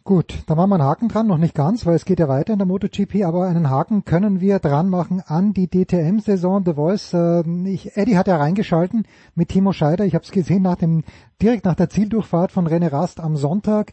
Gut, 0.05 0.43
da 0.49 0.57
machen 0.57 0.71
wir 0.71 0.75
einen 0.75 0.85
Haken 0.85 1.09
dran, 1.09 1.29
noch 1.29 1.39
nicht 1.39 1.55
ganz, 1.55 1.87
weil 1.87 1.95
es 1.95 2.05
geht 2.05 2.19
ja 2.19 2.27
weiter 2.27 2.53
in 2.53 2.59
der 2.59 2.67
MotoGP, 2.67 3.23
aber 3.23 3.47
einen 3.47 3.71
Haken 3.71 4.05
können 4.05 4.41
wir 4.41 4.59
dran 4.59 4.89
machen 4.89 5.23
an 5.25 5.53
die 5.53 5.69
DTM-Saison. 5.69 6.65
The 6.65 6.75
Voice, 6.75 7.15
äh, 7.15 7.45
ich, 7.69 7.97
Eddie 7.97 8.17
hat 8.17 8.27
ja 8.27 8.37
reingeschalten 8.37 9.07
mit 9.37 9.51
Timo 9.51 9.73
Scheider, 9.73 10.05
ich 10.05 10.17
habe 10.17 10.25
es 10.25 10.33
gesehen 10.33 10.63
nach 10.63 10.75
dem 10.75 11.05
direkt 11.41 11.67
nach 11.67 11.77
der 11.77 11.89
Zieldurchfahrt 11.89 12.51
von 12.51 12.67
René 12.67 12.91
Rast 12.91 13.21
am 13.21 13.37
Sonntag, 13.37 13.93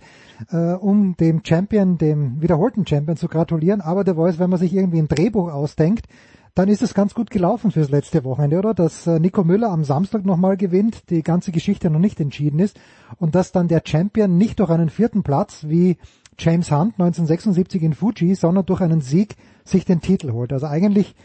äh, 0.52 0.74
um 0.74 1.16
dem 1.16 1.42
Champion, 1.46 2.00
dem 2.00 2.42
wiederholten 2.42 2.88
Champion 2.88 3.16
zu 3.16 3.28
gratulieren. 3.28 3.80
Aber 3.80 4.04
The 4.04 4.16
Voice, 4.16 4.40
wenn 4.40 4.50
man 4.50 4.58
sich 4.58 4.74
irgendwie 4.74 5.00
ein 5.00 5.10
Drehbuch 5.10 5.52
ausdenkt, 5.54 6.08
dann 6.56 6.70
ist 6.70 6.82
es 6.82 6.94
ganz 6.94 7.14
gut 7.14 7.30
gelaufen 7.30 7.72
fürs 7.72 7.90
letzte 7.90 8.24
Wochenende, 8.24 8.58
oder? 8.58 8.74
Dass 8.74 9.08
äh, 9.08 9.20
Nico 9.20 9.44
Müller 9.44 9.70
am 9.70 9.84
Samstag 9.84 10.26
nochmal 10.26 10.58
gewinnt, 10.58 11.10
die 11.10 11.24
ganze 11.24 11.52
Geschichte 11.52 11.90
noch 11.90 12.00
nicht 12.00 12.20
entschieden 12.20 12.60
ist 12.60 12.80
und 13.18 13.36
dass 13.36 13.52
dann 13.52 13.68
der 13.68 13.82
Champion 13.86 14.38
nicht 14.38 14.60
durch 14.60 14.70
einen 14.70 14.90
vierten 14.90 15.24
Platz 15.24 15.66
wie 15.68 15.98
James 16.38 16.72
Hunt 16.72 16.94
1976 17.00 17.84
in 17.84 17.94
Fuji, 17.94 18.36
sondern 18.36 18.66
durch 18.66 18.82
einen 18.82 19.02
Sieg 19.02 19.36
sich 19.64 19.86
den 19.86 20.02
Titel 20.02 20.32
holt. 20.32 20.54
Also 20.54 20.68
eigentlich 20.68 21.16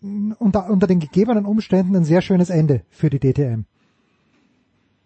mm, 0.00 0.32
unter, 0.38 0.70
unter 0.70 0.86
den 0.86 1.00
gegebenen 1.00 1.44
Umständen 1.44 1.96
ein 1.96 2.04
sehr 2.04 2.22
schönes 2.22 2.50
Ende 2.50 2.82
für 2.90 3.10
die 3.10 3.18
DTM. 3.18 3.64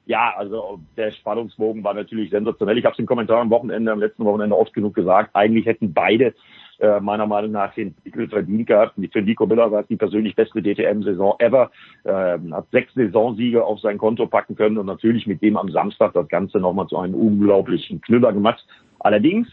Ja, 0.04 0.34
also 0.36 0.78
der 0.96 1.10
Spannungsbogen 1.10 1.82
war 1.82 1.94
natürlich 1.94 2.30
sensationell. 2.30 2.78
Ich 2.78 2.84
habe 2.84 2.92
es 2.92 2.98
im 2.98 3.06
Kommentar 3.06 3.40
am 3.40 3.50
Wochenende, 3.50 3.90
am 3.90 3.98
letzten 3.98 4.24
Wochenende 4.24 4.56
oft 4.56 4.72
genug 4.72 4.94
gesagt. 4.94 5.30
Eigentlich 5.34 5.66
hätten 5.66 5.92
beide 5.92 6.32
äh, 6.78 7.00
meiner 7.00 7.26
Meinung 7.26 7.52
nach 7.52 7.74
den 7.74 7.94
Titel 8.02 8.28
verdient 8.28 8.66
gehabt. 8.66 8.94
Für 9.12 9.22
Nico 9.22 9.46
Miller 9.46 9.70
war 9.70 9.80
es 9.82 9.86
die 9.88 9.96
persönlich 9.96 10.34
beste 10.34 10.62
DTM-Saison 10.62 11.34
ever. 11.38 11.70
Äh, 12.04 12.38
hat 12.52 12.66
sechs 12.70 12.92
Saisonsiege 12.94 13.64
auf 13.64 13.80
sein 13.80 13.98
Konto 13.98 14.26
packen 14.26 14.56
können 14.56 14.78
und 14.78 14.86
natürlich 14.86 15.26
mit 15.26 15.42
dem 15.42 15.56
am 15.56 15.70
Samstag 15.70 16.12
das 16.12 16.28
Ganze 16.28 16.58
nochmal 16.58 16.86
zu 16.86 16.98
einem 16.98 17.14
unglaublichen 17.14 18.00
Knüller 18.00 18.32
gemacht. 18.32 18.64
Allerdings 19.00 19.48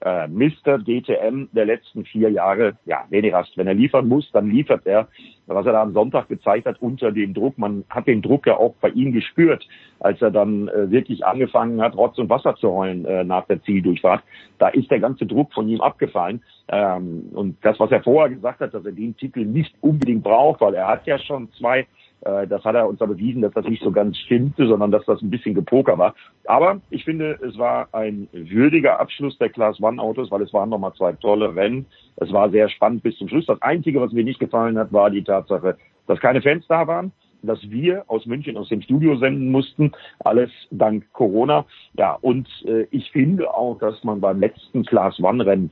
äh, 0.00 0.28
Mr. 0.28 0.78
DTM 0.78 1.48
der 1.52 1.66
letzten 1.66 2.04
vier 2.04 2.30
Jahre, 2.30 2.76
ja, 2.84 3.04
René 3.10 3.32
Rast, 3.32 3.56
wenn 3.56 3.66
er 3.66 3.74
liefern 3.74 4.06
muss, 4.06 4.30
dann 4.32 4.50
liefert 4.50 4.86
er. 4.86 5.08
Was 5.46 5.64
er 5.64 5.72
da 5.72 5.82
am 5.82 5.94
Sonntag 5.94 6.28
gezeigt 6.28 6.66
hat 6.66 6.80
unter 6.82 7.10
dem 7.10 7.32
Druck, 7.32 7.56
man 7.56 7.84
hat 7.88 8.06
den 8.06 8.20
Druck 8.20 8.46
ja 8.46 8.56
auch 8.56 8.74
bei 8.80 8.90
ihm 8.90 9.12
gespürt, 9.12 9.66
als 9.98 10.20
er 10.20 10.30
dann 10.30 10.68
äh, 10.68 10.90
wirklich 10.90 11.24
angefangen 11.24 11.80
hat, 11.80 11.96
Rotz 11.96 12.18
und 12.18 12.28
Wasser 12.28 12.54
zu 12.56 12.70
heulen 12.70 13.06
äh, 13.06 13.24
nach 13.24 13.46
der 13.46 13.62
Zieldurchfahrt. 13.62 14.22
Da 14.58 14.68
ist 14.68 14.90
der 14.90 15.00
ganze 15.00 15.26
Druck 15.26 15.52
von 15.54 15.68
ihm 15.68 15.80
abgefallen. 15.80 16.42
Ähm, 16.68 17.30
und 17.32 17.56
das, 17.62 17.80
was 17.80 17.90
er 17.90 18.02
vorher 18.02 18.34
gesagt 18.34 18.60
hat, 18.60 18.74
dass 18.74 18.84
er 18.84 18.92
den 18.92 19.16
Titel 19.16 19.44
nicht 19.46 19.74
unbedingt 19.80 20.22
braucht, 20.22 20.60
weil 20.60 20.74
er 20.74 20.86
hat 20.86 21.06
ja 21.06 21.18
schon 21.18 21.50
zwei 21.52 21.86
das 22.20 22.64
hat 22.64 22.74
er 22.74 22.88
uns 22.88 23.00
aber 23.00 23.14
bewiesen, 23.14 23.42
dass 23.42 23.52
das 23.52 23.66
nicht 23.66 23.82
so 23.82 23.90
ganz 23.90 24.16
stimmte, 24.18 24.66
sondern 24.66 24.90
dass 24.90 25.04
das 25.06 25.22
ein 25.22 25.30
bisschen 25.30 25.54
gepoker 25.54 25.98
war. 25.98 26.14
Aber 26.46 26.80
ich 26.90 27.04
finde, 27.04 27.38
es 27.46 27.56
war 27.58 27.88
ein 27.92 28.28
würdiger 28.32 29.00
Abschluss 29.00 29.38
der 29.38 29.50
Class 29.50 29.80
One 29.80 30.00
Autos, 30.00 30.30
weil 30.30 30.42
es 30.42 30.52
waren 30.52 30.70
nochmal 30.70 30.92
zwei 30.94 31.12
tolle 31.12 31.54
Rennen. 31.54 31.86
Es 32.16 32.32
war 32.32 32.50
sehr 32.50 32.68
spannend 32.68 33.02
bis 33.02 33.16
zum 33.18 33.28
Schluss. 33.28 33.46
Das 33.46 33.62
Einzige, 33.62 34.00
was 34.00 34.12
mir 34.12 34.24
nicht 34.24 34.40
gefallen 34.40 34.78
hat, 34.78 34.92
war 34.92 35.10
die 35.10 35.22
Tatsache, 35.22 35.76
dass 36.06 36.20
keine 36.20 36.42
Fans 36.42 36.66
da 36.68 36.86
waren 36.86 37.12
dass 37.42 37.58
wir 37.70 38.04
aus 38.08 38.26
München 38.26 38.56
aus 38.56 38.68
dem 38.68 38.82
Studio 38.82 39.16
senden 39.16 39.50
mussten, 39.50 39.92
alles 40.20 40.50
dank 40.70 41.04
Corona. 41.12 41.64
Ja, 41.94 42.18
und 42.20 42.48
äh, 42.66 42.86
ich 42.90 43.10
finde 43.10 43.54
auch, 43.54 43.78
dass 43.78 44.02
man 44.04 44.20
beim 44.20 44.40
letzten 44.40 44.84
Class 44.84 45.20
One 45.20 45.44
Rennen 45.44 45.70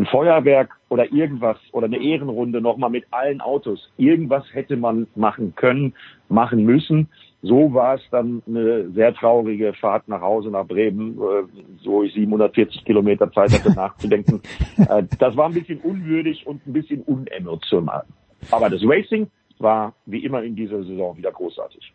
ein 0.00 0.06
Feuerwerk 0.06 0.76
oder 0.88 1.12
irgendwas 1.12 1.58
oder 1.72 1.84
eine 1.84 2.02
Ehrenrunde 2.02 2.60
nochmal 2.60 2.90
mit 2.90 3.04
allen 3.10 3.40
Autos. 3.40 3.90
Irgendwas 3.98 4.44
hätte 4.52 4.76
man 4.76 5.06
machen 5.14 5.54
können, 5.54 5.94
machen 6.28 6.64
müssen. 6.64 7.08
So 7.42 7.72
war 7.74 7.96
es 7.96 8.02
dann 8.10 8.42
eine 8.46 8.90
sehr 8.90 9.14
traurige 9.14 9.74
Fahrt 9.74 10.08
nach 10.08 10.22
Hause 10.22 10.50
nach 10.50 10.66
Bremen, 10.66 11.18
äh, 11.18 11.44
so 11.82 12.02
ich 12.02 12.14
740 12.14 12.84
Kilometer 12.84 13.30
Zeit 13.30 13.52
hatte 13.52 13.72
nachzudenken. 13.76 14.40
Äh, 14.76 15.04
das 15.18 15.36
war 15.36 15.46
ein 15.46 15.54
bisschen 15.54 15.80
unwürdig 15.80 16.46
und 16.46 16.66
ein 16.66 16.72
bisschen 16.72 17.02
unemotional. 17.02 18.04
Aber 18.50 18.70
das 18.70 18.80
Racing 18.82 19.28
war 19.58 19.94
wie 20.06 20.24
immer 20.24 20.42
in 20.42 20.56
dieser 20.56 20.82
Saison 20.82 21.16
wieder 21.16 21.30
großartig. 21.30 21.92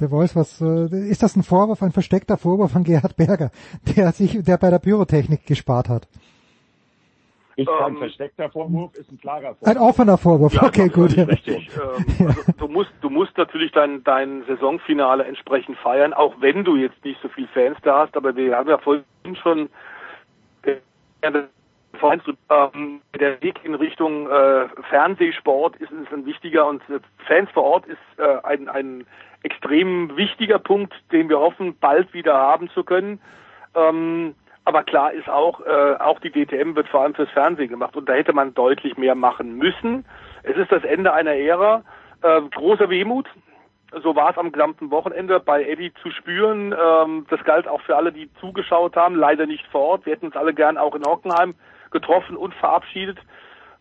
Der 0.00 0.08
Voice, 0.08 0.34
was 0.34 0.60
äh, 0.60 0.86
ist 1.08 1.22
das 1.22 1.36
ein 1.36 1.42
Vorwurf, 1.42 1.82
ein 1.82 1.92
versteckter 1.92 2.36
Vorwurf 2.36 2.72
von 2.72 2.84
Gerhard 2.84 3.16
Berger, 3.16 3.50
der 3.96 4.12
sich, 4.12 4.42
der 4.42 4.58
bei 4.58 4.70
der 4.70 4.78
Pyrotechnik 4.78 5.46
gespart 5.46 5.88
hat? 5.88 6.08
Ist 7.56 7.68
kein 7.68 7.92
ähm, 7.92 7.98
versteckter 7.98 8.50
Vorwurf, 8.50 8.94
ist 8.94 9.10
ein 9.10 9.18
klarer 9.18 9.54
Vorwurf. 9.54 9.68
Ein 9.68 9.78
offener 9.78 10.18
Vorwurf, 10.18 10.52
ja, 10.54 10.64
okay, 10.64 10.88
gut. 10.88 11.16
Richtig. 11.16 11.70
ähm, 11.76 12.26
also 12.26 12.52
du 12.58 12.68
musst, 12.68 12.92
du 13.00 13.10
musst 13.10 13.36
natürlich 13.38 13.70
dein, 13.72 14.02
dein 14.04 14.44
Saisonfinale 14.46 15.24
entsprechend 15.24 15.76
feiern, 15.78 16.12
auch 16.12 16.34
wenn 16.40 16.64
du 16.64 16.76
jetzt 16.76 17.04
nicht 17.04 17.20
so 17.22 17.28
viel 17.28 17.46
Fans 17.48 17.76
da 17.82 18.00
hast, 18.00 18.16
aber 18.16 18.34
wir 18.34 18.56
haben 18.56 18.68
ja 18.68 18.78
vorhin 18.78 19.04
schon 19.42 19.68
äh, 20.62 20.76
ähm, 21.22 23.00
der 23.18 23.40
Weg 23.42 23.64
in 23.64 23.74
Richtung 23.74 24.28
äh, 24.28 24.68
Fernsehsport 24.90 25.76
ist, 25.76 25.90
ist 25.90 26.12
ein 26.12 26.26
wichtiger 26.26 26.66
und 26.66 26.82
äh, 26.90 27.00
Fans 27.26 27.50
vor 27.52 27.64
Ort 27.64 27.86
ist 27.86 27.98
äh, 28.18 28.38
ein, 28.42 28.68
ein 28.68 29.06
extrem 29.42 30.16
wichtiger 30.16 30.58
Punkt, 30.58 30.92
den 31.12 31.28
wir 31.28 31.38
hoffen, 31.38 31.76
bald 31.78 32.12
wieder 32.12 32.34
haben 32.34 32.68
zu 32.70 32.82
können. 32.82 33.20
Ähm, 33.74 34.34
aber 34.64 34.82
klar 34.82 35.12
ist 35.12 35.28
auch, 35.28 35.60
äh, 35.60 35.96
auch 35.98 36.20
die 36.20 36.30
DTM 36.30 36.74
wird 36.74 36.88
vor 36.88 37.02
allem 37.02 37.14
fürs 37.14 37.30
Fernsehen 37.30 37.68
gemacht 37.68 37.96
und 37.96 38.08
da 38.08 38.14
hätte 38.14 38.32
man 38.32 38.54
deutlich 38.54 38.96
mehr 38.96 39.14
machen 39.14 39.56
müssen. 39.56 40.04
Es 40.42 40.56
ist 40.56 40.72
das 40.72 40.84
Ende 40.84 41.12
einer 41.12 41.34
Ära. 41.34 41.82
Äh, 42.22 42.40
großer 42.54 42.88
Wehmut. 42.88 43.28
So 44.02 44.16
war 44.16 44.30
es 44.30 44.38
am 44.38 44.50
gesamten 44.50 44.90
Wochenende 44.90 45.38
bei 45.38 45.64
Eddie 45.64 45.92
zu 46.02 46.10
spüren. 46.10 46.74
Ähm, 46.74 47.26
das 47.28 47.44
galt 47.44 47.68
auch 47.68 47.82
für 47.82 47.96
alle, 47.96 48.10
die 48.10 48.32
zugeschaut 48.40 48.96
haben. 48.96 49.14
Leider 49.14 49.46
nicht 49.46 49.66
vor 49.66 49.82
Ort. 49.82 50.06
Wir 50.06 50.14
hätten 50.14 50.26
uns 50.26 50.36
alle 50.36 50.54
gern 50.54 50.78
auch 50.78 50.94
in 50.94 51.04
Hockenheim 51.04 51.54
getroffen 51.90 52.36
und 52.36 52.54
verabschiedet. 52.54 53.18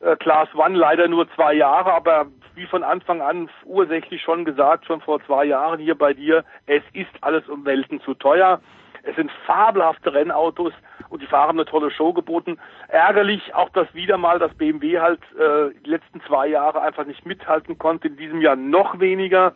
Äh, 0.01 0.17
Class 0.17 0.49
One 0.53 0.77
leider 0.77 1.07
nur 1.07 1.29
zwei 1.33 1.53
Jahre, 1.53 1.93
aber 1.93 2.27
wie 2.55 2.67
von 2.67 2.83
Anfang 2.83 3.21
an 3.21 3.49
ursächlich 3.65 4.21
schon 4.21 4.45
gesagt, 4.45 4.85
schon 4.85 5.01
vor 5.01 5.23
zwei 5.25 5.45
Jahren 5.45 5.79
hier 5.79 5.97
bei 5.97 6.13
dir, 6.13 6.43
es 6.67 6.83
ist 6.93 7.11
alles 7.21 7.47
um 7.47 7.65
Welten 7.65 8.01
zu 8.01 8.13
teuer. 8.13 8.59
Es 9.03 9.15
sind 9.17 9.31
fabelhafte 9.45 10.13
Rennautos 10.13 10.73
und 11.09 11.21
die 11.21 11.27
Fahrer 11.27 11.49
haben 11.49 11.59
eine 11.59 11.65
tolle 11.65 11.91
Show 11.91 12.13
geboten. 12.13 12.57
Ärgerlich 12.87 13.53
auch, 13.53 13.69
dass 13.69 13.93
wieder 13.93 14.17
mal 14.17 14.39
das 14.39 14.53
BMW 14.55 14.99
halt 14.99 15.19
äh, 15.33 15.77
die 15.85 15.89
letzten 15.89 16.21
zwei 16.21 16.47
Jahre 16.47 16.81
einfach 16.81 17.05
nicht 17.05 17.25
mithalten 17.25 17.77
konnte, 17.77 18.07
in 18.07 18.17
diesem 18.17 18.41
Jahr 18.41 18.55
noch 18.55 18.99
weniger. 18.99 19.53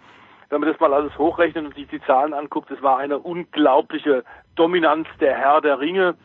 Wenn 0.50 0.62
man 0.62 0.70
das 0.70 0.80
mal 0.80 0.94
alles 0.94 1.18
hochrechnet 1.18 1.66
und 1.66 1.76
sich 1.76 1.88
die 1.88 2.02
Zahlen 2.02 2.34
anguckt, 2.34 2.72
es 2.72 2.82
war 2.82 2.98
eine 2.98 3.20
unglaubliche 3.20 4.24
Dominanz 4.56 5.08
der 5.20 5.36
Herr 5.36 5.62
der 5.62 5.80
Ringe, 5.80 6.16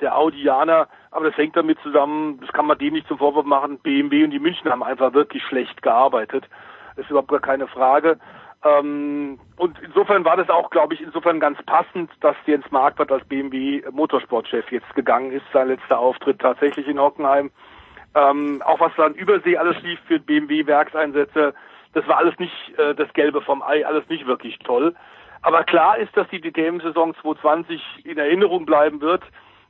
der 0.00 0.16
Audianer. 0.16 0.88
Aber 1.10 1.26
das 1.26 1.36
hängt 1.36 1.56
damit 1.56 1.78
zusammen, 1.80 2.40
das 2.40 2.52
kann 2.52 2.66
man 2.66 2.78
dem 2.78 2.92
nicht 2.92 3.08
zum 3.08 3.18
Vorwurf 3.18 3.46
machen, 3.46 3.78
BMW 3.78 4.24
und 4.24 4.30
die 4.30 4.38
München 4.38 4.70
haben 4.70 4.82
einfach 4.82 5.14
wirklich 5.14 5.42
schlecht 5.44 5.82
gearbeitet. 5.82 6.44
Ist 6.96 7.10
überhaupt 7.10 7.28
gar 7.28 7.40
keine 7.40 7.66
Frage. 7.68 8.18
Ähm, 8.64 9.38
und 9.56 9.78
insofern 9.82 10.24
war 10.24 10.36
das 10.36 10.48
auch, 10.48 10.70
glaube 10.70 10.94
ich, 10.94 11.00
insofern 11.00 11.40
ganz 11.40 11.62
passend, 11.64 12.10
dass 12.20 12.36
Jens 12.46 12.70
Marquardt 12.70 13.12
als 13.12 13.26
BMW 13.26 13.82
Motorsportchef 13.90 14.70
jetzt 14.72 14.94
gegangen 14.94 15.32
ist, 15.32 15.44
sein 15.52 15.68
letzter 15.68 15.98
Auftritt 15.98 16.40
tatsächlich 16.40 16.88
in 16.88 16.98
Hockenheim. 16.98 17.50
Ähm, 18.14 18.62
auch 18.64 18.80
was 18.80 18.92
dann 18.96 19.14
Übersee 19.14 19.56
alles 19.58 19.80
lief 19.82 20.00
für 20.06 20.18
BMW 20.18 20.66
Werkseinsätze, 20.66 21.54
das 21.92 22.06
war 22.08 22.18
alles 22.18 22.38
nicht 22.38 22.78
äh, 22.78 22.94
das 22.94 23.12
Gelbe 23.14 23.40
vom 23.40 23.62
Ei, 23.62 23.86
alles 23.86 24.08
nicht 24.08 24.26
wirklich 24.26 24.58
toll. 24.60 24.94
Aber 25.42 25.64
klar 25.64 25.98
ist, 25.98 26.16
dass 26.16 26.28
die 26.28 26.40
DTM-Saison 26.40 27.14
2020 27.22 27.80
in 28.04 28.18
Erinnerung 28.18 28.66
bleiben 28.66 29.00
wird. 29.00 29.22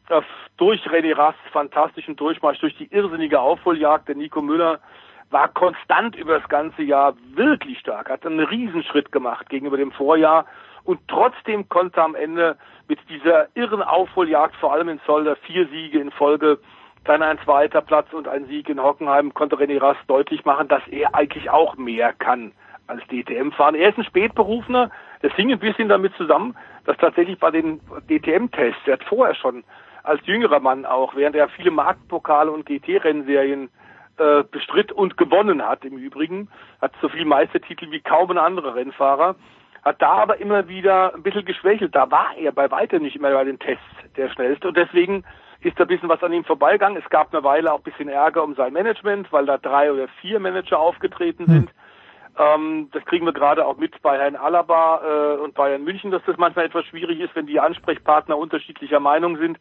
Äh, 0.09 0.23
durch 0.57 0.81
René 0.87 1.17
Rast 1.17 1.39
fantastischen 1.53 2.17
Durchmarsch, 2.17 2.59
durch 2.61 2.77
die 2.77 2.93
irrsinnige 2.93 3.41
Aufholjagd 3.41 4.09
der 4.09 4.17
Nico 4.17 4.41
Müller, 4.43 4.81
war 5.31 5.49
konstant 5.49 6.17
über 6.17 6.39
das 6.39 6.49
ganze 6.49 6.83
Jahr 6.83 7.15
wirklich 7.35 7.79
stark, 7.79 8.11
hat 8.11 8.25
einen 8.25 8.41
Riesenschritt 8.41 9.13
gemacht 9.13 9.49
gegenüber 9.49 9.77
dem 9.77 9.93
Vorjahr 9.93 10.47
und 10.85 11.01
trotzdem 11.09 11.69
konnte 11.69 12.03
am 12.03 12.15
Ende 12.15 12.57
mit 12.89 12.99
dieser 13.09 13.49
irren 13.55 13.83
Aufholjagd, 13.83 14.55
vor 14.57 14.73
allem 14.73 14.89
in 14.89 15.01
Zolder, 15.05 15.37
vier 15.37 15.67
Siege 15.69 15.99
in 15.99 16.13
Folge, 16.13 16.59
dann 17.05 17.23
ein 17.23 17.39
zweiter 17.45 17.81
Platz 17.81 18.13
und 18.13 18.29
ein 18.29 18.47
Sieg 18.47 18.69
in 18.69 18.83
Hockenheim, 18.83 19.35
konnte 19.35 19.57
René 19.57 19.81
Rast 19.81 20.01
deutlich 20.07 20.45
machen, 20.45 20.69
dass 20.69 20.87
er 20.89 21.15
eigentlich 21.15 21.51
auch 21.51 21.77
mehr 21.77 22.13
kann 22.13 22.53
als 22.87 23.03
DTM-Fahren. 23.09 23.75
Er 23.75 23.91
ist 23.91 23.99
ein 23.99 24.05
Spätberufener, 24.05 24.91
das 25.23 25.33
hing 25.35 25.51
ein 25.51 25.59
bisschen 25.59 25.89
damit 25.89 26.15
zusammen, 26.17 26.57
dass 26.85 26.97
tatsächlich 26.99 27.39
bei 27.39 27.51
den 27.51 27.81
DTM-Tests, 28.09 28.87
er 28.87 28.95
hat 28.95 29.05
vorher 29.05 29.35
schon 29.35 29.65
als 30.05 30.25
jüngerer 30.25 30.61
Mann 30.61 30.87
auch, 30.87 31.17
während 31.17 31.35
er 31.35 31.49
viele 31.49 31.73
Marktpokale 31.73 32.51
und 32.51 32.65
GT-Rennserien 32.67 33.71
äh, 34.19 34.45
bestritt 34.45 34.93
und 34.93 35.17
gewonnen 35.17 35.67
hat 35.67 35.85
im 35.85 35.97
Übrigen, 35.97 36.49
hat 36.81 36.93
so 37.01 37.09
viel 37.09 37.25
Meistertitel 37.25 37.91
wie 37.91 38.01
kaum 38.01 38.31
ein 38.31 38.39
anderer 38.39 38.75
Rennfahrer, 38.75 39.37
hat 39.83 40.03
da 40.03 40.13
aber 40.13 40.39
immer 40.39 40.69
wieder 40.69 41.15
ein 41.15 41.23
bisschen 41.23 41.45
geschwächelt. 41.45 41.95
Da 41.95 42.11
war 42.11 42.37
er 42.37 42.53
bei 42.53 42.71
weitem 42.71 43.03
nicht 43.03 43.17
immer 43.17 43.33
bei 43.33 43.45
den 43.45 43.59
Tests 43.59 43.85
der 44.17 44.31
schnellste 44.31 44.69
und 44.69 44.77
deswegen 44.77 45.25
ist 45.61 45.79
da 45.79 45.85
ein 45.85 45.89
bisschen 45.89 46.09
was 46.09 46.23
an 46.23 46.33
ihm 46.33 46.45
vorbeigegangen. 46.45 47.01
Es 47.03 47.09
gab 47.11 47.33
eine 47.33 47.45
Weile 47.45 47.73
auch 47.73 47.79
ein 47.79 47.85
bisschen 47.85 48.09
Ärger 48.09 48.43
um 48.43 48.55
sein 48.55 48.73
Management, 48.73 49.33
weil 49.33 49.47
da 49.47 49.59
drei 49.59 49.93
oder 49.93 50.09
vier 50.21 50.41
Manager 50.41 50.79
aufgetreten 50.79 51.47
sind. 51.47 51.71
Ähm, 52.39 52.89
das 52.93 53.05
kriegen 53.07 53.25
wir 53.25 53.33
gerade 53.33 53.65
auch 53.65 53.77
mit 53.77 54.01
bei 54.03 54.19
Herrn 54.19 54.37
Alaba 54.37 55.01
äh, 55.03 55.41
und 55.41 55.55
Bayern 55.55 55.85
München, 55.85 56.11
dass 56.11 56.23
das 56.27 56.37
manchmal 56.37 56.67
etwas 56.67 56.85
schwierig 56.85 57.21
ist, 57.21 57.35
wenn 57.35 57.47
die 57.47 57.61
Ansprechpartner 57.61 58.37
unterschiedlicher 58.37 59.01
Meinung 59.01 59.39
sind. 59.39 59.59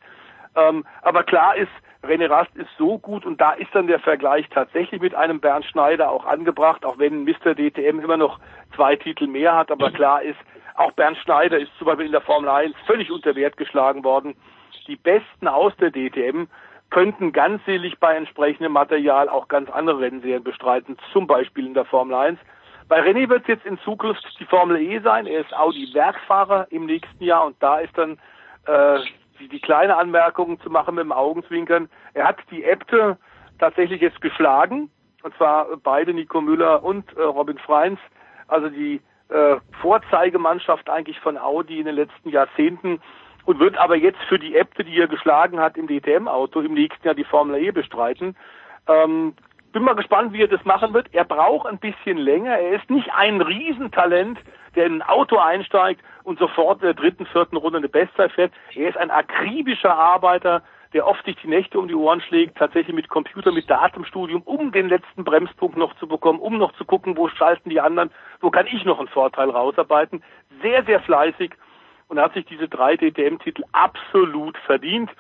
Ähm, 0.56 0.85
aber 1.01 1.24
klar 1.24 1.56
ist, 1.56 1.72
René 2.08 2.30
Rast 2.30 2.56
ist 2.56 2.69
so 2.77 2.98
gut 2.98 3.25
und 3.25 3.42
da 3.42 3.51
ist 3.53 3.74
dann 3.74 3.88
der 3.88 4.00
Vergleich 4.00 4.48
tatsächlich 4.50 5.01
mit 5.01 5.16
einem 5.16 5.40
Bernd 5.40 5.66
Schneider 5.66 6.11
auch 6.11 6.25
angebracht, 6.25 6.85
auch 6.85 6.98
wenn 6.98 7.24
Mr. 7.24 7.56
DTM 7.56 8.00
immer 8.00 8.17
noch 8.17 8.40
zwei 8.75 8.95
Titel 8.95 9.27
mehr 9.27 9.56
hat, 9.56 9.72
aber 9.72 9.92
klar 9.92 10.22
ist, 10.22 10.40
auch 10.75 10.92
Bernd 10.92 11.17
Schneider 11.17 11.58
ist 11.58 11.72
zum 11.77 11.88
Beispiel 11.88 12.08
in 12.08 12.11
der 12.11 12.22
Formel 12.22 12.50
1 12.50 12.75
völlig 12.85 13.11
unter 13.11 13.35
Wert 13.35 13.58
geschlagen 13.58 14.03
worden. 14.03 14.35
Die 14.88 14.98
Besten 14.98 15.48
aus 15.48 15.75
der 15.77 15.92
DTM 15.92 16.45
könnten 16.90 17.32
ganzselig 17.32 18.00
bei 18.00 18.16
entsprechendem 18.16 18.74
Material 18.74 19.30
auch 19.30 19.48
ganz 19.48 19.69
andere 19.69 20.01
Rennserien 20.01 20.43
bestreiten, 20.43 20.98
zum 21.11 21.27
Beispiel 21.27 21.66
in 21.66 21.74
der 21.74 21.85
Formel 21.85 22.16
1. 22.16 22.40
Bei 22.88 23.01
René 23.01 23.27
wird 23.30 23.42
es 23.43 23.48
jetzt 23.48 23.66
in 23.66 23.80
Zukunft 23.80 24.24
die 24.40 24.45
Formel 24.45 24.80
E 24.80 25.00
sein. 25.00 25.25
Er 25.25 25.42
ist 25.42 25.53
Audi-Werksfahrer 25.53 26.67
im 26.69 26.85
nächsten 26.85 27.24
Jahr 27.24 27.45
und 27.45 27.56
da 27.59 27.80
ist 27.80 27.98
dann 27.98 28.19
äh, 28.67 29.00
die, 29.39 29.47
die 29.47 29.59
kleine 29.59 29.97
Anmerkung 29.97 30.59
zu 30.61 30.69
machen 30.69 30.95
mit 30.95 31.03
dem 31.03 31.11
Augenzwinkern. 31.11 31.89
Er 32.14 32.27
hat 32.27 32.38
die 32.51 32.64
Äbte 32.64 33.17
tatsächlich 33.59 34.01
jetzt 34.01 34.22
geschlagen, 34.22 34.89
und 35.23 35.35
zwar 35.35 35.67
beide 35.83 36.14
Nico 36.14 36.41
Müller 36.41 36.83
und 36.83 37.05
äh, 37.17 37.22
Robin 37.22 37.57
Freins, 37.57 37.99
also 38.47 38.69
die 38.69 39.01
äh, 39.30 39.55
Vorzeigemannschaft 39.81 40.89
eigentlich 40.89 41.19
von 41.19 41.38
Audi 41.38 41.80
in 41.80 41.85
den 41.85 41.95
letzten 41.95 42.30
Jahrzehnten 42.30 43.01
und 43.45 43.59
wird 43.59 43.77
aber 43.77 43.95
jetzt 43.95 44.22
für 44.27 44.39
die 44.39 44.55
Äbte, 44.55 44.83
die 44.83 44.99
er 44.99 45.07
geschlagen 45.07 45.59
hat 45.59 45.77
im 45.77 45.88
DTM-Auto, 45.88 46.61
im 46.61 46.73
nächsten 46.73 47.05
Jahr 47.05 47.15
die 47.15 47.23
Formel 47.23 47.61
E 47.61 47.72
bestreiten. 47.72 48.35
Ähm, 48.88 49.33
bin 49.75 49.83
mal 49.83 49.93
gespannt, 49.93 50.31
wie 50.31 50.41
er 50.41 50.47
das 50.47 50.63
machen 50.63 50.93
wird. 50.93 51.13
Er 51.13 51.25
braucht 51.25 51.67
ein 51.67 51.79
bisschen 51.79 52.17
länger. 52.17 52.57
Er 52.57 52.77
ist 52.77 52.89
nicht 52.89 53.13
ein 53.13 53.41
Riesentalent, 53.41 54.39
der 54.73 54.85
in 54.85 54.93
ein 54.93 55.01
Auto 55.01 55.37
einsteigt 55.37 56.01
und 56.23 56.39
sofort 56.39 56.79
in 56.79 56.85
der 56.85 56.93
dritten, 56.93 57.25
vierten 57.25 57.57
Runde 57.57 57.79
eine 57.79 57.89
Bestzeit 57.89 58.31
fährt. 58.31 58.53
Er 58.73 58.87
ist 58.87 58.95
ein 58.95 59.11
akribischer 59.11 59.93
Arbeiter, 59.93 60.63
der 60.93 61.05
oft 61.05 61.25
sich 61.25 61.35
die 61.43 61.49
Nächte 61.49 61.77
um 61.77 61.89
die 61.89 61.93
Ohren 61.93 62.21
schlägt, 62.21 62.57
tatsächlich 62.57 62.95
mit 62.95 63.09
Computer, 63.09 63.51
mit 63.51 63.69
Datenstudium, 63.69 64.43
um 64.43 64.71
den 64.71 64.87
letzten 64.87 65.25
Bremspunkt 65.25 65.75
noch 65.75 65.93
zu 65.97 66.07
bekommen, 66.07 66.39
um 66.39 66.57
noch 66.57 66.71
zu 66.77 66.85
gucken, 66.85 67.17
wo 67.17 67.27
schalten 67.27 67.69
die 67.69 67.81
anderen, 67.81 68.11
wo 68.39 68.51
kann 68.51 68.67
ich 68.67 68.85
noch 68.85 68.99
einen 68.99 69.09
Vorteil 69.09 69.49
rausarbeiten. 69.49 70.23
Sehr, 70.61 70.85
sehr 70.85 71.01
fleißig 71.01 71.51
und 72.07 72.17
hat 72.17 72.33
sich 72.33 72.45
diese 72.45 72.69
drei 72.69 72.95
DTM-Titel 72.95 73.65
absolut 73.73 74.57
verdient. 74.59 75.11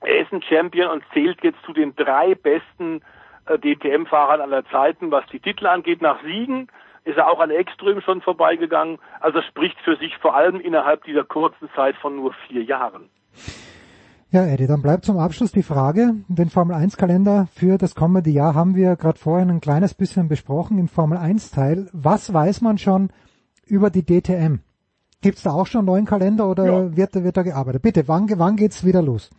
Er 0.00 0.22
ist 0.22 0.32
ein 0.32 0.42
Champion 0.42 0.90
und 0.90 1.04
zählt 1.12 1.38
jetzt 1.44 1.62
zu 1.64 1.72
den 1.72 1.94
drei 1.94 2.34
besten 2.34 3.00
DTM-Fahrern 3.46 4.40
aller 4.40 4.64
Zeiten, 4.66 5.10
was 5.10 5.24
die 5.32 5.40
Titel 5.40 5.66
angeht. 5.66 6.02
Nach 6.02 6.22
Siegen 6.22 6.68
ist 7.04 7.16
er 7.16 7.30
auch 7.30 7.40
an 7.40 7.50
Ekström 7.50 8.00
schon 8.00 8.20
vorbeigegangen. 8.20 8.98
Also 9.20 9.40
spricht 9.42 9.78
für 9.84 9.96
sich 9.96 10.16
vor 10.18 10.34
allem 10.34 10.60
innerhalb 10.60 11.04
dieser 11.04 11.24
kurzen 11.24 11.68
Zeit 11.74 11.96
von 11.96 12.16
nur 12.16 12.34
vier 12.48 12.62
Jahren. 12.64 13.08
Ja, 14.30 14.44
Eddie, 14.44 14.66
dann 14.66 14.82
bleibt 14.82 15.04
zum 15.04 15.18
Abschluss 15.18 15.52
die 15.52 15.62
Frage, 15.62 16.14
den 16.26 16.50
Formel 16.50 16.74
1 16.74 16.96
Kalender 16.96 17.46
für 17.54 17.78
das 17.78 17.94
kommende 17.94 18.30
Jahr 18.30 18.54
haben 18.54 18.74
wir 18.74 18.96
gerade 18.96 19.18
vorhin 19.18 19.50
ein 19.50 19.60
kleines 19.60 19.94
bisschen 19.94 20.28
besprochen 20.28 20.78
im 20.78 20.88
Formel 20.88 21.16
1 21.16 21.52
Teil. 21.52 21.88
Was 21.92 22.34
weiß 22.34 22.60
man 22.60 22.76
schon 22.76 23.10
über 23.66 23.88
die 23.88 24.04
DTM? 24.04 24.58
Gibt 25.22 25.38
es 25.38 25.44
da 25.44 25.52
auch 25.52 25.66
schon 25.66 25.80
einen 25.80 25.86
neuen 25.86 26.04
Kalender 26.06 26.48
oder 26.48 26.66
ja. 26.66 26.96
wird, 26.96 27.14
wird 27.14 27.36
da 27.36 27.42
gearbeitet? 27.42 27.82
Bitte, 27.82 28.08
wann, 28.08 28.28
wann 28.36 28.56
geht's 28.56 28.84
wieder 28.84 29.00
los? 29.00 29.30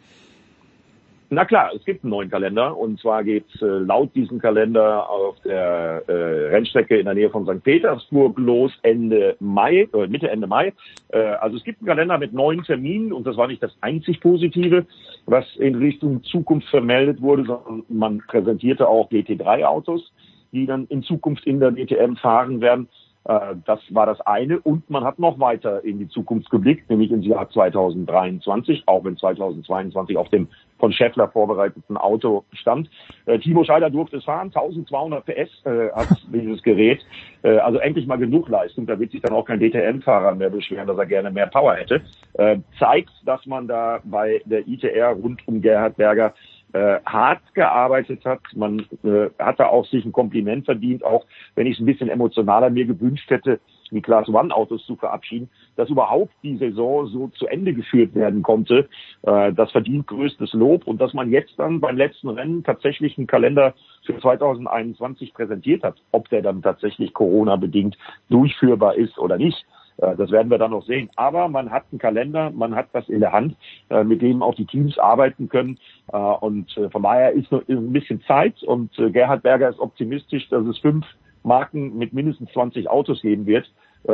Na 1.30 1.44
klar, 1.44 1.72
es 1.76 1.84
gibt 1.84 2.06
einen 2.06 2.12
neuen 2.12 2.30
Kalender 2.30 2.78
und 2.78 3.02
zwar 3.02 3.22
geht's 3.26 3.62
äh, 3.62 3.66
laut 3.66 4.16
diesem 4.16 4.40
Kalender 4.40 5.10
auf 5.10 5.36
der 5.42 6.04
äh, 6.08 6.14
Rennstrecke 6.14 6.98
in 6.98 7.04
der 7.04 7.16
Nähe 7.16 7.30
von 7.30 7.46
St. 7.46 7.62
Petersburg 7.62 8.40
los 8.40 8.72
Ende 8.82 9.36
Mai, 9.42 9.90
äh, 9.94 10.08
Mitte 10.08 10.30
Ende 10.30 10.48
Mai. 10.48 10.72
Äh, 11.10 11.20
also 11.20 11.58
es 11.58 11.66
gibt 11.66 11.82
einen 11.82 11.88
Kalender 11.88 12.18
mit 12.18 12.32
neun 12.32 12.64
Terminen 12.64 13.12
und 13.12 13.28
das 13.28 13.36
war 13.36 13.48
nicht 13.48 13.62
das 13.62 13.76
einzig 13.82 14.22
Positive, 14.22 14.86
was 15.26 15.44
in 15.58 15.76
Richtung 15.76 16.24
Zukunft 16.24 16.70
vermeldet 16.70 17.22
wurde, 17.22 17.44
sondern 17.44 17.84
man 17.90 18.20
präsentierte 18.20 18.88
auch 18.88 19.10
GT3-Autos, 19.10 20.14
die 20.54 20.66
dann 20.66 20.86
in 20.86 21.04
Zukunft 21.04 21.46
in 21.46 21.60
der 21.60 21.72
DTM 21.72 22.16
fahren 22.16 22.62
werden. 22.62 22.88
Äh, 23.26 23.56
das 23.66 23.82
war 23.90 24.06
das 24.06 24.22
eine. 24.22 24.62
Und 24.62 24.90
man 24.90 25.04
hat 25.04 25.20
noch 25.20 25.40
weiter 25.40 25.84
in 25.84 26.00
die 26.00 26.08
Zukunft 26.08 26.50
geblickt, 26.50 26.90
nämlich 26.90 27.12
ins 27.12 27.26
Jahr 27.26 27.50
2023, 27.50 28.84
auch 28.86 29.04
wenn 29.04 29.18
2022 29.18 30.16
auf 30.16 30.30
dem 30.30 30.48
von 30.80 30.92
Scheffler 30.92 31.28
vorbereiteten 31.30 31.98
Auto 31.98 32.44
stand. 32.54 32.90
Äh, 33.26 33.40
Timo 33.40 33.64
Scheider 33.64 33.90
durfte 33.90 34.18
es 34.18 34.24
fahren, 34.24 34.48
1200 34.48 35.26
PS 35.26 35.66
äh, 35.66 35.92
hat 35.92 36.10
dieses 36.34 36.62
Gerät. 36.64 37.02
Äh, 37.44 37.58
also 37.58 37.80
endlich 37.80 38.08
mal 38.08 38.18
genug 38.18 38.50
Leistung. 38.50 38.86
Da 38.86 39.00
wird 39.00 39.12
sich 39.12 39.22
dann 39.22 39.34
auch 39.34 39.46
kein 39.46 39.60
DTM-Fahrer 39.60 40.36
mehr 40.36 40.50
beschweren, 40.50 40.88
dass 40.88 40.98
er 40.98 41.06
gerne 41.06 41.32
mehr 41.32 41.48
Power 41.48 41.76
hätte. 41.76 42.02
Äh, 42.34 42.58
zeigt, 42.80 43.12
dass 43.26 43.46
man 43.46 43.68
da 43.68 44.00
bei 44.04 44.42
der 44.46 44.68
ITR 44.68 45.10
rund 45.10 45.48
um 45.48 45.62
Gerhard 45.62 45.98
Berger 45.98 46.34
äh, 46.74 47.00
hart 47.06 47.42
gearbeitet 47.54 48.26
hat. 48.26 48.42
Man 48.54 48.86
äh, 49.04 49.30
hat 49.40 49.60
da 49.60 49.68
auch 49.68 49.86
sich 49.86 50.04
ein 50.06 50.12
Kompliment 50.12 50.66
verdient, 50.66 51.04
auch 51.04 51.26
wenn 51.56 51.68
ich 51.68 51.76
es 51.76 51.80
ein 51.80 51.86
bisschen 51.86 52.10
emotionaler 52.10 52.70
mir 52.70 52.86
gewünscht 52.86 53.30
hätte, 53.30 53.60
die 53.95 54.01
Class 54.01 54.27
One 54.30 54.53
Autos 54.53 54.85
zu 54.85 54.95
verabschieden, 54.95 55.49
dass 55.75 55.90
überhaupt 55.90 56.33
die 56.43 56.57
Saison 56.57 57.07
so 57.07 57.27
zu 57.30 57.48
Ende 57.48 57.74
geführt 57.74 58.16
werden 58.16 58.43
konnte. 58.43 58.90
Äh, 59.24 59.53
das 59.53 59.72
verdient 59.72 60.07
größtes 60.07 60.53
Lob 60.53 60.88
und 60.88 60.99
dass 61.01 61.14
man 61.14 61.32
jetzt 61.32 61.57
dann 61.57 61.80
beim 61.80 61.98
letzten 61.98 62.30
Rennen 62.30 62.64
tatsächlich 62.64 63.17
einen 63.17 63.27
Kalender 63.27 63.74
für 64.06 64.17
2021 64.19 65.33
präsentiert 65.33 65.83
hat, 65.83 65.95
ob 66.11 66.30
der 66.30 66.41
dann 66.41 66.61
tatsächlich 66.61 67.14
Corona 67.14 67.56
bedingt 67.56 67.98
durchführbar 68.30 68.95
ist 68.95 69.17
oder 69.17 69.38
nicht. 69.38 69.66
Äh, 69.98 70.16
das 70.16 70.32
werden 70.32 70.49
wir 70.49 70.57
dann 70.57 70.72
noch 70.72 70.85
sehen. 70.85 71.09
Aber 71.16 71.48
man 71.48 71.72
hat 71.72 71.85
einen 71.91 71.99
Kalender, 71.99 72.51
man 72.51 72.75
hat 72.75 72.88
was 72.93 73.07
in 73.09 73.19
der 73.19 73.32
Hand, 73.32 73.56
äh, 73.90 74.03
mit 74.03 74.22
dem 74.22 74.41
auch 74.41 74.56
die 74.56 74.66
Teams 74.66 74.98
arbeiten 74.98 75.49
können. 75.49 75.77
Äh, 76.11 76.17
und 76.17 76.72
von 76.91 77.03
daher 77.03 77.32
ist 77.32 77.51
noch 77.51 77.67
ein 77.67 77.93
bisschen 77.93 78.22
Zeit 78.22 78.64
und 78.64 78.91
Gerhard 78.95 79.43
Berger 79.43 79.69
ist 79.69 79.80
optimistisch, 79.80 80.48
dass 80.49 80.66
es 80.66 80.77
fünf 80.80 81.06
Marken 81.48 81.98
mit 81.98 82.14
mindestens 82.14 82.51
20 82.51 82.90
Autos 82.90 83.22
geben 83.22 83.45
wird. 83.45 83.72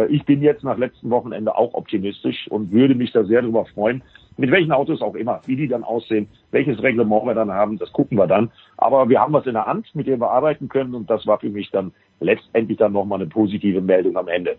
Ich 0.10 0.26
bin 0.26 0.42
jetzt 0.42 0.64
nach 0.64 0.78
letztem 0.78 1.10
Wochenende 1.10 1.56
auch 1.56 1.74
optimistisch 1.74 2.48
und 2.50 2.72
würde 2.72 2.96
mich 2.96 3.12
da 3.12 3.24
sehr 3.26 3.42
darüber 3.42 3.66
freuen, 3.66 4.02
mit 4.38 4.50
welchen 4.50 4.72
Autos 4.72 5.02
auch 5.02 5.14
immer, 5.14 5.42
wie 5.46 5.56
die 5.56 5.68
dann 5.68 5.84
aussehen, 5.84 6.28
welches 6.52 6.82
Reglement 6.82 7.26
wir 7.26 7.36
dann 7.36 7.52
haben, 7.52 7.78
das 7.78 7.92
gucken 7.92 8.18
wir 8.18 8.26
dann. 8.26 8.50
Aber 8.78 9.10
wir 9.10 9.20
haben 9.20 9.34
was 9.34 9.46
in 9.46 9.54
der 9.54 9.66
Hand, 9.66 9.94
mit 9.94 10.08
dem 10.08 10.22
wir 10.22 10.32
arbeiten 10.32 10.70
können 10.70 10.96
und 10.96 11.10
das 11.10 11.28
war 11.28 11.40
für 11.40 11.50
mich 11.50 11.70
dann 11.72 11.92
letztendlich 12.22 12.78
dann 12.78 12.94
nochmal 12.94 13.20
eine 13.20 13.30
positive 13.30 13.82
Meldung 13.82 14.18
am 14.18 14.28
Ende. 14.30 14.56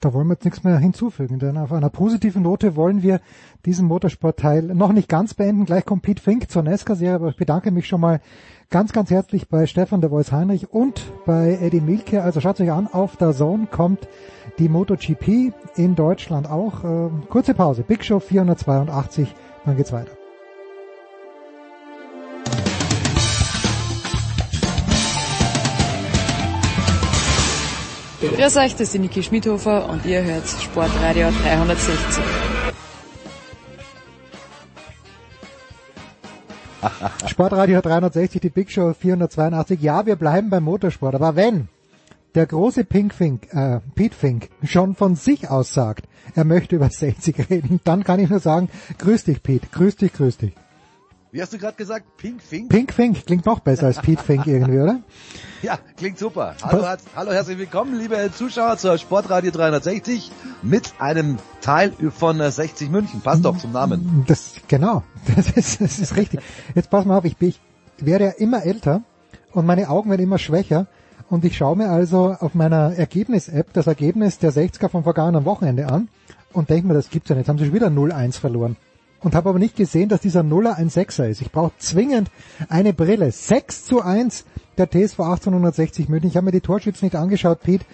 Da 0.00 0.12
wollen 0.12 0.26
wir 0.26 0.34
jetzt 0.34 0.44
nichts 0.44 0.62
mehr 0.62 0.78
hinzufügen, 0.78 1.38
denn 1.38 1.56
auf 1.56 1.72
einer 1.72 1.88
positiven 1.88 2.42
Note 2.42 2.76
wollen 2.76 3.02
wir 3.02 3.20
diesen 3.64 3.86
Motorsportteil 3.86 4.62
noch 4.62 4.92
nicht 4.92 5.08
ganz 5.08 5.32
beenden. 5.32 5.64
Gleich 5.64 5.86
kommt 5.86 6.02
Pete 6.02 6.22
Fink 6.22 6.50
zur 6.50 6.62
Nesca-Serie, 6.62 7.14
aber 7.14 7.28
ich 7.28 7.36
bedanke 7.36 7.70
mich 7.70 7.86
schon 7.86 8.02
mal 8.02 8.20
ganz, 8.68 8.92
ganz 8.92 9.10
herzlich 9.10 9.48
bei 9.48 9.66
Stefan 9.66 10.02
de 10.02 10.10
Vois 10.10 10.30
Heinrich 10.30 10.70
und 10.70 11.02
bei 11.24 11.58
Eddie 11.60 11.80
Milke. 11.80 12.22
Also 12.22 12.40
schaut 12.40 12.60
euch 12.60 12.70
an, 12.70 12.88
auf 12.92 13.16
der 13.16 13.32
Zone 13.32 13.68
kommt 13.70 14.06
die 14.58 14.68
MotoGP 14.68 15.52
in 15.76 15.94
Deutschland 15.94 16.50
auch. 16.50 16.84
Äh, 16.84 17.10
kurze 17.30 17.54
Pause, 17.54 17.82
Big 17.82 18.04
Show 18.04 18.20
482, 18.20 19.34
dann 19.64 19.76
geht's 19.76 19.92
weiter. 19.92 20.15
Grüß 28.36 28.56
euch, 28.58 28.72
das 28.72 28.82
ist 28.82 28.92
die 28.92 28.98
Niki 28.98 29.22
Schmidhofer 29.22 29.88
und 29.88 30.04
ihr 30.04 30.22
hört 30.22 30.46
Sportradio 30.46 31.28
360. 31.42 32.24
Sportradio 37.30 37.80
360, 37.80 38.42
die 38.42 38.50
Big 38.50 38.70
Show 38.70 38.92
482. 38.92 39.80
Ja, 39.80 40.04
wir 40.04 40.16
bleiben 40.16 40.50
beim 40.50 40.64
Motorsport, 40.64 41.14
aber 41.14 41.34
wenn 41.34 41.68
der 42.34 42.44
große 42.44 42.84
Pink 42.84 43.14
Fink, 43.14 43.54
äh, 43.54 43.80
Pete 43.94 44.14
Fink 44.14 44.50
schon 44.62 44.94
von 44.94 45.16
sich 45.16 45.48
aus 45.48 45.72
sagt, 45.72 46.06
er 46.34 46.44
möchte 46.44 46.76
über 46.76 46.90
60 46.90 47.48
reden, 47.48 47.80
dann 47.84 48.04
kann 48.04 48.20
ich 48.20 48.28
nur 48.28 48.40
sagen, 48.40 48.68
grüß 48.98 49.24
dich 49.24 49.42
Pete, 49.42 49.66
grüß 49.72 49.96
dich, 49.96 50.12
grüß 50.12 50.36
dich. 50.36 50.52
Wie 51.36 51.42
hast 51.42 51.52
du 51.52 51.58
gerade 51.58 51.76
gesagt? 51.76 52.16
Pink 52.16 52.40
Fink? 52.42 52.70
Pink 52.70 52.94
Fink 52.94 53.26
klingt 53.26 53.44
noch 53.44 53.60
besser 53.60 53.84
als 53.84 54.00
Pete 54.00 54.22
Fink 54.22 54.46
irgendwie, 54.46 54.78
oder? 54.78 55.00
Ja, 55.60 55.78
klingt 55.94 56.18
super. 56.18 56.54
Hallo, 56.62 56.86
hallo, 57.14 57.30
herzlich 57.30 57.58
willkommen, 57.58 57.98
liebe 57.98 58.30
Zuschauer 58.34 58.78
zur 58.78 58.96
Sportradio 58.96 59.50
360 59.50 60.32
mit 60.62 60.94
einem 60.98 61.36
Teil 61.60 61.92
von 62.08 62.40
60 62.40 62.88
München. 62.88 63.20
Passt 63.20 63.44
doch 63.44 63.58
zum 63.58 63.72
Namen. 63.72 64.24
Das, 64.26 64.54
genau. 64.66 65.02
Das 65.36 65.50
ist, 65.50 65.82
das 65.82 65.98
ist 65.98 66.16
richtig. 66.16 66.40
Jetzt 66.74 66.88
pass 66.88 67.04
mal 67.04 67.18
auf, 67.18 67.26
ich, 67.26 67.36
bin, 67.36 67.50
ich 67.50 67.60
werde 67.98 68.24
ja 68.24 68.30
immer 68.30 68.64
älter 68.64 69.02
und 69.52 69.66
meine 69.66 69.90
Augen 69.90 70.08
werden 70.08 70.22
immer 70.22 70.38
schwächer 70.38 70.86
und 71.28 71.44
ich 71.44 71.54
schaue 71.54 71.76
mir 71.76 71.90
also 71.90 72.34
auf 72.40 72.54
meiner 72.54 72.94
Ergebnis-App 72.96 73.74
das 73.74 73.86
Ergebnis 73.86 74.38
der 74.38 74.54
60er 74.54 74.88
vom 74.88 75.02
vergangenen 75.02 75.44
Wochenende 75.44 75.88
an 75.88 76.08
und 76.54 76.70
denke 76.70 76.88
mir, 76.88 76.94
das 76.94 77.10
gibt's 77.10 77.28
ja 77.28 77.34
nicht. 77.34 77.42
Jetzt 77.42 77.50
haben 77.50 77.58
sie 77.58 77.66
schon 77.66 77.74
wieder 77.74 77.88
0-1 77.88 78.40
verloren 78.40 78.76
und 79.26 79.34
habe 79.34 79.48
aber 79.48 79.58
nicht 79.58 79.74
gesehen, 79.74 80.08
dass 80.08 80.20
dieser 80.20 80.44
Nuller 80.44 80.76
ein 80.76 80.88
Sechser 80.88 81.28
ist. 81.28 81.42
Ich 81.42 81.50
brauche 81.50 81.72
zwingend 81.78 82.30
eine 82.68 82.92
Brille. 82.92 83.32
6 83.32 83.84
zu 83.84 84.00
1 84.00 84.44
der 84.78 84.88
TSV 84.88 85.18
1860 85.18 86.08
München. 86.08 86.30
Ich 86.30 86.36
habe 86.36 86.44
mir 86.44 86.52
die 86.52 86.60
Torschützen 86.60 87.06
nicht 87.06 87.16
angeschaut, 87.16 87.60
Pete. 87.60 87.84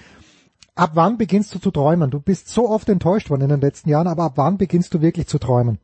Ab 0.74 0.90
wann 0.92 1.16
beginnst 1.16 1.54
du 1.54 1.58
zu 1.58 1.70
träumen? 1.70 2.10
Du 2.10 2.20
bist 2.20 2.50
so 2.50 2.68
oft 2.68 2.86
enttäuscht 2.90 3.30
worden 3.30 3.44
in 3.44 3.48
den 3.48 3.62
letzten 3.62 3.88
Jahren, 3.88 4.08
aber 4.08 4.24
ab 4.24 4.32
wann 4.36 4.58
beginnst 4.58 4.92
du 4.92 5.00
wirklich 5.00 5.26
zu 5.26 5.38
träumen? 5.38 5.78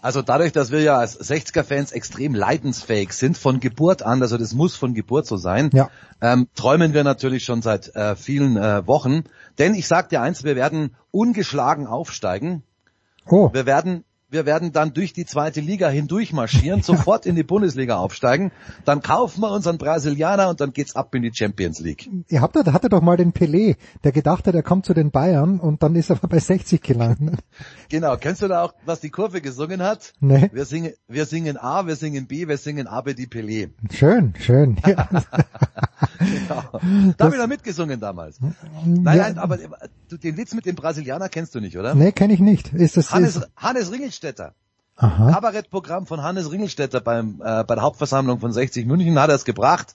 Also 0.00 0.22
dadurch, 0.22 0.52
dass 0.52 0.70
wir 0.70 0.80
ja 0.80 0.96
als 0.96 1.18
60er-Fans 1.18 1.90
extrem 1.90 2.32
leidensfähig 2.32 3.14
sind, 3.14 3.36
von 3.36 3.58
Geburt 3.58 4.02
an, 4.04 4.22
also 4.22 4.38
das 4.38 4.54
muss 4.54 4.76
von 4.76 4.94
Geburt 4.94 5.26
so 5.26 5.36
sein, 5.36 5.70
ja. 5.72 5.90
ähm, 6.20 6.46
träumen 6.54 6.94
wir 6.94 7.02
natürlich 7.02 7.42
schon 7.42 7.62
seit 7.62 7.96
äh, 7.96 8.14
vielen 8.14 8.56
äh, 8.56 8.86
Wochen. 8.86 9.24
Denn 9.58 9.74
ich 9.74 9.88
sag 9.88 10.10
dir 10.10 10.22
eins, 10.22 10.44
wir 10.44 10.54
werden 10.54 10.94
ungeschlagen 11.10 11.88
aufsteigen. 11.88 12.62
Oh. 13.26 13.50
Wir 13.52 13.66
werden 13.66 14.04
wir 14.34 14.44
werden 14.44 14.72
dann 14.72 14.92
durch 14.92 15.12
die 15.12 15.24
zweite 15.24 15.60
Liga 15.60 15.88
hindurch 15.88 16.32
marschieren, 16.32 16.82
sofort 16.82 17.24
in 17.24 17.36
die 17.36 17.44
Bundesliga 17.44 17.96
aufsteigen, 17.96 18.52
dann 18.84 19.00
kaufen 19.00 19.40
wir 19.40 19.50
unseren 19.52 19.78
Brasilianer 19.78 20.50
und 20.50 20.60
dann 20.60 20.72
geht's 20.72 20.94
ab 20.94 21.14
in 21.14 21.22
die 21.22 21.30
Champions 21.32 21.80
League. 21.80 22.10
Ihr 22.28 22.42
habt, 22.42 22.56
hatte 22.56 22.88
doch 22.88 23.00
mal 23.00 23.16
den 23.16 23.32
Pelé, 23.32 23.76
der 24.02 24.12
gedacht 24.12 24.46
hat, 24.46 24.54
er 24.54 24.62
kommt 24.62 24.84
zu 24.84 24.92
den 24.92 25.10
Bayern 25.10 25.60
und 25.60 25.82
dann 25.82 25.94
ist 25.94 26.10
er 26.10 26.16
bei 26.16 26.38
60 26.38 26.82
gelandet. 26.82 27.40
Genau, 27.90 28.16
kennst 28.16 28.42
du 28.42 28.48
da 28.48 28.64
auch, 28.64 28.74
was 28.84 29.00
die 29.00 29.10
Kurve 29.10 29.40
gesungen 29.40 29.82
hat? 29.82 30.14
Nee. 30.18 30.50
Wir 30.52 30.64
singen, 30.64 30.94
wir 31.06 31.26
singen 31.26 31.56
A, 31.56 31.86
wir 31.86 31.94
singen 31.94 32.26
B, 32.26 32.48
wir 32.48 32.56
singen 32.56 32.88
Abe 32.88 33.14
die 33.14 33.26
Pelé. 33.26 33.70
Schön, 33.92 34.34
schön. 34.38 34.76
Ja. 34.86 35.08
genau. 36.18 37.14
Da 37.16 37.24
habe 37.24 37.34
ich 37.34 37.40
noch 37.40 37.46
mitgesungen 37.46 38.00
damals. 38.00 38.40
Nein, 38.40 39.16
ja. 39.16 39.22
nein, 39.24 39.38
aber 39.38 39.58
den 40.10 40.36
Witz 40.36 40.54
mit 40.54 40.66
dem 40.66 40.74
Brasilianer 40.74 41.28
kennst 41.28 41.54
du 41.54 41.60
nicht, 41.60 41.78
oder? 41.78 41.94
Nee, 41.94 42.12
kenne 42.12 42.34
ich 42.34 42.40
nicht. 42.40 42.72
Ist 42.72 42.96
das 42.96 43.12
Hannes, 43.12 43.36
ist... 43.36 43.48
Hannes 43.56 43.92
Ringelstetter. 44.24 44.54
Aha. 44.96 45.32
Kabarettprogramm 45.32 46.06
von 46.06 46.22
Hannes 46.22 46.50
Ringelstetter 46.50 47.00
beim, 47.00 47.42
äh, 47.44 47.64
bei 47.64 47.74
der 47.74 47.82
Hauptversammlung 47.82 48.38
von 48.40 48.52
60 48.52 48.86
München 48.86 49.18
hat 49.18 49.28
er 49.28 49.34
es 49.34 49.44
gebracht, 49.44 49.94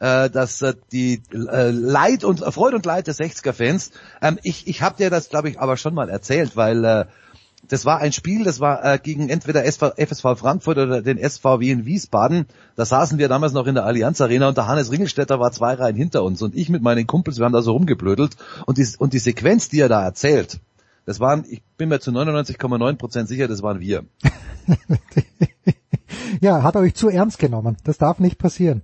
äh, 0.00 0.28
dass 0.28 0.60
äh, 0.62 0.74
die 0.92 1.22
äh, 1.32 1.70
Leid 1.70 2.24
und 2.24 2.42
äh, 2.42 2.52
Freude 2.52 2.76
und 2.76 2.86
Leid 2.86 3.06
des 3.06 3.18
60er-Fans, 3.18 3.90
ähm, 4.20 4.38
ich, 4.42 4.66
ich 4.66 4.82
habe 4.82 4.96
dir 4.96 5.08
das, 5.08 5.30
glaube 5.30 5.48
ich, 5.48 5.58
aber 5.60 5.76
schon 5.76 5.94
mal 5.94 6.10
erzählt, 6.10 6.56
weil 6.56 6.84
äh, 6.84 7.06
das 7.66 7.86
war 7.86 8.00
ein 8.00 8.12
Spiel, 8.12 8.44
das 8.44 8.60
war 8.60 8.84
äh, 8.84 8.98
gegen 9.02 9.30
entweder 9.30 9.64
SV, 9.64 9.92
FSV 9.96 10.38
Frankfurt 10.38 10.76
oder 10.76 11.00
den 11.00 11.18
SVW 11.18 11.70
in 11.70 11.86
Wiesbaden. 11.86 12.46
Da 12.76 12.84
saßen 12.84 13.16
wir 13.16 13.28
damals 13.28 13.54
noch 13.54 13.66
in 13.66 13.74
der 13.74 13.86
Allianz 13.86 14.20
Arena 14.20 14.48
und 14.48 14.58
der 14.58 14.66
Hannes 14.66 14.92
Ringelstetter 14.92 15.40
war 15.40 15.52
zwei 15.52 15.72
Reihen 15.72 15.96
hinter 15.96 16.22
uns 16.22 16.42
und 16.42 16.54
ich 16.54 16.68
mit 16.68 16.82
meinen 16.82 17.06
Kumpels, 17.06 17.38
wir 17.38 17.46
haben 17.46 17.54
da 17.54 17.62
so 17.62 17.72
rumgeblödelt 17.72 18.36
und 18.66 18.76
die, 18.76 18.86
und 18.98 19.14
die 19.14 19.18
Sequenz, 19.18 19.70
die 19.70 19.80
er 19.80 19.88
da 19.88 20.04
erzählt, 20.04 20.60
das 21.06 21.20
waren, 21.20 21.44
ich 21.48 21.62
bin 21.76 21.88
mir 21.88 22.00
zu 22.00 22.10
99,9 22.10 22.96
Prozent 22.96 23.28
sicher, 23.28 23.48
das 23.48 23.62
waren 23.62 23.80
wir. 23.80 24.04
ja, 26.40 26.62
hat 26.62 26.74
er 26.74 26.80
euch 26.80 26.94
zu 26.94 27.08
ernst 27.08 27.38
genommen. 27.38 27.76
Das 27.84 27.98
darf 27.98 28.20
nicht 28.20 28.38
passieren. 28.38 28.82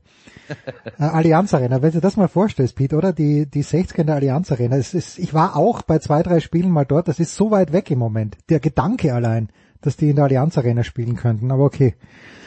äh, 0.99 1.03
Allianz 1.03 1.55
Arena, 1.55 1.83
wenn 1.83 1.93
du 1.93 2.01
das 2.01 2.17
mal 2.17 2.29
vorstellst, 2.29 2.77
Pete, 2.77 2.97
oder? 2.97 3.13
Die, 3.13 3.47
die 3.47 3.65
60er 3.65 4.01
in 4.01 4.07
der 4.07 4.17
Allianz 4.17 4.53
Arena. 4.53 4.77
Es 4.77 4.95
ist, 4.95 5.19
ich 5.19 5.33
war 5.33 5.57
auch 5.57 5.83
bei 5.83 5.99
zwei, 5.99 6.23
drei 6.23 6.41
Spielen 6.41 6.71
mal 6.71 6.85
dort. 6.85 7.09
Das 7.09 7.19
ist 7.19 7.35
so 7.35 7.51
weit 7.51 7.73
weg 7.73 7.91
im 7.91 7.99
Moment. 7.99 8.37
Der 8.49 8.61
Gedanke 8.61 9.15
allein, 9.15 9.49
dass 9.81 9.97
die 9.97 10.11
in 10.11 10.17
der 10.17 10.27
Allianz 10.27 10.59
Arena 10.59 10.85
spielen 10.85 11.17
könnten. 11.17 11.51
Aber 11.51 11.65
okay. 11.65 11.95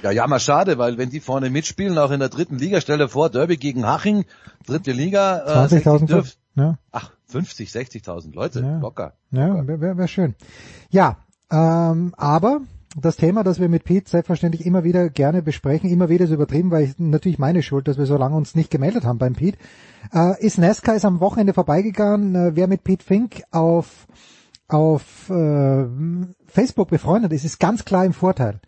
Ja, 0.04 0.12
ja, 0.12 0.28
mal 0.28 0.40
schade, 0.40 0.78
weil 0.78 0.98
wenn 0.98 1.10
die 1.10 1.20
vorne 1.20 1.50
mitspielen, 1.50 1.98
auch 1.98 2.12
in 2.12 2.20
der 2.20 2.30
dritten 2.30 2.58
Liga, 2.58 2.82
stelle 2.82 3.08
vor, 3.08 3.30
Derby 3.30 3.58
gegen 3.58 3.86
Haching, 3.86 4.26
dritte 4.68 4.92
Liga, 4.92 5.66
äh, 5.66 5.68
20.000 5.68 6.36
ja. 6.56 6.78
Ach, 6.92 7.12
50, 7.28 7.70
60.000 7.70 8.34
Leute, 8.34 8.62
ja. 8.62 8.80
locker. 8.80 9.14
Ja, 9.32 9.68
wäre 9.68 9.82
wär, 9.82 9.98
wär 9.98 10.08
schön. 10.08 10.36
Ja, 10.90 11.18
ähm, 11.52 12.14
aber 12.18 12.62
das 12.96 13.16
Thema, 13.16 13.44
das 13.44 13.60
wir 13.60 13.70
mit 13.70 13.84
Pete 13.84 14.10
selbstverständlich 14.10 14.66
immer 14.66 14.84
wieder 14.84 15.10
gerne 15.10 15.42
besprechen, 15.42 15.90
immer 15.90 16.10
wieder 16.10 16.26
ist 16.26 16.32
übertrieben, 16.32 16.72
weil 16.72 16.84
ich, 16.86 17.00
natürlich 17.00 17.40
meine 17.40 17.64
Schuld, 17.64 17.88
dass 17.88 17.98
wir 17.98 18.06
so 18.06 18.18
lange 18.18 18.36
uns 18.36 18.56
nicht 18.56 18.70
gemeldet 18.70 19.04
haben 19.04 19.18
beim 19.18 19.34
Pete, 19.34 19.58
äh, 20.14 20.40
ist 20.46 20.58
Nesca 20.58 20.94
ist 20.94 21.06
am 21.06 21.20
Wochenende 21.20 21.54
vorbeigegangen. 21.54 22.36
Äh, 22.36 22.56
wer 22.56 22.68
mit 22.68 22.84
Pete 22.84 23.04
Fink 23.04 23.44
auf 23.52 24.08
auf 24.68 25.30
äh, 25.30 25.86
Facebook 26.48 26.90
befreundet 26.90 27.32
ist, 27.34 27.46
ist 27.46 27.60
ganz 27.60 27.86
klar 27.86 28.06
im 28.06 28.14
Vorteil. 28.14 28.60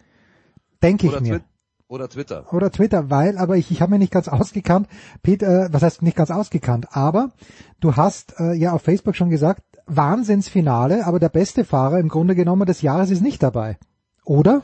Denke 0.84 1.08
ich 1.08 1.20
mir. 1.20 1.42
Oder 1.88 2.10
Twitter. 2.10 2.52
Oder 2.52 2.72
Twitter, 2.72 3.12
weil, 3.12 3.38
aber 3.38 3.58
ich, 3.58 3.70
ich 3.70 3.82
habe 3.82 3.92
mir 3.92 4.00
nicht 4.00 4.12
ganz 4.12 4.28
ausgekannt, 4.28 4.88
Peter, 5.22 5.66
äh, 5.66 5.70
was 5.72 5.84
heißt 5.84 6.02
nicht 6.02 6.18
ganz 6.18 6.32
ausgekannt, 6.32 6.88
aber 6.92 7.32
du 7.80 7.96
hast 7.96 8.40
äh, 8.40 8.54
ja 8.54 8.72
auf 8.72 8.82
Facebook 8.82 9.16
schon 9.16 9.30
gesagt, 9.30 9.62
Wahnsinnsfinale, 9.86 11.06
aber 11.06 11.20
der 11.20 11.30
beste 11.30 11.64
Fahrer 11.64 12.00
im 12.00 12.10
Grunde 12.10 12.34
genommen 12.34 12.66
des 12.66 12.82
Jahres 12.82 13.12
ist 13.12 13.22
nicht 13.22 13.44
dabei. 13.44 13.78
Oder? 14.24 14.64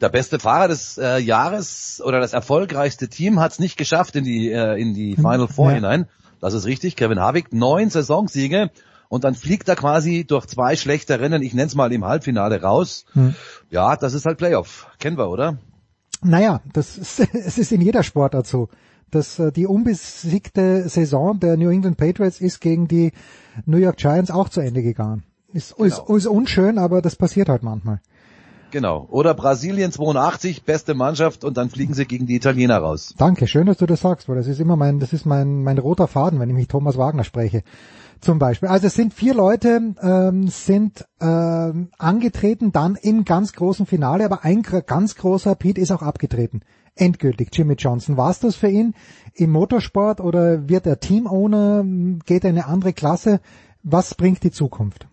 Der 0.00 0.08
beste 0.08 0.38
Fahrer 0.38 0.68
des 0.68 0.98
äh, 0.98 1.18
Jahres 1.18 2.00
oder 2.04 2.20
das 2.20 2.32
erfolgreichste 2.32 3.08
Team 3.08 3.40
hat 3.40 3.52
es 3.52 3.58
nicht 3.58 3.76
geschafft 3.76 4.14
in 4.14 4.22
die 4.22 4.50
äh, 4.50 4.80
in 4.80 4.94
die 4.94 5.16
Final 5.16 5.48
Four 5.48 5.70
ja. 5.70 5.76
hinein. 5.76 6.06
Das 6.40 6.54
ist 6.54 6.66
richtig. 6.66 6.94
Kevin 6.94 7.18
Harvick, 7.18 7.52
neun 7.52 7.90
Saisonsiege 7.90 8.70
und 9.08 9.24
dann 9.24 9.34
fliegt 9.34 9.68
er 9.68 9.76
quasi 9.76 10.24
durch 10.24 10.46
zwei 10.46 10.76
schlechte 10.76 11.18
Rennen, 11.18 11.42
ich 11.42 11.54
nenne 11.54 11.66
es 11.66 11.74
mal 11.74 11.92
im 11.92 12.04
Halbfinale 12.04 12.62
raus. 12.62 13.04
Hm. 13.14 13.34
Ja, 13.70 13.96
das 13.96 14.14
ist 14.14 14.26
halt 14.26 14.38
Playoff. 14.38 14.86
Kennen 14.98 15.18
wir, 15.18 15.28
oder? 15.28 15.58
Naja, 16.22 16.60
das 16.72 16.98
ist, 16.98 17.20
es 17.34 17.58
ist 17.58 17.72
in 17.72 17.80
jeder 17.80 18.02
Sportart 18.02 18.46
so. 18.46 18.68
dass 19.10 19.38
äh, 19.38 19.52
die 19.52 19.66
unbesiegte 19.66 20.88
Saison 20.88 21.38
der 21.38 21.56
New 21.56 21.70
England 21.70 21.96
Patriots 21.96 22.40
ist 22.40 22.60
gegen 22.60 22.88
die 22.88 23.12
New 23.66 23.76
York 23.76 23.98
Giants 23.98 24.30
auch 24.30 24.48
zu 24.48 24.60
Ende 24.60 24.82
gegangen. 24.82 25.22
Ist, 25.52 25.76
genau. 25.76 25.86
ist, 25.86 26.08
ist 26.08 26.26
unschön, 26.26 26.78
aber 26.78 27.02
das 27.02 27.16
passiert 27.16 27.48
halt 27.48 27.62
manchmal. 27.62 28.00
Genau. 28.70 29.06
Oder 29.10 29.34
Brasilien 29.34 29.92
82, 29.92 30.64
beste 30.64 30.94
Mannschaft 30.94 31.44
und 31.44 31.58
dann 31.58 31.68
fliegen 31.68 31.92
sie 31.92 32.06
gegen 32.06 32.26
die 32.26 32.36
Italiener 32.36 32.78
raus. 32.78 33.14
Danke, 33.18 33.46
schön, 33.46 33.66
dass 33.66 33.76
du 33.76 33.84
das 33.84 34.00
sagst, 34.00 34.30
weil 34.30 34.36
das 34.36 34.46
ist 34.46 34.60
immer 34.60 34.76
mein, 34.76 34.98
das 34.98 35.12
ist 35.12 35.26
mein, 35.26 35.62
mein 35.62 35.76
roter 35.76 36.08
Faden, 36.08 36.40
wenn 36.40 36.48
ich 36.48 36.56
mich 36.56 36.68
Thomas 36.68 36.96
Wagner 36.96 37.24
spreche. 37.24 37.64
Zum 38.22 38.38
Beispiel. 38.38 38.68
Also 38.68 38.86
es 38.86 38.94
sind 38.94 39.12
vier 39.12 39.34
Leute, 39.34 39.94
ähm, 40.00 40.46
sind 40.46 41.04
ähm, 41.20 41.90
angetreten, 41.98 42.70
dann 42.70 42.94
im 42.94 43.24
ganz 43.24 43.52
großen 43.52 43.84
Finale, 43.84 44.24
aber 44.24 44.44
ein 44.44 44.62
ganz 44.62 45.16
großer 45.16 45.56
Pete 45.56 45.80
ist 45.80 45.90
auch 45.90 46.02
abgetreten. 46.02 46.60
Endgültig, 46.94 47.48
Jimmy 47.52 47.74
Johnson. 47.74 48.16
War 48.16 48.30
es 48.30 48.38
das 48.38 48.54
für 48.54 48.68
ihn 48.68 48.94
im 49.34 49.50
Motorsport 49.50 50.20
oder 50.20 50.68
wird 50.68 50.86
er 50.86 51.00
Teamowner? 51.00 51.84
Geht 52.24 52.44
er 52.44 52.50
in 52.50 52.58
eine 52.58 52.68
andere 52.68 52.92
Klasse? 52.92 53.40
Was 53.82 54.14
bringt 54.14 54.44
die 54.44 54.52
Zukunft? 54.52 55.08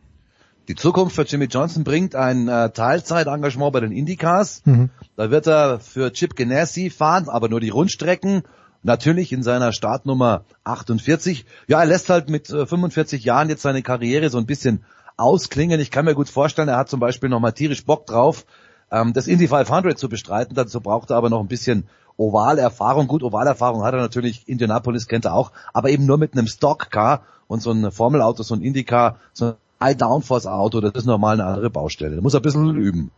Die 0.68 0.76
Zukunft 0.76 1.16
für 1.16 1.24
Jimmy 1.24 1.46
Johnson 1.46 1.84
bringt 1.84 2.14
ein 2.14 2.48
äh, 2.48 2.70
Teilzeitengagement 2.70 3.74
bei 3.74 3.80
den 3.80 3.92
Indycars. 3.92 4.62
Mhm. 4.66 4.92
Da 5.16 5.32
wird 5.32 5.48
er 5.48 5.80
für 5.80 6.14
Chip 6.14 6.36
Ganassi 6.36 6.92
fahren, 6.92 7.28
aber 7.28 7.50
nur 7.50 7.60
die 7.60 7.70
Rundstrecken 7.70 8.44
natürlich 8.84 9.32
in 9.32 9.44
seiner 9.44 9.74
Startnummer 9.74 10.44
48. 10.64 11.46
Ja, 11.68 11.80
er 11.80 11.86
lässt 11.86 12.10
halt 12.10 12.30
mit 12.30 12.48
45 12.48 13.22
äh, 13.22 13.26
Jahren 13.26 13.50
jetzt 13.50 13.62
seine 13.62 13.82
Karriere 13.82 14.30
so 14.30 14.38
ein 14.38 14.46
bisschen 14.46 14.84
ausklingen. 15.18 15.80
Ich 15.80 15.92
kann 15.92 16.06
mir 16.06 16.16
gut 16.16 16.30
vorstellen, 16.30 16.70
er 16.70 16.78
hat 16.78 16.90
zum 16.90 17.00
Beispiel 17.00 17.30
noch 17.30 17.40
mal 17.40 17.52
tierisch 17.52 17.86
Bock 17.86 18.06
drauf, 18.06 18.46
ähm, 18.92 19.14
das 19.14 19.28
Indy 19.28 19.48
500 19.48 19.98
zu 19.98 20.10
bestreiten. 20.10 20.56
Dazu 20.56 20.82
braucht 20.82 21.10
er 21.10 21.18
aber 21.18 21.30
noch 21.30 21.42
ein 21.42 21.48
bisschen 21.48 21.88
Ovalerfahrung. 22.18 23.08
Gut, 23.08 23.24
Ovalerfahrung 23.24 23.84
hat 23.84 23.94
er 23.94 24.02
natürlich, 24.02 24.48
Indianapolis 24.48 25.08
kennt 25.08 25.26
er 25.26 25.34
auch, 25.34 25.52
aber 25.74 25.90
eben 25.90 26.06
nur 26.06 26.18
mit 26.18 26.34
einem 26.34 26.48
Stockcar 26.48 27.24
und 27.48 27.62
so 27.62 27.72
ein 27.72 27.92
Formelauto, 27.92 28.44
so 28.44 28.56
ein 28.56 28.62
Indycar, 28.62 29.18
so 29.34 29.46
ein 29.46 29.54
High 29.82 29.98
Downforce 29.98 30.46
Auto, 30.46 30.82
das 30.82 30.94
ist 30.94 31.06
normal 31.06 31.40
eine 31.40 31.46
andere 31.46 31.70
Baustelle. 31.70 32.18
Da 32.18 32.22
muss 32.22 32.34
er 32.34 32.42
ein 32.42 32.44
bisschen 32.44 32.76
üben. 32.76 33.12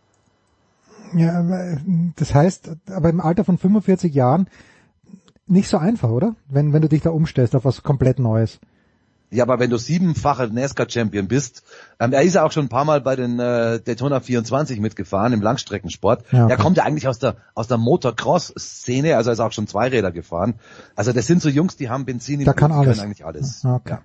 Ja, 1.14 1.44
das 2.16 2.34
heißt, 2.34 2.72
aber 2.92 3.10
im 3.10 3.20
Alter 3.20 3.44
von 3.44 3.58
45 3.58 4.14
Jahren 4.14 4.48
nicht 5.52 5.68
so 5.68 5.78
einfach, 5.78 6.10
oder? 6.10 6.36
Wenn, 6.50 6.74
wenn 6.74 6.82
du 6.82 6.90
dich 6.90 7.02
da 7.02 7.10
umstellst 7.10 7.56
auf 7.56 7.66
was 7.66 7.84
komplett 7.84 8.20
Neues. 8.20 8.60
Ja, 9.34 9.46
aber 9.46 9.60
wenn 9.60 9.70
du 9.70 9.78
siebenfacher 9.78 10.48
NASCAR-Champion 10.48 11.30
bist, 11.30 11.64
ähm, 12.02 12.12
er 12.12 12.22
ist 12.22 12.36
ja 12.36 12.44
auch 12.44 12.52
schon 12.52 12.66
ein 12.66 12.70
paar 12.70 12.84
Mal 12.84 13.00
bei 13.00 13.16
den 13.16 13.40
äh, 13.40 13.80
Daytona 13.80 14.20
24 14.20 14.82
mitgefahren 14.82 15.32
im 15.32 15.42
Langstreckensport. 15.42 16.26
Ja, 16.32 16.46
okay. 16.46 16.52
Er 16.52 16.58
kommt 16.58 16.76
ja 16.76 16.84
eigentlich 16.84 17.08
aus 17.08 17.20
der 17.20 17.38
aus 17.54 17.70
der 17.70 17.78
Motocross-Szene, 17.78 19.16
also 19.16 19.30
er 19.30 19.34
ist 19.34 19.40
auch 19.40 19.54
schon 19.54 19.68
Zweiräder 19.68 20.12
gefahren. 20.12 20.56
Also 20.98 21.14
das 21.14 21.28
sind 21.28 21.42
so 21.42 21.48
Jungs, 21.48 21.78
die 21.78 21.90
haben 21.90 22.04
Benzin 22.04 22.42
im 22.42 22.46
da 22.46 22.52
kann 22.52 22.74
alles. 22.74 22.98
können 22.98 23.00
eigentlich 23.00 23.26
alles. 23.26 23.64
Okay. 23.64 23.92
Ja. 23.92 24.02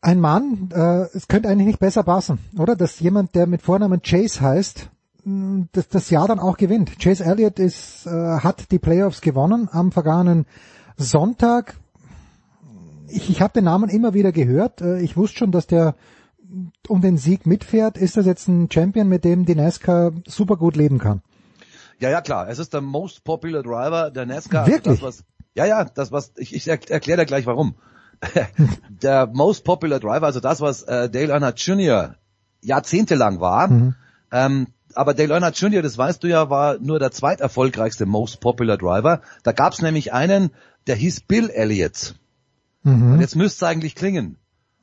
Ein 0.00 0.18
Mann, 0.18 0.70
äh, 0.72 1.06
es 1.16 1.28
könnte 1.28 1.48
eigentlich 1.48 1.66
nicht 1.66 1.78
besser 1.78 2.02
passen, 2.02 2.38
oder? 2.58 2.74
Dass 2.74 2.98
jemand, 2.98 3.36
der 3.36 3.46
mit 3.46 3.62
Vornamen 3.62 4.02
Chase 4.02 4.40
heißt, 4.40 4.90
das, 5.72 5.88
das 5.88 6.10
Jahr 6.10 6.28
dann 6.28 6.38
auch 6.38 6.56
gewinnt. 6.56 6.98
Chase 6.98 7.24
Elliott 7.24 7.58
ist, 7.58 8.06
äh, 8.06 8.10
hat 8.10 8.70
die 8.70 8.78
Playoffs 8.78 9.20
gewonnen 9.20 9.68
am 9.70 9.92
vergangenen 9.92 10.46
Sonntag. 10.96 11.76
Ich, 13.08 13.30
ich 13.30 13.40
habe 13.42 13.52
den 13.54 13.64
Namen 13.64 13.90
immer 13.90 14.14
wieder 14.14 14.32
gehört. 14.32 14.80
Äh, 14.80 15.00
ich 15.00 15.16
wusste 15.16 15.38
schon, 15.38 15.52
dass 15.52 15.66
der 15.66 15.94
um 16.88 17.00
den 17.00 17.16
Sieg 17.16 17.46
mitfährt. 17.46 17.96
Ist 17.96 18.16
das 18.16 18.26
jetzt 18.26 18.48
ein 18.48 18.70
Champion, 18.70 19.08
mit 19.08 19.24
dem 19.24 19.46
die 19.46 19.54
NASCAR 19.54 20.12
super 20.26 20.56
gut 20.56 20.76
leben 20.76 20.98
kann? 20.98 21.22
Ja, 21.98 22.10
ja, 22.10 22.20
klar. 22.20 22.48
Es 22.48 22.58
ist 22.58 22.72
der 22.72 22.80
most 22.80 23.24
popular 23.24 23.62
driver 23.62 24.10
der 24.10 24.26
NASCAR. 24.26 24.66
Wirklich? 24.66 25.00
Das, 25.00 25.02
was, 25.02 25.24
ja, 25.54 25.66
ja, 25.66 25.84
das 25.84 26.12
was, 26.12 26.32
ich, 26.36 26.54
ich 26.54 26.68
erkläre 26.68 27.18
dir 27.18 27.26
gleich 27.26 27.46
warum. 27.46 27.74
der 28.88 29.26
most 29.26 29.64
popular 29.64 29.98
driver, 29.98 30.26
also 30.26 30.40
das, 30.40 30.60
was 30.60 30.82
äh, 30.82 31.08
Dale 31.08 31.32
Earnhardt 31.32 31.60
Jr. 31.60 32.16
jahrzehntelang 32.60 33.40
war, 33.40 33.68
mhm. 33.68 33.94
ähm, 34.30 34.66
aber 34.94 35.14
Dale 35.14 35.34
Earnhardt 35.34 35.58
Jr., 35.58 35.82
das 35.82 35.96
weißt 35.96 36.22
du 36.22 36.28
ja, 36.28 36.50
war 36.50 36.78
nur 36.78 36.98
der 36.98 37.10
zweiterfolgreichste 37.10 38.06
Most 38.06 38.40
Popular 38.40 38.76
Driver. 38.76 39.22
Da 39.42 39.52
gab's 39.52 39.82
nämlich 39.82 40.12
einen, 40.12 40.50
der 40.86 40.96
hieß 40.96 41.22
Bill 41.22 41.50
Elliott. 41.50 42.14
Mhm. 42.82 43.14
Und 43.14 43.20
jetzt 43.20 43.36
müsste 43.36 43.64
es 43.64 43.68
eigentlich 43.70 43.94
klingen. 43.94 44.36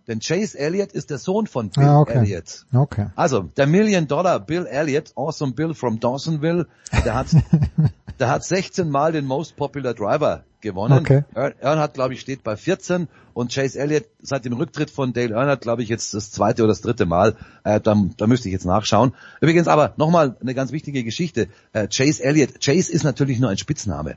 Denn 0.08 0.20
Chase 0.20 0.58
Elliott 0.58 0.94
ist 0.94 1.10
der 1.10 1.18
Sohn 1.18 1.48
von 1.48 1.70
Bill 1.70 1.84
Ah, 1.84 2.00
okay. 2.00 2.20
Elliott. 2.20 2.66
Okay. 2.74 3.08
Also, 3.16 3.42
der 3.58 3.68
Million 3.68 4.08
Dollar 4.08 4.40
Bill 4.40 4.66
Elliott, 4.66 5.12
Awesome 5.16 5.52
Bill 5.52 5.74
from 5.74 6.00
Dawsonville, 6.00 6.68
der 7.06 7.14
hat, 7.14 7.28
der 8.20 8.30
hat 8.30 8.44
16 8.46 8.90
Mal 8.90 9.12
den 9.12 9.26
Most 9.26 9.58
Popular 9.58 9.94
Driver 9.94 10.46
gewonnen. 10.62 10.98
Okay. 11.00 11.24
Earn- 11.36 11.54
Earnhardt, 11.60 11.94
glaube 11.94 12.14
ich, 12.14 12.22
steht 12.22 12.44
bei 12.44 12.56
14 12.56 13.08
und 13.34 13.54
Chase 13.54 13.78
Elliott 13.78 14.06
seit 14.22 14.46
dem 14.46 14.54
Rücktritt 14.54 14.90
von 14.90 15.12
Dale 15.14 15.36
Earnhardt, 15.36 15.62
glaube 15.62 15.84
ich, 15.84 15.90
jetzt 15.90 16.14
das 16.14 16.32
zweite 16.32 16.64
oder 16.64 16.70
das 16.72 16.82
dritte 16.82 17.06
Mal. 17.06 17.36
Äh, 17.66 17.82
da, 17.82 17.96
da 18.16 18.28
müsste 18.28 18.48
ich 18.48 18.54
jetzt 18.54 18.66
nachschauen. 18.66 19.14
Übrigens 19.42 19.68
aber 19.68 19.94
nochmal 19.98 20.38
eine 20.40 20.56
ganz 20.56 20.72
wichtige 20.72 21.04
Geschichte. 21.04 21.50
Äh, 21.74 21.88
Chase 21.90 22.24
Elliott. 22.24 22.62
Chase 22.64 22.92
ist 22.92 23.04
natürlich 23.04 23.40
nur 23.40 23.50
ein 23.50 23.58
Spitzname. 23.58 24.16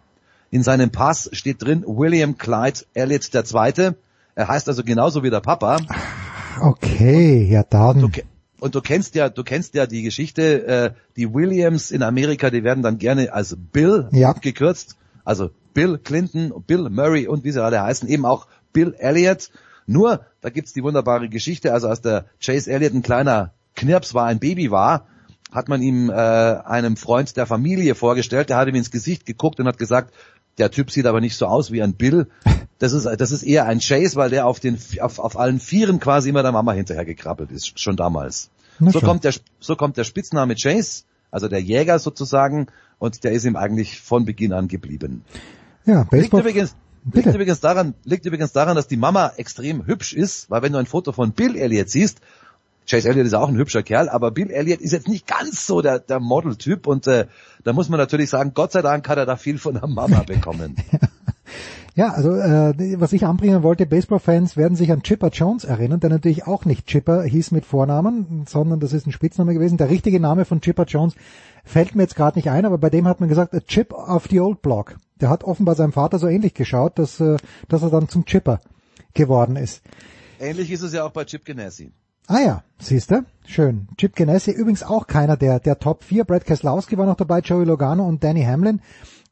In 0.50 0.62
seinem 0.62 0.90
Pass 0.90 1.28
steht 1.32 1.62
drin 1.62 1.84
William 1.86 2.38
Clyde 2.38 2.80
Elliott 2.94 3.28
II. 3.34 3.90
Er 4.40 4.48
heißt 4.48 4.68
also 4.68 4.82
genauso 4.82 5.22
wie 5.22 5.28
der 5.28 5.40
Papa. 5.40 5.76
Okay, 6.62 7.44
ja 7.44 7.62
dann. 7.62 8.10
Und 8.58 8.74
du 8.74 8.80
kennst 8.80 9.14
ja, 9.14 9.28
du 9.28 9.44
kennst 9.44 9.74
ja 9.74 9.86
die 9.86 10.00
Geschichte, 10.00 10.66
äh, 10.66 10.90
die 11.16 11.34
Williams 11.34 11.90
in 11.90 12.02
Amerika, 12.02 12.48
die 12.48 12.64
werden 12.64 12.82
dann 12.82 12.96
gerne 12.96 13.34
als 13.34 13.54
Bill 13.70 14.08
Ja. 14.12 14.30
abgekürzt. 14.30 14.96
Also 15.26 15.50
Bill 15.74 15.98
Clinton, 15.98 16.54
Bill 16.66 16.88
Murray 16.88 17.26
und 17.26 17.44
wie 17.44 17.50
sie 17.52 17.62
alle 17.62 17.82
heißen, 17.82 18.08
eben 18.08 18.24
auch 18.24 18.46
Bill 18.72 18.94
Elliott. 18.98 19.50
Nur, 19.86 20.24
da 20.40 20.48
gibt's 20.48 20.72
die 20.72 20.82
wunderbare 20.82 21.28
Geschichte, 21.28 21.74
also 21.74 21.88
als 21.88 22.00
der 22.00 22.24
Chase 22.42 22.70
Elliott 22.72 22.94
ein 22.94 23.02
kleiner 23.02 23.52
Knirps 23.76 24.14
war, 24.14 24.24
ein 24.24 24.38
Baby 24.38 24.70
war, 24.70 25.06
hat 25.52 25.68
man 25.68 25.82
ihm 25.82 26.08
äh, 26.08 26.14
einem 26.14 26.96
Freund 26.96 27.36
der 27.36 27.44
Familie 27.44 27.94
vorgestellt, 27.94 28.48
der 28.48 28.56
hat 28.56 28.68
ihm 28.68 28.74
ins 28.74 28.90
Gesicht 28.90 29.26
geguckt 29.26 29.60
und 29.60 29.66
hat 29.66 29.76
gesagt, 29.76 30.14
der 30.60 30.70
Typ 30.70 30.90
sieht 30.90 31.06
aber 31.06 31.20
nicht 31.20 31.36
so 31.36 31.46
aus 31.46 31.72
wie 31.72 31.82
ein 31.82 31.94
Bill. 31.94 32.28
Das 32.78 32.92
ist, 32.92 33.04
das 33.04 33.30
ist 33.30 33.42
eher 33.42 33.66
ein 33.66 33.80
Chase, 33.80 34.16
weil 34.16 34.30
der 34.30 34.46
auf 34.46 34.60
den, 34.60 34.78
auf, 35.00 35.18
auf 35.18 35.38
allen 35.38 35.58
Vieren 35.58 36.00
quasi 36.00 36.28
immer 36.28 36.42
der 36.42 36.52
Mama 36.52 36.72
hinterher 36.72 37.04
gekrabbelt 37.04 37.50
ist, 37.50 37.78
schon 37.78 37.96
damals. 37.96 38.50
Na 38.78 38.90
So 38.90 39.00
kommt 39.00 39.24
der, 39.24 39.34
so 39.58 39.76
kommt 39.76 39.96
der 39.96 40.04
Spitzname 40.04 40.54
Chase, 40.54 41.02
also 41.30 41.48
der 41.48 41.60
Jäger 41.60 41.98
sozusagen, 41.98 42.68
und 42.98 43.24
der 43.24 43.32
ist 43.32 43.44
ihm 43.44 43.56
eigentlich 43.56 44.00
von 44.00 44.24
Beginn 44.24 44.52
an 44.52 44.68
geblieben. 44.68 45.24
Ja, 45.84 46.06
Liegt 46.10 46.32
übrigens, 46.32 46.74
liegt 47.12 47.26
übrigens 47.26 47.60
daran, 47.60 47.94
liegt 48.04 48.26
übrigens 48.26 48.52
daran, 48.52 48.76
dass 48.76 48.88
die 48.88 48.96
Mama 48.96 49.32
extrem 49.36 49.86
hübsch 49.86 50.12
ist, 50.12 50.50
weil 50.50 50.62
wenn 50.62 50.72
du 50.72 50.78
ein 50.78 50.86
Foto 50.86 51.12
von 51.12 51.32
Bill 51.32 51.56
Elliott 51.56 51.90
siehst, 51.90 52.20
Chase 52.90 53.08
Elliott 53.08 53.26
ist 53.26 53.34
auch 53.34 53.48
ein 53.48 53.56
hübscher 53.56 53.84
Kerl, 53.84 54.08
aber 54.08 54.32
Bill 54.32 54.50
Elliott 54.50 54.80
ist 54.80 54.92
jetzt 54.92 55.06
nicht 55.06 55.28
ganz 55.28 55.64
so 55.64 55.80
der, 55.80 56.00
der 56.00 56.18
Model-Typ 56.18 56.88
und 56.88 57.06
äh, 57.06 57.26
da 57.62 57.72
muss 57.72 57.88
man 57.88 58.00
natürlich 58.00 58.30
sagen, 58.30 58.50
Gott 58.52 58.72
sei 58.72 58.82
Dank 58.82 59.08
hat 59.08 59.16
er 59.16 59.26
da 59.26 59.36
viel 59.36 59.58
von 59.58 59.74
der 59.74 59.86
Mama 59.86 60.22
bekommen. 60.26 60.74
Ja, 61.94 62.10
also 62.10 62.34
äh, 62.34 63.00
was 63.00 63.12
ich 63.12 63.26
anbringen 63.26 63.62
wollte, 63.62 63.86
Baseball-Fans 63.86 64.56
werden 64.56 64.76
sich 64.76 64.90
an 64.90 65.02
Chipper 65.02 65.28
Jones 65.28 65.64
erinnern, 65.64 66.00
der 66.00 66.10
natürlich 66.10 66.46
auch 66.46 66.64
nicht 66.64 66.86
Chipper 66.86 67.22
hieß 67.22 67.50
mit 67.50 67.64
Vornamen, 67.64 68.44
sondern 68.48 68.80
das 68.80 68.92
ist 68.92 69.06
ein 69.06 69.12
Spitzname 69.12 69.54
gewesen. 69.54 69.76
Der 69.76 69.90
richtige 69.90 70.18
Name 70.18 70.44
von 70.44 70.60
Chipper 70.60 70.84
Jones 70.84 71.14
fällt 71.64 71.94
mir 71.94 72.02
jetzt 72.02 72.16
gerade 72.16 72.38
nicht 72.38 72.48
ein, 72.48 72.64
aber 72.64 72.78
bei 72.78 72.90
dem 72.90 73.06
hat 73.06 73.20
man 73.20 73.28
gesagt, 73.28 73.54
a 73.54 73.60
Chip 73.60 73.92
of 73.92 74.26
the 74.30 74.40
Old 74.40 74.62
Block. 74.62 74.96
Der 75.20 75.28
hat 75.30 75.44
offenbar 75.44 75.74
seinem 75.74 75.92
Vater 75.92 76.18
so 76.18 76.26
ähnlich 76.26 76.54
geschaut, 76.54 76.98
dass, 76.98 77.20
äh, 77.20 77.36
dass 77.68 77.82
er 77.82 77.90
dann 77.90 78.08
zum 78.08 78.24
Chipper 78.24 78.60
geworden 79.14 79.56
ist. 79.56 79.82
Ähnlich 80.38 80.70
ist 80.70 80.82
es 80.82 80.92
ja 80.92 81.04
auch 81.04 81.12
bei 81.12 81.24
Chip 81.24 81.44
Ganassi. 81.44 81.92
Ah 82.26 82.40
ja, 82.40 82.62
siehste, 82.78 83.24
schön. 83.46 83.88
Chip 83.96 84.14
Ganassi 84.14 84.50
übrigens 84.52 84.82
auch 84.82 85.06
keiner 85.06 85.36
der, 85.36 85.58
der 85.60 85.78
Top 85.78 86.04
4. 86.04 86.24
Brad 86.24 86.44
Keselowski 86.44 86.96
war 86.96 87.06
noch 87.06 87.16
dabei, 87.16 87.40
Joey 87.40 87.64
Logano 87.64 88.06
und 88.06 88.22
Danny 88.22 88.44
Hamlin. 88.44 88.80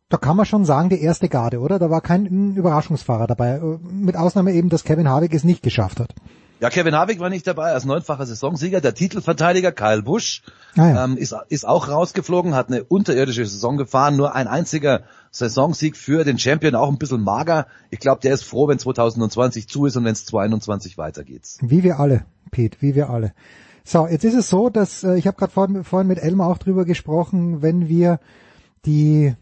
Da 0.09 0.17
kann 0.17 0.37
man 0.37 0.47
schon 0.47 0.65
sagen, 0.65 0.89
die 0.89 1.01
erste 1.01 1.29
Garde, 1.29 1.61
oder? 1.61 1.79
Da 1.79 1.91
war 1.91 2.01
kein 2.01 2.55
Überraschungsfahrer 2.57 3.27
dabei. 3.27 3.57
äh, 3.57 3.79
Mit 3.83 4.17
Ausnahme 4.17 4.53
eben, 4.53 4.71
dass 4.71 4.85
Kevin 4.85 5.09
Harvick 5.09 5.35
es 5.35 5.45
nicht 5.45 5.63
geschafft 5.63 6.01
hat. 6.01 6.15
Ja, 6.61 6.71
Kevin 6.71 6.97
Harvick 6.97 7.21
war 7.21 7.29
nicht 7.29 7.47
dabei 7.47 7.73
als 7.73 7.85
neunfacher 7.85 8.27
Saisonsieger. 8.27 8.81
Der 8.81 8.95
Titelverteidiger 8.95 9.71
Kyle 9.71 10.03
Busch 10.03 10.43
Ah 10.77 10.89
ja. 10.89 11.05
ähm, 11.05 11.17
ist, 11.17 11.37
ist 11.51 11.69
auch 11.69 11.89
rausgeflogen, 11.89 12.55
hat 12.55 12.67
eine 12.69 12.83
unterirdische 12.83 13.47
Saison 13.47 13.77
gefahren. 13.77 14.17
Nur 14.17 14.35
ein 14.35 14.49
einziger 14.49 15.03
Saisonsieg 15.31 15.97
für 15.97 16.25
den 16.25 16.39
Champion, 16.39 16.75
auch 16.75 16.89
ein 16.89 16.99
bisschen 16.99 17.23
mager. 17.23 17.67
Ich 17.91 18.01
glaube, 18.01 18.23
der 18.23 18.35
ist 18.35 18.43
froh, 18.45 18.67
wenn 18.67 18.79
2020 18.81 19.69
zu 19.69 19.87
ist 19.87 19.97
und 19.97 20.05
wenn 20.05 20.13
es 20.15 20.25
2021 20.25 20.99
weitergeht. 20.99 21.43
Wie 21.61 21.85
wir 21.85 22.01
alle, 22.01 22.25
Pete, 22.49 22.79
wie 22.81 22.95
wir 22.95 23.11
alle. 23.11 23.33
So, 23.85 24.07
jetzt 24.07 24.25
ist 24.25 24.35
es 24.35 24.49
so, 24.49 24.69
dass 24.69 25.03
äh, 25.03 25.17
ich 25.17 25.27
habe 25.27 25.37
gerade 25.37 25.53
vorhin, 25.53 25.85
vorhin 25.85 26.09
mit 26.09 26.19
Elmar 26.19 26.49
auch 26.49 26.59
drüber 26.59 26.85
gesprochen, 26.85 27.63
wenn 27.63 27.89
wir 27.89 28.21
die 28.85 29.35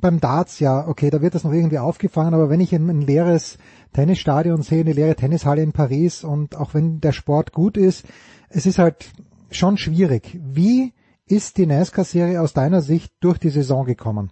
beim 0.00 0.20
Darts 0.20 0.60
ja, 0.60 0.86
okay, 0.86 1.10
da 1.10 1.22
wird 1.22 1.34
das 1.34 1.44
noch 1.44 1.52
irgendwie 1.52 1.78
aufgefangen, 1.78 2.34
aber 2.34 2.50
wenn 2.50 2.60
ich 2.60 2.74
ein, 2.74 2.88
ein 2.88 3.00
leeres 3.00 3.58
Tennisstadion 3.94 4.62
sehe, 4.62 4.80
eine 4.80 4.92
leere 4.92 5.16
Tennishalle 5.16 5.62
in 5.62 5.72
Paris 5.72 6.22
und 6.22 6.54
auch 6.56 6.74
wenn 6.74 7.00
der 7.00 7.12
Sport 7.12 7.52
gut 7.52 7.76
ist, 7.76 8.04
es 8.48 8.66
ist 8.66 8.78
halt 8.78 9.10
schon 9.50 9.78
schwierig. 9.78 10.38
Wie 10.42 10.92
ist 11.26 11.56
die 11.56 11.66
NASCAR-Serie 11.66 12.40
aus 12.40 12.52
deiner 12.52 12.82
Sicht 12.82 13.12
durch 13.20 13.38
die 13.38 13.50
Saison 13.50 13.86
gekommen? 13.86 14.30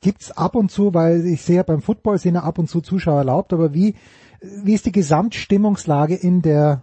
Gibt's 0.00 0.30
ab 0.32 0.54
und 0.54 0.70
zu, 0.70 0.94
weil 0.94 1.26
ich 1.26 1.42
sehe 1.42 1.56
ja 1.56 1.62
beim 1.62 1.82
Football 1.82 2.18
sind 2.18 2.34
ja 2.34 2.42
ab 2.42 2.58
und 2.58 2.68
zu 2.68 2.80
Zuschauer 2.80 3.18
erlaubt, 3.18 3.52
aber 3.52 3.74
wie, 3.74 3.94
wie 4.42 4.74
ist 4.74 4.86
die 4.86 4.92
Gesamtstimmungslage 4.92 6.14
in 6.14 6.42
der 6.42 6.82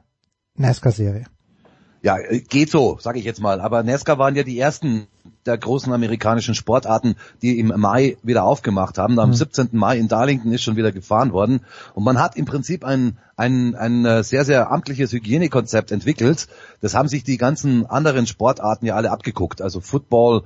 NASCAR-Serie? 0.56 1.26
Ja, 2.02 2.18
äh, 2.18 2.40
geht 2.40 2.70
so, 2.70 2.98
sage 3.00 3.20
ich 3.20 3.26
jetzt 3.26 3.42
mal. 3.42 3.60
Aber 3.60 3.84
NASCAR 3.84 4.18
waren 4.18 4.36
ja 4.36 4.44
die 4.44 4.58
ersten 4.58 5.08
der 5.46 5.58
großen 5.58 5.92
amerikanischen 5.92 6.56
Sportarten, 6.56 7.16
die 7.42 7.60
im 7.60 7.68
Mai 7.76 8.18
wieder 8.24 8.44
aufgemacht 8.44 8.98
haben. 8.98 9.20
Am 9.20 9.30
Mhm. 9.30 9.34
17. 9.34 9.70
Mai 9.74 9.98
in 9.98 10.08
Darlington 10.08 10.52
ist 10.54 10.64
schon 10.64 10.76
wieder 10.78 10.92
gefahren 10.92 11.34
worden. 11.34 11.62
Und 11.96 12.04
man 12.04 12.20
hat 12.20 12.36
im 12.38 12.46
Prinzip 12.46 12.86
ein, 12.86 13.18
ein, 13.36 13.76
ein 13.76 14.06
äh, 14.06 14.24
sehr, 14.24 14.46
sehr 14.46 14.72
amtliches 14.72 15.12
Hygienekonzept 15.12 15.92
entwickelt. 15.92 16.48
Das 16.82 16.94
haben 16.96 17.10
sich 17.10 17.24
die 17.24 17.38
ganzen 17.38 17.86
anderen 17.86 18.28
Sportarten 18.28 18.86
ja 18.86 18.96
alle 18.96 19.12
abgeguckt. 19.12 19.62
Also 19.62 19.82
Football, 19.82 20.44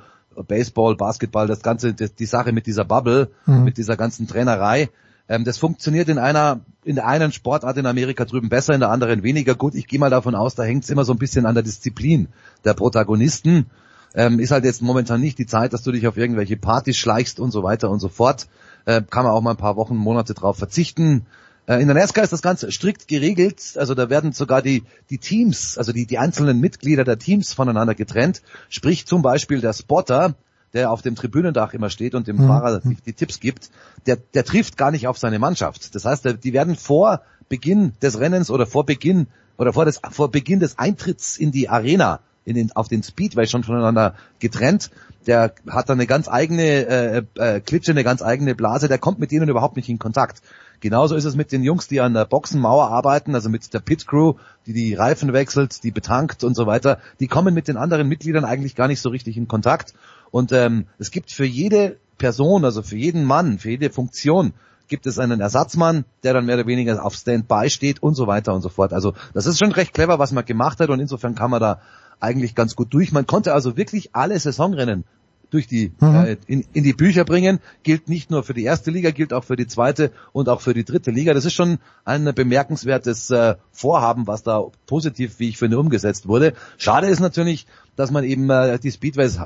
Baseball, 0.47 0.95
Basketball, 0.95 1.45
das 1.47 1.61
ganze, 1.61 1.93
das, 1.93 2.15
die 2.15 2.25
Sache 2.25 2.51
mit 2.51 2.65
dieser 2.65 2.85
Bubble, 2.85 3.29
Mhm. 3.45 3.63
mit 3.63 3.77
dieser 3.77 3.97
ganzen 3.97 4.27
Trainerei. 4.27 4.89
Ähm, 5.29 5.43
das 5.43 5.57
funktioniert 5.57 6.09
in 6.09 6.17
einer, 6.17 6.61
in 6.83 6.95
der 6.95 7.07
einen 7.07 7.31
Sportart 7.31 7.77
in 7.77 7.85
Amerika 7.85 8.25
drüben 8.25 8.49
besser, 8.49 8.73
in 8.73 8.81
der 8.81 8.89
anderen 8.89 9.23
weniger 9.23 9.55
gut. 9.55 9.75
Ich 9.75 9.87
gehe 9.87 9.99
mal 9.99 10.09
davon 10.09 10.35
aus, 10.35 10.55
da 10.55 10.63
hängt 10.63 10.83
es 10.83 10.89
immer 10.89 11.05
so 11.05 11.13
ein 11.13 11.19
bisschen 11.19 11.45
an 11.45 11.55
der 11.55 11.63
Disziplin 11.63 12.27
der 12.65 12.73
Protagonisten. 12.73 13.67
Ähm, 14.15 14.39
ist 14.39 14.51
halt 14.51 14.63
jetzt 14.63 14.81
momentan 14.81 15.21
nicht 15.21 15.39
die 15.39 15.47
Zeit, 15.47 15.73
dass 15.73 15.81
du 15.81 15.91
dich 15.91 16.07
auf 16.07 16.17
irgendwelche 16.17 16.57
Partys 16.57 16.97
schleichst 16.97 17.39
und 17.39 17.51
so 17.51 17.63
weiter 17.63 17.89
und 17.89 17.99
so 17.99 18.09
fort. 18.09 18.47
Äh, 18.85 19.01
kann 19.09 19.23
man 19.23 19.33
auch 19.33 19.41
mal 19.41 19.51
ein 19.51 19.57
paar 19.57 19.75
Wochen, 19.75 19.95
Monate 19.95 20.33
drauf 20.33 20.57
verzichten. 20.57 21.25
Äh, 21.65 21.81
in 21.81 21.87
der 21.87 21.95
NASCAR 21.95 22.23
ist 22.23 22.33
das 22.33 22.41
Ganze 22.41 22.71
strikt 22.71 23.07
geregelt. 23.07 23.75
Also 23.75 23.95
da 23.95 24.09
werden 24.09 24.33
sogar 24.33 24.61
die, 24.61 24.83
die 25.09 25.17
Teams, 25.17 25.77
also 25.77 25.93
die, 25.93 26.05
die 26.05 26.19
einzelnen 26.19 26.59
Mitglieder 26.59 27.05
der 27.05 27.17
Teams 27.17 27.53
voneinander 27.53 27.95
getrennt. 27.95 28.41
Sprich 28.69 29.07
zum 29.07 29.21
Beispiel 29.21 29.61
der 29.61 29.73
Spotter, 29.73 30.35
der 30.73 30.91
auf 30.91 31.01
dem 31.01 31.15
Tribünendach 31.15 31.73
immer 31.73 31.89
steht 31.89 32.15
und 32.15 32.27
dem 32.27 32.37
Mhm. 32.37 32.47
Fahrer 32.47 32.79
die, 32.79 32.97
die 33.05 33.13
Tipps 33.13 33.39
gibt, 33.39 33.69
der, 34.05 34.17
der 34.17 34.43
trifft 34.43 34.77
gar 34.77 34.91
nicht 34.91 35.07
auf 35.07 35.17
seine 35.17 35.39
Mannschaft. 35.39 35.93
Das 35.95 36.05
heißt, 36.05 36.43
die 36.43 36.53
werden 36.53 36.75
vor 36.75 37.21
Beginn 37.47 37.93
des 38.01 38.19
Rennens 38.19 38.49
oder 38.49 38.65
vor 38.65 38.85
Beginn 38.85 39.27
oder 39.57 39.73
vor, 39.73 39.85
des, 39.85 40.01
vor 40.11 40.31
Beginn 40.31 40.59
des 40.59 40.79
Eintritts 40.79 41.37
in 41.37 41.51
die 41.51 41.69
Arena, 41.69 42.21
in 42.43 42.55
den, 42.55 42.71
auf 42.71 42.87
den 42.87 43.03
Speedway 43.03 43.45
schon 43.45 43.63
voneinander 43.63 44.15
getrennt. 44.39 44.89
Der 45.27 45.53
hat 45.69 45.89
dann 45.89 45.99
eine 45.99 46.07
ganz 46.07 46.27
eigene 46.27 46.63
äh, 46.63 47.23
äh, 47.35 47.59
Klitsche, 47.61 47.91
eine 47.91 48.03
ganz 48.03 48.21
eigene 48.21 48.55
Blase, 48.55 48.87
der 48.87 48.97
kommt 48.97 49.19
mit 49.19 49.31
denen 49.31 49.47
überhaupt 49.47 49.75
nicht 49.77 49.89
in 49.89 49.99
Kontakt. 49.99 50.41
Genauso 50.81 51.15
ist 51.15 51.23
es 51.23 51.35
mit 51.35 51.53
den 51.53 51.63
Jungs, 51.63 51.87
die 51.87 52.01
an 52.01 52.13
der 52.13 52.25
Boxenmauer 52.25 52.89
arbeiten, 52.89 53.35
also 53.35 53.47
mit 53.47 53.73
der 53.73 53.79
Pit 53.79 54.05
Crew, 54.05 54.33
die 54.65 54.73
die 54.73 54.95
Reifen 54.95 55.31
wechselt, 55.31 55.81
die 55.83 55.91
betankt 55.91 56.43
und 56.43 56.55
so 56.55 56.65
weiter. 56.65 56.97
Die 57.21 57.27
kommen 57.27 57.53
mit 57.53 57.69
den 57.69 57.77
anderen 57.77 58.09
Mitgliedern 58.09 58.43
eigentlich 58.43 58.75
gar 58.75 58.89
nicht 58.89 58.99
so 58.99 59.07
richtig 59.07 59.37
in 59.37 59.47
Kontakt. 59.47 59.93
Und 60.33 60.51
ähm, 60.51 60.87
es 60.97 61.11
gibt 61.11 61.31
für 61.31 61.45
jede 61.45 61.97
Person, 62.17 62.65
also 62.65 62.81
für 62.81 62.97
jeden 62.97 63.23
Mann, 63.23 63.59
für 63.59 63.69
jede 63.69 63.91
Funktion, 63.91 64.53
gibt 64.87 65.05
es 65.05 65.19
einen 65.19 65.41
Ersatzmann, 65.41 66.05
der 66.23 66.33
dann 66.33 66.47
mehr 66.47 66.55
oder 66.55 66.65
weniger 66.65 67.05
auf 67.05 67.13
Standby 67.13 67.69
steht 67.69 68.01
und 68.01 68.15
so 68.15 68.25
weiter 68.25 68.51
und 68.55 68.61
so 68.61 68.69
fort. 68.69 68.93
Also 68.93 69.13
das 69.35 69.45
ist 69.45 69.59
schon 69.59 69.71
recht 69.71 69.93
clever, 69.93 70.17
was 70.17 70.31
man 70.31 70.43
gemacht 70.43 70.79
hat 70.79 70.89
und 70.89 70.99
insofern 70.99 71.35
kann 71.35 71.51
man 71.51 71.61
da 71.61 71.81
eigentlich 72.19 72.55
ganz 72.55 72.75
gut 72.75 72.91
durch. 72.95 73.11
Man 73.11 73.27
konnte 73.27 73.53
also 73.53 73.77
wirklich 73.77 74.15
alle 74.15 74.39
Saisonrennen 74.39 75.03
durch 75.51 75.67
die 75.67 75.91
Mhm. 75.99 76.15
äh, 76.15 76.37
in, 76.47 76.65
in 76.73 76.83
die 76.83 76.93
Bücher 76.93 77.25
bringen, 77.25 77.59
gilt 77.83 78.09
nicht 78.09 78.31
nur 78.31 78.41
für 78.41 78.55
die 78.55 78.63
erste 78.63 78.89
Liga, 78.89 79.11
gilt 79.11 79.33
auch 79.33 79.43
für 79.43 79.55
die 79.55 79.67
zweite 79.67 80.11
und 80.31 80.49
auch 80.49 80.61
für 80.61 80.73
die 80.73 80.83
dritte 80.83 81.11
Liga. 81.11 81.35
Das 81.35 81.45
ist 81.45 81.53
schon 81.53 81.77
ein 82.05 82.33
bemerkenswertes 82.33 83.29
äh, 83.29 83.55
Vorhaben, 83.71 84.25
was 84.25 84.41
da 84.41 84.63
positiv, 84.87 85.37
wie 85.37 85.49
ich 85.49 85.59
finde, 85.59 85.77
umgesetzt 85.77 86.27
wurde. 86.27 86.53
Schade 86.79 87.05
ist 87.05 87.19
natürlich, 87.19 87.67
dass 87.95 88.11
man 88.11 88.23
eben 88.23 88.49
äh, 88.49 88.79
die 88.79 88.91
Speedways 88.91 89.39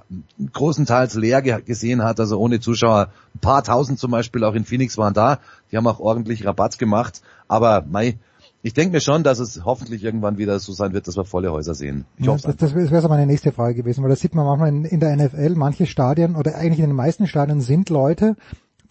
großenteils 0.53 1.15
leer 1.15 1.41
ge 1.41 1.61
gesehen 1.61 2.03
hat, 2.03 2.19
also 2.19 2.39
ohne 2.39 2.59
Zuschauer. 2.59 3.09
Ein 3.35 3.39
paar 3.39 3.63
tausend 3.63 3.99
zum 3.99 4.11
Beispiel 4.11 4.43
auch 4.43 4.55
in 4.55 4.65
Phoenix 4.65 4.97
waren 4.97 5.13
da. 5.13 5.39
Die 5.71 5.77
haben 5.77 5.87
auch 5.87 5.99
ordentlich 5.99 6.45
Rabatt 6.45 6.79
gemacht. 6.79 7.21
Aber 7.47 7.83
mei, 7.89 8.17
ich 8.61 8.73
denke 8.73 8.93
mir 8.93 9.01
schon, 9.01 9.23
dass 9.23 9.39
es 9.39 9.63
hoffentlich 9.65 10.03
irgendwann 10.03 10.37
wieder 10.37 10.59
so 10.59 10.73
sein 10.73 10.93
wird, 10.93 11.07
dass 11.07 11.17
wir 11.17 11.25
volle 11.25 11.51
Häuser 11.51 11.73
sehen. 11.73 12.05
Ich 12.17 12.25
Ja, 12.25 12.33
hoffe 12.33 12.47
das 12.47 12.55
das 12.57 12.75
wäre 12.75 13.01
so 13.01 13.07
meine 13.09 13.25
nächste 13.25 13.51
Frage 13.51 13.75
gewesen, 13.75 14.03
weil 14.03 14.09
das 14.09 14.19
sieht 14.19 14.35
man 14.35 14.45
manchmal 14.45 14.69
in, 14.69 14.85
in 14.85 14.99
der 14.99 15.15
NFL, 15.15 15.55
manche 15.55 15.85
Stadien 15.85 16.35
oder 16.35 16.55
eigentlich 16.55 16.79
in 16.79 16.87
den 16.87 16.95
meisten 16.95 17.27
Stadien 17.27 17.61
sind 17.61 17.89
Leute, 17.89 18.35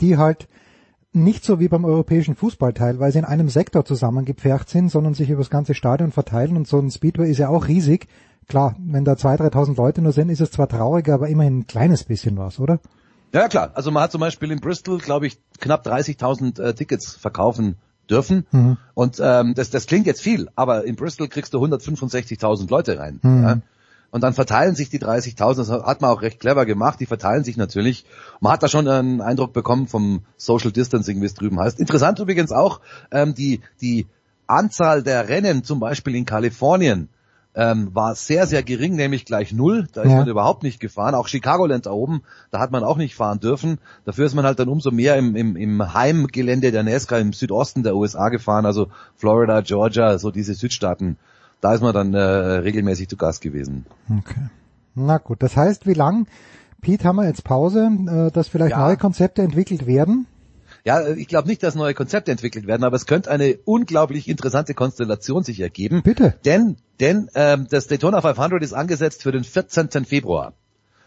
die 0.00 0.18
halt 0.18 0.48
nicht 1.16 1.44
so 1.44 1.58
wie 1.58 1.68
beim 1.68 1.84
europäischen 1.84 2.36
Fußball 2.36 2.72
teilweise 2.72 3.18
in 3.18 3.24
einem 3.24 3.48
Sektor 3.48 3.84
zusammengepfercht 3.84 4.68
sind, 4.68 4.90
sondern 4.90 5.14
sich 5.14 5.30
über 5.30 5.40
das 5.40 5.50
ganze 5.50 5.74
Stadion 5.74 6.12
verteilen 6.12 6.56
und 6.56 6.68
so 6.68 6.78
ein 6.78 6.90
Speedway 6.90 7.30
ist 7.30 7.38
ja 7.38 7.48
auch 7.48 7.66
riesig. 7.68 8.06
Klar, 8.48 8.76
wenn 8.78 9.04
da 9.04 9.14
2.000, 9.14 9.50
3.000 9.52 9.76
Leute 9.76 10.02
nur 10.02 10.12
sind, 10.12 10.28
ist 10.28 10.40
es 10.40 10.52
zwar 10.52 10.68
trauriger, 10.68 11.14
aber 11.14 11.28
immerhin 11.28 11.60
ein 11.60 11.66
kleines 11.66 12.04
bisschen 12.04 12.36
was, 12.36 12.60
oder? 12.60 12.78
Ja 13.32 13.48
klar, 13.48 13.72
also 13.74 13.90
man 13.90 14.04
hat 14.04 14.12
zum 14.12 14.20
Beispiel 14.20 14.50
in 14.52 14.60
Bristol, 14.60 14.98
glaube 14.98 15.26
ich, 15.26 15.38
knapp 15.58 15.84
30.000 15.86 16.62
äh, 16.62 16.74
Tickets 16.74 17.16
verkaufen 17.16 17.76
dürfen. 18.08 18.46
Mhm. 18.52 18.76
Und 18.94 19.20
ähm, 19.20 19.54
das, 19.54 19.70
das 19.70 19.86
klingt 19.86 20.06
jetzt 20.06 20.22
viel, 20.22 20.48
aber 20.54 20.84
in 20.84 20.96
Bristol 20.96 21.28
kriegst 21.28 21.52
du 21.54 21.58
165.000 21.58 22.70
Leute 22.70 22.98
rein. 22.98 23.20
Mhm. 23.22 23.42
Ja? 23.42 23.60
Und 24.16 24.22
dann 24.22 24.32
verteilen 24.32 24.74
sich 24.74 24.88
die 24.88 24.98
30.000, 24.98 25.56
das 25.58 25.68
hat 25.68 26.00
man 26.00 26.10
auch 26.10 26.22
recht 26.22 26.40
clever 26.40 26.64
gemacht, 26.64 26.98
die 27.00 27.04
verteilen 27.04 27.44
sich 27.44 27.58
natürlich. 27.58 28.06
Man 28.40 28.50
hat 28.50 28.62
da 28.62 28.68
schon 28.68 28.88
einen 28.88 29.20
Eindruck 29.20 29.52
bekommen 29.52 29.88
vom 29.88 30.22
Social 30.38 30.72
Distancing, 30.72 31.20
wie 31.20 31.26
es 31.26 31.34
drüben 31.34 31.60
heißt. 31.60 31.78
Interessant 31.78 32.18
übrigens 32.18 32.50
auch, 32.50 32.80
ähm, 33.10 33.34
die, 33.34 33.60
die 33.82 34.06
Anzahl 34.46 35.02
der 35.02 35.28
Rennen, 35.28 35.64
zum 35.64 35.80
Beispiel 35.80 36.14
in 36.14 36.24
Kalifornien, 36.24 37.10
ähm, 37.54 37.94
war 37.94 38.14
sehr, 38.14 38.46
sehr 38.46 38.62
gering, 38.62 38.96
nämlich 38.96 39.26
gleich 39.26 39.52
null. 39.52 39.86
Da 39.92 40.00
ist 40.04 40.12
Ja. 40.12 40.16
man 40.16 40.28
überhaupt 40.28 40.62
nicht 40.62 40.80
gefahren. 40.80 41.14
Auch 41.14 41.28
Chicagoland 41.28 41.84
da 41.84 41.90
oben, 41.90 42.22
da 42.50 42.58
hat 42.58 42.70
man 42.70 42.84
auch 42.84 42.96
nicht 42.96 43.16
fahren 43.16 43.38
dürfen. 43.38 43.76
Dafür 44.06 44.24
ist 44.24 44.34
man 44.34 44.46
halt 44.46 44.58
dann 44.58 44.70
umso 44.70 44.92
mehr 44.92 45.16
im, 45.16 45.36
im, 45.36 45.56
im 45.56 45.92
Heimgelände 45.92 46.72
der 46.72 46.84
NASCAR 46.84 47.18
im 47.18 47.34
Südosten 47.34 47.82
der 47.82 47.94
USA 47.94 48.30
gefahren, 48.30 48.64
also 48.64 48.88
Florida, 49.14 49.60
Georgia, 49.60 50.16
so 50.18 50.30
diese 50.30 50.54
Südstaaten. 50.54 51.18
Da 51.60 51.74
ist 51.74 51.80
man 51.80 51.94
dann 51.94 52.14
äh, 52.14 52.18
regelmäßig 52.20 53.08
zu 53.08 53.16
Gast 53.16 53.40
gewesen. 53.40 53.86
Okay. 54.10 54.48
Na 54.94 55.18
gut, 55.18 55.42
das 55.42 55.56
heißt, 55.56 55.86
wie 55.86 55.94
lang, 55.94 56.26
Pete, 56.80 57.04
haben 57.04 57.16
wir 57.16 57.26
jetzt 57.26 57.44
Pause, 57.44 57.90
äh, 58.08 58.30
dass 58.30 58.48
vielleicht 58.48 58.72
Ja. 58.72 58.86
neue 58.86 58.96
Konzepte 58.96 59.42
entwickelt 59.42 59.86
werden? 59.86 60.26
Ja, 60.84 61.06
ich 61.08 61.26
glaube 61.26 61.48
nicht, 61.48 61.62
dass 61.62 61.74
neue 61.74 61.94
Konzepte 61.94 62.30
entwickelt 62.30 62.66
werden, 62.66 62.84
aber 62.84 62.94
es 62.96 63.06
könnte 63.06 63.30
eine 63.30 63.58
unglaublich 63.64 64.28
interessante 64.28 64.72
Konstellation 64.74 65.42
sich 65.42 65.58
ergeben. 65.60 66.02
Bitte. 66.02 66.34
Denn, 66.44 66.76
denn 67.00 67.28
ähm, 67.34 67.66
das 67.70 67.88
Daytona 67.88 68.20
500 68.20 68.62
ist 68.62 68.72
angesetzt 68.72 69.22
für 69.24 69.32
den 69.32 69.42
14. 69.42 70.04
Februar. 70.04 70.52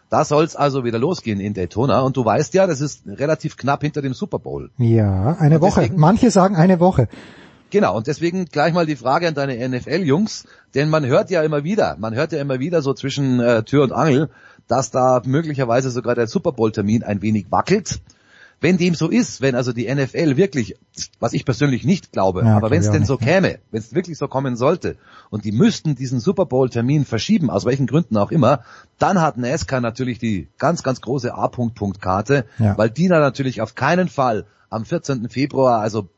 Da 0.10 0.26
soll 0.26 0.44
es 0.44 0.56
also 0.56 0.84
wieder 0.84 1.00
losgehen 1.00 1.40
in 1.40 1.54
Daytona. 1.54 2.02
Und 2.02 2.18
du 2.18 2.26
weißt 2.26 2.54
ja, 2.56 2.68
das 2.68 2.82
ist 2.82 3.04
relativ 3.08 3.56
knapp 3.58 3.82
hinter 3.82 4.02
dem 4.02 4.14
Super 4.14 4.40
Bowl. 4.40 4.72
Ja, 4.78 5.38
eine 5.40 5.62
Woche. 5.62 5.90
Manche 5.96 6.32
sagen 6.32 6.56
eine 6.56 6.80
Woche. 6.80 7.08
Genau, 7.72 7.96
und 7.96 8.08
deswegen 8.08 8.46
gleich 8.46 8.74
mal 8.74 8.86
die 8.86 8.96
Frage 8.96 9.28
an 9.28 9.34
deine 9.36 9.68
NFL-Jungs, 9.70 10.46
denn 10.76 10.90
man 10.90 11.06
hört 11.06 11.30
ja 11.30 11.44
immer 11.44 11.64
wieder, 11.64 11.98
man 12.00 12.16
hört 12.16 12.32
ja 12.32 12.40
immer 12.42 12.60
wieder 12.60 12.82
so 12.82 12.94
zwischen 12.94 13.40
äh, 13.40 13.64
Tür 13.64 13.84
und 13.84 13.92
Angel, 13.92 14.30
dass 14.68 14.92
da 14.92 15.22
möglicherweise 15.26 15.90
sogar 15.92 16.16
der 16.16 16.28
Super 16.28 16.52
Bowl-Termin 16.52 17.04
ein 17.04 17.22
wenig 17.22 17.48
wackelt. 17.52 18.00
Wenn 18.62 18.78
dem 18.78 18.94
so 18.94 19.08
ist, 19.08 19.40
wenn 19.40 19.56
also 19.56 19.72
die 19.72 19.94
NFL 19.94 20.36
wirklich, 20.36 20.76
was 21.22 21.32
ich 21.32 21.46
persönlich 21.46 21.86
nicht 21.86 22.12
glaube, 22.12 22.44
Ja, 22.44 22.58
aber 22.58 22.70
wenn 22.70 22.82
es 22.82 22.92
denn 22.92 23.06
so 23.06 23.16
käme, 23.16 23.60
wenn 23.72 23.80
es 23.80 23.96
wirklich 23.96 24.18
so 24.18 24.28
kommen 24.28 24.58
sollte 24.58 24.98
und 25.30 25.46
die 25.46 25.54
müssten 25.54 25.96
diesen 25.96 26.20
Super 26.20 26.46
Bowl-Termin 26.46 27.06
verschieben, 27.06 27.50
aus 27.50 27.64
welchen 27.66 27.88
Gründen 27.88 28.18
auch 28.18 28.32
immer, 28.32 28.64
dann 28.98 29.22
hat 29.22 29.38
NASCAR 29.38 29.80
natürlich 29.80 30.20
die 30.20 30.50
ganz, 30.58 30.84
ganz 30.84 31.00
große 31.00 31.34
A-Punkt-Punkt-Karte, 31.34 32.46
Ja. 32.58 32.78
weil 32.78 32.90
die 32.90 33.08
da 33.08 33.20
natürlich 33.20 33.62
auf 33.62 33.76
keinen 33.76 34.10
Fall 34.10 34.46
am 34.70 34.84
14. 34.84 35.30
Februar, 35.30 35.80
also 35.80 36.10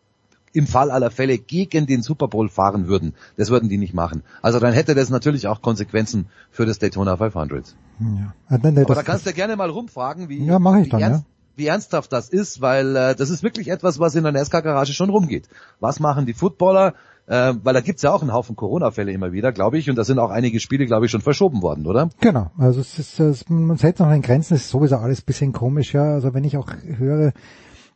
im 0.53 0.67
Fall 0.67 0.91
aller 0.91 1.11
Fälle 1.11 1.37
gegen 1.37 1.85
den 1.87 2.01
Super 2.01 2.27
Bowl 2.27 2.49
fahren 2.49 2.87
würden. 2.87 3.13
Das 3.37 3.49
würden 3.49 3.69
die 3.69 3.77
nicht 3.77 3.93
machen. 3.93 4.23
Also 4.41 4.59
dann 4.59 4.73
hätte 4.73 4.95
das 4.95 5.09
natürlich 5.09 5.47
auch 5.47 5.61
Konsequenzen 5.61 6.27
für 6.49 6.65
das 6.65 6.79
Daytona 6.79 7.15
500. 7.17 7.75
Ja. 7.99 8.33
Äh, 8.49 8.55
Aber 8.55 8.71
das- 8.71 8.97
da 8.97 9.03
kannst 9.03 9.25
du 9.25 9.29
ja 9.29 9.35
gerne 9.35 9.55
mal 9.55 9.69
rumfragen, 9.69 10.27
wie, 10.29 10.43
Ja, 10.45 10.59
mach 10.59 10.77
ich 10.77 10.87
wie, 10.87 10.89
dann, 10.89 11.01
ernst, 11.01 11.25
wie 11.55 11.67
ernsthaft 11.67 12.11
das 12.11 12.29
ist, 12.29 12.61
weil 12.61 12.95
äh, 12.95 13.15
das 13.15 13.29
ist 13.29 13.43
wirklich 13.43 13.69
etwas, 13.69 13.99
was 13.99 14.15
in 14.15 14.23
der 14.23 14.31
NASCAR-Garage 14.31 14.93
schon 14.93 15.09
rumgeht. 15.09 15.47
Was 15.79 15.99
machen 15.99 16.25
die 16.25 16.33
Footballer? 16.33 16.93
Äh, 17.27 17.53
weil 17.63 17.73
da 17.75 17.81
gibt's 17.81 18.01
ja 18.01 18.11
auch 18.11 18.21
einen 18.23 18.33
Haufen 18.33 18.55
Corona-Fälle 18.55 19.11
immer 19.11 19.31
wieder, 19.31 19.51
glaube 19.51 19.77
ich, 19.77 19.89
und 19.89 19.95
da 19.95 20.03
sind 20.03 20.17
auch 20.19 20.31
einige 20.31 20.59
Spiele, 20.59 20.85
glaube 20.87 21.05
ich, 21.05 21.11
schon 21.11 21.21
verschoben 21.21 21.61
worden, 21.61 21.85
oder? 21.85 22.09
Genau, 22.19 22.49
also 22.57 22.81
es 22.81 22.97
ist, 22.97 23.19
es, 23.19 23.47
man 23.47 23.77
hält 23.77 23.99
noch 23.99 24.07
an 24.07 24.13
den 24.13 24.21
Grenzen, 24.23 24.55
es 24.55 24.63
ist 24.63 24.69
sowieso 24.69 24.97
alles 24.97 25.21
ein 25.21 25.25
bisschen 25.25 25.53
komisch, 25.53 25.93
ja. 25.93 26.03
Also 26.13 26.33
wenn 26.33 26.43
ich 26.43 26.57
auch 26.57 26.67
höre, 26.83 27.31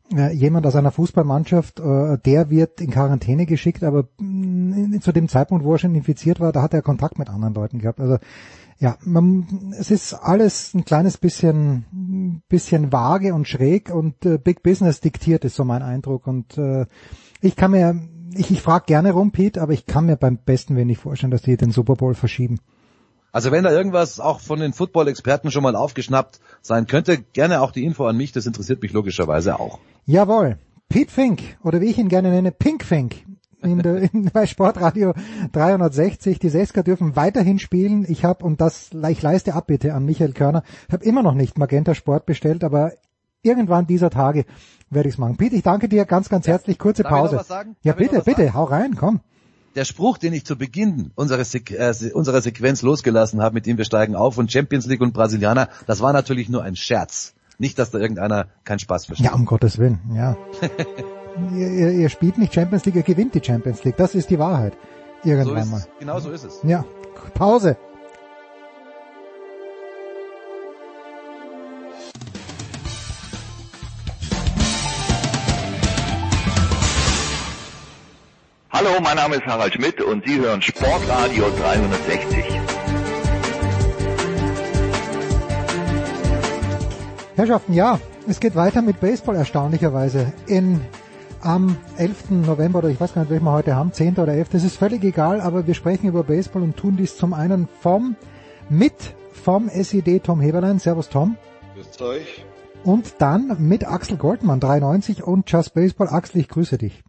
jemand 0.09 0.67
aus 0.67 0.75
einer 0.75 0.91
Fußballmannschaft, 0.91 1.79
äh, 1.79 2.17
der 2.19 2.49
wird 2.49 2.79
in 2.79 2.91
Quarantäne 2.91 3.45
geschickt, 3.45 3.83
aber 3.83 4.07
mh, 4.19 4.99
zu 4.99 5.11
dem 5.11 5.27
Zeitpunkt, 5.27 5.65
wo 5.65 5.73
er 5.73 5.79
schon 5.79 5.95
infiziert 5.95 6.39
war, 6.39 6.51
da 6.51 6.61
hat 6.61 6.73
er 6.73 6.81
Kontakt 6.81 7.17
mit 7.17 7.29
anderen 7.29 7.55
Leuten 7.55 7.79
gehabt. 7.79 7.99
Also 7.99 8.17
ja, 8.77 8.97
man, 9.03 9.73
es 9.79 9.89
ist 9.89 10.13
alles 10.13 10.73
ein 10.73 10.83
kleines 10.83 11.17
bisschen, 11.17 12.41
bisschen 12.49 12.91
vage 12.91 13.33
und 13.33 13.47
schräg 13.47 13.89
und 13.89 14.25
äh, 14.25 14.37
Big 14.37 14.63
Business 14.63 14.99
diktiert 14.99 15.45
ist 15.45 15.55
so 15.55 15.63
mein 15.63 15.81
Eindruck. 15.81 16.27
Und 16.27 16.57
äh, 16.57 16.85
ich 17.41 17.55
kann 17.55 17.71
mir, 17.71 17.99
ich, 18.35 18.51
ich 18.51 18.61
frage 18.61 18.85
gerne 18.87 19.13
rum, 19.13 19.31
Pete, 19.31 19.61
aber 19.61 19.73
ich 19.73 19.85
kann 19.85 20.07
mir 20.07 20.17
beim 20.17 20.37
besten 20.37 20.75
nicht 20.75 20.99
vorstellen, 20.99 21.31
dass 21.31 21.43
die 21.43 21.55
den 21.55 21.71
Super 21.71 21.95
Bowl 21.95 22.15
verschieben. 22.15 22.59
Also 23.35 23.51
wenn 23.51 23.65
da 23.65 23.71
irgendwas 23.71 24.21
auch 24.21 24.39
von 24.39 24.61
den 24.61 24.71
Football-Experten 24.71 25.51
schon 25.51 25.61
mal 25.61 25.75
aufgeschnappt 25.75 26.39
sein 26.61 26.87
könnte, 26.87 27.17
gerne 27.17 27.59
auch 27.59 27.71
die 27.71 27.83
Info 27.83 28.05
an 28.05 28.15
mich, 28.15 28.31
das 28.31 28.45
interessiert 28.45 28.81
mich 28.81 28.93
logischerweise 28.93 29.59
auch. 29.59 29.79
Jawohl. 30.05 30.57
Pete 30.87 31.11
Fink, 31.11 31.41
oder 31.61 31.81
wie 31.81 31.87
ich 31.87 31.97
ihn 31.97 32.07
gerne 32.07 32.29
nenne, 32.29 32.53
Pink 32.53 32.85
Fink. 32.85 33.25
In 33.61 33.79
der, 33.79 34.09
in, 34.13 34.29
bei 34.33 34.45
Sportradio 34.45 35.13
360. 35.51 36.39
Die 36.39 36.47
Sesker 36.47 36.81
dürfen 36.81 37.17
weiterhin 37.17 37.59
spielen. 37.59 38.05
Ich 38.07 38.23
habe, 38.23 38.45
und 38.45 38.61
das 38.61 38.91
ich 39.09 39.21
leiste 39.21 39.53
Abbitte 39.53 39.93
an 39.93 40.05
Michael 40.05 40.31
Körner, 40.31 40.63
habe 40.89 41.03
immer 41.03 41.21
noch 41.21 41.33
nicht 41.33 41.57
Magenta 41.57 41.93
Sport 41.93 42.25
bestellt, 42.25 42.63
aber 42.63 42.93
irgendwann 43.41 43.85
dieser 43.85 44.11
Tage 44.11 44.45
werde 44.89 45.09
ich 45.09 45.15
es 45.15 45.19
machen. 45.19 45.35
Pete, 45.35 45.57
ich 45.57 45.63
danke 45.63 45.89
dir 45.89 46.05
ganz, 46.05 46.29
ganz 46.29 46.47
herzlich. 46.47 46.79
Kurze 46.79 47.03
Darf 47.03 47.11
ich 47.11 47.17
Pause. 47.17 47.35
Ja, 47.81 47.91
Darf 47.91 47.99
ich 47.99 48.09
bitte, 48.09 48.23
bitte, 48.23 48.53
hau 48.53 48.63
rein, 48.63 48.95
komm. 48.95 49.19
Der 49.75 49.83
Spruch, 49.83 50.17
den 50.17 50.31
ich 50.31 50.45
zu 50.45 50.57
Beginn 50.57 51.11
unserer, 51.15 51.41
äh, 51.41 52.11
unserer 52.13 52.41
Sequenz 52.41 52.81
losgelassen 52.81 53.41
habe, 53.41 53.55
mit 53.55 53.65
dem 53.65 53.77
wir 53.77 53.83
steigen 53.83 54.15
auf 54.15 54.37
und 54.37 54.51
Champions 54.51 54.85
League 54.85 55.01
und 55.01 55.13
Brasilianer, 55.13 55.69
das 55.85 56.01
war 56.01 56.13
natürlich 56.13 56.47
nur 56.47 56.63
ein 56.63 56.77
Scherz. 56.77 57.33
Nicht, 57.57 57.77
dass 57.77 57.91
da 57.91 57.99
irgendeiner 57.99 58.47
keinen 58.63 58.79
Spaß 58.79 59.05
versteht. 59.05 59.27
Ja, 59.27 59.33
um 59.33 59.45
Gottes 59.45 59.77
Willen, 59.77 59.99
ja. 60.13 60.37
ihr, 61.55 61.69
ihr, 61.69 61.91
ihr 61.91 62.09
spielt 62.09 62.37
nicht 62.37 62.53
Champions 62.53 62.85
League, 62.85 62.95
ihr 62.95 63.03
gewinnt 63.03 63.35
die 63.35 63.43
Champions 63.43 63.83
League. 63.83 63.97
Das 63.97 64.15
ist 64.15 64.29
die 64.29 64.39
Wahrheit. 64.39 64.77
so 65.23 65.29
Irgendwann 65.29 65.57
ist 65.63 65.71
mal. 65.71 65.85
Genau 65.99 66.19
so 66.19 66.31
ist 66.31 66.45
es. 66.45 66.59
Ja, 66.63 66.85
Pause. 67.33 67.77
Hallo, 78.77 78.89
mein 79.01 79.15
Name 79.15 79.35
ist 79.35 79.45
Harald 79.45 79.73
Schmidt 79.73 80.01
und 80.01 80.25
Sie 80.25 80.37
hören 80.37 80.61
Sportradio 80.61 81.45
360. 81.61 82.43
Herrschaften, 87.37 87.73
ja, 87.73 88.01
es 88.27 88.41
geht 88.41 88.53
weiter 88.57 88.81
mit 88.81 88.99
Baseball 88.99 89.37
erstaunlicherweise. 89.37 90.33
In 90.47 90.81
am 91.39 91.77
11. 91.95 92.31
November 92.31 92.79
oder 92.79 92.89
ich 92.89 92.99
weiß 92.99 93.13
gar 93.13 93.21
nicht, 93.21 93.31
welchen 93.31 93.45
wir 93.45 93.53
heute 93.53 93.77
haben, 93.77 93.93
10. 93.93 94.17
oder 94.17 94.33
11. 94.33 94.49
Das 94.49 94.65
ist 94.65 94.75
völlig 94.75 95.05
egal, 95.05 95.39
aber 95.39 95.65
wir 95.65 95.73
sprechen 95.73 96.09
über 96.09 96.23
Baseball 96.23 96.61
und 96.61 96.75
tun 96.75 96.97
dies 96.97 97.15
zum 97.15 97.33
einen 97.33 97.69
vom, 97.79 98.17
mit 98.67 99.15
vom 99.31 99.69
SED 99.69 100.19
Tom 100.19 100.41
Heberlein. 100.41 100.79
Servus 100.79 101.07
Tom. 101.07 101.37
Grüßt 101.75 102.01
euch. 102.01 102.43
Und 102.83 103.13
dann 103.19 103.55
mit 103.57 103.87
Axel 103.87 104.17
Goldmann, 104.17 104.59
93 104.59 105.23
und 105.23 105.49
Just 105.49 105.73
Baseball. 105.73 106.09
Axel, 106.09 106.41
ich 106.41 106.49
grüße 106.49 106.77
dich. 106.77 107.05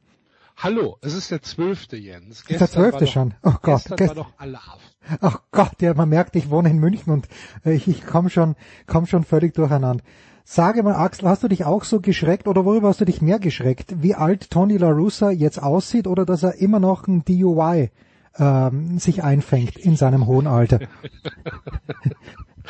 Hallo, 0.57 0.97
es 1.03 1.15
ist 1.15 1.31
der 1.31 1.43
zwölfte 1.43 1.97
Jens. 1.97 2.43
Ist 2.49 2.61
der 2.61 2.71
zwölfte 2.71 3.07
schon? 3.07 3.35
Oh 3.43 3.53
Gott, 3.63 3.83
gestern 3.85 3.97
gest- 3.99 4.09
war 4.09 4.15
doch 4.15 4.33
Alarv. 4.39 4.81
Ach 5.21 5.41
Gott, 5.53 5.81
ja, 5.81 5.93
man 5.95 6.09
merkt, 6.09 6.35
ich 6.35 6.49
wohne 6.51 6.71
in 6.71 6.79
München 6.79 7.13
und 7.13 7.29
äh, 7.65 7.73
ich, 7.75 7.87
ich 7.87 8.07
komme 8.07 8.31
schon, 8.31 8.57
komm 8.87 9.07
schon 9.07 9.23
völlig 9.25 9.55
durcheinander. 9.55 10.03
Sage 10.45 10.83
mal, 10.83 10.95
Axel, 10.95 11.29
hast 11.29 11.43
du 11.43 11.49
dich 11.49 11.65
auch 11.65 11.85
so 11.85 12.01
geschreckt 12.01 12.49
oder 12.49 12.65
worüber 12.65 12.89
hast 12.89 13.01
du 13.01 13.05
dich 13.05 13.21
mehr 13.21 13.39
geschreckt? 13.39 14.03
Wie 14.03 14.15
alt 14.15 14.51
Tony 14.51 14.77
La 14.79 14.89
Russa 14.91 15.31
jetzt 15.31 15.63
aussieht 15.63 16.07
oder 16.07 16.25
dass 16.25 16.43
er 16.43 16.55
immer 16.55 16.81
noch 16.81 17.07
ein 17.07 17.25
DUI 17.25 17.91
ähm, 18.39 18.99
sich 18.99 19.23
einfängt 19.23 19.77
in 19.77 19.97
seinem 19.97 20.27
hohen 20.27 20.47
Alter? 20.47 20.81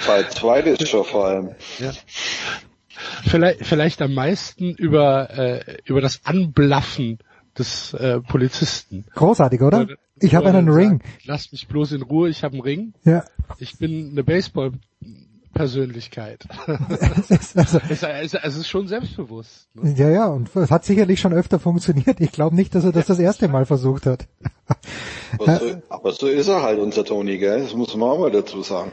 Bei 0.06 0.24
zweites 0.24 0.88
schon 0.88 1.04
vor 1.04 1.26
allem. 1.26 1.50
Ja. 1.78 1.92
Vielleicht, 3.24 3.64
vielleicht 3.66 4.02
am 4.02 4.14
meisten 4.14 4.70
über, 4.74 5.30
äh, 5.30 5.76
über 5.84 6.00
das 6.00 6.20
Anblaffen 6.24 7.18
des 7.58 7.94
äh, 7.94 8.20
Polizisten. 8.20 9.04
Großartig, 9.14 9.62
oder? 9.62 9.88
Er- 9.88 9.96
Ich 10.20 10.34
habe 10.34 10.48
einen 10.48 10.66
dann 10.66 10.74
Ring. 10.74 11.00
Sagt, 11.02 11.26
Lass 11.26 11.52
mich 11.52 11.66
bloß 11.68 11.92
in 11.92 12.02
Ruhe, 12.02 12.28
ich 12.28 12.42
habe 12.44 12.52
einen 12.54 12.62
Ring. 12.62 12.92
Ja. 13.04 13.24
Ich 13.58 13.78
bin 13.78 14.10
eine 14.12 14.24
Baseball-Persönlichkeit. 14.24 16.44
also- 16.66 17.80
es, 17.88 18.02
es, 18.02 18.34
es 18.34 18.56
ist 18.56 18.68
schon 18.68 18.88
selbstbewusst. 18.88 19.68
Ne? 19.74 19.94
Ja, 19.96 20.08
ja, 20.08 20.26
und 20.26 20.54
es 20.54 20.70
hat 20.70 20.84
sicherlich 20.84 21.20
schon 21.20 21.32
öfter 21.32 21.58
funktioniert. 21.58 22.20
Ich 22.20 22.32
glaube 22.32 22.56
nicht, 22.56 22.74
dass 22.74 22.84
er 22.84 22.92
das 22.92 23.06
das 23.06 23.18
erste 23.18 23.48
Mal 23.48 23.66
versucht 23.66 24.06
hat. 24.06 24.26
Aber 25.38 25.58
so, 25.58 25.82
aber 25.88 26.12
so 26.12 26.26
ist 26.26 26.48
er 26.48 26.62
halt, 26.62 26.78
unser 26.78 27.04
Toni, 27.04 27.38
gell? 27.38 27.62
Das 27.62 27.74
muss 27.74 27.94
man 27.94 28.08
auch 28.08 28.18
mal 28.18 28.30
dazu 28.30 28.62
sagen. 28.62 28.90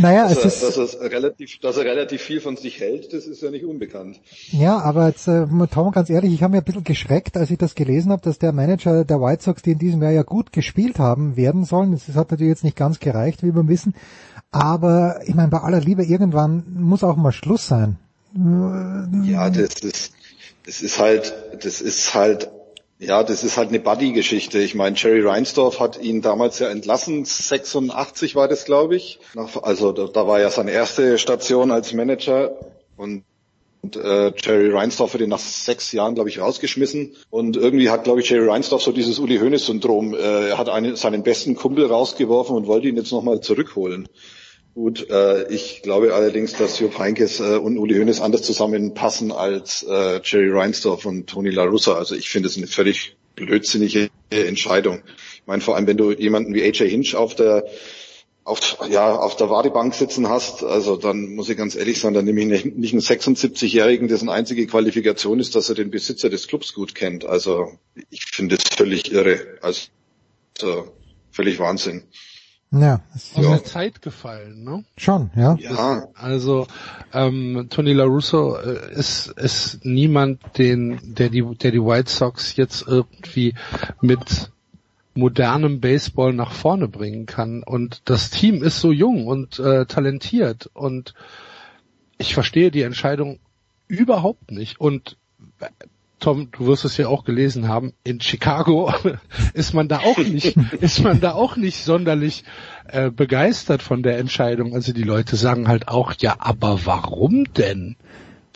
Naja, 0.00 0.28
dass, 0.28 0.44
es 0.44 0.62
er, 0.62 0.68
ist, 0.68 0.78
dass, 0.78 0.94
er 0.94 1.10
relativ, 1.10 1.58
dass 1.60 1.76
er 1.76 1.84
relativ 1.84 2.22
viel 2.22 2.40
von 2.40 2.56
sich 2.56 2.80
hält, 2.80 3.12
das 3.12 3.26
ist 3.26 3.42
ja 3.42 3.50
nicht 3.50 3.64
unbekannt. 3.64 4.20
ja, 4.52 4.78
aber 4.78 5.08
jetzt, 5.08 5.28
äh, 5.28 5.46
Tom, 5.70 5.92
ganz 5.92 6.08
ehrlich, 6.08 6.32
ich 6.32 6.42
habe 6.42 6.52
mir 6.52 6.58
ein 6.58 6.64
bisschen 6.64 6.84
geschreckt, 6.84 7.36
als 7.36 7.50
ich 7.50 7.58
das 7.58 7.74
gelesen 7.74 8.12
habe, 8.12 8.22
dass 8.22 8.38
der 8.38 8.52
Manager 8.52 9.04
der 9.04 9.20
White 9.20 9.42
Sox, 9.42 9.62
die 9.62 9.72
in 9.72 9.78
diesem 9.78 10.02
Jahr 10.02 10.12
ja 10.12 10.22
gut 10.22 10.52
gespielt 10.52 10.98
haben, 10.98 11.36
werden 11.36 11.64
sollen. 11.64 11.92
Das 11.92 12.14
hat 12.16 12.30
natürlich 12.30 12.50
jetzt 12.50 12.64
nicht 12.64 12.76
ganz 12.76 13.00
gereicht, 13.00 13.42
wie 13.42 13.54
wir 13.54 13.68
wissen. 13.68 13.94
Aber 14.52 15.20
ich 15.26 15.34
meine, 15.34 15.48
bei 15.48 15.58
aller 15.58 15.80
Liebe, 15.80 16.04
irgendwann 16.04 16.64
muss 16.74 17.04
auch 17.04 17.16
mal 17.16 17.32
Schluss 17.32 17.66
sein. 17.66 17.98
Ja, 19.24 19.50
das 19.50 19.80
ist, 19.80 20.12
das 20.66 20.82
ist 20.82 20.98
halt, 20.98 21.34
das 21.62 21.80
ist 21.80 22.14
halt, 22.14 22.50
ja, 23.00 23.22
das 23.24 23.44
ist 23.44 23.56
halt 23.56 23.70
eine 23.70 23.80
Buddy-Geschichte. 23.80 24.58
Ich 24.58 24.74
meine, 24.74 24.94
Jerry 24.94 25.22
Reinsdorf 25.22 25.80
hat 25.80 26.00
ihn 26.00 26.20
damals 26.20 26.58
ja 26.58 26.68
entlassen, 26.68 27.24
86 27.24 28.36
war 28.36 28.46
das, 28.46 28.66
glaube 28.66 28.94
ich. 28.94 29.18
Also 29.62 29.92
da, 29.92 30.06
da 30.06 30.26
war 30.26 30.38
ja 30.38 30.50
seine 30.50 30.72
erste 30.72 31.16
Station 31.16 31.70
als 31.70 31.94
Manager 31.94 32.52
und 32.96 33.24
und 33.82 33.96
äh, 33.96 34.30
Jerry 34.36 34.70
Reinsdorf 34.70 35.14
hat 35.14 35.22
ihn 35.22 35.30
nach 35.30 35.38
sechs 35.38 35.90
Jahren, 35.92 36.14
glaube 36.14 36.28
ich, 36.28 36.38
rausgeschmissen. 36.38 37.16
Und 37.30 37.56
irgendwie 37.56 37.88
hat, 37.88 38.04
glaube 38.04 38.20
ich, 38.20 38.28
Jerry 38.28 38.46
Reinsdorf 38.46 38.82
so 38.82 38.92
dieses 38.92 39.18
Uli 39.18 39.38
Hoeneß-Syndrom. 39.38 40.12
Äh, 40.12 40.50
er 40.50 40.58
hat 40.58 40.68
einen, 40.68 40.96
seinen 40.96 41.22
besten 41.22 41.54
Kumpel 41.54 41.86
rausgeworfen 41.86 42.54
und 42.54 42.66
wollte 42.66 42.88
ihn 42.88 42.96
jetzt 42.96 43.10
nochmal 43.10 43.40
zurückholen. 43.40 44.06
Gut, 44.74 45.10
äh, 45.10 45.52
ich 45.52 45.82
glaube 45.82 46.14
allerdings, 46.14 46.52
dass 46.52 46.78
Jupp 46.78 46.98
Heynckes 46.98 47.40
äh, 47.40 47.56
und 47.56 47.76
Uli 47.76 47.96
Hoeneß 47.96 48.20
anders 48.20 48.42
zusammenpassen 48.42 49.32
als 49.32 49.82
äh, 49.82 50.20
Jerry 50.22 50.50
Reinsdorf 50.50 51.06
und 51.06 51.28
Tony 51.28 51.50
La 51.50 51.64
Russa. 51.64 51.94
Also 51.94 52.14
ich 52.14 52.30
finde 52.30 52.48
es 52.48 52.56
eine 52.56 52.68
völlig 52.68 53.16
blödsinnige 53.34 54.10
Entscheidung. 54.30 55.02
Ich 55.34 55.46
meine, 55.46 55.60
vor 55.60 55.76
allem, 55.76 55.86
wenn 55.86 55.96
du 55.96 56.12
jemanden 56.12 56.54
wie 56.54 56.62
AJ 56.62 56.88
Hinch 56.88 57.16
auf 57.16 57.34
der 57.34 57.64
auf, 58.44 58.78
ja, 58.88 59.14
auf 59.14 59.36
der 59.36 59.50
Wartebank 59.50 59.94
sitzen 59.94 60.28
hast, 60.28 60.64
also 60.64 60.96
dann 60.96 61.34
muss 61.34 61.48
ich 61.48 61.56
ganz 61.56 61.76
ehrlich 61.76 62.00
sein, 62.00 62.14
dann 62.14 62.24
nehme 62.24 62.40
ich 62.40 62.64
nicht 62.64 62.92
einen 62.92 63.02
76-Jährigen, 63.02 64.08
dessen 64.08 64.28
einzige 64.28 64.66
Qualifikation 64.66 65.38
ist, 65.40 65.54
dass 65.54 65.68
er 65.68 65.74
den 65.74 65.90
Besitzer 65.90 66.30
des 66.30 66.48
Clubs 66.48 66.74
gut 66.74 66.94
kennt. 66.94 67.24
Also 67.24 67.72
ich 68.08 68.24
finde 68.24 68.56
es 68.56 68.62
völlig 68.74 69.12
irre. 69.12 69.58
Also 69.60 69.88
völlig 71.30 71.58
Wahnsinn. 71.58 72.04
Ja, 72.72 73.00
es- 73.14 73.34
Aus 73.34 73.44
der 73.44 73.64
Zeit 73.64 74.00
gefallen, 74.02 74.62
ne? 74.62 74.84
schon, 74.96 75.30
ja. 75.34 75.56
Ja. 75.60 76.06
Also 76.14 76.68
ähm, 77.12 77.66
Tony 77.68 77.92
La 77.92 78.04
Russo 78.04 78.56
äh, 78.56 78.92
ist 78.92 79.26
ist 79.36 79.84
niemand, 79.84 80.40
den 80.56 81.00
der 81.02 81.30
die 81.30 81.42
der 81.56 81.72
die 81.72 81.82
White 81.82 82.10
Sox 82.10 82.54
jetzt 82.56 82.86
irgendwie 82.86 83.54
mit 84.00 84.52
modernem 85.14 85.80
Baseball 85.80 86.32
nach 86.32 86.52
vorne 86.52 86.86
bringen 86.86 87.26
kann. 87.26 87.64
Und 87.64 88.02
das 88.04 88.30
Team 88.30 88.62
ist 88.62 88.80
so 88.80 88.92
jung 88.92 89.26
und 89.26 89.58
äh, 89.58 89.86
talentiert 89.86 90.70
und 90.72 91.14
ich 92.18 92.34
verstehe 92.34 92.70
die 92.70 92.82
Entscheidung 92.82 93.40
überhaupt 93.88 94.52
nicht. 94.52 94.80
Und 94.80 95.16
äh, 95.58 95.66
Tom, 96.20 96.50
du 96.52 96.66
wirst 96.66 96.84
es 96.84 96.96
ja 96.96 97.08
auch 97.08 97.24
gelesen 97.24 97.68
haben, 97.68 97.92
in 98.04 98.20
Chicago 98.20 98.92
ist 99.54 99.74
man 99.74 99.88
da 99.88 100.00
auch 100.00 100.18
nicht, 100.18 100.56
ist 100.80 101.02
man 101.02 101.20
da 101.20 101.32
auch 101.32 101.56
nicht 101.56 101.84
sonderlich 101.84 102.44
äh, 102.86 103.10
begeistert 103.10 103.82
von 103.82 104.02
der 104.02 104.18
Entscheidung. 104.18 104.74
Also 104.74 104.92
die 104.92 105.02
Leute 105.02 105.36
sagen 105.36 105.68
halt 105.68 105.88
auch, 105.88 106.14
ja, 106.18 106.36
aber 106.38 106.84
warum 106.84 107.44
denn? 107.54 107.96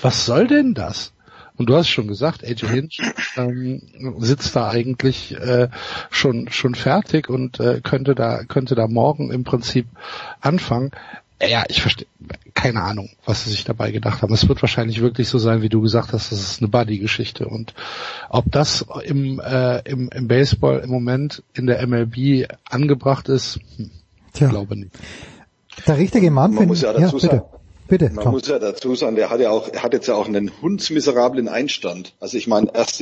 Was 0.00 0.26
soll 0.26 0.46
denn 0.46 0.74
das? 0.74 1.12
Und 1.56 1.70
du 1.70 1.76
hast 1.76 1.88
schon 1.88 2.08
gesagt, 2.08 2.42
AJ 2.42 2.66
Hinch 2.66 3.00
ähm, 3.36 3.82
sitzt 4.18 4.56
da 4.56 4.70
eigentlich 4.70 5.36
äh, 5.36 5.68
schon 6.10 6.48
schon 6.50 6.74
fertig 6.74 7.28
und 7.28 7.60
äh, 7.60 7.80
könnte 7.80 8.16
da 8.16 8.42
könnte 8.42 8.74
da 8.74 8.88
morgen 8.88 9.30
im 9.30 9.44
Prinzip 9.44 9.86
anfangen. 10.40 10.90
Ja, 11.42 11.64
ich 11.68 11.82
verstehe, 11.82 12.06
keine 12.54 12.82
Ahnung, 12.82 13.10
was 13.24 13.44
sie 13.44 13.50
sich 13.50 13.64
dabei 13.64 13.90
gedacht 13.90 14.22
haben. 14.22 14.32
Es 14.32 14.48
wird 14.48 14.62
wahrscheinlich 14.62 15.00
wirklich 15.00 15.28
so 15.28 15.38
sein, 15.38 15.62
wie 15.62 15.68
du 15.68 15.80
gesagt 15.80 16.12
hast, 16.12 16.32
das 16.32 16.40
ist 16.40 16.60
eine 16.60 16.68
Buddy-Geschichte. 16.68 17.46
Und 17.48 17.74
ob 18.30 18.50
das 18.50 18.86
im, 19.04 19.40
äh, 19.40 19.80
im, 19.88 20.08
im 20.10 20.28
Baseball 20.28 20.78
im 20.80 20.90
Moment 20.90 21.42
in 21.54 21.66
der 21.66 21.84
MLB 21.86 22.46
angebracht 22.70 23.28
ist, 23.28 23.58
hm, 23.76 23.90
Tja. 24.32 24.48
glaube 24.48 24.76
nicht. 24.76 24.92
Der 25.86 25.98
richtige 25.98 26.30
Mann 26.30 26.54
Man 26.54 26.68
muss 26.68 26.82
ja 26.82 26.92
ja, 26.92 27.00
dazu 27.00 27.16
bitte. 27.16 27.26
sagen, 27.26 27.42
Bitte, 27.86 28.10
Man 28.10 28.24
Tom. 28.24 28.32
muss 28.32 28.48
ja 28.48 28.58
dazu 28.58 28.94
sagen, 28.94 29.14
der 29.16 29.28
hat 29.28 29.40
ja 29.40 29.50
auch, 29.50 29.68
er 29.68 29.82
hat 29.82 29.92
jetzt 29.92 30.06
ja 30.08 30.14
auch 30.14 30.26
einen 30.26 30.50
hundsmiserablen 30.62 31.48
Einstand. 31.48 32.14
Also 32.18 32.38
ich 32.38 32.46
meine, 32.46 32.70
erst 32.72 33.00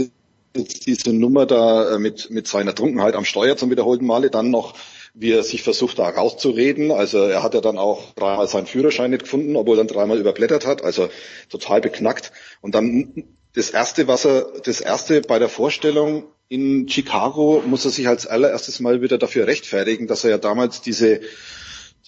jetzt 0.56 0.86
diese 0.86 1.12
Nummer 1.12 1.46
da 1.46 1.94
äh, 1.94 1.98
mit, 1.98 2.30
mit 2.30 2.48
seiner 2.48 2.74
Trunkenheit 2.74 3.14
am 3.14 3.24
Steuer 3.24 3.56
zum 3.56 3.70
wiederholten 3.70 4.06
Male, 4.06 4.28
dann 4.30 4.50
noch, 4.50 4.74
wie 5.14 5.32
er 5.32 5.42
sich 5.42 5.62
versucht 5.62 5.98
da 5.98 6.08
rauszureden. 6.08 6.90
Also 6.90 7.18
er 7.18 7.42
hat 7.42 7.54
ja 7.54 7.60
dann 7.60 7.78
auch 7.78 8.14
dreimal 8.14 8.48
seinen 8.48 8.66
Führerschein 8.66 9.10
nicht 9.10 9.24
gefunden, 9.24 9.56
obwohl 9.56 9.76
er 9.76 9.84
dann 9.84 9.94
dreimal 9.94 10.18
überblättert 10.18 10.66
hat. 10.66 10.82
Also 10.82 11.08
total 11.50 11.80
beknackt. 11.80 12.32
Und 12.60 12.74
dann 12.74 13.24
das 13.54 13.70
erste, 13.70 14.08
was 14.08 14.24
er, 14.24 14.46
das 14.64 14.80
erste 14.80 15.20
bei 15.20 15.38
der 15.38 15.48
Vorstellung 15.48 16.24
in 16.48 16.88
Chicago 16.88 17.62
muss 17.66 17.84
er 17.84 17.90
sich 17.90 18.08
als 18.08 18.26
allererstes 18.26 18.80
mal 18.80 19.02
wieder 19.02 19.18
dafür 19.18 19.46
rechtfertigen, 19.46 20.06
dass 20.06 20.24
er 20.24 20.30
ja 20.30 20.38
damals 20.38 20.80
diese 20.80 21.20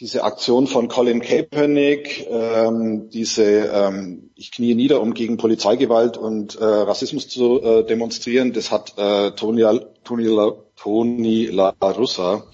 diese 0.01 0.25
Aktion 0.25 0.67
von 0.67 0.89
Colin 0.89 1.21
Kaepernick, 1.21 2.27
ähm, 2.29 3.11
diese 3.11 3.71
ähm, 3.73 4.31
ich 4.35 4.51
knie 4.51 4.75
nieder, 4.75 5.01
um 5.01 5.15
gegen 5.15 5.37
Polizeigewalt 5.37 6.17
und 6.17 6.57
äh, 6.57 6.65
Rassismus 6.65 7.29
zu 7.29 7.63
äh, 7.63 7.85
demonstrieren, 7.85 8.53
das 8.53 8.73
hat 8.73 8.95
äh, 8.99 9.31
Tony, 9.37 9.65
Tony, 10.03 10.27
La, 10.27 10.53
Tony 10.75 11.47
La 11.47 11.75
Russa 11.81 12.45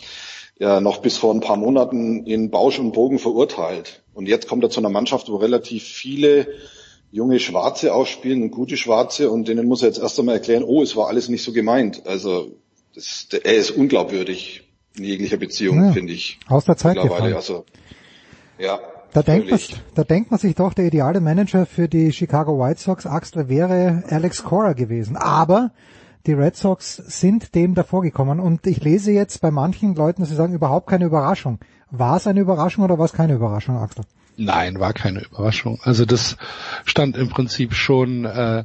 ja 0.61 0.81
noch 0.81 0.99
bis 0.99 1.17
vor 1.17 1.35
ein 1.35 1.41
paar 1.41 1.57
Monaten 1.57 2.25
in 2.27 2.51
Bausch 2.51 2.79
und 2.79 2.93
Bogen 2.93 3.19
verurteilt. 3.19 4.03
Und 4.15 4.29
jetzt 4.29 4.47
kommt 4.47 4.63
er 4.63 4.71
zu 4.71 4.79
einer 4.79 4.91
Mannschaft, 4.91 5.29
wo 5.29 5.37
relativ 5.37 5.83
viele 5.83 6.47
junge 7.11 7.41
Schwarze 7.41 7.93
ausspielen, 7.93 8.43
und 8.43 8.51
gute 8.53 8.77
Schwarze, 8.77 9.31
und 9.31 9.49
denen 9.49 9.67
muss 9.67 9.83
er 9.83 9.89
jetzt 9.89 9.99
erst 9.99 10.19
einmal 10.21 10.37
erklären, 10.37 10.63
oh, 10.63 10.83
es 10.83 10.95
war 10.95 11.09
alles 11.09 11.29
nicht 11.29 11.43
so 11.43 11.53
gemeint. 11.53 12.07
Also 12.07 12.53
das, 12.95 13.27
er 13.43 13.55
ist 13.57 13.73
unglaubwürdig 13.73 14.69
in 14.97 15.05
jeglicher 15.05 15.39
Beziehung, 15.39 15.83
Ja, 15.83 15.93
finde 15.93 16.13
ich. 16.13 16.39
aus 16.49 16.67
der 16.67 16.77
Zeit 16.77 16.97
mittlerweile. 16.97 17.35
gefallen. 17.35 17.35
Also 17.37 17.65
ja, 18.59 18.79
Da 19.13 19.23
denkt, 19.23 19.51
man, 19.51 19.61
da 19.95 20.05
denkt 20.05 20.31
man 20.31 20.39
sich 20.39 20.55
doch, 20.55 20.75
der 20.75 20.85
ideale 20.85 21.21
Manager 21.21 21.67
für 21.67 21.89
die 21.89 22.13
Chicago 22.13 22.61
White 22.61 22.81
Sox, 22.81 23.07
Axel, 23.07 23.49
wäre 23.49 24.05
Alex 24.09 24.45
Cora 24.45 24.75
gewesen. 24.75 25.17
Aber 25.17 25.73
die 26.27 26.33
Red 26.33 26.57
Sox 26.57 26.97
sind 26.97 27.55
dem 27.55 27.75
davorgekommen. 27.75 28.41
Und 28.41 28.67
ich 28.67 28.83
lese 28.83 29.13
jetzt 29.13 29.41
bei 29.41 29.51
manchen 29.51 29.95
Leuten, 29.95 30.23
dass 30.23 30.29
sie 30.31 30.37
sagen, 30.37 30.55
überhaupt 30.55 30.89
keine 30.89 31.05
Überraschung. 31.07 31.59
War 31.91 32.17
es 32.17 32.27
eine 32.27 32.41
Überraschung 32.41 32.85
oder 32.85 32.99
war 32.99 33.05
es 33.07 33.13
keine 33.13 33.35
Überraschung, 33.35 33.77
Axel? 33.79 34.05
Nein, 34.37 34.79
war 34.81 34.93
keine 34.93 35.21
Überraschung. 35.23 35.81
Also 35.83 36.05
das 36.05 36.37
stand 36.85 37.17
im 37.17 37.29
Prinzip 37.29 37.75
schon 37.75 38.25
äh, 38.25 38.65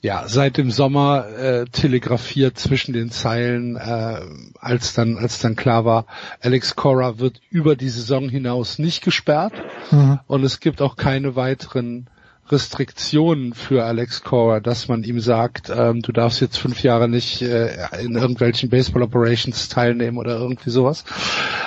ja 0.00 0.28
seit 0.28 0.56
dem 0.56 0.70
Sommer 0.70 1.26
äh, 1.36 1.64
telegrafiert 1.66 2.58
zwischen 2.58 2.92
den 2.92 3.10
Zeilen, 3.10 3.76
äh, 3.76 4.20
als 4.60 4.94
dann 4.94 5.18
als 5.18 5.40
dann 5.40 5.56
klar 5.56 5.84
war, 5.84 6.06
Alex 6.40 6.76
Cora 6.76 7.18
wird 7.18 7.40
über 7.50 7.74
die 7.76 7.88
Saison 7.88 8.28
hinaus 8.28 8.78
nicht 8.78 9.02
gesperrt 9.02 9.52
Mhm. 9.90 10.20
und 10.26 10.44
es 10.44 10.60
gibt 10.60 10.80
auch 10.80 10.96
keine 10.96 11.34
weiteren 11.34 12.08
Restriktionen 12.50 13.54
für 13.54 13.84
Alex 13.84 14.22
Cora, 14.22 14.60
dass 14.60 14.88
man 14.88 15.04
ihm 15.04 15.20
sagt, 15.20 15.70
ähm, 15.70 16.00
du 16.00 16.12
darfst 16.12 16.40
jetzt 16.40 16.58
fünf 16.58 16.82
Jahre 16.82 17.08
nicht 17.08 17.42
äh, 17.42 17.76
in 18.02 18.14
irgendwelchen 18.14 18.68
Baseball 18.68 19.02
Operations 19.02 19.68
teilnehmen 19.68 20.18
oder 20.18 20.38
irgendwie 20.38 20.70
sowas. 20.70 21.04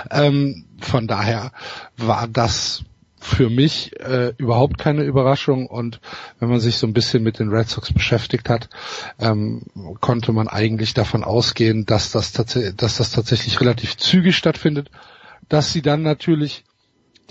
Ähm, 0.10 0.66
von 0.80 1.08
daher 1.08 1.52
war 1.98 2.28
das 2.28 2.84
für 3.22 3.50
mich 3.50 4.00
äh, 4.00 4.34
überhaupt 4.38 4.80
keine 4.80 5.04
Überraschung 5.04 5.68
und 5.68 6.02
wenn 6.40 6.50
man 6.50 6.60
sich 6.60 6.78
so 6.78 6.88
ein 6.88 6.94
bisschen 6.94 7.22
mit 7.22 7.38
den 7.38 7.50
Red 7.50 7.70
Sox 7.70 7.94
beschäftigt 7.94 8.50
hat, 8.50 8.68
ähm, 9.20 9.62
konnte 10.00 10.34
man 10.34 10.48
eigentlich 10.48 10.96
davon 10.96 11.24
ausgehen, 11.24 11.86
dass 11.86 12.12
das, 12.12 12.34
dass 12.34 12.98
das 12.98 13.12
tatsächlich 13.12 13.62
relativ 13.62 13.96
zügig 13.98 14.36
stattfindet, 14.36 14.90
dass 15.50 15.72
sie 15.72 15.84
dann 15.84 16.02
natürlich 16.02 16.64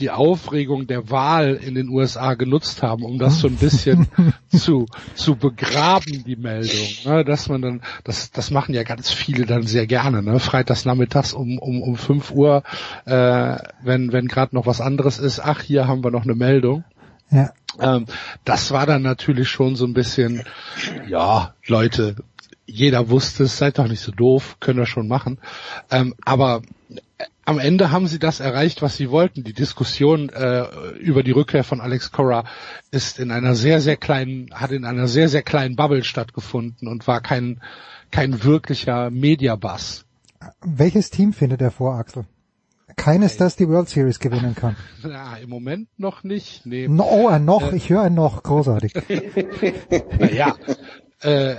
die 0.01 0.11
Aufregung 0.11 0.87
der 0.87 1.11
Wahl 1.11 1.55
in 1.55 1.75
den 1.75 1.89
USA 1.89 2.35
genutzt 2.35 2.83
haben, 2.83 3.05
um 3.05 3.19
das 3.19 3.39
so 3.39 3.49
ein 3.49 3.57
bisschen 3.57 4.09
zu, 4.57 4.87
zu 5.15 5.37
begraben, 5.37 6.25
die 6.25 6.37
Meldung. 6.37 6.89
Ne, 7.05 7.25
dass 7.25 7.49
man 7.49 7.63
dann, 7.63 7.83
das, 8.05 8.31
das 8.31 8.51
machen 8.51 8.75
ja 8.75 8.83
ganz 8.83 9.13
viele 9.13 9.47
dann 9.47 9.63
sehr 9.63 9.87
gerne, 9.87 10.23
ne? 10.23 10.41
Freitags 10.41 10.85
nachmittags 10.85 11.33
um, 11.33 11.59
um, 11.59 11.83
um 11.83 11.97
5 11.97 12.31
Uhr, 12.33 12.63
äh, 13.05 13.57
wenn, 13.83 14.13
wenn 14.13 14.27
gerade 14.27 14.55
noch 14.55 14.67
was 14.67 14.81
anderes 14.81 15.19
ist, 15.19 15.41
ach, 15.41 15.61
hier 15.61 15.87
haben 15.87 16.03
wir 16.03 16.11
noch 16.11 16.25
eine 16.25 16.35
Meldung. 16.35 16.85
Ja. 17.31 17.53
Ähm, 17.79 18.07
das 18.45 18.73
war 18.73 18.87
dann 18.87 19.03
natürlich 19.03 19.49
schon 19.49 19.77
so 19.77 19.85
ein 19.85 19.95
bisschen, 19.95 20.43
ja, 21.09 21.55
Leute, 21.67 22.17
jeder 22.67 23.11
wusste 23.11 23.45
es, 23.45 23.59
seid 23.59 23.79
doch 23.79 23.89
nicht 23.89 24.01
so 24.01 24.13
doof, 24.13 24.57
können 24.61 24.79
wir 24.79 24.87
schon 24.87 25.09
machen. 25.09 25.39
Ähm, 25.91 26.15
aber 26.25 26.63
äh, 26.89 27.25
am 27.51 27.59
Ende 27.59 27.91
haben 27.91 28.07
sie 28.07 28.21
das 28.21 28.39
erreicht, 28.39 28.81
was 28.81 28.97
sie 28.97 29.11
wollten. 29.11 29.43
Die 29.43 29.53
Diskussion 29.53 30.29
äh, 30.29 30.67
über 31.01 31.25
die 31.25 31.33
Rückkehr 31.33 31.65
von 31.65 31.81
Alex 31.81 32.13
Cora 32.13 32.45
ist 32.93 33.19
in 33.19 33.33
einer 33.33 33.57
sehr, 33.57 33.81
sehr 33.81 33.97
kleinen, 33.97 34.55
hat 34.55 34.71
in 34.71 34.85
einer 34.85 35.09
sehr, 35.09 35.29
sehr 35.29 35.43
kleinen 35.43 35.75
Bubble 35.75 36.05
stattgefunden 36.05 36.87
und 36.87 37.09
war 37.09 37.21
kein, 37.21 37.61
kein 38.13 38.45
wirklicher 38.45 39.11
Mediabass. 39.11 40.05
Welches 40.65 41.11
Team 41.11 41.33
findet 41.33 41.61
er 41.61 41.73
vor, 41.73 41.97
Axel? 41.97 42.25
Keines, 42.95 43.37
das 43.37 43.57
die 43.57 43.69
World 43.69 43.89
Series 43.89 44.21
gewinnen 44.21 44.55
kann. 44.55 44.77
Na, 45.03 45.37
im 45.39 45.51
Moment 45.51 45.89
noch 45.99 46.23
nicht. 46.23 46.67
Nee. 46.67 46.87
No, 46.87 47.03
oh, 47.03 47.27
ein 47.27 47.45
noch, 47.45 47.73
äh, 47.73 47.77
ich 47.77 47.91
höre 47.91 48.03
ein 48.03 48.15
noch, 48.15 48.45
großartig. 48.45 48.95
naja, 50.21 50.55
äh, 51.23 51.57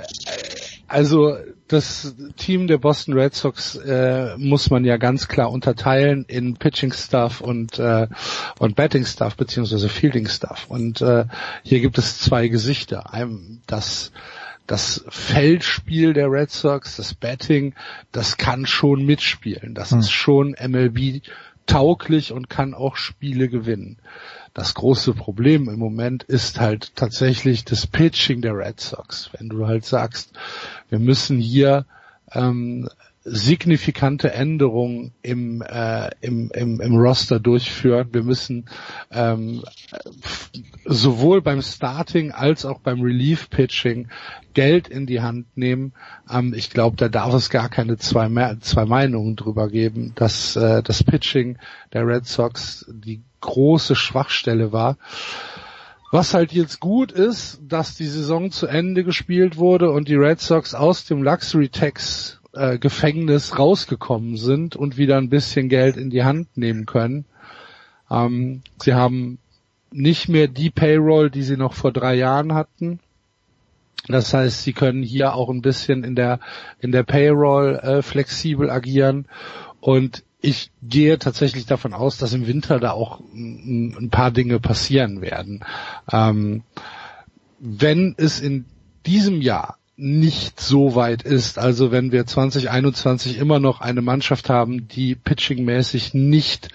also 0.87 1.35
das 1.71 2.15
Team 2.37 2.67
der 2.67 2.77
Boston 2.77 3.13
Red 3.13 3.33
Sox 3.33 3.75
äh, 3.75 4.35
muss 4.37 4.69
man 4.69 4.85
ja 4.85 4.97
ganz 4.97 5.27
klar 5.27 5.51
unterteilen 5.51 6.25
in 6.27 6.55
Pitching 6.55 6.93
Staff 6.93 7.41
und 7.41 7.79
äh, 7.79 8.07
und 8.59 8.75
Batting 8.75 9.05
Staff 9.05 9.35
beziehungsweise 9.35 9.89
Fielding 9.89 10.27
Staff. 10.27 10.65
Und 10.67 11.01
äh, 11.01 11.25
hier 11.63 11.79
gibt 11.79 11.97
es 11.97 12.19
zwei 12.19 12.47
Gesichter. 12.47 13.13
Ein, 13.13 13.61
das 13.67 14.11
das 14.67 15.03
Feldspiel 15.09 16.13
der 16.13 16.31
Red 16.31 16.51
Sox, 16.51 16.95
das 16.95 17.13
Batting, 17.13 17.73
das 18.11 18.37
kann 18.37 18.65
schon 18.65 19.05
mitspielen. 19.05 19.73
Das 19.73 19.91
hm. 19.91 19.99
ist 19.99 20.11
schon 20.11 20.55
MLB 20.59 21.21
tauglich 21.65 22.31
und 22.31 22.49
kann 22.49 22.73
auch 22.73 22.95
Spiele 22.95 23.47
gewinnen. 23.47 23.97
Das 24.53 24.73
große 24.73 25.13
Problem 25.13 25.69
im 25.69 25.79
Moment 25.79 26.23
ist 26.23 26.59
halt 26.59 26.95
tatsächlich 26.95 27.63
das 27.63 27.87
Pitching 27.87 28.41
der 28.41 28.57
Red 28.57 28.81
Sox. 28.81 29.29
Wenn 29.37 29.47
du 29.47 29.65
halt 29.65 29.85
sagst, 29.85 30.33
wir 30.91 30.99
müssen 30.99 31.39
hier 31.39 31.85
ähm, 32.33 32.87
signifikante 33.23 34.33
Änderungen 34.33 35.13
im, 35.21 35.61
äh, 35.61 36.09
im, 36.21 36.49
im, 36.53 36.81
im 36.81 36.95
Roster 36.95 37.39
durchführen. 37.39 38.09
Wir 38.11 38.23
müssen 38.23 38.65
ähm, 39.11 39.63
sowohl 40.85 41.41
beim 41.41 41.61
Starting 41.61 42.31
als 42.31 42.65
auch 42.65 42.79
beim 42.79 43.01
Relief 43.01 43.49
Pitching 43.49 44.07
Geld 44.53 44.87
in 44.87 45.05
die 45.05 45.21
Hand 45.21 45.45
nehmen. 45.55 45.93
Ähm, 46.29 46.53
ich 46.55 46.71
glaube, 46.71 46.97
da 46.97 47.09
darf 47.09 47.33
es 47.33 47.49
gar 47.49 47.69
keine 47.69 47.97
zwei, 47.97 48.27
mehr, 48.27 48.59
zwei 48.59 48.85
Meinungen 48.85 49.35
drüber 49.35 49.69
geben, 49.69 50.13
dass 50.15 50.55
äh, 50.55 50.81
das 50.81 51.03
Pitching 51.03 51.57
der 51.93 52.07
Red 52.07 52.25
Sox 52.25 52.85
die 52.91 53.21
große 53.39 53.95
Schwachstelle 53.95 54.71
war. 54.71 54.97
Was 56.11 56.33
halt 56.33 56.51
jetzt 56.51 56.81
gut 56.81 57.13
ist, 57.13 57.61
dass 57.65 57.95
die 57.95 58.05
Saison 58.05 58.51
zu 58.51 58.67
Ende 58.67 59.05
gespielt 59.05 59.55
wurde 59.55 59.91
und 59.91 60.09
die 60.09 60.15
Red 60.15 60.41
Sox 60.41 60.75
aus 60.75 61.05
dem 61.05 61.23
Luxury 61.23 61.69
Tax 61.69 62.41
äh, 62.51 62.77
Gefängnis 62.77 63.57
rausgekommen 63.57 64.35
sind 64.35 64.75
und 64.75 64.97
wieder 64.97 65.17
ein 65.17 65.29
bisschen 65.29 65.69
Geld 65.69 65.95
in 65.95 66.09
die 66.09 66.25
Hand 66.25 66.57
nehmen 66.57 66.85
können. 66.85 67.23
Ähm, 68.09 68.61
sie 68.81 68.93
haben 68.93 69.39
nicht 69.89 70.27
mehr 70.27 70.49
die 70.49 70.69
Payroll, 70.69 71.29
die 71.29 71.43
sie 71.43 71.55
noch 71.55 71.73
vor 71.73 71.93
drei 71.93 72.15
Jahren 72.15 72.53
hatten. 72.53 72.99
Das 74.07 74.33
heißt, 74.33 74.63
sie 74.63 74.73
können 74.73 75.03
hier 75.03 75.33
auch 75.33 75.49
ein 75.49 75.61
bisschen 75.61 76.03
in 76.03 76.15
der 76.15 76.39
in 76.79 76.91
der 76.91 77.03
Payroll 77.03 77.75
äh, 77.75 78.01
flexibel 78.01 78.69
agieren 78.69 79.27
und 79.79 80.23
ich 80.41 80.71
gehe 80.81 81.19
tatsächlich 81.19 81.65
davon 81.65 81.93
aus, 81.93 82.17
dass 82.17 82.33
im 82.33 82.47
Winter 82.47 82.79
da 82.79 82.91
auch 82.91 83.19
ein, 83.33 84.09
paar 84.11 84.31
Dinge 84.31 84.59
passieren 84.59 85.21
werden. 85.21 85.63
Ähm, 86.11 86.63
wenn 87.59 88.15
es 88.17 88.39
in 88.39 88.65
diesem 89.05 89.41
Jahr 89.41 89.77
nicht 89.97 90.59
so 90.59 90.95
weit 90.95 91.21
ist. 91.21 91.59
Also 91.59 91.91
wenn 91.91 92.11
wir 92.11 92.25
2021 92.25 93.37
immer 93.37 93.59
noch 93.59 93.81
eine 93.81 94.01
Mannschaft 94.01 94.49
haben, 94.49 94.87
die 94.87 95.13
pitchingmäßig 95.13 96.15
nicht 96.15 96.69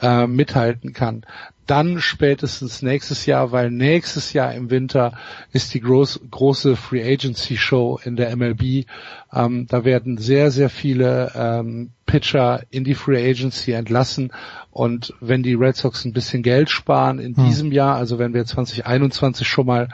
äh, 0.00 0.26
mithalten 0.26 0.92
kann, 0.92 1.24
dann 1.66 2.00
spätestens 2.00 2.82
nächstes 2.82 3.26
Jahr, 3.26 3.52
weil 3.52 3.70
nächstes 3.70 4.32
Jahr 4.32 4.54
im 4.54 4.70
Winter 4.70 5.14
ist 5.52 5.72
die 5.74 5.80
groß, 5.80 6.20
große 6.30 6.76
Free 6.76 7.02
Agency 7.02 7.56
Show 7.56 7.98
in 8.02 8.16
der 8.16 8.34
MLB. 8.36 8.86
Ähm, 9.32 9.66
da 9.68 9.84
werden 9.84 10.18
sehr, 10.18 10.50
sehr 10.50 10.68
viele 10.68 11.32
ähm, 11.34 11.90
Pitcher 12.06 12.62
in 12.70 12.84
die 12.84 12.94
Free 12.94 13.30
Agency 13.30 13.72
entlassen. 13.72 14.32
Und 14.70 15.14
wenn 15.20 15.42
die 15.42 15.54
Red 15.54 15.76
Sox 15.76 16.04
ein 16.04 16.12
bisschen 16.12 16.42
Geld 16.42 16.70
sparen 16.70 17.18
in 17.18 17.36
hm. 17.36 17.44
diesem 17.46 17.72
Jahr, 17.72 17.96
also 17.96 18.18
wenn 18.18 18.34
wir 18.34 18.44
2021 18.44 19.46
schon 19.46 19.66
mal 19.66 19.88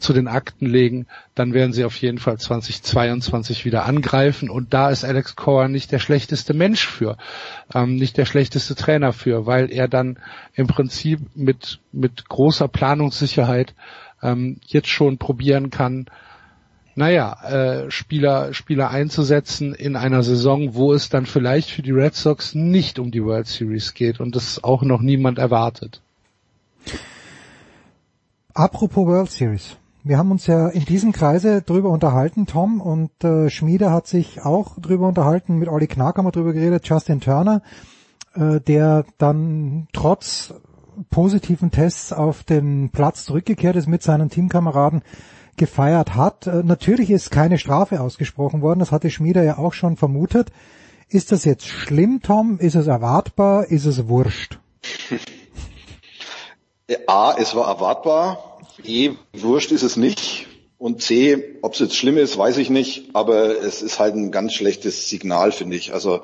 zu 0.00 0.12
den 0.12 0.28
Akten 0.28 0.66
legen, 0.66 1.06
dann 1.34 1.54
werden 1.54 1.72
sie 1.72 1.84
auf 1.84 1.96
jeden 1.96 2.18
Fall 2.18 2.38
2022 2.38 3.64
wieder 3.64 3.84
angreifen. 3.84 4.50
Und 4.50 4.74
da 4.74 4.90
ist 4.90 5.04
Alex 5.04 5.36
Cora 5.36 5.68
nicht 5.68 5.92
der 5.92 5.98
schlechteste 5.98 6.54
Mensch 6.54 6.86
für, 6.86 7.16
ähm, 7.74 7.96
nicht 7.96 8.16
der 8.16 8.24
schlechteste 8.24 8.74
Trainer 8.74 9.12
für, 9.12 9.46
weil 9.46 9.70
er 9.70 9.88
dann 9.88 10.18
im 10.54 10.66
Prinzip 10.66 11.20
mit, 11.34 11.80
mit 11.92 12.28
großer 12.28 12.68
Planungssicherheit 12.68 13.74
ähm, 14.22 14.58
jetzt 14.66 14.88
schon 14.88 15.18
probieren 15.18 15.70
kann, 15.70 16.06
naja, 16.96 17.32
äh, 17.44 17.90
Spieler, 17.90 18.52
Spieler 18.52 18.90
einzusetzen 18.90 19.74
in 19.74 19.96
einer 19.96 20.22
Saison, 20.22 20.74
wo 20.74 20.92
es 20.92 21.08
dann 21.08 21.24
vielleicht 21.24 21.70
für 21.70 21.82
die 21.82 21.92
Red 21.92 22.14
Sox 22.14 22.54
nicht 22.54 22.98
um 22.98 23.10
die 23.10 23.24
World 23.24 23.46
Series 23.46 23.94
geht 23.94 24.20
und 24.20 24.36
das 24.36 24.62
auch 24.62 24.82
noch 24.82 25.00
niemand 25.00 25.38
erwartet. 25.38 26.02
Apropos 28.52 29.06
World 29.06 29.30
Series. 29.30 29.76
Wir 30.02 30.16
haben 30.16 30.30
uns 30.30 30.46
ja 30.46 30.68
in 30.68 30.86
diesem 30.86 31.12
Kreise 31.12 31.60
drüber 31.60 31.90
unterhalten, 31.90 32.46
Tom, 32.46 32.80
und 32.80 33.22
äh, 33.22 33.50
Schmiede 33.50 33.90
hat 33.90 34.06
sich 34.06 34.40
auch 34.42 34.78
drüber 34.78 35.06
unterhalten, 35.06 35.56
mit 35.56 35.68
Olli 35.68 35.88
Knack 35.88 36.16
haben 36.16 36.24
wir 36.24 36.32
drüber 36.32 36.54
geredet, 36.54 36.88
Justin 36.88 37.20
Turner, 37.20 37.60
äh, 38.34 38.60
der 38.60 39.04
dann 39.18 39.88
trotz 39.92 40.54
positiven 41.10 41.70
Tests 41.70 42.14
auf 42.14 42.44
den 42.44 42.88
Platz 42.90 43.26
zurückgekehrt 43.26 43.76
ist 43.76 43.88
mit 43.88 44.02
seinen 44.02 44.30
Teamkameraden 44.30 45.02
gefeiert 45.58 46.14
hat. 46.14 46.46
Äh, 46.46 46.62
natürlich 46.64 47.10
ist 47.10 47.30
keine 47.30 47.58
Strafe 47.58 48.00
ausgesprochen 48.00 48.62
worden, 48.62 48.80
das 48.80 48.92
hatte 48.92 49.10
Schmieder 49.10 49.42
ja 49.42 49.58
auch 49.58 49.74
schon 49.74 49.98
vermutet. 49.98 50.50
Ist 51.08 51.30
das 51.30 51.44
jetzt 51.44 51.66
schlimm, 51.66 52.22
Tom? 52.22 52.58
Ist 52.58 52.74
es 52.74 52.86
erwartbar? 52.86 53.66
Ist 53.66 53.84
es 53.84 54.08
wurscht? 54.08 54.58
A, 57.06 57.34
es 57.38 57.54
war 57.54 57.68
erwartbar. 57.68 58.49
E, 58.84 59.12
wurscht 59.32 59.72
ist 59.72 59.82
es 59.82 59.96
nicht. 59.96 60.46
Und 60.78 61.02
C, 61.02 61.58
ob 61.60 61.74
es 61.74 61.80
jetzt 61.80 61.96
schlimm 61.96 62.16
ist, 62.16 62.38
weiß 62.38 62.56
ich 62.56 62.70
nicht, 62.70 63.10
aber 63.12 63.62
es 63.62 63.82
ist 63.82 63.98
halt 63.98 64.14
ein 64.14 64.32
ganz 64.32 64.54
schlechtes 64.54 65.10
Signal, 65.10 65.52
finde 65.52 65.76
ich. 65.76 65.92
Also 65.92 66.22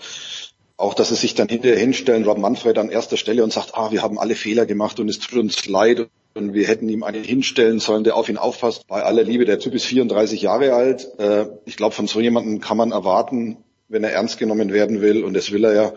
auch, 0.78 0.94
dass 0.94 1.10
es 1.10 1.20
sich 1.20 1.34
dann 1.34 1.48
hinterher 1.48 1.78
hinstellen, 1.78 2.24
Rob 2.24 2.38
Manfred 2.38 2.78
an 2.78 2.88
erster 2.88 3.16
Stelle 3.16 3.44
und 3.44 3.52
sagt, 3.52 3.74
ah, 3.74 3.90
wir 3.90 4.02
haben 4.02 4.18
alle 4.18 4.34
Fehler 4.34 4.66
gemacht 4.66 4.98
und 4.98 5.08
es 5.08 5.18
tut 5.18 5.38
uns 5.38 5.66
leid 5.66 6.08
und 6.34 6.54
wir 6.54 6.66
hätten 6.68 6.88
ihm 6.88 7.02
einen 7.02 7.24
hinstellen 7.24 7.80
sollen, 7.80 8.04
der 8.04 8.16
auf 8.16 8.28
ihn 8.28 8.36
aufpasst. 8.36 8.86
Bei 8.86 9.02
aller 9.02 9.24
Liebe, 9.24 9.44
der 9.44 9.58
Typ 9.58 9.74
ist 9.74 9.84
34 9.86 10.42
Jahre 10.42 10.74
alt. 10.74 11.08
Äh, 11.18 11.46
ich 11.64 11.76
glaube, 11.76 11.94
von 11.94 12.06
so 12.06 12.20
jemandem 12.20 12.60
kann 12.60 12.76
man 12.76 12.92
erwarten, 12.92 13.58
wenn 13.88 14.04
er 14.04 14.12
ernst 14.12 14.38
genommen 14.38 14.72
werden 14.72 15.00
will, 15.00 15.24
und 15.24 15.34
das 15.34 15.52
will 15.52 15.64
er 15.64 15.74
ja, 15.74 15.92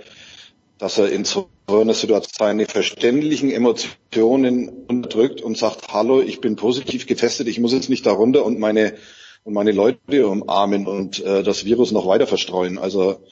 dass 0.80 0.98
er 0.98 1.11
in 1.11 1.25
so 1.25 1.49
einer 1.67 1.93
Situation 1.93 2.32
seine 2.38 2.66
verständlichen 2.66 3.51
Emotionen 3.51 4.69
unterdrückt 4.88 5.41
und 5.41 5.58
sagt, 5.58 5.93
hallo, 5.93 6.22
ich 6.22 6.41
bin 6.41 6.56
positiv 6.56 7.06
getestet, 7.06 7.48
ich 7.48 7.59
muss 7.59 7.74
jetzt 7.74 7.90
nicht 7.90 8.06
darunter 8.06 8.43
und 8.45 8.59
meine 8.59 8.95
und 9.43 9.53
meine 9.53 9.72
Leute 9.72 10.27
umarmen 10.27 10.88
und 10.88 11.24
äh, 11.24 11.43
das 11.43 11.66
Virus 11.66 11.91
noch 11.91 12.06
weiter 12.08 12.27
verstreuen. 12.27 12.77
Also 12.77 13.24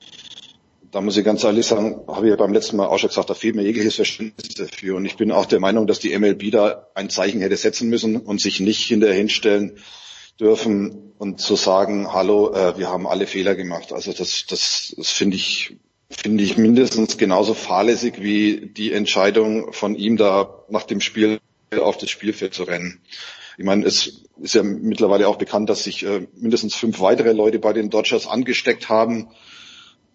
da 0.91 1.01
muss 1.01 1.17
ich 1.17 1.25
ganz 1.25 1.43
ehrlich 1.43 1.65
sagen, 1.65 2.01
habe 2.07 2.27
ich 2.27 2.29
ja 2.31 2.37
beim 2.37 2.53
letzten 2.53 2.77
Mal 2.77 2.87
auch 2.87 2.97
schon 2.97 3.09
gesagt, 3.09 3.29
da 3.29 3.33
fehlt 3.33 3.55
mir 3.55 3.63
jegliches 3.63 3.95
Verständnis 3.95 4.55
dafür. 4.55 4.95
Und 4.95 5.05
ich 5.05 5.17
bin 5.17 5.31
auch 5.31 5.45
der 5.45 5.59
Meinung, 5.59 5.85
dass 5.85 5.99
die 5.99 6.17
MLB 6.17 6.51
da 6.51 6.87
ein 6.95 7.09
Zeichen 7.09 7.41
hätte 7.41 7.57
setzen 7.57 7.89
müssen 7.89 8.17
und 8.17 8.41
sich 8.41 8.59
nicht 8.59 8.85
hinterher 8.85 9.15
hinstellen 9.15 9.77
dürfen 10.39 11.13
und 11.17 11.41
zu 11.41 11.55
sagen, 11.55 12.13
hallo, 12.13 12.53
äh, 12.53 12.77
wir 12.77 12.89
haben 12.89 13.07
alle 13.07 13.27
Fehler 13.27 13.55
gemacht. 13.55 13.91
Also 13.91 14.13
das, 14.13 14.45
das, 14.47 14.93
das 14.95 15.11
finde 15.11 15.35
ich, 15.35 15.77
finde 16.09 16.43
ich 16.43 16.57
mindestens 16.57 17.17
genauso 17.17 17.53
fahrlässig 17.53 18.21
wie 18.21 18.67
die 18.67 18.93
Entscheidung 18.93 19.73
von 19.73 19.95
ihm 19.95 20.17
da 20.17 20.63
nach 20.69 20.83
dem 20.83 21.01
Spiel 21.01 21.39
auf 21.75 21.97
das 21.97 22.09
Spielfeld 22.09 22.53
zu 22.53 22.63
rennen. 22.63 23.01
Ich 23.57 23.65
meine, 23.65 23.85
es 23.85 24.23
ist 24.39 24.53
ja 24.53 24.63
mittlerweile 24.63 25.27
auch 25.27 25.37
bekannt, 25.37 25.69
dass 25.69 25.83
sich 25.83 26.05
äh, 26.05 26.27
mindestens 26.35 26.75
fünf 26.75 26.99
weitere 26.99 27.33
Leute 27.33 27.59
bei 27.59 27.73
den 27.73 27.89
Dodgers 27.89 28.27
angesteckt 28.27 28.87
haben. 28.87 29.29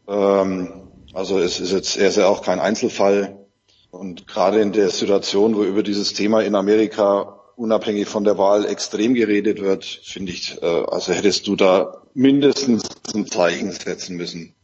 Ähm, 0.09 0.89
also 1.13 1.39
es 1.39 1.61
ist 1.61 1.73
jetzt, 1.73 1.97
er 1.97 2.09
ist 2.09 2.17
ja 2.17 2.29
auch 2.29 2.43
kein 2.43 2.61
Einzelfall. 2.61 3.39
Und 3.91 4.27
gerade 4.27 4.61
in 4.61 4.73
der 4.73 4.89
Situation, 4.89 5.57
wo 5.57 5.65
über 5.65 5.83
dieses 5.83 6.15
Thema 6.15 6.41
in 6.43 6.55
Amerika 6.55 7.41
unabhängig 7.57 8.09
von 8.09 8.25
der 8.25 8.39
Wahl 8.39 8.65
extrem 8.65 9.15
geredet 9.15 9.61
wird, 9.61 9.85
finde 9.85 10.33
ich, 10.33 10.63
äh, 10.63 10.67
also 10.67 11.13
hättest 11.13 11.47
du 11.47 11.57
da 11.57 12.03
mindestens 12.15 12.85
ein 13.15 13.27
Zeichen 13.27 13.73
setzen 13.73 14.17
müssen. 14.17 14.55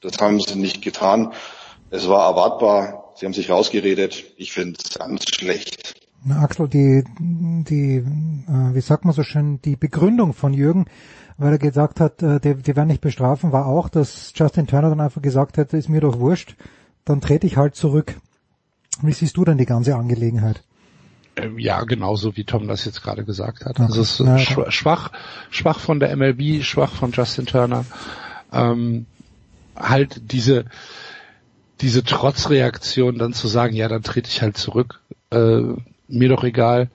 Das 0.00 0.18
haben 0.18 0.40
sie 0.40 0.56
nicht 0.56 0.82
getan. 0.82 1.32
Es 1.90 2.08
war 2.08 2.28
erwartbar. 2.28 3.12
Sie 3.16 3.26
haben 3.26 3.32
sich 3.32 3.50
rausgeredet. 3.50 4.24
Ich 4.36 4.52
finde 4.52 4.78
es 4.82 4.98
ganz 4.98 5.24
schlecht. 5.34 5.94
Na, 6.24 6.40
Axel, 6.40 6.68
die, 6.68 7.04
die, 7.18 7.96
äh, 7.98 8.74
wie 8.74 8.80
sagt 8.80 9.04
man 9.04 9.14
so 9.14 9.22
schön, 9.22 9.60
die 9.62 9.76
Begründung 9.76 10.32
von 10.32 10.52
Jürgen 10.52 10.86
weil 11.38 11.52
er 11.52 11.58
gesagt 11.58 12.00
hat, 12.00 12.22
äh, 12.22 12.40
die, 12.40 12.54
die 12.54 12.76
werden 12.76 12.88
nicht 12.88 13.00
bestrafen, 13.00 13.52
war 13.52 13.66
auch, 13.66 13.88
dass 13.88 14.32
Justin 14.34 14.66
Turner 14.66 14.90
dann 14.90 15.00
einfach 15.00 15.22
gesagt 15.22 15.56
hätte, 15.56 15.76
ist 15.76 15.88
mir 15.88 16.00
doch 16.00 16.18
wurscht, 16.18 16.56
dann 17.04 17.20
trete 17.20 17.46
ich 17.46 17.56
halt 17.56 17.74
zurück. 17.74 18.16
Wie 19.02 19.12
siehst 19.12 19.36
du 19.36 19.44
denn 19.44 19.58
die 19.58 19.66
ganze 19.66 19.94
Angelegenheit? 19.94 20.62
Ähm, 21.36 21.58
ja, 21.58 21.82
genauso 21.84 22.36
wie 22.36 22.44
Tom 22.44 22.66
das 22.66 22.86
jetzt 22.86 23.02
gerade 23.02 23.24
gesagt 23.24 23.66
hat. 23.66 23.78
Also 23.78 24.00
es 24.00 24.20
ist 24.20 24.40
schwach, 24.40 24.70
schwach, 24.70 25.12
schwach 25.50 25.78
von 25.78 26.00
der 26.00 26.16
MLB, 26.16 26.62
schwach 26.62 26.94
von 26.94 27.12
Justin 27.12 27.44
Turner. 27.44 27.84
Ähm, 28.52 29.04
halt 29.76 30.32
diese 30.32 30.64
diese 31.80 32.02
Trotzreaktion 32.04 33.18
dann 33.18 33.32
zu 33.34 33.48
sagen, 33.48 33.74
ja, 33.76 33.88
dann 33.88 34.02
trete 34.02 34.30
ich 34.30 34.40
halt 34.42 34.56
zurück, 34.56 35.00
äh, 35.30 35.60
mir 36.08 36.28
doch 36.28 36.44
egal. 36.44 36.90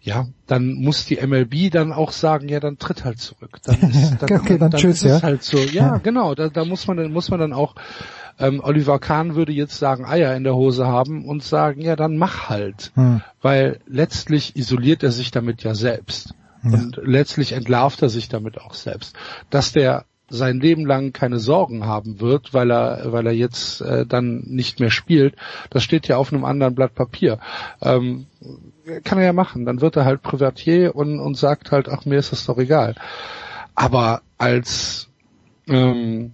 Ja, 0.00 0.26
dann 0.46 0.74
muss 0.74 1.04
die 1.04 1.16
MLB 1.16 1.70
dann 1.70 1.92
auch 1.92 2.12
sagen, 2.12 2.48
ja, 2.48 2.60
dann 2.60 2.78
tritt 2.78 3.04
halt 3.04 3.18
zurück. 3.18 3.58
Dann 3.64 3.76
ist, 3.90 4.16
dann, 4.20 4.38
okay, 4.40 4.56
dann, 4.56 4.70
dann 4.70 4.80
tschüss, 4.80 5.02
ist 5.02 5.04
ja. 5.04 5.22
halt 5.22 5.42
so. 5.42 5.58
Ja, 5.58 5.86
Ja. 5.86 5.96
genau. 5.98 6.34
Da, 6.34 6.48
da 6.48 6.64
muss 6.64 6.86
man 6.86 6.96
dann 6.96 7.12
muss 7.12 7.28
man 7.28 7.40
dann 7.40 7.52
auch 7.52 7.74
ähm, 8.38 8.60
Oliver 8.62 8.98
Kahn 9.00 9.34
würde 9.34 9.52
jetzt 9.52 9.78
sagen 9.78 10.04
Eier 10.06 10.34
in 10.36 10.44
der 10.44 10.54
Hose 10.54 10.86
haben 10.86 11.26
und 11.26 11.42
sagen, 11.42 11.80
ja, 11.80 11.96
dann 11.96 12.16
mach 12.16 12.48
halt, 12.48 12.92
Hm. 12.94 13.20
weil 13.42 13.80
letztlich 13.86 14.56
isoliert 14.56 15.02
er 15.02 15.10
sich 15.10 15.30
damit 15.30 15.62
ja 15.62 15.74
selbst 15.74 16.34
und 16.62 17.00
letztlich 17.02 17.52
entlarvt 17.52 18.02
er 18.02 18.08
sich 18.08 18.28
damit 18.28 18.60
auch 18.60 18.74
selbst, 18.74 19.14
dass 19.50 19.72
der 19.72 20.04
sein 20.28 20.60
Leben 20.60 20.84
lang 20.86 21.12
keine 21.12 21.38
Sorgen 21.38 21.86
haben 21.86 22.20
wird, 22.20 22.52
weil 22.52 22.70
er, 22.70 23.12
weil 23.12 23.26
er 23.26 23.32
jetzt 23.32 23.80
äh, 23.80 24.06
dann 24.06 24.42
nicht 24.46 24.80
mehr 24.80 24.90
spielt. 24.90 25.36
Das 25.70 25.82
steht 25.82 26.08
ja 26.08 26.16
auf 26.16 26.32
einem 26.32 26.44
anderen 26.44 26.74
Blatt 26.74 26.94
Papier. 26.94 27.38
Ähm, 27.80 28.26
kann 29.04 29.18
er 29.18 29.24
ja 29.24 29.32
machen. 29.32 29.64
Dann 29.64 29.80
wird 29.80 29.96
er 29.96 30.04
halt 30.04 30.22
Privatier 30.22 30.94
und, 30.96 31.20
und 31.20 31.36
sagt 31.36 31.70
halt, 31.70 31.88
ach 31.88 32.04
mir 32.04 32.18
ist 32.18 32.32
das 32.32 32.44
doch 32.44 32.58
egal. 32.58 32.94
Aber 33.74 34.22
als 34.38 35.08
ähm, 35.68 36.32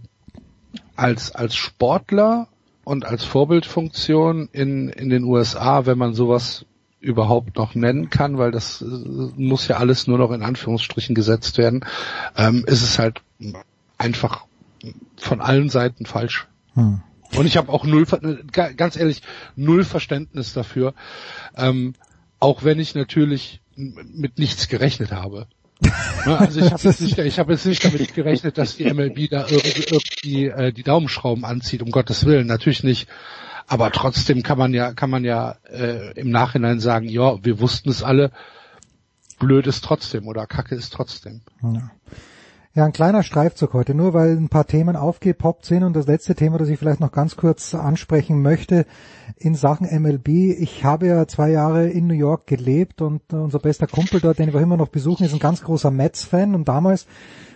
als 0.96 1.34
als 1.34 1.54
Sportler 1.54 2.48
und 2.84 3.04
als 3.04 3.24
Vorbildfunktion 3.24 4.48
in 4.52 4.88
in 4.88 5.10
den 5.10 5.24
USA, 5.24 5.86
wenn 5.86 5.98
man 5.98 6.14
sowas 6.14 6.66
überhaupt 7.00 7.56
noch 7.56 7.74
nennen 7.74 8.10
kann, 8.10 8.38
weil 8.38 8.52
das 8.52 8.80
äh, 8.80 8.84
muss 8.84 9.66
ja 9.68 9.76
alles 9.76 10.06
nur 10.06 10.18
noch 10.18 10.30
in 10.30 10.42
Anführungsstrichen 10.42 11.14
gesetzt 11.14 11.58
werden, 11.58 11.84
ähm, 12.36 12.64
ist 12.66 12.82
es 12.82 12.98
halt 12.98 13.22
einfach 14.02 14.46
von 15.16 15.40
allen 15.40 15.68
Seiten 15.68 16.06
falsch. 16.06 16.48
Hm. 16.74 17.02
Und 17.36 17.46
ich 17.46 17.56
habe 17.56 17.72
auch 17.72 17.84
null, 17.84 18.06
ganz 18.52 18.96
ehrlich, 18.96 19.22
null 19.56 19.84
Verständnis 19.84 20.52
dafür, 20.52 20.92
ähm, 21.56 21.94
auch 22.40 22.64
wenn 22.64 22.78
ich 22.78 22.94
natürlich 22.94 23.62
mit 23.74 24.38
nichts 24.38 24.68
gerechnet 24.68 25.12
habe. 25.12 25.46
Ne, 26.24 26.38
Also 26.38 26.60
ich 26.60 26.70
habe 26.70 26.82
jetzt 26.84 27.00
nicht, 27.00 27.18
ich 27.18 27.38
habe 27.40 27.52
jetzt 27.52 27.66
nicht 27.66 27.84
damit 27.84 28.14
gerechnet, 28.14 28.56
dass 28.56 28.76
die 28.76 28.84
MLB 28.84 29.28
da 29.28 29.44
irgendwie, 29.48 29.82
irgendwie 29.90 30.46
äh, 30.46 30.72
die 30.72 30.84
Daumenschrauben 30.84 31.44
anzieht, 31.44 31.82
um 31.82 31.90
Gottes 31.90 32.24
Willen, 32.24 32.46
natürlich 32.46 32.84
nicht. 32.84 33.08
Aber 33.66 33.90
trotzdem 33.90 34.44
kann 34.44 34.56
man 34.56 34.72
ja, 34.72 34.92
kann 34.92 35.10
man 35.10 35.24
ja 35.24 35.56
äh, 35.68 36.12
im 36.12 36.30
Nachhinein 36.30 36.78
sagen, 36.78 37.08
ja, 37.08 37.44
wir 37.44 37.58
wussten 37.58 37.90
es 37.90 38.04
alle, 38.04 38.30
blöd 39.40 39.66
ist 39.66 39.82
trotzdem 39.82 40.28
oder 40.28 40.46
Kacke 40.46 40.76
ist 40.76 40.92
trotzdem. 40.92 41.40
Ja. 41.60 41.90
Ja, 42.74 42.86
ein 42.86 42.94
kleiner 42.94 43.22
Streifzug 43.22 43.74
heute, 43.74 43.94
nur 43.94 44.14
weil 44.14 44.34
ein 44.34 44.48
paar 44.48 44.66
Themen 44.66 44.96
aufgepoppt 44.96 45.66
sind 45.66 45.84
und 45.84 45.94
das 45.94 46.06
letzte 46.06 46.34
Thema, 46.34 46.56
das 46.56 46.70
ich 46.70 46.78
vielleicht 46.78 47.00
noch 47.00 47.12
ganz 47.12 47.36
kurz 47.36 47.74
ansprechen 47.74 48.40
möchte 48.40 48.86
in 49.36 49.54
Sachen 49.54 49.86
MLB. 49.86 50.28
Ich 50.58 50.82
habe 50.82 51.06
ja 51.06 51.26
zwei 51.26 51.50
Jahre 51.50 51.90
in 51.90 52.06
New 52.06 52.14
York 52.14 52.46
gelebt 52.46 53.02
und 53.02 53.30
unser 53.30 53.58
bester 53.58 53.86
Kumpel 53.86 54.20
dort, 54.20 54.38
den 54.38 54.54
wir 54.54 54.60
immer 54.62 54.78
noch 54.78 54.88
besuchen, 54.88 55.26
ist 55.26 55.34
ein 55.34 55.38
ganz 55.38 55.60
großer 55.62 55.90
Mets-Fan 55.90 56.54
und 56.54 56.66
damals, 56.66 57.06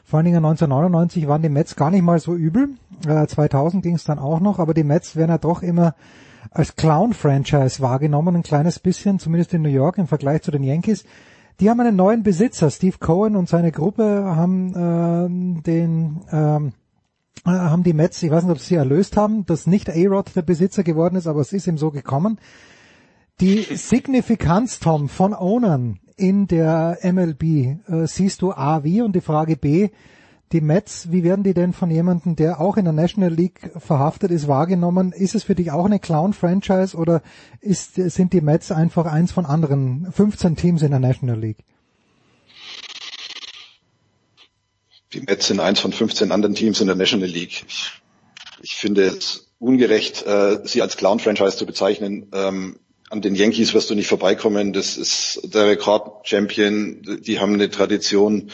vor 0.04 0.18
allen 0.18 0.26
Dingen 0.26 0.44
1999, 0.44 1.26
waren 1.28 1.40
die 1.40 1.48
Mets 1.48 1.76
gar 1.76 1.90
nicht 1.90 2.02
mal 2.02 2.18
so 2.18 2.34
übel. 2.34 2.68
Äh, 3.08 3.26
2000 3.26 3.82
ging 3.82 3.94
es 3.94 4.04
dann 4.04 4.18
auch 4.18 4.40
noch, 4.40 4.58
aber 4.58 4.74
die 4.74 4.84
Mets 4.84 5.16
werden 5.16 5.30
ja 5.30 5.38
doch 5.38 5.62
immer 5.62 5.94
als 6.50 6.76
Clown-Franchise 6.76 7.80
wahrgenommen, 7.80 8.36
ein 8.36 8.42
kleines 8.42 8.80
bisschen, 8.80 9.18
zumindest 9.18 9.54
in 9.54 9.62
New 9.62 9.70
York 9.70 9.96
im 9.96 10.08
Vergleich 10.08 10.42
zu 10.42 10.50
den 10.50 10.62
Yankees. 10.62 11.04
Die 11.60 11.70
haben 11.70 11.80
einen 11.80 11.96
neuen 11.96 12.22
Besitzer. 12.22 12.70
Steve 12.70 12.98
Cohen 12.98 13.36
und 13.36 13.48
seine 13.48 13.72
Gruppe 13.72 14.04
haben 14.36 14.74
äh, 14.74 15.62
den 15.62 16.20
ähm, 16.30 16.72
äh, 17.44 17.50
haben 17.50 17.82
die 17.82 17.92
Mets, 17.92 18.22
ich 18.22 18.30
weiß 18.30 18.44
nicht, 18.44 18.52
ob 18.52 18.58
sie 18.58 18.74
erlöst 18.74 19.16
haben, 19.16 19.46
dass 19.46 19.66
nicht 19.66 19.88
A-Rod 19.88 20.34
der 20.34 20.42
Besitzer 20.42 20.82
geworden 20.82 21.16
ist, 21.16 21.26
aber 21.26 21.40
es 21.40 21.52
ist 21.52 21.66
ihm 21.66 21.78
so 21.78 21.90
gekommen. 21.90 22.38
Die 23.40 23.60
Signifikanz, 23.60 24.80
Tom, 24.80 25.08
von 25.08 25.34
Ownern 25.34 26.00
in 26.16 26.46
der 26.46 26.98
MLB 27.02 27.42
äh, 27.42 28.06
siehst 28.06 28.42
du 28.42 28.52
A 28.52 28.82
wie 28.82 29.02
und 29.02 29.14
die 29.14 29.20
Frage 29.20 29.56
B, 29.56 29.90
die 30.52 30.60
Mets, 30.60 31.10
wie 31.10 31.24
werden 31.24 31.42
die 31.42 31.54
denn 31.54 31.72
von 31.72 31.90
jemandem, 31.90 32.36
der 32.36 32.60
auch 32.60 32.76
in 32.76 32.84
der 32.84 32.92
National 32.92 33.32
League 33.32 33.72
verhaftet 33.76 34.30
ist, 34.30 34.46
wahrgenommen? 34.46 35.12
Ist 35.12 35.34
es 35.34 35.42
für 35.42 35.54
dich 35.54 35.72
auch 35.72 35.86
eine 35.86 35.98
Clown-Franchise 35.98 36.96
oder 36.96 37.22
ist, 37.60 37.94
sind 37.94 38.32
die 38.32 38.40
Mets 38.40 38.70
einfach 38.70 39.06
eins 39.06 39.32
von 39.32 39.44
anderen 39.44 40.10
15 40.12 40.56
Teams 40.56 40.82
in 40.82 40.90
der 40.90 41.00
National 41.00 41.38
League? 41.38 41.64
Die 45.12 45.20
Mets 45.20 45.48
sind 45.48 45.60
eins 45.60 45.80
von 45.80 45.92
15 45.92 46.30
anderen 46.30 46.54
Teams 46.54 46.80
in 46.80 46.86
der 46.86 46.96
National 46.96 47.28
League. 47.28 47.64
Ich, 47.66 47.92
ich 48.62 48.74
finde 48.76 49.06
es 49.06 49.48
ungerecht, 49.58 50.26
äh, 50.26 50.60
sie 50.64 50.82
als 50.82 50.96
Clown-Franchise 50.96 51.56
zu 51.56 51.66
bezeichnen. 51.66 52.28
Ähm, 52.32 52.78
an 53.08 53.20
den 53.20 53.34
Yankees 53.34 53.72
wirst 53.72 53.90
du 53.90 53.94
nicht 53.94 54.08
vorbeikommen. 54.08 54.72
Das 54.72 54.96
ist 54.96 55.40
der 55.44 55.68
Rekord-Champion. 55.68 57.20
Die 57.22 57.38
haben 57.38 57.54
eine 57.54 57.70
Tradition 57.70 58.50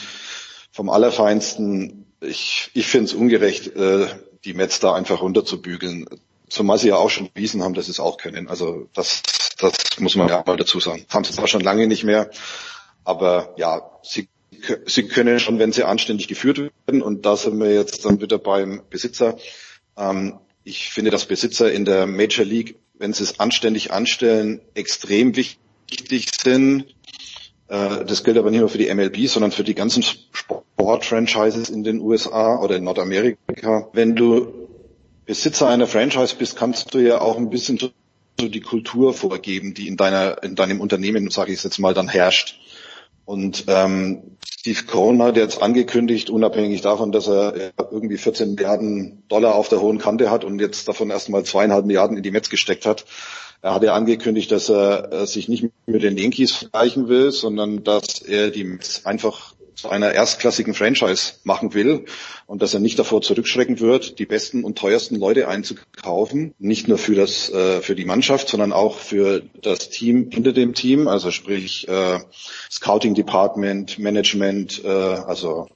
vom 0.73 0.89
Allerfeinsten. 0.91 2.07
Ich, 2.20 2.70
ich 2.75 2.86
finde 2.86 3.07
es 3.07 3.15
ungerecht, 3.15 3.76
äh, 3.76 4.07
die 4.44 4.55
Mets 4.55 4.81
da 4.81 4.94
einfach 4.94 5.20
runterzubügeln. 5.20 6.07
Zumal 6.49 6.78
sie 6.78 6.89
ja 6.89 6.97
auch 6.97 7.10
schon 7.10 7.31
bewiesen 7.33 7.62
haben, 7.62 7.75
dass 7.75 7.86
sie 7.86 7.92
es 7.92 8.01
auch 8.01 8.17
können. 8.17 8.49
Also 8.49 8.89
das, 8.94 9.23
das 9.59 10.01
muss 10.01 10.17
man 10.17 10.28
ja 10.28 10.42
mal 10.44 10.57
dazu 10.57 10.81
sagen. 10.81 11.07
Haben 11.09 11.25
sie 11.25 11.33
zwar 11.33 11.47
schon 11.47 11.60
lange 11.60 11.86
nicht 11.86 12.05
mehr, 12.05 12.31
aber 13.05 13.55
ja, 13.57 13.91
sie, 14.02 14.28
sie 14.86 15.09
können 15.09 15.39
schon, 15.39 15.59
wenn 15.59 15.73
sie 15.73 15.84
anständig 15.84 16.28
geführt 16.28 16.59
werden. 16.59 17.02
Und 17.02 17.25
da 17.25 17.36
sind 17.36 17.59
wir 17.59 17.73
jetzt 17.73 18.05
dann 18.05 18.20
wieder 18.20 18.39
beim 18.39 18.83
Besitzer. 18.91 19.36
Ähm, 19.97 20.39
ich 20.65 20.91
finde, 20.91 21.10
dass 21.10 21.26
Besitzer 21.26 21.73
in 21.73 21.84
der 21.84 22.07
Major 22.07 22.44
League, 22.44 22.76
wenn 22.94 23.12
sie 23.12 23.25
es 23.25 23.41
anständig 23.41 23.92
anstellen, 23.92 24.60
extrem 24.75 25.34
wichtig 25.36 26.31
sind. 26.41 26.86
Äh, 27.73 28.05
Das 28.05 28.23
gilt 28.23 28.36
aber 28.36 28.51
nicht 28.51 28.60
nur 28.60 28.68
für 28.68 28.78
die 28.78 28.92
MLB, 28.92 29.26
sondern 29.28 29.51
für 29.51 29.65
die 29.65 29.75
ganzen 29.75 30.02
Sport-Franchises 30.02 31.70
in 31.70 31.83
den 31.83 32.01
USA 32.01 32.59
oder 32.59 32.76
in 32.76 32.84
Nordamerika. 32.84 33.89
Wenn 33.92 34.15
du 34.15 34.68
Besitzer 35.25 35.68
einer 35.68 35.86
Franchise 35.86 36.36
bist, 36.36 36.57
kannst 36.57 36.92
du 36.92 36.99
ja 36.99 37.20
auch 37.20 37.39
ein 37.39 37.49
bisschen 37.49 37.78
so 37.78 37.91
die 38.41 38.60
Kultur 38.60 39.15
vorgeben, 39.15 39.73
die 39.73 39.89
in 39.89 39.97
deiner 39.97 40.42
in 40.42 40.55
deinem 40.55 40.81
Unternehmen, 40.81 41.31
sage 41.31 41.52
ich 41.52 41.62
jetzt 41.62 41.78
mal, 41.78 41.94
dann 41.94 42.09
herrscht. 42.09 42.59
Und 43.25 43.65
ähm, 43.68 44.36
Steve 44.44 44.83
Cohen 44.83 45.23
hat 45.23 45.36
jetzt 45.36 45.62
angekündigt, 45.62 46.28
unabhängig 46.28 46.81
davon, 46.83 47.12
dass 47.12 47.28
er 47.28 47.55
äh, 47.55 47.73
irgendwie 47.92 48.18
14 48.18 48.57
Milliarden 48.57 49.23
Dollar 49.28 49.55
auf 49.55 49.68
der 49.68 49.81
hohen 49.81 49.99
Kante 49.99 50.28
hat 50.31 50.44
und 50.44 50.60
jetzt 50.60 50.89
davon 50.89 51.10
erstmal 51.10 51.44
zweieinhalb 51.44 51.86
Milliarden 51.86 52.17
in 52.17 52.23
die 52.25 52.33
Mets 52.33 52.51
gesteckt 52.51 52.84
hat. 52.84 53.05
Er 53.63 53.75
hat 53.75 53.85
ja 53.85 53.95
angekündigt, 53.95 54.51
dass 54.51 54.69
er 54.69 55.13
äh, 55.13 55.27
sich 55.27 55.49
nicht 55.49 55.65
mit 55.87 56.03
den 56.03 56.19
Yankees 56.19 56.53
vergleichen 56.53 57.09
will, 57.09 57.31
sondern 57.31 57.85
dass 57.85 58.21
er 58.21 58.51
die 58.51 58.65
Mets 58.65 59.07
einfach 59.07 59.55
zu 59.77 59.89
einer 59.89 60.13
erstklassigen 60.13 60.75
Franchise 60.75 61.35
machen 61.45 61.73
will 61.73 62.05
und 62.47 62.61
dass 62.61 62.75
er 62.75 62.81
nicht 62.81 62.99
davor 62.99 63.23
zurückschrecken 63.23 63.81
wird, 63.81 64.19
die 64.19 64.27
besten 64.27 64.65
und 64.65 64.79
teuersten 64.79 65.17
Leute 65.17 65.49
einzukaufen, 65.49 66.55
nicht 66.59 66.89
nur 66.89 66.99
für 66.99 67.15
das 67.15 67.51
äh, 67.51 67.81
für 67.81 67.95
die 67.95 68.05
Mannschaft, 68.05 68.49
sondern 68.49 68.73
auch 68.73 68.99
für 68.99 69.43
das 69.61 69.91
Team 69.91 70.31
hinter 70.31 70.53
dem 70.53 70.75
Team, 70.75 71.07
also 71.07 71.31
sprich 71.31 71.89
äh, 71.89 72.19
Scouting 72.71 73.15
Department, 73.15 73.99
Management, 73.99 74.85
äh, 74.85 74.89
also 74.89 75.69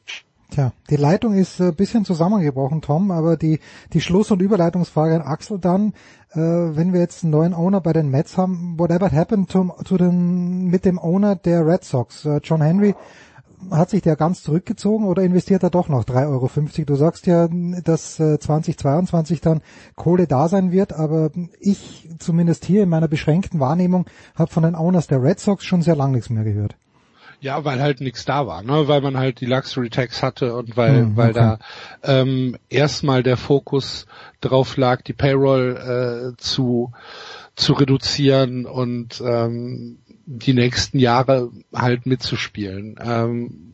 Tja, 0.51 0.73
die 0.91 0.97
Leitung 0.97 1.35
ist 1.35 1.61
ein 1.61 1.75
bisschen 1.75 2.05
zusammengebrochen, 2.05 2.81
Tom, 2.81 3.11
aber 3.11 3.37
die, 3.37 3.59
die 3.93 4.01
Schluss- 4.01 4.31
und 4.31 4.41
Überleitungsfrage 4.41 5.17
an 5.17 5.23
Axel 5.23 5.59
dann, 5.59 5.93
äh, 6.33 6.39
wenn 6.39 6.93
wir 6.93 7.01
jetzt 7.01 7.23
einen 7.23 7.33
neuen 7.33 7.55
Owner 7.55 7.81
bei 7.81 7.93
den 7.93 8.11
Mets 8.11 8.37
haben, 8.37 8.79
whatever 8.79 9.11
happened 9.11 9.51
to, 9.51 9.75
to 9.85 9.97
den, 9.97 10.67
mit 10.67 10.85
dem 10.85 10.99
Owner 10.99 11.37
der 11.37 11.67
Red 11.67 11.85
Sox? 11.85 12.25
Äh, 12.25 12.41
John 12.43 12.63
Henry, 12.63 12.95
hat 13.71 13.91
sich 13.91 14.03
der 14.03 14.17
ganz 14.17 14.43
zurückgezogen 14.43 15.07
oder 15.07 15.23
investiert 15.23 15.63
er 15.63 15.71
doch 15.71 15.89
noch 15.89 16.05
3,50 16.05 16.29
Euro? 16.29 16.51
Du 16.87 16.95
sagst 16.95 17.27
ja, 17.27 17.49
dass 17.49 18.21
äh, 18.21 18.39
2022 18.39 19.41
dann 19.41 19.61
Kohle 19.95 20.27
da 20.27 20.49
sein 20.49 20.73
wird, 20.73 20.93
aber 20.93 21.31
ich 21.59 22.11
zumindest 22.19 22.65
hier 22.65 22.83
in 22.83 22.89
meiner 22.89 23.09
beschränkten 23.09 23.61
Wahrnehmung 23.61 24.07
habe 24.35 24.51
von 24.51 24.63
den 24.63 24.75
Owners 24.75 25.07
der 25.07 25.23
Red 25.23 25.41
Sox 25.41 25.65
schon 25.65 25.83
sehr 25.83 25.97
lange 25.97 26.15
nichts 26.15 26.31
mehr 26.31 26.45
gehört. 26.45 26.77
Ja, 27.41 27.65
weil 27.65 27.81
halt 27.81 28.01
nichts 28.01 28.25
da 28.25 28.47
war, 28.47 28.63
ne? 28.63 28.89
weil 28.89 29.01
man 29.01 29.17
halt 29.17 29.41
die 29.41 29.47
Luxury 29.47 29.91
Tax 29.91 30.23
hatte 30.23 30.55
und 30.55 30.77
weil, 30.77 31.01
Hm, 31.03 31.17
weil 31.17 31.31
okay. 31.31 31.39
da 31.39 31.59
ähm, 32.03 32.57
erstmal 32.71 33.23
der 33.23 33.37
Fokus 33.37 34.07
drauf 34.41 34.77
lag, 34.77 35.03
die 35.03 35.13
Payroll 35.13 36.33
äh, 36.35 36.37
zu, 36.43 36.93
zu 37.55 37.75
reduzieren 37.75 38.67
und 38.67 39.21
ähm, 39.25 39.99
die 40.27 40.55
nächsten 40.55 40.99
Jahre 40.99 41.51
halt 41.75 42.07
mitzuspielen. 42.07 42.97
Ähm, 43.01 43.73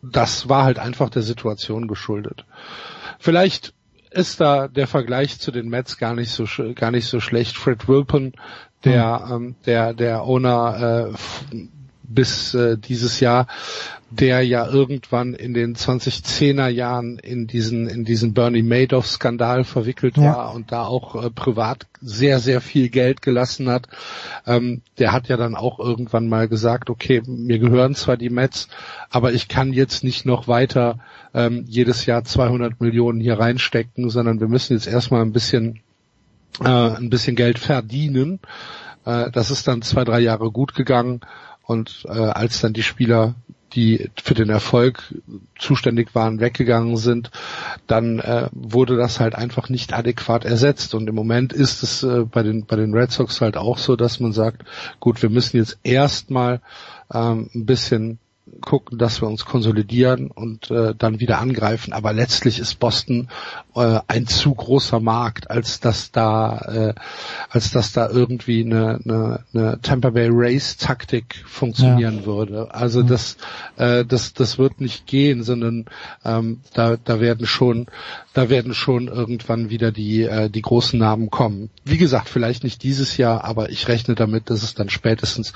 das 0.00 0.48
war 0.48 0.64
halt 0.64 0.78
einfach 0.78 1.10
der 1.10 1.22
Situation 1.22 1.88
geschuldet. 1.88 2.44
Vielleicht 3.18 3.74
ist 4.10 4.40
da 4.40 4.68
der 4.68 4.86
Vergleich 4.86 5.38
zu 5.40 5.50
den 5.50 5.68
Mets 5.68 5.98
gar 5.98 6.14
nicht 6.14 6.30
so 6.30 6.46
gar 6.74 6.90
nicht 6.90 7.06
so 7.06 7.20
schlecht. 7.20 7.56
Fred 7.58 7.88
Wilpon, 7.88 8.32
der 8.84 9.24
Hm. 9.28 9.34
ähm, 9.34 9.54
der 9.66 9.92
der 9.92 10.22
Owner 10.24 11.10
äh, 11.52 11.56
bis 12.08 12.54
äh, 12.54 12.76
dieses 12.78 13.20
Jahr, 13.20 13.46
der 14.10 14.42
ja 14.42 14.66
irgendwann 14.66 15.34
in 15.34 15.52
den 15.52 15.76
2010er 15.76 16.68
Jahren 16.68 17.18
in 17.18 17.46
diesen 17.46 17.86
in 17.88 18.04
diesen 18.04 18.32
Bernie 18.32 18.62
Madoff 18.62 19.06
Skandal 19.06 19.64
verwickelt 19.64 20.16
Ja. 20.16 20.22
war 20.34 20.54
und 20.54 20.72
da 20.72 20.86
auch 20.86 21.22
äh, 21.22 21.30
privat 21.30 21.86
sehr 22.00 22.38
sehr 22.38 22.62
viel 22.62 22.88
Geld 22.88 23.20
gelassen 23.20 23.68
hat. 23.68 23.88
Ähm, 24.46 24.80
der 24.98 25.12
hat 25.12 25.28
ja 25.28 25.36
dann 25.36 25.54
auch 25.54 25.78
irgendwann 25.78 26.28
mal 26.28 26.48
gesagt, 26.48 26.88
okay, 26.88 27.22
mir 27.26 27.58
gehören 27.58 27.94
zwar 27.94 28.16
die 28.16 28.30
Mets, 28.30 28.68
aber 29.10 29.32
ich 29.34 29.48
kann 29.48 29.74
jetzt 29.74 30.02
nicht 30.04 30.24
noch 30.24 30.48
weiter 30.48 30.98
ähm, 31.34 31.64
jedes 31.68 32.06
Jahr 32.06 32.24
200 32.24 32.80
Millionen 32.80 33.20
hier 33.20 33.38
reinstecken, 33.38 34.08
sondern 34.08 34.40
wir 34.40 34.48
müssen 34.48 34.72
jetzt 34.72 34.86
erstmal 34.86 35.20
ein 35.22 35.32
bisschen 35.32 35.80
äh, 36.64 36.68
ein 36.68 37.10
bisschen 37.10 37.36
Geld 37.36 37.58
verdienen. 37.58 38.40
Äh, 39.04 39.30
das 39.30 39.50
ist 39.50 39.68
dann 39.68 39.82
zwei, 39.82 40.04
drei 40.04 40.20
Jahre 40.20 40.50
gut 40.50 40.74
gegangen 40.74 41.20
und 41.68 42.06
äh, 42.08 42.12
als 42.12 42.62
dann 42.62 42.72
die 42.72 42.82
Spieler, 42.82 43.34
die 43.74 44.08
für 44.16 44.32
den 44.32 44.48
Erfolg 44.48 45.14
zuständig 45.58 46.14
waren, 46.14 46.40
weggegangen 46.40 46.96
sind, 46.96 47.30
dann 47.86 48.20
äh, 48.20 48.48
wurde 48.52 48.96
das 48.96 49.20
halt 49.20 49.34
einfach 49.34 49.68
nicht 49.68 49.92
adäquat 49.92 50.46
ersetzt. 50.46 50.94
Und 50.94 51.10
im 51.10 51.14
Moment 51.14 51.52
ist 51.52 51.82
es 51.82 52.02
äh, 52.02 52.24
bei 52.24 52.42
den 52.42 52.64
bei 52.64 52.76
den 52.76 52.94
Red 52.94 53.12
Sox 53.12 53.42
halt 53.42 53.58
auch 53.58 53.76
so, 53.76 53.96
dass 53.96 54.18
man 54.18 54.32
sagt, 54.32 54.64
gut, 54.98 55.20
wir 55.20 55.28
müssen 55.28 55.58
jetzt 55.58 55.78
erstmal 55.82 56.62
ähm, 57.12 57.50
ein 57.54 57.66
bisschen 57.66 58.18
gucken, 58.60 58.98
dass 58.98 59.20
wir 59.22 59.28
uns 59.28 59.44
konsolidieren 59.44 60.30
und 60.30 60.70
äh, 60.70 60.94
dann 60.96 61.20
wieder 61.20 61.38
angreifen. 61.40 61.92
Aber 61.92 62.12
letztlich 62.12 62.58
ist 62.58 62.78
Boston 62.78 63.28
äh, 63.74 64.00
ein 64.08 64.26
zu 64.26 64.54
großer 64.54 65.00
Markt, 65.00 65.50
als 65.50 65.80
dass 65.80 66.12
da, 66.12 66.58
äh, 66.58 66.94
als 67.50 67.70
dass 67.70 67.92
da 67.92 68.08
irgendwie 68.08 68.64
eine, 68.64 69.00
eine, 69.04 69.44
eine 69.54 69.80
Tampa 69.80 70.10
Bay 70.10 70.28
Race 70.30 70.76
Taktik 70.76 71.42
funktionieren 71.46 72.20
Ja. 72.20 72.26
würde. 72.26 72.74
Also 72.74 73.02
das, 73.02 73.36
äh, 73.76 74.04
das, 74.04 74.34
das 74.34 74.58
wird 74.58 74.80
nicht 74.80 75.06
gehen, 75.06 75.42
sondern 75.42 75.86
ähm, 76.24 76.60
da, 76.74 76.96
da 76.96 77.20
werden 77.20 77.46
schon, 77.46 77.86
da 78.34 78.48
werden 78.50 78.74
schon 78.74 79.08
irgendwann 79.08 79.70
wieder 79.70 79.92
die, 79.92 80.22
äh, 80.22 80.50
die 80.50 80.62
großen 80.62 80.98
Namen 80.98 81.30
kommen. 81.30 81.70
Wie 81.84 81.98
gesagt, 81.98 82.28
vielleicht 82.28 82.64
nicht 82.64 82.82
dieses 82.82 83.16
Jahr, 83.16 83.44
aber 83.44 83.70
ich 83.70 83.88
rechne 83.88 84.14
damit, 84.14 84.50
dass 84.50 84.62
es 84.62 84.74
dann 84.74 84.88
spätestens 84.88 85.52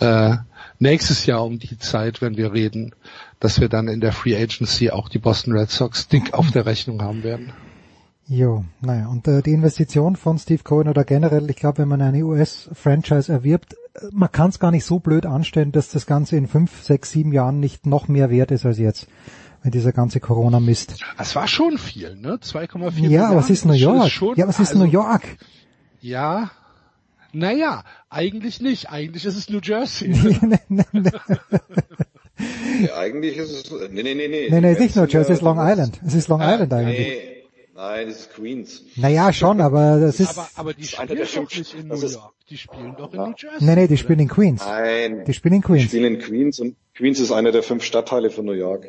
äh, 0.00 0.36
nächstes 0.78 1.26
Jahr 1.26 1.44
um 1.44 1.58
die 1.58 1.78
Zeit, 1.78 2.20
wenn 2.22 2.36
wir 2.36 2.52
reden, 2.52 2.94
dass 3.40 3.60
wir 3.60 3.68
dann 3.68 3.88
in 3.88 4.00
der 4.00 4.12
Free 4.12 4.36
Agency 4.36 4.90
auch 4.90 5.08
die 5.08 5.18
Boston 5.18 5.52
Red 5.56 5.70
Sox 5.70 6.08
dick 6.08 6.34
auf 6.34 6.50
der 6.50 6.66
Rechnung 6.66 7.02
haben 7.02 7.22
werden. 7.22 7.52
Jo, 8.30 8.64
naja, 8.82 9.08
und 9.08 9.26
äh, 9.26 9.40
die 9.40 9.52
Investition 9.52 10.14
von 10.14 10.38
Steve 10.38 10.62
Cohen 10.62 10.88
oder 10.88 11.04
generell, 11.04 11.48
ich 11.48 11.56
glaube, 11.56 11.78
wenn 11.78 11.88
man 11.88 12.02
eine 12.02 12.22
US-Franchise 12.24 13.32
erwirbt, 13.32 13.72
äh, 13.94 14.00
man 14.12 14.30
kann 14.30 14.50
es 14.50 14.58
gar 14.58 14.70
nicht 14.70 14.84
so 14.84 14.98
blöd 14.98 15.24
anstellen, 15.24 15.72
dass 15.72 15.88
das 15.88 16.04
Ganze 16.04 16.36
in 16.36 16.46
fünf, 16.46 16.82
sechs, 16.82 17.10
sieben 17.10 17.32
Jahren 17.32 17.58
nicht 17.58 17.86
noch 17.86 18.06
mehr 18.06 18.28
wert 18.28 18.50
ist 18.50 18.66
als 18.66 18.76
jetzt, 18.76 19.06
wenn 19.62 19.70
dieser 19.72 19.92
ganze 19.92 20.20
Corona-Mist. 20.20 20.96
Das 21.16 21.34
war 21.36 21.48
schon 21.48 21.78
viel, 21.78 22.16
ne? 22.16 22.34
2,4 22.42 23.08
Ja, 23.08 23.28
aber 23.30 23.40
es 23.40 23.48
ist 23.48 23.64
New 23.64 23.72
York. 23.72 24.10
schon- 24.10 24.36
ja, 24.36 24.44
aber 24.44 24.50
es 24.50 24.60
ist 24.60 24.72
also, 24.72 24.84
New 24.84 24.90
York. 24.90 25.22
Ja. 26.02 26.50
Naja, 27.38 27.84
eigentlich 28.10 28.60
nicht. 28.60 28.90
Eigentlich 28.90 29.24
ist 29.24 29.36
es 29.36 29.48
New 29.48 29.60
Jersey. 29.62 30.08
Nee, 32.80 32.90
eigentlich 32.92 33.36
ist 33.36 33.50
es, 33.50 33.70
nee, 33.90 34.02
nee, 34.02 34.14
nee, 34.14 34.28
nee. 34.28 34.48
Nee, 34.50 34.60
nee, 34.60 34.72
ist 34.72 34.80
nicht 34.80 34.94
New 34.96 35.02
Jersey, 35.06 35.32
es 35.32 35.38
ist 35.38 35.42
Long 35.42 35.56
ja- 35.56 35.70
Island. 35.72 36.00
Es 36.06 36.14
ist 36.14 36.28
Long 36.28 36.40
Island 36.40 36.72
eigentlich. 36.72 36.98
Nee, 36.98 37.42
nein, 37.74 38.08
es 38.08 38.20
ist 38.20 38.34
Queens. 38.34 38.82
Naja, 38.96 39.32
schon, 39.32 39.60
aber 39.60 39.98
das 39.98 40.20
ist, 40.20 40.30
aber, 40.38 40.48
aber 40.54 40.74
die 40.74 40.84
spielen 40.86 41.08
der 41.08 41.16
doch 41.18 41.26
fünf- 41.26 41.58
nicht 41.58 41.74
in 41.74 41.88
New 41.88 41.94
ist- 41.94 42.14
York. 42.14 42.34
Die 42.48 42.56
spielen 42.56 42.94
doch 42.96 43.12
in 43.12 43.20
New 43.20 43.34
Jersey. 43.36 43.64
nee, 43.64 43.74
nee, 43.74 43.88
die 43.88 43.96
spielen 43.96 44.20
in 44.20 44.28
Queens. 44.28 44.62
Nein. 44.64 45.24
Die 45.26 45.34
spielen 45.34 45.54
in 45.54 45.60
Die 45.60 45.66
Queens. 45.66 45.84
spielen 45.84 46.14
in 46.14 46.20
Queens 46.20 46.60
und 46.60 46.76
Queens 46.94 47.18
ist 47.20 47.32
einer 47.32 47.50
der 47.52 47.62
fünf 47.64 47.82
Stadtteile 47.84 48.30
von 48.30 48.44
New 48.44 48.52
York. 48.52 48.86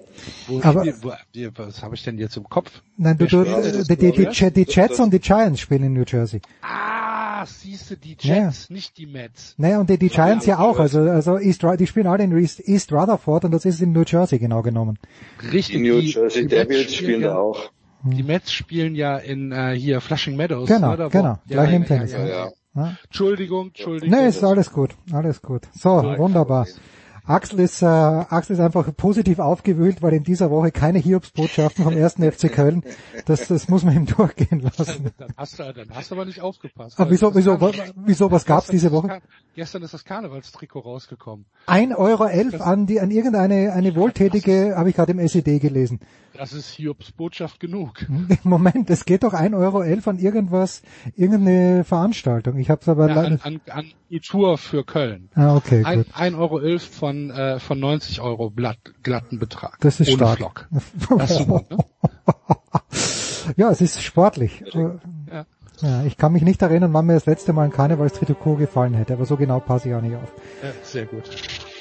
Wo 0.48 0.62
Aber- 0.62 0.82
spielen- 0.82 0.98
wo, 1.02 1.12
die- 1.34 1.50
was 1.58 1.82
habe 1.82 1.96
ich 1.96 2.04
denn 2.04 2.20
jetzt 2.20 2.38
im 2.38 2.44
Kopf? 2.48 2.72
Nein, 2.98 3.18
du, 3.18 3.26
du, 3.26 3.42
äh, 3.44 3.84
die, 3.90 3.96
die, 3.98 4.12
die, 4.12 4.52
die 4.52 4.72
Jets 4.72 5.00
und 5.00 5.12
die 5.12 5.20
Giants 5.20 5.60
spielen 5.60 5.84
in 5.84 5.94
New 5.94 6.04
Jersey. 6.08 6.42
Ah, 6.62 7.19
siehste, 7.46 7.98
die 7.98 8.16
Ja. 8.22 8.46
Jets, 8.46 8.70
nicht 8.70 8.98
die 8.98 9.06
Mets. 9.06 9.56
Naja, 9.58 9.80
und 9.80 9.90
die, 9.90 9.98
die 9.98 10.10
Giants 10.10 10.46
ja 10.46 10.60
auch, 10.60 10.80
also, 10.80 11.00
also 11.02 11.38
East, 11.38 11.64
die 11.80 11.88
spielen 11.88 12.08
alle 12.08 12.24
in 12.24 12.38
East, 12.38 12.60
East 12.68 12.92
Rutherford 12.92 13.46
und 13.46 13.52
das 13.52 13.66
ist 13.66 13.82
in 13.82 13.92
New 13.92 14.04
Jersey 14.06 14.40
genau 14.40 14.62
genommen. 14.62 14.98
Richtig. 15.52 15.76
Die 15.78 15.82
New 15.90 16.00
die- 16.02 16.12
Jersey 16.12 16.48
die 16.48 16.56
Mets 16.56 16.68
Devils 16.70 16.96
spielen 16.96 17.22
ja, 17.22 17.28
da 17.30 17.38
auch. 17.38 17.72
Die 18.04 18.24
Mets 18.24 18.52
spielen 18.52 18.96
ja 18.96 19.18
in 19.18 19.52
äh, 19.52 19.76
hier 19.78 20.00
Flushing 20.02 20.36
Meadows. 20.38 20.70
Genau, 20.70 20.94
oder? 20.94 21.06
Wo- 21.06 21.10
genau, 21.10 21.30
Ja, 21.30 21.40
gleich 21.48 21.70
ja, 21.72 21.76
im 21.76 21.82
ja, 21.84 21.88
Tennis. 21.88 22.12
Ja, 22.14 22.20
ja. 22.20 22.28
Ja. 22.28 22.52
Ja. 22.76 22.98
Entschuldigung, 23.06 23.68
Entschuldigung. 23.70 24.18
Nee, 24.18 24.28
ist 24.28 24.44
alles 24.44 24.72
gut, 24.72 24.92
alles 25.12 25.42
gut. 25.42 25.64
So, 25.74 25.90
wunderbar. 26.18 26.68
Axel 27.30 27.60
ist, 27.60 27.82
äh, 27.84 27.86
Axel 27.86 28.56
ist 28.56 28.60
einfach 28.60 28.90
positiv 28.98 29.38
aufgewühlt, 29.40 30.02
weil 30.02 30.14
in 30.14 30.24
dieser 30.24 30.50
Woche 30.50 30.72
keine 30.72 30.98
Hiobsbotschaften 30.98 31.84
vom 31.84 31.96
ersten 31.96 32.24
FC 32.30 32.52
Köln. 32.52 32.84
Das, 33.26 33.48
das 33.48 33.68
muss 33.70 33.84
man 33.84 33.96
ihm 33.96 34.06
durchgehen 34.08 34.62
lassen. 34.78 35.12
Dann 35.18 35.30
hast 35.38 35.60
du, 35.60 35.72
dann 35.74 35.90
hast 35.94 36.10
du 36.10 36.16
aber 36.16 36.26
nicht 36.26 36.42
aufgepasst. 36.42 37.00
Aber 37.00 37.12
wieso, 37.12 37.28
Das 37.28 37.36
wieso, 37.38 37.52
Karne- 37.54 37.78
wa- 37.78 37.94
wieso, 38.06 38.32
was 38.32 38.46
gab's 38.46 38.68
diese 38.68 38.92
Woche? 38.92 39.22
Gestern 39.56 39.82
ist 39.84 39.94
das 39.94 40.06
Karnevalstrikot 40.06 40.80
rausgekommen. 40.80 41.46
Ein 41.66 41.94
Euro 41.94 42.26
elf 42.26 42.62
an 42.62 42.86
die, 42.86 43.00
an 43.02 43.12
irgendeine, 43.12 43.74
eine 43.74 43.96
wohltätige, 43.96 44.74
habe 44.78 44.90
ich 44.90 44.96
gerade 44.96 45.12
im 45.12 45.20
SED 45.20 45.60
gelesen. 45.60 46.00
Das 46.38 46.54
ist 46.54 46.70
Hiobs 46.70 47.12
Botschaft 47.12 47.60
genug. 47.60 48.06
Moment, 48.44 48.90
es 48.90 49.04
geht 49.06 49.24
doch 49.24 49.34
ein 49.34 49.54
Euro 49.54 49.82
elf 49.82 50.08
an 50.08 50.18
irgendwas, 50.20 50.82
irgendeine 51.16 51.84
Veranstaltung. 51.84 52.58
Ich 52.58 52.70
habe 52.70 52.82
es 52.82 52.88
aber 52.88 53.10
Ja, 53.10 53.16
leider. 53.16 53.28
an, 53.28 53.40
an, 53.42 53.62
an 53.70 53.92
die 54.10 54.22
Tour 54.22 54.58
für 54.58 54.86
Köln. 54.86 55.30
Ah, 55.36 55.56
okay, 55.56 55.84
Ein, 55.84 55.98
gut. 56.04 56.08
ein 56.14 56.36
Euro 56.36 56.60
elf 56.60 56.84
von, 56.84 57.30
äh, 57.32 57.60
von 57.60 57.80
90 57.80 58.22
Euro 58.22 58.52
glatt, 58.52 58.78
glatten 59.04 59.40
Betrag. 59.40 59.78
Das 59.82 60.00
ist 60.00 60.12
stark. 60.12 60.38
Flock. 60.38 60.70
Das 61.18 61.32
ist 61.32 61.38
super, 61.40 61.64
ne? 61.70 61.78
Ja, 63.58 63.72
es 63.72 63.82
ist 63.82 64.02
sportlich. 64.04 64.64
Ja. 64.74 65.46
Ja, 65.82 66.04
ich 66.04 66.18
kann 66.18 66.34
mich 66.34 66.44
nicht 66.44 66.62
erinnern, 66.62 66.94
wann 66.94 67.06
mir 67.06 67.14
das 67.14 67.26
letzte 67.26 67.54
Mal 67.54 67.64
ein 67.64 67.72
Karnevalstrikot 67.72 68.56
gefallen 68.56 68.94
hätte, 68.94 69.14
aber 69.14 69.26
so 69.26 69.38
genau 69.38 69.60
passe 69.62 69.90
ich 69.90 69.96
auch 69.96 70.02
nicht 70.02 70.16
auf. 70.16 70.34
ja, 70.62 70.72
sehr 70.84 71.06
gut. 71.06 71.24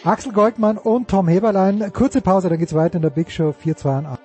Axel 0.04 0.32
Goldmann 0.32 0.78
und 0.78 1.08
Tom 1.08 1.26
Heberlein. 1.26 1.92
Kurze 1.92 2.20
Pause, 2.20 2.48
dann 2.48 2.58
geht's 2.58 2.74
weiter 2.74 2.96
in 2.96 3.02
der 3.02 3.10
Big 3.10 3.32
Show 3.32 3.52
428. 3.52 4.24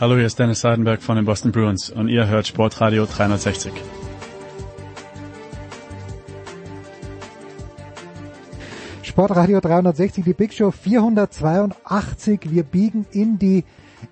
Hallo, 0.00 0.14
hier 0.14 0.26
ist 0.26 0.38
Dennis 0.38 0.60
Seidenberg 0.60 1.02
von 1.02 1.16
den 1.16 1.24
Boston 1.24 1.50
Bruins 1.50 1.90
und 1.90 2.06
ihr 2.06 2.28
hört 2.28 2.46
Sportradio 2.46 3.04
360. 3.04 3.72
Sportradio 9.18 9.58
360, 9.58 10.22
die 10.22 10.32
Big 10.32 10.52
Show 10.52 10.70
482. 10.70 12.52
Wir 12.52 12.62
biegen 12.62 13.04
in 13.10 13.36
die 13.36 13.64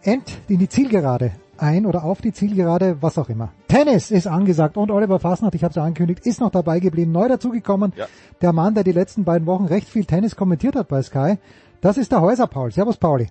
End, 0.02 0.36
in 0.49 0.59
die 0.59 0.68
Zielgerade 0.68 1.31
ein 1.59 1.86
oder 1.86 2.02
auf 2.02 2.20
die 2.20 2.33
Zielgerade, 2.33 2.97
was 3.01 3.17
auch 3.17 3.28
immer. 3.28 3.52
Tennis 3.68 4.10
ist 4.10 4.26
angesagt 4.26 4.76
und 4.76 4.91
Oliver 4.91 5.20
Fasnacht, 5.20 5.55
ich 5.55 5.62
habe 5.62 5.70
es 5.70 5.76
ja 5.76 5.85
angekündigt, 5.85 6.26
ist 6.26 6.41
noch 6.41 6.51
dabei 6.51 6.81
geblieben, 6.81 7.12
neu 7.12 7.28
dazugekommen. 7.28 7.93
Ja. 7.94 8.09
Der 8.43 8.52
Mann, 8.52 8.75
der 8.75 8.83
die 8.83 8.91
letzten 8.91 9.23
beiden 9.23 9.47
Wochen 9.47 9.67
recht 9.67 9.89
viel 9.89 10.07
Tennis 10.07 10.35
kommentiert 10.35 10.75
hat 10.75 10.89
bei 10.89 11.01
Sky. 11.02 11.36
Das 11.81 11.99
ist 11.99 12.10
der 12.10 12.20
Häuser 12.20 12.49
Paul. 12.49 12.73
Servus 12.73 12.97
Pauli. 12.97 13.28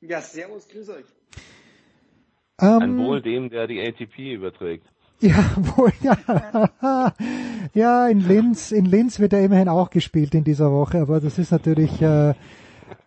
Ja, 0.00 0.20
servus, 0.20 0.68
grüß 0.68 0.90
euch. 0.90 1.06
Ähm, 2.60 2.82
Ein 2.82 2.98
Wohl 2.98 3.20
dem, 3.20 3.50
der 3.50 3.66
die 3.66 3.80
ATP 3.80 4.34
überträgt. 4.34 4.86
Ja, 5.22 5.44
wohl, 5.76 5.92
ja. 6.02 7.12
ja, 7.74 8.08
in 8.08 8.26
Linz, 8.26 8.72
in 8.72 8.86
Linz 8.86 9.20
wird 9.20 9.32
er 9.32 9.44
immerhin 9.44 9.68
auch 9.68 9.88
gespielt 9.90 10.34
in 10.34 10.42
dieser 10.42 10.72
Woche, 10.72 11.00
aber 11.00 11.20
das 11.20 11.38
ist 11.38 11.52
natürlich, 11.52 12.02
äh, 12.02 12.34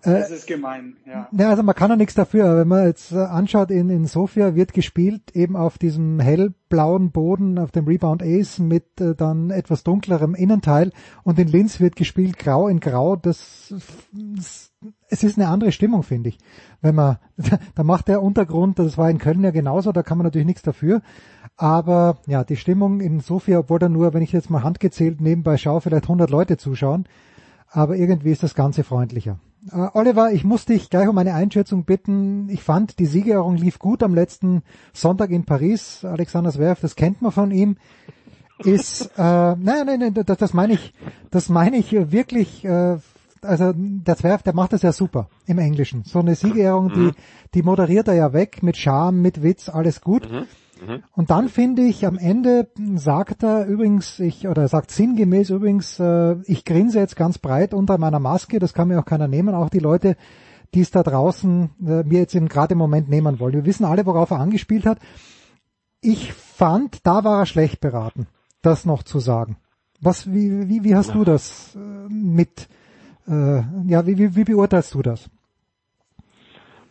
Das 0.04 0.32
ist 0.32 0.48
gemein, 0.48 0.98
ja. 1.06 1.28
Ja, 1.32 1.50
also 1.50 1.64
man 1.64 1.76
kann 1.76 1.90
ja 1.90 1.96
nichts 1.96 2.14
dafür. 2.14 2.58
Wenn 2.58 2.68
man 2.68 2.86
jetzt 2.86 3.12
äh, 3.12 3.18
anschaut, 3.18 3.72
in, 3.72 3.90
in 3.90 4.06
Sofia 4.06 4.56
wird 4.56 4.74
gespielt 4.74 5.36
eben 5.36 5.56
auf 5.56 5.78
diesem 5.78 6.20
hellblauen 6.20 7.12
Boden, 7.12 7.58
auf 7.58 7.72
dem 7.72 7.86
Rebound 7.86 8.22
Ace 8.24 8.60
mit 8.60 9.00
äh, 9.02 9.16
dann 9.16 9.50
etwas 9.50 9.84
dunklerem 9.84 10.36
Innenteil 10.36 10.92
und 11.24 11.40
in 11.40 11.48
Linz 11.48 11.80
wird 11.80 11.96
gespielt 11.96 12.38
grau 12.38 12.68
in 12.68 12.80
grau. 12.80 13.16
Das, 13.16 13.74
das 14.12 14.72
es 15.10 15.24
ist 15.24 15.38
eine 15.38 15.48
andere 15.48 15.72
Stimmung, 15.72 16.04
finde 16.04 16.30
ich. 16.30 16.38
Wenn 16.82 16.96
man, 16.96 17.18
da 17.76 17.84
macht 17.84 18.08
der 18.08 18.22
Untergrund, 18.22 18.80
das 18.80 18.98
war 18.98 19.10
in 19.10 19.18
Köln 19.18 19.44
ja 19.44 19.52
genauso, 19.52 19.92
da 19.92 20.04
kann 20.04 20.18
man 20.18 20.26
natürlich 20.26 20.48
nichts 20.48 20.62
dafür. 20.62 21.02
Aber 21.58 22.18
ja, 22.28 22.44
die 22.44 22.58
Stimmung 22.58 23.00
in 23.00 23.22
Sofia, 23.22 23.60
obwohl 23.60 23.80
da 23.80 23.90
nur, 23.90 24.14
wenn 24.14 24.22
ich 24.22 24.32
jetzt 24.32 24.50
mal 24.50 24.64
handgezählt 24.64 25.22
nebenbei 25.22 25.58
schaue, 25.58 25.82
vielleicht 25.82 26.04
100 26.04 26.30
Leute 26.30 26.58
zuschauen. 26.58 27.06
Aber 27.70 27.96
irgendwie 27.96 28.32
ist 28.32 28.44
das 28.44 28.56
Ganze 28.56 28.84
freundlicher. 28.84 29.40
Äh, 29.72 29.88
Oliver, 29.94 30.32
ich 30.32 30.44
muss 30.44 30.66
dich 30.66 30.90
gleich 30.90 31.08
um 31.08 31.18
eine 31.18 31.34
Einschätzung 31.34 31.86
bitten. 31.86 32.50
Ich 32.50 32.64
fand, 32.64 33.00
die 33.00 33.06
Siegerehrung 33.06 33.58
lief 33.58 33.80
gut 33.80 34.04
am 34.04 34.14
letzten 34.14 34.64
Sonntag 34.94 35.32
in 35.32 35.46
Paris. 35.46 36.06
Alexander 36.06 36.52
Zverev, 36.52 36.82
das 36.82 36.96
kennt 36.96 37.22
man 37.22 37.32
von 37.32 37.52
ihm. 37.52 37.78
ist, 38.60 39.12
äh, 39.18 39.22
nein, 39.22 39.86
nein, 39.86 40.00
nein, 40.00 40.14
das, 40.14 40.38
das 40.38 40.54
meine 40.54 40.74
ich, 40.74 40.94
das 41.32 41.50
meine 41.50 41.78
ich 41.78 41.92
wirklich, 41.92 42.64
äh, 42.66 42.98
also 43.42 43.74
der 43.76 44.18
Zwerg, 44.18 44.44
der 44.44 44.54
macht 44.54 44.74
das 44.74 44.82
ja 44.82 44.92
super 44.92 45.30
im 45.46 45.60
Englischen. 45.60 46.04
So 46.04 46.20
eine 46.20 46.36
Siegerehrung, 46.36 46.92
die, 46.94 47.12
die 47.54 47.64
moderiert 47.64 48.08
er 48.08 48.16
ja 48.16 48.34
weg 48.34 48.64
mit 48.64 48.78
Charme, 48.78 49.22
mit 49.22 49.44
Witz, 49.44 49.70
alles 49.70 50.02
gut. 50.02 50.28
Und 51.14 51.30
dann 51.30 51.50
finde 51.50 51.84
ich, 51.84 52.06
am 52.06 52.18
Ende 52.18 52.70
sagt 52.96 53.44
er 53.44 53.66
übrigens, 53.66 54.20
ich, 54.20 54.48
oder 54.48 54.64
er 54.64 54.68
sagt 54.68 54.92
sinngemäß 54.92 55.50
übrigens, 55.50 56.00
äh, 56.00 56.36
ich 56.46 56.66
grinse 56.66 57.00
jetzt 57.00 57.16
ganz 57.16 57.38
breit 57.38 57.74
unter 57.74 57.98
meiner 57.98 58.20
Maske, 58.20 58.60
das 58.60 58.74
kann 58.74 58.88
mir 58.88 59.00
auch 59.00 59.06
keiner 59.06 59.28
nehmen, 59.28 59.56
auch 59.56 59.70
die 59.70 59.80
Leute, 59.80 60.16
die 60.74 60.82
es 60.82 60.92
da 60.92 61.04
draußen 61.04 61.70
äh, 61.86 62.04
mir 62.04 62.20
jetzt 62.20 62.36
im, 62.36 62.48
gerade 62.48 62.74
im 62.74 62.78
Moment 62.78 63.10
nehmen 63.10 63.40
wollen. 63.40 63.54
Wir 63.54 63.66
wissen 63.66 63.86
alle, 63.86 64.06
worauf 64.06 64.32
er 64.32 64.40
angespielt 64.40 64.86
hat. 64.86 65.00
Ich 66.02 66.34
fand, 66.34 67.06
da 67.06 67.24
war 67.24 67.40
er 67.40 67.46
schlecht 67.46 67.80
beraten, 67.80 68.28
das 68.62 68.86
noch 68.86 69.04
zu 69.04 69.20
sagen. 69.20 69.58
Was, 70.02 70.32
wie, 70.32 70.68
wie, 70.68 70.84
wie 70.84 70.96
hast 70.96 71.14
du 71.14 71.24
das 71.24 71.76
äh, 71.76 72.14
mit, 72.14 72.68
äh, 73.28 73.62
ja, 73.88 74.06
wie, 74.06 74.18
wie, 74.18 74.36
wie 74.36 74.44
beurteilst 74.44 74.94
du 74.94 75.02
das? 75.02 75.30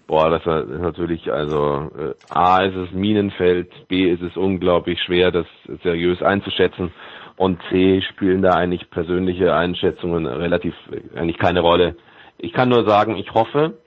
Boah, 0.06 0.28
das 0.28 0.42
ist 0.42 0.80
natürlich, 0.80 1.32
also 1.32 1.90
äh, 1.98 2.14
A 2.28 2.62
ist 2.62 2.76
es 2.76 2.92
Minenfeld, 2.92 3.88
B 3.88 4.10
ist 4.10 4.22
es 4.22 4.36
unglaublich 4.36 5.00
schwer, 5.00 5.30
das 5.30 5.46
seriös 5.82 6.22
einzuschätzen 6.22 6.92
und 7.36 7.60
C 7.70 8.02
spielen 8.02 8.42
da 8.42 8.50
eigentlich 8.50 8.90
persönliche 8.90 9.54
Einschätzungen 9.54 10.26
relativ 10.26 10.74
eigentlich 11.14 11.38
keine 11.38 11.60
Rolle. 11.60 11.96
Ich 12.38 12.52
kann 12.52 12.68
nur 12.68 12.84
sagen, 12.84 13.16
ich 13.16 13.32
hoffe, 13.32 13.78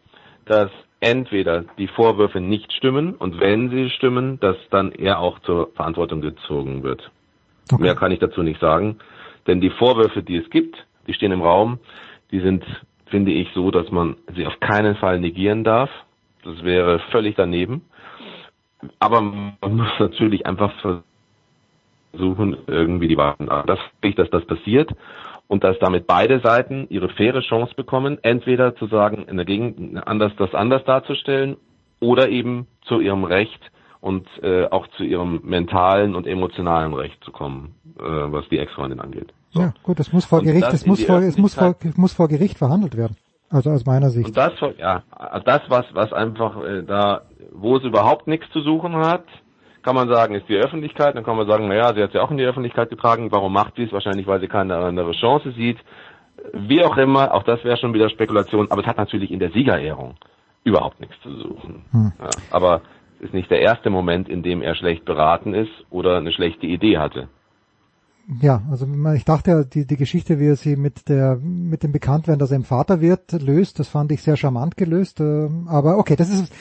dass 0.46 0.72
entweder 1.00 1.66
die 1.78 1.88
Vorwürfe 1.88 2.42
nicht 2.42 2.74
stimmen 2.74 3.14
und 3.14 3.40
wenn 3.40 3.70
sie 3.70 3.90
stimmen, 3.92 4.40
dass 4.40 4.58
dann 4.72 4.92
er 4.92 5.20
auch 5.20 5.40
zur 5.40 5.70
Verantwortung 5.76 6.22
gezogen 6.22 6.84
wird. 6.84 7.12
Okay. 7.72 7.84
Mehr 7.84 7.96
kann 7.96 8.12
ich 8.12 8.20
dazu 8.20 8.44
nicht 8.44 8.60
sagen, 8.60 8.98
denn 9.46 9.62
die 9.62 9.70
Vorwürfe, 9.70 10.24
die 10.24 10.38
es 10.38 10.50
gibt, 10.50 10.76
die 11.08 11.14
stehen 11.14 11.32
im 11.32 11.42
Raum, 11.42 11.80
die 12.32 12.40
sind, 12.40 12.64
finde 13.06 13.32
ich, 13.32 13.50
so, 13.54 13.72
dass 13.72 13.92
man 13.92 14.18
sie 14.36 14.46
auf 14.46 14.60
keinen 14.60 14.96
Fall 14.96 15.20
negieren 15.20 15.64
darf. 15.64 15.90
Das 16.44 16.64
wäre 16.64 17.00
völlig 17.12 17.36
daneben. 17.36 17.82
Aber 19.00 19.22
man 19.22 19.58
muss 19.62 19.88
natürlich 20.00 20.46
einfach 20.46 20.72
versuchen, 22.12 22.58
irgendwie 22.68 23.08
die 23.08 23.18
Wahrheit. 23.18 23.68
Das 23.68 23.80
ich, 24.02 24.16
dass 24.16 24.30
das 24.30 24.46
passiert 24.46 24.92
und 25.48 25.64
dass 25.64 25.78
damit 25.80 26.08
beide 26.08 26.40
Seiten 26.42 26.88
ihre 26.90 27.10
faire 27.10 27.42
Chance 27.42 27.74
bekommen, 27.76 28.18
entweder 28.22 28.76
zu 28.76 28.88
sagen, 28.88 29.26
in 29.28 29.38
der 29.38 29.46
Gegend 29.46 30.08
anders 30.08 30.34
das 30.38 30.54
anders 30.54 30.84
darzustellen 30.86 31.58
oder 32.00 32.30
eben 32.30 32.68
zu 32.84 33.00
ihrem 33.00 33.24
Recht 33.24 33.60
und 34.00 34.28
äh, 34.44 34.66
auch 34.66 34.88
zu 34.96 35.04
ihrem 35.04 35.42
mentalen 35.44 36.16
und 36.16 36.28
emotionalen 36.28 36.94
Recht 36.94 37.24
zu 37.24 37.32
kommen, 37.32 37.76
äh, 37.98 38.04
was 38.04 38.48
die 38.50 38.60
Ex-Freundin 38.60 39.00
angeht. 39.00 39.34
So. 39.52 39.62
Ja, 39.62 39.74
gut, 39.84 40.00
das 40.00 40.14
muss 40.14 40.26
vor 40.26 40.40
Und 40.40 40.46
Gericht, 40.46 40.64
das 40.64 40.72
das 40.72 40.86
muss 40.86 41.04
vor, 41.04 41.20
es 41.20 41.38
muss 41.38 41.56
vor, 41.56 41.76
es 41.84 41.98
muss 41.98 42.14
vor 42.14 42.28
Gericht 42.28 42.58
verhandelt 42.58 42.96
werden. 42.96 43.18
Also 43.50 43.72
aus 43.72 43.86
meiner 43.86 44.10
Sicht. 44.10 44.28
Und 44.28 44.38
das, 44.38 44.54
ja, 44.78 45.04
das 45.46 45.62
was, 45.70 45.86
was 45.94 46.12
einfach 46.12 46.64
äh, 46.64 46.84
da, 46.84 47.22
wo 47.52 47.78
es 47.78 47.84
überhaupt 47.84 48.28
nichts 48.28 48.50
zu 48.52 48.62
suchen 48.62 48.96
hat, 48.96 49.24
kann 49.84 49.96
man 49.96 50.10
sagen, 50.10 50.36
ist 50.36 50.50
die 50.50 50.58
Öffentlichkeit. 50.58 51.16
Dann 51.16 51.24
kann 51.24 51.38
man 51.38 51.48
sagen, 51.48 51.70
naja, 51.70 51.94
sie 51.94 52.04
hat 52.04 52.12
sie 52.12 52.20
auch 52.20 52.30
in 52.30 52.38
die 52.38 52.46
Öffentlichkeit 52.46 52.90
getragen. 52.90 53.32
Warum 53.32 53.54
macht 53.54 53.76
sie 53.78 53.84
es? 53.84 53.94
Wahrscheinlich, 53.94 54.28
weil 54.28 54.42
sie 54.42 54.50
keine 54.50 54.76
andere 54.76 55.14
Chance 55.14 55.54
sieht. 55.54 55.78
Wie 56.54 56.84
auch 56.84 56.98
immer, 56.98 57.34
auch 57.34 57.44
das 57.44 57.64
wäre 57.64 57.78
schon 57.78 57.94
wieder 57.94 58.10
Spekulation. 58.10 58.70
Aber 58.70 58.82
es 58.82 58.88
hat 58.88 58.98
natürlich 58.98 59.32
in 59.32 59.40
der 59.40 59.52
Siegerehrung 59.52 60.16
überhaupt 60.66 61.00
nichts 61.00 61.16
zu 61.22 61.34
suchen. 61.38 61.86
Hm. 61.92 62.12
Ja, 62.20 62.30
aber 62.52 62.82
es 63.20 63.28
ist 63.28 63.34
nicht 63.34 63.50
der 63.50 63.62
erste 63.62 63.90
Moment, 63.90 64.28
in 64.28 64.44
dem 64.44 64.62
er 64.62 64.76
schlecht 64.76 65.06
beraten 65.06 65.54
ist 65.54 65.72
oder 65.90 66.18
eine 66.18 66.34
schlechte 66.34 66.66
Idee 66.66 66.98
hatte. 66.98 67.30
Ja, 68.42 68.62
also 68.70 68.86
ich 69.16 69.24
dachte 69.24 69.52
ja, 69.52 69.64
die, 69.64 69.86
die 69.86 69.96
Geschichte, 69.96 70.38
wie 70.40 70.48
er 70.48 70.58
sie 70.58 70.76
mit 70.76 71.08
der 71.08 71.38
mit 71.38 71.84
dem 71.84 71.94
Bekanntwerden, 71.94 72.40
dass 72.40 72.52
er 72.52 72.58
im 72.58 72.66
Vater 72.66 73.00
wird, 73.00 73.32
löst, 73.42 73.80
das 73.80 73.88
fand 73.88 74.12
ich 74.12 74.22
sehr 74.22 74.36
charmant 74.36 74.76
gelöst. 74.76 75.22
ähm, 75.22 75.68
Aber 75.70 75.98
okay, 75.98 76.18
das 76.18 76.30
ist 76.30 76.52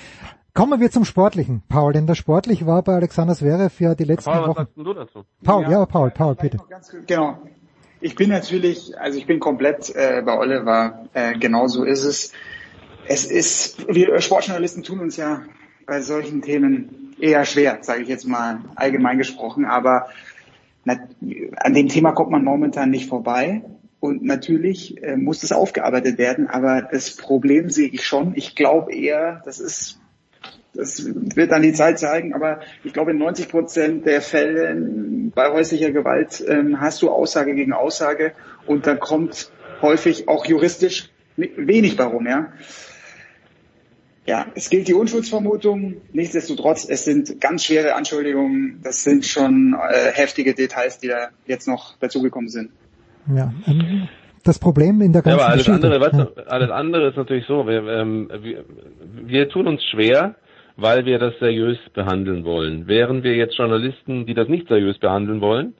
kommen 0.55 0.81
wir 0.81 0.91
zum 0.91 1.05
Sportlichen, 1.05 1.62
Paul, 1.69 1.93
denn 1.93 2.07
das 2.07 2.19
sportlich 2.19 2.67
war 2.67 2.83
bei 2.83 2.95
Alexander 2.95 3.35
Zverev 3.35 3.78
ja 3.83 3.95
die 3.95 4.05
letzten 4.05 4.31
Paul, 4.31 4.41
was 4.41 4.49
Wochen. 4.49 4.57
sagst 4.59 4.77
denn 4.77 4.85
du 4.85 4.95
dazu? 4.95 5.25
Paul, 5.45 5.70
ja, 5.70 5.85
Paul, 5.86 6.11
Paul, 6.11 6.35
bitte. 6.35 6.59
Genau. 7.07 7.39
Ich 8.01 8.15
bin 8.15 8.31
natürlich, 8.31 8.99
also 8.99 9.19
ich 9.19 9.27
bin 9.27 9.41
komplett 9.41 9.95
äh, 9.95 10.23
bei 10.25 10.39
Oliver, 10.39 11.07
äh, 11.15 11.39
genau 11.39 11.67
so 11.67 11.85
ist 11.85 12.05
es. 12.05 12.33
Es 13.07 13.25
ist, 13.25 13.86
wir 13.89 14.20
Sportjournalisten 14.20 14.83
tun 14.83 15.01
uns 15.01 15.17
ja 15.17 15.43
bei 15.86 16.01
solchen 16.01 16.43
Themen 16.43 17.15
eher 17.19 17.45
schwer, 17.45 17.78
sage 17.83 18.03
ich 18.03 18.09
jetzt 18.09 18.27
mal 18.27 18.61
allgemein 18.75 19.19
gesprochen, 19.19 19.65
aber 19.65 20.07
an 20.86 21.74
dem 21.74 21.89
Thema 21.89 22.12
kommt 22.12 22.31
man 22.31 22.44
momentan 22.44 22.90
nicht 22.90 23.08
vorbei. 23.08 23.62
Und 23.98 24.23
natürlich 24.23 25.02
äh, 25.02 25.16
muss 25.16 25.40
das 25.40 25.52
aufgearbeitet 25.52 26.18
werden, 26.18 26.48
aber 26.48 26.82
das 26.82 27.16
Problem 27.16 27.70
sehe 27.70 27.89
ich 27.89 28.05
schon. 28.05 28.34
Ich 28.36 28.55
glaube 28.55 28.94
eher, 28.94 29.42
das 29.44 29.58
ist 29.58 29.98
das 30.76 31.02
wird 31.34 31.50
dann 31.52 31.62
die 31.62 31.73
Zeit 31.73 31.98
zeigen, 31.98 32.34
aber 32.34 32.60
ich 32.84 32.92
glaube, 32.92 33.12
in 33.12 33.18
90 33.18 33.48
Prozent 33.48 34.06
der 34.06 34.20
Fälle 34.20 34.76
bei 35.34 35.50
häuslicher 35.50 35.90
Gewalt 35.90 36.44
ähm, 36.47 36.81
hast 36.81 37.02
du 37.02 37.10
Aussage 37.10 37.55
gegen 37.55 37.73
Aussage 37.73 38.32
und 38.66 38.86
da 38.86 38.94
kommt 38.94 39.50
häufig 39.81 40.28
auch 40.28 40.47
juristisch 40.47 41.10
wenig 41.36 41.97
bei 41.97 42.05
rum, 42.05 42.26
ja. 42.26 42.52
Ja, 44.26 44.46
es 44.56 44.70
gilt 44.70 44.88
die 44.88 44.94
Unschuldsvermutung. 44.94 45.96
Nichtsdestotrotz, 46.12 46.88
es 46.88 47.05
sind 47.05 47.40
ganz 47.40 47.64
schwere 47.64 47.94
Anschuldigungen. 47.94 48.80
Das 48.82 49.05
sind 49.05 49.24
schon 49.24 49.74
äh, 49.74 50.10
heftige 50.12 50.52
Details, 50.55 50.98
die 50.98 51.08
da 51.08 51.28
jetzt 51.46 51.68
noch 51.68 51.96
dazugekommen 51.98 52.48
sind. 52.48 52.70
Ja, 53.32 53.52
ähm, 53.68 54.08
das 54.42 54.58
Problem 54.58 55.00
in 55.00 55.12
der 55.12 55.22
Ja, 55.22 55.30
ganzen 55.30 55.40
aber 55.40 55.48
alles 55.52 55.66
Geschichte. 55.66 55.86
andere, 55.86 56.00
weißt 56.00 56.36
du, 56.36 56.46
alles 56.48 56.70
andere 56.70 57.08
ist 57.08 57.16
natürlich 57.16 57.46
so, 57.46 57.66
wir, 57.66 57.86
ähm, 57.86 58.28
wir, 58.42 58.64
wir 59.26 59.48
tun 59.48 59.68
uns 59.68 59.82
schwer, 59.84 60.34
weil 60.76 61.05
wir 61.05 61.18
das 61.18 61.34
seriös 61.38 61.78
behandeln 61.94 62.44
wollen. 62.44 62.86
Wären 62.88 63.22
wir 63.22 63.34
jetzt 63.34 63.56
Journalisten, 63.56 64.26
die 64.26 64.34
das 64.34 64.48
nicht 64.48 64.68
seriös 64.68 64.98
behandeln 64.98 65.40
wollen, 65.40 65.74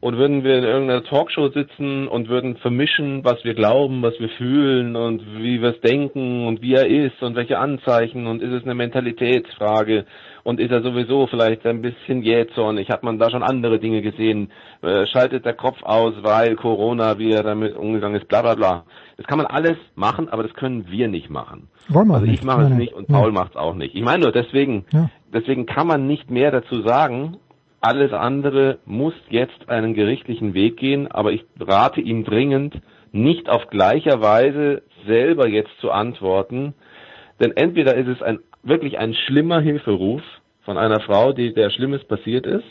und 0.00 0.16
würden 0.16 0.44
wir 0.44 0.58
in 0.58 0.64
irgendeiner 0.64 1.02
Talkshow 1.02 1.48
sitzen 1.48 2.06
und 2.06 2.28
würden 2.28 2.56
vermischen, 2.58 3.24
was 3.24 3.42
wir 3.44 3.54
glauben, 3.54 4.00
was 4.02 4.14
wir 4.20 4.28
fühlen 4.28 4.94
und 4.94 5.22
wie 5.38 5.60
wir 5.60 5.70
es 5.70 5.80
denken 5.80 6.46
und 6.46 6.62
wie 6.62 6.74
er 6.74 6.86
ist 6.86 7.20
und 7.20 7.34
welche 7.34 7.58
Anzeichen 7.58 8.26
und 8.28 8.40
ist 8.40 8.52
es 8.52 8.62
eine 8.62 8.76
Mentalitätsfrage 8.76 10.04
und 10.44 10.60
ist 10.60 10.70
er 10.70 10.82
sowieso 10.82 11.26
vielleicht 11.26 11.66
ein 11.66 11.82
bisschen 11.82 12.22
jähzornig, 12.22 12.88
hat 12.90 13.02
man 13.02 13.18
da 13.18 13.28
schon 13.30 13.42
andere 13.42 13.78
Dinge 13.80 14.00
gesehen, 14.02 14.50
äh, 14.82 15.06
schaltet 15.06 15.44
der 15.44 15.54
Kopf 15.54 15.82
aus, 15.82 16.14
weil 16.22 16.54
Corona, 16.56 17.18
wie 17.18 17.32
er 17.32 17.42
damit 17.42 17.76
umgegangen 17.76 18.20
ist, 18.20 18.28
bla 18.28 18.42
bla 18.42 18.54
bla. 18.54 18.84
Das 19.16 19.26
kann 19.26 19.38
man 19.38 19.46
alles 19.46 19.76
machen, 19.96 20.28
aber 20.28 20.44
das 20.44 20.54
können 20.54 20.86
wir 20.90 21.08
nicht 21.08 21.28
machen. 21.28 21.68
Wollen 21.88 22.06
wir 22.08 22.14
Also 22.14 22.26
nicht. 22.26 22.38
ich 22.40 22.44
mache 22.46 22.62
es 22.62 22.70
nicht 22.70 22.92
und. 22.92 23.08
Paul 23.08 23.32
macht 23.32 23.50
es 23.52 23.56
auch 23.56 23.74
nicht. 23.74 23.94
Ich 23.96 24.02
meine 24.02 24.22
nur, 24.22 24.32
deswegen, 24.32 24.84
Ja. 24.92 25.10
deswegen 25.34 25.66
kann 25.66 25.88
man 25.88 26.06
nicht 26.06 26.30
mehr 26.30 26.52
dazu 26.52 26.82
sagen. 26.82 27.36
Alles 27.80 28.12
andere 28.12 28.78
muss 28.84 29.14
jetzt 29.30 29.68
einen 29.68 29.94
gerichtlichen 29.94 30.54
Weg 30.54 30.76
gehen, 30.76 31.10
aber 31.10 31.32
ich 31.32 31.44
rate 31.60 32.00
ihm 32.00 32.24
dringend, 32.24 32.80
nicht 33.12 33.48
auf 33.48 33.68
gleicher 33.70 34.20
Weise 34.20 34.82
selber 35.06 35.48
jetzt 35.48 35.70
zu 35.80 35.90
antworten, 35.90 36.74
denn 37.40 37.56
entweder 37.56 37.94
ist 37.94 38.08
es 38.08 38.22
ein 38.22 38.40
wirklich 38.64 38.98
ein 38.98 39.14
schlimmer 39.14 39.60
Hilferuf 39.60 40.22
von 40.64 40.76
einer 40.76 41.00
Frau, 41.00 41.32
die 41.32 41.54
der 41.54 41.70
Schlimmes 41.70 42.04
passiert 42.04 42.46
ist, 42.46 42.66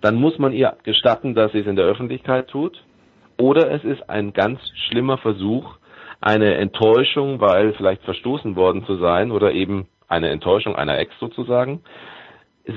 dann 0.00 0.16
muss 0.16 0.38
man 0.38 0.52
ihr 0.52 0.76
gestatten, 0.82 1.34
dass 1.34 1.52
sie 1.52 1.60
es 1.60 1.66
in 1.66 1.76
der 1.76 1.86
Öffentlichkeit 1.86 2.48
tut, 2.48 2.82
oder 3.40 3.70
es 3.70 3.84
ist 3.84 4.10
ein 4.10 4.32
ganz 4.32 4.60
schlimmer 4.88 5.18
Versuch, 5.18 5.76
eine 6.20 6.56
Enttäuschung, 6.56 7.40
weil 7.40 7.72
vielleicht 7.74 8.02
verstoßen 8.02 8.56
worden 8.56 8.84
zu 8.84 8.96
sein 8.96 9.30
oder 9.30 9.52
eben 9.52 9.86
eine 10.08 10.30
Enttäuschung 10.30 10.74
einer 10.74 10.98
Ex 10.98 11.12
sozusagen, 11.20 11.82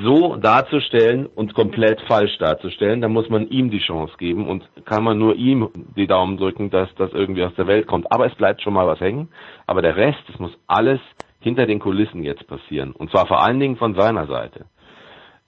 so 0.03 0.37
darzustellen 0.37 1.25
und 1.25 1.53
komplett 1.53 1.99
falsch 2.01 2.37
darzustellen, 2.37 3.01
dann 3.01 3.11
muss 3.11 3.29
man 3.29 3.49
ihm 3.49 3.69
die 3.69 3.79
Chance 3.79 4.13
geben 4.17 4.47
und 4.47 4.63
kann 4.85 5.03
man 5.03 5.17
nur 5.17 5.35
ihm 5.35 5.69
die 5.97 6.07
Daumen 6.07 6.37
drücken, 6.37 6.69
dass 6.69 6.87
das 6.95 7.11
irgendwie 7.11 7.43
aus 7.43 7.53
der 7.55 7.67
Welt 7.67 7.87
kommt. 7.87 8.09
Aber 8.11 8.25
es 8.25 8.35
bleibt 8.35 8.61
schon 8.61 8.73
mal 8.73 8.87
was 8.87 9.01
hängen. 9.01 9.29
Aber 9.67 9.81
der 9.81 9.97
Rest, 9.97 10.23
es 10.31 10.39
muss 10.39 10.57
alles 10.67 11.01
hinter 11.41 11.65
den 11.65 11.79
Kulissen 11.79 12.23
jetzt 12.23 12.47
passieren. 12.47 12.93
Und 12.93 13.11
zwar 13.11 13.27
vor 13.27 13.43
allen 13.43 13.59
Dingen 13.59 13.75
von 13.75 13.93
seiner 13.95 14.27
Seite. 14.27 14.65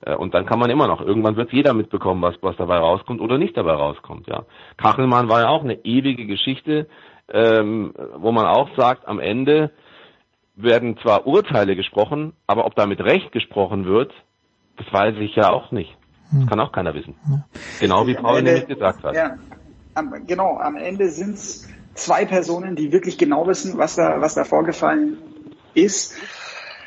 Äh, 0.01 0.15
Und 0.15 0.33
dann 0.33 0.45
kann 0.45 0.59
man 0.59 0.69
immer 0.69 0.87
noch, 0.87 1.01
irgendwann 1.01 1.37
wird 1.37 1.53
jeder 1.53 1.73
mitbekommen, 1.73 2.21
was, 2.21 2.35
was 2.41 2.57
dabei 2.57 2.77
rauskommt 2.77 3.21
oder 3.21 3.37
nicht 3.37 3.55
dabei 3.55 3.73
rauskommt, 3.73 4.27
ja. 4.27 4.43
Kachelmann 4.77 5.29
war 5.29 5.41
ja 5.41 5.49
auch 5.49 5.63
eine 5.63 5.85
ewige 5.85 6.25
Geschichte, 6.25 6.87
ähm, 7.31 7.93
wo 8.17 8.31
man 8.31 8.45
auch 8.45 8.69
sagt, 8.75 9.07
am 9.07 9.19
Ende 9.19 9.71
werden 10.55 10.97
zwar 10.97 11.25
Urteile 11.25 11.75
gesprochen, 11.75 12.33
aber 12.45 12.65
ob 12.65 12.75
damit 12.75 12.99
Recht 12.99 13.31
gesprochen 13.31 13.85
wird, 13.85 14.11
das 14.77 14.91
weiß 14.91 15.15
ich 15.19 15.35
ja 15.35 15.49
auch 15.49 15.71
nicht. 15.71 15.97
Das 16.31 16.47
kann 16.49 16.59
auch 16.59 16.71
keiner 16.71 16.93
wissen. 16.95 17.15
Genau 17.79 18.07
wie 18.07 18.15
Paul 18.15 18.39
Ende- 18.39 18.51
nämlich 18.53 18.67
gesagt 18.67 19.03
hat. 19.03 19.15
Ja, 19.15 19.37
am, 19.93 20.25
genau, 20.25 20.57
am 20.57 20.75
Ende 20.75 21.09
sind 21.09 21.35
es 21.35 21.67
zwei 21.93 22.25
Personen, 22.25 22.75
die 22.75 22.91
wirklich 22.91 23.17
genau 23.17 23.45
wissen, 23.47 23.77
was 23.77 23.95
da, 23.95 24.19
was 24.19 24.33
da 24.33 24.43
vorgefallen 24.43 25.17
ist. 25.75 26.15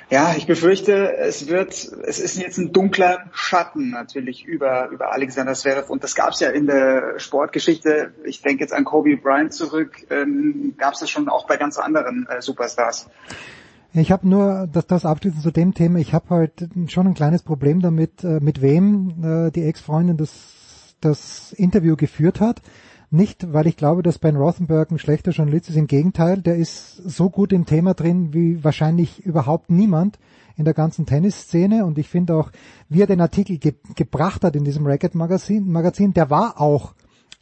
Ja, 0.09 0.35
ich 0.37 0.47
befürchte, 0.47 1.17
es 1.17 1.49
wird, 1.49 1.73
es 1.73 2.21
ist 2.21 2.37
jetzt 2.39 2.59
ein 2.59 2.73
dunkler 2.73 3.25
Schatten 3.33 3.91
natürlich 3.91 4.45
über, 4.45 4.89
über 4.91 5.13
Alexander 5.13 5.55
Zverev 5.55 5.91
und 5.91 6.05
das 6.05 6.15
gab 6.15 6.31
es 6.31 6.39
ja 6.39 6.51
in 6.51 6.67
der 6.67 7.19
Sportgeschichte. 7.19 8.15
Ich 8.25 8.41
denke 8.41 8.63
jetzt 8.63 8.73
an 8.73 8.85
Kobe 8.85 9.17
Bryant 9.17 9.53
zurück, 9.53 10.07
ähm, 10.11 10.75
gab 10.79 10.95
es 10.95 11.01
das 11.01 11.11
schon 11.11 11.29
auch 11.29 11.49
bei 11.49 11.57
ganz 11.57 11.77
anderen 11.77 12.29
äh, 12.29 12.41
Superstars. 12.41 13.11
Ich 13.99 14.13
habe 14.13 14.29
nur, 14.29 14.69
dass 14.71 14.87
das 14.87 15.07
abschließend 15.07 15.43
zu 15.43 15.51
dem 15.51 15.73
Thema, 15.73 15.99
ich 15.99 16.13
habe 16.13 16.29
halt 16.29 16.69
schon 16.89 17.07
ein 17.07 17.15
kleines 17.15 17.43
Problem 17.43 17.81
damit, 17.81 18.23
äh, 18.25 18.41
mit 18.41 18.61
wem 18.61 19.25
äh, 19.25 19.51
die 19.51 19.63
Ex-Freundin 19.63 20.19
das, 20.19 20.97
das 21.01 21.53
Interview 21.53 21.97
geführt 21.97 22.41
hat. 22.41 22.61
Nicht, 23.11 23.55
weil 23.55 23.67
ich 23.67 23.77
glaube, 23.79 24.03
dass 24.03 24.19
Ben 24.19 24.37
Rothenberg 24.37 24.91
ein 24.91 24.99
schlechter 24.99 25.31
Journalist 25.31 25.71
ist. 25.71 25.77
Im 25.77 25.87
Gegenteil, 25.87 26.43
der 26.43 26.57
ist 26.57 26.97
so 26.97 27.31
gut 27.31 27.55
im 27.55 27.65
Thema 27.65 27.95
drin 27.95 28.35
wie 28.35 28.63
wahrscheinlich 28.63 29.25
überhaupt 29.25 29.71
niemand 29.71 30.19
in 30.57 30.67
der 30.67 30.75
ganzen 30.75 31.07
Tennisszene. 31.07 31.87
Und 31.87 31.97
ich 31.97 32.09
finde 32.09 32.35
auch, 32.35 32.51
wie 32.91 33.01
er 33.01 33.07
den 33.07 33.23
Artikel 33.23 33.57
ge 33.57 33.77
gebracht 33.95 34.45
hat 34.45 34.57
in 34.57 34.65
diesem 34.65 34.87
Racket-Magazin, 34.87 35.71
Magazin, 35.71 36.13
der 36.13 36.29
war 36.29 36.61
auch 36.61 36.95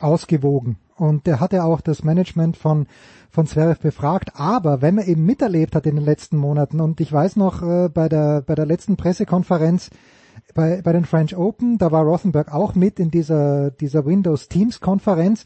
ausgewogen. 0.05 0.77
Und 0.97 1.27
der 1.27 1.41
hatte 1.41 1.65
auch 1.65 1.81
das 1.81 2.05
Management 2.05 2.57
von, 2.57 2.87
von 3.31 3.47
Zverev 3.47 3.81
befragt. 3.81 4.33
Aber 4.35 4.81
wenn 4.81 4.95
man 4.95 5.07
eben 5.07 5.25
miterlebt 5.25 5.75
hat 5.75 5.87
in 5.87 5.97
den 5.97 6.05
letzten 6.05 6.37
Monaten, 6.37 6.81
und 6.81 7.01
ich 7.01 7.13
weiß 7.13 7.37
noch, 7.37 7.63
äh, 7.63 7.89
bei 7.89 8.09
der, 8.09 8.43
bei 8.43 8.55
der 8.55 8.67
letzten 8.67 8.97
Pressekonferenz, 8.97 9.91
bei, 10.55 10.83
bei 10.83 10.93
den 10.93 11.05
French 11.05 11.37
Open, 11.37 11.79
da 11.79 11.91
war 11.91 12.05
Rothenberg 12.05 12.53
auch 12.53 12.75
mit 12.75 13.01
in 13.01 13.11
dieser, 13.11 13.71
dieser 13.71 14.07
Windows 14.07 14.49
Teams 14.49 14.81
Konferenz 14.81 15.45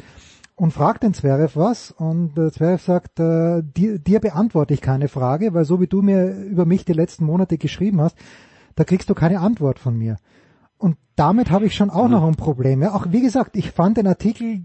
und 0.59 0.73
fragt 0.73 1.03
den 1.03 1.15
Zverev 1.15 1.57
was 1.57 1.93
und 1.93 2.37
äh, 2.37 2.51
Zverev 2.51 2.83
sagt, 2.83 3.21
äh, 3.21 3.63
dir, 3.63 3.99
dir 3.99 4.21
beantworte 4.21 4.75
ich 4.75 4.81
keine 4.81 5.09
Frage, 5.09 5.55
weil 5.55 5.65
so 5.65 5.81
wie 5.81 5.87
du 5.87 6.03
mir 6.03 6.35
über 6.35 6.67
mich 6.67 6.85
die 6.85 6.93
letzten 6.93 7.25
Monate 7.25 7.59
geschrieben 7.59 8.01
hast, 8.01 8.17
da 8.75 8.85
kriegst 8.85 9.09
du 9.09 9.15
keine 9.15 9.41
Antwort 9.41 9.79
von 9.79 9.97
mir. 9.97 10.17
Und 10.79 10.97
damit 11.17 11.51
habe 11.51 11.67
ich 11.67 11.75
schon 11.75 11.91
auch 11.91 12.07
mhm. 12.07 12.13
noch 12.13 12.25
ein 12.25 12.37
Problem. 12.37 12.83
Ja, 12.83 12.95
auch 12.95 13.07
wie 13.11 13.21
gesagt, 13.21 13.57
ich 13.57 13.73
fand 13.73 13.97
den 13.97 14.07
Artikel 14.07 14.65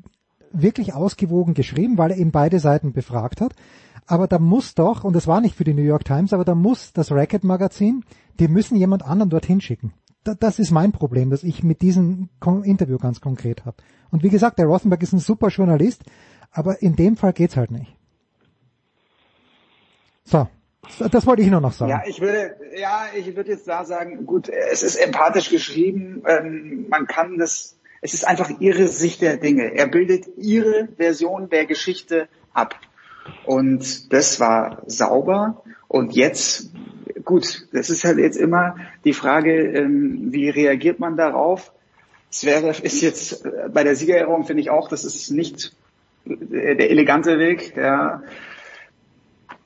wirklich 0.51 0.93
ausgewogen 0.93 1.53
geschrieben, 1.53 1.97
weil 1.97 2.11
er 2.11 2.17
eben 2.17 2.31
beide 2.31 2.59
Seiten 2.59 2.93
befragt 2.93 3.41
hat. 3.41 3.55
Aber 4.05 4.27
da 4.27 4.37
muss 4.37 4.75
doch, 4.75 5.03
und 5.03 5.15
das 5.15 5.27
war 5.27 5.41
nicht 5.41 5.55
für 5.55 5.63
die 5.63 5.73
New 5.73 5.81
York 5.81 6.05
Times, 6.05 6.33
aber 6.33 6.45
da 6.45 6.55
muss 6.55 6.93
das 6.93 7.11
Racket 7.11 7.43
Magazin, 7.43 8.03
die 8.39 8.47
müssen 8.47 8.75
jemand 8.75 9.03
anderen 9.03 9.29
dorthin 9.29 9.61
schicken 9.61 9.93
das 10.23 10.59
ist 10.59 10.71
mein 10.71 10.91
Problem, 10.91 11.29
dass 11.29 11.43
ich 11.43 11.63
mit 11.63 11.81
diesem 11.81 12.29
Interview 12.63 12.97
ganz 12.97 13.21
konkret 13.21 13.65
habe. 13.65 13.77
Und 14.11 14.23
wie 14.23 14.29
gesagt, 14.29 14.57
der 14.59 14.67
Rothenberg 14.67 15.01
ist 15.03 15.13
ein 15.13 15.19
super 15.19 15.49
Journalist, 15.49 16.03
aber 16.51 16.81
in 16.81 16.95
dem 16.95 17.17
Fall 17.17 17.33
geht's 17.33 17.57
halt 17.57 17.71
nicht. 17.71 17.95
So, 20.23 20.47
das 21.11 21.25
wollte 21.25 21.41
ich 21.41 21.49
nur 21.49 21.61
noch 21.61 21.71
sagen. 21.71 21.91
Ja, 21.91 22.03
ich 22.05 22.19
würde, 22.21 22.55
ja, 22.77 23.05
ich 23.15 23.35
würde 23.35 23.51
jetzt 23.51 23.67
da 23.67 23.85
sagen, 23.85 24.25
gut, 24.25 24.49
es 24.49 24.83
ist 24.83 24.95
empathisch 24.95 25.49
geschrieben, 25.49 26.23
ähm, 26.27 26.85
man 26.89 27.07
kann 27.07 27.37
das, 27.37 27.77
es 28.01 28.13
ist 28.13 28.27
einfach 28.27 28.49
ihre 28.59 28.87
Sicht 28.87 29.21
der 29.21 29.37
Dinge. 29.37 29.73
Er 29.75 29.87
bildet 29.87 30.25
ihre 30.37 30.89
Version 30.97 31.49
der 31.49 31.65
Geschichte 31.65 32.27
ab. 32.53 32.75
Und 33.45 34.11
das 34.11 34.39
war 34.39 34.83
sauber. 34.87 35.63
Und 35.87 36.13
jetzt 36.13 36.71
gut, 37.23 37.67
das 37.71 37.89
ist 37.89 38.03
halt 38.03 38.17
jetzt 38.17 38.37
immer 38.37 38.75
die 39.05 39.13
Frage, 39.13 39.53
ähm, 39.53 40.31
wie 40.31 40.49
reagiert 40.49 40.99
man 40.99 41.17
darauf? 41.17 41.71
Zverev 42.29 42.81
ist 42.81 43.01
jetzt 43.01 43.45
äh, 43.45 43.69
bei 43.71 43.83
der 43.83 43.95
Siegerehrung, 43.95 44.43
finde 44.45 44.61
ich 44.61 44.69
auch, 44.69 44.89
das 44.89 45.05
ist 45.05 45.31
nicht 45.31 45.75
der 46.25 46.89
elegante 46.89 47.37
Weg. 47.37 47.75
Ja. 47.75 48.23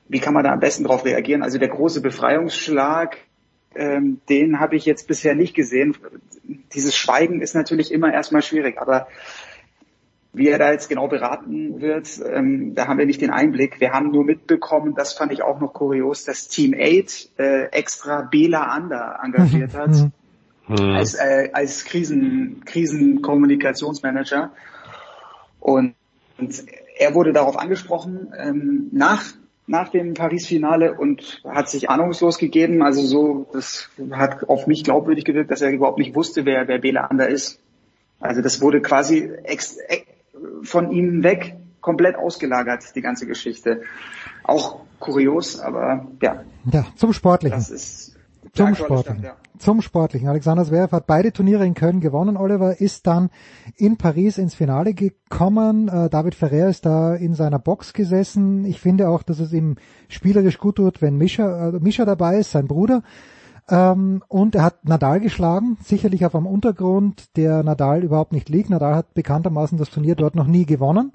Wie 0.10 0.20
kann 0.20 0.34
man 0.34 0.44
da 0.44 0.52
am 0.52 0.60
besten 0.60 0.84
darauf 0.84 1.06
reagieren? 1.06 1.44
Also 1.44 1.58
der 1.58 1.68
große 1.68 2.02
Befreiungsschlag, 2.02 3.18
ähm, 3.76 4.22
den 4.30 4.60
habe 4.60 4.76
ich 4.76 4.86
jetzt 4.86 5.08
bisher 5.08 5.36
nicht 5.36 5.54
gesehen. 5.54 5.98
Dieses 6.74 6.96
Schweigen 6.96 7.42
ist 7.42 7.56
natürlich 7.56 7.92
immer 7.92 8.14
erstmal 8.14 8.42
schwierig, 8.42 8.80
aber 8.80 9.08
wie 10.34 10.48
er 10.50 10.60
da 10.60 10.72
jetzt 10.72 10.88
genau 10.88 11.08
beraten 11.08 11.82
wird, 11.82 12.22
ähm, 12.24 12.76
da 12.76 12.88
haben 12.88 13.00
wir 13.00 13.06
nicht 13.06 13.22
den 13.22 13.32
Einblick. 13.32 13.80
Wir 13.80 13.92
haben 13.92 14.12
nur 14.12 14.24
mitbekommen, 14.24 14.94
das 14.96 15.14
fand 15.14 15.32
ich 15.32 15.42
auch 15.42 15.60
noch 15.60 15.74
kurios, 15.74 16.26
dass 16.26 16.48
Team 16.48 16.74
8 16.74 17.40
äh, 17.40 17.64
extra 17.72 18.22
Bela 18.22 18.64
Ander 18.66 19.20
engagiert 19.24 19.74
hat 19.74 19.92
mhm. 20.68 20.96
als, 20.96 21.16
äh, 21.16 21.50
als 21.54 21.86
Krisen, 21.86 22.62
Krisenkommunikationsmanager. 22.66 24.52
Und, 25.60 25.96
und 26.38 26.64
er 26.98 27.16
wurde 27.16 27.34
darauf 27.34 27.58
angesprochen 27.58 28.34
ähm, 28.38 28.90
nach 28.92 29.24
nach 29.68 29.90
dem 29.90 30.14
Paris-Finale 30.14 30.94
und 30.94 31.42
hat 31.44 31.70
sich 31.70 31.90
ahnungslos 31.90 32.38
gegeben. 32.38 32.82
Also 32.82 33.02
so, 33.02 33.48
das 33.52 33.90
hat 34.12 34.50
auf 34.50 34.66
mich 34.66 34.84
glaubwürdig 34.84 35.26
gewirkt, 35.26 35.52
dass 35.52 35.62
er 35.62 35.70
überhaupt 35.72 36.00
nicht 36.00 36.16
wusste, 36.16 36.46
wer, 36.46 36.68
wer 36.68 36.80
Bela 36.80 37.02
Ander 37.02 37.28
ist. 37.28 37.60
Also 38.20 38.42
das 38.42 38.62
wurde 38.62 38.82
quasi 38.82 39.30
ex, 39.44 39.78
von 40.64 40.92
ihm 40.92 41.22
weg 41.22 41.58
komplett 41.82 42.16
ausgelagert, 42.16 42.96
die 42.96 43.02
ganze 43.02 43.28
Geschichte. 43.28 43.84
Auch 44.44 44.80
kurios, 45.00 45.60
aber 45.60 46.08
ja. 46.22 46.44
Ja, 46.72 46.86
zum 46.96 47.14
Sportlichen. 47.14 47.58
Das 47.58 47.70
ist 47.70 48.17
zum 48.54 48.76
Sportlichen. 48.76 49.20
Stand, 49.20 49.24
ja. 49.24 49.36
Zum 49.58 49.82
Sportlichen. 49.82 50.28
Alexander 50.28 50.66
Zverev 50.66 50.92
hat 50.92 51.08
beide 51.08 51.32
Turniere 51.32 51.66
in 51.66 51.74
Köln 51.74 52.00
gewonnen. 52.00 52.38
Oliver 52.38 52.80
ist 52.80 53.08
dann 53.08 53.30
in 53.76 53.98
Paris 53.98 54.38
ins 54.38 54.56
Finale 54.56 54.94
gekommen. 54.94 55.88
Äh, 55.88 56.10
David 56.10 56.36
Ferrer 56.36 56.70
ist 56.70 56.86
da 56.86 57.16
in 57.16 57.34
seiner 57.34 57.60
Box 57.60 57.94
gesessen. 57.94 58.66
Ich 58.66 58.80
finde 58.80 59.10
auch, 59.10 59.24
dass 59.24 59.40
es 59.40 59.54
ihm 59.54 59.76
spielerisch 60.10 60.58
gut 60.60 60.76
tut, 60.76 61.02
wenn 61.02 61.18
Mischa, 61.18 61.70
äh, 61.70 61.80
Mischa 61.80 62.06
dabei 62.06 62.38
ist, 62.38 62.52
sein 62.52 62.68
Bruder. 62.68 63.04
Ähm, 63.70 64.24
und 64.28 64.56
er 64.56 64.64
hat 64.64 64.86
Nadal 64.86 65.20
geschlagen, 65.20 65.78
sicherlich 65.82 66.26
auf 66.26 66.36
einem 66.36 66.46
Untergrund, 66.46 67.36
der 67.36 67.64
Nadal 67.64 68.04
überhaupt 68.04 68.32
nicht 68.32 68.50
liegt. 68.50 68.70
Nadal 68.70 68.96
hat 68.96 69.14
bekanntermaßen 69.14 69.78
das 69.78 69.90
Turnier 69.90 70.16
dort 70.16 70.36
noch 70.36 70.48
nie 70.48 70.66
gewonnen. 70.66 71.12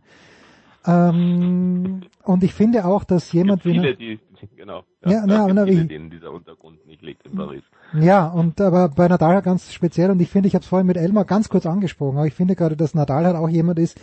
Ähm, 0.86 2.02
und 2.24 2.44
ich 2.44 2.52
finde 2.54 2.84
auch, 2.84 3.04
dass 3.04 3.32
jemand 3.32 3.64
wie 3.64 3.72
viele, 3.72 3.96
die, 3.96 4.18
genau, 4.56 4.84
ja, 5.04 5.26
ja, 5.26 5.48
ja 5.48 5.64
viele, 5.64 5.86
denen 5.86 6.10
dieser 6.10 6.32
Untergrund 6.32 6.86
nicht 6.86 7.02
liegt 7.02 7.26
in 7.26 7.36
Paris. 7.36 7.62
Ja, 7.94 8.26
und 8.28 8.60
aber 8.60 8.88
bei 8.88 9.08
Nadal 9.08 9.42
ganz 9.42 9.72
speziell 9.72 10.10
und 10.10 10.20
ich 10.20 10.30
finde, 10.30 10.48
ich 10.48 10.54
habe 10.54 10.62
es 10.62 10.68
vorhin 10.68 10.86
mit 10.86 10.96
Elmar 10.96 11.24
ganz 11.24 11.48
kurz 11.48 11.66
angesprochen, 11.66 12.16
aber 12.16 12.26
ich 12.26 12.34
finde 12.34 12.56
gerade, 12.56 12.76
dass 12.76 12.94
Nadal 12.94 13.24
halt 13.24 13.36
auch 13.36 13.48
jemand 13.48 13.78
ist, 13.78 14.00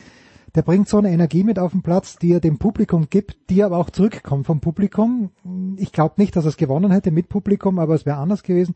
der 0.55 0.63
bringt 0.63 0.89
so 0.89 0.97
eine 0.97 1.11
Energie 1.11 1.43
mit 1.43 1.59
auf 1.59 1.71
den 1.71 1.81
Platz, 1.81 2.17
die 2.17 2.33
er 2.33 2.39
dem 2.39 2.57
Publikum 2.57 3.07
gibt, 3.09 3.49
die 3.49 3.63
aber 3.63 3.77
auch 3.77 3.89
zurückkommt 3.89 4.47
vom 4.47 4.59
Publikum. 4.59 5.31
Ich 5.77 5.91
glaube 5.91 6.15
nicht, 6.17 6.35
dass 6.35 6.45
er 6.45 6.49
es 6.49 6.57
gewonnen 6.57 6.91
hätte 6.91 7.11
mit 7.11 7.29
Publikum, 7.29 7.79
aber 7.79 7.93
es 7.93 8.05
wäre 8.05 8.17
anders 8.17 8.43
gewesen. 8.43 8.75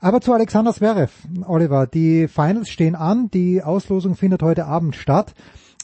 Aber 0.00 0.20
zu 0.20 0.32
Alexander 0.32 0.72
Zverev, 0.72 1.12
Oliver, 1.46 1.86
die 1.86 2.26
Finals 2.26 2.68
stehen 2.68 2.96
an, 2.96 3.30
die 3.30 3.62
Auslosung 3.62 4.16
findet 4.16 4.42
heute 4.42 4.66
Abend 4.66 4.96
statt. 4.96 5.34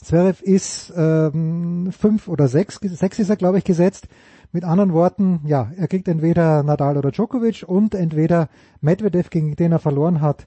Zverev 0.01 0.43
ist 0.43 0.91
ähm, 0.95 1.91
fünf 1.91 2.27
oder 2.27 2.47
sechs, 2.47 2.79
sechs 2.81 3.19
ist 3.19 3.29
er, 3.29 3.37
glaube 3.37 3.59
ich, 3.59 3.63
gesetzt. 3.63 4.07
Mit 4.53 4.65
anderen 4.65 4.91
Worten, 4.91 5.39
ja, 5.45 5.71
er 5.77 5.87
kriegt 5.87 6.09
entweder 6.09 6.63
Nadal 6.63 6.97
oder 6.97 7.11
Djokovic 7.11 7.63
und 7.65 7.95
entweder 7.95 8.49
Medvedev, 8.81 9.29
gegen 9.29 9.55
den 9.55 9.71
er 9.71 9.79
verloren 9.79 10.19
hat, 10.19 10.45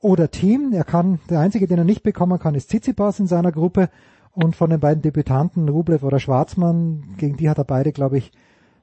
oder 0.00 0.30
Team. 0.30 0.72
Er 0.72 0.84
kann, 0.84 1.20
der 1.30 1.38
einzige, 1.38 1.68
den 1.68 1.78
er 1.78 1.84
nicht 1.84 2.02
bekommen 2.02 2.38
kann, 2.40 2.56
ist 2.56 2.70
Tsitsipas 2.70 3.20
in 3.20 3.26
seiner 3.26 3.52
Gruppe. 3.52 3.90
Und 4.32 4.56
von 4.56 4.70
den 4.70 4.80
beiden 4.80 5.02
Debütanten, 5.02 5.68
Rublev 5.68 6.04
oder 6.04 6.18
Schwarzmann, 6.18 7.14
gegen 7.16 7.36
die 7.36 7.48
hat 7.48 7.58
er 7.58 7.64
beide, 7.64 7.92
glaube 7.92 8.18
ich, 8.18 8.32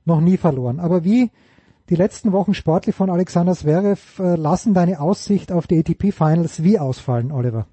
noch 0.06 0.22
nie 0.22 0.38
verloren. 0.38 0.80
Aber 0.80 1.04
wie 1.04 1.30
die 1.90 1.96
letzten 1.96 2.32
Wochen 2.32 2.54
sportlich 2.54 2.96
von 2.96 3.10
Alexander 3.10 3.52
Zverev 3.52 4.20
äh, 4.24 4.36
lassen 4.38 4.74
deine 4.74 5.02
Aussicht 5.02 5.52
auf 5.52 5.68
die 5.68 5.80
ATP 5.80 6.14
Finals 6.14 6.64
wie 6.64 6.80
ausfallen, 6.80 7.34
Oliver? 7.34 7.68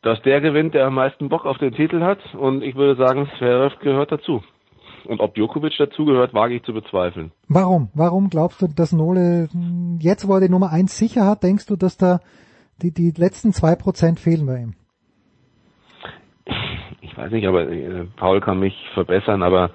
Dass 0.00 0.22
der 0.22 0.40
gewinnt, 0.40 0.72
der 0.72 0.86
am 0.86 0.94
meisten 0.94 1.28
Bock 1.28 1.44
auf 1.44 1.58
den 1.58 1.74
Titel 1.74 2.00
hat. 2.00 2.34
Und 2.34 2.62
ich 2.62 2.74
würde 2.74 2.96
sagen, 2.96 3.28
Zverev 3.36 3.76
gehört 3.80 4.10
dazu. 4.10 4.42
Und 5.08 5.20
ob 5.20 5.34
Djokovic 5.34 5.76
dazugehört, 5.78 6.34
wage 6.34 6.54
ich 6.54 6.62
zu 6.64 6.74
bezweifeln. 6.74 7.32
Warum? 7.48 7.88
Warum 7.94 8.28
glaubst 8.28 8.60
du, 8.60 8.66
dass 8.68 8.92
Nole 8.92 9.48
jetzt, 9.98 10.28
wo 10.28 10.34
er 10.34 10.40
die 10.40 10.50
Nummer 10.50 10.70
eins 10.70 10.98
sicher 10.98 11.26
hat, 11.26 11.42
denkst 11.42 11.66
du, 11.66 11.76
dass 11.76 11.96
da 11.96 12.20
die, 12.82 12.92
die 12.92 13.12
letzten 13.16 13.52
zwei 13.52 13.74
Prozent 13.74 14.20
fehlen 14.20 14.46
bei 14.46 14.58
ihm? 14.58 14.74
ich 17.00 17.16
weiß 17.16 17.32
nicht, 17.32 17.46
aber 17.46 17.68
äh, 17.68 18.06
Paul 18.16 18.40
kann 18.40 18.60
mich 18.60 18.74
verbessern, 18.94 19.42
aber 19.42 19.70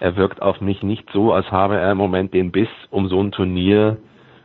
er 0.00 0.16
wirkt 0.16 0.40
auf 0.42 0.60
mich 0.60 0.82
nicht 0.82 1.08
so, 1.12 1.32
als 1.32 1.50
habe 1.50 1.76
er 1.76 1.92
im 1.92 1.98
Moment 1.98 2.32
den 2.32 2.52
Biss, 2.52 2.68
um 2.90 3.08
so 3.08 3.20
ein 3.20 3.32
Turnier 3.32 3.98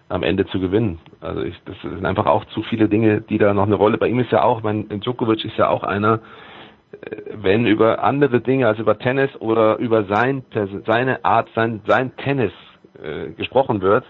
am 0.10 0.24
Ende 0.24 0.45
zu 0.48 0.60
gewinnen. 0.60 1.00
Also 1.22 1.42
ich, 1.42 1.56
das 1.66 1.76
sind 1.82 2.06
einfach 2.06 2.26
auch 2.26 2.45
zu 2.45 2.62
viele 2.64 2.90
Dinge, 2.90 3.22
die 3.22 3.38
da 3.38 3.53
noch 3.53 3.66
eine 3.66 3.76
Rolle. 3.76 3.98
Bei 3.98 4.08
ihm 4.08 4.20
ist 4.20 4.32
ja 4.32 4.44
auch, 4.44 4.62
mein 4.62 4.90
Djokovic 4.90 5.45
ist 5.45 5.58
ja 5.58 5.70
auch 5.70 5.84
einer, 5.84 6.20
wenn 7.34 7.66
über 7.66 8.04
andere 8.04 8.42
Dinge 8.42 8.68
als 8.68 8.80
über 8.80 8.98
Tennis 8.98 9.30
oder 9.40 9.78
über 9.78 10.06
sein, 10.06 10.44
seine 10.86 11.24
Art, 11.26 11.50
sein, 11.56 11.82
sein 11.86 12.16
Tennis 12.18 12.52
äh, 13.02 13.32
gesprochen 13.32 13.82
wird, 13.82 14.06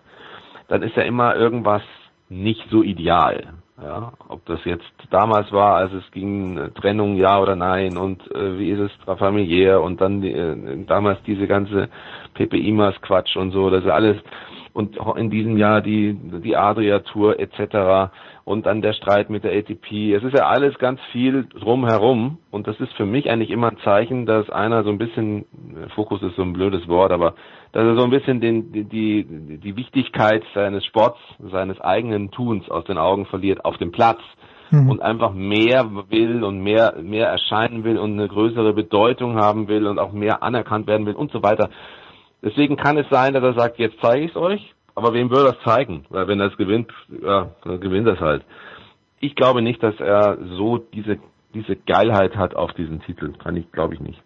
dann 0.67 0.83
ist 0.83 0.95
ja 0.95 1.03
immer 1.03 1.35
irgendwas 1.35 1.81
nicht 2.29 2.65
so 2.69 2.83
ideal. 2.83 3.53
Ja, 3.81 4.13
ob 4.29 4.45
das 4.45 4.63
jetzt 4.65 4.91
damals 5.09 5.51
war, 5.51 5.75
als 5.75 5.91
es 5.93 6.09
ging 6.11 6.57
äh, 6.57 6.69
Trennung 6.71 7.15
ja 7.15 7.39
oder 7.41 7.55
nein 7.55 7.97
und 7.97 8.21
äh, 8.33 8.57
wie 8.59 8.69
ist 8.69 8.79
es 8.79 9.17
familiär 9.17 9.81
und 9.81 9.99
dann 9.99 10.21
äh, 10.23 10.85
damals 10.85 11.21
diese 11.23 11.47
ganze 11.47 11.89
Pepe 12.35 12.57
Imas 12.57 12.93
Quatsch 13.01 13.35
und 13.35 13.51
so, 13.51 13.71
das 13.71 13.83
ist 13.83 13.89
alles 13.89 14.17
und 14.73 14.97
in 15.17 15.31
diesem 15.31 15.57
Jahr 15.57 15.81
die 15.81 16.13
die 16.13 16.55
Adria 16.55 16.99
Tour 16.99 17.39
etc 17.39 18.11
und 18.45 18.65
dann 18.65 18.81
der 18.81 18.93
Streit 18.93 19.29
mit 19.29 19.43
der 19.43 19.53
ATP. 19.53 20.13
Es 20.13 20.23
ist 20.23 20.37
ja 20.37 20.47
alles 20.47 20.77
ganz 20.77 20.99
viel 21.11 21.45
drumherum 21.45 22.39
und 22.51 22.67
das 22.67 22.79
ist 22.79 22.91
für 22.93 23.05
mich 23.05 23.29
eigentlich 23.29 23.49
immer 23.49 23.69
ein 23.69 23.77
Zeichen, 23.83 24.25
dass 24.25 24.49
einer 24.49 24.83
so 24.83 24.89
ein 24.89 24.97
bisschen, 24.97 25.45
Fokus 25.95 26.21
ist 26.21 26.35
so 26.35 26.41
ein 26.41 26.53
blödes 26.53 26.87
Wort, 26.87 27.11
aber 27.11 27.35
dass 27.71 27.83
er 27.83 27.95
so 27.95 28.03
ein 28.03 28.09
bisschen 28.09 28.41
den, 28.41 28.71
die, 28.71 28.83
die, 28.83 29.57
die 29.57 29.75
Wichtigkeit 29.77 30.43
seines 30.53 30.85
Sports, 30.85 31.19
seines 31.51 31.79
eigenen 31.79 32.31
Tuns 32.31 32.69
aus 32.69 32.83
den 32.83 32.97
Augen 32.97 33.25
verliert 33.27 33.63
auf 33.63 33.77
dem 33.77 33.91
Platz 33.91 34.19
mhm. 34.71 34.89
und 34.89 35.01
einfach 35.01 35.33
mehr 35.33 35.89
will 36.09 36.43
und 36.43 36.59
mehr, 36.59 36.95
mehr 37.01 37.27
erscheinen 37.27 37.85
will 37.85 37.97
und 37.97 38.13
eine 38.13 38.27
größere 38.27 38.73
Bedeutung 38.73 39.37
haben 39.37 39.69
will 39.69 39.87
und 39.87 39.99
auch 39.99 40.11
mehr 40.11 40.43
anerkannt 40.43 40.87
werden 40.87 41.05
will 41.05 41.15
und 41.15 41.31
so 41.31 41.43
weiter. 41.43 41.69
Deswegen 42.43 42.75
kann 42.75 42.97
es 42.97 43.07
sein, 43.09 43.33
dass 43.33 43.43
er 43.43 43.53
sagt, 43.53 43.79
jetzt 43.79 43.95
zeige 44.01 44.25
ich 44.25 44.31
es 44.31 44.37
euch 44.37 44.72
aber 44.95 45.13
wem 45.13 45.29
würde 45.29 45.53
das 45.53 45.63
zeigen? 45.63 46.05
Weil 46.09 46.27
wenn 46.27 46.39
er 46.39 46.51
es 46.51 46.57
gewinnt, 46.57 46.91
ja, 47.21 47.51
dann 47.63 47.79
gewinnt 47.79 48.07
er 48.07 48.13
es 48.13 48.19
halt. 48.19 48.43
Ich 49.19 49.35
glaube 49.35 49.61
nicht, 49.61 49.81
dass 49.81 49.99
er 49.99 50.37
so 50.57 50.77
diese, 50.77 51.17
diese 51.53 51.75
Geilheit 51.75 52.35
hat 52.35 52.55
auf 52.55 52.73
diesen 52.73 53.01
Titel. 53.01 53.33
Kann 53.33 53.55
ich, 53.55 53.71
glaube 53.71 53.95
ich 53.95 53.99
nicht. 53.99 54.21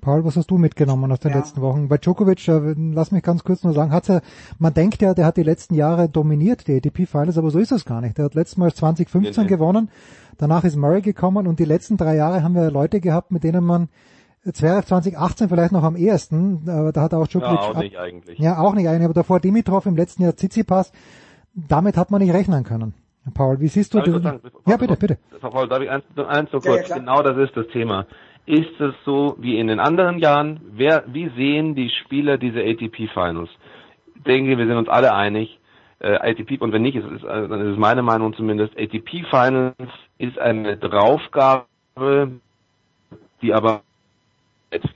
Paul, 0.00 0.24
was 0.24 0.36
hast 0.36 0.50
du 0.50 0.58
mitgenommen 0.58 1.10
aus 1.10 1.20
den 1.20 1.32
ja. 1.32 1.38
letzten 1.38 1.60
Wochen? 1.62 1.88
Bei 1.88 1.98
Djokovic, 1.98 2.46
äh, 2.48 2.74
lass 2.76 3.12
mich 3.12 3.22
ganz 3.22 3.44
kurz 3.44 3.64
nur 3.64 3.72
sagen, 3.72 3.92
hat's 3.92 4.08
ja, 4.08 4.20
man 4.58 4.72
denkt 4.72 5.02
ja, 5.02 5.14
der 5.14 5.26
hat 5.26 5.36
die 5.36 5.42
letzten 5.42 5.74
Jahre 5.74 6.08
dominiert, 6.08 6.68
die 6.68 6.76
ATP 6.76 7.06
Finals, 7.06 7.38
aber 7.38 7.50
so 7.50 7.58
ist 7.58 7.72
es 7.72 7.84
gar 7.84 8.00
nicht. 8.00 8.18
Der 8.18 8.26
hat 8.26 8.34
letztes 8.34 8.56
Mal 8.56 8.72
2015 8.72 9.32
nee, 9.32 9.42
nee. 9.42 9.48
gewonnen, 9.48 9.90
danach 10.38 10.64
ist 10.64 10.76
Murray 10.76 11.00
gekommen 11.00 11.46
und 11.46 11.58
die 11.58 11.64
letzten 11.64 11.96
drei 11.96 12.14
Jahre 12.16 12.42
haben 12.42 12.54
wir 12.54 12.70
Leute 12.70 13.00
gehabt, 13.00 13.32
mit 13.32 13.42
denen 13.42 13.64
man 13.64 13.88
2018 14.52 15.48
vielleicht 15.48 15.72
noch 15.72 15.82
am 15.82 15.96
ehesten, 15.96 16.68
aber 16.68 16.92
da 16.92 17.02
hat 17.02 17.14
auch 17.14 17.26
Djokovic... 17.26 17.60
Ja, 17.60 17.70
auch 17.70 17.76
nicht 17.78 17.98
eigentlich. 17.98 18.38
Ja, 18.38 18.58
auch 18.58 18.74
nicht 18.74 18.88
eigentlich, 18.88 19.04
aber 19.04 19.14
davor 19.14 19.40
Dimitrov 19.40 19.86
im 19.86 19.96
letzten 19.96 20.22
Jahr 20.22 20.34
Tsitsipas, 20.34 20.92
damit 21.54 21.96
hat 21.96 22.10
man 22.10 22.20
nicht 22.22 22.32
rechnen 22.32 22.64
können. 22.64 22.94
Paul, 23.34 23.60
wie 23.60 23.68
siehst 23.68 23.92
du 23.94 24.00
das? 24.00 24.40
Ja, 24.66 24.76
bitte, 24.76 24.96
bitte. 24.96 25.18
Paul, 25.40 25.68
darf 25.68 25.82
ich 25.82 25.90
eins, 25.90 26.04
eins 26.16 26.50
so 26.50 26.60
kurz? 26.60 26.88
Ja, 26.88 26.96
ja, 26.96 26.98
genau 26.98 27.22
das 27.22 27.36
ist 27.38 27.56
das 27.56 27.66
Thema. 27.68 28.06
Ist 28.46 28.80
es 28.80 28.94
so 29.04 29.36
wie 29.40 29.58
in 29.58 29.66
den 29.66 29.80
anderen 29.80 30.18
Jahren? 30.18 30.60
Wer, 30.72 31.04
wie 31.08 31.28
sehen 31.30 31.74
die 31.74 31.90
Spieler 31.90 32.38
diese 32.38 32.60
ATP 32.60 33.08
Finals? 33.12 33.50
Ich 34.14 34.22
denke, 34.22 34.56
wir 34.56 34.66
sind 34.66 34.76
uns 34.76 34.88
alle 34.88 35.12
einig. 35.14 35.58
Äh, 35.98 36.14
ATP, 36.14 36.60
und 36.60 36.72
wenn 36.72 36.82
nicht, 36.82 36.94
ist, 36.94 37.06
ist, 37.06 37.24
äh, 37.24 37.48
dann 37.48 37.60
ist 37.60 37.72
es 37.72 37.78
meine 37.78 38.02
Meinung 38.02 38.34
zumindest, 38.34 38.78
ATP 38.78 39.24
Finals 39.30 39.74
ist 40.18 40.38
eine 40.38 40.76
Draufgabe, 40.76 41.64
die 43.42 43.54
aber 43.54 43.80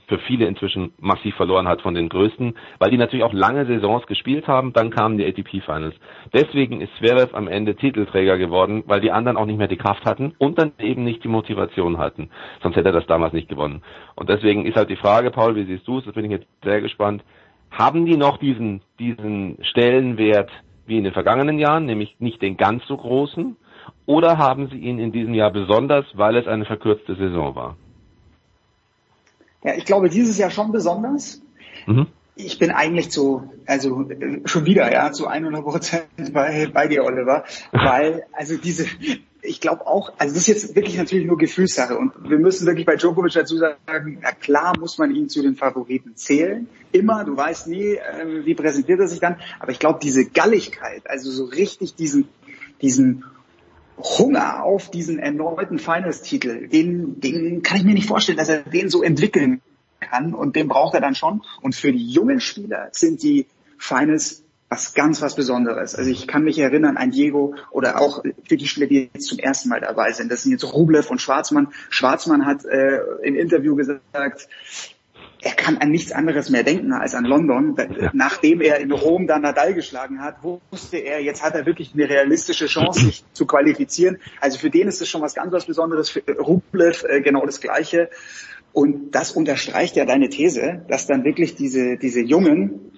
für 0.07 0.17
viele 0.19 0.45
inzwischen 0.45 0.93
massiv 0.99 1.35
verloren 1.35 1.67
hat 1.67 1.81
von 1.81 1.93
den 1.93 2.09
Größten, 2.09 2.55
weil 2.79 2.91
die 2.91 2.97
natürlich 2.97 3.23
auch 3.23 3.33
lange 3.33 3.65
Saisons 3.65 4.05
gespielt 4.07 4.47
haben, 4.47 4.73
dann 4.73 4.89
kamen 4.89 5.17
die 5.17 5.25
ATP 5.25 5.61
Finals. 5.63 5.95
Deswegen 6.33 6.81
ist 6.81 6.95
Zverev 6.97 7.33
am 7.33 7.47
Ende 7.47 7.75
Titelträger 7.75 8.37
geworden, 8.37 8.83
weil 8.87 9.01
die 9.01 9.11
anderen 9.11 9.37
auch 9.37 9.45
nicht 9.45 9.57
mehr 9.57 9.67
die 9.67 9.77
Kraft 9.77 10.05
hatten 10.05 10.33
und 10.37 10.57
dann 10.59 10.73
eben 10.79 11.03
nicht 11.03 11.23
die 11.23 11.27
Motivation 11.27 11.97
hatten. 11.97 12.29
Sonst 12.61 12.75
hätte 12.75 12.89
er 12.89 12.93
das 12.93 13.07
damals 13.07 13.33
nicht 13.33 13.49
gewonnen. 13.49 13.81
Und 14.15 14.29
deswegen 14.29 14.65
ist 14.65 14.75
halt 14.75 14.89
die 14.89 14.95
Frage, 14.95 15.31
Paul, 15.31 15.55
wie 15.55 15.65
siehst 15.65 15.87
du 15.87 15.99
es? 15.99 16.05
Das 16.05 16.13
bin 16.13 16.25
ich 16.25 16.31
jetzt 16.31 16.47
sehr 16.63 16.81
gespannt. 16.81 17.23
Haben 17.71 18.05
die 18.05 18.17
noch 18.17 18.37
diesen, 18.37 18.81
diesen 18.99 19.57
Stellenwert 19.61 20.51
wie 20.85 20.97
in 20.97 21.03
den 21.03 21.13
vergangenen 21.13 21.57
Jahren, 21.57 21.85
nämlich 21.85 22.15
nicht 22.19 22.41
den 22.41 22.57
ganz 22.57 22.85
so 22.87 22.97
großen? 22.97 23.55
Oder 24.05 24.37
haben 24.37 24.67
sie 24.67 24.77
ihn 24.77 24.99
in 24.99 25.11
diesem 25.11 25.33
Jahr 25.33 25.51
besonders, 25.51 26.05
weil 26.13 26.35
es 26.35 26.47
eine 26.47 26.65
verkürzte 26.65 27.15
Saison 27.15 27.55
war? 27.55 27.77
Ja, 29.63 29.75
ich 29.75 29.85
glaube, 29.85 30.09
dieses 30.09 30.37
Jahr 30.37 30.49
schon 30.49 30.71
besonders. 30.71 31.41
Mhm. 31.85 32.07
Ich 32.35 32.57
bin 32.57 32.71
eigentlich 32.71 33.11
zu, 33.11 33.51
also 33.65 34.09
schon 34.45 34.65
wieder, 34.65 34.91
ja, 34.91 35.11
zu 35.11 35.27
100 35.27 35.63
Prozent 35.63 36.05
bei, 36.33 36.67
bei 36.73 36.87
dir, 36.87 37.03
Oliver, 37.03 37.43
weil, 37.71 38.23
also 38.31 38.57
diese, 38.57 38.85
ich 39.41 39.59
glaube 39.59 39.85
auch, 39.85 40.13
also 40.17 40.33
das 40.33 40.43
ist 40.43 40.47
jetzt 40.47 40.75
wirklich 40.75 40.97
natürlich 40.97 41.25
nur 41.25 41.37
Gefühlssache 41.37 41.97
und 41.97 42.13
wir 42.29 42.39
müssen 42.39 42.65
wirklich 42.65 42.85
bei 42.85 42.95
Djokovic 42.95 43.33
dazu 43.33 43.57
sagen, 43.57 44.19
na 44.21 44.31
klar 44.31 44.73
muss 44.79 44.97
man 44.97 45.13
ihn 45.13 45.29
zu 45.29 45.41
den 45.41 45.55
Favoriten 45.55 46.15
zählen, 46.15 46.67
immer, 46.91 47.25
du 47.25 47.35
weißt 47.35 47.67
nie, 47.67 47.95
äh, 47.95 48.45
wie 48.45 48.55
präsentiert 48.55 48.99
er 48.99 49.07
sich 49.07 49.19
dann, 49.19 49.37
aber 49.59 49.71
ich 49.71 49.79
glaube 49.79 49.99
diese 50.01 50.25
Galligkeit, 50.25 51.03
also 51.09 51.29
so 51.31 51.45
richtig 51.45 51.95
diesen, 51.95 52.27
diesen 52.81 53.25
Hunger 54.03 54.63
auf 54.63 54.89
diesen 54.89 55.19
erneuten 55.19 55.79
Finals-Titel, 55.79 56.67
den, 56.67 57.19
den 57.19 57.61
kann 57.63 57.77
ich 57.77 57.83
mir 57.83 57.93
nicht 57.93 58.07
vorstellen, 58.07 58.37
dass 58.37 58.49
er 58.49 58.63
den 58.63 58.89
so 58.89 59.03
entwickeln 59.03 59.61
kann 59.99 60.33
und 60.33 60.55
den 60.55 60.67
braucht 60.67 60.93
er 60.93 61.01
dann 61.01 61.15
schon. 61.15 61.41
Und 61.61 61.75
für 61.75 61.91
die 61.91 62.09
jungen 62.09 62.39
Spieler 62.39 62.89
sind 62.91 63.23
die 63.23 63.47
Finals 63.77 64.43
was 64.71 64.93
ganz 64.93 65.21
was 65.21 65.35
Besonderes. 65.35 65.95
Also 65.95 66.09
ich 66.09 66.27
kann 66.27 66.45
mich 66.45 66.57
erinnern 66.57 66.95
an 66.95 67.11
Diego 67.11 67.55
oder 67.71 67.99
auch 67.99 68.23
für 68.47 68.55
die 68.55 68.67
Spieler, 68.67 68.87
die 68.87 69.09
jetzt 69.13 69.27
zum 69.27 69.37
ersten 69.37 69.67
Mal 69.67 69.81
dabei 69.81 70.13
sind. 70.13 70.31
Das 70.31 70.43
sind 70.43 70.53
jetzt 70.53 70.63
Rublev 70.63 71.11
und 71.11 71.21
Schwarzmann. 71.21 71.73
Schwarzmann 71.89 72.45
hat 72.45 72.63
äh, 72.63 72.99
im 73.21 73.35
Interview 73.35 73.75
gesagt, 73.75 74.47
er 75.41 75.53
kann 75.53 75.77
an 75.77 75.89
nichts 75.89 76.11
anderes 76.11 76.49
mehr 76.49 76.63
denken 76.63 76.93
als 76.93 77.15
an 77.15 77.25
London. 77.25 77.75
Ja. 77.77 78.11
Nachdem 78.13 78.61
er 78.61 78.79
in 78.79 78.91
Rom 78.91 79.25
dann 79.27 79.41
Nadal 79.41 79.73
geschlagen 79.73 80.21
hat, 80.21 80.43
wusste 80.43 80.97
er, 80.97 81.21
jetzt 81.21 81.43
hat 81.43 81.55
er 81.55 81.65
wirklich 81.65 81.93
eine 81.93 82.07
realistische 82.07 82.67
Chance, 82.67 83.05
sich 83.05 83.23
zu 83.33 83.45
qualifizieren. 83.47 84.19
Also 84.39 84.59
für 84.59 84.69
den 84.69 84.87
ist 84.87 85.01
es 85.01 85.09
schon 85.09 85.21
was 85.21 85.33
ganz 85.33 85.51
was 85.51 85.65
Besonderes. 85.65 86.09
Für 86.09 86.21
Rublev 86.37 87.03
äh, 87.03 87.21
genau 87.21 87.45
das 87.45 87.59
Gleiche. 87.59 88.09
Und 88.71 89.11
das 89.11 89.31
unterstreicht 89.31 89.95
ja 89.95 90.05
deine 90.05 90.29
These, 90.29 90.85
dass 90.87 91.07
dann 91.07 91.23
wirklich 91.23 91.55
diese, 91.55 91.97
diese 91.97 92.21
Jungen, 92.21 92.91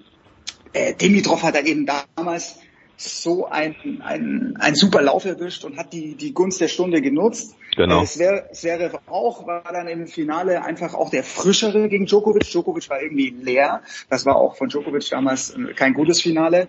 äh, 0.72 0.94
Dimitrov 0.94 1.42
hat 1.42 1.56
er 1.56 1.66
eben 1.66 1.86
damals 1.86 2.58
so 2.96 3.46
ein, 3.46 3.74
ein, 4.04 4.56
ein 4.58 4.74
super 4.74 5.02
Lauf 5.02 5.24
erwischt 5.24 5.64
und 5.64 5.76
hat 5.76 5.92
die, 5.92 6.14
die 6.14 6.32
Gunst 6.32 6.60
der 6.60 6.68
Stunde 6.68 7.00
genutzt. 7.00 7.56
Genau. 7.76 8.02
Es 8.02 8.18
wäre 8.18 8.48
es 8.50 8.62
wäre 8.62 9.00
auch, 9.06 9.46
war 9.46 9.64
dann 9.72 9.88
im 9.88 10.06
Finale 10.06 10.64
einfach 10.64 10.94
auch 10.94 11.10
der 11.10 11.24
frischere 11.24 11.88
gegen 11.88 12.06
Djokovic. 12.06 12.44
Djokovic 12.44 12.88
war 12.88 13.02
irgendwie 13.02 13.30
leer. 13.30 13.82
Das 14.10 14.24
war 14.26 14.36
auch 14.36 14.56
von 14.56 14.68
Djokovic 14.68 15.08
damals 15.10 15.54
kein 15.74 15.94
gutes 15.94 16.20
Finale 16.20 16.68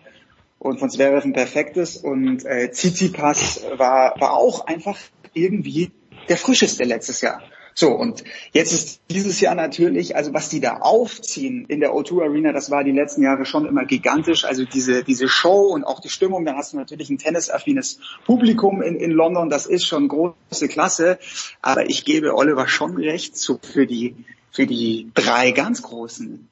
und 0.59 0.79
von 0.79 0.89
Zverev 0.89 1.25
ein 1.25 1.33
perfektes. 1.33 1.97
Und 1.97 2.45
äh, 2.45 2.71
Tsitsipas 2.71 3.63
war, 3.77 4.19
war 4.19 4.33
auch 4.33 4.65
einfach 4.65 4.97
irgendwie 5.33 5.91
der 6.27 6.37
frischeste 6.37 6.83
letztes 6.83 7.21
Jahr. 7.21 7.41
So, 7.77 7.91
und 7.91 8.23
jetzt 8.53 8.71
ist 8.71 9.01
dieses 9.11 9.41
Jahr 9.41 9.53
natürlich, 9.53 10.15
also 10.15 10.33
was 10.33 10.47
die 10.47 10.61
da 10.61 10.77
aufziehen 10.77 11.65
in 11.67 11.81
der 11.81 11.91
O2 11.91 12.23
Arena, 12.23 12.53
das 12.53 12.71
war 12.71 12.85
die 12.85 12.93
letzten 12.93 13.21
Jahre 13.21 13.45
schon 13.45 13.65
immer 13.65 13.83
gigantisch. 13.83 14.45
Also 14.45 14.63
diese, 14.63 15.03
diese 15.03 15.27
Show 15.27 15.73
und 15.73 15.83
auch 15.83 15.99
die 15.99 16.07
Stimmung, 16.07 16.45
dann 16.45 16.55
hast 16.55 16.71
du 16.71 16.77
natürlich 16.77 17.09
ein 17.09 17.17
tennisaffines 17.17 17.99
Publikum 18.25 18.81
in, 18.81 18.95
in 18.95 19.11
London, 19.11 19.49
das 19.49 19.65
ist 19.65 19.85
schon 19.85 20.07
große 20.07 20.69
Klasse. 20.69 21.19
Aber 21.61 21.89
ich 21.89 22.05
gebe 22.05 22.33
Oliver 22.35 22.69
schon 22.69 22.95
recht, 22.95 23.37
so 23.37 23.59
für 23.61 23.85
die, 23.85 24.15
für 24.51 24.65
die 24.65 25.11
drei 25.13 25.51
ganz 25.51 25.81
großen 25.81 26.47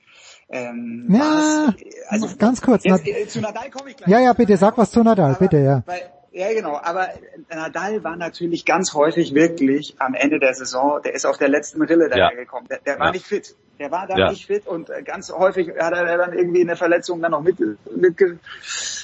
ähm, 0.49 1.07
ja, 1.09 1.73
also 2.09 2.27
ganz 2.37 2.61
kurz. 2.61 2.83
Jetzt, 2.83 3.07
äh, 3.07 3.27
zu 3.27 3.39
Nadal 3.39 3.71
komme 3.71 3.89
ich 3.89 3.97
gleich. 3.97 4.07
Ja, 4.07 4.19
ja, 4.19 4.33
bitte 4.33 4.55
sag 4.55 4.77
was 4.77 4.91
zu 4.91 5.01
Nadal, 5.01 5.31
aber, 5.31 5.39
bitte, 5.39 5.57
ja. 5.57 5.83
Weil, 5.87 6.01
ja, 6.33 6.51
genau. 6.51 6.79
Aber 6.81 7.09
Nadal 7.49 8.03
war 8.03 8.15
natürlich 8.15 8.65
ganz 8.65 8.95
häufig 8.95 9.35
wirklich 9.35 9.95
am 9.99 10.15
Ende 10.15 10.39
der 10.39 10.55
Saison, 10.55 10.99
der 11.03 11.13
ist 11.13 11.25
auf 11.25 11.37
der 11.37 11.47
letzten 11.47 11.83
Rille 11.83 12.09
dahergekommen. 12.09 12.67
Ja. 12.69 12.77
Der, 12.77 12.93
der 12.93 12.99
war 12.99 13.07
ja. 13.07 13.11
nicht 13.13 13.27
fit. 13.27 13.55
Der 13.79 13.91
war 13.91 14.07
da 14.07 14.17
ja. 14.17 14.29
nicht 14.31 14.47
fit 14.47 14.65
und 14.65 14.89
äh, 14.89 15.03
ganz 15.03 15.31
häufig 15.31 15.69
hat 15.79 15.93
er 15.93 16.17
dann 16.17 16.33
irgendwie 16.33 16.61
eine 16.61 16.75
Verletzung 16.75 17.21
dann 17.21 17.31
noch 17.31 17.41
mit, 17.41 17.59
mit, 17.59 18.39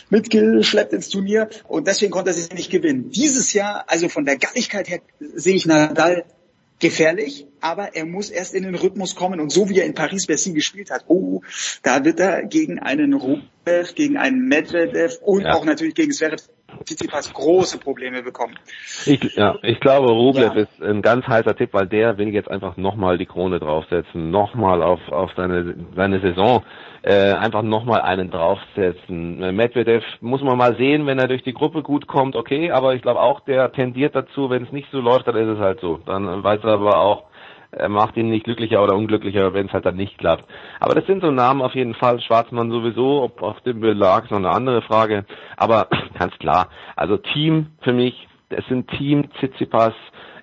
mitgeschleppt 0.09 0.93
ins 0.93 1.09
Turnier 1.09 1.49
und 1.67 1.88
deswegen 1.88 2.11
konnte 2.11 2.32
er 2.32 2.33
sich 2.33 2.51
nicht 2.51 2.72
gewinnen. 2.72 3.11
Dieses 3.11 3.53
Jahr, 3.53 3.85
also 3.88 4.09
von 4.09 4.25
der 4.25 4.38
Galligkeit 4.38 4.90
her, 4.90 4.99
sehe 5.19 5.56
ich 5.56 5.66
Nadal 5.66 6.24
gefährlich, 6.80 7.45
aber 7.61 7.95
er 7.95 8.06
muss 8.06 8.30
erst 8.30 8.53
in 8.53 8.64
den 8.64 8.75
Rhythmus 8.75 9.16
kommen 9.16 9.40
und 9.40 9.51
so 9.51 9.69
wie 9.69 9.80
er 9.80 9.85
in 9.85 9.93
Paris-Bercy 9.93 10.53
gespielt 10.53 10.91
hat, 10.91 11.06
oh, 11.08 11.41
da 11.83 12.06
wird 12.06 12.19
er 12.19 12.43
gegen 12.43 12.80
einen 12.80 13.14
Rublev, 13.14 13.93
gegen 13.95 14.17
einen 14.17 14.48
Medvedev 14.48 15.17
und 15.22 15.41
ja. 15.41 15.53
auch 15.53 15.66
natürlich 15.66 15.95
gegen 15.95 16.11
Zverev 16.11 16.41
Tsitsipas 16.83 17.33
große 17.33 17.80
Probleme 17.80 18.24
bekommen. 18.24 18.56
Ich, 19.06 19.35
ja, 19.35 19.56
ich 19.61 19.80
glaube, 19.80 20.11
Rublev 20.11 20.56
ja. 20.56 20.61
ist 20.61 20.82
ein 20.82 21.01
ganz 21.01 21.27
heißer 21.27 21.56
Tipp, 21.56 21.69
weil 21.74 21.88
der 21.88 22.17
will 22.17 22.30
jetzt 22.30 22.49
einfach 22.49 22.77
nochmal 22.77 23.17
die 23.17 23.25
Krone 23.25 23.59
draufsetzen, 23.59 24.32
nochmal 24.32 24.82
auf, 24.82 24.99
auf 25.09 25.32
seine, 25.35 25.75
seine 25.95 26.19
Saison, 26.22 26.64
äh, 27.01 27.33
einfach 27.33 27.61
nochmal 27.61 28.01
einen 28.01 28.30
draufsetzen. 28.30 29.41
Äh, 29.41 29.51
Medvedev 29.51 30.03
muss 30.22 30.41
man 30.41 30.58
mal 30.58 30.75
sehen, 30.75 31.06
wenn 31.06 31.19
er 31.19 31.27
durch 31.27 31.43
die 31.43 31.53
Gruppe 31.53 31.82
gut 31.82 32.08
kommt, 32.08 32.35
okay, 32.35 32.72
aber 32.72 32.93
ich 32.93 33.01
glaube 33.01 33.22
auch, 33.22 33.40
der 33.41 33.72
tendiert 33.72 34.16
dazu, 34.16 34.49
wenn 34.49 34.64
es 34.64 34.72
nicht 34.72 34.90
so 34.91 34.99
läuft, 34.99 35.27
dann 35.27 35.35
ist 35.35 35.48
es 35.48 35.59
halt 35.59 35.80
so. 35.80 35.99
Dann 36.06 36.43
weiß 36.43 36.64
er 36.64 36.74
aber 36.74 36.98
auch, 36.98 37.24
macht 37.88 38.18
ihn 38.18 38.30
nicht 38.30 38.46
glücklicher 38.46 38.84
oder 38.84 38.96
unglücklicher, 38.96 39.54
wenn 39.54 39.68
es 39.68 39.74
halt 39.74 39.86
dann 39.86 39.96
nicht 39.96 40.18
klappt. 40.18 40.46
Aber 40.80 40.96
das 40.96 41.06
sind 41.06 41.22
so 41.22 41.32
Namen 41.32 41.62
auf 41.62 41.76
jeden 41.76 41.94
Fall. 41.94 42.20
Schwarzmann 42.20 42.72
sowieso, 42.72 43.22
ob 43.22 43.42
auf 43.44 43.62
dem 43.62 43.80
Belag 43.80 44.26
ist 44.26 44.32
noch 44.32 44.38
eine 44.38 44.50
andere 44.50 44.82
Frage. 44.82 45.26
Aber 45.58 45.88
ganz 46.20 46.38
klar, 46.40 46.70
also 46.96 47.18
Team 47.18 47.68
für 47.82 47.94
mich 47.94 48.28
es 48.50 48.66
sind 48.68 48.90
Team 48.92 49.30
Tsitsipas, 49.34 49.94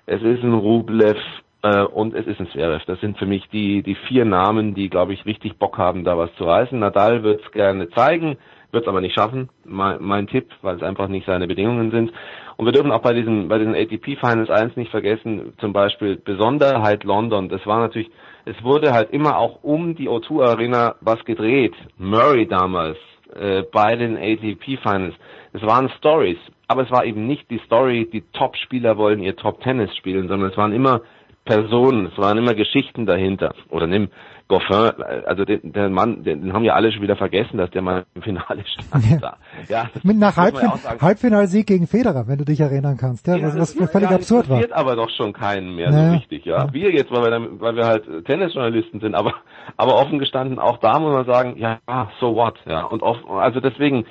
es 0.05 0.21
ist 0.21 0.43
ein 0.43 0.53
Rublev 0.53 1.17
äh, 1.61 1.83
und 1.83 2.15
es 2.15 2.25
ist 2.25 2.39
ein 2.39 2.49
Zverev. 2.49 2.83
Das 2.85 2.99
sind 3.01 3.17
für 3.17 3.25
mich 3.25 3.47
die, 3.49 3.83
die 3.83 3.95
vier 3.95 4.25
Namen, 4.25 4.73
die, 4.73 4.89
glaube 4.89 5.13
ich, 5.13 5.25
richtig 5.25 5.57
Bock 5.57 5.77
haben, 5.77 6.03
da 6.03 6.17
was 6.17 6.33
zu 6.35 6.45
reißen. 6.45 6.79
Nadal 6.79 7.23
wird 7.23 7.41
es 7.43 7.51
gerne 7.51 7.89
zeigen, 7.89 8.37
wird 8.71 8.83
es 8.83 8.87
aber 8.87 9.01
nicht 9.01 9.15
schaffen, 9.15 9.49
mein, 9.65 9.97
mein 9.99 10.27
Tipp, 10.27 10.49
weil 10.61 10.75
es 10.75 10.83
einfach 10.83 11.07
nicht 11.07 11.25
seine 11.25 11.47
Bedingungen 11.47 11.91
sind. 11.91 12.11
Und 12.57 12.65
wir 12.65 12.71
dürfen 12.71 12.91
auch 12.91 13.01
bei 13.01 13.13
diesen, 13.13 13.47
bei 13.47 13.59
diesen 13.59 13.75
ATP 13.75 14.17
Finals 14.19 14.49
eins 14.49 14.75
nicht 14.75 14.89
vergessen, 14.89 15.53
zum 15.59 15.73
Beispiel 15.73 16.17
Besonderheit 16.17 17.03
London. 17.03 17.49
Das 17.49 17.65
war 17.67 17.79
natürlich, 17.79 18.09
es 18.45 18.61
wurde 18.63 18.93
halt 18.93 19.11
immer 19.11 19.37
auch 19.37 19.63
um 19.63 19.95
die 19.95 20.09
O2 20.09 20.43
Arena 20.43 20.95
was 21.01 21.23
gedreht. 21.23 21.75
Murray 21.97 22.47
damals, 22.47 22.97
äh, 23.35 23.61
bei 23.71 23.95
den 23.95 24.17
ATP 24.17 24.77
Finals. 24.81 25.13
Es 25.53 25.61
waren 25.61 25.89
Stories, 25.99 26.39
aber 26.67 26.81
es 26.81 26.91
war 26.91 27.05
eben 27.05 27.27
nicht 27.27 27.49
die 27.51 27.59
Story, 27.59 28.09
die 28.11 28.23
Top-Spieler 28.33 28.97
wollen 28.97 29.21
ihr 29.21 29.35
Top-Tennis 29.35 29.95
spielen, 29.95 30.27
sondern 30.27 30.49
es 30.49 30.57
waren 30.57 30.73
immer 30.73 31.01
Personen, 31.45 32.07
es 32.07 32.17
waren 32.17 32.39
immer 32.39 32.55
Geschichten 32.55 33.05
dahinter. 33.05 33.53
Oder 33.69 33.85
nimm 33.85 34.09
Goffin, 34.47 34.93
also 35.25 35.43
den, 35.43 35.73
der 35.73 35.89
Mann, 35.89 36.23
den, 36.23 36.41
den 36.41 36.53
haben 36.53 36.63
ja 36.63 36.73
alle 36.73 36.91
schon 36.91 37.01
wieder 37.01 37.17
vergessen, 37.17 37.57
dass 37.57 37.69
der 37.71 37.81
mal 37.81 38.05
im 38.15 38.21
Finale 38.21 38.63
stand. 38.65 39.21
Ja. 39.21 39.35
Ja, 39.67 39.89
Mit 40.03 40.17
nach 40.17 40.37
Halbfin 40.37 40.69
ja 40.69 41.01
Halbfinalsieg 41.01 41.67
gegen 41.67 41.87
Federer, 41.87 42.27
wenn 42.27 42.37
du 42.37 42.45
dich 42.45 42.59
erinnern 42.59 42.97
kannst. 42.97 43.27
Ja, 43.27 43.35
ja 43.35 43.47
was, 43.47 43.79
was 43.79 43.91
völlig 43.91 44.09
absurd 44.09 44.49
war. 44.49 44.61
aber 44.71 44.95
doch 44.95 45.09
schon 45.09 45.33
keinen 45.33 45.75
mehr 45.75 45.91
naja. 45.91 46.09
so 46.09 46.15
richtig. 46.15 46.45
Ja, 46.45 46.71
wir 46.71 46.91
jetzt, 46.91 47.11
weil 47.11 47.23
wir, 47.23 47.29
dann, 47.29 47.59
weil 47.59 47.75
wir 47.75 47.85
halt 47.85 48.25
Tennisjournalisten 48.25 48.99
sind, 49.01 49.15
aber 49.15 49.33
aber 49.75 49.95
offen 49.95 50.19
gestanden 50.19 50.59
auch 50.59 50.77
da 50.77 50.99
muss 50.99 51.11
man 51.11 51.25
sagen, 51.25 51.57
ja, 51.57 51.79
so 52.19 52.35
what. 52.35 52.55
Ja, 52.65 52.83
und 52.83 53.03
offen, 53.03 53.29
also 53.31 53.59
deswegen 53.59 54.05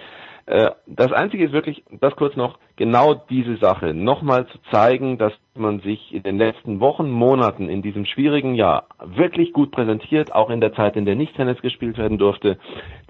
das 0.46 1.12
Einzige 1.12 1.44
ist 1.44 1.52
wirklich, 1.52 1.82
das 1.90 2.14
kurz 2.14 2.36
noch, 2.36 2.58
genau 2.76 3.14
diese 3.14 3.56
Sache, 3.56 3.94
nochmal 3.94 4.46
zu 4.46 4.58
zeigen, 4.70 5.18
dass 5.18 5.32
man 5.56 5.80
sich 5.80 6.14
in 6.14 6.22
den 6.22 6.38
letzten 6.38 6.78
Wochen, 6.78 7.10
Monaten 7.10 7.68
in 7.68 7.82
diesem 7.82 8.04
schwierigen 8.04 8.54
Jahr 8.54 8.86
wirklich 9.04 9.52
gut 9.52 9.72
präsentiert, 9.72 10.32
auch 10.32 10.50
in 10.50 10.60
der 10.60 10.72
Zeit, 10.72 10.94
in 10.94 11.04
der 11.04 11.16
nicht 11.16 11.34
Tennis 11.34 11.60
gespielt 11.62 11.98
werden 11.98 12.18
durfte. 12.18 12.58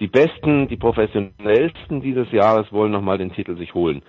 Die 0.00 0.06
Besten, 0.06 0.68
die 0.68 0.78
Professionellsten 0.78 2.00
dieses 2.00 2.32
Jahres 2.32 2.72
wollen 2.72 2.92
nochmal 2.92 3.18
den 3.18 3.32
Titel 3.32 3.56
sich 3.58 3.74
holen. 3.74 4.02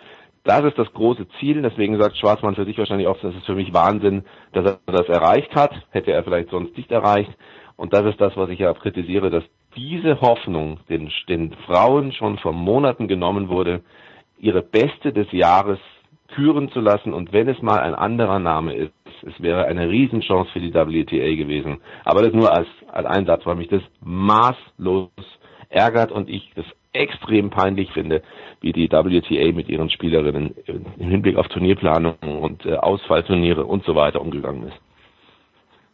Das 0.45 0.63
ist 0.63 0.77
das 0.77 0.91
große 0.93 1.27
Ziel, 1.39 1.61
deswegen 1.61 1.99
sagt 1.99 2.15
Schwarzmann 2.15 2.55
für 2.55 2.63
sich 2.63 2.77
wahrscheinlich 2.77 3.07
auch, 3.07 3.19
das 3.19 3.35
ist 3.35 3.45
für 3.45 3.55
mich 3.55 3.73
Wahnsinn, 3.73 4.23
dass 4.53 4.65
er 4.65 4.79
das 4.85 5.09
erreicht 5.09 5.53
hat, 5.53 5.73
hätte 5.89 6.13
er 6.13 6.23
vielleicht 6.23 6.49
sonst 6.49 6.77
nicht 6.77 6.89
erreicht. 6.89 7.35
Und 7.75 7.93
das 7.93 8.05
ist 8.05 8.21
das, 8.21 8.37
was 8.37 8.49
ich 8.49 8.59
ja 8.59 8.73
kritisiere, 8.73 9.29
dass 9.29 9.43
diese 9.77 10.19
Hoffnung 10.19 10.79
den, 10.89 11.09
den 11.29 11.53
Frauen 11.65 12.11
schon 12.11 12.37
vor 12.39 12.51
Monaten 12.51 13.07
genommen 13.07 13.47
wurde, 13.47 13.81
ihre 14.39 14.61
Beste 14.61 15.13
des 15.13 15.31
Jahres 15.31 15.79
küren 16.29 16.69
zu 16.71 16.81
lassen 16.81 17.13
und 17.13 17.31
wenn 17.31 17.47
es 17.47 17.61
mal 17.61 17.79
ein 17.79 17.95
anderer 17.95 18.39
Name 18.39 18.73
ist, 18.73 18.93
es 19.23 19.41
wäre 19.41 19.65
eine 19.65 19.89
Riesenchance 19.89 20.51
für 20.51 20.59
die 20.59 20.73
WTA 20.73 21.35
gewesen. 21.35 21.77
Aber 22.03 22.21
das 22.21 22.33
nur 22.33 22.51
als, 22.51 22.67
als 22.91 23.05
Einsatz, 23.05 23.45
weil 23.45 23.55
mich 23.55 23.69
das 23.69 23.81
maßlos 24.01 25.09
ärgert 25.69 26.11
und 26.11 26.29
ich 26.29 26.51
das 26.55 26.65
extrem 26.93 27.49
peinlich 27.49 27.91
finde, 27.91 28.23
wie 28.61 28.73
die 28.73 28.89
WTA 28.89 29.51
mit 29.53 29.69
ihren 29.69 29.89
Spielerinnen 29.89 30.55
im 30.65 31.09
Hinblick 31.09 31.37
auf 31.37 31.47
Turnierplanung 31.47 32.15
und 32.41 32.65
äh, 32.65 32.75
Ausfallturniere 32.75 33.65
und 33.65 33.85
so 33.85 33.95
weiter 33.95 34.21
umgegangen 34.21 34.67
ist. 34.67 34.86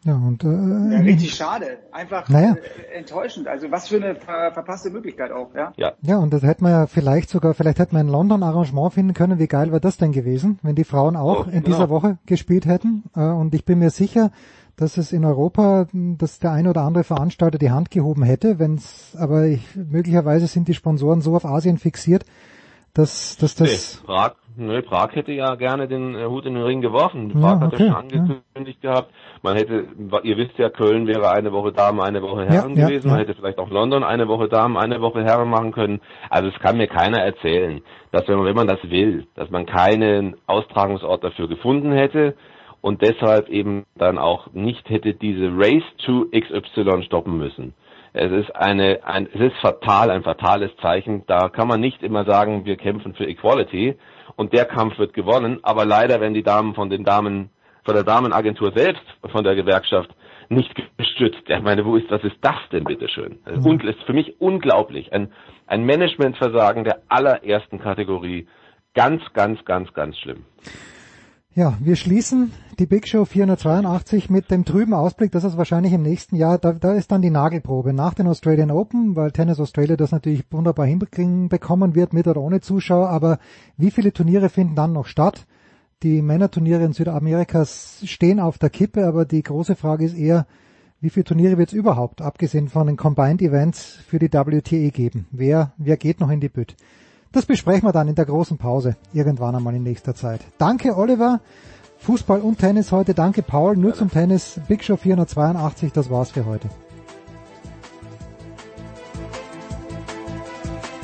Ja, 0.04 0.16
und, 0.16 0.44
äh, 0.44 0.48
ja, 0.48 1.00
richtig 1.00 1.34
schade. 1.34 1.78
Einfach 1.90 2.28
naja. 2.28 2.56
äh, 2.56 2.98
enttäuschend. 2.98 3.48
Also 3.48 3.70
was 3.70 3.88
für 3.88 3.96
eine 3.96 4.16
ver 4.16 4.52
verpasste 4.52 4.90
Möglichkeit 4.90 5.32
auch, 5.32 5.54
ja? 5.54 5.72
ja? 5.76 5.94
Ja, 6.02 6.18
und 6.18 6.32
das 6.32 6.42
hätte 6.42 6.62
man 6.62 6.72
ja 6.72 6.86
vielleicht 6.86 7.30
sogar, 7.30 7.54
vielleicht 7.54 7.78
hätte 7.78 7.94
man 7.94 8.06
ein 8.06 8.12
London 8.12 8.42
Arrangement 8.42 8.92
finden 8.92 9.14
können. 9.14 9.38
Wie 9.38 9.46
geil 9.46 9.68
wäre 9.68 9.80
das 9.80 9.96
denn 9.96 10.12
gewesen, 10.12 10.58
wenn 10.62 10.74
die 10.74 10.84
Frauen 10.84 11.16
auch 11.16 11.46
oh, 11.46 11.50
in 11.50 11.62
dieser 11.62 11.86
genau. 11.86 11.90
Woche 11.90 12.18
gespielt 12.26 12.66
hätten? 12.66 13.04
Äh, 13.16 13.20
und 13.20 13.54
ich 13.54 13.64
bin 13.64 13.78
mir 13.78 13.88
sicher, 13.88 14.30
dass 14.76 14.98
es 14.98 15.10
in 15.12 15.24
Europa, 15.24 15.86
dass 15.92 16.38
der 16.38 16.52
ein 16.52 16.66
oder 16.66 16.82
andere 16.82 17.04
Veranstalter 17.04 17.58
die 17.58 17.70
Hand 17.70 17.90
gehoben 17.90 18.24
hätte, 18.24 18.58
wenn 18.58 18.74
es, 18.74 19.16
aber 19.18 19.46
ich, 19.46 19.74
möglicherweise 19.74 20.48
sind 20.48 20.68
die 20.68 20.74
Sponsoren 20.74 21.22
so 21.22 21.34
auf 21.34 21.46
Asien 21.46 21.78
fixiert, 21.78 22.24
dass, 22.94 23.36
dass 23.36 23.54
das... 23.56 24.02
Nee, 24.02 24.06
Prag, 24.06 24.34
nee, 24.56 24.82
Prag 24.82 25.14
hätte 25.14 25.32
ja 25.32 25.56
gerne 25.56 25.88
den 25.88 26.14
äh, 26.14 26.26
Hut 26.26 26.46
in 26.46 26.54
den 26.54 26.62
Ring 26.62 26.80
geworfen. 26.80 27.30
Prag 27.32 27.40
ja, 27.40 27.54
okay, 27.56 27.64
hat 27.64 27.72
ja 27.72 27.78
schon 27.78 27.94
angekündigt 27.96 28.78
ja. 28.82 28.90
gehabt. 28.90 29.10
Man 29.42 29.56
hätte, 29.56 29.86
ihr 30.22 30.36
wisst 30.36 30.56
ja, 30.56 30.70
Köln 30.70 31.06
wäre 31.06 31.30
eine 31.30 31.52
Woche 31.52 31.72
Damen, 31.72 32.00
eine 32.00 32.22
Woche 32.22 32.46
Herren 32.46 32.76
ja, 32.76 32.86
gewesen. 32.86 33.10
Man 33.10 33.18
hätte 33.18 33.34
vielleicht 33.34 33.58
auch 33.58 33.68
London 33.68 34.04
eine 34.04 34.28
Woche 34.28 34.48
Damen, 34.48 34.76
eine 34.76 35.00
Woche 35.00 35.22
Herren 35.24 35.50
machen 35.50 35.72
können. 35.72 36.00
Also 36.30 36.48
es 36.48 36.58
kann 36.60 36.76
mir 36.76 36.86
keiner 36.86 37.18
erzählen, 37.18 37.82
dass 38.12 38.26
wenn 38.28 38.36
man, 38.36 38.46
wenn 38.46 38.56
man 38.56 38.68
das 38.68 38.82
will, 38.84 39.26
dass 39.34 39.50
man 39.50 39.66
keinen 39.66 40.36
Austragungsort 40.46 41.24
dafür 41.24 41.48
gefunden 41.48 41.92
hätte 41.92 42.34
und 42.80 43.02
deshalb 43.02 43.48
eben 43.48 43.86
dann 43.96 44.18
auch 44.18 44.52
nicht 44.52 44.88
hätte 44.88 45.14
diese 45.14 45.50
Race 45.56 45.82
to 46.04 46.26
XY 46.30 47.02
stoppen 47.04 47.38
müssen. 47.38 47.74
Es 48.16 48.30
ist 48.30 48.54
eine, 48.54 49.00
ein, 49.04 49.28
es 49.34 49.40
ist 49.40 49.56
fatal, 49.60 50.08
ein 50.10 50.22
fatales 50.22 50.70
Zeichen. 50.80 51.26
Da 51.26 51.48
kann 51.48 51.66
man 51.66 51.80
nicht 51.80 52.00
immer 52.04 52.24
sagen, 52.24 52.64
wir 52.64 52.76
kämpfen 52.76 53.14
für 53.14 53.26
Equality 53.26 53.96
und 54.36 54.52
der 54.52 54.66
Kampf 54.66 54.98
wird 54.98 55.14
gewonnen. 55.14 55.58
Aber 55.64 55.84
leider 55.84 56.20
werden 56.20 56.32
die 56.32 56.44
Damen 56.44 56.74
von 56.74 56.90
den 56.90 57.02
Damen, 57.02 57.50
von 57.84 57.94
der 57.94 58.04
Damenagentur 58.04 58.72
selbst, 58.72 59.02
von 59.32 59.42
der 59.42 59.56
Gewerkschaft 59.56 60.14
nicht 60.48 60.72
gestützt. 60.96 61.42
Ich 61.48 61.62
meine, 61.62 61.84
wo 61.84 61.96
ist, 61.96 62.08
was 62.08 62.22
ist 62.22 62.36
das 62.40 62.56
denn 62.70 62.84
bitteschön? 62.84 63.40
Mhm. 63.46 63.66
Und 63.66 63.84
ist 63.84 64.02
für 64.04 64.12
mich 64.12 64.40
unglaublich. 64.40 65.12
Ein, 65.12 65.32
ein 65.66 65.84
Managementversagen 65.84 66.84
der 66.84 67.02
allerersten 67.08 67.80
Kategorie. 67.80 68.46
Ganz, 68.94 69.22
ganz, 69.32 69.64
ganz, 69.64 69.92
ganz 69.92 70.16
schlimm. 70.18 70.44
Ja, 71.56 71.78
wir 71.78 71.94
schließen 71.94 72.50
die 72.80 72.86
Big 72.86 73.06
Show 73.06 73.24
482 73.24 74.28
mit 74.28 74.50
dem 74.50 74.64
trüben 74.64 74.92
Ausblick, 74.92 75.30
dass 75.30 75.44
es 75.44 75.56
wahrscheinlich 75.56 75.92
im 75.92 76.02
nächsten 76.02 76.34
Jahr, 76.34 76.58
da, 76.58 76.72
da 76.72 76.94
ist 76.94 77.12
dann 77.12 77.22
die 77.22 77.30
Nagelprobe 77.30 77.92
nach 77.92 78.14
den 78.14 78.26
Australian 78.26 78.72
Open, 78.72 79.14
weil 79.14 79.30
Tennis 79.30 79.60
Australia 79.60 79.94
das 79.94 80.10
natürlich 80.10 80.42
wunderbar 80.50 80.84
hinbekommen 80.84 81.94
wird, 81.94 82.12
mit 82.12 82.26
oder 82.26 82.40
ohne 82.40 82.60
Zuschauer, 82.60 83.08
aber 83.08 83.38
wie 83.76 83.92
viele 83.92 84.12
Turniere 84.12 84.48
finden 84.48 84.74
dann 84.74 84.92
noch 84.92 85.06
statt? 85.06 85.46
Die 86.02 86.22
Männerturniere 86.22 86.82
in 86.82 86.92
Südamerika 86.92 87.64
stehen 87.64 88.40
auf 88.40 88.58
der 88.58 88.70
Kippe, 88.70 89.06
aber 89.06 89.24
die 89.24 89.44
große 89.44 89.76
Frage 89.76 90.06
ist 90.06 90.16
eher, 90.16 90.48
wie 91.00 91.10
viele 91.10 91.24
Turniere 91.24 91.56
wird 91.56 91.68
es 91.68 91.74
überhaupt, 91.74 92.20
abgesehen 92.20 92.68
von 92.68 92.88
den 92.88 92.96
Combined 92.96 93.42
Events, 93.42 94.00
für 94.08 94.18
die 94.18 94.32
WTE 94.32 94.90
geben? 94.90 95.28
Wer, 95.30 95.72
wer 95.76 95.98
geht 95.98 96.18
noch 96.18 96.30
in 96.30 96.40
die 96.40 96.48
Bütt? 96.48 96.74
Das 97.34 97.44
besprechen 97.46 97.88
wir 97.88 97.92
dann 97.92 98.06
in 98.06 98.14
der 98.14 98.26
großen 98.26 98.58
Pause, 98.58 98.94
irgendwann 99.12 99.56
einmal 99.56 99.74
in 99.74 99.82
nächster 99.82 100.14
Zeit. 100.14 100.42
Danke 100.56 100.96
Oliver, 100.96 101.40
Fußball 101.98 102.40
und 102.40 102.60
Tennis 102.60 102.92
heute. 102.92 103.12
Danke 103.12 103.42
Paul, 103.42 103.76
nur 103.76 103.92
zum 103.92 104.08
Tennis. 104.08 104.60
Big 104.68 104.84
Show 104.84 104.96
482, 104.96 105.90
das 105.92 106.10
war's 106.10 106.30
für 106.30 106.46
heute. 106.46 106.68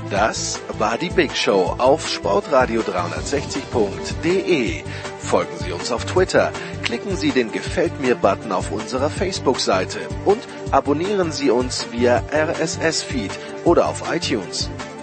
Das 0.08 0.60
war 0.78 0.96
die 0.98 1.10
Big 1.10 1.36
Show 1.36 1.74
auf 1.78 2.06
sportradio360.de. 2.06 4.84
Folgen 5.18 5.56
Sie 5.64 5.72
uns 5.72 5.90
auf 5.90 6.04
Twitter, 6.04 6.52
klicken 6.84 7.16
Sie 7.16 7.32
den 7.32 7.50
Gefällt 7.50 8.00
mir 8.00 8.14
Button 8.14 8.52
auf 8.52 8.70
unserer 8.70 9.10
Facebook-Seite 9.10 9.98
und 10.24 10.38
abonnieren 10.70 11.32
Sie 11.32 11.50
uns 11.50 11.88
via 11.90 12.22
RSS-Feed 12.32 13.32
oder 13.64 13.88
auf 13.88 14.04
iTunes. 14.14 14.70